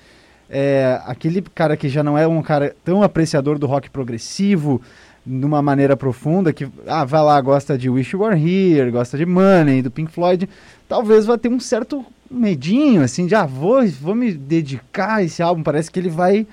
é, 0.51 1.01
aquele 1.05 1.43
cara 1.43 1.77
que 1.77 1.89
já 1.89 2.03
não 2.03 2.17
é 2.17 2.27
um 2.27 2.43
cara 2.43 2.75
tão 2.85 3.03
apreciador 3.03 3.59
do 3.59 3.67
rock 3.67 3.91
progressivo, 3.91 4.81
numa 5.29 5.61
maneira 5.61 5.97
profunda, 5.97 6.53
que 6.53 6.67
ah, 6.87 7.05
vai 7.05 7.23
lá, 7.23 7.41
gosta 7.41 7.77
de 7.77 7.91
Wish 7.91 8.15
You 8.15 8.23
Were 8.23 8.37
Here, 8.37 8.91
gosta 8.91 9.19
de 9.19 9.27
Money, 9.27 9.83
do 9.83 9.91
Pink 9.91 10.11
Floyd, 10.11 10.49
talvez 10.89 11.27
vá 11.27 11.37
ter 11.37 11.49
um 11.49 11.61
certo 11.61 12.05
medinho, 12.31 13.03
assim, 13.03 13.27
de 13.27 13.35
ah, 13.35 13.47
vou, 13.47 13.87
vou 14.01 14.15
me 14.15 14.33
dedicar 14.33 15.17
a 15.17 15.23
esse 15.23 15.43
álbum, 15.43 15.63
parece 15.63 15.91
que 15.91 15.99
ele 15.99 16.09
vai 16.09 16.47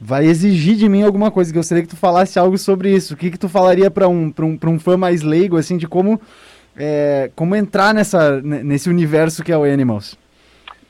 vai 0.00 0.26
exigir 0.26 0.76
de 0.76 0.88
mim 0.88 1.02
alguma 1.02 1.30
coisa. 1.30 1.52
Gostaria 1.52 1.82
que 1.82 1.88
tu 1.88 1.96
falasse 1.96 2.38
algo 2.38 2.58
sobre 2.58 2.94
isso. 2.94 3.14
O 3.14 3.16
que, 3.16 3.30
que 3.30 3.38
tu 3.38 3.48
falaria 3.48 3.90
para 3.90 4.06
um, 4.08 4.32
um, 4.38 4.58
um 4.62 4.78
fã 4.78 4.96
mais 4.96 5.22
leigo, 5.22 5.56
assim, 5.56 5.76
de 5.76 5.88
como, 5.88 6.20
é, 6.76 7.30
como 7.34 7.56
entrar 7.56 7.94
nessa, 7.94 8.40
nesse 8.42 8.90
universo 8.90 9.42
que 9.42 9.50
é 9.50 9.56
o 9.56 9.64
Animals? 9.64 10.18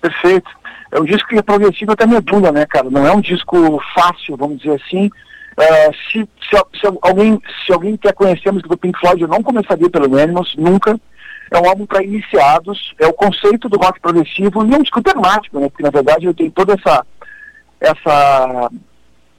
Perfeito. 0.01 0.51
É 0.91 1.01
um 1.01 1.05
disco 1.05 1.29
que 1.29 1.39
é 1.39 1.43
progressivo 1.43 1.93
até 1.93 2.07
medula, 2.07 2.53
né, 2.53 2.67
cara? 2.67 2.91
Não 2.91 3.07
é 3.07 3.13
um 3.13 3.21
disco 3.21 3.81
fácil, 3.95 4.37
vamos 4.37 4.59
dizer 4.59 4.81
assim. 4.83 5.11
Uh, 5.59 5.95
se, 6.11 6.29
se, 6.51 6.81
se, 6.81 6.99
alguém, 7.01 7.41
se 7.65 7.73
alguém 7.73 7.97
quer 7.97 8.13
conhecer 8.13 8.51
a 8.51 8.53
música 8.53 8.69
do 8.69 8.77
Pink 8.77 8.99
Floyd, 8.99 9.23
eu 9.23 9.29
não 9.29 9.43
começaria 9.43 9.89
pelo 9.89 10.19
Animals, 10.19 10.55
nunca. 10.57 10.99
É 11.51 11.59
um 11.59 11.69
álbum 11.69 11.87
para 11.87 12.03
iniciados, 12.03 12.93
é 12.99 13.07
o 13.07 13.13
conceito 13.13 13.69
do 13.69 13.79
rock 13.79 14.01
progressivo 14.01 14.67
e 14.67 14.75
é 14.75 14.77
um 14.77 14.83
disco 14.83 15.01
temático, 15.01 15.61
né? 15.61 15.69
Porque 15.69 15.83
na 15.83 15.91
verdade 15.91 16.27
eu 16.27 16.35
tenho 16.35 16.51
toda 16.51 16.75
essa 16.75 17.07
essa 17.81 18.71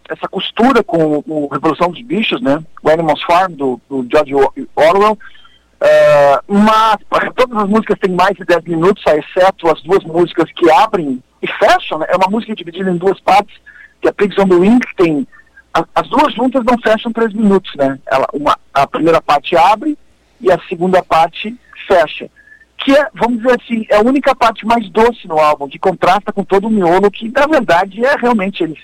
essa 0.10 0.28
costura 0.30 0.84
com 0.84 1.24
o 1.28 1.48
Revolução 1.52 1.92
dos 1.92 2.02
Bichos, 2.02 2.42
né? 2.42 2.64
O 2.82 2.90
Animals 2.90 3.22
Farm, 3.24 3.54
do, 3.54 3.80
do 3.90 4.08
George 4.10 4.34
Orwell. 4.76 5.18
Uh, 5.80 6.42
mas 6.48 6.98
todas 7.36 7.58
as 7.58 7.70
músicas 7.70 8.00
têm 8.00 8.12
mais 8.12 8.36
de 8.36 8.46
10 8.46 8.64
minutos, 8.64 9.04
exceto 9.06 9.70
as 9.70 9.82
duas 9.84 10.04
músicas 10.06 10.52
que 10.54 10.70
abrem 10.72 11.22
e 11.42 11.48
fecham. 11.48 12.00
Né? 12.00 12.08
É 12.10 12.16
uma 12.16 12.30
música 12.30 12.56
dividida 12.56 12.90
em 12.90 12.98
duas 12.98 13.20
partes, 13.20 13.56
que 14.02 14.08
é 14.08 14.12
Pigs 14.12 14.40
on 14.40 14.48
the 14.48 14.56
Wing, 14.56 14.80
que 14.80 14.96
tem. 14.96 15.28
A, 15.78 16.02
as 16.02 16.10
duas 16.10 16.34
juntas 16.34 16.64
não 16.64 16.78
fecham 16.80 17.12
3 17.12 17.34
minutos, 17.34 17.74
né? 17.76 18.00
Ela, 18.06 18.28
uma, 18.34 18.58
a 18.74 18.88
primeira 18.88 19.22
parte 19.22 19.56
abre 19.56 19.98
e 20.42 20.52
a 20.52 20.60
segunda 20.68 21.04
parte 21.04 21.56
fecha. 21.88 22.30
Que 22.78 22.96
é, 22.96 23.08
vamos 23.14 23.38
dizer 23.40 23.60
assim, 23.62 23.86
é 23.90 23.98
a 23.98 24.02
única 24.02 24.36
parte 24.36 24.66
mais 24.66 24.90
doce 24.90 25.28
no 25.28 25.40
álbum, 25.40 25.68
que 25.68 25.80
contrasta 25.80 26.32
com 26.32 26.44
todo 26.44 26.68
o 26.68 26.70
miolo, 26.70 27.12
que 27.12 27.30
na 27.30 27.46
verdade 27.46 28.04
é 28.04 28.16
realmente 28.16 28.64
eles 28.64 28.80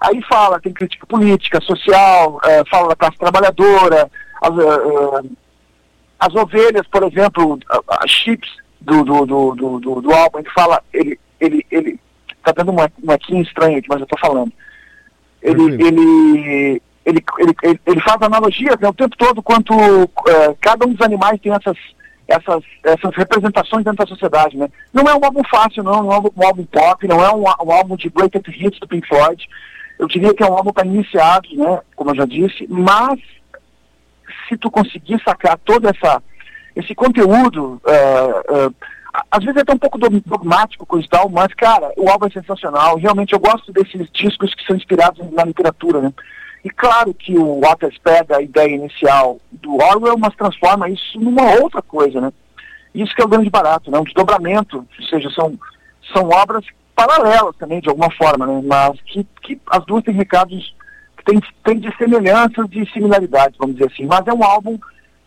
Aí 0.00 0.22
fala, 0.22 0.58
tem 0.58 0.72
crítica 0.72 1.06
política, 1.06 1.60
social, 1.60 2.40
é, 2.44 2.64
fala 2.70 2.88
da 2.88 2.96
classe 2.96 3.18
trabalhadora, 3.18 4.10
as, 4.40 4.50
uh, 4.50 5.30
as 6.18 6.34
ovelhas, 6.34 6.86
por 6.90 7.02
exemplo, 7.02 7.58
as 7.86 8.10
chips 8.10 8.48
do, 8.80 9.04
do, 9.04 9.26
do, 9.26 9.78
do, 9.78 10.00
do, 10.00 10.12
álbum, 10.12 10.38
ele 10.38 10.50
fala, 10.54 10.82
ele, 10.90 11.20
ele, 11.38 11.66
ele, 11.70 12.00
tá 12.42 12.52
dando 12.52 12.72
uma, 12.72 12.90
uma 13.02 13.18
estranha 13.42 13.76
aqui, 13.76 13.88
mas 13.90 14.00
eu 14.00 14.06
tô 14.06 14.18
falando. 14.18 14.50
Ele, 15.42 15.62
ele, 15.82 16.82
ele, 17.06 17.24
ele, 17.86 18.00
faz 18.00 18.20
analogias 18.20 18.78
né, 18.78 18.88
o 18.88 18.94
tempo 18.94 19.16
todo 19.16 19.42
quanto 19.42 19.74
uh, 19.74 20.56
cada 20.60 20.86
um 20.86 20.92
dos 20.92 21.00
animais 21.00 21.40
tem 21.40 21.52
essas, 21.52 21.76
essas, 22.28 22.62
essas 22.84 23.16
representações 23.16 23.84
dentro 23.84 24.04
da 24.04 24.06
sociedade, 24.06 24.56
né? 24.56 24.68
Não 24.92 25.04
é 25.04 25.14
um 25.14 25.24
álbum 25.24 25.42
fácil, 25.50 25.82
não, 25.82 26.02
não 26.02 26.12
é 26.12 26.18
um 26.18 26.46
álbum 26.46 26.64
pop, 26.64 27.08
não 27.08 27.24
é 27.24 27.34
um, 27.34 27.42
um 27.42 27.72
álbum 27.72 27.96
de 27.96 28.10
greatest 28.10 28.48
hits 28.48 28.78
do 28.78 28.86
Pink 28.86 29.08
Floyd, 29.08 29.48
eu 29.98 30.06
diria 30.06 30.34
que 30.34 30.42
é 30.42 30.46
um 30.46 30.56
álbum 30.56 30.72
para 30.72 30.86
iniciados, 30.86 31.52
né, 31.56 31.80
como 31.96 32.10
eu 32.10 32.16
já 32.16 32.24
disse, 32.24 32.66
mas 32.68 33.18
se 34.48 34.56
tu 34.56 34.70
conseguir 34.70 35.20
sacar 35.24 35.58
todo 35.58 35.88
essa, 35.88 36.22
esse 36.74 36.94
conteúdo, 36.94 37.80
uh, 37.84 38.68
uh, 38.68 38.74
às 39.30 39.44
vezes 39.44 39.56
é 39.56 39.60
até 39.62 39.72
um 39.72 39.78
pouco 39.78 39.98
dogmático, 39.98 40.98
e 40.98 41.08
tal, 41.08 41.28
mas, 41.28 41.52
cara, 41.54 41.92
o 41.96 42.08
álbum 42.08 42.26
é 42.26 42.30
sensacional. 42.30 42.96
Realmente 42.96 43.32
eu 43.32 43.40
gosto 43.40 43.72
desses 43.72 44.08
discos 44.12 44.54
que 44.54 44.64
são 44.64 44.76
inspirados 44.76 45.30
na 45.32 45.44
literatura, 45.44 46.00
né? 46.00 46.12
E 46.64 46.70
claro 46.70 47.14
que 47.14 47.36
o 47.38 47.60
Waters 47.60 47.96
pega 47.98 48.36
a 48.36 48.42
ideia 48.42 48.74
inicial 48.74 49.38
do 49.50 49.76
Orwell, 49.76 50.18
mas 50.18 50.34
transforma 50.36 50.88
isso 50.90 51.18
numa 51.18 51.54
outra 51.60 51.80
coisa, 51.80 52.20
né? 52.20 52.32
Isso 52.94 53.14
que 53.14 53.22
é 53.22 53.24
o 53.24 53.28
grande 53.28 53.48
barato, 53.48 53.90
né? 53.90 53.98
Um 53.98 54.04
desdobramento, 54.04 54.78
ou 54.78 55.06
seja, 55.06 55.30
são, 55.30 55.58
são 56.12 56.28
obras 56.28 56.64
paralelas 56.94 57.56
também, 57.56 57.80
de 57.80 57.88
alguma 57.88 58.10
forma, 58.10 58.46
né? 58.46 58.62
mas 58.64 59.00
que, 59.06 59.26
que 59.42 59.58
as 59.70 59.84
duas 59.86 60.04
têm 60.04 60.14
recados 60.14 60.74
que 61.16 61.24
têm, 61.24 61.40
têm 61.64 61.78
de 61.78 61.96
semelhanças 61.96 62.66
e 62.72 62.86
similaridades, 62.92 63.56
vamos 63.58 63.76
dizer 63.76 63.90
assim. 63.90 64.04
Mas 64.04 64.26
é 64.26 64.32
um 64.34 64.44
álbum 64.44 64.78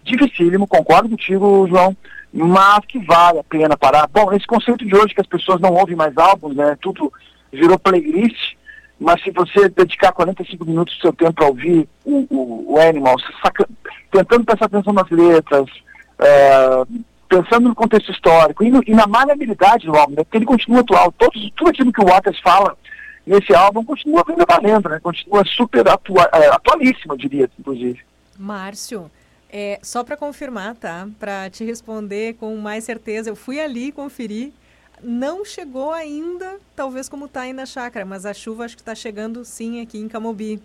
dificílimo, 0.03 0.67
concordo 0.67 1.09
contigo, 1.09 1.67
João, 1.67 1.95
mas 2.33 2.83
que 2.87 2.97
vale 2.99 3.39
a 3.39 3.43
pena 3.43 3.77
parar. 3.77 4.07
Bom, 4.07 4.33
esse 4.33 4.47
conceito 4.47 4.83
de 4.83 4.95
hoje 4.95 5.13
que 5.13 5.21
as 5.21 5.27
pessoas 5.27 5.61
não 5.61 5.73
ouvem 5.73 5.95
mais 5.95 6.17
álbuns, 6.17 6.55
né? 6.55 6.75
Tudo 6.81 7.13
virou 7.51 7.77
playlist, 7.77 8.55
mas 8.99 9.21
se 9.21 9.29
você 9.29 9.69
dedicar 9.69 10.11
45 10.11 10.65
minutos 10.65 10.95
do 10.95 11.01
seu 11.01 11.13
tempo 11.13 11.33
para 11.33 11.47
ouvir 11.47 11.87
o, 12.03 12.25
o, 12.29 12.73
o 12.73 12.79
Animal, 12.79 13.15
saca, 13.41 13.69
tentando 14.11 14.45
prestar 14.45 14.65
atenção 14.65 14.93
nas 14.93 15.09
letras, 15.11 15.65
é, 16.19 16.85
pensando 17.29 17.69
no 17.69 17.75
contexto 17.75 18.11
histórico 18.11 18.63
e, 18.63 18.71
no, 18.71 18.83
e 18.85 18.93
na 18.93 19.05
maleabilidade 19.05 19.85
do 19.85 19.95
álbum, 19.95 20.15
né? 20.15 20.23
porque 20.23 20.37
ele 20.37 20.45
continua 20.45 20.81
atual. 20.81 21.11
Todos, 21.11 21.51
tudo 21.55 21.69
aquilo 21.69 21.93
que 21.93 22.01
o 22.01 22.07
Waters 22.07 22.39
fala 22.39 22.75
nesse 23.25 23.53
álbum 23.53 23.83
continua 23.83 24.23
ainda 24.27 24.45
valendo, 24.47 24.89
né? 24.89 24.99
continua 24.99 25.43
super 25.45 25.87
atua, 25.87 26.29
é, 26.33 26.47
atualíssimo, 26.47 27.13
eu 27.13 27.17
diria, 27.17 27.49
inclusive. 27.59 27.99
Márcio, 28.37 29.09
é, 29.55 29.79
só 29.83 30.03
para 30.03 30.17
confirmar, 30.17 30.73
tá? 30.73 31.07
Para 31.19 31.47
te 31.47 31.63
responder 31.63 32.33
com 32.39 32.57
mais 32.57 32.83
certeza, 32.83 33.29
eu 33.29 33.35
fui 33.35 33.59
ali 33.59 33.91
conferir. 33.91 34.51
Não 34.99 35.45
chegou 35.45 35.91
ainda, 35.91 36.57
talvez 36.75 37.07
como 37.07 37.25
está 37.25 37.41
aí 37.41 37.53
na 37.53 37.67
chácara, 37.67 38.03
mas 38.03 38.25
a 38.25 38.33
chuva 38.33 38.65
acho 38.65 38.75
que 38.75 38.81
está 38.81 38.95
chegando 38.95 39.45
sim 39.45 39.79
aqui 39.79 39.99
em 39.99 40.07
Camobi. 40.07 40.59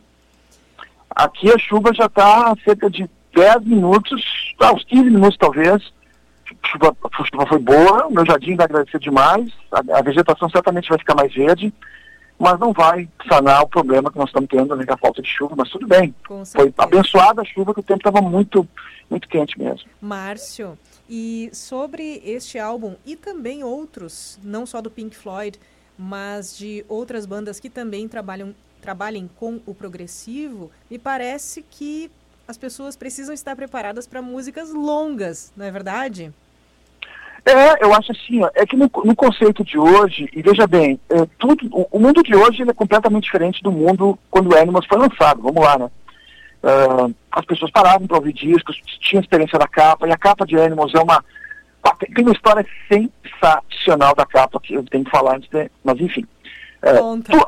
Aqui 1.10 1.52
a 1.52 1.58
chuva 1.58 1.92
já 1.92 2.06
está 2.06 2.54
cerca 2.64 2.88
de 2.88 3.10
10 3.34 3.64
minutos, 3.64 4.54
ah, 4.58 4.72
uns 4.72 4.84
15 4.84 5.10
minutos 5.10 5.36
talvez, 5.36 5.92
chuva, 6.66 6.96
a 7.02 7.24
chuva 7.24 7.46
foi 7.46 7.58
boa, 7.58 8.06
o 8.06 8.12
meu 8.12 8.24
jardim 8.24 8.56
vai 8.56 8.64
agradecer 8.64 8.98
demais, 9.00 9.52
a, 9.70 9.98
a, 9.98 10.02
vegetação 10.02 10.48
certamente 10.48 10.88
vai 10.88 10.98
ficar 10.98 11.14
mais 11.14 11.34
verde, 11.34 11.72
mas 12.38 12.58
não 12.58 12.72
vai 12.72 13.08
sanar 13.28 13.62
o 13.62 13.68
problema 13.68 14.10
que 14.10 14.18
nós 14.18 14.28
estamos 14.28 14.48
tendo, 14.48 14.76
né, 14.76 14.84
a 14.88 14.96
falta 14.96 15.20
de 15.20 15.28
chuva, 15.28 15.54
mas 15.56 15.68
tudo 15.70 15.86
bem. 15.86 16.14
Foi 16.24 16.72
abençoada 16.78 17.42
a 17.42 17.44
chuva 17.44 17.74
que 17.74 17.80
o 17.80 17.82
tempo 17.82 18.00
estava 18.00 18.22
muito, 18.22 18.66
muito 19.10 19.28
quente 19.28 19.58
mesmo. 19.58 19.88
Márcio, 20.00 20.78
e 21.08 21.50
sobre 21.52 22.22
este 22.24 22.58
álbum 22.58 22.94
e 23.04 23.16
também 23.16 23.64
outros, 23.64 24.38
não 24.42 24.64
só 24.66 24.80
do 24.80 24.90
Pink 24.90 25.16
Floyd, 25.16 25.58
mas 25.98 26.56
de 26.56 26.84
outras 26.88 27.26
bandas 27.26 27.58
que 27.58 27.68
também 27.68 28.06
trabalham 28.06 28.54
trabalhem 28.80 29.28
com 29.36 29.60
o 29.66 29.74
progressivo, 29.74 30.70
me 30.88 31.00
parece 31.00 31.62
que 31.62 32.08
as 32.46 32.56
pessoas 32.56 32.96
precisam 32.96 33.34
estar 33.34 33.56
preparadas 33.56 34.06
para 34.06 34.22
músicas 34.22 34.72
longas, 34.72 35.52
não 35.56 35.66
é 35.66 35.70
verdade? 35.70 36.32
É, 37.48 37.82
eu 37.82 37.94
acho 37.94 38.12
assim, 38.12 38.42
ó, 38.42 38.50
é 38.54 38.66
que 38.66 38.76
no, 38.76 38.90
no, 39.04 39.16
conceito 39.16 39.64
de 39.64 39.78
hoje, 39.78 40.28
e 40.34 40.42
veja 40.42 40.66
bem, 40.66 41.00
é, 41.08 41.26
tudo, 41.38 41.66
o, 41.72 41.88
o, 41.92 41.98
mundo 41.98 42.22
de 42.22 42.36
hoje 42.36 42.62
é 42.62 42.74
completamente 42.74 43.24
diferente 43.24 43.62
do 43.62 43.72
mundo 43.72 44.18
quando 44.30 44.52
o 44.52 44.54
Animals 44.58 44.84
foi 44.84 44.98
lançado, 44.98 45.40
vamos 45.40 45.64
lá, 45.64 45.78
né? 45.78 45.90
Uh, 46.62 47.14
as 47.32 47.46
pessoas 47.46 47.70
paravam 47.70 48.06
para 48.06 48.18
ouvir 48.18 48.34
discos, 48.34 48.78
tinham 49.00 49.22
experiência 49.22 49.58
da 49.58 49.66
capa, 49.66 50.06
e 50.06 50.12
a 50.12 50.18
capa 50.18 50.44
de 50.44 50.60
Animals 50.60 50.94
é 50.94 51.00
uma. 51.00 51.24
Tem 52.14 52.22
uma 52.22 52.34
história 52.34 52.66
sensacional 52.86 54.14
da 54.14 54.26
capa 54.26 54.60
que 54.60 54.74
eu 54.74 54.84
tenho 54.84 55.04
que 55.04 55.10
falar 55.10 55.36
antes, 55.36 55.48
de, 55.48 55.70
mas 55.82 55.98
enfim. 56.00 56.26
É, 56.82 56.90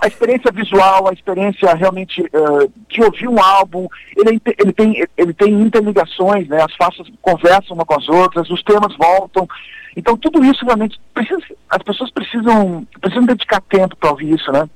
a 0.00 0.06
experiência 0.06 0.50
visual, 0.50 1.08
a 1.08 1.12
experiência 1.12 1.74
realmente 1.74 2.22
uh, 2.22 2.72
de 2.88 3.02
ouvir 3.02 3.28
um 3.28 3.40
álbum, 3.40 3.86
ele, 4.16 4.40
ele, 4.58 4.72
tem, 4.72 5.06
ele 5.16 5.34
tem 5.34 5.52
interligações, 5.52 6.48
né? 6.48 6.62
as 6.62 6.74
faixas 6.74 7.06
conversam 7.20 7.76
uma 7.76 7.84
com 7.84 7.94
as 7.94 8.08
outras, 8.08 8.48
os 8.48 8.62
temas 8.62 8.96
voltam. 8.96 9.46
Então 9.96 10.16
tudo 10.16 10.44
isso 10.44 10.64
realmente 10.64 11.00
precisa, 11.12 11.42
as 11.68 11.82
pessoas 11.82 12.10
precisam, 12.10 12.86
precisam 13.00 13.24
dedicar 13.24 13.60
tempo 13.62 13.96
para 13.96 14.10
ouvir 14.10 14.34
isso, 14.34 14.50
né? 14.52 14.68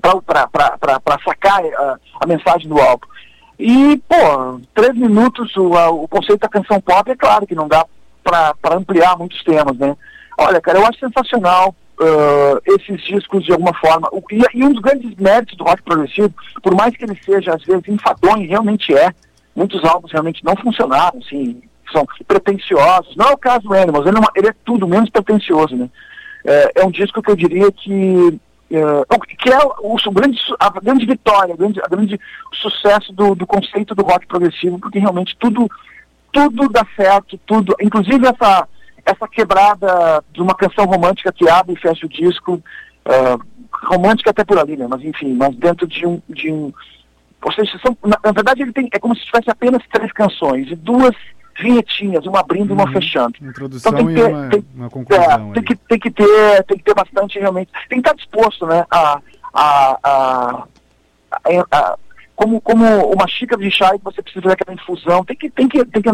Para 0.00 1.18
sacar 1.24 1.64
a, 1.64 1.98
a, 2.20 2.26
mensagem 2.26 2.68
do 2.68 2.80
álbum. 2.80 3.06
E, 3.58 4.02
pô, 4.08 4.60
três 4.74 4.94
minutos, 4.96 5.54
o, 5.56 5.76
a, 5.76 5.90
o 5.90 6.08
conceito 6.08 6.40
da 6.40 6.48
canção 6.48 6.80
pop 6.80 7.10
é 7.10 7.16
claro 7.16 7.46
que 7.46 7.54
não 7.54 7.68
dá 7.68 7.84
para 8.24 8.76
ampliar 8.76 9.16
muitos 9.18 9.42
temas, 9.44 9.76
né? 9.76 9.96
Olha, 10.38 10.60
cara, 10.60 10.78
eu 10.78 10.86
acho 10.86 10.98
sensacional 10.98 11.74
uh, 12.00 12.74
esses 12.74 13.00
discos 13.04 13.44
de 13.44 13.52
alguma 13.52 13.74
forma. 13.74 14.08
O, 14.10 14.22
e, 14.30 14.42
e, 14.54 14.64
um 14.64 14.72
dos 14.72 14.80
grandes 14.80 15.14
méritos 15.16 15.56
do 15.56 15.64
rock 15.64 15.82
progressivo, 15.82 16.32
por 16.62 16.74
mais 16.74 16.96
que 16.96 17.04
ele 17.04 17.18
seja 17.22 17.54
às 17.54 17.62
vezes 17.62 17.86
enfadonho, 17.86 18.48
realmente 18.48 18.94
é, 18.96 19.12
muitos 19.54 19.84
álbuns 19.84 20.12
realmente 20.12 20.44
não 20.44 20.56
funcionaram, 20.56 21.18
assim, 21.18 21.62
são 21.92 22.06
pretensiosos. 22.26 23.14
Não 23.16 23.26
é 23.26 23.32
o 23.32 23.38
caso 23.38 23.60
do 23.60 23.74
Animals, 23.74 24.06
ele, 24.06 24.16
é, 24.16 24.20
uma, 24.20 24.30
ele 24.34 24.48
é 24.48 24.54
tudo 24.64 24.88
menos 24.88 25.10
pretensioso, 25.10 25.76
né? 25.76 25.88
É, 26.44 26.80
é, 26.80 26.84
um 26.84 26.90
disco 26.90 27.22
que 27.22 27.30
eu 27.30 27.36
diria 27.36 27.70
que 27.70 28.40
uh, 28.72 29.20
que 29.38 29.48
é 29.48 29.58
o, 29.58 29.94
o, 29.94 30.10
grande, 30.10 30.38
a 30.58 30.70
grande 30.70 31.06
vitória, 31.06 31.54
a 31.54 31.56
grande, 31.56 31.80
a 31.80 31.88
grande 31.88 32.18
sucesso 32.54 33.12
do, 33.12 33.34
do 33.36 33.46
conceito 33.46 33.94
do 33.94 34.02
rock 34.02 34.26
progressivo, 34.26 34.78
porque 34.78 34.98
realmente 34.98 35.36
tudo 35.38 35.70
tudo 36.32 36.68
dá 36.68 36.84
certo, 36.96 37.38
tudo, 37.46 37.76
inclusive 37.80 38.26
essa 38.26 38.66
essa 39.04 39.28
quebrada 39.28 40.24
de 40.32 40.40
uma 40.40 40.54
canção 40.54 40.84
romântica 40.86 41.32
que 41.32 41.48
abre 41.48 41.74
e 41.74 41.78
fecha 41.78 42.06
o 42.06 42.08
disco, 42.08 42.54
uh, 42.54 43.86
romântica 43.86 44.30
até 44.30 44.44
por 44.44 44.58
ali, 44.58 44.76
né? 44.76 44.86
Mas 44.88 45.02
enfim, 45.02 45.34
mas 45.34 45.54
dentro 45.56 45.86
de 45.86 46.06
um, 46.06 46.20
de 46.28 46.50
um 46.50 46.72
ou 47.42 47.52
seja, 47.52 47.78
são, 47.84 47.96
na, 48.04 48.16
na 48.24 48.32
verdade 48.32 48.62
ele 48.62 48.72
tem, 48.72 48.88
é 48.92 48.98
como 48.98 49.16
se 49.16 49.24
tivesse 49.24 49.50
apenas 49.50 49.82
três 49.92 50.12
canções 50.12 50.70
e 50.70 50.76
duas 50.76 51.14
vinhetinhas, 51.60 52.24
uma 52.26 52.40
abrindo 52.40 52.70
e 52.70 52.72
uma 52.72 52.84
Uhum. 52.86 52.92
fechando. 52.92 53.34
Introdução 53.42 53.92
Então 53.92 54.06
tem 54.06 54.14
que 54.14 54.20
ter- 54.22 54.32
uma, 54.32 54.48
tem- 54.48 54.64
uma 54.74 54.90
conclusão. 54.90 55.50
É, 55.50 55.54
tem, 55.54 55.62
que, 55.62 55.76
tem 55.76 55.98
que 55.98 56.10
ter, 56.10 56.62
tem 56.64 56.78
que 56.78 56.84
ter 56.84 56.94
bastante 56.94 57.38
realmente. 57.38 57.70
Tem 57.88 58.00
que 58.00 58.08
estar 58.08 58.14
disposto, 58.14 58.66
né? 58.66 58.84
A, 58.90 59.20
a, 59.52 59.98
a, 60.02 60.66
a- 61.70 61.98
como, 62.34 62.60
como 62.60 62.84
uma 63.12 63.28
xícara 63.28 63.60
de 63.62 63.70
chá 63.70 63.94
e 63.94 63.98
você 64.02 64.22
precisa 64.22 64.42
fazer 64.42 64.54
aquela 64.54 64.74
infusão, 64.74 65.24
tem 65.24 65.36
que, 65.36 65.50
tem 65.50 65.68
que, 65.68 65.84
tem 65.84 66.02
que, 66.02 66.10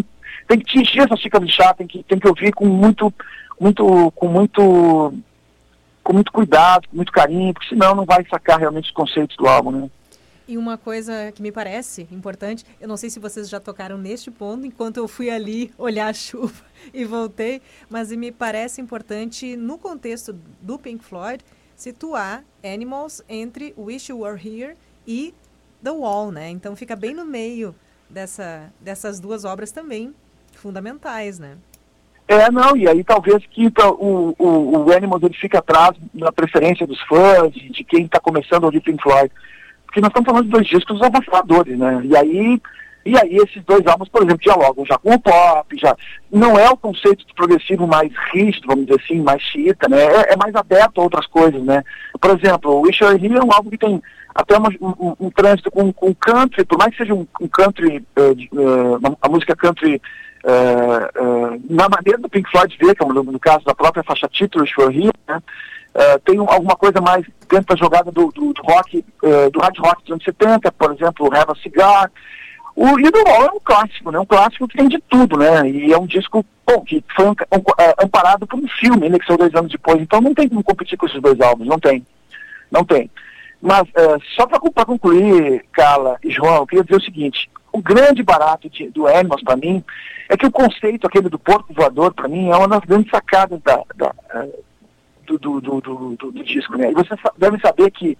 tem 0.48 0.58
que 0.58 0.64
te 0.64 0.78
encher 0.80 1.04
essa 1.04 1.16
xícara 1.16 1.44
de 1.44 1.50
chá, 1.52 1.72
tem 1.74 1.86
que, 1.86 2.02
tem 2.02 2.18
que 2.18 2.28
ouvir 2.28 2.52
com 2.52 2.66
muito, 2.66 3.12
muito, 3.58 4.12
com 4.14 4.28
muito, 4.28 5.14
com 6.02 6.12
muito 6.12 6.32
cuidado, 6.32 6.88
com 6.88 6.96
muito 6.96 7.12
carinho, 7.12 7.54
porque 7.54 7.68
senão 7.68 7.94
não 7.94 8.04
vai 8.04 8.26
sacar 8.28 8.58
realmente 8.58 8.86
os 8.86 8.90
conceitos 8.90 9.36
do 9.36 9.46
álbum, 9.46 9.70
né? 9.70 9.90
E 10.48 10.56
uma 10.56 10.78
coisa 10.78 11.30
que 11.30 11.42
me 11.42 11.52
parece 11.52 12.08
importante, 12.10 12.64
eu 12.80 12.88
não 12.88 12.96
sei 12.96 13.10
se 13.10 13.20
vocês 13.20 13.50
já 13.50 13.60
tocaram 13.60 13.98
neste 13.98 14.30
ponto, 14.30 14.64
enquanto 14.64 14.96
eu 14.96 15.06
fui 15.06 15.28
ali 15.28 15.70
olhar 15.76 16.08
a 16.08 16.12
chuva 16.14 16.64
e 16.94 17.04
voltei, 17.04 17.60
mas 17.90 18.10
me 18.10 18.32
parece 18.32 18.80
importante, 18.80 19.54
no 19.56 19.76
contexto 19.76 20.34
do 20.62 20.78
Pink 20.78 21.04
Floyd, 21.04 21.44
situar 21.76 22.42
Animals 22.64 23.22
entre 23.28 23.74
Wish 23.76 24.10
You 24.10 24.20
Were 24.20 24.40
Here 24.42 24.74
e 25.06 25.34
The 25.84 25.90
Wall, 25.90 26.32
né? 26.32 26.48
Então 26.48 26.74
fica 26.74 26.96
bem 26.96 27.12
no 27.12 27.26
meio 27.26 27.74
dessa, 28.08 28.72
dessas 28.80 29.20
duas 29.20 29.44
obras 29.44 29.70
também 29.70 30.14
fundamentais, 30.52 31.38
né? 31.38 31.58
É, 32.26 32.50
não, 32.50 32.74
e 32.74 32.88
aí 32.88 33.04
talvez 33.04 33.44
que 33.46 33.66
o, 33.98 34.34
o, 34.38 34.86
o 34.86 34.92
Animals 34.92 35.22
ele 35.22 35.34
fica 35.34 35.58
atrás 35.58 35.94
da 36.14 36.32
preferência 36.32 36.86
dos 36.86 37.00
fãs, 37.02 37.52
de, 37.52 37.68
de 37.68 37.84
quem 37.84 38.06
está 38.06 38.18
começando 38.18 38.64
a 38.64 38.66
ouvir 38.66 38.80
Pink 38.80 39.02
Floyd. 39.02 39.30
Porque 39.98 40.00
nós 40.00 40.10
estamos 40.10 40.26
falando 40.26 40.44
de 40.44 40.50
dois 40.50 40.66
discos 40.66 41.02
avassaladores, 41.02 41.76
né? 41.78 42.00
E 42.04 42.16
aí, 42.16 42.62
e 43.04 43.18
aí 43.18 43.36
esses 43.36 43.62
dois 43.64 43.84
álbuns, 43.86 44.08
por 44.08 44.22
exemplo, 44.22 44.38
dialogam 44.40 44.86
já 44.86 44.96
com 44.98 45.12
o 45.14 45.20
pop, 45.20 45.76
já 45.76 45.96
não 46.32 46.56
é 46.58 46.68
o 46.70 46.76
conceito 46.76 47.26
de 47.26 47.34
progressivo 47.34 47.86
mais 47.86 48.12
rígido, 48.32 48.68
vamos 48.68 48.86
dizer 48.86 49.00
assim, 49.02 49.20
mais 49.20 49.42
xiita, 49.42 49.88
né? 49.88 50.00
É, 50.00 50.34
é 50.34 50.36
mais 50.36 50.54
aberto 50.54 51.00
a 51.00 51.04
outras 51.04 51.26
coisas, 51.26 51.60
né? 51.64 51.82
Por 52.20 52.30
exemplo, 52.30 52.70
o 52.74 52.80
Wish 52.82 53.02
Here 53.02 53.36
é 53.36 53.42
um 53.44 53.52
álbum 53.52 53.70
que 53.70 53.78
tem 53.78 54.00
até 54.34 54.56
uma- 54.56 54.70
um, 54.80 55.16
um- 55.18 55.30
trânsito 55.30 55.68
com, 55.70 55.92
com 55.92 56.14
country, 56.14 56.64
por 56.64 56.78
mais 56.78 56.92
que 56.92 56.98
seja 56.98 57.14
um, 57.14 57.26
um 57.40 57.48
country, 57.48 58.04
eh, 58.14 58.32
uma- 59.00 59.16
a 59.20 59.28
música 59.28 59.56
country 59.56 60.00
eh, 60.44 61.58
na 61.68 61.88
maneira 61.88 62.18
do 62.18 62.28
Pink 62.28 62.48
Floyd 62.48 62.76
ver, 62.80 62.94
como 62.96 63.12
no, 63.12 63.24
no 63.24 63.40
caso 63.40 63.64
da 63.64 63.74
própria 63.74 64.04
faixa 64.04 64.28
título, 64.28 64.62
Wish 64.62 64.74
né? 65.28 65.42
Eh, 65.94 66.18
tem 66.24 66.38
um- 66.38 66.48
alguma 66.50 66.76
coisa 66.76 67.00
mais 67.00 67.24
dentro 67.48 67.74
da 67.74 67.76
jogada 67.76 68.10
do, 68.12 68.30
do, 68.30 68.52
do 68.52 68.62
rock, 68.62 69.04
eh, 69.24 69.50
do 69.50 69.58
hard 69.60 69.78
rock 69.78 70.02
dos 70.02 70.12
anos 70.12 70.24
70, 70.24 70.70
por 70.72 70.92
exemplo, 70.92 71.32
Have 71.34 71.52
a 71.52 71.54
Cigar. 71.62 72.10
O 72.76 72.84
do 72.96 73.18
Wall 73.26 73.46
é 73.46 73.50
um 73.50 73.58
clássico, 73.60 74.10
né? 74.12 74.20
Um 74.20 74.24
clássico 74.26 74.68
que 74.68 74.76
tem 74.78 74.86
de 74.88 74.98
tudo, 75.08 75.36
né? 75.38 75.68
E 75.68 75.92
é 75.92 75.98
um 75.98 76.06
disco, 76.06 76.44
bom, 76.64 76.80
que 76.82 77.02
foi 77.16 77.26
um- 77.26 77.30
um- 77.30 77.64
eh, 77.82 77.94
amparado 78.04 78.46
por 78.46 78.58
um 78.60 78.68
filme, 78.68 79.08
né? 79.08 79.18
Que 79.18 79.26
saiu 79.26 79.38
dois 79.38 79.52
anos 79.54 79.72
depois. 79.72 80.00
Então 80.00 80.20
não 80.20 80.32
tem 80.32 80.48
como 80.48 80.62
competir 80.62 80.96
com 80.96 81.06
esses 81.06 81.20
dois 81.20 81.40
álbuns, 81.40 81.66
não 81.66 81.78
tem. 81.80 82.06
Não 82.70 82.84
tem. 82.84 83.10
Mas 83.60 83.88
eh, 83.96 84.16
só 84.36 84.46
para 84.46 84.60
concluir, 84.86 85.64
Carla 85.72 86.16
e 86.22 86.30
João, 86.30 86.56
eu 86.56 86.66
queria 86.66 86.84
dizer 86.84 86.96
o 86.96 87.04
seguinte: 87.04 87.50
o 87.72 87.82
grande 87.82 88.22
barato 88.22 88.70
de- 88.70 88.90
do 88.90 89.08
Animals 89.08 89.42
para 89.42 89.56
mim 89.56 89.82
é 90.28 90.36
que 90.36 90.46
o 90.46 90.50
conceito 90.52 91.06
aquele 91.08 91.28
do 91.28 91.38
porco 91.38 91.74
voador 91.74 92.14
para 92.14 92.28
mim 92.28 92.50
é 92.50 92.56
uma 92.56 92.68
das 92.68 92.84
grandes 92.84 93.10
sacadas 93.10 93.60
da, 93.62 93.82
da, 93.96 94.14
do, 95.28 95.38
do, 95.38 95.60
do, 95.60 95.80
do, 95.80 96.16
do- 96.32 96.44
disco, 96.44 96.76
né? 96.76 96.90
E 96.90 96.94
vocês 96.94 97.20
sa- 97.20 97.32
devem 97.36 97.60
saber 97.60 97.90
que 97.90 98.16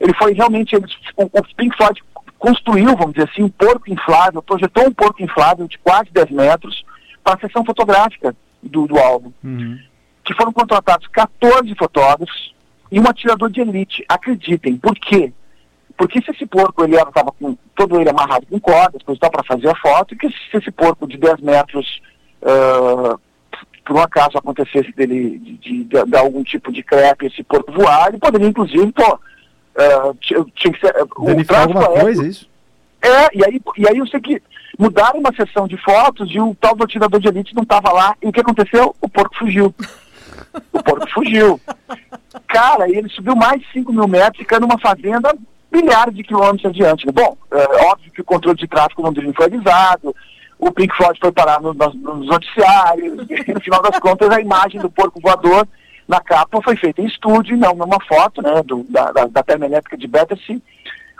ele 0.00 0.14
foi 0.14 0.32
realmente 0.32 0.74
eles, 0.76 0.92
o, 1.16 1.28
Pink 1.56 1.76
Floyd 1.76 2.02
construiu, 2.38 2.96
vamos 2.96 3.14
dizer 3.14 3.28
assim, 3.30 3.42
um 3.42 3.48
porco 3.48 3.90
inflável, 3.90 4.42
projetou 4.42 4.86
um 4.86 4.92
porco 4.92 5.22
inflável 5.22 5.66
de 5.66 5.78
quase 5.78 6.10
10 6.12 6.30
metros 6.30 6.84
para 7.24 7.34
a 7.34 7.40
sessão 7.40 7.64
fotográfica 7.64 8.34
do, 8.62 8.86
do 8.86 8.98
álbum 8.98 9.32
que 10.24 10.34
foram 10.34 10.52
contratados 10.52 11.06
14 11.08 11.74
fotógrafos 11.76 12.54
e 12.90 12.98
um 13.00 13.08
atirador 13.08 13.50
de 13.50 13.60
elite. 13.60 14.04
Acreditem, 14.08 14.76
por 14.76 14.94
quê? 14.96 15.32
Porque 15.96 16.20
se 16.20 16.30
esse 16.30 16.44
porco 16.46 16.84
ele 16.84 16.94
estava 16.96 17.32
com 17.32 17.56
todo 17.74 17.98
ele 18.00 18.10
amarrado 18.10 18.44
com 18.46 18.60
cordas, 18.60 19.02
coisa 19.02 19.18
para 19.30 19.42
fazer 19.44 19.68
a 19.70 19.74
foto, 19.76 20.14
e 20.14 20.18
que 20.18 20.28
se 20.28 20.56
esse 20.56 20.70
porco 20.70 21.06
de 21.06 21.16
10 21.16 21.40
metros, 21.40 22.02
ah, 22.42 23.16
por 23.86 23.96
um 23.96 24.00
acaso 24.00 24.36
acontecesse 24.36 24.92
dele 24.92 25.38
de, 25.38 25.52
de- 25.58 25.84
de- 25.84 26.04
de 26.04 26.16
algum 26.16 26.42
tipo 26.42 26.72
de 26.72 26.82
crepe, 26.82 27.26
esse 27.26 27.42
porco 27.44 27.72
voar, 27.72 28.08
ele 28.08 28.18
poderia 28.18 28.48
inclusive, 28.48 28.92
pô, 28.92 29.18
ah, 29.78 30.12
tinha, 30.20 30.44
que 30.44 30.80
ser. 30.80 30.94
ah, 30.96 31.04
o 31.04 31.44
tráfico 31.44 31.78
alguma 31.78 32.00
coisa, 32.00 32.24
é 32.24 32.28
isso? 32.28 32.48
é, 33.00 33.28
e 33.36 33.44
aí, 33.44 33.60
e 33.78 33.88
aí 33.88 33.98
eu 33.98 34.06
sei 34.08 34.20
que 34.20 34.42
mudaram 34.78 35.20
uma 35.20 35.32
sessão 35.34 35.66
de 35.68 35.76
fotos 35.78 36.28
e 36.30 36.40
o 36.40 36.54
tal 36.60 36.74
do 36.74 36.84
atirador 36.84 37.20
de 37.20 37.28
elite 37.28 37.54
não 37.54 37.62
estava 37.62 37.92
lá. 37.92 38.14
E 38.22 38.26
o 38.28 38.32
que 38.32 38.40
aconteceu? 38.40 38.94
O 39.00 39.08
porco 39.08 39.36
fugiu. 39.36 39.74
O 40.72 40.82
porco 40.82 41.08
fugiu. 41.10 41.60
Cara, 42.48 42.88
ele 42.90 43.08
subiu 43.08 43.34
mais 43.36 43.60
de 43.60 43.66
5 43.72 43.92
mil 43.92 44.08
metros, 44.08 44.38
ficando 44.38 44.66
numa 44.66 44.78
fazenda 44.78 45.34
milhares 45.72 46.14
de 46.14 46.22
quilômetros 46.22 46.66
adiante. 46.66 47.06
né? 47.06 47.12
Bom, 47.12 47.36
é 47.52 47.84
óbvio 47.86 48.10
que 48.12 48.20
o 48.20 48.24
controle 48.24 48.56
de 48.58 48.66
tráfego 48.66 49.02
não 49.02 49.32
foi 49.34 49.46
avisado, 49.46 50.14
o 50.58 50.70
Pink 50.70 50.94
Floyd 50.96 51.18
foi 51.20 51.32
parar 51.32 51.60
no- 51.60 51.74
nos, 51.74 51.94
nos 51.94 52.26
noticiários, 52.26 53.26
e 53.46 53.52
no 53.52 53.60
final 53.60 53.82
das 53.82 53.98
contas 53.98 54.30
a 54.30 54.40
imagem 54.40 54.80
do 54.80 54.90
porco 54.90 55.20
voador 55.20 55.66
na 56.08 56.20
capa 56.20 56.60
foi 56.62 56.76
feita 56.76 57.02
em 57.02 57.06
estúdio, 57.06 57.56
não 57.56 57.74
numa 57.74 57.98
foto 58.06 58.40
né, 58.40 58.62
do, 58.62 58.84
da, 58.84 59.10
da, 59.12 59.26
da 59.26 59.42
termoelétrica 59.42 59.96
de 59.96 60.06
Battersea, 60.06 60.60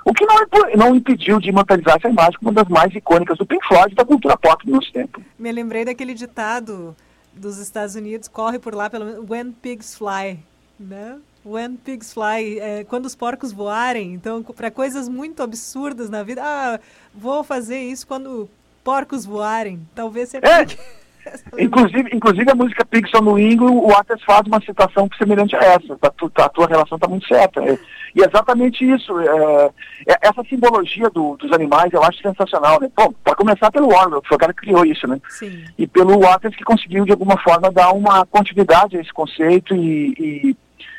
o 0.05 0.13
que 0.13 0.25
não, 0.25 0.37
não 0.77 0.95
impediu 0.95 1.41
de 1.41 1.49
imortalizar 1.49 1.97
essa 1.97 2.09
imagem 2.09 2.39
como 2.39 2.51
uma 2.53 2.63
das 2.63 2.69
mais 2.69 2.95
icônicas 2.95 3.37
do 3.37 3.45
Pink 3.45 3.67
Floyd 3.67 3.95
da 3.95 4.05
cultura 4.05 4.37
pop 4.37 4.65
do 4.65 4.71
nosso 4.73 4.93
tempo. 4.93 5.21
Me 5.37 5.51
lembrei 5.51 5.85
daquele 5.85 6.15
ditado 6.15 6.95
dos 7.33 7.59
Estados 7.59 7.97
Unidos, 7.97 8.29
corre 8.29 8.59
por 8.61 8.73
lá, 8.73 8.89
pelo 8.89 9.27
when 9.29 9.51
pigs 9.51 9.97
fly, 9.97 10.39
né? 10.79 11.19
When 11.45 11.77
pigs 11.77 12.13
fly, 12.13 12.59
é, 12.61 12.85
quando 12.85 13.07
os 13.07 13.15
porcos 13.17 13.53
voarem. 13.53 14.15
Então, 14.15 14.43
para 14.43 14.71
coisas 14.71 15.09
muito 15.09 15.43
absurdas 15.43 16.09
na 16.09 16.23
vida, 16.23 16.43
ah, 16.45 16.79
vou 17.15 17.43
fazer 17.45 17.79
isso 17.81 18.07
quando 18.07 18.49
porcos 18.87 19.27
voarem. 19.27 19.81
Talvez 19.97 20.29
você 20.29 20.37
É. 20.39 20.65
Inclusive, 21.59 22.09
inclusive 22.15 22.49
a 22.49 22.55
música 22.55 22.85
Pigs 22.87 23.11
on 23.17 23.25
the 23.25 23.31
Wing, 23.33 23.59
o 23.61 23.89
Waters 23.89 24.23
faz 24.23 24.43
uma 24.47 24.61
citação 24.61 25.09
semelhante 25.19 25.57
a 25.57 25.59
essa. 25.59 25.99
A, 26.01 26.11
tu- 26.11 26.31
a 26.37 26.49
tua 26.49 26.69
relação 26.69 26.95
está 26.95 27.09
muito 27.09 27.27
certa. 27.27 27.61
É, 27.65 27.77
e 28.15 28.23
é 28.23 28.27
exatamente 28.29 28.89
isso. 28.89 29.19
é, 29.19 29.71
é- 30.07 30.19
essa 30.23 30.45
simbologia 30.49 31.11
do- 31.11 31.37
dos 31.37 31.51
animais 31.53 31.93
eu 31.93 32.01
acho 32.05 32.23
sensacional. 32.23 32.81
Né? 32.81 32.89
Bom, 32.97 33.13
para 33.25 33.35
começar 33.35 33.73
pelo 33.73 33.89
Orwell, 33.93 34.23
que 34.23 34.29
foi 34.29 34.37
o 34.37 34.39
cara 34.39 34.55
que 34.55 34.61
criou 34.61 34.87
isso, 34.87 35.05
né? 35.09 35.19
Sim. 35.29 35.65
E 35.77 35.85
pelo 35.89 36.21
Waters 36.21 36.55
que 36.55 36.63
conseguiu, 36.63 37.05
de 37.05 37.11
alguma 37.11 37.37
forma, 37.43 37.73
dar 37.73 37.91
uma 37.93 38.25
continuidade 38.27 38.97
a 38.97 39.01
esse 39.01 39.13
conceito 39.13 39.75
e, 39.75 40.15
e, 40.17 40.57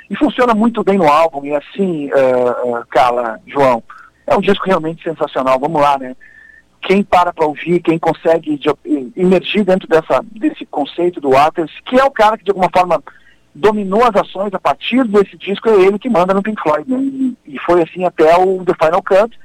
e 0.09 0.17
funciona 0.17 0.53
muito 0.53 0.83
bem 0.83 0.97
no 0.97 1.07
álbum. 1.07 1.45
E 1.45 1.55
assim, 1.55 2.09
é, 2.11 2.19
é, 2.19 2.83
Carla, 2.89 3.39
João, 3.47 3.81
é 4.25 4.35
um 4.35 4.41
disco 4.41 4.65
realmente 4.65 5.01
sensacional. 5.03 5.57
Vamos 5.57 5.81
lá, 5.81 5.97
né? 5.97 6.17
Quem 6.81 7.03
para 7.03 7.33
para 7.33 7.45
ouvir, 7.45 7.81
quem 7.81 7.97
consegue 7.99 8.57
de- 8.57 9.11
imergir 9.15 9.63
dentro 9.63 9.87
dessa, 9.87 10.23
desse 10.31 10.65
conceito 10.65 11.19
do 11.19 11.31
Waters, 11.31 11.71
que 11.85 11.99
é 11.99 12.03
o 12.03 12.11
cara 12.11 12.37
que 12.37 12.43
de 12.43 12.51
alguma 12.51 12.69
forma 12.73 13.03
dominou 13.53 14.03
as 14.03 14.15
ações 14.15 14.53
a 14.53 14.59
partir 14.59 15.03
desse 15.05 15.35
disco, 15.37 15.67
é 15.69 15.81
ele 15.81 15.97
que 15.99 16.09
manda 16.09 16.33
no 16.33 16.43
Pink 16.43 16.61
Floyd, 16.61 16.89
né? 16.89 16.99
E, 16.99 17.37
e 17.45 17.59
foi 17.59 17.81
assim 17.81 18.05
até 18.05 18.37
o 18.37 18.63
The 18.63 18.73
Final 18.79 19.01
Cut, 19.01 19.37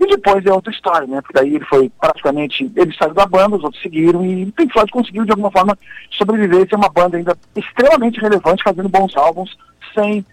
e 0.00 0.06
depois 0.06 0.44
é 0.44 0.52
outra 0.52 0.72
história, 0.72 1.06
né? 1.06 1.20
Porque 1.20 1.34
daí 1.34 1.54
ele 1.54 1.64
foi 1.66 1.90
praticamente, 2.00 2.70
ele 2.74 2.94
saiu 2.96 3.14
da 3.14 3.26
banda, 3.26 3.56
os 3.56 3.62
outros 3.62 3.82
seguiram, 3.82 4.24
e 4.24 4.44
o 4.44 4.52
Pink 4.52 4.72
Floyd 4.72 4.90
conseguiu 4.90 5.24
de 5.24 5.30
alguma 5.30 5.50
forma 5.50 5.78
sobreviver 6.10 6.66
e 6.66 6.68
ser 6.68 6.76
uma 6.76 6.88
banda 6.88 7.16
ainda 7.16 7.36
extremamente 7.54 8.20
relevante, 8.20 8.62
fazendo 8.64 8.88
bons 8.88 9.16
álbuns, 9.16 9.56
sem 9.94 10.24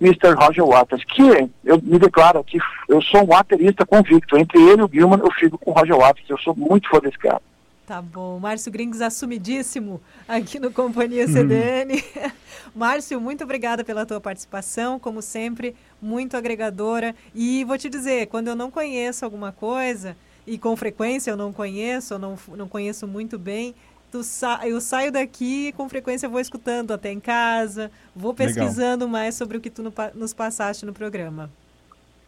Mr. 0.00 0.34
Roger 0.34 0.64
Waters, 0.64 1.04
que 1.04 1.22
eu 1.64 1.80
me 1.82 1.98
declaro 1.98 2.40
aqui, 2.40 2.58
eu 2.88 3.00
sou 3.02 3.22
um 3.22 3.26
waterista 3.26 3.86
convicto. 3.86 4.36
Entre 4.36 4.60
ele 4.60 4.82
e 4.82 4.84
o 4.84 4.90
Gilman, 4.92 5.20
eu 5.20 5.30
fico 5.32 5.58
com 5.58 5.70
o 5.70 5.74
Roger 5.74 5.96
Waters, 5.96 6.28
eu 6.28 6.38
sou 6.38 6.54
muito 6.54 6.88
fã 6.88 6.98
desse 6.98 7.18
cara. 7.18 7.40
Tá 7.86 8.00
bom. 8.00 8.38
Márcio 8.38 8.72
Gringos 8.72 9.02
assumidíssimo 9.02 10.00
aqui 10.26 10.58
no 10.58 10.70
Companhia 10.70 11.28
CDN. 11.28 12.02
Márcio, 12.74 13.20
muito 13.20 13.44
obrigada 13.44 13.84
pela 13.84 14.06
tua 14.06 14.18
participação, 14.18 14.98
como 14.98 15.20
sempre, 15.20 15.76
muito 16.00 16.34
agregadora. 16.34 17.14
E 17.34 17.62
vou 17.64 17.76
te 17.76 17.90
dizer, 17.90 18.26
quando 18.28 18.48
eu 18.48 18.56
não 18.56 18.70
conheço 18.70 19.22
alguma 19.22 19.52
coisa, 19.52 20.16
e 20.46 20.56
com 20.56 20.74
frequência 20.76 21.30
eu 21.30 21.36
não 21.36 21.52
conheço, 21.52 22.14
eu 22.14 22.18
não, 22.18 22.38
não 22.56 22.68
conheço 22.68 23.06
muito 23.06 23.38
bem, 23.38 23.74
tu 24.14 24.22
sa 24.22 24.60
eu 24.62 24.80
saio 24.80 25.10
daqui 25.10 25.68
e 25.68 25.72
com 25.72 25.88
frequência 25.88 26.28
vou 26.28 26.38
escutando 26.38 26.92
até 26.92 27.10
em 27.10 27.18
casa, 27.18 27.90
vou 28.14 28.30
Legal. 28.30 28.46
pesquisando 28.46 29.08
mais 29.08 29.34
sobre 29.34 29.56
o 29.56 29.60
que 29.60 29.68
tu 29.68 29.82
no 29.82 29.92
nos 30.14 30.32
passaste 30.32 30.86
no 30.86 30.92
programa. 30.92 31.50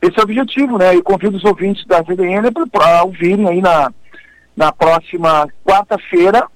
Esse 0.03 0.19
é 0.19 0.21
o 0.21 0.25
objetivo, 0.25 0.79
né? 0.79 0.97
E 0.97 1.03
convido 1.03 1.37
os 1.37 1.45
ouvintes 1.45 1.87
da 1.87 2.03
VDN 2.03 2.51
para 2.73 3.05
ouvirem 3.05 3.49
aí 3.49 3.61
na, 3.63 3.93
na 4.57 4.73
próxima 4.73 5.49
quarta-feira, 5.65 6.49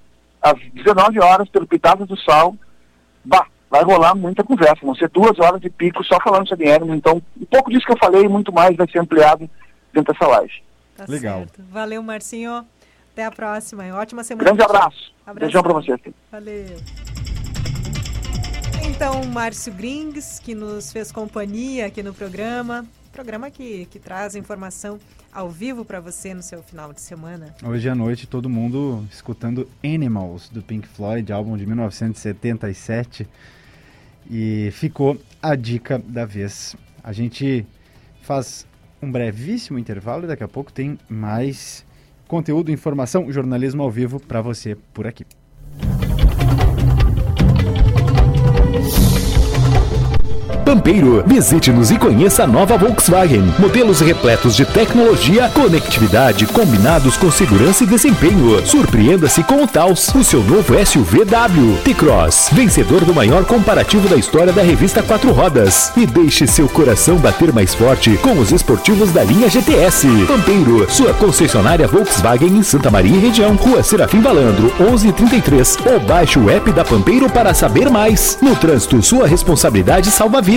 às 0.42 0.58
19 0.74 1.20
horas, 1.20 1.48
pelo 1.48 1.66
Pitadas 1.66 2.08
do 2.08 2.18
Sal. 2.18 2.56
Bah, 3.24 3.46
vai 3.70 3.84
rolar 3.84 4.16
muita 4.16 4.42
conversa. 4.42 4.84
Vão 4.84 4.96
ser 4.96 5.08
duas 5.10 5.38
horas 5.38 5.60
de 5.60 5.70
pico 5.70 6.02
só 6.04 6.18
falando 6.22 6.48
sobre 6.48 6.72
Animal. 6.72 6.96
Então, 6.96 7.22
um 7.40 7.46
pouco 7.46 7.70
disso 7.70 7.86
que 7.86 7.92
eu 7.92 7.98
falei, 7.98 8.28
muito 8.28 8.52
mais 8.52 8.76
vai 8.76 8.90
ser 8.90 8.98
ampliado 8.98 9.48
dentro 9.92 10.12
dessa 10.12 10.26
live. 10.26 10.52
Tá 10.96 11.04
Legal. 11.08 11.38
certo. 11.38 11.62
Valeu, 11.70 12.02
Marcinho. 12.02 12.66
Até 13.12 13.24
a 13.24 13.30
próxima. 13.30 13.84
Ótima 13.94 14.22
semana. 14.24 14.44
Grande 14.44 14.62
abraço. 14.62 15.12
Abraço. 15.26 15.40
Beijão 15.40 15.62
pra 15.62 15.72
você. 15.72 15.98
Valeu. 16.30 16.76
Então, 18.84 19.24
Márcio 19.24 19.72
Grings, 19.72 20.40
que 20.40 20.54
nos 20.54 20.92
fez 20.92 21.10
companhia 21.10 21.86
aqui 21.86 22.02
no 22.02 22.12
programa. 22.12 22.86
Programa 23.12 23.50
que, 23.50 23.86
que 23.86 23.98
traz 23.98 24.34
informação 24.34 24.98
ao 25.32 25.48
vivo 25.48 25.84
para 25.84 26.00
você 26.00 26.34
no 26.34 26.42
seu 26.42 26.62
final 26.62 26.92
de 26.92 27.00
semana. 27.00 27.54
Hoje 27.64 27.88
à 27.88 27.94
noite, 27.94 28.26
todo 28.26 28.48
mundo 28.48 29.06
escutando 29.10 29.68
Animals, 29.84 30.48
do 30.48 30.62
Pink 30.62 30.86
Floyd, 30.88 31.32
álbum 31.32 31.56
de 31.56 31.66
1977. 31.66 33.28
E 34.30 34.70
ficou 34.72 35.20
a 35.42 35.54
dica 35.54 35.98
da 35.98 36.24
vez. 36.24 36.76
A 37.02 37.12
gente 37.12 37.66
faz 38.22 38.66
um 39.02 39.10
brevíssimo 39.10 39.78
intervalo 39.78 40.24
e 40.24 40.26
daqui 40.26 40.44
a 40.44 40.48
pouco 40.48 40.72
tem 40.72 40.98
mais 41.08 41.84
conteúdo, 42.30 42.70
informação, 42.70 43.30
jornalismo 43.30 43.82
ao 43.82 43.90
vivo 43.90 44.20
para 44.20 44.40
você 44.40 44.76
por 44.94 45.04
aqui. 45.04 45.26
Pampeiro, 50.64 51.24
visite-nos 51.26 51.90
e 51.90 51.98
conheça 51.98 52.44
a 52.44 52.46
nova 52.46 52.76
Volkswagen. 52.76 53.52
Modelos 53.58 54.00
repletos 54.00 54.54
de 54.54 54.64
tecnologia, 54.64 55.48
conectividade, 55.48 56.46
combinados 56.46 57.16
com 57.16 57.30
segurança 57.30 57.84
e 57.84 57.86
desempenho. 57.86 58.64
Surpreenda-se 58.66 59.42
com 59.42 59.62
o 59.62 59.66
Taos, 59.66 60.08
o 60.14 60.22
seu 60.22 60.42
novo 60.44 60.74
SUV 60.84 61.24
W. 61.24 61.78
T-Cross, 61.82 62.50
vencedor 62.52 63.04
do 63.04 63.14
maior 63.14 63.44
comparativo 63.44 64.08
da 64.08 64.16
história 64.16 64.52
da 64.52 64.62
revista 64.62 65.02
Quatro 65.02 65.32
Rodas. 65.32 65.92
E 65.96 66.06
deixe 66.06 66.46
seu 66.46 66.68
coração 66.68 67.16
bater 67.16 67.52
mais 67.52 67.74
forte 67.74 68.16
com 68.18 68.38
os 68.38 68.52
esportivos 68.52 69.10
da 69.12 69.24
linha 69.24 69.48
GTS. 69.48 70.06
Pampeiro, 70.26 70.86
sua 70.90 71.14
concessionária 71.14 71.88
Volkswagen 71.88 72.58
em 72.58 72.62
Santa 72.62 72.90
Maria 72.90 73.16
e 73.16 73.20
região. 73.20 73.56
Rua 73.56 73.82
Serafim 73.82 74.20
Balandro, 74.20 74.72
1133. 74.78 75.78
Ou 75.86 76.00
baixe 76.00 76.38
o 76.38 76.50
app 76.50 76.70
da 76.72 76.84
Pampeiro 76.84 77.28
para 77.30 77.54
saber 77.54 77.90
mais. 77.90 78.38
No 78.40 78.54
trânsito, 78.54 79.02
sua 79.02 79.26
responsabilidade 79.26 80.10
salva 80.10 80.40
vidas. 80.40 80.49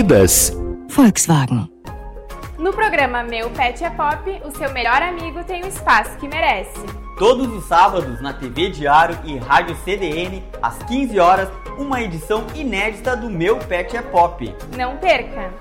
Volkswagen. 0.88 1.70
No 2.58 2.72
programa 2.72 3.22
Meu 3.22 3.48
Pet 3.50 3.84
é 3.84 3.90
Pop, 3.90 4.28
o 4.44 4.50
seu 4.50 4.72
melhor 4.72 5.00
amigo 5.00 5.44
tem 5.44 5.62
o 5.62 5.68
espaço 5.68 6.18
que 6.18 6.26
merece. 6.26 6.84
Todos 7.16 7.46
os 7.46 7.62
sábados 7.66 8.20
na 8.20 8.32
TV 8.32 8.70
Diário 8.70 9.16
e 9.22 9.36
Rádio 9.36 9.76
CDN, 9.84 10.42
às 10.60 10.78
15 10.78 11.20
horas, 11.20 11.48
uma 11.78 12.02
edição 12.02 12.44
inédita 12.56 13.16
do 13.16 13.30
Meu 13.30 13.56
Pet 13.56 13.96
é 13.96 14.02
Pop. 14.02 14.52
Não 14.76 14.96
perca! 14.96 15.52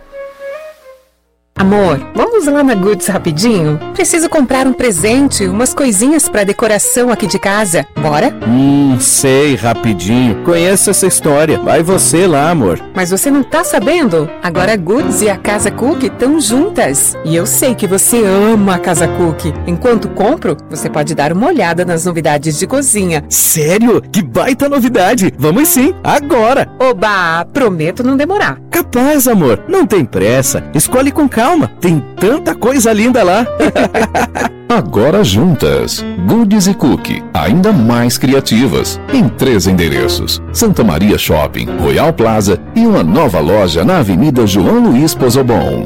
Amor, 1.56 2.00
vamos 2.16 2.48
lá 2.48 2.64
na 2.64 2.74
Goods 2.74 3.06
rapidinho? 3.08 3.80
Preciso 3.94 4.28
comprar 4.28 4.66
um 4.66 4.74
presente, 4.74 5.46
umas 5.46 5.72
coisinhas 5.72 6.28
para 6.28 6.44
decoração 6.44 7.12
aqui 7.12 7.28
de 7.28 7.38
casa. 7.38 7.86
Bora? 8.02 8.36
Hum, 8.48 8.98
sei, 9.00 9.56
rapidinho. 9.56 10.44
Conheço 10.44 10.90
essa 10.90 11.06
história. 11.06 11.60
Vai 11.60 11.84
você 11.84 12.26
lá, 12.26 12.50
amor. 12.50 12.82
Mas 12.96 13.12
você 13.12 13.30
não 13.30 13.44
tá 13.44 13.64
sabendo? 13.64 14.28
Agora 14.42 14.74
a 14.74 14.76
Goods 14.76 15.22
e 15.22 15.30
a 15.30 15.38
Casa 15.38 15.70
Cook 15.70 16.04
estão 16.04 16.42
juntas. 16.42 17.16
E 17.24 17.36
eu 17.36 17.46
sei 17.46 17.76
que 17.76 17.86
você 17.86 18.24
ama 18.26 18.76
a 18.76 18.80
Casa 18.80 19.08
Cook. 19.08 19.54
Enquanto 19.68 20.10
compro, 20.10 20.58
você 20.72 20.90
pode 20.90 21.14
dar 21.14 21.32
uma 21.32 21.48
olhada 21.48 21.86
nas 21.86 22.04
novidades 22.04 22.58
de 22.58 22.66
cozinha. 22.66 23.24
Sério? 23.30 24.02
Que 24.12 24.24
baita 24.24 24.68
novidade! 24.68 25.32
Vamos 25.38 25.70
sim, 25.70 25.94
agora! 26.04 26.68
Oba, 26.80 27.46
prometo 27.54 28.04
não 28.04 28.18
demorar. 28.18 28.60
Capaz, 28.72 29.28
amor. 29.28 29.64
Não 29.68 29.86
tem 29.86 30.04
pressa. 30.04 30.64
Escolhe 30.74 31.12
com 31.12 31.28
calma. 31.44 31.70
Tem 31.82 32.02
tanta 32.16 32.56
coisa 32.56 32.94
linda 32.94 33.22
lá. 33.22 33.46
Agora 34.70 35.24
juntas, 35.24 36.04
Goodies 36.26 36.68
e 36.68 36.74
Cookie, 36.74 37.24
ainda 37.34 37.72
mais 37.72 38.18
criativas, 38.18 39.00
em 39.14 39.28
três 39.28 39.68
endereços: 39.68 40.42
Santa 40.54 40.84
Maria 40.84 41.18
Shopping, 41.18 41.68
Royal 41.80 42.14
Plaza 42.14 42.60
e 42.74 42.88
uma 42.88 43.04
nova 43.04 43.40
loja 43.40 43.84
na 43.84 43.98
Avenida 43.98 44.48
João 44.48 44.80
Luiz 44.80 45.14
Pozobon. 45.14 45.86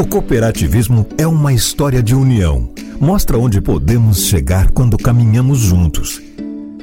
O 0.00 0.06
cooperativismo 0.06 1.06
é 1.18 1.26
uma 1.26 1.52
história 1.52 2.02
de 2.02 2.14
união. 2.14 2.70
Mostra 2.98 3.36
onde 3.36 3.60
podemos 3.60 4.24
chegar 4.24 4.70
quando 4.70 4.96
caminhamos 4.96 5.58
juntos. 5.58 6.22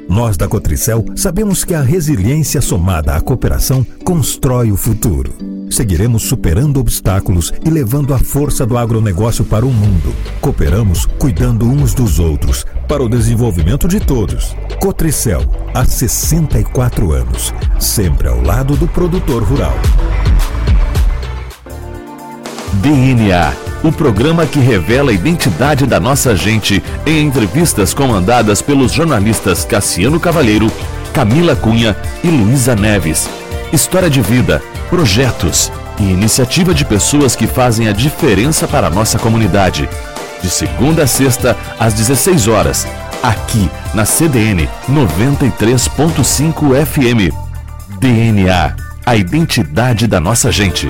Nós 0.08 0.36
da 0.36 0.46
Cotricel 0.46 1.04
sabemos 1.16 1.64
que 1.64 1.74
a 1.74 1.82
resiliência 1.82 2.60
somada 2.60 3.16
à 3.16 3.20
cooperação 3.20 3.84
constrói 4.04 4.70
o 4.70 4.76
futuro. 4.76 5.32
Seguiremos 5.68 6.22
superando 6.22 6.78
obstáculos 6.78 7.52
e 7.64 7.68
levando 7.68 8.14
a 8.14 8.20
força 8.20 8.64
do 8.64 8.78
agronegócio 8.78 9.44
para 9.44 9.66
o 9.66 9.72
mundo. 9.72 10.14
Cooperamos 10.40 11.04
cuidando 11.18 11.68
uns 11.68 11.94
dos 11.94 12.20
outros, 12.20 12.64
para 12.86 13.02
o 13.02 13.08
desenvolvimento 13.08 13.88
de 13.88 13.98
todos. 13.98 14.54
Cotricel, 14.80 15.42
há 15.74 15.84
64 15.84 17.10
anos, 17.10 17.52
sempre 17.80 18.28
ao 18.28 18.40
lado 18.40 18.76
do 18.76 18.86
produtor 18.86 19.42
rural. 19.42 19.74
DNA, 22.78 23.52
o 23.82 23.90
programa 23.90 24.46
que 24.46 24.60
revela 24.60 25.10
a 25.10 25.14
identidade 25.14 25.84
da 25.84 25.98
nossa 25.98 26.36
gente 26.36 26.82
em 27.04 27.24
entrevistas 27.24 27.92
comandadas 27.92 28.62
pelos 28.62 28.92
jornalistas 28.92 29.64
Cassiano 29.64 30.20
Cavalheiro, 30.20 30.70
Camila 31.12 31.56
Cunha 31.56 31.96
e 32.22 32.28
Luísa 32.28 32.76
Neves. 32.76 33.28
História 33.72 34.08
de 34.08 34.20
vida, 34.20 34.62
projetos 34.88 35.72
e 35.98 36.04
iniciativa 36.04 36.72
de 36.72 36.84
pessoas 36.84 37.34
que 37.34 37.46
fazem 37.46 37.88
a 37.88 37.92
diferença 37.92 38.68
para 38.68 38.86
a 38.86 38.90
nossa 38.90 39.18
comunidade. 39.18 39.88
De 40.40 40.48
segunda 40.48 41.02
a 41.02 41.06
sexta, 41.06 41.56
às 41.80 41.94
16 41.94 42.46
horas, 42.46 42.86
aqui 43.22 43.68
na 43.92 44.04
CDN 44.04 44.68
93.5 44.88 46.86
FM. 46.86 47.34
DNA, 47.98 48.76
a 49.04 49.16
identidade 49.16 50.06
da 50.06 50.20
nossa 50.20 50.52
gente. 50.52 50.88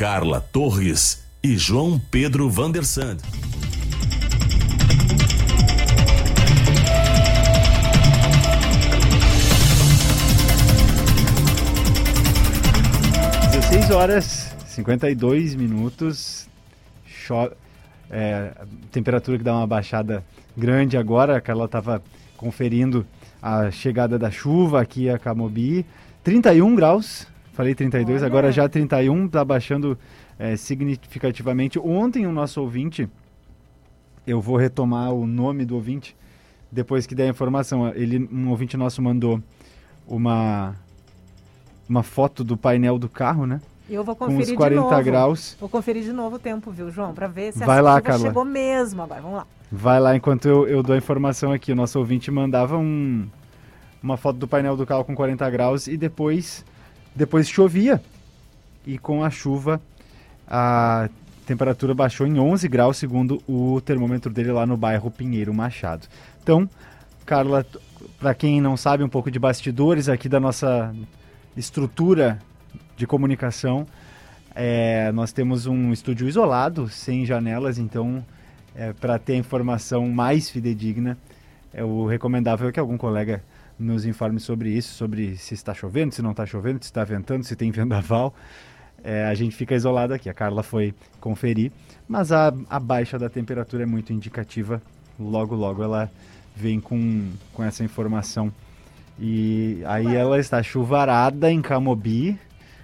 Carla 0.00 0.40
Torres 0.40 1.22
e 1.42 1.58
João 1.58 2.00
Pedro 2.10 2.48
Vandersand. 2.48 3.18
Horas 13.94 14.56
52 14.68 15.54
minutos. 15.54 16.48
Cho 17.04 17.52
é, 18.10 18.52
temperatura 18.90 19.36
que 19.36 19.44
dá 19.44 19.54
uma 19.54 19.66
baixada 19.66 20.24
grande 20.56 20.96
agora. 20.96 21.36
A 21.36 21.40
Carla 21.42 21.66
estava 21.66 22.02
conferindo 22.38 23.06
a 23.42 23.70
chegada 23.70 24.18
da 24.18 24.30
chuva 24.30 24.80
aqui 24.80 25.10
a 25.10 25.18
Camobi. 25.18 25.84
31 26.24 26.74
graus 26.74 27.26
Falei 27.60 27.74
32, 27.74 28.22
Olha. 28.22 28.26
agora 28.26 28.50
já 28.50 28.66
31, 28.66 29.26
está 29.26 29.44
baixando 29.44 29.98
é, 30.38 30.56
significativamente. 30.56 31.78
Ontem 31.78 32.26
o 32.26 32.32
nosso 32.32 32.58
ouvinte, 32.62 33.06
eu 34.26 34.40
vou 34.40 34.56
retomar 34.56 35.12
o 35.12 35.26
nome 35.26 35.66
do 35.66 35.74
ouvinte 35.74 36.16
depois 36.72 37.04
que 37.06 37.14
der 37.14 37.24
a 37.24 37.28
informação. 37.28 37.88
Ele, 37.94 38.26
um 38.32 38.48
ouvinte 38.48 38.78
nosso 38.78 39.02
mandou 39.02 39.42
uma, 40.08 40.74
uma 41.86 42.02
foto 42.02 42.42
do 42.42 42.56
painel 42.56 42.98
do 42.98 43.10
carro, 43.10 43.44
né? 43.44 43.60
Eu 43.90 44.02
vou 44.02 44.16
conferir 44.16 44.46
com 44.46 44.52
uns 44.52 44.56
40 44.56 44.80
de 44.80 44.90
novo. 44.90 45.04
graus. 45.04 45.56
Vou 45.60 45.68
conferir 45.68 46.02
de 46.02 46.12
novo 46.14 46.36
o 46.36 46.38
tempo, 46.38 46.70
viu, 46.70 46.90
João? 46.90 47.12
Para 47.12 47.26
ver 47.26 47.52
se 47.52 47.58
Vai 47.58 47.80
a 47.80 47.82
lá, 47.82 48.00
Carla. 48.00 48.28
chegou 48.28 48.46
mesmo 48.46 49.02
agora. 49.02 49.20
Vamos 49.20 49.36
lá. 49.36 49.46
Vai 49.70 50.00
lá 50.00 50.16
enquanto 50.16 50.48
eu, 50.48 50.66
eu 50.66 50.82
dou 50.82 50.94
a 50.94 50.98
informação 50.98 51.52
aqui. 51.52 51.72
O 51.72 51.76
nosso 51.76 51.98
ouvinte 51.98 52.30
mandava 52.30 52.78
um, 52.78 53.28
uma 54.02 54.16
foto 54.16 54.38
do 54.38 54.48
painel 54.48 54.78
do 54.78 54.86
carro 54.86 55.04
com 55.04 55.14
40 55.14 55.50
graus 55.50 55.86
e 55.88 55.98
depois 55.98 56.64
depois 57.14 57.48
chovia 57.48 58.00
e 58.86 58.98
com 58.98 59.22
a 59.22 59.30
chuva 59.30 59.80
a 60.46 61.08
temperatura 61.46 61.94
baixou 61.94 62.26
em 62.26 62.38
11 62.38 62.68
graus, 62.68 62.96
segundo 62.96 63.42
o 63.48 63.80
termômetro 63.80 64.32
dele 64.32 64.52
lá 64.52 64.66
no 64.66 64.76
bairro 64.76 65.10
Pinheiro 65.10 65.52
Machado. 65.52 66.06
Então, 66.42 66.68
Carla, 67.26 67.66
para 68.18 68.34
quem 68.34 68.60
não 68.60 68.76
sabe 68.76 69.02
um 69.04 69.08
pouco 69.08 69.30
de 69.30 69.38
bastidores 69.38 70.08
aqui 70.08 70.28
da 70.28 70.40
nossa 70.40 70.94
estrutura 71.56 72.38
de 72.96 73.06
comunicação, 73.06 73.86
É, 74.54 75.12
nós 75.12 75.32
temos 75.32 75.66
um 75.66 75.92
estúdio 75.92 76.28
isolado, 76.28 76.88
sem 76.88 77.24
janelas, 77.24 77.78
então, 77.78 78.24
é, 78.74 78.92
para 78.92 79.18
ter 79.18 79.34
a 79.34 79.36
informação 79.36 80.08
mais 80.08 80.50
fidedigna, 80.50 81.16
é, 81.72 81.84
o 81.84 82.04
recomendável 82.06 82.68
é 82.68 82.72
que 82.72 82.80
algum 82.80 82.98
colega 82.98 83.42
nos 83.80 84.04
informe 84.04 84.38
sobre 84.38 84.70
isso, 84.70 84.94
sobre 84.94 85.36
se 85.36 85.54
está 85.54 85.72
chovendo, 85.72 86.14
se 86.14 86.22
não 86.22 86.32
está 86.32 86.44
chovendo, 86.44 86.78
se 86.80 86.90
está 86.90 87.02
ventando, 87.02 87.44
se 87.44 87.56
tem 87.56 87.70
vendaval. 87.72 88.34
É, 89.02 89.24
a 89.24 89.34
gente 89.34 89.56
fica 89.56 89.74
isolado 89.74 90.12
aqui. 90.12 90.28
A 90.28 90.34
Carla 90.34 90.62
foi 90.62 90.94
conferir, 91.20 91.72
mas 92.06 92.30
a, 92.30 92.52
a 92.68 92.78
baixa 92.78 93.18
da 93.18 93.30
temperatura 93.30 93.84
é 93.84 93.86
muito 93.86 94.12
indicativa. 94.12 94.82
Logo, 95.18 95.54
logo 95.54 95.82
ela 95.82 96.10
vem 96.54 96.80
com, 96.80 97.30
com 97.54 97.64
essa 97.64 97.82
informação. 97.82 98.52
E 99.18 99.82
aí 99.86 100.14
ela 100.14 100.38
está 100.38 100.62
chuvarada 100.62 101.50
em 101.50 101.60
Camobi. 101.60 102.38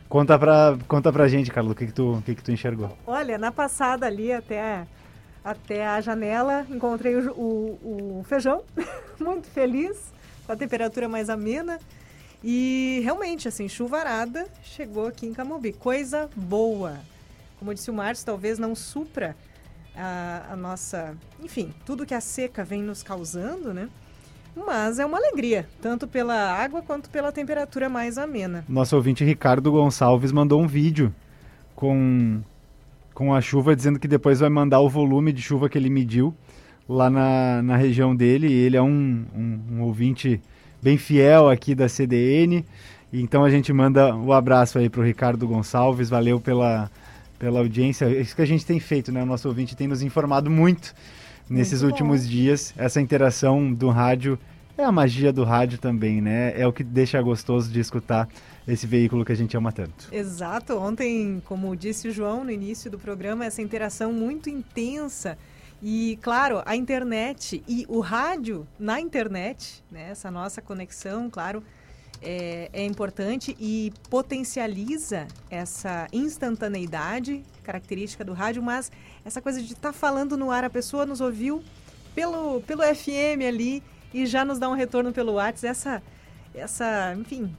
Conta 0.08 0.38
pra, 0.38 0.78
conta 0.86 1.12
pra 1.12 1.28
gente, 1.28 1.50
Carla, 1.50 1.72
o 1.72 1.74
que, 1.74 1.86
que, 1.86 1.92
tu, 1.92 2.22
que, 2.24 2.34
que 2.34 2.42
tu 2.42 2.52
enxergou? 2.52 2.96
Olha, 3.06 3.36
na 3.36 3.50
passada 3.50 4.06
ali 4.06 4.32
até, 4.32 4.86
até 5.44 5.86
a 5.86 6.00
janela, 6.00 6.64
encontrei 6.70 7.16
o, 7.16 7.32
o, 7.32 8.18
o 8.20 8.24
feijão, 8.24 8.62
muito 9.18 9.48
feliz, 9.48 10.14
a 10.52 10.56
temperatura 10.56 11.08
mais 11.08 11.28
amena. 11.28 11.78
E 12.44 13.00
realmente, 13.02 13.48
assim, 13.48 13.68
chuvarada 13.68 14.46
chegou 14.62 15.06
aqui 15.06 15.26
em 15.26 15.32
Camobi. 15.32 15.72
Coisa 15.72 16.28
boa. 16.36 16.98
Como 17.58 17.74
disse 17.74 17.90
o 17.90 17.94
Márcio, 17.94 18.26
talvez 18.26 18.58
não 18.58 18.74
supra 18.74 19.34
a, 19.96 20.52
a 20.52 20.56
nossa. 20.56 21.16
Enfim, 21.42 21.72
tudo 21.84 22.06
que 22.06 22.14
a 22.14 22.20
seca 22.20 22.62
vem 22.62 22.82
nos 22.82 23.02
causando, 23.02 23.72
né? 23.72 23.88
Mas 24.54 24.98
é 24.98 25.04
uma 25.04 25.18
alegria, 25.18 25.68
tanto 25.82 26.08
pela 26.08 26.34
água 26.34 26.80
quanto 26.80 27.10
pela 27.10 27.30
temperatura 27.30 27.88
mais 27.88 28.16
amena. 28.16 28.64
Nosso 28.68 28.96
ouvinte 28.96 29.22
Ricardo 29.22 29.70
Gonçalves 29.70 30.32
mandou 30.32 30.62
um 30.62 30.66
vídeo 30.66 31.14
com, 31.74 32.40
com 33.12 33.34
a 33.34 33.40
chuva, 33.42 33.76
dizendo 33.76 33.98
que 33.98 34.08
depois 34.08 34.40
vai 34.40 34.48
mandar 34.48 34.80
o 34.80 34.88
volume 34.88 35.30
de 35.30 35.42
chuva 35.42 35.68
que 35.68 35.76
ele 35.76 35.90
mediu 35.90 36.34
lá 36.88 37.10
na, 37.10 37.62
na 37.62 37.76
região 37.76 38.14
dele. 38.14 38.52
Ele 38.52 38.76
é 38.76 38.82
um, 38.82 39.24
um, 39.34 39.60
um 39.72 39.82
ouvinte 39.82 40.40
bem 40.82 40.96
fiel 40.96 41.48
aqui 41.48 41.74
da 41.74 41.88
CDN. 41.88 42.64
Então 43.12 43.44
a 43.44 43.50
gente 43.50 43.72
manda 43.72 44.14
o 44.14 44.26
um 44.26 44.32
abraço 44.32 44.78
aí 44.78 44.88
para 44.88 45.00
o 45.00 45.04
Ricardo 45.04 45.46
Gonçalves. 45.46 46.08
Valeu 46.08 46.40
pela, 46.40 46.90
pela 47.38 47.60
audiência. 47.60 48.06
Isso 48.06 48.36
que 48.36 48.42
a 48.42 48.46
gente 48.46 48.64
tem 48.64 48.80
feito, 48.80 49.12
né? 49.12 49.22
O 49.22 49.26
nosso 49.26 49.48
ouvinte 49.48 49.76
tem 49.76 49.86
nos 49.86 50.02
informado 50.02 50.50
muito 50.50 50.94
nesses 51.48 51.82
muito 51.82 51.92
últimos 51.92 52.28
dias. 52.28 52.74
Essa 52.76 53.00
interação 53.00 53.72
do 53.72 53.88
rádio 53.88 54.38
é 54.76 54.84
a 54.84 54.92
magia 54.92 55.32
do 55.32 55.44
rádio 55.44 55.78
também, 55.78 56.20
né? 56.20 56.52
É 56.60 56.66
o 56.66 56.72
que 56.72 56.84
deixa 56.84 57.20
gostoso 57.22 57.70
de 57.70 57.80
escutar 57.80 58.28
esse 58.68 58.86
veículo 58.86 59.24
que 59.24 59.32
a 59.32 59.36
gente 59.36 59.56
ama 59.56 59.72
tanto. 59.72 60.08
Exato. 60.12 60.76
Ontem, 60.76 61.40
como 61.46 61.74
disse 61.74 62.08
o 62.08 62.12
João 62.12 62.44
no 62.44 62.50
início 62.50 62.90
do 62.90 62.98
programa, 62.98 63.44
essa 63.44 63.62
interação 63.62 64.12
muito 64.12 64.50
intensa. 64.50 65.38
E, 65.82 66.18
claro, 66.22 66.62
a 66.64 66.74
internet 66.74 67.62
e 67.68 67.84
o 67.88 68.00
rádio 68.00 68.66
na 68.78 69.00
internet, 69.00 69.84
né? 69.90 70.10
essa 70.10 70.30
nossa 70.30 70.62
conexão, 70.62 71.28
claro, 71.28 71.62
é, 72.22 72.70
é 72.72 72.84
importante 72.84 73.56
e 73.60 73.92
potencializa 74.08 75.26
essa 75.50 76.06
instantaneidade 76.12 77.44
característica 77.62 78.24
do 78.24 78.32
rádio, 78.32 78.62
mas 78.62 78.90
essa 79.24 79.42
coisa 79.42 79.60
de 79.60 79.72
estar 79.72 79.88
tá 79.88 79.92
falando 79.92 80.36
no 80.36 80.50
ar, 80.50 80.64
a 80.64 80.70
pessoa 80.70 81.04
nos 81.04 81.20
ouviu 81.20 81.62
pelo, 82.14 82.62
pelo 82.62 82.82
FM 82.82 83.44
ali 83.46 83.82
e 84.14 84.24
já 84.24 84.44
nos 84.44 84.58
dá 84.58 84.68
um 84.68 84.74
retorno 84.74 85.12
pelo 85.12 85.34
WhatsApp, 85.34 85.66
essa, 85.66 86.02
essa, 86.54 87.14
enfim, 87.18 87.54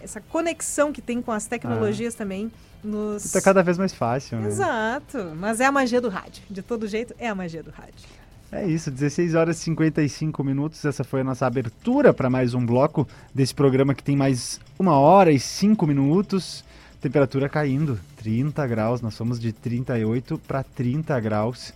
essa 0.00 0.20
conexão 0.20 0.92
que 0.92 1.02
tem 1.02 1.20
com 1.20 1.32
as 1.32 1.46
tecnologias 1.46 2.14
ah. 2.14 2.18
também 2.18 2.50
nos... 2.82 3.24
Está 3.24 3.40
cada 3.40 3.62
vez 3.62 3.78
mais 3.78 3.92
fácil, 3.92 4.38
né? 4.38 4.48
Exato, 4.48 5.32
mas 5.36 5.60
é 5.60 5.66
a 5.66 5.72
magia 5.72 6.00
do 6.00 6.08
rádio, 6.08 6.42
de 6.50 6.62
todo 6.62 6.86
jeito 6.86 7.14
é 7.18 7.28
a 7.28 7.34
magia 7.34 7.62
do 7.62 7.70
rádio. 7.70 8.08
É 8.50 8.66
isso, 8.66 8.90
16 8.90 9.34
horas 9.34 9.56
e 9.56 9.60
55 9.60 10.44
minutos. 10.44 10.84
Essa 10.84 11.02
foi 11.02 11.22
a 11.22 11.24
nossa 11.24 11.46
abertura 11.46 12.12
para 12.12 12.28
mais 12.28 12.52
um 12.52 12.64
bloco 12.64 13.08
desse 13.34 13.54
programa 13.54 13.94
que 13.94 14.02
tem 14.02 14.14
mais 14.14 14.60
uma 14.78 14.98
hora 14.98 15.32
e 15.32 15.40
cinco 15.40 15.86
minutos. 15.86 16.62
Temperatura 17.00 17.48
caindo, 17.48 17.98
30 18.18 18.66
graus. 18.66 19.00
Nós 19.00 19.14
somos 19.14 19.40
de 19.40 19.54
38 19.54 20.38
para 20.46 20.62
30 20.62 21.18
graus, 21.18 21.72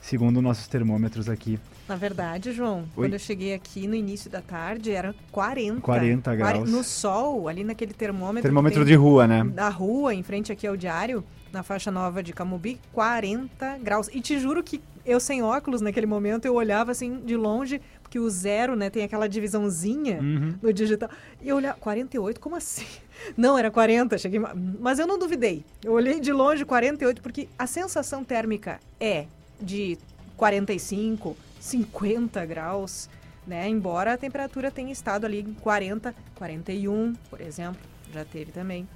segundo 0.00 0.40
nossos 0.40 0.68
termômetros 0.68 1.28
aqui. 1.28 1.58
Na 1.90 1.96
verdade, 1.96 2.52
João, 2.52 2.82
Oi? 2.82 2.86
quando 2.94 3.14
eu 3.14 3.18
cheguei 3.18 3.52
aqui 3.52 3.88
no 3.88 3.96
início 3.96 4.30
da 4.30 4.40
tarde, 4.40 4.92
era 4.92 5.12
40. 5.32 5.80
40 5.80 6.36
graus. 6.36 6.70
No 6.70 6.84
sol, 6.84 7.48
ali 7.48 7.64
naquele 7.64 7.92
termômetro. 7.92 8.42
Termômetro 8.42 8.84
de 8.84 8.94
rua, 8.94 9.26
né? 9.26 9.42
Da 9.42 9.68
rua, 9.68 10.14
em 10.14 10.22
frente 10.22 10.52
aqui 10.52 10.68
ao 10.68 10.76
diário, 10.76 11.24
na 11.52 11.64
faixa 11.64 11.90
nova 11.90 12.22
de 12.22 12.32
Camubi, 12.32 12.78
40 12.92 13.78
graus. 13.78 14.08
E 14.12 14.20
te 14.20 14.38
juro 14.38 14.62
que 14.62 14.80
eu 15.04 15.18
sem 15.18 15.42
óculos 15.42 15.80
naquele 15.80 16.06
momento, 16.06 16.44
eu 16.44 16.54
olhava 16.54 16.92
assim 16.92 17.22
de 17.24 17.36
longe, 17.36 17.82
porque 18.04 18.20
o 18.20 18.30
zero, 18.30 18.76
né, 18.76 18.88
tem 18.88 19.02
aquela 19.02 19.28
divisãozinha 19.28 20.20
uhum. 20.20 20.54
no 20.62 20.72
digital. 20.72 21.10
E 21.42 21.48
eu 21.48 21.56
olhava, 21.56 21.76
48, 21.80 22.38
como 22.38 22.54
assim? 22.54 22.86
Não, 23.36 23.58
era 23.58 23.68
40, 23.68 24.16
cheguei. 24.16 24.40
Mas 24.78 25.00
eu 25.00 25.08
não 25.08 25.18
duvidei. 25.18 25.64
Eu 25.84 25.94
olhei 25.94 26.20
de 26.20 26.32
longe 26.32 26.64
48, 26.64 27.20
porque 27.20 27.48
a 27.58 27.66
sensação 27.66 28.22
térmica 28.22 28.78
é 29.00 29.26
de 29.60 29.98
45, 30.36 31.36
50 31.60 32.44
graus, 32.46 33.08
né? 33.46 33.68
Embora 33.68 34.14
a 34.14 34.18
temperatura 34.18 34.70
tenha 34.70 34.90
estado 34.90 35.26
ali 35.26 35.40
em 35.40 35.54
40, 35.54 36.14
41, 36.34 37.14
por 37.28 37.40
exemplo, 37.40 37.80
já 38.12 38.24
teve 38.24 38.50
também. 38.50 38.88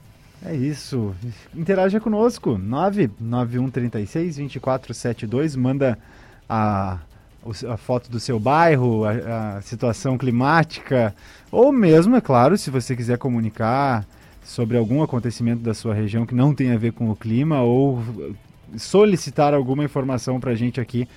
É 0.45 0.55
isso. 0.55 1.15
Interaja 1.55 2.01
conosco. 2.01 2.59
99136 2.59 4.37
2472. 4.37 5.55
Manda 5.57 5.99
a 6.49 6.99
a 7.69 7.77
foto 7.77 8.11
do 8.11 8.19
seu 8.19 8.41
bairro, 8.41 9.05
a, 9.05 9.57
a, 9.57 9.61
situação 9.61 10.17
climática, 10.17 11.15
ou 11.51 11.71
mesmo, 11.71 12.17
é 12.17 12.21
claro, 12.21 12.57
se 12.57 12.71
você 12.71 12.97
quiser 12.97 13.19
comunicar 13.19 14.07
sobre 14.43 14.79
algum 14.79 15.03
acontecimento 15.03 15.63
da 15.63 15.75
sua 15.75 15.95
região 15.95 16.25
que 16.25 16.35
não 16.35 16.55
tem 16.55 16.73
a 16.73 16.79
ver 16.79 16.93
com 16.93 17.11
o 17.11 17.17
clima, 17.17 17.61
ou 17.61 18.03
solicitar 18.77 19.53
alguma 19.53 19.85
informação 19.85 20.41
para 20.41 20.53
a 20.53 20.55
gente 20.55 20.81
aqui. 20.81 21.09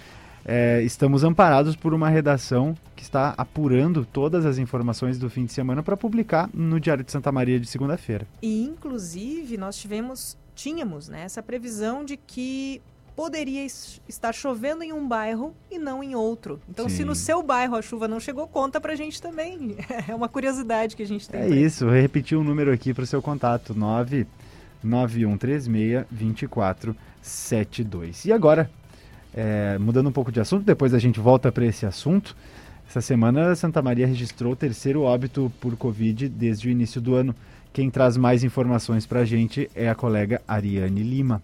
É, 0.48 0.82
estamos 0.82 1.24
amparados 1.26 1.76
por 1.76 1.94
uma 1.94 2.08
redação 2.08 2.74
que 2.96 3.04
está 3.04 3.34
apurando 3.38 4.06
todas 4.06 4.46
as 4.46 4.58
informações 4.58 5.20
do 5.20 5.30
fim 5.30 5.44
de 5.44 5.52
semana 5.52 5.84
para 5.84 5.98
publicar 5.98 6.50
no 6.54 6.80
Diário 6.80 7.04
de 7.04 7.12
Santa 7.12 7.34
Maria 7.34 7.60
de 7.60 7.68
segunda-feira. 7.68 8.26
E, 8.42 8.64
inclusive, 8.64 9.58
nós 9.58 9.78
tivemos, 9.78 10.38
tínhamos 10.56 11.10
né, 11.10 11.24
essa 11.24 11.44
previsão 11.44 12.06
de 12.06 12.16
que 12.16 12.82
poderia 13.14 13.66
estar 13.66 14.32
chovendo 14.32 14.84
em 14.84 14.94
um 14.94 15.06
bairro 15.06 15.54
e 15.70 15.78
não 15.78 16.02
em 16.02 16.16
outro. 16.16 16.62
Então, 16.70 16.88
Sim. 16.88 16.98
se 16.98 17.04
no 17.04 17.16
seu 17.16 17.44
bairro 17.44 17.76
a 17.76 17.82
chuva 17.82 18.08
não 18.08 18.20
chegou, 18.20 18.48
conta 18.48 18.80
pra 18.80 18.96
gente 18.96 19.22
também. 19.22 19.76
É 20.08 20.16
uma 20.16 20.30
curiosidade 20.30 20.96
que 20.96 21.04
a 21.04 21.08
gente 21.08 21.28
tem. 21.28 21.42
É 21.42 21.50
isso, 21.50 21.84
vou 21.86 21.94
repetir 21.94 22.38
o 22.38 22.42
um 22.42 22.44
número 22.44 22.72
aqui 22.72 22.94
para 22.94 23.04
o 23.04 23.08
seu 23.08 23.22
contato: 23.22 23.74
99136 23.74 26.06
2472. 26.12 28.26
E 28.26 28.32
agora, 28.32 28.70
é, 29.40 29.78
mudando 29.78 30.10
um 30.10 30.12
pouco 30.12 30.32
de 30.32 30.40
assunto, 30.40 30.66
depois 30.66 30.96
a 30.96 31.00
gente 31.00 31.20
volta 31.20 31.52
para 31.52 31.64
esse 31.64 31.86
assunto. 31.86 32.36
Essa 32.90 33.02
semana, 33.02 33.54
Santa 33.54 33.84
Maria 33.84 34.08
registrou 34.08 34.54
o 34.54 34.56
terceiro 34.56 35.04
óbito 35.04 35.52
por 35.62 35.78
Covid 35.78 36.28
desde 36.28 36.68
o 36.68 36.72
início 36.72 37.00
do 37.00 37.14
ano. 37.14 37.36
Quem 37.72 37.92
traz 37.92 38.18
mais 38.18 38.44
informações 38.44 39.06
para 39.06 39.20
a 39.20 39.26
gente 39.26 39.70
é 39.76 39.88
a 39.90 39.94
colega 39.94 40.42
Ariane 40.48 41.04
Lima. 41.04 41.44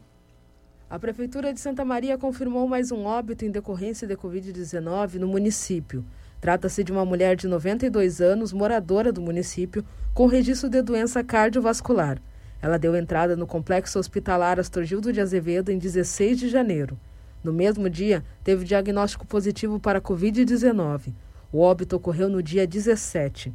A 0.89 0.97
Prefeitura 0.97 1.53
de 1.53 1.59
Santa 1.59 1.85
Maria 1.85 2.17
confirmou 2.17 2.67
mais 2.67 2.91
um 2.91 3.05
óbito 3.05 3.45
em 3.45 3.51
decorrência 3.51 4.07
de 4.07 4.15
Covid-19 4.15 5.15
no 5.15 5.27
município. 5.27 6.03
Trata-se 6.41 6.83
de 6.83 6.91
uma 6.91 7.05
mulher 7.05 7.35
de 7.35 7.47
92 7.47 8.21
anos, 8.21 8.51
moradora 8.51 9.11
do 9.11 9.21
município, 9.21 9.85
com 10.15 10.25
registro 10.25 10.67
de 10.67 10.81
doença 10.81 11.23
cardiovascular. 11.23 12.19
Ela 12.59 12.79
deu 12.79 12.95
entrada 12.95 13.35
no 13.35 13.45
complexo 13.45 13.99
hospitalar 13.99 14.59
Astorgildo 14.59 15.13
de 15.13 15.21
Azevedo 15.21 15.69
em 15.69 15.77
16 15.77 16.39
de 16.39 16.49
janeiro. 16.49 16.97
No 17.43 17.51
mesmo 17.51 17.89
dia, 17.89 18.23
teve 18.43 18.63
diagnóstico 18.63 19.27
positivo 19.27 19.79
para 19.79 19.99
Covid-19. 19.99 21.13
O 21.51 21.59
óbito 21.59 21.97
ocorreu 21.97 22.29
no 22.29 22.41
dia 22.41 22.65
17. 22.65 23.53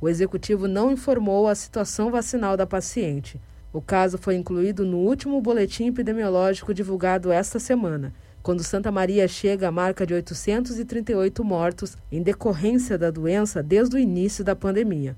O 0.00 0.08
executivo 0.08 0.66
não 0.66 0.90
informou 0.90 1.46
a 1.46 1.54
situação 1.54 2.10
vacinal 2.10 2.56
da 2.56 2.66
paciente. 2.66 3.40
O 3.72 3.80
caso 3.80 4.18
foi 4.18 4.34
incluído 4.34 4.84
no 4.84 4.98
último 4.98 5.40
boletim 5.40 5.86
epidemiológico 5.86 6.74
divulgado 6.74 7.30
esta 7.30 7.58
semana, 7.58 8.12
quando 8.42 8.64
Santa 8.64 8.90
Maria 8.90 9.28
chega 9.28 9.68
à 9.68 9.70
marca 9.70 10.06
de 10.06 10.14
838 10.14 11.44
mortos 11.44 11.96
em 12.10 12.22
decorrência 12.22 12.98
da 12.98 13.10
doença 13.10 13.62
desde 13.62 13.96
o 13.96 13.98
início 13.98 14.42
da 14.42 14.56
pandemia. 14.56 15.16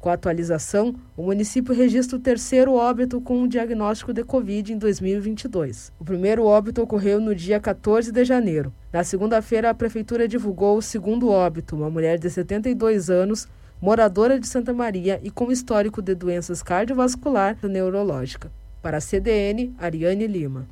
Com 0.00 0.08
a 0.08 0.14
atualização, 0.14 0.94
o 1.14 1.24
município 1.24 1.74
registra 1.74 2.16
o 2.16 2.20
terceiro 2.20 2.72
óbito 2.72 3.20
com 3.20 3.42
o 3.42 3.46
diagnóstico 3.46 4.14
de 4.14 4.24
Covid 4.24 4.72
em 4.72 4.78
2022. 4.78 5.92
O 6.00 6.04
primeiro 6.06 6.46
óbito 6.46 6.80
ocorreu 6.80 7.20
no 7.20 7.34
dia 7.34 7.60
14 7.60 8.10
de 8.10 8.24
janeiro. 8.24 8.72
Na 8.90 9.04
segunda-feira, 9.04 9.68
a 9.68 9.74
prefeitura 9.74 10.26
divulgou 10.26 10.78
o 10.78 10.82
segundo 10.82 11.28
óbito, 11.28 11.76
uma 11.76 11.90
mulher 11.90 12.18
de 12.18 12.30
72 12.30 13.10
anos, 13.10 13.46
moradora 13.78 14.40
de 14.40 14.48
Santa 14.48 14.72
Maria 14.72 15.20
e 15.22 15.30
com 15.30 15.52
histórico 15.52 16.00
de 16.00 16.14
doenças 16.14 16.62
cardiovascular 16.62 17.58
e 17.62 17.68
neurológica. 17.68 18.50
Para 18.80 18.96
a 18.96 19.00
CDN, 19.02 19.74
Ariane 19.78 20.26
Lima. 20.26 20.66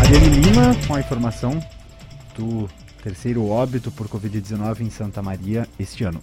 Ariane 0.00 0.28
Lima 0.40 0.74
com 0.86 0.94
a 0.94 1.00
informação 1.00 1.60
do 2.34 2.70
terceiro 3.08 3.48
óbito 3.48 3.90
por 3.90 4.06
Covid-19 4.06 4.80
em 4.82 4.90
Santa 4.90 5.22
Maria 5.22 5.66
este 5.80 6.04
ano. 6.04 6.20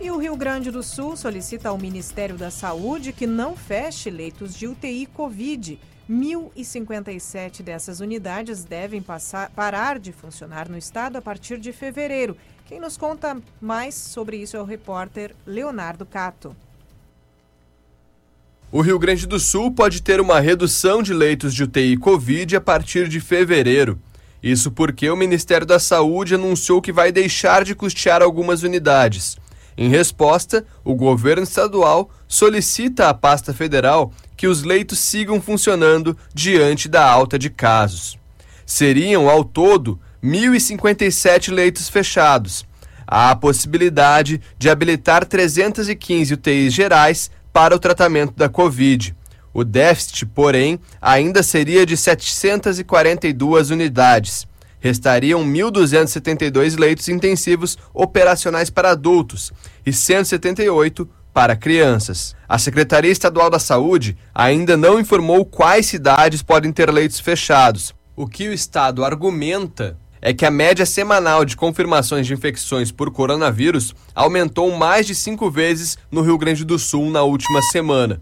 E 0.00 0.10
o 0.10 0.18
Rio 0.18 0.36
Grande 0.36 0.72
do 0.72 0.82
Sul 0.82 1.16
solicita 1.16 1.68
ao 1.68 1.78
Ministério 1.78 2.36
da 2.36 2.50
Saúde 2.50 3.12
que 3.12 3.28
não 3.28 3.54
feche 3.54 4.10
leitos 4.10 4.54
de 4.54 4.66
UTI 4.66 5.06
Covid. 5.06 5.78
1.057 6.10 7.62
dessas 7.62 8.00
unidades 8.00 8.64
devem 8.64 9.00
passar, 9.00 9.50
parar 9.50 10.00
de 10.00 10.10
funcionar 10.10 10.68
no 10.68 10.76
estado 10.76 11.16
a 11.16 11.22
partir 11.22 11.60
de 11.60 11.72
fevereiro. 11.72 12.36
Quem 12.66 12.80
nos 12.80 12.96
conta 12.96 13.40
mais 13.60 13.94
sobre 13.94 14.38
isso 14.38 14.56
é 14.56 14.60
o 14.60 14.64
repórter 14.64 15.32
Leonardo 15.46 16.04
Cato. 16.04 16.56
O 18.72 18.80
Rio 18.80 18.98
Grande 18.98 19.28
do 19.28 19.38
Sul 19.38 19.70
pode 19.70 20.02
ter 20.02 20.20
uma 20.20 20.40
redução 20.40 21.04
de 21.04 21.14
leitos 21.14 21.54
de 21.54 21.62
UTI 21.62 21.96
Covid 21.98 22.56
a 22.56 22.60
partir 22.60 23.08
de 23.08 23.20
fevereiro. 23.20 24.00
Isso 24.42 24.72
porque 24.72 25.08
o 25.08 25.16
Ministério 25.16 25.66
da 25.66 25.78
Saúde 25.78 26.34
anunciou 26.34 26.82
que 26.82 26.92
vai 26.92 27.12
deixar 27.12 27.64
de 27.64 27.74
custear 27.74 28.22
algumas 28.22 28.62
unidades. 28.62 29.36
Em 29.76 29.88
resposta, 29.88 30.66
o 30.84 30.94
governo 30.94 31.44
estadual 31.44 32.10
solicita 32.26 33.08
à 33.08 33.14
pasta 33.14 33.54
federal 33.54 34.12
que 34.36 34.46
os 34.46 34.62
leitos 34.62 34.98
sigam 34.98 35.40
funcionando 35.40 36.16
diante 36.34 36.88
da 36.88 37.08
alta 37.08 37.38
de 37.38 37.48
casos. 37.48 38.18
Seriam, 38.66 39.30
ao 39.30 39.44
todo, 39.44 40.00
1.057 40.22 41.52
leitos 41.52 41.88
fechados. 41.88 42.66
Há 43.06 43.30
a 43.30 43.36
possibilidade 43.36 44.40
de 44.58 44.68
habilitar 44.68 45.24
315 45.24 46.34
UTIs 46.34 46.72
gerais 46.72 47.30
para 47.52 47.74
o 47.74 47.78
tratamento 47.78 48.34
da 48.34 48.48
Covid. 48.48 49.14
O 49.54 49.64
déficit, 49.64 50.26
porém, 50.26 50.80
ainda 51.00 51.42
seria 51.42 51.84
de 51.84 51.96
742 51.96 53.70
unidades. 53.70 54.46
Restariam 54.80 55.44
1.272 55.44 56.78
leitos 56.78 57.08
intensivos 57.08 57.78
operacionais 57.94 58.70
para 58.70 58.90
adultos 58.90 59.52
e 59.86 59.92
178 59.92 61.08
para 61.32 61.56
crianças. 61.56 62.34
A 62.48 62.58
Secretaria 62.58 63.10
Estadual 63.10 63.48
da 63.48 63.58
Saúde 63.58 64.16
ainda 64.34 64.76
não 64.76 64.98
informou 64.98 65.44
quais 65.44 65.86
cidades 65.86 66.42
podem 66.42 66.72
ter 66.72 66.90
leitos 66.90 67.20
fechados. 67.20 67.94
O 68.16 68.26
que 68.26 68.48
o 68.48 68.52
Estado 68.52 69.04
argumenta 69.04 69.96
é 70.20 70.32
que 70.32 70.46
a 70.46 70.50
média 70.50 70.86
semanal 70.86 71.44
de 71.44 71.56
confirmações 71.56 72.26
de 72.26 72.34
infecções 72.34 72.92
por 72.92 73.10
coronavírus 73.10 73.94
aumentou 74.14 74.70
mais 74.76 75.06
de 75.06 75.14
cinco 75.14 75.50
vezes 75.50 75.98
no 76.10 76.22
Rio 76.22 76.38
Grande 76.38 76.64
do 76.64 76.78
Sul 76.78 77.10
na 77.10 77.22
última 77.22 77.60
semana. 77.72 78.20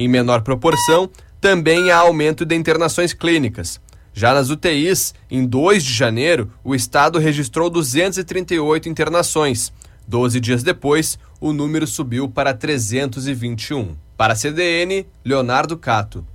Em 0.00 0.08
menor 0.08 0.40
proporção, 0.40 1.10
também 1.38 1.90
há 1.90 1.98
aumento 1.98 2.46
de 2.46 2.54
internações 2.54 3.12
clínicas. 3.12 3.78
Já 4.14 4.32
nas 4.32 4.48
UTIs, 4.48 5.14
em 5.30 5.46
2 5.46 5.84
de 5.84 5.92
janeiro, 5.92 6.50
o 6.64 6.74
estado 6.74 7.18
registrou 7.18 7.68
238 7.68 8.88
internações. 8.88 9.70
Doze 10.08 10.40
dias 10.40 10.62
depois, 10.62 11.18
o 11.38 11.52
número 11.52 11.86
subiu 11.86 12.30
para 12.30 12.54
321. 12.54 13.94
Para 14.16 14.32
a 14.32 14.36
CDN, 14.36 15.06
Leonardo 15.22 15.76
Cato. 15.76 16.26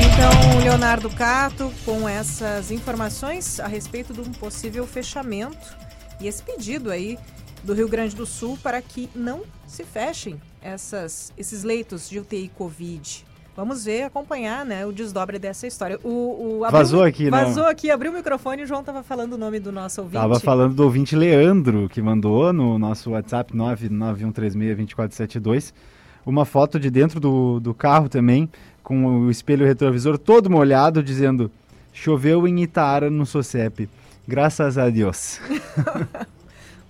Então, 0.00 0.60
Leonardo 0.60 1.08
Cato, 1.08 1.72
com 1.84 2.08
essas 2.08 2.72
informações 2.72 3.60
a 3.60 3.68
respeito 3.68 4.12
de 4.12 4.22
um 4.22 4.32
possível 4.32 4.84
fechamento 4.88 5.76
e 6.20 6.26
esse 6.26 6.42
pedido 6.42 6.90
aí 6.90 7.16
do 7.62 7.74
Rio 7.74 7.88
Grande 7.88 8.16
do 8.16 8.26
Sul 8.26 8.58
para 8.62 8.82
que 8.82 9.08
não 9.14 9.42
se 9.66 9.84
fechem 9.84 10.40
essas, 10.60 11.32
esses 11.36 11.62
leitos 11.62 12.08
de 12.08 12.18
UTI 12.18 12.50
Covid. 12.56 13.24
Vamos 13.54 13.84
ver, 13.84 14.04
acompanhar 14.04 14.64
né, 14.64 14.86
o 14.86 14.92
desdobre 14.92 15.38
dessa 15.38 15.66
história. 15.66 16.00
O, 16.02 16.60
o 16.60 16.70
vazou 16.70 17.02
aqui, 17.02 17.24
né? 17.24 17.30
Vazou 17.30 17.66
aqui, 17.66 17.90
abriu 17.90 18.10
o 18.10 18.14
microfone 18.14 18.62
e 18.62 18.64
o 18.64 18.66
João 18.66 18.80
estava 18.80 19.02
falando 19.02 19.34
o 19.34 19.38
nome 19.38 19.60
do 19.60 19.70
nosso 19.70 20.00
ouvinte. 20.00 20.16
Estava 20.16 20.40
falando 20.40 20.74
do 20.74 20.84
ouvinte 20.84 21.14
Leandro, 21.14 21.86
que 21.88 22.00
mandou 22.00 22.50
no 22.52 22.78
nosso 22.78 23.10
WhatsApp 23.10 23.52
991362472 23.54 25.74
uma 26.24 26.44
foto 26.44 26.78
de 26.78 26.88
dentro 26.90 27.18
do, 27.20 27.58
do 27.60 27.74
carro 27.74 28.08
também, 28.08 28.48
com 28.82 29.04
o 29.04 29.30
espelho 29.30 29.66
retrovisor 29.66 30.16
todo 30.16 30.48
molhado, 30.48 31.02
dizendo 31.02 31.50
choveu 31.92 32.48
em 32.48 32.62
Itaara 32.62 33.10
no 33.10 33.26
Socep. 33.26 33.86
Graças 34.26 34.78
a 34.78 34.88
Deus. 34.88 35.38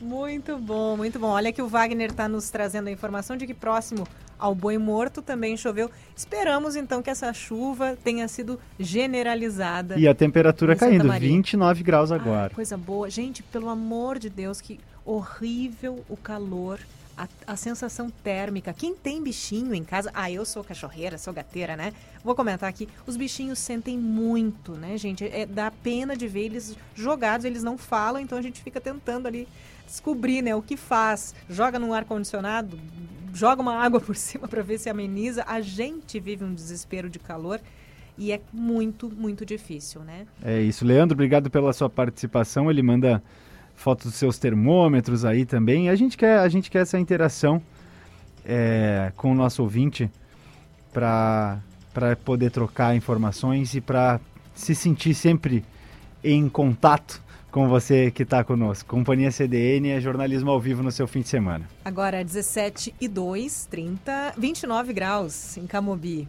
Muito 0.03 0.59
bom, 0.59 0.97
muito 0.97 1.17
bom. 1.17 1.29
Olha 1.29 1.53
que 1.53 1.63
o 1.63 1.69
Wagner 1.69 2.11
está 2.11 2.29
nos 2.29 2.51
trazendo 2.51 2.89
a 2.89 2.91
informação 2.91 3.37
de 3.37 3.47
que 3.47 3.55
próximo 3.55 4.05
ao 4.37 4.53
Boi 4.53 4.77
Morto 4.77 5.23
também 5.23 5.57
choveu. 5.57 5.89
Esperamos 6.17 6.75
então 6.75 7.01
que 7.01 7.09
essa 7.09 7.33
chuva 7.33 7.97
tenha 8.03 8.27
sido 8.27 8.59
generalizada. 8.81 9.97
E 9.97 10.09
a 10.09 10.15
temperatura 10.15 10.75
caindo, 10.75 11.09
29 11.09 11.85
graus 11.85 12.11
agora. 12.11 12.51
Ah, 12.53 12.55
coisa 12.55 12.77
boa. 12.77 13.09
Gente, 13.09 13.45
pelo 13.45 13.69
amor 13.69 14.19
de 14.19 14.29
Deus, 14.29 14.61
que 14.61 14.81
horrível 15.05 16.05
o 16.09 16.17
calor. 16.17 16.81
A, 17.15 17.29
a, 17.47 17.57
sensação 17.57 18.09
térmica. 18.09 18.73
Quem 18.73 18.95
tem 18.95 19.23
bichinho 19.23 19.75
em 19.75 19.85
casa, 19.85 20.11
ah, 20.15 20.31
eu 20.31 20.47
sou 20.47 20.65
cachorreira, 20.65 21.19
sou 21.19 21.31
gateira, 21.31 21.77
né? 21.77 21.93
Vou 22.25 22.35
comentar 22.35 22.67
aqui. 22.71 22.89
Os 23.07 23.19
bichinhos 23.19 23.59
sentem 23.59 23.99
muito, 23.99 24.73
né, 24.73 24.97
gente? 24.97 25.23
É, 25.27 25.45
dá 25.45 25.71
pena 25.71 26.17
de 26.17 26.27
ver 26.27 26.47
eles 26.47 26.75
jogados, 26.95 27.45
eles 27.45 27.63
não 27.63 27.77
falam, 27.77 28.19
então 28.19 28.39
a 28.39 28.43
gente 28.43 28.63
fica 28.63 28.81
tentando 28.81 29.29
ali 29.29 29.47
descobrir, 29.93 30.41
né, 30.41 30.55
o 30.57 30.63
que 30.63 30.75
faz. 30.75 31.35
Joga 31.51 31.79
num 31.79 31.93
ar 31.93 32.07
condicionado, 32.07 32.79
joga 33.35 33.61
uma 33.61 33.77
água 33.77 34.01
por 34.01 34.17
cima 34.17 34.49
para 34.49 34.63
ver 34.63 34.79
se 34.79 34.89
ameniza. 34.89 35.45
A 35.47 35.61
gente 35.61 36.19
vive 36.19 36.43
um 36.45 36.55
desespero 36.55 37.11
de 37.11 37.19
calor 37.19 37.61
e 38.17 38.33
é 38.33 38.41
muito, 38.53 39.11
muito 39.11 39.45
difícil, 39.45 40.01
né? 40.01 40.27
É 40.43 40.61
isso, 40.61 40.85
Leandro, 40.85 41.15
obrigado 41.15 41.51
pela 41.51 41.73
sua 41.75 41.91
participação. 41.91 42.71
Ele 42.71 42.83
manda 42.83 43.23
fotos 43.75 44.07
dos 44.07 44.15
seus 44.15 44.39
termômetros 44.39 45.27
aí 45.27 45.45
também. 45.45 45.91
A 45.91 45.95
gente 45.95 46.17
quer, 46.17 46.39
a 46.39 46.49
gente 46.49 46.71
quer 46.71 46.81
essa 46.81 46.99
interação 46.99 47.63
é, 48.45 49.13
com 49.15 49.33
o 49.33 49.35
nosso 49.35 49.63
ouvinte 49.63 50.11
para 50.91 51.61
poder 52.25 52.51
trocar 52.51 52.97
informações 52.97 53.75
e 53.75 53.81
para 53.81 54.21
se 54.55 54.75
sentir 54.75 55.15
sempre 55.15 55.65
em 56.25 56.49
contato 56.49 57.23
com 57.53 57.69
você 57.69 58.11
que 58.11 58.25
está 58.25 58.43
conosco. 58.43 58.89
Companhia 58.89 59.31
CDN 59.31 59.91
é 59.91 60.01
jornalismo 60.01 60.51
ao 60.51 60.59
vivo 60.59 60.83
no 60.83 60.91
seu 60.91 61.07
fim 61.07 61.21
de 61.21 61.29
semana. 61.29 61.69
Agora 61.85 62.25
17 62.25 62.95
e 63.01 63.07
2, 63.07 63.67
30, 63.67 64.35
29 64.37 64.93
graus 64.93 65.57
em 65.59 65.67
Camobi. 65.67 66.29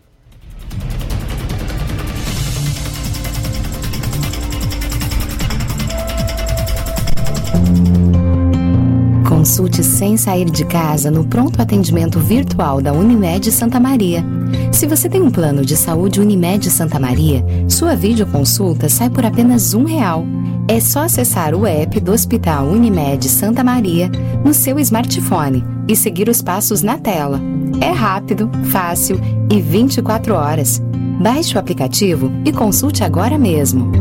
Consulte 9.27 9.83
sem 9.83 10.15
sair 10.15 10.49
de 10.49 10.65
casa 10.65 11.11
no 11.11 11.27
pronto 11.27 11.61
atendimento 11.61 12.19
virtual 12.19 12.81
da 12.81 12.93
Unimed 12.93 13.51
Santa 13.51 13.79
Maria. 13.79 14.23
Se 14.71 14.87
você 14.87 15.09
tem 15.09 15.21
um 15.21 15.31
plano 15.31 15.65
de 15.65 15.75
saúde 15.75 16.21
Unimed 16.21 16.69
Santa 16.69 16.99
Maria, 16.99 17.43
sua 17.69 17.95
videoconsulta 17.95 18.87
sai 18.87 19.09
por 19.09 19.25
apenas 19.25 19.73
um 19.73 19.83
real. 19.83 20.25
É 20.67 20.79
só 20.79 21.01
acessar 21.01 21.53
o 21.53 21.67
app 21.67 21.99
do 21.99 22.13
Hospital 22.13 22.67
Unimed 22.67 23.27
Santa 23.27 23.63
Maria 23.63 24.09
no 24.45 24.53
seu 24.53 24.79
smartphone 24.79 25.63
e 25.89 25.95
seguir 25.95 26.29
os 26.29 26.41
passos 26.41 26.81
na 26.81 26.97
tela. 26.97 27.41
É 27.81 27.91
rápido, 27.91 28.49
fácil 28.71 29.19
e 29.51 29.61
24 29.61 30.33
horas. 30.33 30.81
Baixe 31.21 31.55
o 31.55 31.59
aplicativo 31.59 32.31
e 32.45 32.51
consulte 32.51 33.03
agora 33.03 33.37
mesmo. 33.37 33.91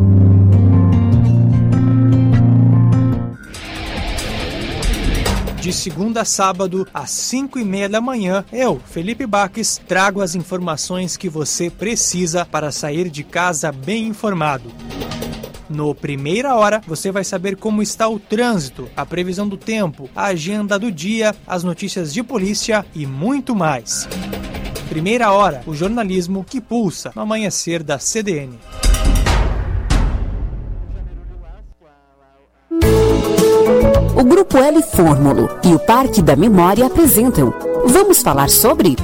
De 5.60 5.72
segunda 5.72 6.22
a 6.22 6.24
sábado, 6.24 6.86
às 6.94 7.10
5 7.10 7.58
e 7.58 7.64
meia 7.64 7.88
da 7.88 8.00
manhã, 8.00 8.44
eu, 8.52 8.80
Felipe 8.84 9.26
Baques, 9.26 9.80
trago 9.86 10.20
as 10.20 10.34
informações 10.36 11.16
que 11.16 11.28
você 11.28 11.70
precisa 11.70 12.44
para 12.44 12.70
sair 12.70 13.08
de 13.10 13.24
casa 13.24 13.70
bem 13.72 14.06
informado. 14.06 14.70
No 15.72 15.94
Primeira 15.94 16.54
Hora, 16.54 16.82
você 16.86 17.10
vai 17.10 17.24
saber 17.24 17.56
como 17.56 17.82
está 17.82 18.06
o 18.06 18.18
trânsito, 18.18 18.88
a 18.94 19.06
previsão 19.06 19.48
do 19.48 19.56
tempo, 19.56 20.08
a 20.14 20.26
agenda 20.26 20.78
do 20.78 20.92
dia, 20.92 21.34
as 21.46 21.64
notícias 21.64 22.12
de 22.12 22.22
polícia 22.22 22.84
e 22.94 23.06
muito 23.06 23.56
mais. 23.56 24.06
Primeira 24.90 25.32
Hora, 25.32 25.62
o 25.66 25.74
jornalismo 25.74 26.44
que 26.44 26.60
pulsa 26.60 27.10
no 27.16 27.22
amanhecer 27.22 27.82
da 27.82 27.98
CDN. 27.98 28.58
O 34.14 34.24
Grupo 34.24 34.58
L 34.58 34.82
Fórmulo 34.82 35.48
e 35.64 35.74
o 35.74 35.78
Parque 35.78 36.20
da 36.20 36.36
Memória 36.36 36.84
apresentam 36.84 37.54
Vamos 37.86 38.20
falar 38.20 38.50
sobre. 38.50 38.94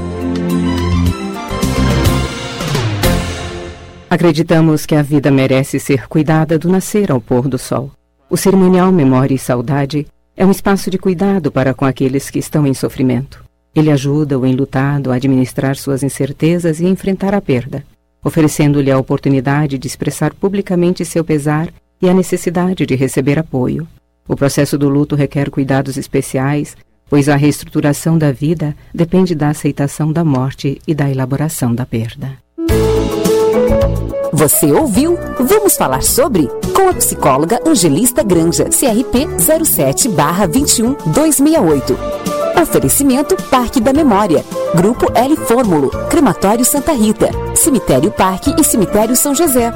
Acreditamos 4.10 4.86
que 4.86 4.94
a 4.94 5.02
vida 5.02 5.30
merece 5.30 5.78
ser 5.78 6.08
cuidada 6.08 6.58
do 6.58 6.70
nascer 6.70 7.12
ao 7.12 7.20
pôr 7.20 7.46
do 7.46 7.58
sol. 7.58 7.90
O 8.30 8.38
cerimonial 8.38 8.90
Memória 8.90 9.34
e 9.34 9.38
Saudade 9.38 10.06
É 10.34 10.46
um 10.46 10.50
espaço 10.50 10.90
de 10.90 10.96
cuidado 10.96 11.52
para 11.52 11.74
com 11.74 11.84
aqueles 11.84 12.30
que 12.30 12.38
estão 12.38 12.66
em 12.66 12.72
sofrimento. 12.72 13.44
Ele 13.74 13.90
ajuda 13.90 14.38
o 14.38 14.46
enlutado 14.46 15.12
a 15.12 15.16
administrar 15.16 15.76
suas 15.76 16.02
incertezas 16.02 16.80
e 16.80 16.86
enfrentar 16.86 17.34
a 17.34 17.40
perda, 17.40 17.84
oferecendo-lhe 18.24 18.90
a 18.90 18.98
oportunidade 18.98 19.76
de 19.76 19.86
expressar 19.86 20.32
publicamente 20.32 21.04
seu 21.04 21.22
pesar 21.22 21.68
e 22.00 22.08
a 22.08 22.14
necessidade 22.14 22.86
de 22.86 22.94
receber 22.94 23.38
apoio. 23.38 23.86
O 24.26 24.34
processo 24.34 24.78
do 24.78 24.88
luto 24.88 25.16
requer 25.16 25.50
cuidados 25.50 25.98
especiais, 25.98 26.76
pois 27.10 27.28
a 27.28 27.36
reestruturação 27.36 28.16
da 28.16 28.32
vida 28.32 28.74
depende 28.94 29.34
da 29.34 29.50
aceitação 29.50 30.10
da 30.10 30.24
morte 30.24 30.80
e 30.86 30.94
da 30.94 31.10
elaboração 31.10 31.74
da 31.74 31.84
perda. 31.84 32.38
Você 34.32 34.72
ouviu? 34.72 35.18
Vamos 35.40 35.76
falar 35.76 36.02
sobre? 36.02 36.48
Com 36.74 36.88
a 36.88 36.94
psicóloga 36.94 37.60
Angelista 37.66 38.22
Granja, 38.22 38.66
CRP 38.66 39.26
07-21-268. 39.38 41.96
Oferecimento 42.60 43.36
Parque 43.50 43.80
da 43.80 43.92
Memória. 43.92 44.44
Grupo 44.74 45.10
L 45.14 45.36
Fórmulo. 45.36 45.90
Crematório 46.08 46.64
Santa 46.64 46.92
Rita. 46.92 47.30
Cemitério 47.54 48.10
Parque 48.10 48.54
e 48.58 48.64
Cemitério 48.64 49.14
São 49.16 49.34
José. 49.34 49.72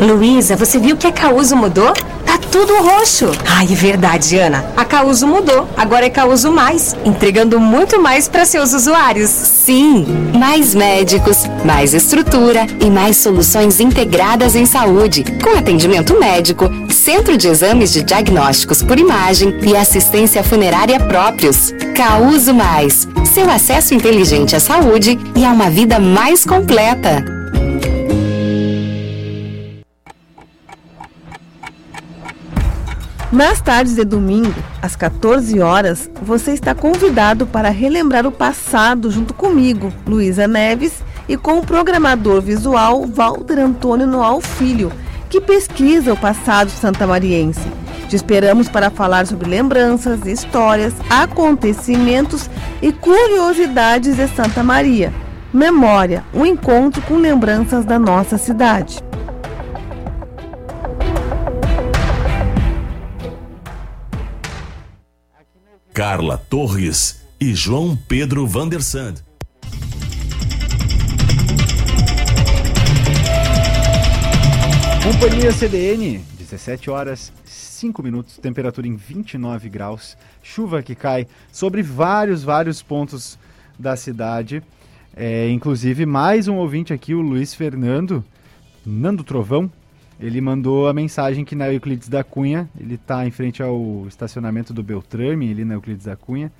Luísa, 0.00 0.56
você 0.56 0.78
viu 0.78 0.96
que 0.96 1.06
a 1.06 1.12
Causo 1.12 1.56
mudou? 1.56 1.92
Tudo 2.54 2.80
roxo. 2.80 3.32
Ai, 3.44 3.66
é 3.68 3.74
verdade, 3.74 4.38
Ana. 4.38 4.64
A 4.76 4.84
Causo 4.84 5.26
mudou. 5.26 5.68
Agora 5.76 6.06
é 6.06 6.08
Causo 6.08 6.52
Mais, 6.52 6.94
entregando 7.04 7.58
muito 7.58 8.00
mais 8.00 8.28
para 8.28 8.46
seus 8.46 8.72
usuários. 8.72 9.28
Sim, 9.28 10.06
mais 10.38 10.72
médicos, 10.72 11.46
mais 11.64 11.92
estrutura 11.92 12.64
e 12.80 12.88
mais 12.88 13.16
soluções 13.16 13.80
integradas 13.80 14.54
em 14.54 14.66
saúde, 14.66 15.24
com 15.42 15.58
atendimento 15.58 16.16
médico, 16.16 16.70
centro 16.92 17.36
de 17.36 17.48
exames 17.48 17.92
de 17.92 18.04
diagnósticos 18.04 18.84
por 18.84 19.00
imagem 19.00 19.58
e 19.60 19.76
assistência 19.76 20.44
funerária 20.44 21.00
próprios. 21.00 21.74
Causo 21.96 22.54
Mais, 22.54 23.08
seu 23.34 23.50
acesso 23.50 23.94
inteligente 23.94 24.54
à 24.54 24.60
saúde 24.60 25.18
e 25.34 25.44
a 25.44 25.50
uma 25.50 25.68
vida 25.70 25.98
mais 25.98 26.44
completa. 26.44 27.24
Nas 33.34 33.60
tardes 33.60 33.96
de 33.96 34.04
domingo, 34.04 34.54
às 34.80 34.94
14 34.94 35.58
horas, 35.58 36.08
você 36.22 36.52
está 36.52 36.72
convidado 36.72 37.48
para 37.48 37.68
relembrar 37.68 38.24
o 38.28 38.30
passado 38.30 39.10
junto 39.10 39.34
comigo, 39.34 39.92
Luísa 40.06 40.46
Neves, 40.46 41.02
e 41.28 41.36
com 41.36 41.58
o 41.58 41.66
programador 41.66 42.40
visual 42.40 43.04
Walter 43.04 43.58
Antônio 43.58 44.06
Noal 44.06 44.40
Filho, 44.40 44.92
que 45.28 45.40
pesquisa 45.40 46.12
o 46.12 46.16
passado 46.16 46.70
santamariense. 46.70 47.66
Te 48.08 48.14
esperamos 48.14 48.68
para 48.68 48.88
falar 48.88 49.26
sobre 49.26 49.50
lembranças, 49.50 50.24
histórias, 50.26 50.94
acontecimentos 51.10 52.48
e 52.80 52.92
curiosidades 52.92 54.14
de 54.14 54.28
Santa 54.28 54.62
Maria. 54.62 55.12
Memória, 55.52 56.22
um 56.32 56.46
encontro 56.46 57.02
com 57.02 57.16
lembranças 57.16 57.84
da 57.84 57.98
nossa 57.98 58.38
cidade. 58.38 59.02
Carla 65.94 66.36
Torres 66.36 67.24
e 67.40 67.54
João 67.54 67.96
Pedro 67.96 68.44
Vandersand. 68.48 69.14
Companhia 75.04 75.52
CDN, 75.52 76.18
17 76.36 76.90
horas 76.90 77.32
5 77.44 78.02
minutos, 78.02 78.38
temperatura 78.38 78.88
em 78.88 78.96
29 78.96 79.68
graus, 79.68 80.16
chuva 80.42 80.82
que 80.82 80.96
cai 80.96 81.28
sobre 81.52 81.80
vários, 81.80 82.42
vários 82.42 82.82
pontos 82.82 83.38
da 83.78 83.94
cidade. 83.94 84.64
É, 85.14 85.48
inclusive, 85.48 86.04
mais 86.04 86.48
um 86.48 86.56
ouvinte 86.56 86.92
aqui, 86.92 87.14
o 87.14 87.20
Luiz 87.20 87.54
Fernando, 87.54 88.24
Nando 88.84 89.22
Trovão, 89.22 89.70
ele 90.18 90.40
mandou 90.40 90.88
a 90.88 90.92
mensagem 90.92 91.44
que 91.44 91.54
na 91.54 91.72
Euclides 91.72 92.08
da 92.08 92.22
Cunha, 92.22 92.68
ele 92.78 92.94
está 92.94 93.26
em 93.26 93.30
frente 93.30 93.62
ao 93.62 94.06
estacionamento 94.06 94.72
do 94.72 94.82
Beltrame, 94.82 95.50
ali 95.50 95.64
na 95.64 95.74
Euclides 95.74 96.06
da 96.06 96.16
Cunha, 96.16 96.52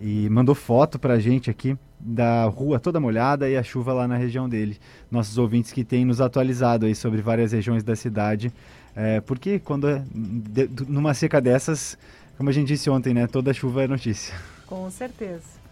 e 0.00 0.28
mandou 0.28 0.54
foto 0.54 0.98
para 0.98 1.14
a 1.14 1.18
gente 1.18 1.48
aqui 1.48 1.76
da 1.98 2.44
rua 2.46 2.80
toda 2.80 2.98
molhada 2.98 3.48
e 3.48 3.56
a 3.56 3.62
chuva 3.62 3.92
lá 3.92 4.08
na 4.08 4.16
região 4.16 4.48
dele. 4.48 4.76
Nossos 5.10 5.38
ouvintes 5.38 5.72
que 5.72 5.84
têm 5.84 6.04
nos 6.04 6.20
atualizado 6.20 6.86
aí 6.86 6.94
sobre 6.94 7.22
várias 7.22 7.52
regiões 7.52 7.82
da 7.82 7.94
cidade, 7.94 8.52
é, 8.94 9.20
porque 9.20 9.58
quando 9.58 9.88
é, 9.88 10.02
de, 10.12 10.68
numa 10.86 11.14
seca 11.14 11.40
dessas, 11.40 11.96
como 12.36 12.50
a 12.50 12.52
gente 12.52 12.68
disse 12.68 12.90
ontem, 12.90 13.14
né, 13.14 13.26
toda 13.26 13.54
chuva 13.54 13.84
é 13.84 13.88
notícia. 13.88 14.34
Com 14.66 14.90
certeza. 14.90 15.62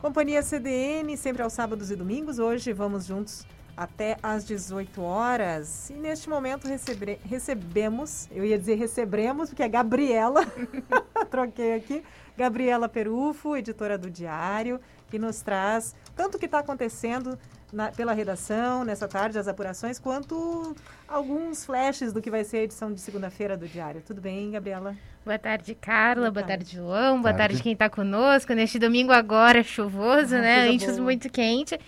Companhia 0.00 0.42
CDN, 0.42 1.16
sempre 1.16 1.42
aos 1.42 1.52
sábados 1.52 1.90
e 1.90 1.96
domingos. 1.96 2.38
Hoje 2.38 2.72
vamos 2.72 3.06
juntos 3.06 3.46
até 3.76 4.16
às 4.22 4.44
18 4.44 5.02
horas. 5.02 5.90
E 5.90 5.94
neste 5.94 6.28
momento 6.28 6.66
recebe, 6.66 7.18
recebemos, 7.24 8.28
eu 8.30 8.44
ia 8.44 8.58
dizer 8.58 8.76
receberemos, 8.76 9.50
porque 9.50 9.62
é 9.62 9.68
Gabriela, 9.68 10.46
troquei 11.30 11.74
aqui, 11.74 12.02
Gabriela 12.36 12.88
Perufo, 12.88 13.56
editora 13.56 13.98
do 13.98 14.10
Diário, 14.10 14.80
que 15.10 15.18
nos 15.18 15.40
traz 15.42 15.94
tanto 16.14 16.36
o 16.36 16.38
que 16.38 16.46
está 16.46 16.60
acontecendo 16.60 17.38
na, 17.72 17.90
pela 17.90 18.12
redação 18.12 18.84
nessa 18.84 19.06
tarde, 19.06 19.38
as 19.38 19.48
apurações, 19.48 19.98
quanto 19.98 20.74
alguns 21.06 21.64
flashes 21.64 22.12
do 22.12 22.22
que 22.22 22.30
vai 22.30 22.44
ser 22.44 22.58
a 22.58 22.62
edição 22.62 22.92
de 22.92 23.00
segunda-feira 23.00 23.56
do 23.56 23.66
Diário. 23.66 24.00
Tudo 24.00 24.20
bem, 24.20 24.50
Gabriela? 24.50 24.96
Boa 25.24 25.38
tarde, 25.38 25.74
Carla. 25.74 26.30
Boa, 26.30 26.46
tarde. 26.46 26.64
tarde, 26.64 26.76
João. 26.76 27.20
Boa 27.20 27.34
tarde, 27.34 27.54
tarde 27.54 27.62
quem 27.62 27.72
está 27.72 27.90
conosco. 27.90 28.52
Neste 28.52 28.78
domingo 28.78 29.12
agora 29.12 29.62
chuvoso, 29.62 30.36
ah, 30.36 30.40
né? 30.40 30.68
Antes 30.68 30.98
muito 30.98 31.28
quente. 31.28 31.78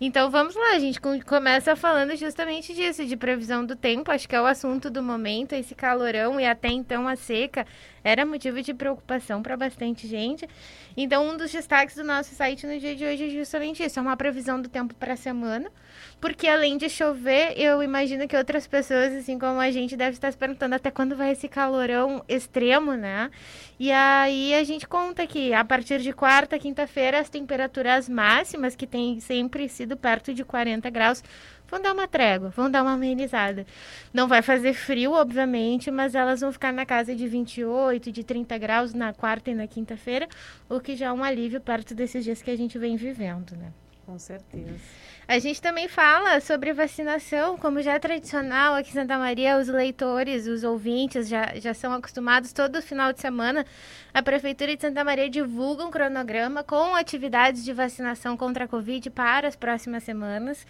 Então 0.00 0.30
vamos 0.30 0.54
lá, 0.54 0.76
a 0.76 0.78
gente 0.78 1.00
começa 1.26 1.74
falando 1.74 2.14
justamente 2.14 2.72
disso, 2.72 3.04
de 3.04 3.16
previsão 3.16 3.66
do 3.66 3.74
tempo. 3.74 4.12
Acho 4.12 4.28
que 4.28 4.36
é 4.36 4.40
o 4.40 4.46
assunto 4.46 4.88
do 4.88 5.02
momento, 5.02 5.54
esse 5.54 5.74
calorão 5.74 6.38
e 6.38 6.46
até 6.46 6.68
então 6.68 7.08
a 7.08 7.16
seca 7.16 7.66
era 8.02 8.24
motivo 8.24 8.60
de 8.62 8.74
preocupação 8.74 9.42
para 9.42 9.56
bastante 9.56 10.06
gente. 10.06 10.48
Então, 10.96 11.28
um 11.28 11.36
dos 11.36 11.52
destaques 11.52 11.96
do 11.96 12.04
nosso 12.04 12.34
site 12.34 12.66
no 12.66 12.78
dia 12.78 12.94
de 12.94 13.04
hoje 13.04 13.26
é 13.26 13.30
justamente 13.30 13.82
isso: 13.82 13.98
é 13.98 14.02
uma 14.02 14.16
previsão 14.16 14.60
do 14.60 14.68
tempo 14.68 14.94
para 14.94 15.14
a 15.14 15.16
semana. 15.16 15.70
Porque 16.20 16.48
além 16.48 16.76
de 16.76 16.88
chover, 16.90 17.54
eu 17.56 17.80
imagino 17.80 18.26
que 18.26 18.36
outras 18.36 18.66
pessoas, 18.66 19.12
assim 19.14 19.38
como 19.38 19.60
a 19.60 19.70
gente, 19.70 19.96
devem 19.96 20.12
estar 20.12 20.32
se 20.32 20.36
perguntando 20.36 20.74
até 20.74 20.90
quando 20.90 21.14
vai 21.14 21.30
esse 21.30 21.48
calorão 21.48 22.24
extremo, 22.28 22.94
né? 22.94 23.30
E 23.78 23.92
aí 23.92 24.52
a 24.54 24.64
gente 24.64 24.86
conta 24.86 25.26
que 25.28 25.52
a 25.54 25.64
partir 25.64 26.00
de 26.00 26.12
quarta, 26.12 26.58
quinta-feira, 26.58 27.20
as 27.20 27.28
temperaturas 27.28 28.08
máximas, 28.08 28.74
que 28.74 28.86
têm 28.86 29.20
sempre 29.20 29.68
sido 29.68 29.96
perto 29.96 30.34
de 30.34 30.44
40 30.44 30.90
graus, 30.90 31.22
vão 31.68 31.80
dar 31.80 31.92
uma 31.92 32.08
trégua, 32.08 32.48
vão 32.50 32.70
dar 32.70 32.82
uma 32.82 32.92
amenizada. 32.92 33.66
Não 34.12 34.26
vai 34.26 34.42
fazer 34.42 34.72
frio, 34.72 35.12
obviamente, 35.12 35.90
mas 35.90 36.14
elas 36.14 36.40
vão 36.40 36.50
ficar 36.50 36.72
na 36.72 36.86
casa 36.86 37.14
de 37.14 37.28
28, 37.28 38.10
de 38.10 38.24
30 38.24 38.58
graus 38.58 38.94
na 38.94 39.12
quarta 39.12 39.50
e 39.50 39.54
na 39.54 39.66
quinta-feira, 39.66 40.26
o 40.68 40.80
que 40.80 40.96
já 40.96 41.06
é 41.06 41.12
um 41.12 41.22
alívio 41.22 41.60
perto 41.60 41.94
desses 41.94 42.24
dias 42.24 42.42
que 42.42 42.50
a 42.50 42.56
gente 42.56 42.78
vem 42.78 42.96
vivendo, 42.96 43.56
né? 43.56 43.72
Com 44.08 44.18
certeza. 44.18 44.80
A 45.28 45.38
gente 45.38 45.60
também 45.60 45.86
fala 45.86 46.40
sobre 46.40 46.72
vacinação, 46.72 47.58
como 47.58 47.82
já 47.82 47.92
é 47.92 47.98
tradicional 47.98 48.74
aqui 48.74 48.88
em 48.88 48.94
Santa 48.94 49.18
Maria, 49.18 49.58
os 49.58 49.68
leitores, 49.68 50.46
os 50.46 50.64
ouvintes 50.64 51.28
já, 51.28 51.54
já 51.56 51.74
são 51.74 51.92
acostumados 51.92 52.50
todo 52.50 52.80
final 52.80 53.12
de 53.12 53.20
semana. 53.20 53.66
A 54.18 54.22
Prefeitura 54.22 54.74
de 54.74 54.82
Santa 54.82 55.04
Maria 55.04 55.30
divulga 55.30 55.86
um 55.86 55.92
cronograma 55.92 56.64
com 56.64 56.96
atividades 56.96 57.64
de 57.64 57.72
vacinação 57.72 58.36
contra 58.36 58.64
a 58.64 58.68
Covid 58.68 59.10
para 59.10 59.46
as 59.46 59.54
próximas 59.54 60.02
semanas. 60.02 60.66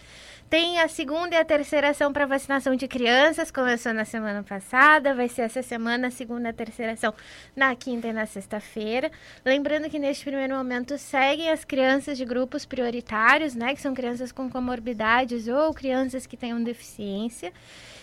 Tem 0.47 0.79
a 0.79 0.87
segunda 0.87 1.33
e 1.33 1.37
a 1.39 1.43
terceira 1.43 1.89
ação 1.89 2.13
para 2.13 2.27
vacinação 2.27 2.75
de 2.75 2.87
crianças, 2.87 3.49
começou 3.49 3.91
na 3.91 4.05
semana 4.05 4.43
passada, 4.43 5.15
vai 5.15 5.27
ser 5.27 5.41
essa 5.41 5.63
semana 5.63 6.09
a 6.09 6.11
segunda 6.11 6.49
e 6.49 6.51
a 6.51 6.53
terceira 6.53 6.91
ação 6.91 7.11
na 7.55 7.75
quinta 7.75 8.09
e 8.09 8.13
na 8.13 8.27
sexta-feira. 8.27 9.11
Lembrando 9.43 9.89
que 9.89 9.97
neste 9.97 10.25
primeiro 10.25 10.55
momento 10.55 10.95
seguem 10.99 11.49
as 11.49 11.65
crianças 11.65 12.19
de 12.19 12.25
grupos 12.25 12.67
prioritários, 12.67 13.55
né, 13.55 13.73
que 13.73 13.81
são 13.81 13.95
crianças 13.95 14.31
com 14.31 14.47
comorbidades 14.47 15.47
ou 15.47 15.73
crianças 15.73 16.27
que 16.27 16.37
tenham 16.37 16.63
deficiência. 16.63 17.51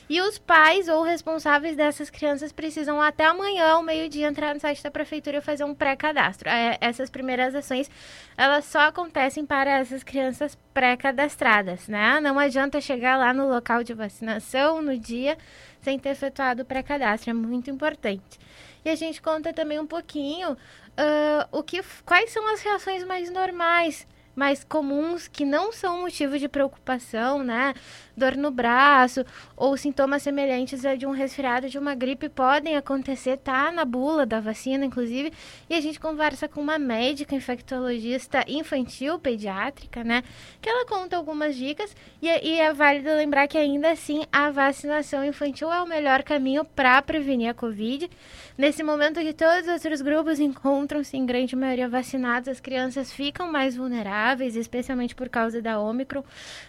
E 0.08 0.20
os 0.20 0.38
pais 0.38 0.86
ou 0.86 1.02
responsáveis 1.02 1.74
dessas 1.74 2.08
crianças 2.10 2.52
precisam 2.52 3.00
até 3.02 3.24
amanhã, 3.24 3.72
ao 3.72 3.82
meio-dia, 3.82 4.28
entrar 4.28 4.54
no 4.54 4.60
site 4.60 4.82
da 4.82 4.90
prefeitura 4.90 5.38
e 5.38 5.40
fazer 5.40 5.64
um 5.64 5.74
pré-cadastro. 5.74 6.48
É, 6.48 6.78
essas 6.80 7.10
primeiras 7.10 7.54
ações, 7.56 7.90
elas 8.36 8.64
só 8.66 8.80
acontecem 8.80 9.44
para 9.44 9.78
essas 9.78 10.04
crianças 10.04 10.56
pré-cadastradas, 10.72 11.88
né? 11.88 12.20
Não 12.20 12.38
adianta 12.38 12.80
chegar 12.80 13.16
lá 13.16 13.32
no 13.32 13.48
local 13.48 13.82
de 13.82 13.94
vacinação 13.94 14.80
no 14.80 14.96
dia 14.96 15.36
sem 15.82 15.98
ter 15.98 16.10
efetuado 16.10 16.62
o 16.62 16.64
pré-cadastro, 16.64 17.30
é 17.30 17.34
muito 17.34 17.68
importante. 17.70 18.38
E 18.84 18.88
a 18.88 18.94
gente 18.94 19.20
conta 19.20 19.52
também 19.52 19.80
um 19.80 19.86
pouquinho 19.86 20.52
uh, 20.52 21.48
o 21.50 21.62
que, 21.62 21.80
quais 22.04 22.30
são 22.30 22.46
as 22.52 22.60
reações 22.60 23.04
mais 23.04 23.30
normais 23.30 24.06
mais 24.36 24.62
comuns 24.62 25.26
que 25.26 25.46
não 25.46 25.72
são 25.72 26.02
motivo 26.02 26.38
de 26.38 26.46
preocupação, 26.46 27.42
né? 27.42 27.72
Dor 28.14 28.36
no 28.36 28.50
braço 28.50 29.24
ou 29.56 29.76
sintomas 29.76 30.22
semelhantes 30.22 30.84
a 30.84 30.94
de 30.94 31.06
um 31.06 31.10
resfriado, 31.10 31.70
de 31.70 31.78
uma 31.78 31.94
gripe 31.94 32.28
podem 32.28 32.76
acontecer, 32.76 33.38
tá 33.38 33.72
na 33.72 33.84
bula 33.84 34.26
da 34.26 34.38
vacina, 34.38 34.84
inclusive. 34.84 35.32
E 35.70 35.74
a 35.74 35.80
gente 35.80 35.98
conversa 35.98 36.46
com 36.46 36.60
uma 36.60 36.78
médica 36.78 37.34
infectologista 37.34 38.44
infantil, 38.46 39.18
pediátrica, 39.18 40.04
né? 40.04 40.22
Que 40.60 40.68
ela 40.68 40.84
conta 40.84 41.16
algumas 41.16 41.56
dicas 41.56 41.96
e, 42.20 42.26
e 42.26 42.60
é 42.60 42.72
válido 42.74 43.08
lembrar 43.08 43.48
que 43.48 43.56
ainda 43.56 43.90
assim 43.90 44.24
a 44.30 44.50
vacinação 44.50 45.24
infantil 45.24 45.72
é 45.72 45.80
o 45.80 45.88
melhor 45.88 46.22
caminho 46.22 46.64
para 46.64 47.00
prevenir 47.00 47.48
a 47.48 47.54
Covid. 47.54 48.10
Nesse 48.58 48.82
momento 48.82 49.20
que 49.20 49.34
todos 49.34 49.66
os 49.66 49.68
outros 49.68 50.00
grupos 50.00 50.40
encontram-se 50.40 51.14
em 51.14 51.26
grande 51.26 51.54
maioria 51.54 51.90
vacinados, 51.90 52.48
as 52.48 52.58
crianças 52.58 53.12
ficam 53.12 53.52
mais 53.52 53.76
vulneráveis 53.76 54.56
especialmente 54.56 55.14
por 55.14 55.28
causa 55.28 55.60
da 55.60 55.78
Ômicron. 55.78 56.24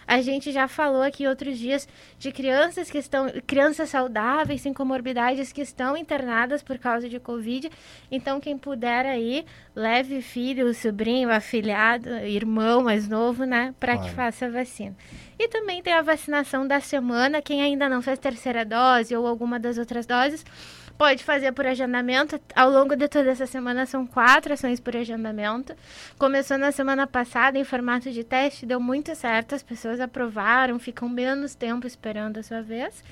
A 0.06 0.20
gente 0.20 0.52
já 0.52 0.68
falou 0.68 1.00
aqui 1.00 1.26
outros 1.26 1.58
dias 1.58 1.88
de 2.18 2.30
crianças 2.30 2.90
que 2.90 2.98
estão, 2.98 3.28
crianças 3.46 3.88
saudáveis, 3.88 4.60
sem 4.60 4.74
comorbidades, 4.74 5.50
que 5.50 5.62
estão 5.62 5.96
internadas 5.96 6.62
por 6.62 6.76
causa 6.78 7.08
de 7.08 7.18
Covid. 7.18 7.70
Então, 8.10 8.38
quem 8.38 8.58
puder 8.58 9.06
aí, 9.06 9.46
leve 9.74 10.20
filho, 10.20 10.74
sobrinho, 10.74 11.30
afilhado, 11.30 12.10
irmão 12.10 12.82
mais 12.82 13.08
novo, 13.08 13.44
né, 13.44 13.74
para 13.80 13.94
claro. 13.94 14.10
que 14.10 14.14
faça 14.14 14.44
a 14.44 14.50
vacina. 14.50 14.94
E 15.38 15.48
também 15.48 15.82
tem 15.82 15.94
a 15.94 16.02
vacinação 16.02 16.66
da 16.66 16.80
semana, 16.80 17.40
quem 17.40 17.62
ainda 17.62 17.88
não 17.88 18.02
fez 18.02 18.18
terceira 18.18 18.62
dose 18.62 19.16
ou 19.16 19.26
alguma 19.26 19.58
das 19.58 19.78
outras 19.78 20.04
doses, 20.04 20.44
Pode 20.98 21.22
fazer 21.22 21.52
por 21.52 21.64
agendamento. 21.64 22.40
Ao 22.56 22.68
longo 22.68 22.96
de 22.96 23.06
toda 23.06 23.30
essa 23.30 23.46
semana 23.46 23.86
são 23.86 24.04
quatro 24.04 24.52
ações 24.52 24.80
por 24.80 24.96
agendamento. 24.96 25.72
Começou 26.18 26.58
na 26.58 26.72
semana 26.72 27.06
passada 27.06 27.56
em 27.56 27.62
formato 27.62 28.10
de 28.10 28.24
teste, 28.24 28.66
deu 28.66 28.80
muito 28.80 29.14
certo, 29.14 29.54
as 29.54 29.62
pessoas 29.62 30.00
aprovaram, 30.00 30.76
ficam 30.76 31.08
menos 31.08 31.54
tempo 31.54 31.86
esperando 31.86 32.38
a 32.38 32.42
sua 32.42 32.62
vez. 32.62 33.04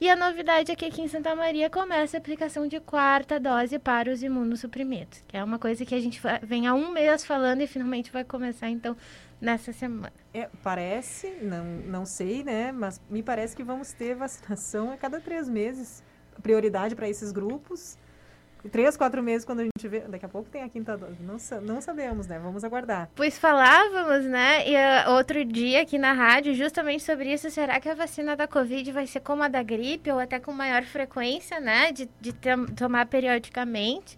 E 0.00 0.08
a 0.08 0.14
novidade 0.14 0.70
é 0.70 0.76
que 0.76 0.84
aqui 0.84 1.02
em 1.02 1.08
Santa 1.08 1.34
Maria 1.34 1.68
começa 1.68 2.16
a 2.16 2.18
aplicação 2.18 2.68
de 2.68 2.78
quarta 2.78 3.40
dose 3.40 3.80
para 3.80 4.12
os 4.12 4.22
imunossuprimidos, 4.22 5.24
que 5.26 5.36
é 5.36 5.42
uma 5.42 5.58
coisa 5.58 5.84
que 5.84 5.94
a 5.94 6.00
gente 6.00 6.20
vem 6.40 6.68
há 6.68 6.74
um 6.74 6.92
mês 6.92 7.24
falando 7.24 7.62
e 7.62 7.66
finalmente 7.66 8.12
vai 8.12 8.22
começar 8.22 8.68
então 8.70 8.96
nessa 9.40 9.72
semana. 9.72 10.12
É, 10.32 10.48
parece, 10.62 11.30
não, 11.42 11.64
não 11.64 12.06
sei, 12.06 12.44
né? 12.44 12.70
Mas 12.70 13.00
me 13.10 13.24
parece 13.24 13.56
que 13.56 13.64
vamos 13.64 13.92
ter 13.92 14.14
vacinação 14.14 14.92
a 14.92 14.96
cada 14.96 15.20
três 15.20 15.48
meses 15.48 16.00
prioridade 16.42 16.94
para 16.94 17.08
esses 17.08 17.32
grupos. 17.32 17.96
Três, 18.72 18.96
quatro 18.96 19.22
meses 19.22 19.44
quando 19.44 19.60
a 19.60 19.64
gente 19.64 19.88
vê. 19.88 20.00
Daqui 20.00 20.24
a 20.24 20.28
pouco 20.28 20.48
tem 20.48 20.62
a 20.62 20.68
quinta 20.68 20.96
dose. 20.96 21.16
Não, 21.20 21.36
não 21.60 21.80
sabemos, 21.82 22.26
né? 22.26 22.38
Vamos 22.38 22.64
aguardar. 22.64 23.10
Pois 23.14 23.38
falávamos, 23.38 24.24
né? 24.24 24.66
E 24.66 24.74
uh, 24.74 25.12
outro 25.12 25.44
dia 25.44 25.82
aqui 25.82 25.98
na 25.98 26.12
rádio, 26.12 26.54
justamente 26.54 27.02
sobre 27.02 27.32
isso. 27.32 27.50
Será 27.50 27.78
que 27.78 27.88
a 27.88 27.94
vacina 27.94 28.34
da 28.34 28.48
Covid 28.48 28.90
vai 28.90 29.06
ser 29.06 29.20
como 29.20 29.42
a 29.42 29.48
da 29.48 29.62
gripe 29.62 30.10
ou 30.10 30.18
até 30.18 30.40
com 30.40 30.50
maior 30.50 30.82
frequência, 30.84 31.60
né? 31.60 31.92
De, 31.92 32.08
de 32.20 32.32
tomar 32.74 33.06
periodicamente? 33.06 34.16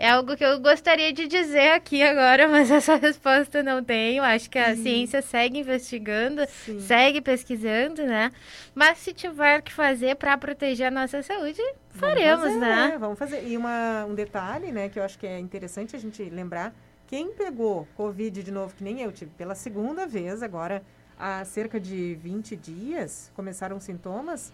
É 0.00 0.08
algo 0.08 0.34
que 0.34 0.42
eu 0.42 0.58
gostaria 0.58 1.12
de 1.12 1.26
dizer 1.28 1.72
aqui 1.72 2.02
agora, 2.02 2.48
mas 2.48 2.70
essa 2.72 2.96
resposta 2.96 3.62
não 3.62 3.84
tenho. 3.84 4.22
Acho 4.22 4.48
que 4.48 4.58
a 4.58 4.74
ciência 4.74 5.20
segue 5.20 5.58
investigando, 5.58 6.40
Sim. 6.48 6.80
segue 6.80 7.20
pesquisando, 7.20 8.06
né? 8.06 8.32
Mas 8.74 8.96
se 8.96 9.12
tiver 9.12 9.60
que 9.60 9.70
fazer 9.70 10.16
para 10.16 10.38
proteger 10.38 10.86
a 10.86 10.90
nossa 10.90 11.22
saúde, 11.22 11.60
faremos, 11.90 12.46
fazer, 12.46 12.58
né? 12.58 12.88
né? 12.92 12.98
Vamos 12.98 13.18
fazer. 13.18 13.46
E 13.46 13.54
uma, 13.58 14.06
um 14.06 14.14
detalhe, 14.14 14.72
né, 14.72 14.88
que 14.88 14.98
eu 14.98 15.02
acho 15.02 15.18
que 15.18 15.26
é 15.26 15.38
interessante 15.38 15.94
a 15.94 15.98
gente 15.98 16.22
lembrar: 16.30 16.74
quem 17.06 17.34
pegou 17.34 17.86
Covid 17.94 18.42
de 18.42 18.50
novo, 18.50 18.74
que 18.74 18.82
nem 18.82 19.02
eu 19.02 19.12
tive, 19.12 19.30
pela 19.32 19.54
segunda 19.54 20.06
vez 20.06 20.42
agora, 20.42 20.82
há 21.18 21.44
cerca 21.44 21.78
de 21.78 22.14
20 22.22 22.56
dias, 22.56 23.30
começaram 23.36 23.78
sintomas, 23.78 24.50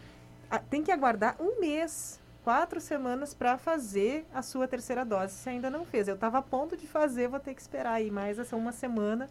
tem 0.68 0.82
que 0.82 0.90
aguardar 0.90 1.36
um 1.38 1.60
mês 1.60 2.18
quatro 2.46 2.80
semanas 2.80 3.34
para 3.34 3.58
fazer 3.58 4.24
a 4.32 4.40
sua 4.40 4.68
terceira 4.68 5.04
dose, 5.04 5.34
se 5.34 5.48
ainda 5.48 5.68
não 5.68 5.84
fez. 5.84 6.06
Eu 6.06 6.14
estava 6.14 6.38
a 6.38 6.42
ponto 6.42 6.76
de 6.76 6.86
fazer, 6.86 7.26
vou 7.26 7.40
ter 7.40 7.52
que 7.52 7.60
esperar 7.60 7.94
aí 7.94 8.08
mais 8.08 8.38
essa 8.38 8.54
uma 8.54 8.70
semana 8.70 9.28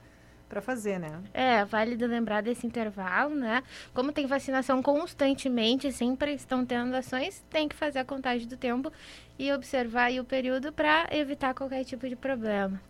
para 0.50 0.62
fazer, 0.62 1.00
né? 1.00 1.24
É, 1.34 1.64
válido 1.64 2.06
lembrar 2.06 2.44
desse 2.44 2.68
intervalo, 2.68 3.34
né? 3.34 3.64
Como 3.94 4.12
tem 4.12 4.28
vacinação 4.28 4.84
constantemente, 4.84 5.94
sempre 5.94 6.34
estão 6.34 6.66
tendo 6.66 6.94
ações, 6.94 7.42
tem 7.50 7.70
que 7.70 7.76
fazer 7.78 8.00
a 8.00 8.06
contagem 8.06 8.50
do 8.50 8.58
tempo 8.58 8.92
e 9.40 9.50
observar 9.54 10.12
o 10.12 10.26
período 10.26 10.74
para 10.74 11.08
evitar 11.10 11.54
qualquer 11.54 11.86
tipo 11.86 12.10
de 12.10 12.18
problema. 12.18 12.82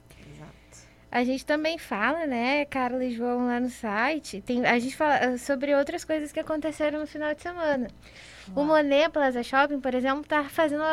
A 1.16 1.24
gente 1.24 1.46
também 1.46 1.78
fala, 1.78 2.28
né, 2.28 2.66
Carla 2.66 3.02
e 3.06 3.16
João, 3.16 3.46
lá 3.46 3.58
no 3.58 3.70
site, 3.70 4.42
tem, 4.42 4.66
a 4.66 4.78
gente 4.78 4.98
fala 4.98 5.16
ah, 5.16 5.38
sobre 5.38 5.74
outras 5.74 6.04
coisas 6.04 6.30
que 6.30 6.42
aconteceram 6.42 7.00
no 7.00 7.08
final 7.08 7.34
de 7.34 7.42
semana. 7.42 7.88
O 8.54 8.66
Monet 8.66 9.08
Plaza 9.08 9.42
Shopping, 9.42 9.80
por 9.80 9.96
exemplo, 9.96 10.24
está 10.24 10.44
fazendo 10.44 10.84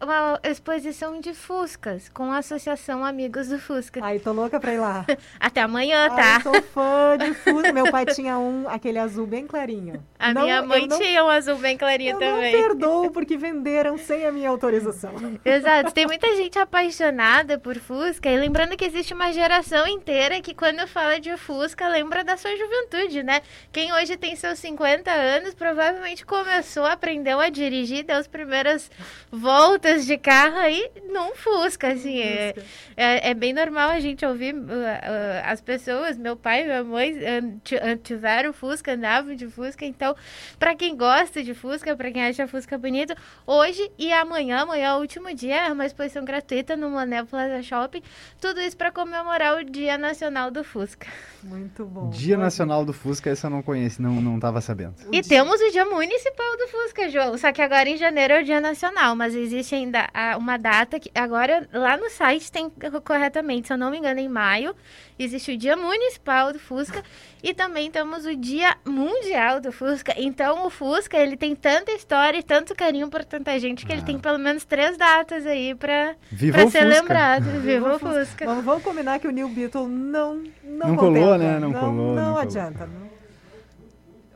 uma, 0.00 0.40
exposição 0.42 1.20
de 1.20 1.34
Fuscas 1.34 2.08
com 2.08 2.32
a 2.32 2.38
Associação 2.38 3.04
Amigos 3.04 3.48
do 3.48 3.58
Fusca. 3.58 4.00
Ai, 4.02 4.18
tô 4.18 4.32
louca 4.32 4.58
pra 4.58 4.72
ir 4.72 4.78
lá. 4.78 5.04
Até 5.38 5.60
amanhã, 5.60 6.08
tá? 6.08 6.36
Ai, 6.36 6.42
sou 6.42 6.62
fã 6.62 7.18
de 7.18 7.34
Fusca. 7.44 7.72
Meu 7.72 7.90
pai 7.90 8.06
tinha 8.06 8.38
um, 8.38 8.68
aquele 8.68 8.98
azul 8.98 9.26
bem 9.26 9.46
clarinho. 9.46 10.02
A 10.18 10.32
não, 10.32 10.42
minha 10.42 10.62
mãe 10.62 10.86
não, 10.86 10.98
tinha 10.98 11.24
um 11.24 11.28
azul 11.28 11.56
bem 11.56 11.76
clarinho 11.76 12.12
eu 12.12 12.18
também. 12.18 12.52
Eu 12.52 12.60
não 12.60 12.68
perdoo 12.68 13.10
porque 13.12 13.36
venderam 13.36 13.98
sem 13.98 14.24
a 14.24 14.32
minha 14.32 14.48
autorização. 14.48 15.12
Exato. 15.44 15.92
Tem 15.92 16.06
muita 16.06 16.34
gente 16.36 16.58
apaixonada 16.58 17.58
por 17.58 17.76
Fusca. 17.76 18.30
E 18.30 18.36
lembrando 18.38 18.76
que 18.76 18.84
existe 18.84 19.12
uma 19.12 19.32
geração 19.32 19.86
inteira 19.86 20.40
que 20.40 20.54
quando 20.54 20.86
fala 20.86 21.20
de 21.20 21.36
Fusca 21.36 21.88
lembra 21.88 22.24
da 22.24 22.36
sua 22.36 22.56
juventude, 22.56 23.22
né? 23.22 23.42
Quem 23.72 23.92
hoje 23.92 24.16
tem 24.16 24.34
seus 24.36 24.58
50 24.58 25.10
anos 25.10 25.54
provavelmente 25.54 26.24
começou, 26.24 26.86
aprendeu 26.86 27.38
a 27.40 27.50
dirigir, 27.50 28.04
deu 28.04 28.16
as 28.16 28.26
primeiras 28.26 28.90
voltas 29.30 29.89
de 29.98 30.18
carro 30.18 30.56
aí 30.56 30.90
num 31.10 31.34
Fusca, 31.34 31.88
assim. 31.88 32.20
É, 32.20 32.54
é, 32.96 33.30
é, 33.30 33.34
bem 33.34 33.52
normal 33.52 33.90
a 33.90 34.00
gente 34.00 34.24
ouvir 34.24 34.54
uh, 34.54 34.58
uh, 34.58 35.42
as 35.44 35.60
pessoas, 35.60 36.16
meu 36.16 36.36
pai 36.36 36.62
e 36.62 36.64
minha 36.64 36.84
mãe 36.84 37.12
uh, 37.12 37.96
tiveram 38.02 38.52
Fusca, 38.52 38.92
andavam 38.92 39.34
de 39.34 39.46
Fusca. 39.48 39.84
Então, 39.84 40.14
para 40.58 40.74
quem 40.74 40.96
gosta 40.96 41.42
de 41.42 41.54
Fusca, 41.54 41.96
para 41.96 42.10
quem 42.10 42.24
acha 42.24 42.46
Fusca 42.46 42.76
bonito, 42.78 43.14
hoje 43.46 43.90
e 43.98 44.12
amanhã, 44.12 44.60
amanhã 44.60 44.88
é 44.90 44.94
o 44.94 44.98
último 44.98 45.34
dia, 45.34 45.66
é 45.66 45.72
uma 45.72 45.86
exposição 45.86 46.24
gratuita 46.24 46.76
no 46.76 46.90
Manel 46.90 47.26
Plaza 47.26 47.62
Shopping. 47.62 48.02
Tudo 48.40 48.60
isso 48.60 48.76
para 48.76 48.90
comemorar 48.90 49.58
o 49.58 49.64
Dia 49.64 49.98
Nacional 49.98 50.50
do 50.50 50.64
Fusca. 50.64 51.06
Muito 51.42 51.84
bom. 51.84 52.10
Dia 52.10 52.36
Nacional 52.36 52.84
do 52.84 52.92
Fusca, 52.92 53.30
essa 53.30 53.46
eu 53.46 53.50
não 53.50 53.62
conheço, 53.62 54.02
não, 54.02 54.20
não 54.20 54.38
tava 54.38 54.60
sabendo. 54.60 54.94
E 55.12 55.22
temos 55.22 55.60
o 55.60 55.70
Dia 55.70 55.84
Municipal 55.84 56.56
do 56.56 56.68
Fusca, 56.68 57.08
João. 57.08 57.36
Só 57.38 57.52
que 57.52 57.62
agora 57.62 57.88
em 57.88 57.96
janeiro 57.96 58.34
é 58.34 58.40
o 58.40 58.44
Dia 58.44 58.60
Nacional, 58.60 59.16
mas 59.16 59.34
existe 59.34 59.74
ainda 59.80 60.08
uma 60.38 60.56
data 60.56 60.98
que 60.98 61.10
agora 61.14 61.68
lá 61.72 61.96
no 61.96 62.08
site 62.10 62.50
tem 62.50 62.70
corretamente, 63.04 63.66
se 63.66 63.72
eu 63.72 63.78
não 63.78 63.90
me 63.90 63.98
engano, 63.98 64.20
em 64.20 64.28
maio, 64.28 64.74
existe 65.18 65.52
o 65.52 65.56
Dia 65.56 65.76
Municipal 65.76 66.52
do 66.52 66.58
Fusca 66.58 67.02
e 67.42 67.52
também 67.54 67.90
temos 67.90 68.26
o 68.26 68.36
Dia 68.36 68.76
Mundial 68.84 69.60
do 69.60 69.72
Fusca. 69.72 70.14
Então 70.16 70.66
o 70.66 70.70
Fusca, 70.70 71.16
ele 71.16 71.36
tem 71.36 71.54
tanta 71.54 71.92
história 71.92 72.38
e 72.38 72.42
tanto 72.42 72.74
carinho 72.74 73.08
por 73.08 73.24
tanta 73.24 73.58
gente 73.58 73.84
que 73.84 73.92
ah. 73.92 73.96
ele 73.96 74.04
tem 74.04 74.18
pelo 74.18 74.38
menos 74.38 74.64
três 74.64 74.96
datas 74.96 75.46
aí 75.46 75.74
para 75.74 76.14
ser 76.36 76.52
Fusca. 76.52 76.84
lembrado. 76.84 77.44
Viva 77.60 77.96
o 77.96 77.98
Fusca. 77.98 78.44
Vamos, 78.44 78.64
vamos, 78.64 78.82
combinar 78.82 79.18
que 79.18 79.28
o 79.28 79.30
New 79.30 79.48
Beetle 79.48 79.88
não 79.88 80.42
não, 80.62 80.88
não 80.88 80.96
colou, 80.96 81.36
né? 81.36 81.58
Não, 81.58 81.70
não 81.70 81.80
colou. 81.80 82.14
Não, 82.14 82.32
não 82.32 82.38
adianta. 82.38 82.86
Não. 82.86 83.10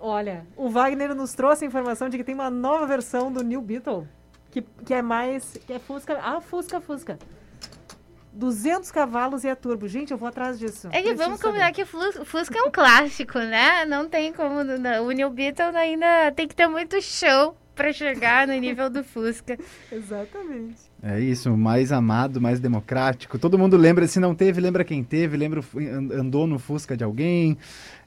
Olha, 0.01 0.47
o 0.55 0.69
Wagner 0.69 1.15
nos 1.15 1.33
trouxe 1.33 1.65
a 1.65 1.67
informação 1.67 2.11
de 2.11 2.19
que 2.19 2.25
tem 2.25 2.35
uma 2.35 2.51
nova 2.51 2.87
versão 2.87 3.33
do 3.33 3.43
New 3.43 3.63
Beetle 3.63 4.07
que, 4.55 4.63
que 4.85 4.95
é 4.95 5.03
mais. 5.03 5.59
que 5.67 5.73
é 5.73 5.79
Fusca. 5.81 6.19
Ah, 6.23 6.41
Fusca, 6.41 6.81
Fusca. 6.81 7.19
200 8.33 8.91
cavalos 8.91 9.45
e 9.45 9.49
a 9.49 9.57
turbo. 9.57 9.89
Gente, 9.89 10.13
eu 10.13 10.17
vou 10.17 10.29
atrás 10.29 10.59
disso. 10.59 10.89
É 10.93 11.03
que 11.03 11.15
vamos 11.15 11.41
combinar 11.41 11.73
que 11.73 11.83
o 11.83 11.87
Fusca 11.87 12.59
é 12.59 12.63
um 12.63 12.71
clássico, 12.71 13.39
né? 13.39 13.85
Não 13.85 14.09
tem 14.09 14.33
como. 14.33 14.61
O 14.61 15.11
New 15.13 15.31
Beetle 15.31 15.77
ainda 15.77 16.33
tem 16.33 16.47
que 16.47 16.55
ter 16.55 16.69
muito 16.69 17.01
show 17.01 17.57
para 17.75 17.93
chegar 17.93 18.47
no 18.47 18.55
nível 18.55 18.89
do 18.89 19.03
Fusca. 19.03 19.59
Exatamente. 19.91 20.94
É 21.07 21.21
isso, 21.21 21.55
mais 21.55 21.93
amado, 21.93 22.41
mais 22.41 22.59
democrático. 22.59 23.39
Todo 23.39 23.59
mundo 23.59 23.77
lembra, 23.77 24.07
se 24.07 24.19
não 24.19 24.35
teve, 24.35 24.59
lembra 24.59 24.83
quem 24.83 25.05
teve, 25.05 25.37
lembra 25.37 25.63
andou 26.19 26.47
no 26.47 26.59
Fusca 26.59 26.97
de 26.97 27.05
alguém. 27.05 27.59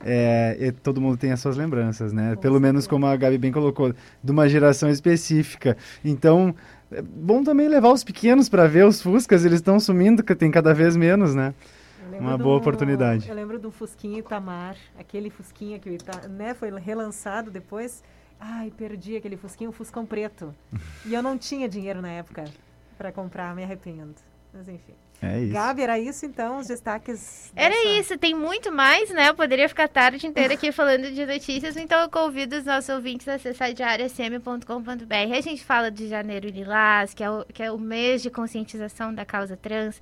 É, 0.04 0.74
todo 0.82 1.00
mundo 1.00 1.16
tem 1.16 1.32
as 1.32 1.40
suas 1.40 1.56
lembranças, 1.56 2.12
né? 2.12 2.36
Pelo 2.38 2.60
menos 2.60 2.88
como 2.88 3.06
a 3.06 3.16
Gabi 3.16 3.38
bem 3.38 3.52
colocou, 3.52 3.94
de 4.24 4.32
uma 4.32 4.50
geração 4.50 4.90
específica. 4.90 5.78
Então, 6.04 6.56
é 6.92 7.00
bom 7.00 7.44
também 7.44 7.68
levar 7.68 7.92
os 7.92 8.04
pequenos 8.04 8.50
para 8.50 8.66
ver 8.66 8.88
os 8.88 9.00
Fuscas, 9.00 9.46
eles 9.46 9.60
estão 9.60 9.80
sumindo, 9.80 10.24
que 10.24 10.34
tem 10.34 10.50
cada 10.50 10.74
vez 10.74 10.98
menos, 10.98 11.36
né? 11.36 11.54
Uma 12.20 12.36
boa 12.36 12.56
do, 12.56 12.62
oportunidade. 12.62 13.30
Eu 13.30 13.36
lembro 13.36 13.60
do 13.60 13.70
Fusquinha 13.70 14.18
Itamar, 14.18 14.76
aquele 14.98 15.30
Fusquinha 15.30 15.78
que 15.78 16.00
né, 16.32 16.56
foi 16.56 16.72
relançado 16.80 17.52
depois. 17.52 18.04
Ai, 18.40 18.74
perdi 18.76 19.16
aquele 19.18 19.38
Fusquinha, 19.38 19.70
um 19.70 19.74
Fuscão 19.74 20.04
preto. 20.04 20.52
e 21.06 21.14
eu 21.14 21.22
não 21.22 21.38
tinha 21.38 21.70
dinheiro 21.70 22.02
na 22.02 22.10
época 22.10 22.46
para 22.98 23.12
comprar, 23.12 23.56
me 23.56 23.64
arrependo. 23.64 24.16
Mas 24.54 24.68
enfim. 24.68 24.96
É 25.22 25.40
isso. 25.40 25.54
Gabi, 25.54 25.82
era 25.82 26.00
isso 26.00 26.26
então, 26.28 26.60
os 26.60 26.68
destaques? 26.68 27.52
Era 27.56 27.76
isso, 27.98 28.16
tem 28.20 28.36
muito 28.36 28.72
mais, 28.72 29.10
né? 29.10 29.30
Eu 29.30 29.34
poderia 29.34 29.68
ficar 29.68 29.86
a 29.86 29.88
tarde 29.88 30.28
inteira 30.28 30.54
aqui 30.54 30.72
falando 30.74 31.12
de 31.12 31.26
notícias, 31.26 31.76
então 31.76 32.00
eu 32.02 32.10
convido 32.10 32.56
os 32.56 32.64
nossos 32.64 32.90
ouvintes 32.90 33.28
a 33.28 33.34
acessar 33.34 33.74
diariacm.com.br. 33.74 35.36
A 35.36 35.42
gente 35.42 35.64
fala 35.64 35.90
de 35.90 36.08
Janeiro 36.08 36.48
Lilás, 36.50 37.16
que 37.16 37.24
é, 37.24 37.32
o, 37.32 37.44
que 37.46 37.64
é 37.64 37.72
o 37.72 37.80
mês 37.80 38.22
de 38.22 38.30
conscientização 38.30 39.12
da 39.12 39.26
causa 39.26 39.58
trans. 39.58 40.00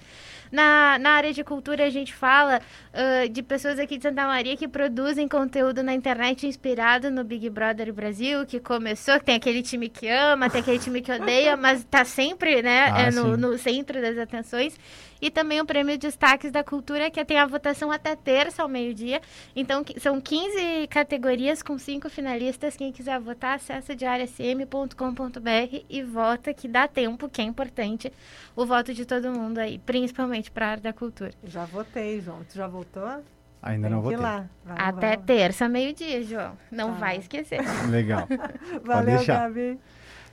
Na, 0.51 0.99
na 0.99 1.11
área 1.11 1.33
de 1.33 1.43
cultura, 1.43 1.85
a 1.85 1.89
gente 1.89 2.13
fala 2.13 2.61
uh, 2.93 3.29
de 3.29 3.41
pessoas 3.41 3.79
aqui 3.79 3.97
de 3.97 4.03
Santa 4.03 4.27
Maria 4.27 4.57
que 4.57 4.67
produzem 4.67 5.27
conteúdo 5.27 5.81
na 5.81 5.93
internet 5.93 6.45
inspirado 6.45 7.09
no 7.09 7.23
Big 7.23 7.49
Brother 7.49 7.91
Brasil, 7.93 8.45
que 8.45 8.59
começou, 8.59 9.17
tem 9.19 9.35
aquele 9.35 9.63
time 9.63 9.87
que 9.87 10.07
ama, 10.09 10.49
tem 10.49 10.59
aquele 10.61 10.79
time 10.79 11.01
que 11.01 11.11
odeia, 11.11 11.55
mas 11.55 11.85
tá 11.85 12.03
sempre, 12.03 12.61
né, 12.61 12.91
Ah, 12.91 13.01
é 13.03 13.11
no, 13.11 13.37
no 13.37 13.57
centro 13.57 14.01
das 14.01 14.17
atenções. 14.17 14.77
E 15.21 15.29
também 15.31 15.61
o 15.61 15.65
prêmio 15.65 15.97
Destaques 15.97 16.51
da 16.51 16.63
Cultura, 16.63 17.09
que 17.09 17.23
tem 17.23 17.37
a 17.37 17.45
votação 17.45 17.91
até 17.91 18.15
terça 18.15 18.61
ao 18.61 18.67
meio-dia. 18.69 19.21
Então, 19.55 19.83
são 19.97 20.19
15 20.19 20.87
categorias 20.89 21.63
com 21.63 21.77
cinco 21.77 22.09
finalistas. 22.09 22.75
Quem 22.75 22.91
quiser 22.91 23.19
votar, 23.19 23.55
acessa 23.55 23.95
diariacm.com.br 23.95 25.83
e 25.89 26.03
vota, 26.03 26.53
que 26.53 26.67
dá 26.67 26.87
tempo, 26.87 27.29
que 27.29 27.41
é 27.41 27.45
importante 27.45 28.11
o 28.55 28.65
voto 28.65 28.93
de 28.93 29.05
todo 29.05 29.31
mundo 29.31 29.57
aí, 29.59 29.79
principalmente 29.79 30.51
para 30.51 30.65
a 30.67 30.69
área 30.71 30.83
da 30.83 30.93
cultura. 30.93 31.31
Já 31.43 31.65
votei, 31.65 32.21
João. 32.21 32.43
Tu 32.49 32.55
já 32.55 32.67
votou? 32.67 33.23
Ainda 33.61 33.87
Tem 33.87 33.95
não 33.95 34.01
votei. 34.01 34.17
lá. 34.17 34.45
Vai, 34.63 34.77
Até 34.77 35.07
vai. 35.15 35.17
terça, 35.17 35.67
meio-dia, 35.67 36.21
João. 36.23 36.55
Não 36.71 36.93
vai 36.95 37.17
esquecer. 37.17 37.59
Legal. 37.89 38.27
Valeu. 38.83 39.25
Gabi. 39.25 39.79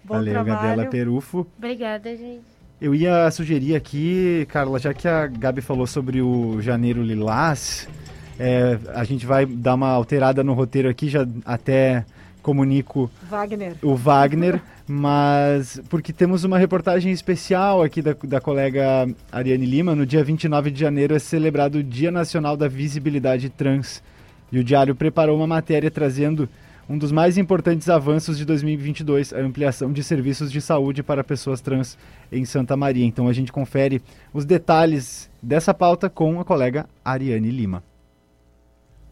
Bom 0.05 0.15
Valeu, 0.17 0.33
trabalho. 0.35 0.55
Gabriela 0.61 0.91
Perufo. 0.91 1.47
Obrigada, 1.57 2.15
gente. 2.17 2.52
Eu 2.83 2.97
ia 2.97 3.31
sugerir 3.31 3.77
aqui, 3.77 4.45
Carla, 4.51 4.77
já 4.77 4.93
que 4.93 5.07
a 5.07 5.29
Gabi 5.29 5.61
falou 5.61 5.87
sobre 5.87 6.21
o 6.21 6.61
Janeiro 6.61 7.01
Lilás, 7.01 7.89
é, 8.37 8.77
a 8.93 9.05
gente 9.05 9.25
vai 9.25 9.47
dar 9.47 9.77
uma 9.77 9.91
alterada 9.91 10.43
no 10.43 10.53
roteiro 10.53 10.89
aqui, 10.89 11.09
já 11.09 11.25
até 11.45 12.05
comunico 12.43 13.09
Wagner. 13.31 13.77
o 13.81 13.95
Wagner, 13.95 14.61
mas 14.85 15.81
porque 15.89 16.13
temos 16.13 16.43
uma 16.43 16.59
reportagem 16.59 17.13
especial 17.13 17.85
aqui 17.85 18.03
da, 18.03 18.17
da 18.25 18.41
colega 18.41 19.09
Ariane 19.31 19.65
Lima. 19.65 19.95
No 19.95 20.05
dia 20.05 20.25
29 20.25 20.73
de 20.73 20.81
janeiro 20.81 21.15
é 21.15 21.21
celebrado 21.21 21.79
o 21.79 21.85
Dia 21.85 22.11
Nacional 22.11 22.57
da 22.57 22.67
Visibilidade 22.67 23.49
Trans. 23.49 24.03
E 24.51 24.59
o 24.59 24.65
Diário 24.65 24.97
preparou 24.97 25.37
uma 25.37 25.47
matéria 25.47 25.89
trazendo 25.89 26.49
um 26.89 26.99
dos 26.99 27.13
mais 27.13 27.39
importantes 27.39 27.89
avanços 27.89 28.37
de 28.37 28.45
2022, 28.45 29.33
a 29.33 29.39
ampliação 29.39 29.93
de 29.93 30.03
serviços 30.03 30.51
de 30.51 30.61
saúde 30.61 31.03
para 31.03 31.23
pessoas 31.23 31.61
trans 31.61 31.97
em 32.31 32.45
Santa 32.45 32.77
Maria. 32.77 33.05
Então 33.05 33.29
a 33.29 33.33
gente 33.33 33.53
confere 33.53 34.03
os 34.33 34.45
detalhes 34.45 35.31
dessa 35.41 35.73
pauta 35.73 36.11
com 36.11 36.41
a 36.41 36.45
colega 36.45 36.87
Ariane 37.05 37.51
Lima. 37.51 37.83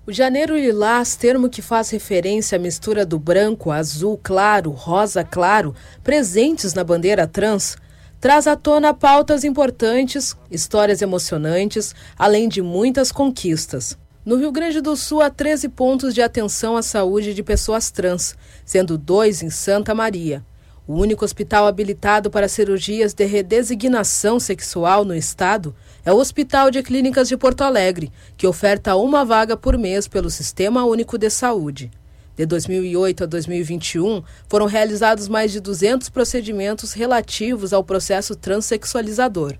O 0.06 0.12
janeiro 0.12 0.56
lilás, 0.56 1.14
termo 1.14 1.48
que 1.48 1.62
faz 1.62 1.90
referência 1.90 2.56
à 2.56 2.58
mistura 2.58 3.06
do 3.06 3.18
branco, 3.18 3.70
azul 3.70 4.18
claro, 4.20 4.70
rosa 4.70 5.22
claro, 5.22 5.74
presentes 6.02 6.74
na 6.74 6.82
bandeira 6.82 7.28
trans, 7.28 7.76
traz 8.18 8.46
à 8.46 8.56
tona 8.56 8.92
pautas 8.92 9.44
importantes, 9.44 10.36
histórias 10.50 11.00
emocionantes, 11.00 11.94
além 12.18 12.48
de 12.48 12.60
muitas 12.60 13.12
conquistas. 13.12 13.96
No 14.22 14.36
Rio 14.36 14.52
Grande 14.52 14.82
do 14.82 14.94
Sul, 14.96 15.22
há 15.22 15.30
13 15.30 15.70
pontos 15.70 16.12
de 16.12 16.20
atenção 16.20 16.76
à 16.76 16.82
saúde 16.82 17.32
de 17.32 17.42
pessoas 17.42 17.90
trans, 17.90 18.36
sendo 18.66 18.98
dois 18.98 19.42
em 19.42 19.48
Santa 19.48 19.94
Maria. 19.94 20.44
O 20.86 20.94
único 20.96 21.24
hospital 21.24 21.66
habilitado 21.66 22.30
para 22.30 22.46
cirurgias 22.46 23.14
de 23.14 23.24
redesignação 23.24 24.38
sexual 24.38 25.06
no 25.06 25.14
estado 25.14 25.74
é 26.04 26.12
o 26.12 26.18
Hospital 26.18 26.70
de 26.70 26.82
Clínicas 26.82 27.28
de 27.28 27.36
Porto 27.38 27.62
Alegre, 27.62 28.12
que 28.36 28.46
oferta 28.46 28.94
uma 28.94 29.24
vaga 29.24 29.56
por 29.56 29.78
mês 29.78 30.06
pelo 30.06 30.28
Sistema 30.28 30.84
Único 30.84 31.16
de 31.16 31.30
Saúde. 31.30 31.90
De 32.36 32.44
2008 32.44 33.24
a 33.24 33.26
2021, 33.26 34.22
foram 34.46 34.66
realizados 34.66 35.28
mais 35.28 35.50
de 35.50 35.60
200 35.60 36.10
procedimentos 36.10 36.92
relativos 36.92 37.72
ao 37.72 37.82
processo 37.82 38.36
transexualizador. 38.36 39.56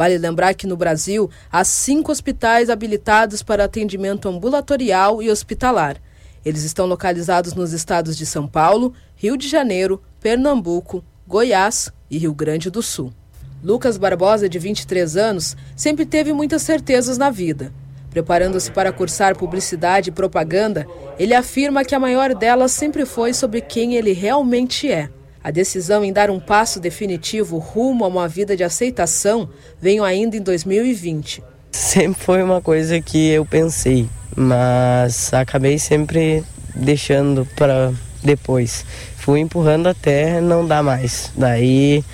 Vale 0.00 0.16
lembrar 0.16 0.54
que 0.54 0.66
no 0.66 0.78
Brasil 0.78 1.28
há 1.52 1.62
cinco 1.62 2.10
hospitais 2.10 2.70
habilitados 2.70 3.42
para 3.42 3.64
atendimento 3.64 4.30
ambulatorial 4.30 5.22
e 5.22 5.30
hospitalar. 5.30 5.98
Eles 6.42 6.62
estão 6.62 6.86
localizados 6.86 7.52
nos 7.52 7.74
estados 7.74 8.16
de 8.16 8.24
São 8.24 8.48
Paulo, 8.48 8.94
Rio 9.14 9.36
de 9.36 9.46
Janeiro, 9.46 10.02
Pernambuco, 10.18 11.04
Goiás 11.28 11.92
e 12.10 12.16
Rio 12.16 12.32
Grande 12.32 12.70
do 12.70 12.82
Sul. 12.82 13.12
Lucas 13.62 13.98
Barbosa, 13.98 14.48
de 14.48 14.58
23 14.58 15.18
anos, 15.18 15.54
sempre 15.76 16.06
teve 16.06 16.32
muitas 16.32 16.62
certezas 16.62 17.18
na 17.18 17.28
vida. 17.28 17.70
Preparando-se 18.08 18.70
para 18.70 18.90
cursar 18.94 19.36
publicidade 19.36 20.08
e 20.08 20.12
propaganda, 20.14 20.86
ele 21.18 21.34
afirma 21.34 21.84
que 21.84 21.94
a 21.94 22.00
maior 22.00 22.34
delas 22.34 22.72
sempre 22.72 23.04
foi 23.04 23.34
sobre 23.34 23.60
quem 23.60 23.96
ele 23.96 24.12
realmente 24.14 24.90
é. 24.90 25.10
A 25.42 25.50
decisão 25.50 26.04
em 26.04 26.12
dar 26.12 26.30
um 26.30 26.38
passo 26.38 26.78
definitivo 26.78 27.56
rumo 27.56 28.04
a 28.04 28.08
uma 28.08 28.28
vida 28.28 28.54
de 28.54 28.62
aceitação 28.62 29.48
veio 29.80 30.04
ainda 30.04 30.36
em 30.36 30.42
2020. 30.42 31.42
Sempre 31.72 32.22
foi 32.22 32.42
uma 32.42 32.60
coisa 32.60 33.00
que 33.00 33.30
eu 33.30 33.46
pensei, 33.46 34.06
mas 34.36 35.32
acabei 35.32 35.78
sempre 35.78 36.44
deixando 36.74 37.46
para 37.56 37.90
depois. 38.22 38.84
Fui 39.16 39.40
empurrando 39.40 39.86
até 39.86 40.42
não 40.42 40.66
dar 40.66 40.82
mais. 40.82 41.32
Daí, 41.34 42.04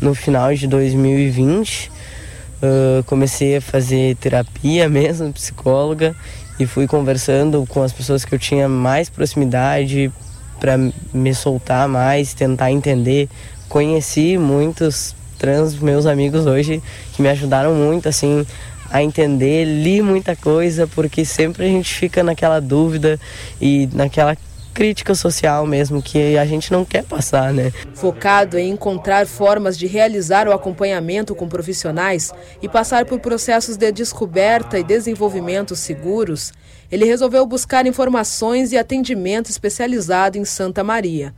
no 0.00 0.14
final 0.14 0.54
de 0.54 0.68
2020, 0.68 1.90
uh, 1.90 3.02
comecei 3.04 3.56
a 3.56 3.60
fazer 3.60 4.14
terapia 4.16 4.86
mesmo, 4.90 5.32
psicóloga, 5.32 6.14
e 6.58 6.66
fui 6.66 6.86
conversando 6.86 7.66
com 7.68 7.82
as 7.82 7.92
pessoas 7.92 8.24
que 8.24 8.32
eu 8.32 8.38
tinha 8.38 8.68
mais 8.68 9.10
proximidade 9.10 10.12
para 10.58 10.76
me 11.12 11.34
soltar 11.34 11.88
mais, 11.88 12.34
tentar 12.34 12.70
entender. 12.70 13.28
Conheci 13.68 14.38
muitos 14.38 15.14
trans 15.38 15.78
meus 15.78 16.06
amigos 16.06 16.46
hoje 16.46 16.82
que 17.12 17.22
me 17.22 17.28
ajudaram 17.28 17.74
muito 17.74 18.08
assim 18.08 18.46
a 18.90 19.02
entender, 19.02 19.64
li 19.64 20.00
muita 20.00 20.36
coisa 20.36 20.86
porque 20.86 21.24
sempre 21.24 21.66
a 21.66 21.68
gente 21.68 21.92
fica 21.92 22.22
naquela 22.22 22.60
dúvida 22.60 23.18
e 23.60 23.88
naquela 23.92 24.36
crítica 24.72 25.14
social 25.14 25.66
mesmo 25.66 26.02
que 26.02 26.36
a 26.36 26.44
gente 26.44 26.70
não 26.70 26.84
quer 26.84 27.02
passar, 27.02 27.50
né? 27.52 27.72
Focado 27.94 28.58
em 28.58 28.70
encontrar 28.70 29.26
formas 29.26 29.78
de 29.78 29.86
realizar 29.86 30.46
o 30.46 30.52
acompanhamento 30.52 31.34
com 31.34 31.48
profissionais 31.48 32.30
e 32.60 32.68
passar 32.68 33.06
por 33.06 33.18
processos 33.18 33.78
de 33.78 33.90
descoberta 33.90 34.78
e 34.78 34.84
desenvolvimento 34.84 35.74
seguros, 35.74 36.52
ele 36.90 37.04
resolveu 37.04 37.46
buscar 37.46 37.86
informações 37.86 38.72
e 38.72 38.78
atendimento 38.78 39.50
especializado 39.50 40.38
em 40.38 40.44
Santa 40.44 40.84
Maria. 40.84 41.34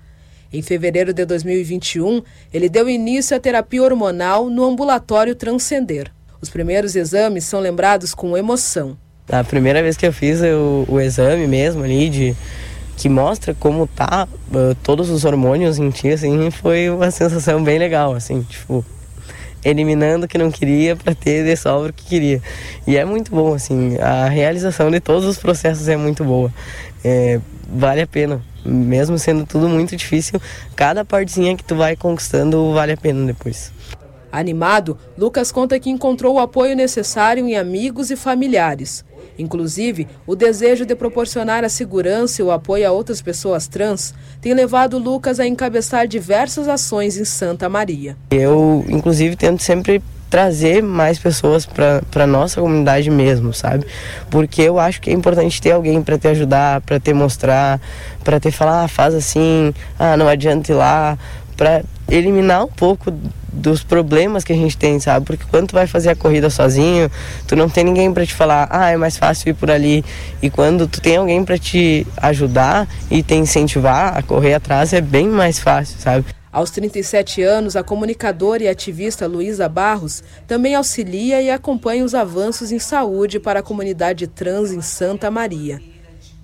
Em 0.52 0.62
fevereiro 0.62 1.12
de 1.12 1.24
2021, 1.24 2.22
ele 2.52 2.68
deu 2.68 2.88
início 2.88 3.36
à 3.36 3.40
terapia 3.40 3.82
hormonal 3.82 4.48
no 4.48 4.64
ambulatório 4.64 5.34
Transcender. 5.34 6.10
Os 6.40 6.48
primeiros 6.48 6.96
exames 6.96 7.44
são 7.44 7.60
lembrados 7.60 8.14
com 8.14 8.36
emoção. 8.36 8.96
A 9.30 9.44
primeira 9.44 9.82
vez 9.82 9.96
que 9.96 10.06
eu 10.06 10.12
fiz 10.12 10.40
o, 10.40 10.86
o 10.88 11.00
exame 11.00 11.46
mesmo 11.46 11.84
ali 11.84 12.08
de 12.08 12.36
que 12.96 13.08
mostra 13.08 13.54
como 13.54 13.86
tá 13.86 14.26
uh, 14.50 14.74
todos 14.82 15.10
os 15.10 15.24
hormônios 15.24 15.78
em 15.78 15.90
ti, 15.90 16.08
assim, 16.08 16.50
foi 16.50 16.90
uma 16.90 17.10
sensação 17.10 17.62
bem 17.62 17.78
legal, 17.78 18.14
assim, 18.14 18.42
tipo, 18.42 18.84
eliminando 19.64 20.26
o 20.26 20.28
que 20.28 20.38
não 20.38 20.50
queria 20.50 20.96
para 20.96 21.14
ter 21.14 21.44
de 21.44 21.56
sobra 21.56 21.90
o 21.90 21.92
que 21.92 22.04
queria. 22.04 22.42
E 22.86 22.96
é 22.96 23.04
muito 23.04 23.30
bom, 23.30 23.54
assim, 23.54 23.96
a 23.98 24.28
realização 24.28 24.90
de 24.90 25.00
todos 25.00 25.24
os 25.24 25.38
processos 25.38 25.88
é 25.88 25.96
muito 25.96 26.24
boa. 26.24 26.52
É, 27.04 27.40
vale 27.68 28.00
a 28.00 28.06
pena, 28.06 28.42
mesmo 28.64 29.18
sendo 29.18 29.44
tudo 29.46 29.68
muito 29.68 29.96
difícil, 29.96 30.40
cada 30.74 31.04
partezinha 31.04 31.56
que 31.56 31.64
tu 31.64 31.76
vai 31.76 31.96
conquistando 31.96 32.72
vale 32.72 32.92
a 32.92 32.96
pena 32.96 33.26
depois. 33.26 33.72
Animado, 34.30 34.98
Lucas 35.16 35.50
conta 35.50 35.80
que 35.80 35.88
encontrou 35.88 36.34
o 36.34 36.38
apoio 36.38 36.76
necessário 36.76 37.46
em 37.46 37.56
amigos 37.56 38.10
e 38.10 38.16
familiares. 38.16 39.04
Inclusive, 39.38 40.08
o 40.26 40.34
desejo 40.34 40.84
de 40.84 40.94
proporcionar 40.94 41.64
a 41.64 41.68
segurança 41.68 42.42
e 42.42 42.44
o 42.44 42.50
apoio 42.50 42.88
a 42.88 42.92
outras 42.92 43.22
pessoas 43.22 43.68
trans 43.68 44.14
tem 44.40 44.52
levado 44.52 44.98
Lucas 44.98 45.38
a 45.38 45.46
encabeçar 45.46 46.06
diversas 46.06 46.68
ações 46.68 47.16
em 47.16 47.24
Santa 47.24 47.68
Maria. 47.68 48.16
Eu, 48.30 48.84
inclusive, 48.88 49.36
tento 49.36 49.62
sempre 49.62 50.02
trazer 50.28 50.82
mais 50.82 51.18
pessoas 51.18 51.66
para 51.66 52.26
nossa 52.26 52.60
comunidade 52.60 53.10
mesmo, 53.10 53.52
sabe? 53.52 53.86
Porque 54.30 54.62
eu 54.62 54.78
acho 54.78 55.00
que 55.00 55.10
é 55.10 55.12
importante 55.12 55.60
ter 55.60 55.72
alguém 55.72 56.02
para 56.02 56.18
te 56.18 56.28
ajudar, 56.28 56.80
para 56.82 57.00
te 57.00 57.12
mostrar, 57.12 57.80
para 58.22 58.38
te 58.38 58.50
falar, 58.50 58.84
ah, 58.84 58.88
faz 58.88 59.14
assim, 59.14 59.72
ah, 59.98 60.16
não 60.16 60.28
adianta 60.28 60.70
ir 60.70 60.74
lá, 60.74 61.18
para 61.58 61.82
eliminar 62.08 62.64
um 62.64 62.68
pouco 62.68 63.12
dos 63.52 63.82
problemas 63.82 64.44
que 64.44 64.52
a 64.52 64.56
gente 64.56 64.78
tem, 64.78 65.00
sabe? 65.00 65.26
Porque 65.26 65.44
quando 65.50 65.70
tu 65.70 65.74
vai 65.74 65.88
fazer 65.88 66.10
a 66.10 66.16
corrida 66.16 66.48
sozinho, 66.48 67.10
tu 67.48 67.56
não 67.56 67.68
tem 67.68 67.82
ninguém 67.82 68.14
para 68.14 68.24
te 68.24 68.32
falar, 68.32 68.68
ah, 68.70 68.90
é 68.90 68.96
mais 68.96 69.18
fácil 69.18 69.50
ir 69.50 69.54
por 69.54 69.68
ali. 69.68 70.04
E 70.40 70.48
quando 70.48 70.86
tu 70.86 71.00
tem 71.00 71.16
alguém 71.16 71.44
para 71.44 71.58
te 71.58 72.06
ajudar 72.18 72.88
e 73.10 73.22
te 73.22 73.34
incentivar 73.34 74.16
a 74.16 74.22
correr 74.22 74.54
atrás, 74.54 74.92
é 74.92 75.00
bem 75.00 75.26
mais 75.26 75.58
fácil, 75.58 75.98
sabe? 75.98 76.24
Aos 76.50 76.70
37 76.70 77.42
anos, 77.42 77.74
a 77.74 77.82
comunicadora 77.82 78.62
e 78.62 78.68
ativista 78.68 79.26
Luísa 79.26 79.68
Barros 79.68 80.22
também 80.46 80.76
auxilia 80.76 81.42
e 81.42 81.50
acompanha 81.50 82.04
os 82.04 82.14
avanços 82.14 82.70
em 82.70 82.78
saúde 82.78 83.40
para 83.40 83.60
a 83.60 83.62
comunidade 83.62 84.28
trans 84.28 84.70
em 84.70 84.80
Santa 84.80 85.30
Maria. 85.30 85.80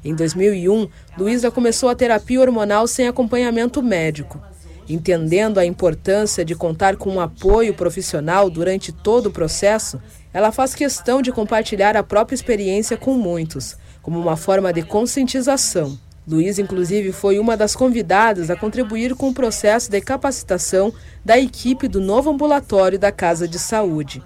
Em 0.05 0.15
2001, 0.15 0.89
Luísa 1.17 1.51
começou 1.51 1.89
a 1.89 1.95
terapia 1.95 2.41
hormonal 2.41 2.87
sem 2.87 3.09
acompanhamento 3.09 3.83
médico. 3.83 4.43
Entendendo 4.89 5.59
a 5.59 5.65
importância 5.65 6.45
de 6.45 6.55
contar 6.55 6.97
com 6.97 7.11
um 7.11 7.21
apoio 7.21 7.73
profissional 7.73 8.51
durante 8.51 8.93
todo 8.93 9.27
o 9.27 9.33
processo, 9.33 10.01
ela 10.33 10.53
faz 10.53 10.75
questão 10.75 11.23
de 11.23 11.33
compartilhar 11.33 11.97
a 11.97 12.03
própria 12.03 12.35
experiência 12.35 12.97
com 12.97 13.15
muitos, 13.15 13.77
como 14.03 14.21
uma 14.21 14.37
forma 14.37 14.73
de 14.73 14.83
conscientização. 14.83 15.99
Luiz, 16.27 16.59
inclusive, 16.59 17.13
foi 17.13 17.39
uma 17.39 17.57
das 17.57 17.77
convidadas 17.77 18.51
a 18.51 18.57
contribuir 18.57 19.15
com 19.15 19.29
o 19.29 19.35
processo 19.35 19.91
de 19.91 20.01
capacitação 20.01 20.93
da 21.25 21.39
equipe 21.39 21.87
do 21.87 22.01
novo 22.01 22.31
ambulatório 22.31 22.99
da 22.99 23.13
Casa 23.13 23.47
de 23.47 23.59
Saúde. 23.59 24.23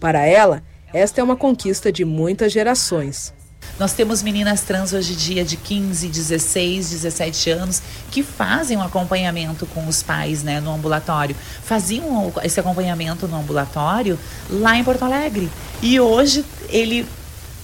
Para 0.00 0.24
ela, 0.24 0.62
esta 0.92 1.20
é 1.20 1.24
uma 1.24 1.36
conquista 1.36 1.92
de 1.92 2.04
muitas 2.04 2.52
gerações. 2.52 3.32
Nós 3.78 3.92
temos 3.92 4.22
meninas 4.22 4.60
trans 4.62 4.92
hoje 4.92 5.14
em 5.14 5.16
dia 5.16 5.44
de 5.44 5.56
15, 5.56 6.08
16, 6.08 6.90
17 6.90 7.50
anos 7.50 7.82
que 8.10 8.22
fazem 8.22 8.76
um 8.76 8.82
acompanhamento 8.82 9.66
com 9.66 9.86
os 9.88 10.02
pais 10.02 10.42
né, 10.42 10.60
no 10.60 10.72
ambulatório. 10.72 11.34
Faziam 11.64 12.32
esse 12.42 12.60
acompanhamento 12.60 13.26
no 13.26 13.36
ambulatório 13.36 14.18
lá 14.50 14.76
em 14.76 14.84
Porto 14.84 15.04
Alegre. 15.04 15.50
E 15.80 15.98
hoje 15.98 16.44
ele, 16.68 17.06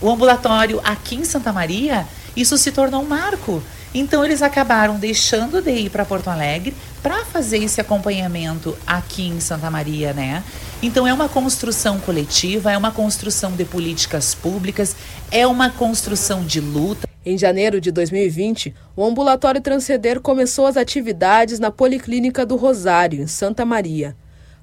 o 0.00 0.10
ambulatório 0.10 0.80
aqui 0.82 1.16
em 1.16 1.24
Santa 1.24 1.52
Maria 1.52 2.06
isso 2.38 2.56
se 2.56 2.70
tornou 2.70 3.02
um 3.02 3.06
marco. 3.06 3.60
Então 3.94 4.24
eles 4.24 4.42
acabaram 4.42 4.98
deixando 4.98 5.62
de 5.62 5.70
ir 5.70 5.90
para 5.90 6.04
Porto 6.04 6.28
Alegre 6.28 6.74
para 7.02 7.24
fazer 7.24 7.58
esse 7.58 7.80
acompanhamento 7.80 8.76
aqui 8.86 9.26
em 9.26 9.40
Santa 9.40 9.70
Maria, 9.70 10.12
né? 10.12 10.44
Então 10.82 11.06
é 11.06 11.12
uma 11.12 11.28
construção 11.28 11.98
coletiva, 11.98 12.70
é 12.70 12.76
uma 12.76 12.92
construção 12.92 13.52
de 13.52 13.64
políticas 13.64 14.34
públicas, 14.34 14.94
é 15.30 15.46
uma 15.46 15.70
construção 15.70 16.44
de 16.44 16.60
luta. 16.60 17.08
Em 17.24 17.36
janeiro 17.36 17.80
de 17.80 17.90
2020, 17.90 18.74
o 18.94 19.04
ambulatório 19.04 19.60
Transceder 19.60 20.20
começou 20.20 20.66
as 20.66 20.76
atividades 20.76 21.58
na 21.58 21.70
Policlínica 21.70 22.44
do 22.46 22.56
Rosário, 22.56 23.22
em 23.22 23.26
Santa 23.26 23.64
Maria. 23.64 24.16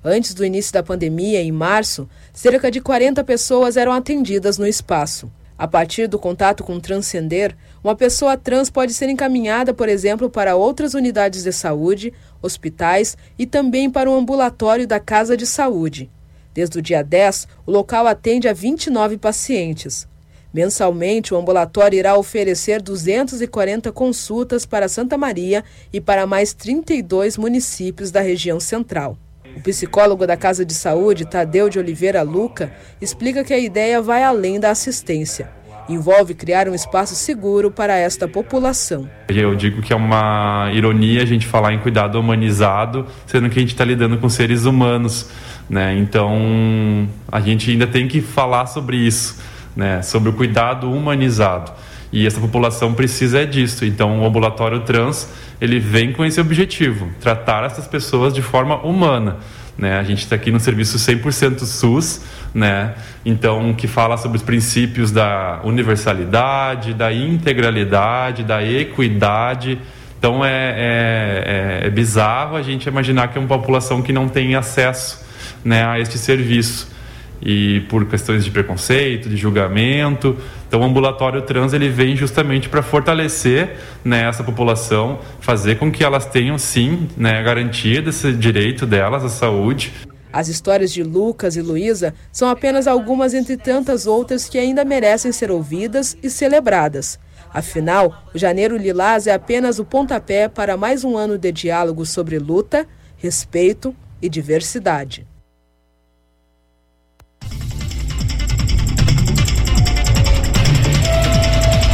Antes 0.03 0.33
do 0.35 0.45
início 0.45 0.71
da 0.71 0.83
pandemia, 0.83 1.41
em 1.41 1.51
março, 1.51 2.07
cerca 2.31 2.69
de 2.69 2.79
40 2.79 3.23
pessoas 3.23 3.75
eram 3.75 3.91
atendidas 3.91 4.57
no 4.57 4.67
espaço. 4.67 5.31
A 5.57 5.67
partir 5.67 6.07
do 6.07 6.19
contato 6.19 6.63
com 6.63 6.79
transcender, 6.79 7.55
uma 7.81 7.95
pessoa 7.95 8.35
trans 8.35 8.69
pode 8.69 8.93
ser 8.93 9.07
encaminhada, 9.07 9.73
por 9.73 9.87
exemplo, 9.87 10.29
para 10.29 10.55
outras 10.55 10.93
unidades 10.93 11.43
de 11.43 11.53
saúde, 11.53 12.13
hospitais 12.41 13.17
e 13.39 13.45
também 13.45 13.89
para 13.89 14.09
o 14.09 14.15
ambulatório 14.15 14.85
da 14.85 14.99
Casa 14.99 15.37
de 15.37 15.45
Saúde. 15.45 16.11
Desde 16.53 16.79
o 16.79 16.81
dia 16.81 17.01
10, 17.01 17.47
o 17.65 17.71
local 17.71 18.05
atende 18.05 18.49
a 18.49 18.53
29 18.53 19.17
pacientes. 19.17 20.07
Mensalmente, 20.53 21.33
o 21.33 21.37
ambulatório 21.37 21.99
irá 21.99 22.17
oferecer 22.17 22.81
240 22.81 23.91
consultas 23.91 24.65
para 24.65 24.87
Santa 24.87 25.17
Maria 25.17 25.63
e 25.91 25.99
para 25.99 26.25
mais 26.25 26.53
32 26.53 27.37
municípios 27.37 28.11
da 28.11 28.21
região 28.21 28.59
central. 28.59 29.17
O 29.55 29.61
psicólogo 29.61 30.27
da 30.27 30.35
Casa 30.35 30.65
de 30.65 30.73
Saúde, 30.73 31.25
Tadeu 31.25 31.69
de 31.69 31.79
Oliveira 31.79 32.21
Luca, 32.21 32.73
explica 33.01 33.43
que 33.43 33.53
a 33.53 33.57
ideia 33.57 34.01
vai 34.01 34.21
além 34.21 34.59
da 34.59 34.69
assistência. 34.69 35.49
Envolve 35.87 36.33
criar 36.33 36.67
um 36.67 36.73
espaço 36.73 37.15
seguro 37.15 37.71
para 37.71 37.95
esta 37.95 38.27
população. 38.27 39.09
Eu 39.29 39.55
digo 39.55 39.81
que 39.81 39.93
é 39.93 39.95
uma 39.95 40.69
ironia 40.73 41.21
a 41.21 41.25
gente 41.25 41.45
falar 41.45 41.73
em 41.73 41.79
cuidado 41.79 42.19
humanizado, 42.19 43.05
sendo 43.27 43.49
que 43.49 43.59
a 43.59 43.61
gente 43.61 43.71
está 43.71 43.85
lidando 43.85 44.17
com 44.17 44.27
seres 44.27 44.65
humanos. 44.65 45.29
Né? 45.69 45.95
Então, 45.97 47.07
a 47.31 47.39
gente 47.39 47.71
ainda 47.71 47.87
tem 47.87 48.07
que 48.07 48.19
falar 48.19 48.65
sobre 48.65 48.97
isso, 48.97 49.39
né? 49.75 50.01
sobre 50.01 50.29
o 50.29 50.33
cuidado 50.33 50.91
humanizado. 50.91 51.71
E 52.15 52.25
essa 52.25 52.39
população 52.39 52.93
precisa 52.93 53.41
é 53.41 53.45
disso. 53.45 53.83
Então, 53.83 54.21
o 54.21 54.25
ambulatório 54.25 54.79
trans 54.79 55.29
ele 55.59 55.79
vem 55.79 56.13
com 56.13 56.23
esse 56.23 56.39
objetivo, 56.39 57.09
tratar 57.19 57.65
essas 57.65 57.87
pessoas 57.87 58.33
de 58.33 58.41
forma 58.41 58.77
humana. 58.77 59.35
Né? 59.77 59.99
A 59.99 60.03
gente 60.03 60.19
está 60.19 60.33
aqui 60.37 60.49
no 60.49 60.57
serviço 60.57 60.97
100% 60.97 61.65
SUS, 61.65 62.21
né? 62.53 62.93
então 63.25 63.73
que 63.73 63.85
fala 63.85 64.15
sobre 64.15 64.37
os 64.37 64.43
princípios 64.43 65.11
da 65.11 65.59
universalidade, 65.65 66.93
da 66.93 67.11
integralidade, 67.11 68.45
da 68.45 68.63
equidade. 68.63 69.77
Então 70.17 70.43
é, 70.45 70.49
é, 70.49 71.81
é, 71.83 71.87
é 71.87 71.89
bizarro 71.89 72.55
a 72.55 72.61
gente 72.61 72.87
imaginar 72.87 73.27
que 73.27 73.37
é 73.37 73.41
uma 73.41 73.49
população 73.49 74.01
que 74.01 74.13
não 74.13 74.29
tem 74.29 74.55
acesso 74.55 75.21
né, 75.65 75.85
a 75.85 75.99
este 75.99 76.17
serviço 76.17 76.94
e 77.41 77.81
por 77.89 78.05
questões 78.05 78.43
de 78.43 78.51
preconceito, 78.51 79.29
de 79.29 79.37
julgamento. 79.37 80.37
Então, 80.67 80.81
o 80.81 80.83
ambulatório 80.83 81.41
trans 81.41 81.73
ele 81.73 81.89
vem 81.89 82.15
justamente 82.15 82.69
para 82.69 82.81
fortalecer 82.81 83.77
né, 84.03 84.27
essa 84.27 84.43
população, 84.43 85.19
fazer 85.39 85.75
com 85.75 85.91
que 85.91 86.03
elas 86.03 86.25
tenham 86.25 86.57
sim 86.57 87.07
né, 87.15 87.41
garantido 87.43 88.09
esse 88.09 88.33
direito 88.33 88.85
delas 88.85 89.23
à 89.23 89.29
saúde. 89.29 89.93
As 90.33 90.49
histórias 90.49 90.91
de 90.91 91.01
Lucas 91.01 91.55
e 91.55 91.61
Luísa 91.61 92.13
são 92.31 92.49
apenas 92.49 92.87
algumas 92.87 93.33
entre 93.33 93.55
tantas 93.55 94.05
outras 94.05 94.49
que 94.49 94.57
ainda 94.57 94.83
merecem 94.83 95.31
ser 95.31 95.49
ouvidas 95.49 96.17
e 96.21 96.29
celebradas. 96.29 97.17
Afinal, 97.53 98.13
o 98.33 98.37
Janeiro 98.37 98.75
Lilás 98.75 99.27
é 99.27 99.33
apenas 99.33 99.79
o 99.79 99.85
pontapé 99.85 100.49
para 100.49 100.75
mais 100.75 101.05
um 101.05 101.15
ano 101.15 101.37
de 101.37 101.53
diálogo 101.53 102.05
sobre 102.05 102.37
luta, 102.37 102.85
respeito 103.15 103.95
e 104.21 104.27
diversidade. 104.27 105.25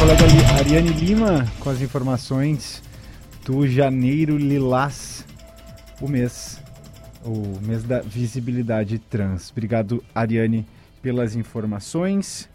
Colega 0.02 0.24
Ariane 0.58 0.90
Lima 0.90 1.46
com 1.60 1.70
as 1.70 1.80
informações 1.80 2.82
do 3.44 3.68
Janeiro 3.68 4.36
Lilás, 4.36 5.24
o 6.00 6.08
mês, 6.08 6.60
o 7.24 7.60
mês 7.64 7.84
da 7.84 8.00
visibilidade 8.00 8.98
trans. 8.98 9.52
Obrigado, 9.52 10.02
Ariane, 10.12 10.66
pelas 11.00 11.36
informações. 11.36 12.48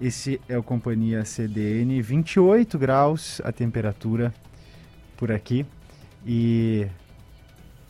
Esse 0.00 0.40
é 0.48 0.56
o 0.56 0.62
Companhia 0.62 1.24
CDN, 1.24 2.00
28 2.00 2.78
graus 2.78 3.40
a 3.42 3.50
temperatura 3.50 4.32
por 5.16 5.32
aqui. 5.32 5.66
E 6.24 6.86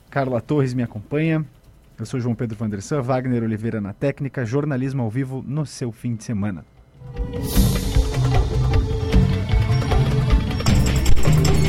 Carla 0.08 0.40
Torres 0.40 0.72
me 0.72 0.82
acompanha. 0.82 1.44
Eu 1.98 2.06
sou 2.06 2.18
João 2.18 2.34
Pedro 2.34 2.56
Vandersan, 2.56 3.02
Wagner 3.02 3.42
Oliveira 3.42 3.78
na 3.78 3.92
técnica, 3.92 4.46
jornalismo 4.46 5.02
ao 5.02 5.10
vivo 5.10 5.44
no 5.46 5.66
seu 5.66 5.92
fim 5.92 6.14
de 6.14 6.24
semana. 6.24 6.64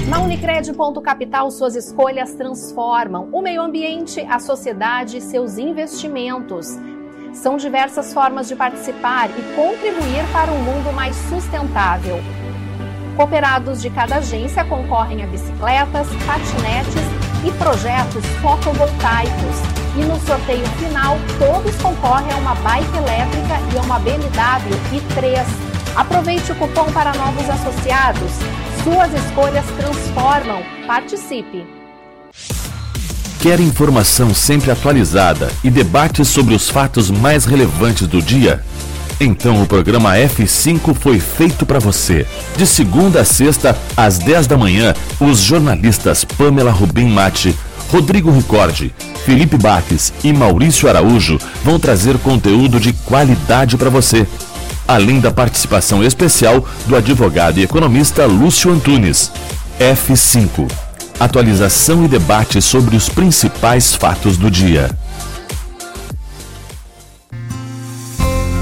Na 0.08 0.20
Unicred 0.20 0.74
Ponto 0.74 1.00
Capital, 1.00 1.50
suas 1.50 1.76
escolhas 1.76 2.34
transformam 2.34 3.30
o 3.32 3.42
meio 3.42 3.62
ambiente, 3.62 4.20
a 4.30 4.38
sociedade 4.38 5.18
e 5.18 5.22
seus 5.22 5.58
investimentos. 5.58 6.78
São 7.34 7.56
diversas 7.56 8.14
formas 8.14 8.48
de 8.48 8.56
participar 8.56 9.30
e 9.30 9.56
contribuir 9.56 10.26
para 10.34 10.52
um 10.52 10.60
mundo 10.60 10.94
mais 10.94 11.16
sustentável. 11.16 12.20
Cooperados 13.16 13.82
de 13.82 13.90
cada 13.90 14.18
agência 14.18 14.66
concorrem 14.66 15.24
a 15.24 15.28
bicicletas, 15.28 16.08
patinetes 16.26 17.04
e 17.48 17.52
projetos 17.58 18.26
fotovoltaicos. 18.42 19.58
E 19.96 20.04
no 20.04 20.20
sorteio 20.20 20.66
final, 20.80 21.16
todos 21.40 21.76
concorrem 21.82 22.32
a 22.34 22.38
uma 22.38 22.56
bike 22.56 22.98
elétrica 22.98 23.56
e 23.74 23.78
a 23.78 23.82
uma 23.82 24.00
BMW 24.00 24.76
i3. 24.92 25.46
Aproveite 25.96 26.52
o 26.52 26.56
cupom 26.56 26.92
para 26.92 27.14
novos 27.14 27.50
associados. 27.50 28.32
Suas 28.84 29.14
escolhas 29.14 29.66
transformam. 29.78 30.62
Participe! 30.86 31.66
Quer 33.40 33.62
informação 33.62 34.34
sempre 34.34 34.72
atualizada 34.72 35.50
e 35.64 35.70
debates 35.70 36.28
sobre 36.28 36.54
os 36.54 36.70
fatos 36.70 37.10
mais 37.10 37.46
relevantes 37.46 38.08
do 38.08 38.22
dia? 38.22 38.62
Então 39.22 39.62
o 39.62 39.66
programa 39.66 40.16
F5 40.16 40.94
foi 40.96 41.18
feito 41.18 41.66
para 41.66 41.80
você. 41.80 42.28
De 42.58 42.68
segunda 42.68 43.22
a 43.22 43.26
sexta, 43.26 43.78
às 43.96 44.18
10 44.18 44.48
da 44.48 44.58
manhã, 44.58 44.94
os 45.18 45.40
jornalistas 45.40 46.26
Pamela 46.26 46.72
Rubim 46.72 47.08
Mate, 47.08 47.56
Rodrigo 47.90 48.32
Ricordi, 48.32 48.94
Felipe 49.24 49.58
Baques 49.58 50.12
e 50.26 50.34
Maurício 50.34 50.90
Araújo 50.90 51.40
vão 51.64 51.80
trazer 51.80 52.18
conteúdo 52.18 52.82
de 52.82 52.92
qualidade 52.92 53.78
para 53.78 53.90
você 53.90 54.28
além 54.88 55.20
da 55.20 55.32
participação 55.32 56.04
especial 56.04 56.66
do 56.86 56.96
advogado 56.96 57.60
e 57.60 57.64
economista 57.64 58.26
Lúcio 58.26 58.72
Antunes. 58.72 59.32
F5 59.80 60.70
Atualização 61.20 62.04
e 62.04 62.08
debate 62.08 62.62
sobre 62.62 62.96
os 62.96 63.08
principais 63.08 63.96
fatos 63.96 64.38
do 64.38 64.50
dia. 64.50 64.90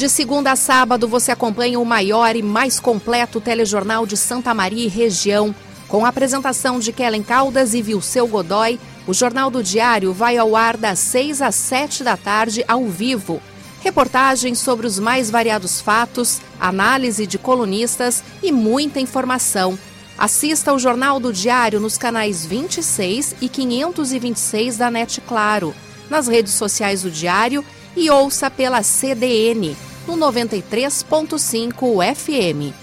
De 0.00 0.08
segunda 0.08 0.52
a 0.52 0.56
sábado, 0.56 1.06
você 1.06 1.30
acompanha 1.30 1.78
o 1.78 1.84
maior 1.84 2.34
e 2.34 2.42
mais 2.42 2.80
completo 2.80 3.38
telejornal 3.38 4.06
de 4.06 4.16
Santa 4.16 4.54
Maria 4.54 4.86
e 4.86 4.88
região. 4.88 5.54
Com 5.88 6.06
a 6.06 6.08
apresentação 6.08 6.78
de 6.80 6.90
Kellen 6.90 7.22
Caldas 7.22 7.74
e 7.74 7.82
Vilceu 7.82 8.26
Godoy, 8.26 8.80
o 9.06 9.12
Jornal 9.12 9.50
do 9.50 9.62
Diário 9.62 10.14
vai 10.14 10.38
ao 10.38 10.56
ar 10.56 10.78
das 10.78 11.00
6 11.00 11.42
às 11.42 11.54
7 11.54 12.02
da 12.02 12.16
tarde, 12.16 12.64
ao 12.66 12.86
vivo. 12.86 13.42
Reportagens 13.82 14.58
sobre 14.58 14.86
os 14.86 14.98
mais 14.98 15.30
variados 15.30 15.82
fatos, 15.82 16.40
análise 16.58 17.26
de 17.26 17.36
colunistas 17.36 18.24
e 18.42 18.50
muita 18.50 19.00
informação. 19.00 19.78
Assista 20.16 20.70
ao 20.70 20.78
Jornal 20.78 21.20
do 21.20 21.30
Diário 21.30 21.78
nos 21.78 21.98
canais 21.98 22.46
26 22.46 23.36
e 23.38 23.50
526 23.50 24.78
da 24.78 24.90
NET 24.90 25.20
Claro, 25.28 25.74
nas 26.08 26.26
redes 26.26 26.54
sociais 26.54 27.02
do 27.02 27.10
Diário 27.10 27.62
e 27.94 28.08
ouça 28.08 28.50
pela 28.50 28.82
CDN 28.82 29.76
no 30.10 30.26
93.5 30.26 32.14
FM. 32.14 32.74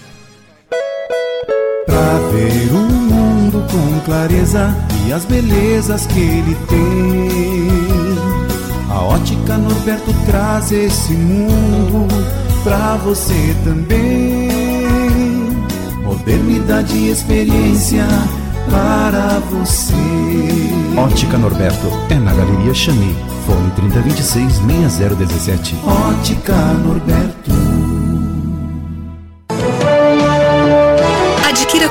Pra 1.84 2.18
ver 2.32 2.72
o 2.72 2.78
mundo 2.78 3.66
com 3.70 4.00
clareza 4.04 4.74
e 5.06 5.12
as 5.12 5.24
belezas 5.26 6.06
que 6.06 6.18
ele 6.20 6.56
tem. 6.68 7.68
A 8.90 9.00
ótica 9.02 9.58
Norberto 9.58 10.12
traz 10.26 10.72
esse 10.72 11.12
mundo 11.12 12.08
pra 12.64 12.96
você 12.96 13.54
também. 13.64 14.48
Modernidade 16.02 16.96
e 16.96 17.10
experiência 17.10 18.06
para 18.70 19.40
você. 19.50 19.94
Ótica 20.96 21.38
Norberto 21.38 21.86
é 22.10 22.14
na 22.14 22.32
Galeria 22.32 22.74
Chami. 22.74 23.16
Fone 23.46 23.70
3026 23.72 24.58
6017. 24.58 25.76
Ótica 25.84 26.54
Norberto. 26.84 27.87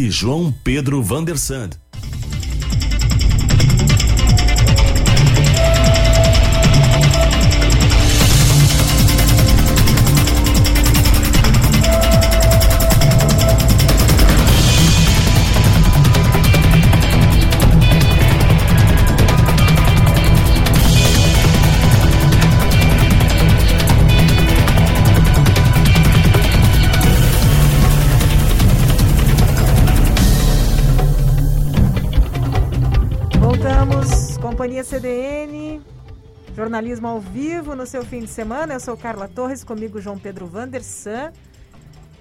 E 0.00 0.10
João 0.10 0.50
Pedro 0.64 1.02
Vandersand. 1.02 1.70
Jornalismo 36.80 37.08
ao 37.08 37.20
vivo 37.20 37.76
no 37.76 37.84
seu 37.84 38.02
fim 38.02 38.20
de 38.20 38.28
semana. 38.28 38.72
Eu 38.72 38.80
sou 38.80 38.96
Carla 38.96 39.28
Torres, 39.28 39.62
comigo 39.62 40.00
João 40.00 40.18
Pedro 40.18 40.46
Vandersan 40.46 41.30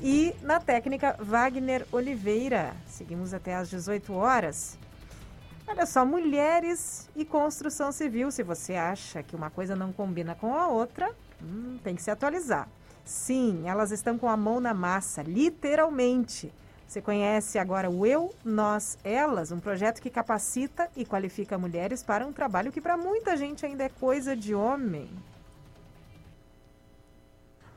e 0.01 0.35
na 0.42 0.59
técnica 0.59 1.16
Wagner 1.17 1.88
Oliveira. 1.93 2.74
Seguimos 2.85 3.34
até 3.34 3.56
às 3.56 3.69
18 3.69 4.11
horas. 4.11 4.77
Olha 5.66 5.85
só, 5.85 6.06
mulheres 6.06 7.09
e 7.16 7.24
construção 7.24 7.93
civil. 7.93 8.32
Se 8.32 8.43
você 8.43 8.75
acha 8.75 9.24
que 9.24 9.34
uma 9.34 9.50
coisa 9.50 9.77
não 9.77 9.93
combina 9.93 10.35
com 10.35 10.53
a 10.53 10.67
outra, 10.67 11.09
hum, 11.42 11.80
tem 11.82 11.95
que 11.95 12.01
se 12.01 12.11
atualizar. 12.11 12.67
Sim, 13.06 13.64
elas 13.66 13.92
estão 13.92 14.17
com 14.17 14.27
a 14.27 14.35
mão 14.35 14.59
na 14.59 14.74
massa, 14.74 15.24
literalmente. 15.24 16.51
Você 16.90 17.03
conhece 17.03 17.59
agora 17.59 17.88
o 17.88 18.03
Eu, 18.03 18.34
Nós, 18.43 18.98
Elas, 19.03 19.51
um 19.51 19.59
projeto 19.59 20.01
que 20.01 20.09
capacita 20.09 20.90
e 20.98 21.06
qualifica 21.06 21.56
mulheres 21.56 22.01
para 22.01 22.26
um 22.26 22.34
trabalho 22.34 22.72
que 22.72 22.82
para 22.82 22.98
muita 22.98 23.38
gente 23.38 23.64
ainda 23.64 23.84
é 23.84 23.90
coisa 23.90 24.35
de 24.35 24.56
homem. 24.56 25.08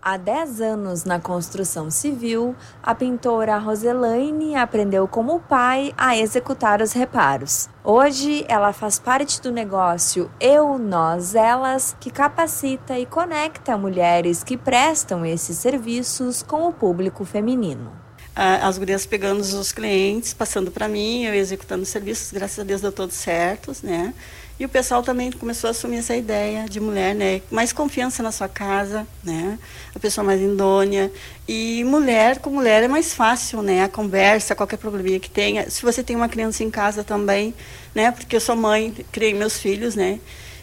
Há 0.01 0.17
10 0.17 0.63
anos 0.63 1.05
na 1.05 1.21
construção 1.21 1.91
civil, 1.91 2.57
a 2.83 2.95
pintora 2.95 3.59
Roselaine 3.59 4.57
aprendeu 4.57 5.07
com 5.07 5.27
o 5.27 5.39
pai 5.39 5.93
a 5.95 6.17
executar 6.17 6.81
os 6.81 6.95
reparos. 6.95 7.69
Hoje, 7.85 8.47
ela 8.49 8.73
faz 8.73 8.99
parte 8.99 9.43
do 9.43 9.53
negócio 9.53 10.31
Eu, 10.41 10.79
Nós, 10.79 11.35
Elas, 11.35 11.95
que 12.01 12.11
capacita 12.11 12.99
e 12.99 13.05
conecta 13.05 13.77
mulheres 13.77 14.43
que 14.43 14.57
prestam 14.57 15.23
esses 15.23 15.59
serviços 15.59 16.43
com 16.43 16.67
o 16.67 16.73
público 16.73 17.27
feminino 17.27 18.02
as 18.35 18.79
gurias 18.79 19.05
pegando 19.05 19.41
os 19.41 19.73
clientes, 19.73 20.33
passando 20.33 20.71
para 20.71 20.89
mim, 20.89 21.25
eu 21.25 21.35
executando 21.35 21.83
os 21.83 21.89
serviços, 21.89 22.33
graças 22.33 22.59
a 22.59 22.63
Deus 22.63 22.81
deu 22.81 22.91
todos 22.91 23.15
certos, 23.15 23.83
né? 23.83 24.15
E 24.59 24.65
o 24.65 24.69
pessoal 24.69 25.03
também 25.03 25.33
começou 25.33 25.69
a 25.69 25.71
assumir 25.73 25.97
essa 25.97 26.15
ideia 26.15 26.69
de 26.69 26.79
mulher, 26.79 27.15
né? 27.15 27.43
Mais 27.51 27.73
confiança 27.73 28.23
na 28.23 28.31
sua 28.31 28.49
casa, 28.49 29.07
né? 29.25 29.59
A 29.95 29.99
pessoa 29.99 30.25
mais 30.25 30.41
indônia. 30.41 31.11
E 31.49 31.83
mulher 31.85 32.39
com 32.39 32.51
mulher 32.51 32.83
é 32.83 32.89
mais 32.89 33.13
fácil, 33.13 33.61
né? 33.61 33.83
A 33.83 33.89
conversa, 33.89 34.55
qualquer 34.55 34.77
probleminha 34.77 35.19
que 35.19 35.31
tenha. 35.31 35.69
Se 35.69 35.83
você 35.83 36.03
tem 36.03 36.15
uma 36.15 36.29
criança 36.29 36.63
em 36.63 36.71
casa 36.71 37.03
também, 37.03 37.55
né? 37.95 38.13
Porque 38.13 38.37
eu 38.37 38.41
sou 38.41 38.55
mãe, 38.55 38.95
criei 39.11 39.35
meus 39.35 39.59
filhos, 39.59 39.97
né? 39.97 40.21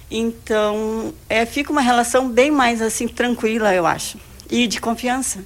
Então, 0.09 1.13
é, 1.27 1.45
fica 1.45 1.71
uma 1.71 1.81
relação 1.81 2.29
bem 2.29 2.49
mais, 2.49 2.81
assim, 2.81 3.07
tranquila, 3.07 3.73
eu 3.73 3.85
acho. 3.85 4.17
E 4.49 4.65
de 4.65 4.79
confiança 4.79 5.43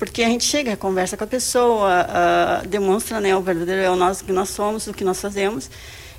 porque 0.00 0.22
a 0.22 0.28
gente 0.28 0.44
chega, 0.44 0.78
conversa 0.78 1.14
com 1.14 1.24
a 1.24 1.26
pessoa, 1.26 2.06
uh, 2.06 2.66
demonstra 2.66 3.20
né, 3.20 3.36
o 3.36 3.42
verdadeiro 3.42 3.82
é 3.82 3.90
o 3.90 3.94
nós, 3.94 4.22
que 4.22 4.32
nós 4.32 4.48
somos, 4.48 4.86
o 4.86 4.94
que 4.94 5.04
nós 5.04 5.20
fazemos. 5.20 5.70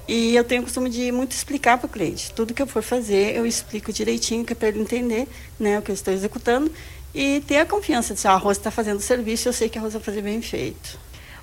E 0.08 0.35
eu 0.35 0.43
tenho 0.43 0.61
o 0.61 0.66
costume 0.66 0.88
de 0.88 1.11
muito 1.11 1.32
explicar 1.32 1.80
para 1.80 1.88
o 1.88 1.90
cliente. 1.90 2.32
Tudo 2.32 2.53
que 2.53 2.61
eu 2.61 2.68
for 2.68 2.84
fazer, 2.84 3.35
eu 3.35 3.43
explico 3.43 3.92
direitinho, 3.92 4.45
que 4.45 4.53
é 4.53 4.56
para 4.56 4.68
ele 4.68 4.82
entender 4.82 5.27
né, 5.60 5.80
o 5.80 5.82
que 5.82 5.90
eu 5.90 5.95
estou 5.95 6.14
executando 6.14 6.72
e 7.11 7.42
ter 7.48 7.58
a 7.58 7.66
confiança 7.66 8.14
de 8.14 8.27
ah, 8.27 8.34
a 8.34 8.35
Rosa 8.35 8.60
está 8.60 8.69
fazendo 8.69 9.00
o 9.00 9.01
serviço, 9.01 9.50
eu 9.50 9.53
sei 9.53 9.68
que 9.68 9.80
a 9.80 9.82
Rosa 9.82 9.98
vai 9.98 10.06
fazer 10.06 10.22
bem 10.22 10.43
feito. 10.43 11.00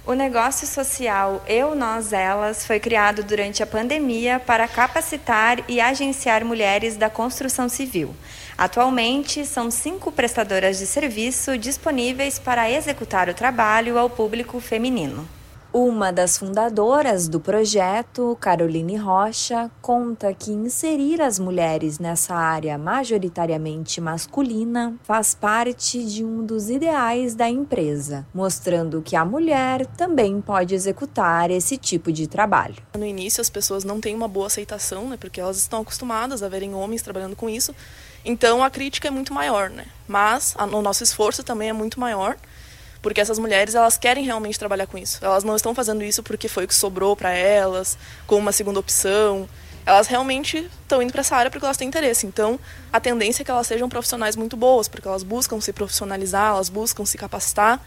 O 0.06 0.14
negócio 0.14 0.66
social 0.66 1.44
Eu, 1.46 1.74
Nós, 1.74 2.12
Elas 2.12 2.64
foi 2.64 2.78
criado 2.78 3.24
durante 3.24 3.64
a 3.64 3.66
pandemia 3.66 4.38
para 4.38 4.68
capacitar 4.68 5.58
e 5.68 5.80
agenciar 5.80 6.44
mulheres 6.44 6.96
da 6.96 7.10
construção 7.10 7.68
civil. 7.68 8.14
Atualmente, 8.58 9.46
são 9.46 9.70
cinco 9.70 10.10
prestadoras 10.10 10.78
de 10.78 10.86
serviço 10.86 11.56
disponíveis 11.56 12.40
para 12.40 12.68
executar 12.68 13.28
o 13.28 13.34
trabalho 13.34 13.96
ao 13.96 14.10
público 14.10 14.58
feminino. 14.58 15.28
Uma 15.72 16.10
das 16.10 16.36
fundadoras 16.36 17.28
do 17.28 17.38
projeto, 17.38 18.36
Caroline 18.40 18.96
Rocha, 18.96 19.70
conta 19.80 20.34
que 20.34 20.50
inserir 20.50 21.22
as 21.22 21.38
mulheres 21.38 22.00
nessa 22.00 22.34
área 22.34 22.76
majoritariamente 22.76 24.00
masculina 24.00 24.96
faz 25.04 25.36
parte 25.36 26.02
de 26.02 26.24
um 26.24 26.44
dos 26.44 26.68
ideais 26.68 27.36
da 27.36 27.48
empresa, 27.48 28.26
mostrando 28.34 29.02
que 29.02 29.14
a 29.14 29.24
mulher 29.24 29.86
também 29.86 30.40
pode 30.40 30.74
executar 30.74 31.48
esse 31.48 31.76
tipo 31.76 32.10
de 32.10 32.26
trabalho. 32.26 32.76
No 32.98 33.06
início, 33.06 33.40
as 33.40 33.50
pessoas 33.50 33.84
não 33.84 34.00
têm 34.00 34.16
uma 34.16 34.26
boa 34.26 34.48
aceitação, 34.48 35.10
né, 35.10 35.16
porque 35.16 35.40
elas 35.40 35.58
estão 35.58 35.82
acostumadas 35.82 36.42
a 36.42 36.48
verem 36.48 36.74
homens 36.74 37.02
trabalhando 37.02 37.36
com 37.36 37.48
isso, 37.48 37.72
então 38.28 38.62
a 38.62 38.68
crítica 38.68 39.08
é 39.08 39.10
muito 39.10 39.32
maior, 39.32 39.70
né? 39.70 39.86
Mas 40.06 40.54
a, 40.58 40.66
o 40.66 40.82
nosso 40.82 41.02
esforço 41.02 41.42
também 41.42 41.70
é 41.70 41.72
muito 41.72 41.98
maior 41.98 42.36
porque 43.00 43.20
essas 43.20 43.38
mulheres 43.38 43.74
elas 43.74 43.96
querem 43.96 44.22
realmente 44.22 44.58
trabalhar 44.58 44.86
com 44.86 44.98
isso. 44.98 45.18
Elas 45.24 45.44
não 45.44 45.56
estão 45.56 45.74
fazendo 45.74 46.02
isso 46.04 46.22
porque 46.22 46.46
foi 46.46 46.64
o 46.64 46.68
que 46.68 46.74
sobrou 46.74 47.16
para 47.16 47.30
elas, 47.30 47.96
como 48.26 48.42
uma 48.42 48.52
segunda 48.52 48.80
opção. 48.80 49.48
Elas 49.86 50.06
realmente 50.06 50.68
estão 50.82 51.00
indo 51.00 51.10
para 51.10 51.20
essa 51.20 51.36
área 51.36 51.50
porque 51.50 51.64
elas 51.64 51.76
têm 51.76 51.88
interesse. 51.88 52.26
Então, 52.26 52.60
a 52.92 53.00
tendência 53.00 53.42
é 53.42 53.44
que 53.44 53.50
elas 53.50 53.66
sejam 53.66 53.88
profissionais 53.88 54.36
muito 54.36 54.56
boas, 54.56 54.88
porque 54.88 55.08
elas 55.08 55.22
buscam 55.22 55.60
se 55.60 55.72
profissionalizar, 55.72 56.50
elas 56.50 56.68
buscam 56.68 57.06
se 57.06 57.16
capacitar. 57.16 57.80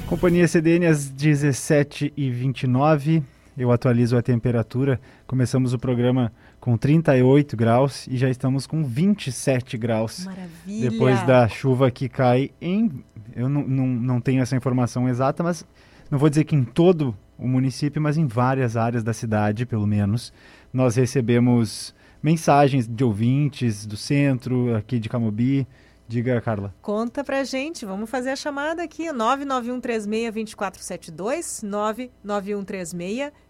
Companhia 0.08 0.48
CDN 0.48 0.86
às 0.86 1.12
17h29. 1.12 3.22
Eu 3.56 3.70
atualizo 3.70 4.16
a 4.16 4.22
temperatura. 4.22 5.00
Começamos 5.26 5.72
o 5.72 5.78
programa 5.78 6.32
com 6.60 6.76
38 6.76 7.56
graus 7.56 8.06
e 8.06 8.16
já 8.16 8.28
estamos 8.28 8.66
com 8.66 8.84
27 8.84 9.78
graus. 9.78 10.26
Maravilha! 10.26 10.90
Depois 10.90 11.26
da 11.26 11.48
chuva 11.48 11.90
que 11.90 12.08
cai 12.08 12.50
em 12.60 13.02
eu 13.34 13.48
não, 13.48 13.66
não, 13.66 13.86
não 13.86 14.20
tenho 14.20 14.42
essa 14.42 14.56
informação 14.56 15.08
exata, 15.08 15.42
mas 15.42 15.64
não 16.10 16.18
vou 16.18 16.28
dizer 16.28 16.44
que 16.44 16.56
em 16.56 16.64
todo 16.64 17.16
o 17.38 17.48
município, 17.48 18.02
mas 18.02 18.18
em 18.18 18.26
várias 18.26 18.76
áreas 18.76 19.02
da 19.02 19.12
cidade, 19.12 19.64
pelo 19.64 19.86
menos, 19.86 20.32
nós 20.72 20.96
recebemos 20.96 21.94
mensagens 22.22 22.86
de 22.86 23.02
ouvintes 23.02 23.86
do 23.86 23.96
centro, 23.96 24.76
aqui 24.76 24.98
de 24.98 25.08
Camobi. 25.08 25.66
Diga, 26.06 26.38
Carla. 26.40 26.74
Conta 26.82 27.22
pra 27.22 27.44
gente, 27.44 27.86
vamos 27.86 28.10
fazer 28.10 28.30
a 28.30 28.36
chamada 28.36 28.82
aqui, 28.82 29.04
99136-2472, 29.04 31.64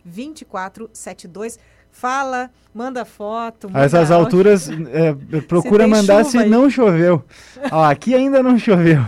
99136-2472. 0.04 1.58
Fala, 1.92 2.50
manda 2.74 3.04
foto. 3.04 3.68
Manda 3.68 3.80
a 3.80 3.84
essas 3.84 4.10
áudio. 4.10 4.24
alturas, 4.24 4.68
é, 4.70 5.40
procura 5.42 5.84
se 5.84 5.90
mandar 5.90 6.24
se 6.24 6.38
aí. 6.38 6.48
não 6.48 6.70
choveu. 6.70 7.24
Ó, 7.70 7.84
aqui 7.84 8.14
ainda 8.14 8.42
não 8.42 8.58
choveu. 8.58 9.00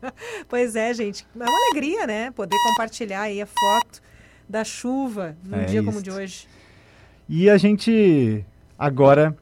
pois 0.48 0.74
é, 0.74 0.92
gente. 0.94 1.26
É 1.38 1.44
uma 1.44 1.66
alegria, 1.68 2.06
né? 2.06 2.30
Poder 2.30 2.56
compartilhar 2.68 3.22
aí 3.22 3.40
a 3.40 3.46
foto 3.46 4.02
da 4.48 4.64
chuva 4.64 5.36
num 5.44 5.60
é 5.60 5.64
dia 5.64 5.80
isso. 5.80 5.86
como 5.86 5.98
o 5.98 6.02
de 6.02 6.10
hoje. 6.10 6.48
E 7.28 7.48
a 7.48 7.56
gente 7.56 8.44
agora 8.76 9.36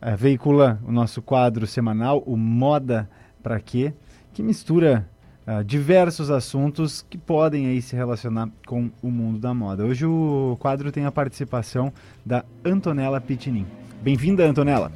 é, 0.00 0.16
veicula 0.16 0.80
o 0.86 0.90
nosso 0.92 1.20
quadro 1.20 1.66
semanal, 1.66 2.22
o 2.26 2.36
Moda 2.36 3.08
Pra 3.42 3.60
Quê? 3.60 3.92
Que 4.32 4.42
mistura 4.42 5.06
uh, 5.46 5.62
diversos 5.64 6.30
assuntos 6.30 7.04
que 7.08 7.18
podem 7.18 7.66
aí 7.66 7.80
se 7.80 7.94
relacionar 7.94 8.48
com 8.66 8.90
o 9.02 9.10
mundo 9.10 9.38
da 9.38 9.52
moda. 9.54 9.84
Hoje 9.84 10.06
o 10.06 10.56
quadro 10.60 10.90
tem 10.90 11.04
a 11.04 11.12
participação 11.12 11.92
da 12.24 12.44
Antonella 12.64 13.20
Pitinin. 13.20 13.66
Bem-vinda, 14.02 14.44
Antonella. 14.44 14.92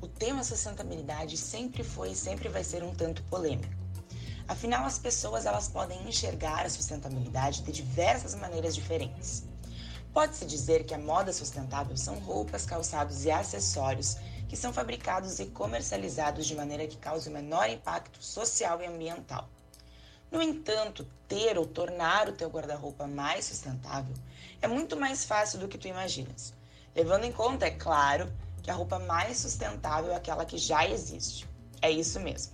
O 0.00 0.06
tema 0.06 0.42
sustentabilidade 0.42 1.36
sempre 1.36 1.82
foi 1.82 2.10
e 2.10 2.14
sempre 2.14 2.48
vai 2.48 2.62
ser 2.62 2.82
um 2.82 2.92
tanto 2.94 3.22
polêmico. 3.24 3.84
Afinal, 4.46 4.84
as 4.84 4.98
pessoas 4.98 5.46
elas 5.46 5.68
podem 5.68 6.06
enxergar 6.06 6.66
a 6.66 6.68
sustentabilidade 6.68 7.62
de 7.62 7.72
diversas 7.72 8.34
maneiras 8.34 8.74
diferentes. 8.74 9.48
Pode-se 10.14 10.46
dizer 10.46 10.84
que 10.84 10.94
a 10.94 10.98
moda 10.98 11.32
sustentável 11.32 11.96
são 11.96 12.20
roupas, 12.20 12.64
calçados 12.64 13.24
e 13.24 13.32
acessórios 13.32 14.16
que 14.48 14.56
são 14.56 14.72
fabricados 14.72 15.40
e 15.40 15.46
comercializados 15.46 16.46
de 16.46 16.54
maneira 16.54 16.86
que 16.86 16.96
cause 16.96 17.28
o 17.28 17.32
menor 17.32 17.68
impacto 17.68 18.22
social 18.22 18.80
e 18.80 18.86
ambiental. 18.86 19.48
No 20.30 20.40
entanto, 20.40 21.04
ter 21.26 21.58
ou 21.58 21.66
tornar 21.66 22.28
o 22.28 22.32
teu 22.32 22.48
guarda-roupa 22.48 23.08
mais 23.08 23.46
sustentável 23.46 24.14
é 24.62 24.68
muito 24.68 24.96
mais 24.96 25.24
fácil 25.24 25.58
do 25.58 25.66
que 25.66 25.76
tu 25.76 25.88
imaginas, 25.88 26.54
levando 26.94 27.24
em 27.24 27.32
conta, 27.32 27.66
é 27.66 27.72
claro, 27.72 28.32
que 28.62 28.70
a 28.70 28.74
roupa 28.74 29.00
mais 29.00 29.38
sustentável 29.38 30.12
é 30.12 30.14
aquela 30.14 30.44
que 30.44 30.58
já 30.58 30.88
existe. 30.88 31.44
É 31.82 31.90
isso 31.90 32.20
mesmo. 32.20 32.52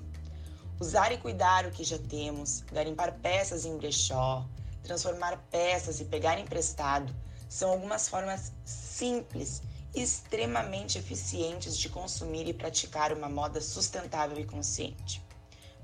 Usar 0.80 1.12
e 1.12 1.18
cuidar 1.18 1.66
o 1.66 1.70
que 1.70 1.84
já 1.84 1.98
temos, 1.98 2.62
garimpar 2.72 3.18
peças 3.20 3.66
em 3.66 3.76
brechó, 3.76 4.46
transformar 4.82 5.36
peças 5.50 6.00
e 6.00 6.06
pegar 6.06 6.40
emprestado 6.40 7.14
são 7.50 7.68
algumas 7.68 8.08
formas 8.08 8.52
simples 8.64 9.60
extremamente 9.92 10.98
eficientes 10.98 11.76
de 11.76 11.88
consumir 11.88 12.46
e 12.46 12.54
praticar 12.54 13.12
uma 13.12 13.28
moda 13.28 13.60
sustentável 13.60 14.38
e 14.38 14.46
consciente. 14.46 15.20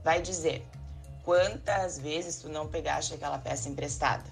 Vai 0.05 0.23
dizer, 0.23 0.65
quantas 1.25 1.99
vezes 1.99 2.37
tu 2.37 2.49
não 2.49 2.69
pegaste 2.69 3.13
aquela 3.13 3.37
peça 3.37 3.69
emprestada? 3.69 4.25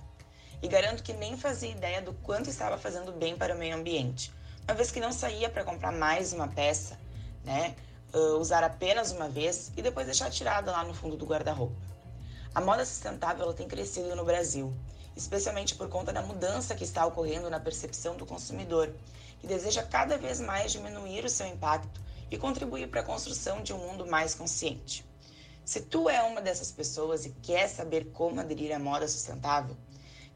E 0.63 0.69
garanto 0.69 1.03
que 1.03 1.13
nem 1.13 1.37
fazia 1.37 1.73
ideia 1.73 2.01
do 2.01 2.13
quanto 2.15 2.49
estava 2.49 2.79
fazendo 2.79 3.11
bem 3.11 3.37
para 3.37 3.53
o 3.53 3.59
meio 3.59 3.75
ambiente, 3.75 4.33
uma 4.63 4.75
vez 4.75 4.93
que 4.93 5.01
não 5.01 5.13
saía 5.13 5.51
para 5.51 5.65
comprar 5.65 5.91
mais 5.91 6.33
uma 6.33 6.47
peça, 6.47 6.97
né? 7.45 7.75
Uh, 8.15 8.39
usar 8.39 8.63
apenas 8.63 9.11
uma 9.11 9.29
vez 9.29 9.73
e 9.77 9.83
depois 9.83 10.07
deixar 10.07 10.31
tirada 10.31 10.71
lá 10.71 10.85
no 10.85 10.95
fundo 10.95 11.17
do 11.17 11.27
guarda-roupa. 11.27 11.75
A 12.55 12.61
moda 12.61 12.87
sustentável 12.87 13.53
tem 13.53 13.67
crescido 13.67 14.15
no 14.15 14.25
Brasil 14.25 14.73
especialmente 15.17 15.75
por 15.75 15.89
conta 15.89 16.12
da 16.12 16.23
mudança 16.23 16.75
que 16.75 16.84
está 16.84 17.07
ocorrendo 17.07 17.49
na 17.49 17.60
percepção 17.60 18.17
do 18.17 18.26
consumidor, 18.26 18.93
que 19.41 19.47
deseja 19.47 19.83
cada 19.83 20.17
vez 20.17 20.41
mais 20.41 20.73
diminuir 20.73 21.25
o 21.25 21.31
seu 21.31 21.47
impacto 21.47 22.01
e 22.31 22.39
contribuir 22.39 22.89
para 22.89 23.01
a 23.01 23.05
construção 23.05 23.62
de 23.62 23.73
um 23.73 23.78
mundo 23.78 24.07
mais 24.07 24.34
consciente. 24.34 25.05
Se 25.65 25.81
tu 25.81 26.10
é 26.10 26.23
uma 26.23 26.43
dessas 26.43 26.70
pessoas 26.70 27.25
e 27.25 27.31
quer 27.43 27.68
saber 27.68 28.10
como 28.12 28.41
aderir 28.41 28.75
à 28.75 28.78
moda 28.78 29.09
sustentável, 29.09 29.76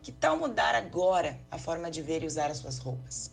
que 0.00 0.12
tal 0.12 0.38
mudar 0.38 0.74
agora 0.74 1.38
a 1.50 1.58
forma 1.58 1.90
de 1.90 2.00
ver 2.00 2.22
e 2.22 2.26
usar 2.26 2.50
as 2.50 2.58
suas 2.58 2.78
roupas? 2.78 3.30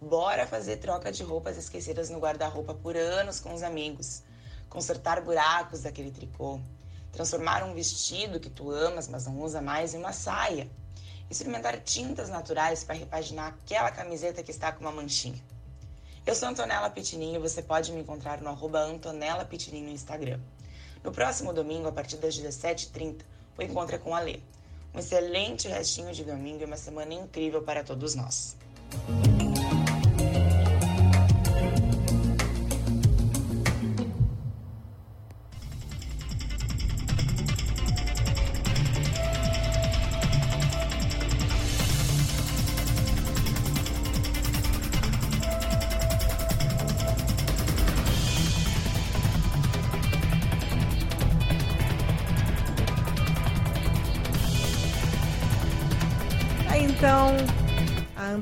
Bora 0.00 0.46
fazer 0.46 0.76
troca 0.76 1.10
de 1.10 1.22
roupas 1.22 1.56
esquecidas 1.56 2.10
no 2.10 2.18
guarda-roupa 2.18 2.74
por 2.74 2.96
anos 2.96 3.40
com 3.40 3.52
os 3.52 3.62
amigos, 3.62 4.22
consertar 4.68 5.20
buracos 5.22 5.82
daquele 5.82 6.10
tricô, 6.10 6.60
transformar 7.16 7.64
um 7.64 7.72
vestido 7.72 8.38
que 8.38 8.50
tu 8.50 8.70
amas, 8.70 9.08
mas 9.08 9.26
não 9.26 9.40
usa 9.40 9.62
mais, 9.62 9.94
em 9.94 9.98
uma 9.98 10.12
saia. 10.12 10.68
Experimentar 11.30 11.80
tintas 11.80 12.28
naturais 12.28 12.84
para 12.84 12.94
repaginar 12.94 13.48
aquela 13.48 13.90
camiseta 13.90 14.42
que 14.42 14.50
está 14.50 14.70
com 14.70 14.82
uma 14.82 14.92
manchinha. 14.92 15.42
Eu 16.26 16.34
sou 16.34 16.48
Antonella 16.48 16.90
Pitininho 16.90 17.36
e 17.36 17.38
você 17.38 17.62
pode 17.62 17.90
me 17.90 18.00
encontrar 18.00 18.40
no 18.40 18.50
arroba 18.50 18.80
Antonella 18.80 19.44
Pitininho 19.44 19.86
no 19.86 19.92
Instagram. 19.92 20.38
No 21.02 21.10
próximo 21.10 21.52
domingo, 21.52 21.88
a 21.88 21.92
partir 21.92 22.18
das 22.18 22.38
17h30, 22.38 23.22
o 23.56 23.62
encontro 23.62 23.96
é 23.96 23.98
com 23.98 24.14
a 24.14 24.20
Lê. 24.20 24.40
Um 24.94 24.98
excelente 24.98 25.68
restinho 25.68 26.12
de 26.12 26.22
domingo 26.22 26.62
e 26.62 26.64
uma 26.66 26.76
semana 26.76 27.14
incrível 27.14 27.62
para 27.62 27.82
todos 27.82 28.14
nós. 28.14 28.56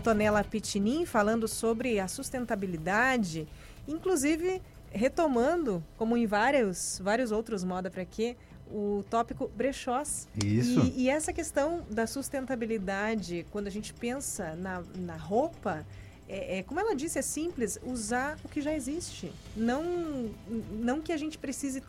Antonella 0.05 0.44
Pitinin 0.44 1.07
falando 1.07 1.49
sobre 1.49 1.99
a 1.99 2.07
sustentabilidade, 2.07 3.49
inclusive 3.89 4.60
retomando, 4.91 5.83
como 5.97 6.15
em 6.15 6.26
vários, 6.26 7.00
vários 7.02 7.33
outros 7.33 7.65
moda 7.65 7.91
para 7.91 8.05
quê, 8.05 8.36
o 8.70 9.02
tópico 9.08 9.50
brechós. 9.57 10.28
Isso. 10.44 10.81
E, 10.94 11.05
e, 11.05 11.08
essa 11.08 11.33
questão 11.33 11.86
da 11.91 12.07
sustentabilidade, 12.07 13.47
quando 13.50 13.66
a 13.66 13.70
gente 13.70 13.94
pensa 13.94 14.55
na, 14.57 14.83
na 14.94 15.16
roupa, 15.16 15.86
é, 16.28 16.58
é, 16.58 16.62
como 16.62 16.78
ela 16.78 16.94
disse, 16.94 17.18
é 17.18 17.23
simples 17.23 17.81
usar 17.83 18.36
o 18.44 18.49
que 18.49 18.60
já 18.60 18.74
existe. 18.74 19.33
Não, 19.57 20.31
não 20.70 21.00
que 21.00 21.12
a 21.12 21.16
gente 21.16 21.39
precise 21.39 21.83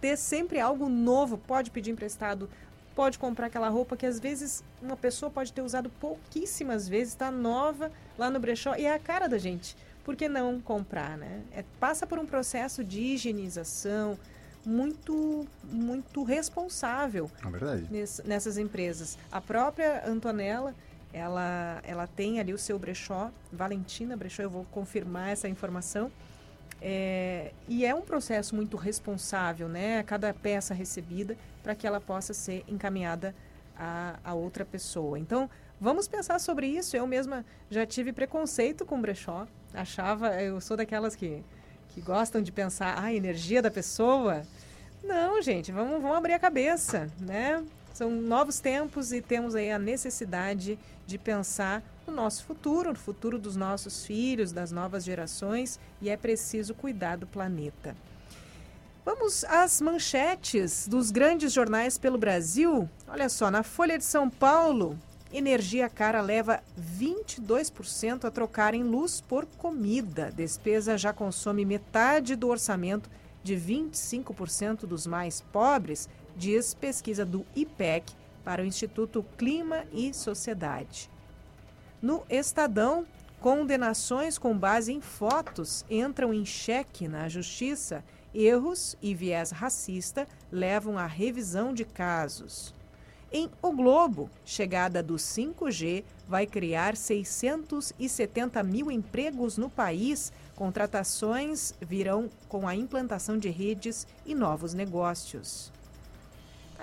ter 0.00 0.16
sempre 0.16 0.60
algo 0.60 0.88
novo, 0.88 1.36
pode 1.36 1.72
pedir 1.72 1.90
emprestado, 1.90 2.48
pode 2.94 3.18
comprar 3.18 3.46
aquela 3.46 3.68
roupa 3.68 3.96
que 3.96 4.06
às 4.06 4.18
vezes 4.18 4.62
uma 4.80 4.96
pessoa 4.96 5.30
pode 5.30 5.52
ter 5.52 5.62
usado 5.62 5.90
pouquíssimas 5.90 6.88
vezes, 6.88 7.14
está 7.14 7.30
nova 7.30 7.90
lá 8.18 8.30
no 8.30 8.38
brechó 8.38 8.74
e 8.76 8.84
é 8.84 8.94
a 8.94 8.98
cara 8.98 9.28
da 9.28 9.38
gente. 9.38 9.76
Por 10.04 10.16
que 10.16 10.28
não 10.28 10.60
comprar, 10.60 11.16
né? 11.16 11.42
É, 11.52 11.64
passa 11.78 12.06
por 12.06 12.18
um 12.18 12.26
processo 12.26 12.82
de 12.82 13.00
higienização 13.00 14.18
muito 14.64 15.46
muito 15.64 16.22
responsável 16.22 17.30
é 17.44 17.50
verdade. 17.50 17.86
Ness, 17.90 18.20
nessas 18.24 18.58
empresas. 18.58 19.18
A 19.30 19.40
própria 19.40 20.06
Antonella, 20.06 20.74
ela, 21.12 21.80
ela 21.84 22.06
tem 22.06 22.40
ali 22.40 22.52
o 22.52 22.58
seu 22.58 22.78
brechó, 22.78 23.30
Valentina 23.52 24.16
Brechó, 24.16 24.42
eu 24.42 24.50
vou 24.50 24.64
confirmar 24.70 25.30
essa 25.30 25.48
informação. 25.48 26.10
É, 26.84 27.52
e 27.68 27.86
é 27.86 27.94
um 27.94 28.02
processo 28.02 28.56
muito 28.56 28.76
responsável, 28.76 29.68
né? 29.68 30.02
Cada 30.02 30.34
peça 30.34 30.74
recebida 30.74 31.36
para 31.62 31.76
que 31.76 31.86
ela 31.86 32.00
possa 32.00 32.34
ser 32.34 32.64
encaminhada 32.66 33.32
a, 33.78 34.18
a 34.24 34.34
outra 34.34 34.64
pessoa. 34.64 35.16
Então, 35.16 35.48
vamos 35.80 36.08
pensar 36.08 36.40
sobre 36.40 36.66
isso. 36.66 36.96
Eu 36.96 37.06
mesma 37.06 37.44
já 37.70 37.86
tive 37.86 38.12
preconceito 38.12 38.84
com 38.84 39.00
brechó. 39.00 39.46
Achava, 39.72 40.42
eu 40.42 40.60
sou 40.60 40.76
daquelas 40.76 41.14
que, 41.14 41.44
que 41.90 42.00
gostam 42.00 42.42
de 42.42 42.50
pensar, 42.50 42.98
ah, 42.98 43.04
a 43.04 43.14
energia 43.14 43.62
da 43.62 43.70
pessoa. 43.70 44.42
Não, 45.04 45.40
gente, 45.40 45.70
vamos, 45.70 46.02
vamos 46.02 46.16
abrir 46.16 46.32
a 46.32 46.38
cabeça, 46.38 47.08
né? 47.20 47.62
São 47.94 48.10
novos 48.10 48.58
tempos 48.58 49.12
e 49.12 49.22
temos 49.22 49.54
aí 49.54 49.70
a 49.70 49.78
necessidade 49.78 50.76
de 51.06 51.16
pensar 51.16 51.80
no 52.06 52.12
nosso 52.12 52.44
futuro, 52.44 52.90
no 52.90 52.98
futuro 52.98 53.38
dos 53.38 53.56
nossos 53.56 54.04
filhos, 54.04 54.52
das 54.52 54.72
novas 54.72 55.04
gerações, 55.04 55.78
e 56.00 56.08
é 56.08 56.16
preciso 56.16 56.74
cuidar 56.74 57.16
do 57.16 57.26
planeta. 57.26 57.96
Vamos 59.04 59.44
às 59.44 59.80
manchetes 59.80 60.86
dos 60.86 61.10
grandes 61.10 61.52
jornais 61.52 61.98
pelo 61.98 62.16
Brasil. 62.16 62.88
Olha 63.08 63.28
só, 63.28 63.50
na 63.50 63.64
Folha 63.64 63.98
de 63.98 64.04
São 64.04 64.30
Paulo, 64.30 64.96
energia 65.32 65.88
cara 65.88 66.20
leva 66.20 66.62
22% 66.78 68.24
a 68.24 68.30
trocar 68.30 68.74
em 68.74 68.84
luz 68.84 69.20
por 69.20 69.44
comida. 69.58 70.30
Despesa 70.30 70.96
já 70.96 71.12
consome 71.12 71.64
metade 71.64 72.36
do 72.36 72.48
orçamento 72.48 73.10
de 73.42 73.56
25% 73.56 74.86
dos 74.86 75.04
mais 75.04 75.40
pobres, 75.40 76.08
diz 76.36 76.72
pesquisa 76.72 77.24
do 77.24 77.44
IPEC 77.56 78.12
para 78.44 78.62
o 78.62 78.64
Instituto 78.64 79.24
Clima 79.36 79.84
e 79.92 80.14
Sociedade. 80.14 81.11
No 82.02 82.24
Estadão, 82.28 83.06
condenações 83.40 84.36
com 84.36 84.58
base 84.58 84.92
em 84.92 85.00
fotos 85.00 85.84
entram 85.88 86.34
em 86.34 86.44
xeque 86.44 87.06
na 87.06 87.28
justiça 87.28 88.02
Erros 88.34 88.96
e 89.02 89.14
viés 89.14 89.50
racista 89.50 90.26
levam 90.50 90.96
à 90.96 91.06
revisão 91.06 91.74
de 91.74 91.84
casos. 91.84 92.74
Em 93.30 93.50
O 93.62 93.72
Globo, 93.72 94.30
chegada 94.44 95.02
do 95.02 95.14
5G 95.14 96.02
vai 96.26 96.46
criar 96.46 96.96
670 96.96 98.62
mil 98.62 98.90
empregos 98.90 99.56
no 99.56 99.70
país. 99.70 100.32
Contratações 100.56 101.74
virão 101.80 102.30
com 102.48 102.66
a 102.66 102.74
implantação 102.74 103.38
de 103.38 103.48
redes 103.48 104.06
e 104.26 104.34
novos 104.34 104.74
negócios. 104.74 105.70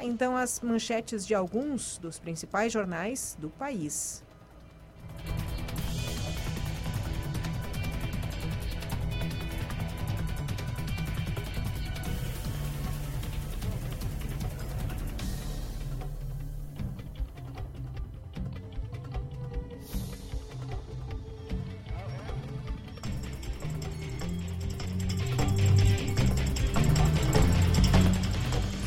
Então, 0.01 0.37
as 0.37 0.61
manchetes 0.61 1.25
de 1.25 1.35
alguns 1.35 1.97
dos 1.97 2.19
principais 2.19 2.71
jornais 2.71 3.35
do 3.39 3.49
país. 3.49 4.23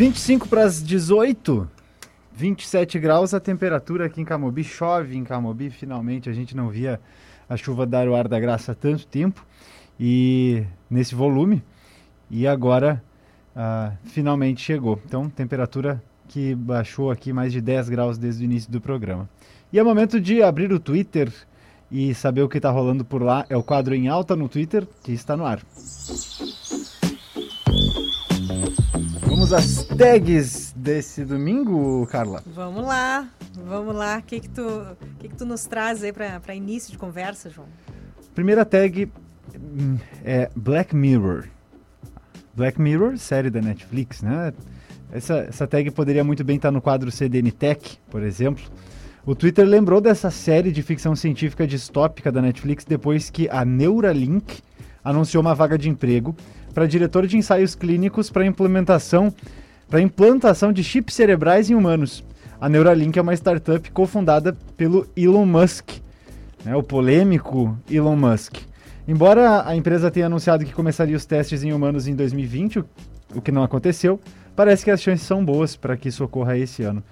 25 0.02 0.48
para 0.48 0.64
as 0.64 0.82
18, 0.82 1.70
27 2.34 2.98
graus 2.98 3.32
a 3.32 3.38
temperatura 3.38 4.06
aqui 4.06 4.20
em 4.20 4.24
Camobi. 4.24 4.64
Chove 4.64 5.16
em 5.16 5.22
Camobi, 5.22 5.70
finalmente 5.70 6.28
a 6.28 6.32
gente 6.32 6.56
não 6.56 6.68
via 6.68 7.00
a 7.48 7.56
chuva 7.56 7.86
dar 7.86 8.08
o 8.08 8.16
ar 8.16 8.26
da 8.26 8.40
graça 8.40 8.72
há 8.72 8.74
tanto 8.74 9.06
tempo 9.06 9.46
e 10.00 10.64
nesse 10.90 11.14
volume. 11.14 11.62
E 12.28 12.48
agora 12.48 13.00
uh, 13.54 13.96
finalmente 14.06 14.60
chegou. 14.60 15.00
Então, 15.06 15.30
temperatura 15.30 16.02
que 16.26 16.52
baixou 16.52 17.08
aqui 17.08 17.32
mais 17.32 17.52
de 17.52 17.60
10 17.60 17.88
graus 17.88 18.18
desde 18.18 18.42
o 18.42 18.44
início 18.44 18.72
do 18.72 18.80
programa. 18.80 19.30
E 19.72 19.78
é 19.78 19.84
momento 19.84 20.20
de 20.20 20.42
abrir 20.42 20.72
o 20.72 20.80
Twitter 20.80 21.32
e 21.92 22.12
saber 22.12 22.42
o 22.42 22.48
que 22.48 22.56
está 22.56 22.72
rolando 22.72 23.04
por 23.04 23.22
lá. 23.22 23.46
É 23.48 23.56
o 23.56 23.62
quadro 23.62 23.94
em 23.94 24.08
alta 24.08 24.34
no 24.34 24.48
Twitter 24.48 24.84
que 25.04 25.12
está 25.12 25.36
no 25.36 25.46
ar. 25.46 25.62
Vamos 29.42 29.52
às 29.52 29.82
tags 29.82 30.72
desse 30.76 31.24
domingo, 31.24 32.06
Carla? 32.06 32.44
Vamos 32.46 32.84
lá, 32.84 33.28
vamos 33.66 33.92
lá. 33.92 34.18
O 34.18 34.22
que 34.22 34.38
que 34.38 34.48
tu, 34.48 34.62
que 35.18 35.28
que 35.30 35.34
tu 35.34 35.44
nos 35.44 35.64
traz 35.64 36.04
aí 36.04 36.12
para 36.12 36.54
início 36.54 36.92
de 36.92 36.96
conversa, 36.96 37.50
João? 37.50 37.66
Primeira 38.36 38.64
tag 38.64 39.10
hum, 39.52 39.98
é 40.24 40.48
Black 40.54 40.94
Mirror. 40.94 41.48
Black 42.54 42.80
Mirror, 42.80 43.18
série 43.18 43.50
da 43.50 43.60
Netflix, 43.60 44.22
né? 44.22 44.52
Essa, 45.10 45.38
essa 45.38 45.66
tag 45.66 45.90
poderia 45.90 46.22
muito 46.22 46.44
bem 46.44 46.54
estar 46.54 46.70
no 46.70 46.80
quadro 46.80 47.10
CDN 47.10 47.50
Tech, 47.50 47.98
por 48.08 48.22
exemplo. 48.22 48.62
O 49.26 49.34
Twitter 49.34 49.66
lembrou 49.66 50.00
dessa 50.00 50.30
série 50.30 50.70
de 50.70 50.84
ficção 50.84 51.16
científica 51.16 51.66
distópica 51.66 52.30
da 52.30 52.40
Netflix 52.40 52.84
depois 52.84 53.28
que 53.28 53.48
a 53.48 53.64
Neuralink 53.64 54.62
anunciou 55.04 55.40
uma 55.40 55.54
vaga 55.54 55.76
de 55.76 55.88
emprego 55.88 56.34
para 56.72 56.86
diretor 56.86 57.26
de 57.26 57.36
ensaios 57.36 57.74
clínicos 57.74 58.30
para 58.30 58.46
implementação 58.46 59.32
para 59.92 60.00
implantação 60.00 60.72
de 60.72 60.82
chips 60.82 61.14
cerebrais 61.14 61.68
em 61.68 61.74
humanos. 61.74 62.24
A 62.58 62.66
Neuralink 62.66 63.18
é 63.18 63.20
uma 63.20 63.34
startup 63.34 63.90
cofundada 63.90 64.56
pelo 64.74 65.06
Elon 65.14 65.44
Musk, 65.44 65.90
né, 66.64 66.74
o 66.74 66.82
polêmico 66.82 67.76
Elon 67.90 68.16
Musk. 68.16 68.56
Embora 69.06 69.68
a 69.68 69.76
empresa 69.76 70.10
tenha 70.10 70.26
anunciado 70.26 70.64
que 70.64 70.72
começaria 70.72 71.14
os 71.14 71.26
testes 71.26 71.62
em 71.62 71.74
humanos 71.74 72.08
em 72.08 72.14
2020, 72.14 72.84
o, 73.34 73.42
que 73.42 73.52
não 73.52 73.62
aconteceu, 73.62 74.18
parece 74.56 74.82
que 74.82 74.90
as 74.90 75.02
chances 75.02 75.26
são 75.26 75.44
boas 75.44 75.76
para 75.76 75.94
que 75.94 76.08
isso 76.08 76.24
ocorra 76.24 76.56
esse 76.56 76.82
ano. 76.82 77.02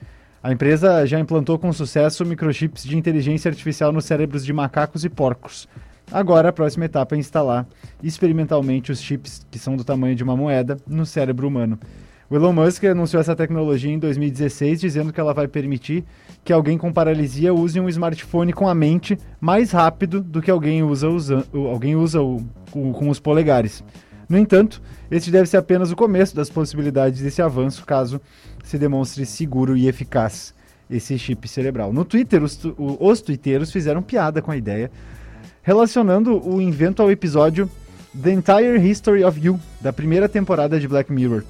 A 0.42 0.50
empresa 0.50 1.04
já 1.04 1.20
implantou 1.20 1.58
com 1.58 1.70
sucesso 1.74 2.24
microchips 2.24 2.84
de 2.84 2.96
inteligência 2.96 3.50
artificial 3.50 3.92
nos 3.92 4.06
cérebros 4.06 4.42
de 4.42 4.54
macacos 4.54 5.04
e 5.04 5.10
porcos, 5.10 5.68
Agora, 6.12 6.48
a 6.48 6.52
próxima 6.52 6.86
etapa 6.86 7.14
é 7.14 7.18
instalar 7.18 7.66
experimentalmente 8.02 8.90
os 8.90 9.00
chips, 9.00 9.46
que 9.50 9.58
são 9.58 9.76
do 9.76 9.84
tamanho 9.84 10.16
de 10.16 10.24
uma 10.24 10.36
moeda, 10.36 10.76
no 10.86 11.06
cérebro 11.06 11.46
humano. 11.46 11.78
O 12.28 12.36
Elon 12.36 12.52
Musk 12.52 12.84
anunciou 12.84 13.20
essa 13.20 13.34
tecnologia 13.34 13.92
em 13.92 13.98
2016, 13.98 14.80
dizendo 14.80 15.12
que 15.12 15.20
ela 15.20 15.34
vai 15.34 15.48
permitir 15.48 16.04
que 16.44 16.52
alguém 16.52 16.78
com 16.78 16.92
paralisia 16.92 17.52
use 17.52 17.80
um 17.80 17.88
smartphone 17.88 18.52
com 18.52 18.68
a 18.68 18.74
mente 18.74 19.18
mais 19.40 19.72
rápido 19.72 20.20
do 20.20 20.40
que 20.40 20.50
alguém 20.50 20.82
usa, 20.82 21.08
usa, 21.08 21.44
alguém 21.52 21.96
usa 21.96 22.22
o, 22.22 22.36
o, 22.72 22.92
com 22.92 23.08
os 23.08 23.18
polegares. 23.18 23.82
No 24.28 24.38
entanto, 24.38 24.80
este 25.10 25.28
deve 25.28 25.48
ser 25.48 25.56
apenas 25.56 25.90
o 25.90 25.96
começo 25.96 26.36
das 26.36 26.48
possibilidades 26.48 27.20
desse 27.20 27.42
avanço, 27.42 27.84
caso 27.84 28.20
se 28.62 28.78
demonstre 28.78 29.26
seguro 29.26 29.76
e 29.76 29.88
eficaz 29.88 30.54
esse 30.88 31.18
chip 31.18 31.48
cerebral. 31.48 31.92
No 31.92 32.04
Twitter, 32.04 32.42
os, 32.42 32.60
os 32.76 33.20
twitteiros 33.20 33.72
fizeram 33.72 34.02
piada 34.02 34.40
com 34.40 34.52
a 34.52 34.56
ideia, 34.56 34.88
relacionando 35.62 36.40
o 36.46 36.60
invento 36.60 37.02
ao 37.02 37.10
episódio 37.10 37.70
The 38.20 38.32
Entire 38.32 38.78
History 38.78 39.24
of 39.24 39.38
You, 39.40 39.60
da 39.80 39.92
primeira 39.92 40.28
temporada 40.28 40.80
de 40.80 40.88
Black 40.88 41.12
Mirror. 41.12 41.44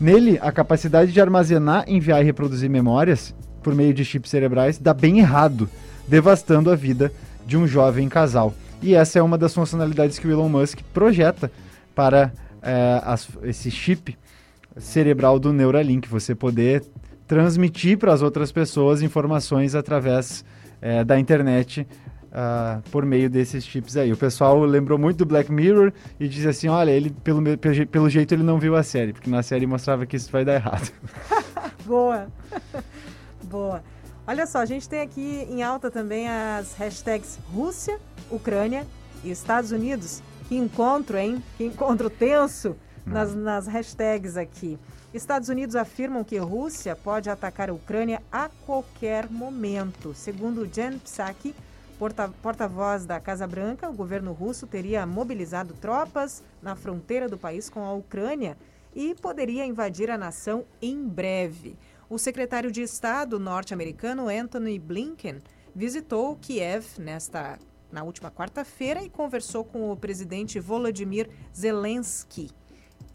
Nele, 0.00 0.38
a 0.40 0.52
capacidade 0.52 1.12
de 1.12 1.20
armazenar, 1.20 1.84
enviar 1.86 2.22
e 2.22 2.24
reproduzir 2.24 2.70
memórias 2.70 3.34
por 3.62 3.74
meio 3.74 3.92
de 3.92 4.04
chips 4.04 4.30
cerebrais 4.30 4.78
dá 4.78 4.94
bem 4.94 5.18
errado, 5.18 5.68
devastando 6.06 6.70
a 6.70 6.76
vida 6.76 7.12
de 7.46 7.56
um 7.56 7.66
jovem 7.66 8.08
casal. 8.08 8.54
E 8.80 8.94
essa 8.94 9.18
é 9.18 9.22
uma 9.22 9.38
das 9.38 9.54
funcionalidades 9.54 10.18
que 10.18 10.26
o 10.26 10.30
Elon 10.30 10.48
Musk 10.48 10.80
projeta 10.92 11.50
para 11.94 12.32
é, 12.62 13.00
as, 13.04 13.28
esse 13.42 13.70
chip 13.70 14.16
cerebral 14.76 15.38
do 15.38 15.52
Neuralink, 15.52 16.08
você 16.08 16.34
poder 16.34 16.84
transmitir 17.26 17.98
para 17.98 18.12
as 18.12 18.22
outras 18.22 18.52
pessoas 18.52 19.02
informações 19.02 19.74
através 19.74 20.44
é, 20.80 21.02
da 21.02 21.18
internet 21.18 21.86
uh, 22.32 22.82
por 22.90 23.04
meio 23.04 23.28
desses 23.28 23.64
chips 23.64 23.96
aí. 23.96 24.12
O 24.12 24.16
pessoal 24.16 24.58
lembrou 24.64 24.98
muito 24.98 25.18
do 25.18 25.26
Black 25.26 25.50
Mirror 25.50 25.92
e 26.18 26.28
diz 26.28 26.46
assim, 26.46 26.68
olha, 26.68 26.90
ele 26.90 27.10
pelo, 27.10 27.42
pelo 27.58 28.08
jeito 28.08 28.34
ele 28.34 28.42
não 28.42 28.58
viu 28.58 28.76
a 28.76 28.82
série, 28.82 29.12
porque 29.12 29.30
na 29.30 29.42
série 29.42 29.66
mostrava 29.66 30.06
que 30.06 30.16
isso 30.16 30.30
vai 30.30 30.44
dar 30.44 30.54
errado. 30.54 30.90
Boa. 31.84 32.28
Boa. 33.44 33.82
Olha 34.26 34.46
só, 34.46 34.58
a 34.58 34.66
gente 34.66 34.88
tem 34.88 35.00
aqui 35.00 35.46
em 35.48 35.62
alta 35.62 35.90
também 35.90 36.28
as 36.28 36.74
hashtags 36.74 37.38
Rússia, 37.52 37.98
Ucrânia 38.30 38.86
e 39.22 39.30
Estados 39.30 39.70
Unidos. 39.70 40.22
Que 40.48 40.56
encontro, 40.56 41.16
hein? 41.16 41.42
Que 41.56 41.64
encontro 41.64 42.10
tenso 42.10 42.76
nas, 43.04 43.34
nas 43.34 43.66
hashtags 43.66 44.36
aqui. 44.36 44.78
Estados 45.14 45.48
Unidos 45.48 45.76
afirmam 45.76 46.24
que 46.24 46.36
Rússia 46.36 46.94
pode 46.96 47.30
atacar 47.30 47.70
a 47.70 47.72
Ucrânia 47.72 48.20
a 48.30 48.48
qualquer 48.66 49.30
momento. 49.30 50.12
Segundo 50.12 50.66
Jen 50.66 50.98
Psaki, 50.98 51.54
porta-voz 51.98 53.06
da 53.06 53.18
Casa 53.18 53.46
Branca, 53.46 53.88
o 53.88 53.94
governo 53.94 54.32
russo 54.32 54.66
teria 54.66 55.06
mobilizado 55.06 55.74
tropas 55.74 56.42
na 56.62 56.76
fronteira 56.76 57.28
do 57.28 57.38
país 57.38 57.70
com 57.70 57.84
a 57.84 57.92
Ucrânia 57.92 58.56
e 58.94 59.14
poderia 59.14 59.64
invadir 59.64 60.10
a 60.10 60.18
nação 60.18 60.64
em 60.80 61.06
breve. 61.06 61.76
O 62.08 62.18
secretário 62.18 62.70
de 62.70 62.82
Estado 62.82 63.38
norte-americano 63.38 64.28
Anthony 64.28 64.78
Blinken 64.78 65.38
visitou 65.74 66.36
Kiev 66.36 66.86
nesta 66.98 67.58
na 67.90 68.02
última 68.02 68.30
quarta-feira 68.30 69.02
e 69.02 69.08
conversou 69.08 69.64
com 69.64 69.90
o 69.90 69.96
presidente 69.96 70.58
Volodymyr 70.58 71.30
Zelensky 71.54 72.50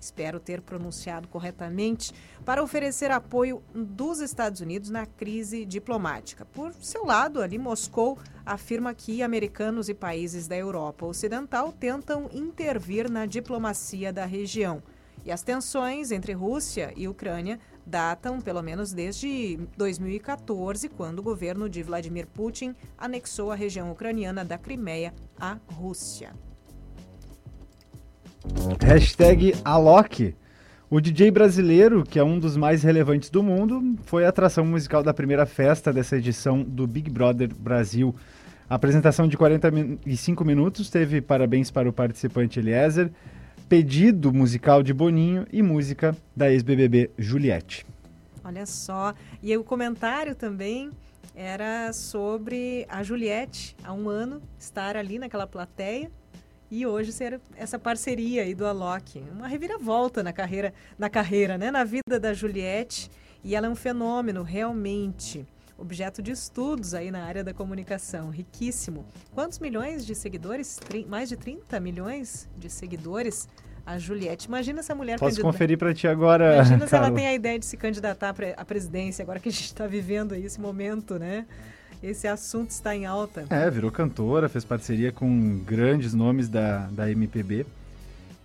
espero 0.01 0.39
ter 0.39 0.61
pronunciado 0.61 1.27
corretamente, 1.27 2.13
para 2.43 2.63
oferecer 2.63 3.11
apoio 3.11 3.61
dos 3.73 4.19
Estados 4.19 4.59
Unidos 4.59 4.89
na 4.89 5.05
crise 5.05 5.63
diplomática. 5.63 6.43
Por 6.45 6.73
seu 6.73 7.05
lado, 7.05 7.41
ali 7.41 7.57
Moscou 7.57 8.17
afirma 8.45 8.93
que 8.93 9.21
americanos 9.21 9.88
e 9.89 9.93
países 9.93 10.47
da 10.47 10.57
Europa 10.57 11.05
Ocidental 11.05 11.71
tentam 11.71 12.30
intervir 12.33 13.09
na 13.09 13.25
diplomacia 13.25 14.11
da 14.11 14.25
região. 14.25 14.81
E 15.23 15.31
as 15.31 15.43
tensões 15.43 16.11
entre 16.11 16.33
Rússia 16.33 16.91
e 16.97 17.07
Ucrânia 17.07 17.59
datam 17.85 18.41
pelo 18.41 18.61
menos 18.63 18.91
desde 18.91 19.59
2014, 19.77 20.89
quando 20.89 21.19
o 21.19 21.23
governo 21.23 21.69
de 21.69 21.83
Vladimir 21.83 22.25
Putin 22.27 22.75
anexou 22.97 23.51
a 23.51 23.55
região 23.55 23.91
ucraniana 23.91 24.43
da 24.43 24.57
Crimeia 24.57 25.13
à 25.39 25.57
Rússia. 25.67 26.33
Hashtag 28.81 29.53
Alok. 29.63 30.35
O 30.89 30.99
DJ 30.99 31.31
brasileiro, 31.31 32.03
que 32.03 32.19
é 32.19 32.23
um 32.23 32.39
dos 32.39 32.57
mais 32.57 32.83
relevantes 32.83 33.29
do 33.29 33.43
mundo, 33.43 33.95
foi 34.03 34.25
a 34.25 34.29
atração 34.29 34.65
musical 34.65 35.03
da 35.03 35.13
primeira 35.13 35.45
festa 35.45 35.93
dessa 35.93 36.17
edição 36.17 36.63
do 36.63 36.87
Big 36.87 37.09
Brother 37.09 37.53
Brasil. 37.53 38.15
A 38.69 38.75
apresentação 38.75 39.27
de 39.27 39.37
45 39.37 40.43
minutos 40.43 40.89
teve 40.89 41.21
parabéns 41.21 41.69
para 41.69 41.87
o 41.87 41.93
participante 41.93 42.59
Eliezer, 42.59 43.11
pedido 43.69 44.33
musical 44.33 44.81
de 44.81 44.93
Boninho 44.93 45.45
e 45.51 45.61
música 45.61 46.15
da 46.35 46.51
ex-BBB 46.51 47.11
Juliette. 47.17 47.85
Olha 48.43 48.65
só, 48.65 49.13
e 49.41 49.55
o 49.55 49.63
comentário 49.63 50.33
também 50.35 50.89
era 51.35 51.93
sobre 51.93 52.85
a 52.89 53.03
Juliette, 53.03 53.75
há 53.83 53.93
um 53.93 54.09
ano, 54.09 54.41
estar 54.59 54.97
ali 54.97 55.19
naquela 55.19 55.47
plateia 55.47 56.11
e 56.72 56.85
hoje 56.85 57.11
ser 57.11 57.41
essa 57.58 57.77
parceria 57.77 58.43
aí 58.43 58.56
do 58.56 58.66
Alok, 58.66 59.22
uma 59.33 59.48
reviravolta 59.48 60.24
na 60.24 60.32
carreira, 60.32 60.74
na 60.98 61.09
carreira, 61.09 61.58
né, 61.58 61.69
na 61.69 61.83
vida 61.83 62.17
da 62.17 62.33
Juliette, 62.33 63.11
e 63.43 63.56
ela 63.56 63.67
é 63.67 63.69
um 63.69 63.75
fenômeno 63.75 64.41
realmente 64.41 65.45
objeto 65.77 66.22
de 66.22 66.32
estudos 66.32 66.93
aí 66.93 67.11
na 67.11 67.24
área 67.25 67.43
da 67.43 67.53
comunicação, 67.53 68.30
riquíssimo. 68.30 69.03
Quantos 69.33 69.59
milhões 69.59 70.06
de 70.06 70.16
seguidores? 70.16 70.80
Mais 71.09 71.27
de 71.27 71.35
30 71.35 71.80
milhões 71.80 72.48
de 72.58 72.69
seguidores 72.69 73.50
a 73.85 73.98
Juliette. 73.98 74.48
Imagina 74.48 74.80
essa 74.80 74.93
mulher 74.93 75.17
Posso 75.17 75.32
candidata... 75.32 75.51
conferir 75.51 75.77
para 75.77 75.93
ti 75.93 76.08
agora. 76.08 76.56
Imagina 76.56 76.88
se 76.88 76.95
ela 76.95 77.11
tem 77.11 77.27
a 77.27 77.33
ideia 77.33 77.58
de 77.58 77.66
se 77.66 77.75
candidatar 77.75 78.33
à 78.56 78.64
presidência, 78.64 79.24
agora 79.24 79.40
que 79.40 79.50
a 79.50 79.51
gente 79.51 79.66
está 79.66 79.88
vivendo 79.88 80.33
aí 80.33 80.45
esse 80.45 80.61
momento, 80.61 81.17
né? 81.17 81.45
Esse 82.03 82.27
assunto 82.27 82.71
está 82.71 82.95
em 82.95 83.05
alta. 83.05 83.45
É, 83.49 83.69
virou 83.69 83.91
cantora, 83.91 84.49
fez 84.49 84.65
parceria 84.65 85.11
com 85.11 85.59
grandes 85.59 86.13
nomes 86.13 86.49
da, 86.49 86.88
da 86.88 87.09
MPB 87.09 87.65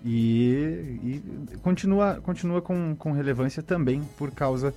e, 0.04 1.00
e 1.02 1.22
continua, 1.62 2.20
continua 2.22 2.62
com, 2.62 2.94
com 2.96 3.12
relevância 3.12 3.62
também 3.62 4.02
por 4.16 4.30
causa 4.30 4.74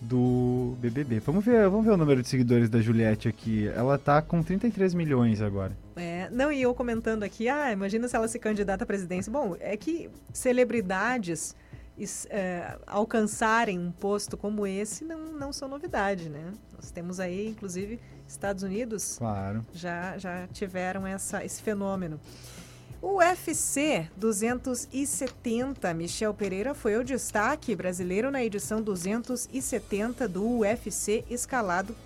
do 0.00 0.76
BBB. 0.80 1.20
Vamos 1.20 1.44
ver, 1.44 1.68
vamos 1.68 1.84
ver 1.84 1.92
o 1.92 1.96
número 1.96 2.22
de 2.22 2.28
seguidores 2.28 2.70
da 2.70 2.80
Juliette 2.80 3.28
aqui. 3.28 3.68
Ela 3.68 3.98
tá 3.98 4.22
com 4.22 4.42
33 4.42 4.94
milhões 4.94 5.42
agora. 5.42 5.76
É, 5.96 6.28
não, 6.30 6.50
e 6.50 6.62
eu 6.62 6.74
comentando 6.74 7.22
aqui, 7.22 7.48
ah, 7.48 7.70
imagina 7.70 8.08
se 8.08 8.16
ela 8.16 8.26
se 8.26 8.38
candidata 8.38 8.84
à 8.84 8.86
presidência. 8.86 9.30
Bom, 9.30 9.56
é 9.60 9.76
que 9.76 10.08
celebridades 10.32 11.54
é, 12.28 12.78
alcançarem 12.86 13.78
um 13.78 13.90
posto 13.90 14.36
como 14.36 14.66
esse 14.66 15.04
não, 15.04 15.32
não 15.32 15.52
são 15.52 15.68
novidade, 15.68 16.28
né? 16.28 16.52
Nós 16.74 16.90
temos 16.90 17.20
aí, 17.20 17.48
inclusive, 17.48 18.00
Estados 18.26 18.62
Unidos 18.62 19.16
claro. 19.18 19.64
já, 19.72 20.16
já 20.16 20.46
tiveram 20.48 21.06
essa, 21.06 21.44
esse 21.44 21.60
fenômeno. 21.60 22.20
O 23.02 23.16
UFC 23.16 24.08
270, 24.16 25.94
Michel 25.94 26.34
Pereira 26.34 26.74
foi 26.74 26.96
o 26.96 27.04
destaque 27.04 27.74
brasileiro 27.74 28.30
na 28.30 28.44
edição 28.44 28.82
270 28.82 30.28
do 30.28 30.58
UFC 30.58 31.24
escalado 31.30 31.96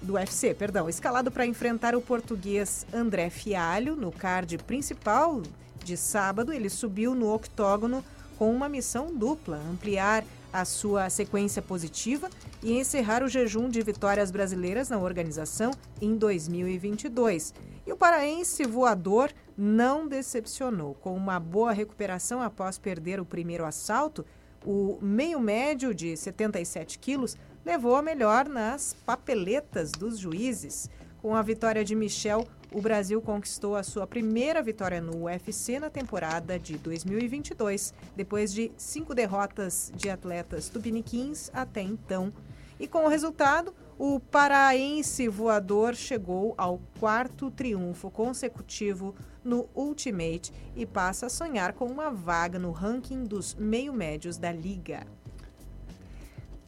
do 0.00 0.14
UFC, 0.14 0.54
perdão, 0.54 0.88
escalado 0.88 1.30
para 1.30 1.46
enfrentar 1.46 1.96
o 1.96 2.00
português 2.00 2.86
André 2.92 3.30
Fialho 3.30 3.96
no 3.96 4.12
card 4.12 4.58
principal 4.58 5.42
de 5.82 5.96
sábado. 5.96 6.52
Ele 6.52 6.68
subiu 6.68 7.14
no 7.14 7.32
octógono 7.32 8.04
com 8.44 8.54
uma 8.54 8.68
missão 8.68 9.06
dupla: 9.06 9.56
ampliar 9.56 10.22
a 10.52 10.66
sua 10.66 11.08
sequência 11.08 11.62
positiva 11.62 12.28
e 12.62 12.78
encerrar 12.78 13.22
o 13.22 13.28
jejum 13.28 13.70
de 13.70 13.80
vitórias 13.80 14.30
brasileiras 14.30 14.90
na 14.90 14.98
organização 14.98 15.70
em 15.98 16.14
2022. 16.14 17.54
E 17.86 17.92
o 17.92 17.96
paraense 17.96 18.62
voador 18.64 19.32
não 19.56 20.06
decepcionou. 20.06 20.92
Com 20.96 21.16
uma 21.16 21.40
boa 21.40 21.72
recuperação 21.72 22.42
após 22.42 22.76
perder 22.76 23.18
o 23.18 23.24
primeiro 23.24 23.64
assalto, 23.64 24.26
o 24.62 24.98
meio 25.00 25.40
médio 25.40 25.94
de 25.94 26.14
77 26.14 26.98
quilos 26.98 27.38
levou 27.64 27.96
a 27.96 28.02
melhor 28.02 28.46
nas 28.46 28.94
papeletas 29.06 29.90
dos 29.90 30.18
juízes. 30.18 30.90
Com 31.22 31.34
a 31.34 31.40
vitória 31.40 31.82
de 31.82 31.94
Michel, 31.94 32.46
o 32.74 32.80
Brasil 32.80 33.22
conquistou 33.22 33.76
a 33.76 33.84
sua 33.84 34.04
primeira 34.04 34.60
vitória 34.60 35.00
no 35.00 35.26
UFC 35.26 35.78
na 35.78 35.88
temporada 35.88 36.58
de 36.58 36.76
2022, 36.76 37.94
depois 38.16 38.52
de 38.52 38.72
cinco 38.76 39.14
derrotas 39.14 39.92
de 39.94 40.10
atletas 40.10 40.68
tupiniquins 40.68 41.50
até 41.54 41.80
então. 41.80 42.32
E 42.80 42.88
com 42.88 43.04
o 43.04 43.08
resultado, 43.08 43.72
o 43.96 44.18
paraense 44.18 45.28
voador 45.28 45.94
chegou 45.94 46.52
ao 46.58 46.80
quarto 46.98 47.48
triunfo 47.48 48.10
consecutivo 48.10 49.14
no 49.44 49.68
Ultimate 49.72 50.52
e 50.74 50.84
passa 50.84 51.26
a 51.26 51.30
sonhar 51.30 51.74
com 51.74 51.86
uma 51.86 52.10
vaga 52.10 52.58
no 52.58 52.72
ranking 52.72 53.22
dos 53.22 53.54
meio-médios 53.54 54.36
da 54.36 54.50
liga. 54.50 55.06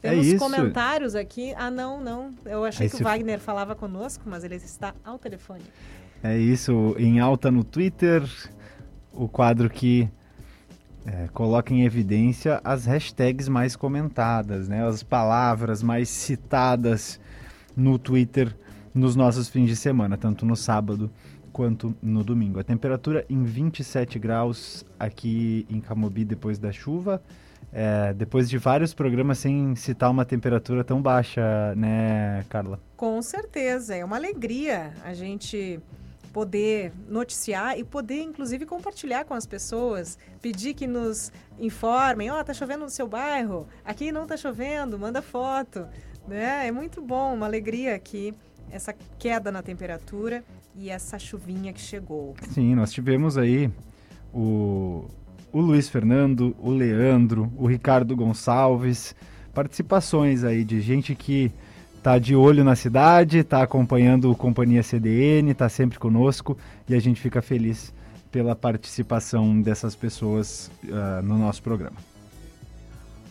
Temos 0.00 0.32
é 0.32 0.38
comentários 0.38 1.14
aqui. 1.14 1.54
Ah, 1.56 1.70
não, 1.70 2.00
não. 2.00 2.34
Eu 2.44 2.64
achei 2.64 2.88
que 2.88 2.96
o 2.96 3.02
Wagner 3.02 3.40
falava 3.40 3.74
conosco, 3.74 4.24
mas 4.26 4.44
ele 4.44 4.56
está 4.56 4.94
ao 5.04 5.18
telefone. 5.18 5.64
É 6.22 6.36
isso, 6.36 6.94
em 6.98 7.20
alta 7.20 7.50
no 7.50 7.62
Twitter, 7.62 8.22
o 9.12 9.28
quadro 9.28 9.68
que 9.68 10.08
é, 11.06 11.28
coloca 11.32 11.72
em 11.72 11.84
evidência 11.84 12.60
as 12.64 12.84
hashtags 12.84 13.48
mais 13.48 13.76
comentadas, 13.76 14.68
né? 14.68 14.86
as 14.86 15.02
palavras 15.02 15.82
mais 15.82 16.08
citadas 16.08 17.20
no 17.76 17.98
Twitter 17.98 18.54
nos 18.92 19.14
nossos 19.14 19.48
fins 19.48 19.68
de 19.68 19.76
semana, 19.76 20.16
tanto 20.16 20.44
no 20.46 20.56
sábado 20.56 21.10
quanto 21.52 21.94
no 22.02 22.24
domingo. 22.24 22.58
A 22.58 22.64
temperatura 22.64 23.24
em 23.30 23.44
27 23.44 24.18
graus 24.18 24.84
aqui 24.98 25.66
em 25.70 25.80
Camobi 25.80 26.24
depois 26.24 26.58
da 26.58 26.72
chuva. 26.72 27.22
É, 27.78 28.14
depois 28.14 28.48
de 28.48 28.56
vários 28.56 28.94
programas 28.94 29.36
sem 29.36 29.76
citar 29.76 30.10
uma 30.10 30.24
temperatura 30.24 30.82
tão 30.82 31.02
baixa, 31.02 31.74
né, 31.74 32.42
Carla? 32.48 32.80
Com 32.96 33.20
certeza, 33.20 33.94
é 33.94 34.02
uma 34.02 34.16
alegria 34.16 34.94
a 35.04 35.12
gente 35.12 35.78
poder 36.32 36.90
noticiar 37.06 37.78
e 37.78 37.84
poder, 37.84 38.22
inclusive, 38.22 38.64
compartilhar 38.64 39.26
com 39.26 39.34
as 39.34 39.44
pessoas, 39.44 40.16
pedir 40.40 40.72
que 40.72 40.86
nos 40.86 41.30
informem, 41.60 42.30
ó, 42.30 42.40
oh, 42.40 42.44
tá 42.44 42.54
chovendo 42.54 42.84
no 42.84 42.90
seu 42.90 43.06
bairro, 43.06 43.66
aqui 43.84 44.10
não 44.10 44.26
tá 44.26 44.38
chovendo, 44.38 44.98
manda 44.98 45.20
foto, 45.20 45.86
né? 46.26 46.66
É 46.66 46.72
muito 46.72 47.02
bom, 47.02 47.34
uma 47.34 47.44
alegria 47.44 47.94
aqui, 47.94 48.32
essa 48.70 48.94
queda 49.18 49.52
na 49.52 49.60
temperatura 49.60 50.42
e 50.74 50.88
essa 50.88 51.18
chuvinha 51.18 51.74
que 51.74 51.80
chegou. 51.82 52.34
Sim, 52.52 52.74
nós 52.74 52.90
tivemos 52.90 53.36
aí 53.36 53.70
o, 54.32 55.04
o 55.56 55.60
Luiz 55.62 55.88
Fernando, 55.88 56.54
o 56.58 56.68
Leandro, 56.68 57.50
o 57.56 57.66
Ricardo 57.66 58.14
Gonçalves, 58.14 59.16
participações 59.54 60.44
aí 60.44 60.62
de 60.62 60.82
gente 60.82 61.14
que 61.14 61.50
tá 62.02 62.18
de 62.18 62.36
olho 62.36 62.62
na 62.62 62.76
cidade, 62.76 63.42
tá 63.42 63.62
acompanhando 63.62 64.30
o 64.30 64.36
Companhia 64.36 64.82
CDN, 64.82 65.54
tá 65.54 65.66
sempre 65.70 65.98
conosco 65.98 66.58
e 66.86 66.94
a 66.94 67.00
gente 67.00 67.18
fica 67.22 67.40
feliz 67.40 67.90
pela 68.30 68.54
participação 68.54 69.62
dessas 69.62 69.96
pessoas 69.96 70.70
uh, 70.84 71.22
no 71.22 71.38
nosso 71.38 71.62
programa. 71.62 71.96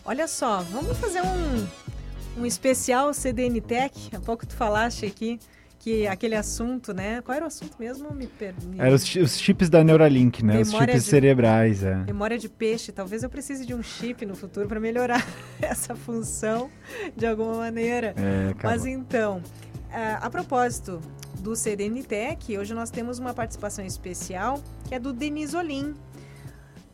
Olha 0.04 0.26
só, 0.26 0.62
vamos 0.62 0.98
fazer 0.98 1.22
um, 1.22 2.40
um 2.40 2.44
especial 2.44 3.14
CDN 3.14 3.60
Tech. 3.60 4.10
Há 4.12 4.18
pouco 4.18 4.44
tu 4.44 4.56
falaste 4.56 5.06
aqui 5.06 5.38
que 5.86 6.04
aquele 6.04 6.34
assunto, 6.34 6.92
né? 6.92 7.22
Qual 7.22 7.36
era 7.36 7.44
o 7.44 7.46
assunto 7.46 7.76
mesmo? 7.78 8.12
Me 8.12 8.26
perdi. 8.26 8.74
Era 8.76 8.92
os, 8.92 9.04
os 9.14 9.38
chips 9.38 9.70
da 9.70 9.84
Neuralink, 9.84 10.44
né? 10.44 10.54
Memória 10.54 10.64
os 10.64 10.70
chips 10.72 11.04
de, 11.04 11.10
cerebrais, 11.10 11.84
é. 11.84 11.94
Memória 11.94 12.36
de 12.36 12.48
peixe. 12.48 12.90
Talvez 12.90 13.22
eu 13.22 13.30
precise 13.30 13.64
de 13.64 13.72
um 13.72 13.80
chip 13.84 14.26
no 14.26 14.34
futuro 14.34 14.66
para 14.66 14.80
melhorar 14.80 15.24
essa 15.62 15.94
função 15.94 16.68
de 17.16 17.24
alguma 17.24 17.58
maneira. 17.58 18.16
É, 18.16 18.52
Mas 18.64 18.84
então, 18.84 19.40
a, 19.88 20.26
a 20.26 20.28
propósito 20.28 21.00
do 21.38 21.54
CDN 21.54 22.02
Tech, 22.02 22.58
hoje 22.58 22.74
nós 22.74 22.90
temos 22.90 23.20
uma 23.20 23.32
participação 23.32 23.86
especial 23.86 24.60
que 24.88 24.94
é 24.96 24.98
do 24.98 25.12
Denis 25.12 25.54
Olim. 25.54 25.94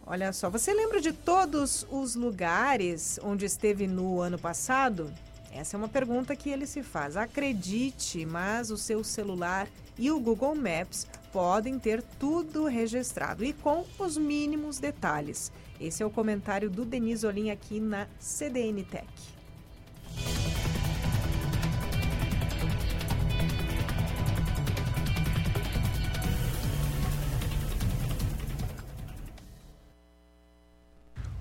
Olha 0.05 0.35
só, 0.35 0.51
você 0.51 0.75
lembra 0.75 1.01
de 1.01 1.15
todos 1.15 1.87
os 1.91 2.15
lugares 2.15 3.19
onde 3.23 3.47
esteve 3.47 3.87
no 3.87 4.21
ano 4.21 4.39
passado? 4.39 5.11
Essa 5.53 5.77
é 5.77 5.79
uma 5.79 5.89
pergunta 5.89 6.35
que 6.35 6.49
ele 6.49 6.67
se 6.67 6.83
faz. 6.83 7.17
Acredite, 7.17 8.25
mas 8.25 8.71
o 8.71 8.77
seu 8.79 9.05
celular 9.05 9.69
e 9.99 10.11
o 10.11 10.19
Google 10.19 10.55
Maps 10.55 11.07
podem 11.33 11.79
ter 11.79 12.03
tudo 12.19 12.65
registrado 12.65 13.45
e 13.45 13.53
com 13.53 13.85
os 13.99 14.17
mínimos 14.17 14.79
detalhes. 14.79 15.53
Esse 15.81 16.03
é 16.03 16.07
o 16.07 16.11
comentário 16.11 16.71
do 16.71 16.85
Denis 16.85 17.23
Olim 17.25 17.51
aqui 17.51 17.79
na 17.79 18.07
CDN 18.19 18.85
Tech. 18.85 19.07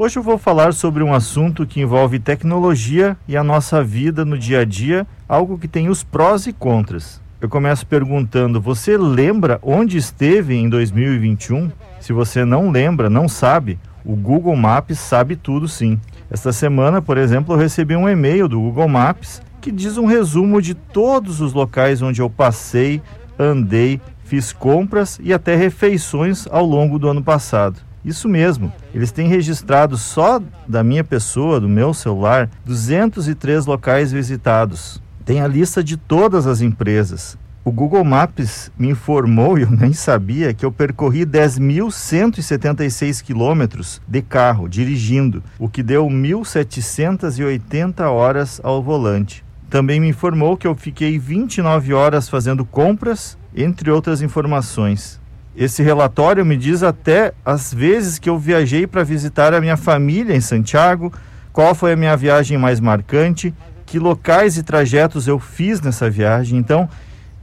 Hoje 0.03 0.17
eu 0.17 0.23
vou 0.23 0.39
falar 0.39 0.73
sobre 0.73 1.03
um 1.03 1.13
assunto 1.13 1.63
que 1.63 1.79
envolve 1.79 2.17
tecnologia 2.17 3.15
e 3.27 3.37
a 3.37 3.43
nossa 3.43 3.83
vida 3.83 4.25
no 4.25 4.35
dia 4.35 4.61
a 4.61 4.65
dia, 4.65 5.05
algo 5.29 5.59
que 5.59 5.67
tem 5.67 5.89
os 5.89 6.03
prós 6.03 6.47
e 6.47 6.51
contras. 6.51 7.21
Eu 7.39 7.47
começo 7.47 7.85
perguntando: 7.85 8.59
você 8.59 8.97
lembra 8.97 9.59
onde 9.61 9.97
esteve 9.99 10.55
em 10.55 10.67
2021? 10.67 11.71
Se 11.99 12.13
você 12.13 12.43
não 12.43 12.71
lembra, 12.71 13.11
não 13.11 13.29
sabe, 13.29 13.77
o 14.03 14.15
Google 14.15 14.55
Maps 14.55 14.97
sabe 14.97 15.35
tudo 15.35 15.67
sim. 15.67 15.99
Esta 16.31 16.51
semana, 16.51 16.99
por 16.99 17.19
exemplo, 17.19 17.53
eu 17.53 17.59
recebi 17.59 17.95
um 17.95 18.09
e-mail 18.09 18.47
do 18.47 18.59
Google 18.59 18.89
Maps 18.89 19.39
que 19.61 19.71
diz 19.71 19.99
um 19.99 20.07
resumo 20.07 20.63
de 20.63 20.73
todos 20.73 21.41
os 21.41 21.53
locais 21.53 22.01
onde 22.01 22.23
eu 22.23 22.27
passei, 22.27 23.03
andei, 23.37 24.01
fiz 24.23 24.51
compras 24.51 25.19
e 25.21 25.31
até 25.31 25.55
refeições 25.55 26.47
ao 26.49 26.65
longo 26.65 26.97
do 26.97 27.07
ano 27.07 27.21
passado. 27.21 27.90
Isso 28.03 28.27
mesmo, 28.27 28.73
eles 28.93 29.11
têm 29.11 29.27
registrado 29.27 29.95
só 29.95 30.41
da 30.67 30.83
minha 30.83 31.03
pessoa, 31.03 31.59
do 31.59 31.69
meu 31.69 31.93
celular, 31.93 32.49
203 32.65 33.65
locais 33.67 34.11
visitados. 34.11 35.01
Tem 35.23 35.39
a 35.39 35.47
lista 35.47 35.83
de 35.83 35.97
todas 35.97 36.47
as 36.47 36.61
empresas. 36.61 37.37
O 37.63 37.71
Google 37.71 38.03
Maps 38.03 38.71
me 38.75 38.89
informou, 38.89 39.55
e 39.59 39.61
eu 39.61 39.69
nem 39.69 39.93
sabia, 39.93 40.51
que 40.51 40.65
eu 40.65 40.71
percorri 40.71 41.27
10.176 41.27 43.21
quilômetros 43.21 44.01
de 44.07 44.23
carro, 44.23 44.67
dirigindo, 44.67 45.43
o 45.59 45.69
que 45.69 45.83
deu 45.83 46.07
1.780 46.07 48.01
horas 48.09 48.59
ao 48.63 48.81
volante. 48.81 49.45
Também 49.69 49.99
me 49.99 50.09
informou 50.09 50.57
que 50.57 50.65
eu 50.65 50.75
fiquei 50.75 51.19
29 51.19 51.93
horas 51.93 52.27
fazendo 52.27 52.65
compras, 52.65 53.37
entre 53.55 53.91
outras 53.91 54.23
informações. 54.23 55.20
Esse 55.55 55.83
relatório 55.83 56.45
me 56.45 56.55
diz 56.55 56.81
até 56.81 57.33
as 57.45 57.73
vezes 57.73 58.17
que 58.17 58.29
eu 58.29 58.39
viajei 58.39 58.87
para 58.87 59.03
visitar 59.03 59.53
a 59.53 59.59
minha 59.59 59.75
família 59.75 60.35
em 60.35 60.39
Santiago, 60.39 61.11
qual 61.51 61.75
foi 61.75 61.91
a 61.93 61.97
minha 61.97 62.15
viagem 62.15 62.57
mais 62.57 62.79
marcante, 62.79 63.53
que 63.85 63.99
locais 63.99 64.57
e 64.57 64.63
trajetos 64.63 65.27
eu 65.27 65.37
fiz 65.37 65.81
nessa 65.81 66.09
viagem. 66.09 66.57
Então, 66.57 66.87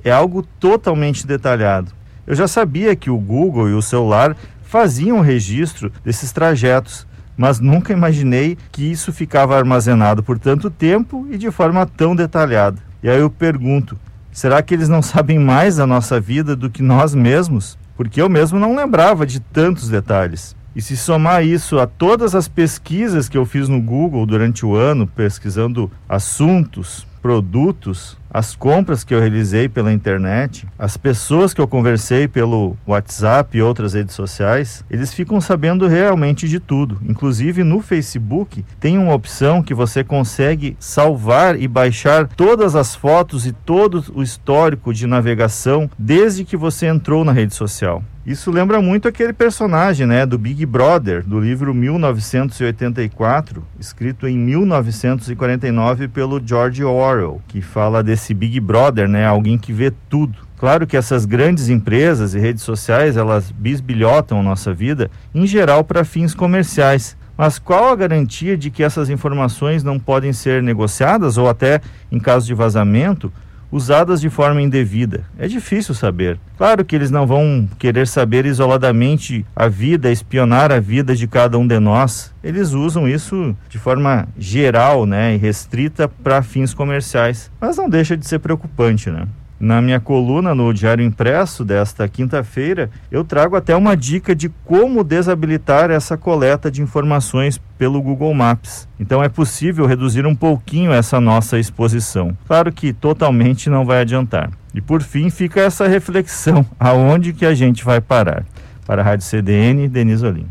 é 0.03 0.11
algo 0.11 0.43
totalmente 0.59 1.27
detalhado. 1.27 1.93
Eu 2.27 2.35
já 2.35 2.49
sabia 2.49 2.97
que 2.97 3.11
o 3.11 3.19
Google 3.19 3.69
e 3.69 3.75
o 3.75 3.83
celular 3.83 4.35
faziam 4.62 5.20
registro 5.20 5.93
desses 6.03 6.33
trajetos, 6.33 7.07
mas 7.37 7.61
nunca 7.61 7.93
imaginei 7.93 8.57
que 8.73 8.91
isso 8.91 9.12
ficava 9.12 9.57
armazenado 9.57 10.23
por 10.23 10.39
tanto 10.39 10.70
tempo 10.70 11.27
e 11.31 11.37
de 11.37 11.51
forma 11.51 11.85
tão 11.85 12.17
detalhada. 12.17 12.78
E 13.03 13.09
aí 13.09 13.20
eu 13.20 13.28
pergunto: 13.31 13.99
será 14.33 14.62
que 14.62 14.73
eles 14.73 14.89
não 14.89 15.03
sabem 15.03 15.39
mais 15.39 15.77
da 15.77 15.87
nossa 15.87 16.19
vida 16.19 16.57
do 16.57 16.70
que 16.70 16.83
nós 16.83 17.15
mesmos? 17.15 17.78
Porque 17.99 18.23
eu 18.23 18.28
mesmo 18.28 18.60
não 18.60 18.77
lembrava 18.77 19.27
de 19.27 19.41
tantos 19.41 19.89
detalhes. 19.89 20.55
E 20.75 20.81
se 20.81 20.97
somar 20.97 21.44
isso 21.44 21.81
a 21.81 21.86
todas 21.86 22.33
as 22.33 22.47
pesquisas 22.47 23.28
que 23.28 23.36
eu 23.36 23.44
fiz 23.44 23.68
no 23.68 23.83
Google 23.83 24.25
durante 24.25 24.65
o 24.65 24.77
ano, 24.77 25.05
pesquisando 25.05 25.91
assuntos, 26.09 27.05
produtos, 27.20 28.17
as 28.31 28.55
compras 28.55 29.05
que 29.05 29.15
eu 29.15 29.20
realizei 29.20 29.68
pela 29.68 29.92
internet, 29.92 30.66
as 30.78 30.97
pessoas 30.97 31.55
que 31.55 31.60
eu 31.60 31.68
conversei 31.68 32.28
pelo 32.28 32.76
WhatsApp 32.86 33.57
e 33.57 33.62
outras 33.62 33.94
redes 33.94 34.15
sociais, 34.15 34.84
eles 34.90 35.12
ficam 35.12 35.40
sabendo 35.40 35.86
realmente 35.86 36.48
de 36.48 36.60
tudo. 36.60 36.98
Inclusive 37.08 37.65
no 37.65 37.81
Facebook 37.81 38.65
tem 38.78 38.98
uma 38.98 39.15
opção 39.15 39.62
que 39.62 39.74
você 39.74 40.05
consegue 40.05 40.76
salvar 40.78 41.60
e 41.60 41.66
baixar 41.66 42.28
todas 42.28 42.74
as 42.76 42.94
fotos 42.94 43.47
e 43.47 43.52
todo 43.52 44.05
o 44.15 44.23
histórico 44.23 44.92
de 44.92 45.07
navegação 45.07 45.90
desde 45.98 46.44
que 46.44 46.57
você 46.57 46.86
entrou 46.86 47.24
na 47.24 47.32
rede 47.32 47.55
social. 47.55 48.02
Isso 48.28 48.50
lembra 48.50 48.82
muito 48.82 49.08
aquele 49.08 49.32
personagem, 49.32 50.07
né, 50.07 50.26
do 50.26 50.36
Big 50.36 50.66
Brother, 50.66 51.24
do 51.24 51.40
livro 51.40 51.73
1984, 51.73 53.65
escrito 53.81 54.28
em 54.28 54.36
1949 54.36 56.08
pelo 56.08 56.39
George 56.44 56.84
Orwell, 56.84 57.40
que 57.48 57.62
fala 57.62 58.02
desse 58.02 58.18
Big 58.35 58.61
Brother, 58.61 59.09
né, 59.09 59.27
alguém 59.27 59.57
que 59.57 59.73
vê 59.73 59.93
tudo. 60.09 60.39
Claro 60.59 60.87
que 60.87 60.97
essas 60.97 61.25
grandes 61.25 61.69
empresas 61.69 62.35
e 62.35 62.39
redes 62.39 62.63
sociais, 62.63 63.17
elas 63.17 63.51
bisbilhotam 63.51 64.43
nossa 64.43 64.75
vida, 64.75 65.11
em 65.35 65.47
geral 65.47 65.85
para 65.85 66.05
fins 66.05 66.35
comerciais. 66.35 67.17
Mas 67.37 67.59
qual 67.59 67.93
a 67.93 67.97
garantia 67.97 68.57
de 68.57 68.69
que 68.69 68.83
essas 68.83 69.09
informações 69.09 69.85
não 69.85 70.01
podem 70.01 70.33
ser 70.33 70.61
negociadas 70.61 71.39
ou 71.39 71.49
até, 71.49 71.81
em 72.11 72.19
caso 72.19 72.45
de 72.45 72.55
vazamento, 72.55 73.33
usadas 73.71 74.21
de 74.21 74.31
forma 74.31 74.63
indevida? 74.63 75.25
É 75.39 75.47
difícil 75.47 75.95
saber. 75.95 76.39
Claro 76.57 76.85
que 76.85 76.97
eles 76.97 77.11
não 77.11 77.27
vão 77.27 77.69
querer 77.79 78.07
saber 78.07 78.47
isoladamente 78.47 79.45
a 79.55 79.69
vida, 79.69 80.11
espionar 80.11 80.73
a 80.73 80.81
vida 80.81 81.15
de 81.15 81.27
cada 81.27 81.59
um 81.59 81.67
de 81.67 81.79
nós. 81.79 82.33
Eles 82.43 82.73
usam 82.73 83.09
isso 83.09 83.57
de 83.69 83.79
forma 83.79 84.29
geral, 84.39 85.07
né, 85.07 85.35
e 85.35 85.39
restrita 85.39 86.09
para 86.09 86.43
fins 86.43 86.75
comerciais. 86.75 87.51
Mas 87.61 87.77
não 87.77 87.89
deixa 87.89 88.17
de 88.17 88.27
ser 88.27 88.39
preocupante, 88.39 89.11
né? 89.11 89.27
Na 89.61 89.83
minha 89.83 89.99
coluna 89.99 90.55
no 90.55 90.73
Diário 90.73 91.05
Impresso 91.05 91.65
desta 91.65 92.09
quinta-feira, 92.09 92.91
eu 93.11 93.25
trago 93.25 93.57
até 93.57 93.75
uma 93.75 93.97
dica 93.97 94.33
de 94.35 94.49
como 94.65 95.03
desabilitar 95.03 95.91
essa 95.91 96.17
coleta 96.17 96.70
de 96.70 96.81
informações 96.81 97.61
pelo 97.77 98.01
Google 98.01 98.33
Maps. 98.33 98.89
Então 99.01 99.23
é 99.23 99.28
possível 99.28 99.85
reduzir 99.85 100.27
um 100.27 100.35
pouquinho 100.35 100.93
essa 100.93 101.20
nossa 101.20 101.59
exposição. 101.59 102.37
Claro 102.47 102.70
que 102.73 102.93
totalmente 102.93 103.69
não 103.69 103.85
vai 103.85 104.03
adiantar. 104.03 104.51
E 104.73 104.81
por 104.81 105.03
fim 105.03 105.28
fica 105.28 105.61
essa 105.61 105.89
reflexão: 105.89 106.65
aonde 106.78 107.33
que 107.33 107.45
a 107.45 107.55
gente 107.55 107.85
vai 107.85 108.01
parar? 108.01 108.45
Para 108.87 109.03
a 109.03 109.05
Rádio 109.05 109.27
CDN, 109.27 109.89
Denise 109.89 110.25
Olim. 110.25 110.47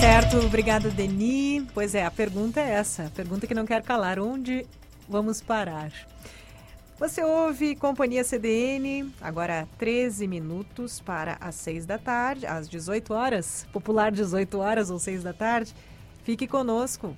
Certo, 0.00 0.38
obrigada, 0.38 0.88
Deni. 0.88 1.66
Pois 1.74 1.94
é, 1.94 2.06
a 2.06 2.10
pergunta 2.10 2.58
é 2.58 2.70
essa, 2.70 3.04
a 3.04 3.10
pergunta 3.10 3.46
que 3.46 3.52
não 3.52 3.66
quero 3.66 3.84
calar. 3.84 4.18
Onde 4.18 4.66
vamos 5.06 5.42
parar? 5.42 5.92
Você 6.98 7.22
ouve 7.22 7.76
Companhia 7.76 8.24
CDN, 8.24 9.12
agora 9.20 9.68
13 9.76 10.26
minutos 10.26 11.00
para 11.00 11.36
as 11.38 11.54
6 11.56 11.84
da 11.84 11.98
tarde, 11.98 12.46
às 12.46 12.68
18 12.68 13.12
horas, 13.12 13.66
popular 13.72 14.10
18 14.10 14.58
horas 14.58 14.90
ou 14.90 14.98
6 14.98 15.22
da 15.22 15.34
tarde. 15.34 15.74
Fique 16.24 16.46
conosco. 16.46 17.14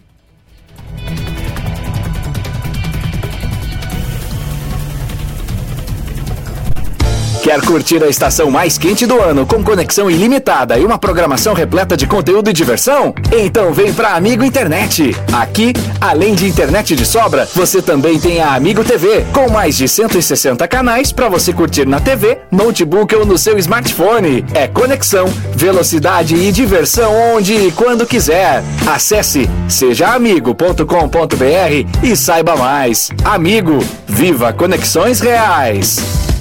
Quer 7.53 7.61
curtir 7.61 8.03
a 8.03 8.09
estação 8.09 8.51
mais 8.51 8.79
quente 8.79 9.05
do 9.05 9.21
ano 9.21 9.45
com 9.45 9.63
conexão 9.63 10.11
ilimitada 10.11 10.79
e 10.79 10.87
uma 10.87 10.97
programação 10.97 11.53
repleta 11.53 11.99
de 11.99 12.07
conteúdo 12.07 12.49
e 12.49 12.53
diversão? 12.55 13.15
Então 13.31 13.75
vem 13.75 13.93
pra 13.93 14.15
Amigo 14.15 14.43
Internet. 14.43 15.15
Aqui, 15.31 15.75
além 16.01 16.35
de 16.35 16.47
internet 16.47 16.97
de 16.97 17.05
sobra, 17.05 17.47
você 17.55 17.83
também 17.83 18.19
tem 18.19 18.41
a 18.41 18.55
Amigo 18.55 18.83
TV, 18.83 19.27
com 19.35 19.51
mais 19.51 19.77
de 19.77 19.87
160 19.87 20.67
canais 20.67 21.13
para 21.13 21.29
você 21.29 21.53
curtir 21.53 21.87
na 21.87 22.01
TV, 22.01 22.39
notebook 22.51 23.15
ou 23.15 23.27
no 23.27 23.37
seu 23.37 23.59
smartphone. 23.59 24.47
É 24.55 24.67
conexão, 24.67 25.27
velocidade 25.55 26.35
e 26.35 26.51
diversão 26.51 27.13
onde 27.35 27.53
e 27.53 27.71
quando 27.71 28.07
quiser. 28.07 28.65
Acesse 28.87 29.47
sejaamigo.com.br 29.69 32.01
e 32.03 32.17
saiba 32.17 32.57
mais. 32.57 33.11
Amigo, 33.23 33.79
viva 34.09 34.55
conexões 34.55 35.21
reais. 35.21 36.32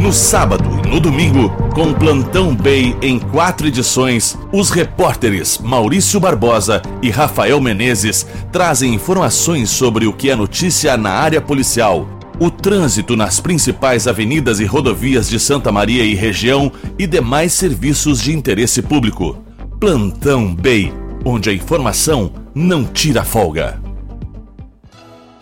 No 0.00 0.12
sábado 0.12 0.64
e 0.84 0.88
no 0.88 1.00
domingo, 1.00 1.50
com 1.74 1.92
Plantão 1.92 2.54
Bay 2.54 2.96
em 3.02 3.18
quatro 3.18 3.66
edições, 3.66 4.38
os 4.52 4.70
repórteres 4.70 5.58
Maurício 5.58 6.20
Barbosa 6.20 6.80
e 7.02 7.10
Rafael 7.10 7.60
Menezes 7.60 8.24
trazem 8.52 8.94
informações 8.94 9.70
sobre 9.70 10.06
o 10.06 10.12
que 10.12 10.30
é 10.30 10.36
notícia 10.36 10.96
na 10.96 11.10
área 11.10 11.40
policial, 11.40 12.08
o 12.38 12.48
trânsito 12.48 13.16
nas 13.16 13.40
principais 13.40 14.06
avenidas 14.06 14.60
e 14.60 14.64
rodovias 14.64 15.28
de 15.28 15.40
Santa 15.40 15.72
Maria 15.72 16.04
e 16.04 16.14
região 16.14 16.70
e 16.96 17.04
demais 17.04 17.52
serviços 17.52 18.22
de 18.22 18.32
interesse 18.32 18.80
público. 18.80 19.36
Plantão 19.80 20.54
Bay, 20.54 20.92
onde 21.24 21.50
a 21.50 21.52
informação 21.52 22.30
não 22.54 22.84
tira 22.84 23.24
folga. 23.24 23.80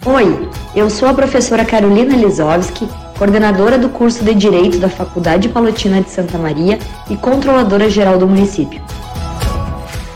Oi, 0.07 0.49
eu 0.75 0.89
sou 0.89 1.09
a 1.09 1.15
professora 1.15 1.65
Carolina 1.65 2.17
Lisowski 2.17 2.89
coordenadora 3.17 3.78
do 3.78 3.89
curso 3.89 4.23
de 4.23 4.35
Direito 4.35 4.78
da 4.78 4.89
Faculdade 4.89 5.49
Palotina 5.49 6.03
de 6.03 6.11
Santa 6.11 6.36
Maria 6.39 6.78
e 7.09 7.17
controladora 7.17 7.89
geral 7.89 8.19
do 8.19 8.27
município. 8.27 8.81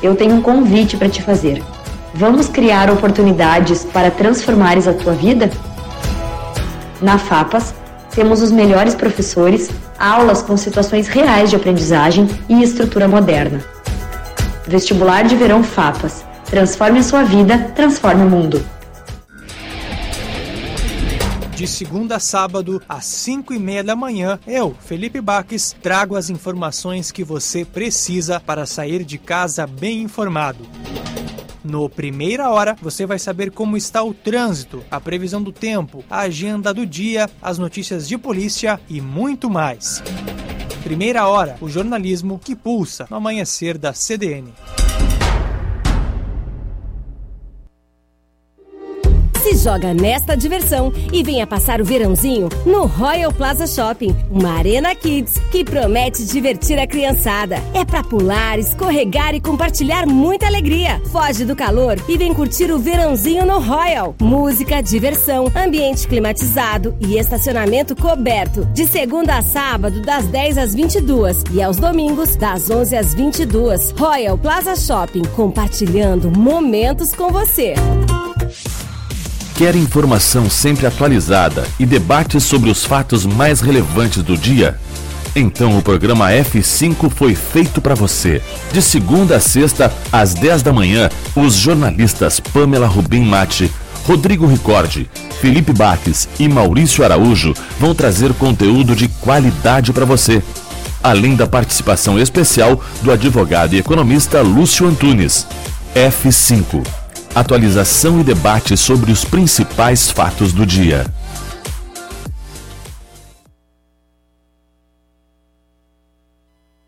Eu 0.02 0.14
tenho 0.14 0.34
um 0.34 0.42
convite 0.42 0.96
para 0.96 1.08
te 1.08 1.22
fazer. 1.22 1.62
Vamos 2.14 2.48
criar 2.48 2.90
oportunidades 2.90 3.84
para 3.84 4.10
transformares 4.10 4.86
a 4.86 4.92
tua 4.92 5.12
vida? 5.12 5.50
Na 7.00 7.16
FAPAS, 7.16 7.74
temos 8.14 8.42
os 8.42 8.50
melhores 8.50 8.94
professores, 8.94 9.70
aulas 9.98 10.42
com 10.42 10.56
situações 10.56 11.08
reais 11.08 11.50
de 11.50 11.56
aprendizagem 11.56 12.28
e 12.48 12.62
estrutura 12.62 13.08
moderna. 13.08 13.60
Vestibular 14.66 15.24
de 15.24 15.36
Verão 15.36 15.62
FAPAS. 15.62 16.24
Transforme 16.46 16.98
a 16.98 17.02
sua 17.02 17.22
vida, 17.22 17.70
transforme 17.74 18.24
o 18.24 18.28
mundo 18.28 18.60
de 21.60 21.66
segunda 21.66 22.16
a 22.16 22.18
sábado, 22.18 22.80
às 22.88 23.04
5 23.04 23.52
e 23.52 23.58
meia 23.58 23.84
da 23.84 23.94
manhã, 23.94 24.40
eu, 24.46 24.74
Felipe 24.80 25.20
Baques, 25.20 25.76
trago 25.82 26.16
as 26.16 26.30
informações 26.30 27.12
que 27.12 27.22
você 27.22 27.66
precisa 27.66 28.40
para 28.40 28.64
sair 28.64 29.04
de 29.04 29.18
casa 29.18 29.66
bem 29.66 30.00
informado. 30.00 30.66
No 31.62 31.86
Primeira 31.90 32.48
Hora, 32.48 32.74
você 32.80 33.04
vai 33.04 33.18
saber 33.18 33.50
como 33.50 33.76
está 33.76 34.02
o 34.02 34.14
trânsito, 34.14 34.82
a 34.90 34.98
previsão 34.98 35.42
do 35.42 35.52
tempo, 35.52 36.02
a 36.08 36.20
agenda 36.20 36.72
do 36.72 36.86
dia, 36.86 37.28
as 37.42 37.58
notícias 37.58 38.08
de 38.08 38.16
polícia 38.16 38.80
e 38.88 38.98
muito 38.98 39.50
mais. 39.50 40.02
Primeira 40.82 41.28
Hora, 41.28 41.58
o 41.60 41.68
jornalismo 41.68 42.38
que 42.38 42.56
pulsa 42.56 43.06
no 43.10 43.18
amanhecer 43.18 43.76
da 43.76 43.92
CDN. 43.92 44.50
Se 49.50 49.56
joga 49.56 49.92
nesta 49.92 50.36
diversão 50.36 50.92
e 51.12 51.24
venha 51.24 51.44
passar 51.44 51.80
o 51.80 51.84
verãozinho 51.84 52.48
no 52.64 52.86
Royal 52.86 53.32
Plaza 53.32 53.66
Shopping, 53.66 54.14
uma 54.30 54.52
arena 54.52 54.94
kids 54.94 55.38
que 55.50 55.64
promete 55.64 56.24
divertir 56.24 56.78
a 56.78 56.86
criançada. 56.86 57.56
É 57.74 57.84
para 57.84 58.04
pular, 58.04 58.60
escorregar 58.60 59.34
e 59.34 59.40
compartilhar 59.40 60.06
muita 60.06 60.46
alegria. 60.46 61.02
Foge 61.10 61.44
do 61.44 61.56
calor 61.56 61.96
e 62.08 62.16
vem 62.16 62.32
curtir 62.32 62.70
o 62.70 62.78
verãozinho 62.78 63.44
no 63.44 63.58
Royal. 63.58 64.14
Música, 64.20 64.80
diversão, 64.80 65.50
ambiente 65.56 66.06
climatizado 66.06 66.94
e 67.00 67.18
estacionamento 67.18 67.96
coberto. 67.96 68.64
De 68.66 68.86
segunda 68.86 69.36
a 69.36 69.42
sábado, 69.42 70.00
das 70.02 70.26
10 70.26 70.58
às 70.58 70.74
22 70.76 71.42
e 71.52 71.60
aos 71.60 71.76
domingos, 71.76 72.36
das 72.36 72.70
11 72.70 72.96
às 72.96 73.14
22. 73.14 73.90
Royal 73.98 74.38
Plaza 74.38 74.76
Shopping, 74.76 75.24
compartilhando 75.34 76.30
momentos 76.30 77.12
com 77.12 77.32
você. 77.32 77.74
Quer 79.60 79.76
informação 79.76 80.48
sempre 80.48 80.86
atualizada 80.86 81.66
e 81.78 81.84
debates 81.84 82.44
sobre 82.44 82.70
os 82.70 82.82
fatos 82.82 83.26
mais 83.26 83.60
relevantes 83.60 84.22
do 84.22 84.34
dia? 84.34 84.80
Então 85.36 85.76
o 85.76 85.82
programa 85.82 86.30
F5 86.30 87.10
foi 87.10 87.34
feito 87.34 87.78
para 87.78 87.94
você. 87.94 88.40
De 88.72 88.80
segunda 88.80 89.36
a 89.36 89.40
sexta, 89.40 89.92
às 90.10 90.32
10 90.32 90.62
da 90.62 90.72
manhã, 90.72 91.10
os 91.36 91.56
jornalistas 91.56 92.40
Pamela 92.40 92.86
Rubim 92.86 93.22
Mate, 93.22 93.70
Rodrigo 94.06 94.46
Ricordi, 94.46 95.10
Felipe 95.42 95.74
Baques 95.74 96.26
e 96.38 96.48
Maurício 96.48 97.04
Araújo 97.04 97.52
vão 97.78 97.94
trazer 97.94 98.32
conteúdo 98.32 98.96
de 98.96 99.08
qualidade 99.08 99.92
para 99.92 100.06
você. 100.06 100.42
Além 101.02 101.36
da 101.36 101.46
participação 101.46 102.18
especial 102.18 102.82
do 103.02 103.12
advogado 103.12 103.74
e 103.74 103.78
economista 103.78 104.40
Lúcio 104.40 104.86
Antunes. 104.86 105.46
F5 105.94 106.99
atualização 107.34 108.20
e 108.20 108.24
debate 108.24 108.76
sobre 108.76 109.12
os 109.12 109.24
principais 109.24 110.10
fatos 110.10 110.52
do 110.52 110.66
dia. 110.66 111.06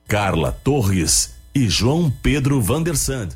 Carla 0.08 0.52
Torres 0.52 1.34
e 1.54 1.68
João 1.68 2.12
Pedro 2.22 2.60
Vandersand. 2.60 3.30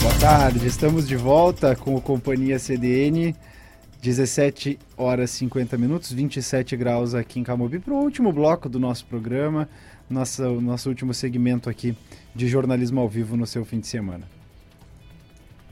Boa 0.00 0.14
tarde, 0.20 0.66
estamos 0.66 1.06
de 1.06 1.16
volta 1.16 1.76
com 1.76 1.96
a 1.96 2.00
Companhia 2.00 2.58
CDN. 2.58 3.34
17 4.00 4.78
horas 4.96 5.30
50 5.30 5.76
minutos, 5.76 6.12
27 6.12 6.76
graus 6.76 7.14
aqui 7.14 7.40
em 7.40 7.42
Camobi, 7.42 7.78
para 7.78 7.92
o 7.92 7.98
último 7.98 8.32
bloco 8.32 8.68
do 8.68 8.78
nosso 8.78 9.06
programa, 9.06 9.68
nossa, 10.08 10.48
nosso 10.48 10.88
último 10.88 11.12
segmento 11.12 11.68
aqui 11.68 11.96
de 12.34 12.46
jornalismo 12.46 13.00
ao 13.00 13.08
vivo 13.08 13.36
no 13.36 13.46
seu 13.46 13.64
fim 13.64 13.80
de 13.80 13.86
semana. 13.86 14.24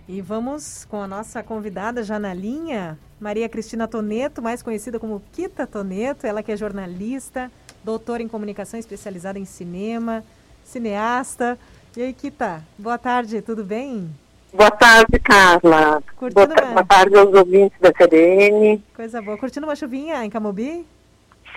E 0.06 0.20
vamos 0.20 0.84
com 0.84 1.00
a 1.00 1.08
nossa 1.08 1.42
convidada 1.42 2.02
já 2.02 2.18
na 2.18 2.34
linha, 2.34 2.98
Maria 3.18 3.48
Cristina 3.48 3.88
Toneto, 3.88 4.42
mais 4.42 4.62
conhecida 4.62 4.98
como 4.98 5.22
Kita 5.32 5.66
Toneto, 5.66 6.26
ela 6.26 6.42
que 6.42 6.52
é 6.52 6.56
jornalista, 6.56 7.50
doutora 7.82 8.22
em 8.22 8.28
comunicação 8.28 8.78
especializada 8.78 9.38
em 9.38 9.46
cinema, 9.46 10.22
cineasta. 10.62 11.58
E 11.96 12.02
aí, 12.02 12.12
Kita, 12.12 12.62
boa 12.78 12.98
tarde, 12.98 13.40
tudo 13.40 13.64
bem? 13.64 14.10
Boa 14.54 14.70
tarde, 14.70 15.18
Carla. 15.18 16.00
Boa, 16.16 16.46
uma... 16.46 16.46
boa, 16.46 16.84
tarde 16.84 17.16
aos 17.16 17.34
ouvintes 17.34 17.76
da 17.80 17.90
CDN. 17.92 18.80
Coisa 18.94 19.20
boa. 19.20 19.36
Curtindo 19.36 19.66
uma 19.66 19.74
chuvinha 19.74 20.24
em 20.24 20.30
Camobi? 20.30 20.86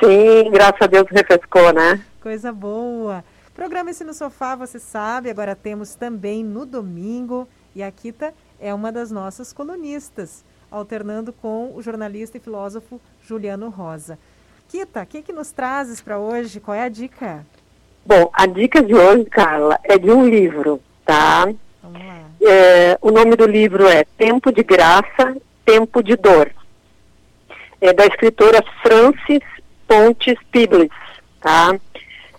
Sim, 0.03 0.49
graças 0.49 0.81
a 0.81 0.87
Deus 0.87 1.05
refrescou, 1.11 1.71
né? 1.71 2.03
Coisa 2.19 2.51
boa. 2.51 3.23
Programa 3.53 3.91
Esse 3.91 4.03
no 4.03 4.15
Sofá, 4.15 4.55
você 4.55 4.79
sabe, 4.79 5.29
agora 5.29 5.55
temos 5.55 5.93
também 5.93 6.43
no 6.43 6.65
domingo. 6.65 7.47
E 7.75 7.83
a 7.83 7.91
Kita 7.91 8.33
é 8.59 8.73
uma 8.73 8.91
das 8.91 9.11
nossas 9.11 9.53
colunistas, 9.53 10.43
alternando 10.71 11.31
com 11.31 11.75
o 11.75 11.83
jornalista 11.83 12.37
e 12.37 12.41
filósofo 12.41 12.99
Juliano 13.21 13.69
Rosa. 13.69 14.17
Kita, 14.67 15.03
o 15.03 15.05
que, 15.05 15.21
que 15.21 15.31
nos 15.31 15.51
trazes 15.51 16.01
para 16.01 16.17
hoje? 16.17 16.59
Qual 16.59 16.73
é 16.73 16.81
a 16.81 16.89
dica? 16.89 17.45
Bom, 18.03 18.27
a 18.33 18.47
dica 18.47 18.81
de 18.81 18.95
hoje, 18.95 19.25
Carla, 19.25 19.79
é 19.83 19.99
de 19.99 20.09
um 20.09 20.27
livro, 20.27 20.81
tá? 21.05 21.45
É, 22.41 22.97
o 23.01 23.11
nome 23.11 23.35
do 23.35 23.45
livro 23.47 23.87
é 23.87 24.05
Tempo 24.17 24.51
de 24.51 24.63
Graça, 24.63 25.35
Tempo 25.65 26.03
de 26.03 26.15
Dor. 26.15 26.51
É 27.81 27.93
da 27.93 28.05
escritora 28.05 28.63
Francis 28.81 29.43
Pontes 29.87 30.37
Piblis, 30.51 30.91
tá? 31.41 31.75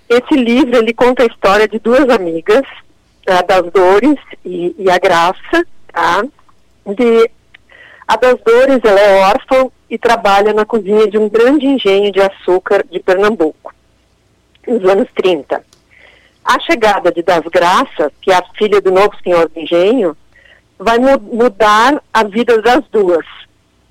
Esse 0.08 0.34
livro, 0.34 0.76
ele 0.76 0.94
conta 0.94 1.22
a 1.22 1.26
história 1.26 1.68
de 1.68 1.78
duas 1.78 2.08
amigas, 2.08 2.62
tá? 3.24 3.42
das 3.42 3.70
dores 3.72 4.18
e, 4.44 4.74
e, 4.78 4.90
a 4.90 4.98
graça, 4.98 5.66
tá? 5.92 6.24
De, 6.86 7.30
a 8.06 8.16
das 8.16 8.40
dores, 8.40 8.80
ela 8.84 9.00
é 9.00 9.20
órfã 9.20 9.70
e 9.90 9.98
trabalha 9.98 10.52
na 10.52 10.64
cozinha 10.64 11.06
de 11.08 11.18
um 11.18 11.28
grande 11.28 11.66
engenho 11.66 12.10
de 12.12 12.20
açúcar 12.20 12.84
de 12.90 13.00
Pernambuco, 13.00 13.74
nos 14.66 14.84
anos 14.84 15.08
30. 15.14 15.62
A 16.48 16.58
chegada 16.60 17.12
de 17.12 17.22
Das 17.22 17.44
Graças, 17.44 18.10
que 18.22 18.32
é 18.32 18.36
a 18.36 18.44
filha 18.56 18.80
do 18.80 18.90
novo 18.90 19.14
senhor 19.22 19.50
do 19.50 19.60
engenho, 19.60 20.16
vai 20.78 20.98
mu 20.98 21.20
mudar 21.20 22.02
a 22.10 22.24
vida 22.24 22.62
das 22.62 22.82
duas, 22.90 23.26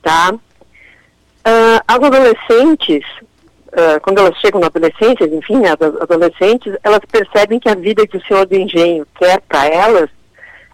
tá? 0.02 0.34
Uh, 0.34 1.80
as 1.88 1.96
adolescentes, 1.98 3.04
uh, 3.68 4.02
quando 4.02 4.18
elas 4.18 4.36
chegam 4.40 4.60
na 4.60 4.66
adolescência, 4.66 5.26
enfim, 5.26 5.68
as 5.68 5.80
adolescentes, 6.02 6.76
elas 6.82 7.02
percebem 7.12 7.60
que 7.60 7.70
a 7.70 7.76
vida 7.76 8.08
que 8.08 8.18
o 8.18 8.26
senhor 8.26 8.48
do 8.48 8.56
engenho 8.56 9.06
quer 9.20 9.40
para 9.42 9.68
elas 9.68 10.10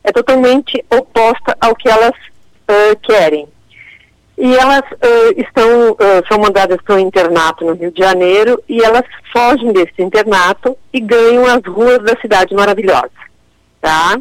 é 0.05 0.11
totalmente 0.13 0.81
oposta 0.89 1.53
ao 1.59 1.75
que 1.75 1.89
elas 1.89 2.15
uh, 2.15 2.95
querem. 3.01 3.45
E 4.43 4.57
elas 4.57 4.81
uh, 4.91 5.39
estão, 5.39 5.91
uh, 5.91 6.27
são 6.27 6.37
mandadas 6.37 6.77
para 6.81 6.95
um 6.95 6.99
internato 6.99 7.63
no 7.63 7.75
Rio 7.75 7.89
de 7.93 8.03
Janeiro 8.03 8.61
e 8.67 8.83
elas 8.83 9.05
fogem 9.31 9.71
desse 9.71 10.01
internato 10.01 10.77
e 10.91 10.99
ganham 10.99 11.45
as 11.45 11.63
ruas 11.65 11.99
da 11.99 12.19
cidade 12.19 12.53
maravilhosa, 12.53 13.09
tá? 13.79 14.19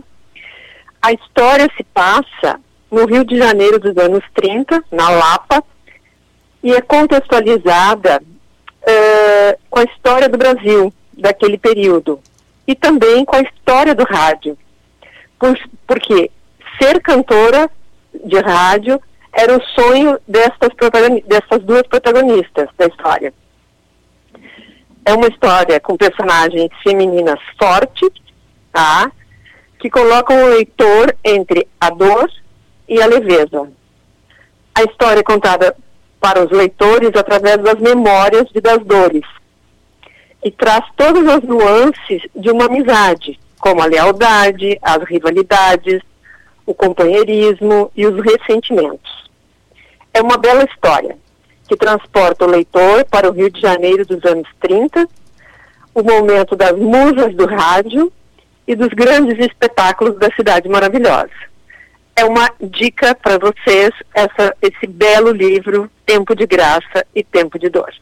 A 1.03 1.13
história 1.13 1.69
se 1.77 1.83
passa 1.93 2.61
no 2.89 3.05
Rio 3.05 3.25
de 3.25 3.37
Janeiro 3.37 3.81
dos 3.81 3.97
anos 3.97 4.23
30, 4.33 4.85
na 4.93 5.11
Lapa, 5.11 5.65
e 6.63 6.73
é 6.73 6.81
contextualizada 6.81 8.23
uh, 8.23 9.61
com 9.69 9.81
a 9.81 9.85
história 9.85 10.29
do 10.29 10.39
Brasil 10.39 10.95
daquele 11.15 11.59
período 11.59 12.21
e 12.65 12.77
também 12.77 13.25
com 13.25 13.35
a 13.35 13.43
história 13.43 13.93
do 13.93 14.05
rádio. 14.05 14.57
Por, 15.37 15.59
porque 15.85 16.31
ser 16.81 17.03
cantora 17.03 17.69
de 18.25 18.39
rádio 18.39 19.03
era 19.33 19.57
o 19.57 19.63
sonho 19.81 20.19
destas, 20.29 20.71
dessas 21.27 21.65
duas 21.65 21.83
protagonistas 21.83 22.69
da 22.77 22.87
história. 22.87 23.33
É 25.05 25.15
uma 25.15 25.27
história 25.27 25.81
com 25.81 25.97
personagens 25.97 26.71
femininas 26.83 27.41
fortes, 27.59 28.11
tá? 28.73 29.11
que 29.83 29.91
colocam 29.91 30.45
o 30.45 30.49
leitor 30.51 31.13
entre 31.25 31.67
a 31.81 31.91
dor 31.91 32.31
e 32.89 33.03
a 33.03 33.07
leveza. 33.07 33.69
A 34.73 34.83
história 34.85 35.21
é 35.21 35.25
contada 35.25 35.75
para 36.21 36.45
os 36.45 36.53
leitores 36.53 37.11
através 37.17 37.57
das 37.59 37.81
memórias 37.81 38.47
e 38.55 38.61
das 38.61 38.79
dores, 38.85 39.25
e 40.45 40.53
traz 40.53 40.85
todas 40.97 41.27
as 41.27 41.43
nuances 41.43 42.23
de 42.37 42.49
uma 42.49 42.67
amizade, 42.67 43.41
como 43.59 43.83
a 43.83 43.87
lealdade, 43.87 44.79
as 44.81 45.03
rivalidades, 45.03 46.01
o 46.65 46.73
companheirismo 46.73 47.91
e 47.97 48.07
os 48.07 48.25
ressentimentos. 48.25 49.22
É 50.15 50.21
uma 50.21 50.37
bela 50.37 50.65
história 50.65 51.17
que 51.67 51.77
transporta 51.77 52.45
o 52.45 52.49
leitor 52.49 53.05
para 53.07 53.29
o 53.29 53.33
Rio 53.33 53.51
de 53.51 53.61
Janeiro 53.61 54.05
dos 54.05 54.23
anos 54.25 54.49
30, 54.61 55.09
o 55.95 56.03
momento 56.03 56.55
das 56.55 56.77
musas 56.77 57.35
do 57.35 57.47
rádio 57.47 58.13
e 58.67 58.75
dos 58.75 58.89
grandes 58.89 59.39
espetáculos 59.39 60.19
da 60.19 60.31
cidade 60.35 60.69
maravilhosa. 60.69 61.31
É 62.15 62.25
uma 62.25 62.51
dica 62.61 63.15
para 63.15 63.39
vocês 63.39 63.91
essa, 64.15 64.55
esse 64.61 64.87
belo 64.87 65.33
livro, 65.33 65.91
Tempo 66.05 66.35
de 66.35 66.47
Graça 66.47 67.07
e 67.15 67.25
Tempo 67.25 67.59
de 67.59 67.71
Dor. 67.71 67.93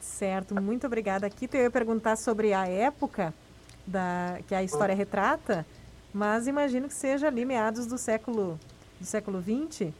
Certo, 0.00 0.54
muito 0.60 0.86
obrigada. 0.86 1.26
Aqui 1.26 1.48
eu 1.52 1.62
ia 1.62 1.70
perguntar 1.70 2.16
sobre 2.16 2.54
a 2.54 2.66
época 2.66 3.34
da, 3.86 4.38
que 4.48 4.54
a 4.54 4.62
história 4.62 4.94
retrata, 4.94 5.66
mas 6.14 6.46
imagino 6.46 6.88
que 6.88 6.94
seja 6.94 7.26
ali 7.26 7.44
meados 7.44 7.86
do 7.86 7.98
século 7.98 8.58
do 8.98 9.04
século 9.04 9.38
20. 9.38 9.92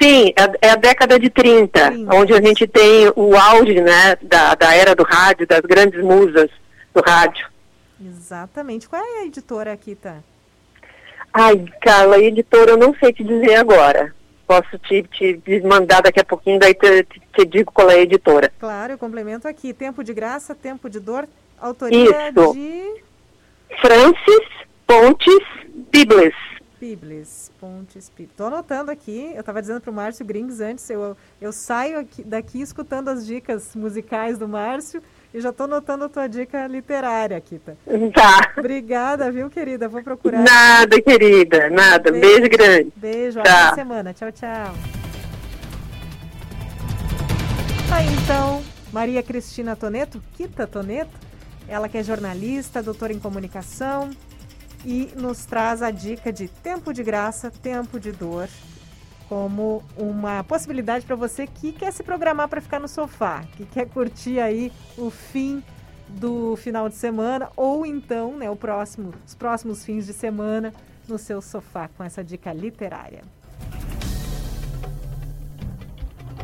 Sim, 0.00 0.32
é, 0.36 0.68
é 0.68 0.70
a 0.70 0.76
década 0.76 1.18
de 1.18 1.30
30, 1.30 1.90
30, 1.90 2.14
onde 2.14 2.32
a 2.32 2.40
gente 2.40 2.66
tem 2.66 3.12
o 3.16 3.36
auge 3.36 3.80
né, 3.80 4.16
da, 4.22 4.54
da 4.54 4.74
era 4.74 4.94
do 4.94 5.02
rádio, 5.02 5.46
das 5.46 5.60
grandes 5.60 6.02
musas 6.02 6.50
do 6.94 7.00
rádio. 7.00 7.48
Exatamente. 8.00 8.88
Qual 8.88 9.02
é 9.02 9.20
a 9.20 9.26
editora 9.26 9.72
aqui, 9.72 9.94
tá? 9.94 10.18
Ai, 11.32 11.64
Carla, 11.80 12.18
editora 12.18 12.72
eu 12.72 12.76
não 12.76 12.94
sei 12.94 13.12
te 13.12 13.22
dizer 13.22 13.56
agora. 13.56 14.14
Posso 14.46 14.78
te, 14.78 15.02
te 15.04 15.60
mandar 15.60 16.02
daqui 16.02 16.18
a 16.18 16.24
pouquinho, 16.24 16.58
daí 16.58 16.74
te, 16.74 17.04
te, 17.04 17.22
te, 17.32 17.44
digo 17.44 17.70
qual 17.70 17.88
é 17.88 17.94
a 17.94 18.00
editora. 18.00 18.50
Claro, 18.58 18.94
eu 18.94 18.98
complemento 18.98 19.46
aqui. 19.46 19.72
Tempo 19.72 20.02
de 20.02 20.12
Graça, 20.12 20.56
Tempo 20.56 20.90
de 20.90 20.98
Dor, 20.98 21.28
autoria 21.60 22.30
Isso. 22.30 22.52
de... 22.52 23.10
Francis 23.80 24.48
Pontes 24.86 25.44
Bibles. 25.92 26.34
Bibles, 26.80 27.52
Pontes 27.60 28.08
Bibles. 28.08 28.30
Estou 28.30 28.46
anotando 28.46 28.90
aqui, 28.90 29.32
eu 29.34 29.40
estava 29.40 29.60
dizendo 29.60 29.82
para 29.82 29.90
o 29.90 29.94
Márcio 29.94 30.24
Grings 30.24 30.62
antes, 30.62 30.88
eu, 30.88 31.14
eu 31.38 31.52
saio 31.52 31.98
aqui, 31.98 32.24
daqui 32.24 32.62
escutando 32.62 33.10
as 33.10 33.26
dicas 33.26 33.76
musicais 33.76 34.38
do 34.38 34.48
Márcio 34.48 35.02
e 35.34 35.40
já 35.42 35.50
estou 35.50 35.68
notando 35.68 36.04
a 36.04 36.08
tua 36.08 36.26
dica 36.26 36.66
literária, 36.66 37.38
Kita. 37.38 37.76
Tá. 38.14 38.54
Obrigada, 38.56 39.30
viu, 39.30 39.50
querida? 39.50 39.88
Vou 39.88 40.02
procurar. 40.02 40.42
Nada, 40.42 41.00
querida, 41.02 41.68
nada. 41.68 42.10
Beijo, 42.10 42.26
Beijo 42.26 42.48
grande. 42.48 42.92
Beijo, 42.96 43.42
tá. 43.42 43.68
até 43.68 43.74
semana. 43.74 44.14
Tchau, 44.14 44.32
tchau. 44.32 44.74
Aí 47.92 48.06
então, 48.22 48.62
Maria 48.90 49.22
Cristina 49.22 49.76
Toneto, 49.76 50.22
Kita 50.34 50.66
Toneto, 50.66 51.12
ela 51.68 51.90
que 51.90 51.98
é 51.98 52.02
jornalista, 52.02 52.82
doutora 52.82 53.12
em 53.12 53.18
comunicação 53.18 54.10
e 54.84 55.12
nos 55.16 55.44
traz 55.44 55.82
a 55.82 55.90
dica 55.90 56.32
de 56.32 56.48
tempo 56.48 56.92
de 56.92 57.02
graça, 57.02 57.50
tempo 57.50 57.98
de 57.98 58.12
dor 58.12 58.48
como 59.28 59.80
uma 59.96 60.42
possibilidade 60.42 61.06
para 61.06 61.14
você 61.14 61.46
que 61.46 61.70
quer 61.70 61.92
se 61.92 62.02
programar 62.02 62.48
para 62.48 62.60
ficar 62.60 62.80
no 62.80 62.88
sofá, 62.88 63.44
que 63.56 63.64
quer 63.64 63.86
curtir 63.88 64.40
aí 64.40 64.72
o 64.98 65.08
fim 65.08 65.62
do 66.08 66.56
final 66.56 66.88
de 66.88 66.96
semana 66.96 67.48
ou 67.56 67.86
então, 67.86 68.36
né, 68.36 68.50
o 68.50 68.56
próximo, 68.56 69.14
os 69.24 69.34
próximos 69.36 69.84
fins 69.84 70.06
de 70.06 70.12
semana 70.12 70.72
no 71.08 71.16
seu 71.16 71.40
sofá 71.40 71.88
com 71.96 72.02
essa 72.02 72.24
dica 72.24 72.52
literária. 72.52 73.22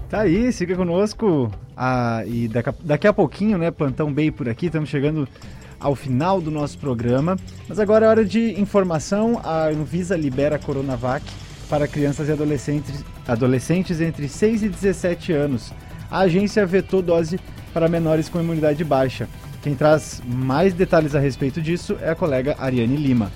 Tá 0.08 0.20
aí, 0.20 0.52
siga 0.52 0.76
conosco. 0.76 1.50
Ah, 1.76 2.22
e 2.24 2.46
daqui 2.46 2.68
a, 2.68 2.74
daqui 2.80 3.06
a 3.08 3.12
pouquinho, 3.12 3.58
né, 3.58 3.72
Plantão 3.72 4.12
Bay 4.12 4.30
por 4.30 4.48
aqui, 4.48 4.66
estamos 4.66 4.88
chegando 4.88 5.28
ao 5.80 5.94
final 5.94 6.40
do 6.40 6.50
nosso 6.50 6.78
programa. 6.78 7.36
Mas 7.68 7.78
agora 7.78 8.06
é 8.06 8.08
hora 8.08 8.24
de 8.24 8.60
informação. 8.60 9.40
A 9.44 9.68
Anvisa 9.68 10.16
libera 10.16 10.56
a 10.56 10.58
Coronavac 10.58 11.24
para 11.68 11.88
crianças 11.88 12.28
e 12.28 12.32
adolescentes, 12.32 13.04
adolescentes 13.26 14.00
entre 14.00 14.28
6 14.28 14.62
e 14.62 14.68
17 14.68 15.32
anos. 15.32 15.72
A 16.10 16.20
agência 16.20 16.64
vetou 16.64 17.02
dose 17.02 17.40
para 17.72 17.88
menores 17.88 18.28
com 18.28 18.40
imunidade 18.40 18.82
baixa. 18.84 19.28
Quem 19.62 19.74
traz 19.74 20.22
mais 20.24 20.72
detalhes 20.72 21.14
a 21.14 21.18
respeito 21.18 21.60
disso 21.60 21.98
é 22.00 22.10
a 22.10 22.14
colega 22.14 22.54
Ariane 22.58 22.96
Lima. 22.96 23.30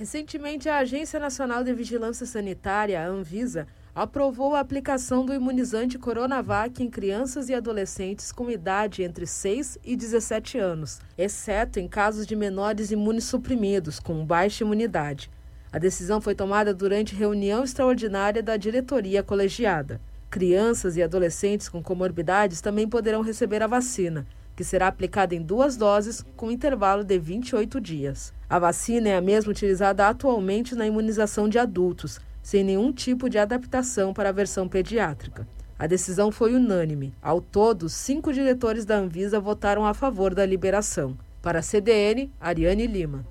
Recentemente, 0.00 0.66
a 0.66 0.78
Agência 0.78 1.20
Nacional 1.20 1.62
de 1.62 1.74
Vigilância 1.74 2.24
Sanitária, 2.24 2.98
a 3.02 3.06
Anvisa, 3.06 3.66
aprovou 4.00 4.54
a 4.54 4.60
aplicação 4.60 5.26
do 5.26 5.34
imunizante 5.34 5.98
Coronavac 5.98 6.82
em 6.82 6.88
crianças 6.88 7.50
e 7.50 7.54
adolescentes 7.54 8.32
com 8.32 8.50
idade 8.50 9.02
entre 9.02 9.26
6 9.26 9.76
e 9.84 9.94
17 9.94 10.56
anos, 10.56 11.00
exceto 11.18 11.78
em 11.78 11.86
casos 11.86 12.26
de 12.26 12.34
menores 12.34 12.90
imunossuprimidos 12.90 14.00
com 14.00 14.24
baixa 14.24 14.64
imunidade. 14.64 15.30
A 15.70 15.78
decisão 15.78 16.18
foi 16.18 16.34
tomada 16.34 16.72
durante 16.72 17.14
reunião 17.14 17.62
extraordinária 17.62 18.42
da 18.42 18.56
diretoria 18.56 19.22
colegiada. 19.22 20.00
Crianças 20.30 20.96
e 20.96 21.02
adolescentes 21.02 21.68
com 21.68 21.82
comorbidades 21.82 22.62
também 22.62 22.88
poderão 22.88 23.20
receber 23.20 23.62
a 23.62 23.66
vacina, 23.66 24.26
que 24.56 24.64
será 24.64 24.86
aplicada 24.86 25.34
em 25.34 25.42
duas 25.42 25.76
doses 25.76 26.24
com 26.38 26.50
intervalo 26.50 27.04
de 27.04 27.18
28 27.18 27.78
dias. 27.78 28.32
A 28.48 28.58
vacina 28.58 29.10
é 29.10 29.16
a 29.18 29.20
mesma 29.20 29.50
utilizada 29.50 30.08
atualmente 30.08 30.74
na 30.74 30.86
imunização 30.86 31.50
de 31.50 31.58
adultos, 31.58 32.18
sem 32.42 32.64
nenhum 32.64 32.92
tipo 32.92 33.28
de 33.28 33.38
adaptação 33.38 34.12
para 34.12 34.28
a 34.28 34.32
versão 34.32 34.68
pediátrica. 34.68 35.46
A 35.78 35.86
decisão 35.86 36.30
foi 36.30 36.54
unânime. 36.54 37.14
Ao 37.22 37.40
todo, 37.40 37.88
cinco 37.88 38.32
diretores 38.32 38.84
da 38.84 38.96
Anvisa 38.96 39.40
votaram 39.40 39.86
a 39.86 39.94
favor 39.94 40.34
da 40.34 40.44
liberação. 40.44 41.16
Para 41.40 41.60
a 41.60 41.62
CDN, 41.62 42.30
Ariane 42.38 42.86
Lima. 42.86 43.24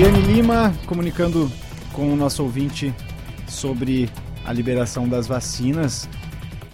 Ariane 0.00 0.22
Lima 0.22 0.72
comunicando 0.86 1.52
com 1.92 2.10
o 2.10 2.16
nosso 2.16 2.42
ouvinte 2.42 2.94
sobre 3.46 4.08
a 4.46 4.50
liberação 4.50 5.06
das 5.06 5.26
vacinas. 5.26 6.08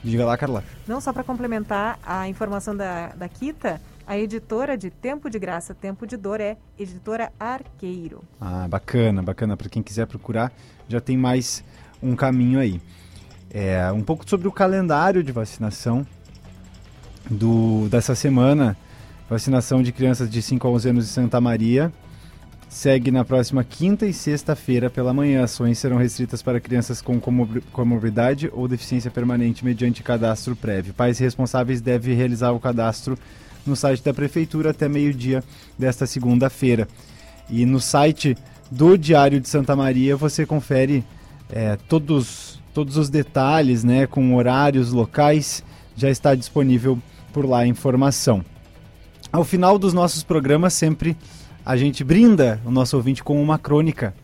Diga 0.04 0.24
lá, 0.24 0.38
Carla. 0.38 0.62
Não, 0.86 1.00
só 1.00 1.12
para 1.12 1.24
complementar 1.24 1.98
a 2.06 2.28
informação 2.28 2.76
da, 2.76 3.08
da 3.08 3.28
Kita, 3.28 3.80
a 4.06 4.16
editora 4.16 4.78
de 4.78 4.90
Tempo 4.90 5.28
de 5.28 5.40
Graça, 5.40 5.74
Tempo 5.74 6.06
de 6.06 6.16
Dor 6.16 6.40
é 6.40 6.56
Editora 6.78 7.32
Arqueiro. 7.40 8.22
Ah, 8.40 8.68
bacana, 8.68 9.24
bacana. 9.24 9.56
Para 9.56 9.68
quem 9.68 9.82
quiser 9.82 10.06
procurar, 10.06 10.52
já 10.88 11.00
tem 11.00 11.16
mais 11.16 11.64
um 12.00 12.14
caminho 12.14 12.60
aí. 12.60 12.80
É, 13.50 13.90
um 13.90 14.04
pouco 14.04 14.28
sobre 14.30 14.46
o 14.46 14.52
calendário 14.52 15.24
de 15.24 15.32
vacinação 15.32 16.06
do, 17.28 17.88
dessa 17.88 18.14
semana. 18.14 18.76
Vacinação 19.28 19.82
de 19.82 19.90
crianças 19.90 20.30
de 20.30 20.40
5 20.40 20.64
a 20.64 20.70
11 20.70 20.88
anos 20.90 21.04
em 21.06 21.08
Santa 21.08 21.40
Maria 21.40 21.92
segue 22.68 23.10
na 23.10 23.24
próxima 23.24 23.64
quinta 23.64 24.06
e 24.06 24.12
sexta-feira 24.12 24.90
pela 24.90 25.14
manhã. 25.14 25.44
Ações 25.44 25.78
serão 25.78 25.96
restritas 25.96 26.42
para 26.42 26.60
crianças 26.60 27.00
com 27.00 27.20
comorbidade 27.72 28.50
ou 28.52 28.68
deficiência 28.68 29.10
permanente 29.10 29.64
mediante 29.64 30.02
cadastro 30.02 30.56
prévio. 30.56 30.94
Pais 30.94 31.18
responsáveis 31.18 31.80
devem 31.80 32.14
realizar 32.14 32.52
o 32.52 32.60
cadastro 32.60 33.18
no 33.64 33.74
site 33.74 34.02
da 34.02 34.14
Prefeitura 34.14 34.70
até 34.70 34.88
meio-dia 34.88 35.42
desta 35.78 36.06
segunda-feira. 36.06 36.88
E 37.48 37.64
no 37.64 37.80
site 37.80 38.36
do 38.70 38.96
Diário 38.96 39.40
de 39.40 39.48
Santa 39.48 39.76
Maria 39.76 40.16
você 40.16 40.44
confere 40.44 41.04
é, 41.50 41.76
todos, 41.88 42.60
todos 42.74 42.96
os 42.96 43.08
detalhes, 43.08 43.84
né, 43.84 44.06
com 44.06 44.34
horários 44.34 44.92
locais. 44.92 45.62
Já 45.96 46.10
está 46.10 46.34
disponível 46.34 46.98
por 47.32 47.46
lá 47.46 47.60
a 47.60 47.66
informação. 47.66 48.44
Ao 49.32 49.44
final 49.44 49.78
dos 49.78 49.92
nossos 49.92 50.22
programas, 50.22 50.74
sempre 50.74 51.16
a 51.66 51.76
gente 51.76 52.04
brinda 52.04 52.60
o 52.64 52.70
nosso 52.70 52.96
ouvinte 52.96 53.24
com 53.24 53.42
uma 53.42 53.58
crônica. 53.58 54.14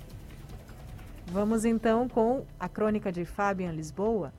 Vamos 1.26 1.64
então 1.64 2.08
com 2.08 2.44
a 2.60 2.68
crônica 2.68 3.10
de 3.10 3.24
Fabian 3.24 3.72
Lisboa. 3.72 4.32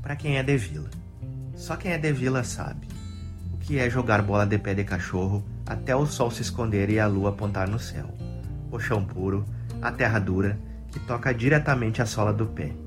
Para 0.00 0.14
quem 0.14 0.38
é 0.38 0.44
de 0.44 0.56
vila. 0.56 0.88
Só 1.56 1.74
quem 1.74 1.90
é 1.90 1.98
de 1.98 2.12
vila 2.12 2.44
sabe 2.44 2.86
o 3.52 3.58
que 3.58 3.80
é 3.80 3.90
jogar 3.90 4.22
bola 4.22 4.46
de 4.46 4.58
pé 4.58 4.74
de 4.74 4.84
cachorro 4.84 5.44
até 5.66 5.96
o 5.96 6.06
sol 6.06 6.30
se 6.30 6.42
esconder 6.42 6.88
e 6.88 7.00
a 7.00 7.08
lua 7.08 7.30
apontar 7.30 7.68
no 7.68 7.80
céu. 7.80 8.06
O 8.70 8.78
chão 8.78 9.04
puro, 9.04 9.44
a 9.82 9.90
terra 9.90 10.20
dura 10.20 10.56
que 10.92 11.00
toca 11.00 11.34
diretamente 11.34 12.00
a 12.00 12.06
sola 12.06 12.32
do 12.32 12.46
pé 12.46 12.85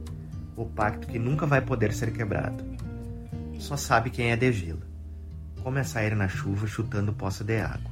o 0.60 0.66
pacto 0.66 1.08
que 1.08 1.18
nunca 1.18 1.46
vai 1.46 1.62
poder 1.62 1.94
ser 1.94 2.12
quebrado. 2.12 2.66
Só 3.58 3.78
sabe 3.78 4.10
quem 4.10 4.32
é 4.32 4.36
de 4.36 4.52
vila. 4.52 4.82
Como 5.64 5.80
é 5.80 5.84
sair 5.84 6.14
na 6.18 6.28
chuva 6.28 6.68
chutando 6.68 7.14
poça 7.14 7.46
de 7.46 7.62
água. 7.62 7.90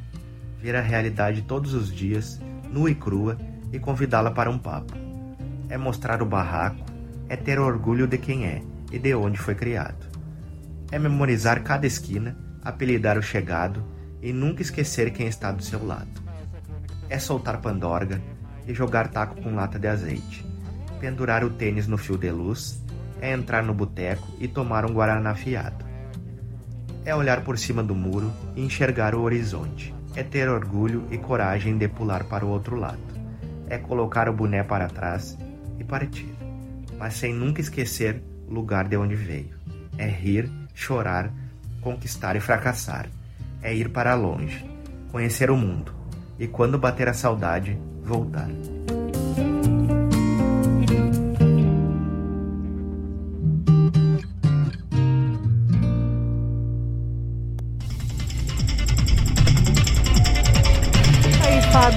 Ver 0.61 0.75
a 0.75 0.81
realidade 0.81 1.43
todos 1.43 1.73
os 1.73 1.89
dias, 1.89 2.41
nua 2.69 2.91
e 2.91 2.95
crua, 2.95 3.37
e 3.71 3.79
convidá-la 3.79 4.31
para 4.31 4.49
um 4.49 4.59
papo. 4.59 4.93
É 5.69 5.77
mostrar 5.77 6.21
o 6.21 6.25
barraco, 6.25 6.83
é 7.29 7.37
ter 7.37 7.57
orgulho 7.57 8.05
de 8.05 8.17
quem 8.17 8.45
é 8.45 8.61
e 8.91 8.99
de 8.99 9.15
onde 9.15 9.37
foi 9.37 9.55
criado. 9.55 10.05
É 10.91 10.99
memorizar 10.99 11.63
cada 11.63 11.87
esquina, 11.87 12.37
apelidar 12.61 13.17
o 13.17 13.23
chegado 13.23 13.81
e 14.21 14.33
nunca 14.33 14.61
esquecer 14.61 15.11
quem 15.11 15.27
está 15.27 15.53
do 15.53 15.63
seu 15.63 15.85
lado. 15.85 16.21
É 17.09 17.17
soltar 17.17 17.61
pandorga 17.61 18.21
e 18.67 18.73
jogar 18.73 19.07
taco 19.07 19.41
com 19.41 19.55
lata 19.55 19.79
de 19.79 19.87
azeite 19.87 20.56
pendurar 20.99 21.43
o 21.43 21.49
tênis 21.49 21.87
no 21.87 21.97
fio 21.97 22.17
de 22.17 22.31
luz, 22.31 22.83
é 23.21 23.33
entrar 23.33 23.63
no 23.63 23.73
boteco 23.73 24.27
e 24.39 24.47
tomar 24.47 24.85
um 24.85 24.93
guaraná 24.93 25.33
fiado. 25.35 25.85
É 27.05 27.15
olhar 27.15 27.43
por 27.43 27.57
cima 27.57 27.81
do 27.81 27.95
muro 27.95 28.31
e 28.55 28.63
enxergar 28.63 29.15
o 29.15 29.21
horizonte. 29.21 29.93
É 30.15 30.23
ter 30.23 30.49
orgulho 30.49 31.07
e 31.11 31.17
coragem 31.17 31.77
de 31.77 31.87
pular 31.87 32.23
para 32.25 32.45
o 32.45 32.49
outro 32.49 32.75
lado. 32.75 32.99
É 33.69 33.77
colocar 33.77 34.27
o 34.27 34.33
boné 34.33 34.63
para 34.63 34.87
trás 34.87 35.37
e 35.79 35.83
partir, 35.83 36.33
mas 36.97 37.13
sem 37.13 37.33
nunca 37.33 37.61
esquecer 37.61 38.21
o 38.47 38.53
lugar 38.53 38.87
de 38.87 38.97
onde 38.97 39.15
veio. 39.15 39.55
É 39.97 40.07
rir, 40.07 40.49
chorar, 40.73 41.31
conquistar 41.81 42.35
e 42.35 42.39
fracassar. 42.39 43.07
É 43.61 43.73
ir 43.73 43.89
para 43.89 44.15
longe, 44.15 44.65
conhecer 45.11 45.49
o 45.51 45.57
mundo 45.57 45.93
e 46.39 46.47
quando 46.47 46.77
bater 46.77 47.09
a 47.09 47.13
saudade, 47.13 47.77
voltar. 48.03 48.49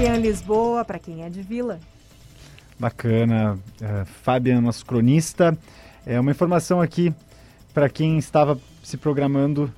Fabian 0.00 0.16
Lisboa, 0.16 0.82
para 0.82 0.98
quem 0.98 1.24
é 1.24 1.28
de 1.28 1.42
Vila. 1.42 1.78
Bacana. 2.78 3.58
Uh, 3.82 4.06
Fabian, 4.22 4.62
nosso 4.62 4.86
cronista. 4.86 5.54
É 6.06 6.18
uma 6.18 6.30
informação 6.30 6.80
aqui 6.80 7.12
para 7.74 7.86
quem 7.86 8.16
estava 8.16 8.58
se 8.82 8.96
programando 8.96 9.70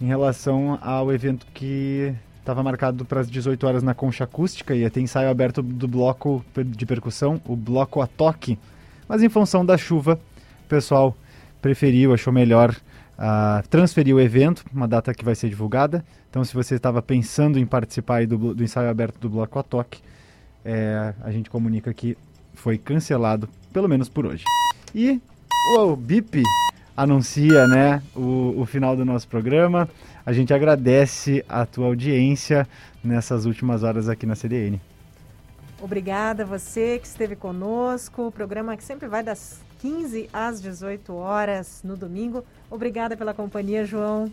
em 0.00 0.06
relação 0.06 0.78
ao 0.80 1.12
evento 1.12 1.48
que 1.52 2.14
estava 2.38 2.62
marcado 2.62 3.04
para 3.04 3.20
as 3.20 3.28
18 3.28 3.66
horas 3.66 3.82
na 3.82 3.92
Concha 3.92 4.22
Acústica 4.22 4.72
e 4.72 4.88
tem 4.88 5.02
ensaio 5.02 5.28
aberto 5.28 5.60
do 5.64 5.88
bloco 5.88 6.44
de 6.64 6.86
percussão, 6.86 7.42
o 7.44 7.56
bloco 7.56 8.00
a 8.00 8.06
toque. 8.06 8.56
Mas 9.08 9.20
em 9.20 9.28
função 9.28 9.66
da 9.66 9.76
chuva, 9.76 10.16
o 10.64 10.68
pessoal 10.68 11.16
preferiu, 11.60 12.14
achou 12.14 12.32
melhor 12.32 12.70
uh, 12.70 13.66
transferir 13.68 14.14
o 14.14 14.20
evento, 14.20 14.64
uma 14.72 14.86
data 14.86 15.12
que 15.12 15.24
vai 15.24 15.34
ser 15.34 15.48
divulgada. 15.48 16.04
Então, 16.36 16.44
se 16.44 16.52
você 16.52 16.74
estava 16.74 17.00
pensando 17.00 17.58
em 17.58 17.64
participar 17.64 18.26
do, 18.26 18.52
do, 18.52 18.62
ensaio 18.62 18.90
aberto 18.90 19.18
do 19.18 19.30
Bloco 19.30 19.58
a 19.58 19.86
é, 20.62 21.14
a 21.22 21.30
gente 21.32 21.48
comunica 21.48 21.94
que 21.94 22.14
foi 22.52 22.76
cancelado, 22.76 23.48
pelo 23.72 23.88
menos 23.88 24.10
por 24.10 24.26
hoje. 24.26 24.44
E 24.94 25.18
o 25.78 25.96
BIP 25.96 26.42
anuncia 26.94 27.66
né, 27.66 28.02
o, 28.14 28.52
o 28.54 28.66
final 28.66 28.94
do 28.94 29.02
nosso 29.02 29.26
programa. 29.26 29.88
A 30.26 30.32
gente 30.34 30.52
agradece 30.52 31.42
a 31.48 31.64
tua 31.64 31.86
audiência 31.86 32.68
nessas 33.02 33.46
últimas 33.46 33.82
horas 33.82 34.06
aqui 34.06 34.26
na 34.26 34.34
CDN. 34.34 34.78
Obrigada 35.80 36.42
a 36.42 36.46
você 36.46 36.98
que 36.98 37.06
esteve 37.06 37.34
conosco. 37.34 38.26
O 38.26 38.30
programa 38.30 38.76
que 38.76 38.84
sempre 38.84 39.08
vai 39.08 39.22
das 39.22 39.62
15 39.80 40.28
às 40.34 40.60
18 40.60 41.14
horas 41.14 41.80
no 41.82 41.96
domingo. 41.96 42.44
Obrigada 42.70 43.16
pela 43.16 43.32
companhia, 43.32 43.86
João. 43.86 44.30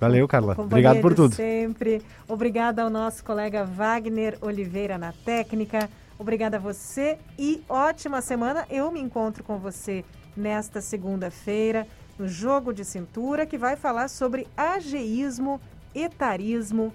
Valeu, 0.00 0.26
Carla. 0.28 0.54
Obrigado 0.58 1.00
por 1.00 1.14
tudo. 1.14 1.34
Sempre. 1.34 2.02
Obrigada 2.28 2.82
ao 2.82 2.90
nosso 2.90 3.24
colega 3.24 3.64
Wagner 3.64 4.36
Oliveira 4.40 4.98
na 4.98 5.12
técnica. 5.12 5.88
Obrigada 6.18 6.56
a 6.56 6.60
você 6.60 7.18
e 7.38 7.62
ótima 7.68 8.20
semana. 8.20 8.66
Eu 8.70 8.90
me 8.92 9.00
encontro 9.00 9.42
com 9.42 9.58
você 9.58 10.04
nesta 10.36 10.80
segunda-feira 10.80 11.86
no 12.18 12.28
Jogo 12.28 12.72
de 12.72 12.84
Cintura, 12.84 13.46
que 13.46 13.58
vai 13.58 13.76
falar 13.76 14.08
sobre 14.08 14.46
ageísmo, 14.56 15.60
etarismo, 15.94 16.92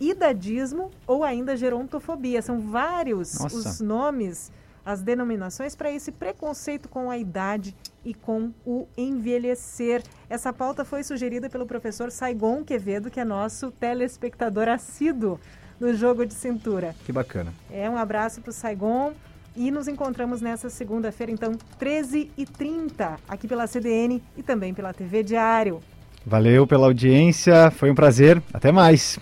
idadismo 0.00 0.90
ou 1.06 1.24
ainda 1.24 1.56
gerontofobia. 1.56 2.40
São 2.40 2.60
vários 2.60 3.38
Nossa. 3.38 3.56
os 3.56 3.80
nomes, 3.80 4.52
as 4.90 5.02
denominações 5.02 5.74
para 5.74 5.90
esse 5.90 6.10
preconceito 6.10 6.88
com 6.88 7.10
a 7.10 7.16
idade 7.16 7.74
e 8.04 8.12
com 8.12 8.52
o 8.66 8.86
envelhecer. 8.96 10.02
Essa 10.28 10.52
pauta 10.52 10.84
foi 10.84 11.02
sugerida 11.02 11.48
pelo 11.48 11.66
professor 11.66 12.10
Saigon 12.10 12.64
Quevedo, 12.64 13.10
que 13.10 13.20
é 13.20 13.24
nosso 13.24 13.70
telespectador 13.70 14.68
assíduo 14.68 15.38
no 15.78 15.94
Jogo 15.94 16.26
de 16.26 16.34
Cintura. 16.34 16.94
Que 17.04 17.12
bacana. 17.12 17.52
É 17.70 17.88
um 17.88 17.96
abraço 17.96 18.40
para 18.40 18.50
o 18.50 18.52
Saigon 18.52 19.12
e 19.56 19.70
nos 19.70 19.88
encontramos 19.88 20.40
nessa 20.40 20.70
segunda-feira, 20.70 21.32
então, 21.32 21.52
13h30, 21.80 23.18
aqui 23.28 23.48
pela 23.48 23.66
CDN 23.66 24.22
e 24.36 24.42
também 24.42 24.72
pela 24.72 24.92
TV 24.92 25.22
Diário. 25.22 25.80
Valeu 26.24 26.66
pela 26.66 26.86
audiência, 26.86 27.70
foi 27.70 27.90
um 27.90 27.94
prazer. 27.94 28.42
Até 28.52 28.70
mais. 28.70 29.18